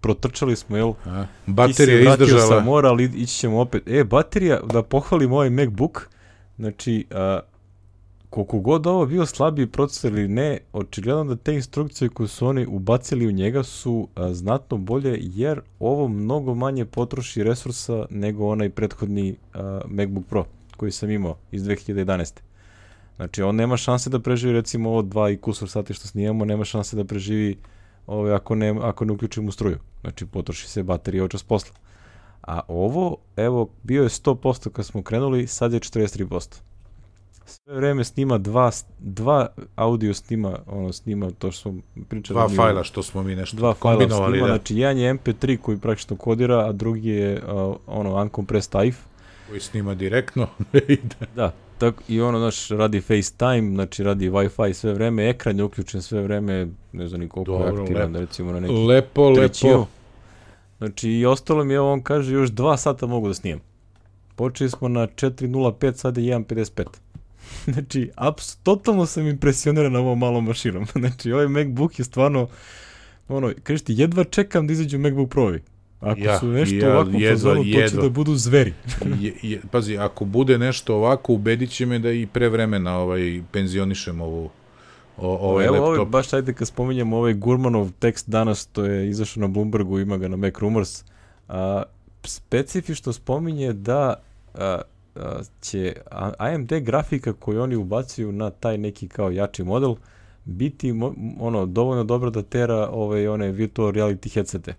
protrčali 0.00 0.56
smo, 0.56 0.76
jel? 0.76 0.92
A, 1.06 1.26
baterija 1.46 2.16
Ti 2.16 2.22
izdržala. 2.22 2.46
Sam 2.46 2.64
mora, 2.64 2.88
ali 2.88 3.04
ići 3.04 3.34
ćemo 3.34 3.60
opet. 3.60 3.82
E, 3.88 4.04
baterija, 4.04 4.60
da 4.72 4.82
pohvalim 4.82 5.32
ovaj 5.32 5.50
MacBook, 5.50 6.08
znači, 6.58 7.06
a, 7.10 7.40
koliko 8.30 8.58
god 8.58 8.86
ovo 8.86 9.06
bio 9.06 9.26
slabiji 9.26 9.66
procesor 9.66 10.12
ili 10.12 10.28
ne, 10.28 10.58
očigledno 10.72 11.24
da 11.24 11.36
te 11.36 11.54
instrukcije 11.54 12.08
koje 12.08 12.28
su 12.28 12.46
oni 12.46 12.66
ubacili 12.66 13.26
u 13.26 13.32
njega 13.32 13.62
su 13.62 14.08
a, 14.14 14.34
znatno 14.34 14.76
bolje, 14.76 15.18
jer 15.20 15.60
ovo 15.78 16.08
mnogo 16.08 16.54
manje 16.54 16.84
potroši 16.84 17.42
resursa 17.42 18.06
nego 18.10 18.48
onaj 18.48 18.70
prethodni 18.70 19.36
a, 19.54 19.80
MacBook 19.88 20.26
Pro 20.26 20.44
koji 20.76 20.92
sam 20.92 21.10
imao 21.10 21.36
iz 21.52 21.62
2011. 21.62 22.40
Znači, 23.16 23.42
on 23.42 23.56
nema 23.56 23.76
šanse 23.76 24.10
da 24.10 24.18
preživi 24.18 24.52
recimo 24.52 24.90
ovo 24.90 25.02
dva 25.02 25.30
i 25.30 25.36
kusur 25.36 25.70
sati 25.70 25.94
što 25.94 26.08
snimamo, 26.08 26.44
nema 26.44 26.64
šanse 26.64 26.96
da 26.96 27.04
preživi 27.04 27.56
ove, 28.10 28.34
ako, 28.34 28.54
ne, 28.54 28.74
ako 28.82 29.04
ne 29.04 29.12
uključimo 29.12 29.52
struju. 29.52 29.78
Znači, 30.00 30.26
potroši 30.26 30.68
se 30.68 30.82
baterija 30.82 31.24
očas 31.24 31.42
posla. 31.42 31.74
A 32.42 32.60
ovo, 32.68 33.16
evo, 33.36 33.68
bio 33.82 34.02
je 34.02 34.08
100% 34.08 34.70
kad 34.70 34.86
smo 34.86 35.02
krenuli, 35.02 35.46
sad 35.46 35.72
je 35.72 35.80
43% 35.80 36.60
sve 37.50 37.74
vreme 37.74 38.04
snima 38.04 38.38
dva, 38.38 38.70
dva 38.98 39.48
audio 39.76 40.14
snima, 40.14 40.58
ono 40.66 40.92
snima 40.92 41.30
to 41.30 41.50
što 41.50 41.62
smo 41.70 41.80
pričali. 42.08 42.34
Dva 42.34 42.48
fajla 42.48 42.84
što 42.84 43.02
smo 43.02 43.22
mi 43.22 43.36
nešto 43.36 43.56
dva 43.56 43.74
kombinovali. 43.74 44.32
Snima, 44.32 44.46
da. 44.46 44.54
Znači, 44.54 44.76
jedan 44.76 44.98
je 44.98 45.14
MP3 45.14 45.56
koji 45.56 45.78
praktično 45.78 46.16
kodira, 46.16 46.68
a 46.68 46.72
drugi 46.72 47.10
je 47.10 47.42
uh, 47.42 47.76
ono 47.86 48.22
uncompressed 48.22 48.76
AIF. 48.76 48.96
Koji 49.48 49.60
snima 49.60 49.94
direktno. 49.94 50.46
da, 51.36 51.52
tako, 51.80 52.02
i 52.08 52.20
ono, 52.20 52.38
znaš, 52.38 52.68
radi 52.68 53.00
FaceTime, 53.00 53.74
znači 53.74 54.02
radi 54.02 54.30
Wi-Fi 54.30 54.72
sve 54.72 54.92
vreme, 54.94 55.28
ekran 55.28 55.58
je 55.58 55.64
uključen 55.64 56.02
sve 56.02 56.22
vreme, 56.22 56.68
ne 56.92 57.08
znam 57.08 57.20
ni 57.20 57.28
koliko 57.28 57.52
Dobro, 57.52 57.76
je 57.76 57.82
aktivan, 57.82 58.06
lepo. 58.12 58.20
recimo 58.20 58.52
na 58.52 58.60
neki 58.60 58.74
Lepo, 58.74 59.34
trećinu. 59.34 59.72
lepo. 59.72 59.86
Znači, 60.78 61.10
i 61.10 61.26
ostalo 61.26 61.64
mi 61.64 61.72
je, 61.72 61.80
on 61.80 62.02
kaže, 62.02 62.34
još 62.34 62.50
dva 62.50 62.76
sata 62.76 63.06
mogu 63.06 63.28
da 63.28 63.34
snimam. 63.34 63.60
Počeli 64.36 64.70
smo 64.70 64.88
na 64.88 65.06
4.05, 65.06 65.94
sad 65.94 66.16
je 66.18 66.34
1.55. 66.38 66.84
Znači, 67.72 68.10
aps, 68.16 68.56
totalno 68.56 69.06
sam 69.06 69.26
impresioniran 69.26 69.96
ovom 69.96 70.18
malom 70.18 70.44
mašinom. 70.44 70.86
Znači, 70.98 71.32
ovaj 71.32 71.48
MacBook 71.48 71.98
je 71.98 72.04
stvarno, 72.04 72.48
ono, 73.28 73.52
kažeš 73.62 73.82
ti, 73.82 73.94
jedva 73.96 74.24
čekam 74.24 74.66
da 74.66 74.72
izađu 74.72 74.98
MacBook 74.98 75.30
Pro-ovi. 75.30 75.62
Ako 76.00 76.20
Ja, 76.20 76.38
su 76.38 76.46
nešto 76.48 76.76
ja, 76.76 76.92
ovako 76.94 77.10
jedva, 77.10 77.30
fazonu, 77.30 77.56
to 77.56 77.64
će 77.64 77.78
jedva. 77.78 78.02
da 78.02 78.08
budu 78.08 78.34
zveri. 78.34 78.74
je, 79.20 79.34
je, 79.42 79.60
pazi, 79.70 79.98
ako 79.98 80.24
bude 80.24 80.58
nešto 80.58 80.94
ovako, 80.96 81.32
ubedit 81.32 81.70
će 81.70 81.86
me 81.86 81.98
da 81.98 82.10
i 82.10 82.26
pre 82.26 82.48
vremena 82.48 82.98
ovaj, 82.98 83.42
penzionišem 83.52 84.20
ovu, 84.20 84.50
o, 85.16 85.36
ovaj 85.50 85.66
Evo, 85.66 85.74
laptop. 85.74 85.96
ovaj, 85.98 86.06
baš 86.06 86.32
ajde 86.32 86.52
kad 86.52 86.68
spominjemo 86.68 87.16
ovaj 87.16 87.34
Gurmanov 87.34 87.90
tekst 87.98 88.28
danas, 88.28 88.66
to 88.66 88.84
je 88.84 89.08
izašao 89.08 89.40
na 89.40 89.48
Bloombergu, 89.48 89.98
ima 89.98 90.16
ga 90.16 90.28
na 90.28 90.36
Mac 90.36 90.54
Rumors, 90.58 91.04
a, 91.48 91.82
specifično 92.24 93.12
spominje 93.12 93.72
da 93.72 94.14
a, 94.54 94.80
a, 95.16 95.40
će 95.60 95.94
AMD 96.38 96.72
grafika 96.80 97.32
koju 97.32 97.62
oni 97.62 97.76
ubacuju 97.76 98.32
na 98.32 98.50
taj 98.50 98.78
neki 98.78 99.08
kao 99.08 99.30
jači 99.30 99.64
model 99.64 99.94
biti 100.44 100.92
mo, 100.92 101.14
ono 101.40 101.66
dovoljno 101.66 102.04
dobro 102.04 102.30
da 102.30 102.42
tera 102.42 102.88
ovaj 102.92 103.28
one 103.28 103.50
virtual 103.50 103.92
reality 103.92 104.34
headsete. 104.34 104.74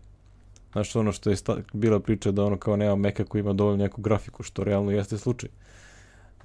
Znaš 0.71 0.95
ono 0.95 1.11
što 1.11 1.29
je 1.29 1.35
sta, 1.35 1.57
bila 1.73 1.99
priča 1.99 2.31
da 2.31 2.45
ono 2.45 2.57
kao 2.57 2.75
nema 2.75 2.95
Maca 2.95 3.23
koji 3.23 3.39
ima 3.39 3.53
dovoljno 3.53 3.83
neku 3.83 4.01
grafiku, 4.01 4.43
što 4.43 4.63
realno 4.63 4.91
jeste 4.91 5.17
slučaj. 5.17 5.49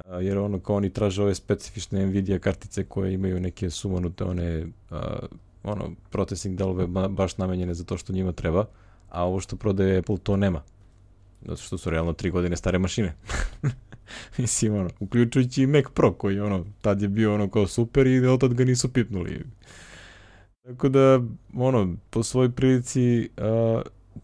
A, 0.04 0.20
jer 0.20 0.38
ono 0.38 0.60
kao 0.60 0.76
oni 0.76 0.90
traže 0.90 1.22
ove 1.22 1.34
specifične 1.34 2.06
Nvidia 2.06 2.38
kartice 2.38 2.84
koje 2.84 3.14
imaju 3.14 3.40
neke 3.40 3.70
sumanute 3.70 4.24
one 4.24 4.66
a, 4.90 5.18
ono 5.62 5.90
processing 6.10 6.58
delove 6.58 6.86
ba, 6.86 7.08
baš 7.08 7.38
namenjene 7.38 7.74
za 7.74 7.84
to 7.84 7.96
što 7.96 8.12
njima 8.12 8.32
treba, 8.32 8.66
a 9.08 9.24
ovo 9.24 9.40
što 9.40 9.56
prodaje 9.56 9.98
Apple 9.98 10.16
to 10.22 10.36
nema. 10.36 10.62
Zato 11.42 11.62
što 11.62 11.78
su 11.78 11.90
realno 11.90 12.12
tri 12.12 12.30
godine 12.30 12.56
stare 12.56 12.78
mašine. 12.78 13.14
Mislim, 14.38 14.74
ono, 14.74 14.90
uključujući 15.00 15.62
i 15.62 15.66
Mac 15.66 15.84
Pro 15.94 16.12
koji, 16.12 16.40
ono, 16.40 16.64
tad 16.80 17.02
je 17.02 17.08
bio 17.08 17.34
ono 17.34 17.50
kao 17.50 17.66
super 17.66 18.06
i 18.06 18.26
od 18.26 18.40
tad 18.40 18.54
ga 18.54 18.64
nisu 18.64 18.92
pipnuli. 18.92 19.44
Tako 20.62 20.88
da, 20.88 21.20
ono, 21.54 21.96
po 22.10 22.22
svojoj 22.22 22.50
prilici 22.50 23.30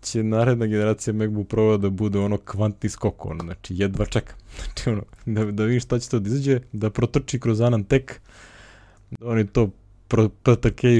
će 0.03 0.23
naredna 0.23 0.67
generacija 0.67 1.15
MacBook 1.15 1.49
Pro 1.49 1.77
da 1.77 1.91
bude 1.91 2.19
ono 2.19 2.37
kvantni 2.37 2.89
skok, 2.89 3.27
ono, 3.27 3.45
znači 3.45 3.75
jedva 3.77 4.07
čekam. 4.07 4.37
Znači, 4.65 4.91
ono, 4.91 5.03
da, 5.27 5.45
da 5.45 5.65
vidim 5.65 5.81
šta 5.81 5.99
će 5.99 6.09
to 6.09 6.19
da 6.19 6.29
izađe, 6.29 6.61
da 6.73 6.91
protrči 6.91 7.41
kroz 7.41 7.61
Anantec, 7.61 8.05
da 9.11 9.27
oni 9.27 9.47
to 9.47 9.71
pro, 10.09 10.31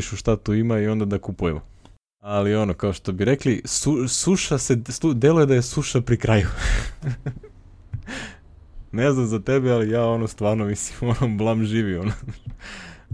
šta 0.01 0.37
tu 0.37 0.55
ima 0.55 0.79
i 0.79 0.87
onda 0.87 1.05
da 1.05 1.19
kupujemo. 1.19 1.61
Ali 2.23 2.55
ono, 2.55 2.75
kao 2.75 2.93
što 2.93 3.13
bi 3.13 3.25
rekli, 3.25 3.63
su, 3.65 4.09
suša 4.09 4.59
se, 4.59 4.79
stu, 4.89 5.15
deluje 5.15 5.47
da 5.47 5.55
je 5.55 5.63
suša 5.63 6.01
pri 6.01 6.17
kraju. 6.17 6.47
ne 8.93 9.13
znam 9.13 9.27
za 9.27 9.39
tebe, 9.39 9.71
ali 9.71 9.91
ja 9.91 10.07
ono 10.07 10.27
stvarno 10.27 10.65
mislim, 10.65 11.11
ono 11.21 11.37
blam 11.37 11.65
živi, 11.65 11.97
ono. 11.97 12.13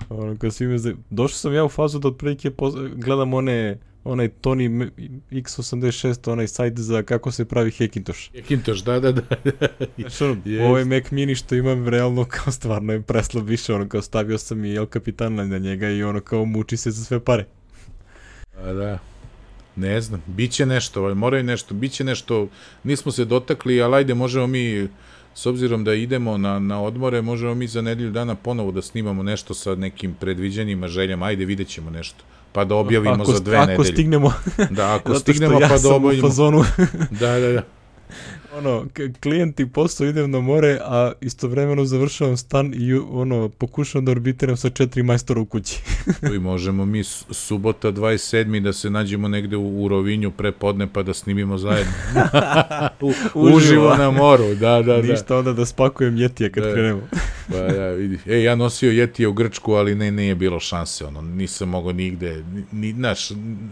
ono, 0.08 0.36
kao 0.36 0.50
svi 0.50 0.66
me 0.66 0.78
za... 0.78 0.94
Došao 1.10 1.36
sam 1.36 1.54
ja 1.54 1.64
u 1.64 1.68
fazu 1.68 1.98
da 1.98 2.08
otprilike 2.08 2.50
poz... 2.50 2.74
gledam 2.94 3.34
one, 3.34 3.78
onaj 4.08 4.28
Tony 4.42 4.66
M- 4.66 4.90
X86, 5.30 6.30
onaj 6.32 6.48
sajt 6.48 6.78
za 6.78 7.02
kako 7.02 7.32
se 7.32 7.44
pravi 7.44 7.70
Hackintosh. 7.70 8.30
Hackintosh, 8.34 8.84
da, 8.84 9.00
da, 9.00 9.12
da. 9.12 9.22
Znaš, 9.98 10.20
ono, 10.20 10.36
Jest. 10.44 10.62
ovaj 10.62 10.84
Mac 10.84 11.10
mini 11.10 11.34
što 11.34 11.54
imam 11.54 11.88
realno 11.88 12.24
kao 12.24 12.52
stvarno 12.52 12.92
je 12.92 13.02
preslab 13.02 13.48
više, 13.48 13.74
ono 13.74 13.88
kao 13.88 14.02
stavio 14.02 14.38
sam 14.38 14.64
i 14.64 14.74
El 14.74 14.86
Capitana 14.86 15.44
na 15.44 15.58
njega 15.58 15.90
i 15.90 16.02
ono 16.02 16.20
kao 16.20 16.44
muči 16.44 16.76
se 16.76 16.90
za 16.90 17.04
sve 17.04 17.20
pare. 17.20 17.44
A 18.56 18.72
da. 18.72 18.98
Ne 19.76 20.00
znam, 20.00 20.22
biće 20.26 20.66
nešto, 20.66 21.00
ovaj, 21.00 21.14
moraju 21.14 21.44
nešto, 21.44 21.74
biće 21.74 22.04
nešto, 22.04 22.48
nismo 22.84 23.12
se 23.12 23.24
dotakli, 23.24 23.82
ali 23.82 23.94
ajde, 23.96 24.14
možemo 24.14 24.46
mi, 24.46 24.88
s 25.34 25.46
obzirom 25.46 25.84
da 25.84 25.94
idemo 25.94 26.38
na, 26.38 26.58
na 26.58 26.82
odmore, 26.82 27.22
možemo 27.22 27.54
mi 27.54 27.66
za 27.66 27.82
nedelju 27.82 28.10
dana 28.10 28.34
ponovo 28.34 28.72
da 28.72 28.82
snimamo 28.82 29.22
nešto 29.22 29.54
sa 29.54 29.74
nekim 29.74 30.14
predviđanjima, 30.14 30.88
željama, 30.88 31.26
ajde, 31.26 31.44
vidjet 31.44 31.68
ćemo 31.68 31.90
nešto, 31.90 32.24
pa 32.58 32.64
da 32.64 32.74
objavimo 32.76 33.14
ako, 33.14 33.32
za 33.32 33.40
dve 33.40 33.56
ako 33.56 33.66
nedelje. 33.66 33.92
stignemo, 33.92 34.32
Da, 34.70 34.94
ako 34.94 35.14
stignemo 35.14 35.60
ja 35.60 35.68
pa 35.68 35.74
da 35.74 35.78
sam 35.80 35.92
u 35.92 35.96
objavimo. 35.96 36.28
fazonu, 36.28 36.64
Da, 37.10 37.38
da, 37.38 37.52
da. 37.52 37.62
Ono, 38.52 38.86
k- 38.88 39.20
klijent 39.20 39.60
i 39.60 39.66
posao 39.68 40.06
idem 40.06 40.30
na 40.30 40.40
more, 40.40 40.78
a 40.82 41.12
istovremeno 41.20 41.84
završavam 41.84 42.36
stan 42.36 42.74
i 42.76 42.92
ono, 42.94 43.48
pokušavam 43.48 44.04
da 44.04 44.12
orbitiram 44.12 44.56
sa 44.56 44.70
četiri 44.70 45.02
majstora 45.02 45.40
u 45.40 45.46
kući. 45.46 45.80
I 46.34 46.38
možemo 46.38 46.84
mi 46.84 47.04
subota 47.30 47.88
27. 47.90 48.60
da 48.60 48.72
se 48.72 48.90
nađemo 48.90 49.28
negde 49.28 49.56
u, 49.56 49.84
u 49.84 49.88
Rovinju 49.88 50.30
pre 50.30 50.52
podne 50.52 50.86
pa 50.86 51.02
da 51.02 51.14
snimimo 51.14 51.58
zajedno. 51.58 51.92
u, 53.00 53.12
Uživo. 53.34 53.96
na 53.96 54.10
moru, 54.10 54.44
da, 54.50 54.82
da, 54.82 54.96
da. 54.96 55.02
Ništa 55.02 55.36
onda 55.36 55.52
da 55.52 55.66
spakujem 55.66 56.16
jetija 56.16 56.50
kad 56.50 56.64
Da. 56.64 56.72
krenemo. 56.72 57.00
Pa 57.48 57.56
ja, 57.56 57.88
vidi. 57.88 58.18
E, 58.26 58.42
ja 58.42 58.54
nosio 58.54 58.90
Yetija 58.92 59.26
u 59.26 59.32
Grčku, 59.32 59.72
ali 59.72 59.94
ne, 59.94 60.10
nije 60.10 60.34
bilo 60.34 60.60
šanse, 60.60 61.04
ono, 61.06 61.22
nisam 61.22 61.68
mogao 61.68 61.92
nigde, 61.92 62.44
ni, 62.44 62.64
ni 62.72 62.92
znaš, 62.92 63.30
n- 63.30 63.36
n- 63.36 63.70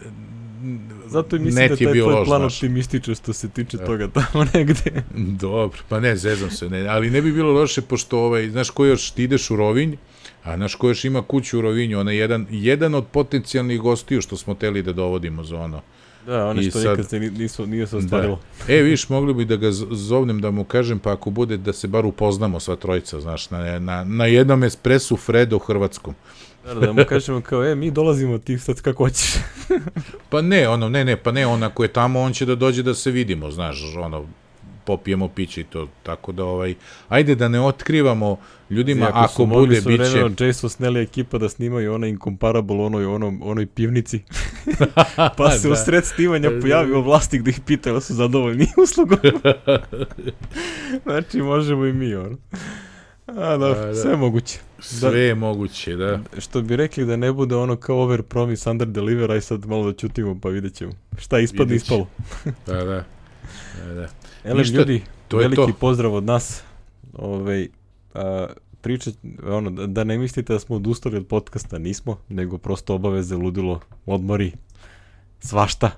Zato 1.06 1.36
i 1.36 1.38
mislim 1.38 1.68
da 1.68 1.76
taj 1.76 1.86
bio 1.86 2.04
tvoj 2.04 2.14
loš, 2.14 2.26
plan 2.26 2.44
optimističan 2.44 3.14
što 3.14 3.32
se 3.32 3.48
tiče 3.48 3.76
Da. 3.76 3.84
toga 3.86 4.08
tamo 4.08 4.46
negde. 4.54 5.02
Dobro, 5.40 5.78
pa 5.88 6.00
ne, 6.00 6.16
zezam 6.16 6.50
se, 6.50 6.70
ne, 6.70 6.86
ali 6.86 7.10
ne 7.10 7.22
bi 7.22 7.32
bilo 7.32 7.52
loše, 7.52 7.82
pošto, 7.82 8.18
ovaj, 8.20 8.50
znaš, 8.50 8.70
ko 8.70 8.84
još, 8.84 9.10
ti 9.10 9.24
ideš 9.24 9.50
u 9.50 9.56
Rovinj, 9.56 9.94
a 10.42 10.56
znaš 10.56 10.74
ko 10.74 10.88
još 10.88 11.04
ima 11.04 11.22
kuću 11.22 11.58
u 11.58 11.62
Rovinju, 11.62 12.00
ona 12.00 12.12
je 12.12 12.18
jedan, 12.18 12.46
jedan 12.50 12.94
od 12.94 13.06
potencijalnih 13.06 13.80
gostiju 13.80 14.22
što 14.22 14.36
smo 14.36 14.54
teli 14.54 14.82
da 14.82 14.92
dovodimo 14.92 15.44
za 15.44 15.56
ono. 15.58 15.82
Da, 16.26 16.46
ono 16.46 16.62
što 16.62 16.70
sad- 16.72 16.90
nikad 16.90 17.08
se 17.08 17.20
ni- 17.20 17.30
nisu, 17.30 17.66
nije 17.66 17.86
se 17.86 17.96
ostvarilo. 17.96 18.40
E, 18.68 18.76
viš, 18.76 19.08
mogli 19.08 19.34
bi 19.34 19.44
da 19.44 19.56
ga 19.56 19.68
zovnem 19.90 20.40
da 20.40 20.50
mu 20.50 20.64
kažem, 20.64 20.98
pa 20.98 21.12
ako 21.12 21.30
bude 21.30 21.56
da 21.56 21.72
se 21.72 21.88
bar 21.88 22.06
upoznamo 22.06 22.60
sva 22.60 22.76
trojica, 22.76 23.20
znaš, 23.20 23.50
na, 23.50 23.78
na, 23.78 24.04
na 24.04 24.26
jednom 24.26 24.64
espresu 24.64 25.16
Fredo 25.16 25.56
u 25.56 25.60
Hrvatskom. 25.60 26.14
Da. 26.66 26.74
da, 26.74 26.80
da 26.80 26.92
mu 26.92 27.04
kažemo 27.08 27.40
kao, 27.40 27.64
e, 27.64 27.74
mi 27.74 27.90
dolazimo 27.90 28.38
ti 28.38 28.58
sad 28.58 28.80
kako 28.80 29.04
hoćeš. 29.04 29.34
Pa 30.30 30.42
ne, 30.42 30.68
ono, 30.68 30.88
ne, 30.88 31.04
ne, 31.04 31.16
pa 31.16 31.32
ne, 31.32 31.46
on 31.46 31.62
ako 31.62 31.82
je 31.82 31.88
tamo, 31.88 32.20
on 32.20 32.32
će 32.32 32.46
da 32.46 32.54
dođe 32.54 32.82
da 32.82 32.94
se 32.94 33.10
vidimo, 33.10 33.50
znaš, 33.50 33.82
ono, 33.96 34.26
popijemo 34.84 35.28
piće 35.28 35.60
i 35.60 35.64
to, 35.64 35.88
tako 36.02 36.32
da, 36.32 36.44
ovaj, 36.44 36.74
ajde 37.08 37.34
da 37.34 37.48
ne 37.48 37.60
otkrivamo 37.60 38.36
ljudima, 38.70 39.06
Iako 39.06 39.18
ako 39.18 39.34
su 39.34 39.46
mogli 39.46 39.66
bude, 39.66 39.80
su 39.80 39.88
bit 39.88 39.96
će, 39.96 40.02
vremeno 40.02 40.34
Jason 40.40 40.70
Snell 40.70 40.96
ekipa 40.96 41.38
da 41.38 41.48
snimaju 41.48 41.94
onaj 41.94 42.10
Incomparable 42.10 42.76
onoj, 42.76 43.06
onom, 43.06 43.40
onoj 43.42 43.66
pivnici. 43.66 44.20
pa 45.36 45.50
se 45.50 45.68
Da. 45.68 45.72
u 45.72 45.76
sred 45.76 46.04
snimanja 46.04 46.50
pojavio 46.62 47.00
vlasnik 47.00 47.42
da 47.42 47.50
ih 47.50 47.60
pita 47.66 47.92
da 47.92 48.00
su 48.00 48.14
zadovoljni 48.14 48.66
uslugom. 48.82 49.18
znači, 51.02 51.42
možemo 51.42 51.86
i 51.86 51.92
mi, 51.92 52.14
ono. 52.14 52.36
A, 53.26 53.32
da, 53.32 53.56
Da, 53.58 53.74
da. 53.76 53.94
sve 53.94 54.10
je 54.10 54.16
moguće. 54.16 54.58
sve 54.80 55.20
je 55.20 55.34
moguće, 55.34 55.96
da. 55.96 56.20
Što 56.38 56.62
bi 56.62 56.76
rekli 56.76 57.06
da 57.06 57.16
ne 57.16 57.32
bude 57.32 57.56
ono 57.56 57.76
kao 57.76 57.96
over 57.98 58.22
promise, 58.22 58.70
under 58.70 58.88
deliver, 58.88 59.30
aj 59.30 59.40
sad 59.40 59.66
malo 59.66 59.86
da 59.86 59.92
čutimo 59.94 60.40
pa 60.40 60.48
vidjet 60.48 60.74
ćemo. 60.74 60.92
Šta 61.18 61.36
će. 61.38 61.42
ispalo. 61.74 62.06
Da, 62.66 62.74
da. 62.74 63.04
da, 63.78 63.94
da. 63.94 64.08
Ele, 64.44 64.58
Ništa, 64.58 64.76
ljudi, 64.76 65.02
to 65.28 65.36
veliki 65.36 65.56
to. 65.56 65.72
pozdrav 65.80 66.14
od 66.14 66.24
nas. 66.24 66.62
Ovaj, 67.14 67.68
a, 68.14 68.46
pričat, 68.80 69.14
ono, 69.44 69.70
da- 69.70 69.86
da 69.86 70.04
ne 70.04 70.18
mislite 70.18 70.52
da 70.52 70.58
smo 70.58 70.76
odustali 70.76 71.16
od 71.16 71.26
podcasta, 71.26 71.78
nismo, 71.78 72.18
nego 72.28 72.58
prosto 72.58 72.94
obaveze, 72.94 73.36
ludilo, 73.36 73.80
odmori, 74.06 74.52
svašta. 75.40 75.90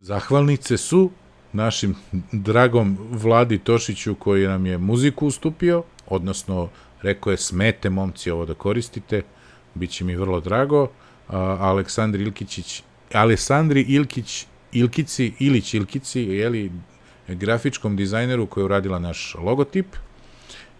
Zahvalnice 0.00 0.76
su 0.76 1.10
našim 1.52 1.94
dragom 2.32 2.98
Vladi 3.10 3.58
Tošiću 3.58 4.14
koji 4.14 4.46
nam 4.46 4.66
je 4.66 4.78
muziku 4.78 5.26
ustupio, 5.26 5.82
odnosno 6.06 6.68
rekao 7.02 7.30
je 7.30 7.36
smete 7.36 7.90
momci 7.90 8.30
ovo 8.30 8.46
da 8.46 8.54
koristite, 8.54 9.22
bit 9.74 9.90
će 9.90 10.04
mi 10.04 10.16
vrlo 10.16 10.40
drago. 10.40 10.88
A, 11.28 11.38
Aleksandri 11.60 12.22
Ilkićić, 12.22 12.82
Alessandri 13.12 13.82
Ilkić, 13.82 14.46
Ilkici, 14.72 15.32
Ilić 15.38 15.74
Ilkici, 15.74 16.20
jeli, 16.20 16.72
grafičkom 17.28 17.96
dizajneru 17.96 18.46
koji 18.46 18.62
je 18.62 18.64
uradila 18.64 18.98
naš 18.98 19.36
logotip 19.38 19.86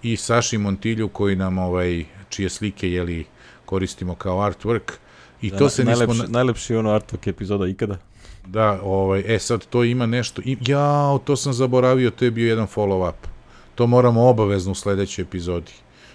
i 0.02 0.16
Saši 0.16 0.58
Montilju 0.58 1.08
koji 1.08 1.36
nam 1.36 1.58
ovaj 1.58 2.04
čije 2.28 2.50
slike 2.50 2.90
jeli 2.90 3.24
koristimo 3.64 4.14
kao 4.14 4.38
artwork 4.38 4.92
i 5.42 5.50
Da, 5.50 5.58
to 5.58 5.68
se 5.68 5.84
nismo 5.84 6.06
najlepši, 6.06 6.32
najlepši 6.32 6.76
ono 6.76 6.90
artwork 6.90 7.28
epizoda 7.28 7.66
ikada. 7.66 7.98
Da, 8.46 8.80
ovaj, 8.82 9.22
e 9.26 9.38
sad 9.38 9.66
to 9.66 9.84
ima 9.84 10.06
nešto, 10.06 10.42
i, 10.44 10.56
jao, 10.66 11.18
to 11.18 11.36
sam 11.36 11.52
zaboravio, 11.52 12.10
to 12.10 12.24
je 12.24 12.30
bio 12.30 12.48
jedan 12.48 12.66
follow-up. 12.66 13.33
To 13.74 13.86
moramo 13.86 14.28
obavezno 14.28 14.72
u 14.72 14.74
sledećoj 14.74 15.22
epizodi. 15.22 15.72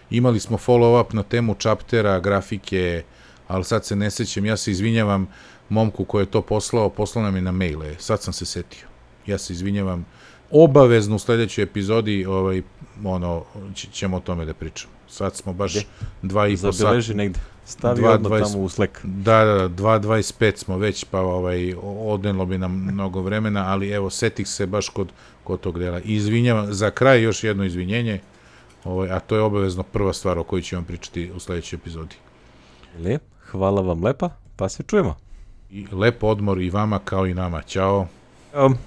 Imali 0.09 0.39
smo 0.39 0.57
follow-up 0.57 1.13
na 1.13 1.23
temu 1.23 1.55
chaptera, 1.59 2.19
grafike, 2.19 3.03
ali 3.47 3.63
sad 3.63 3.85
se 3.85 3.95
ne 3.95 4.11
sećam, 4.11 4.45
ja 4.45 4.57
se 4.57 4.71
izvinjavam 4.71 5.27
momku 5.69 6.05
koji 6.05 6.21
je 6.21 6.31
to 6.31 6.41
poslao, 6.41 6.89
poslao 6.89 7.23
nam 7.23 7.35
je 7.35 7.41
na 7.41 7.51
maile, 7.51 7.95
sad 7.99 8.21
sam 8.21 8.33
se 8.33 8.45
setio. 8.45 8.87
Ja 9.25 9.37
se 9.37 9.53
izvinjavam, 9.53 10.05
obavezno 10.51 11.15
u 11.15 11.19
sledećoj 11.19 11.63
epizodi 11.63 12.25
ovaj, 12.25 12.61
ono, 13.03 13.43
ćemo 13.91 14.17
o 14.17 14.19
tome 14.19 14.45
da 14.45 14.53
pričamo. 14.53 14.93
Sad 15.07 15.35
smo 15.35 15.53
baš 15.53 15.73
Gde? 15.73 15.83
dva 16.21 16.47
i 16.47 16.51
po 16.51 16.57
sata. 16.57 16.71
Zabeleži 16.71 17.13
negde. 17.13 17.39
Stavi 17.65 18.01
Dva, 18.01 18.11
odmah 18.13 18.31
dvajest- 18.31 18.51
tamo 18.51 18.63
u 18.63 18.69
Slack. 18.69 18.99
Da, 19.03 19.45
da, 19.45 19.67
da, 19.67 19.83
2.25 19.83 20.57
smo 20.57 20.77
već, 20.77 21.05
pa 21.05 21.19
ovaj, 21.19 21.73
odnelo 21.83 22.45
bi 22.45 22.57
nam 22.57 22.71
mnogo 22.71 23.21
vremena, 23.21 23.65
ali 23.67 23.89
evo, 23.89 24.09
setih 24.09 24.47
se 24.47 24.65
baš 24.65 24.89
kod, 24.89 25.11
kod 25.49 25.59
tog 25.59 25.79
dela. 25.79 25.99
I 25.99 26.13
Izvinjavam, 26.15 26.73
za 26.73 26.91
kraj 26.91 27.21
još 27.21 27.43
jedno 27.43 27.65
izvinjenje, 27.65 28.19
ovaj, 28.83 29.09
a 29.11 29.19
to 29.19 29.35
je 29.35 29.41
obavezno 29.41 29.83
prva 29.83 30.13
stvar 30.13 30.37
o 30.37 30.43
kojoj 30.43 30.61
ću 30.61 30.75
vam 30.75 30.85
pričati 30.85 31.31
u 31.35 31.39
sledećoj 31.39 31.77
epizodi. 31.77 32.15
Lep, 32.99 33.21
hvala 33.51 33.81
vam 33.81 34.03
lepa, 34.03 34.29
pa 34.55 34.69
se 34.69 34.83
čujemo. 34.83 35.15
I 35.71 35.87
lep 35.91 36.23
odmor 36.23 36.61
i 36.61 36.69
vama 36.69 36.99
kao 36.99 37.27
i 37.27 37.33
nama. 37.33 37.61
Ćao. 37.61 38.07
Um, 38.53 38.77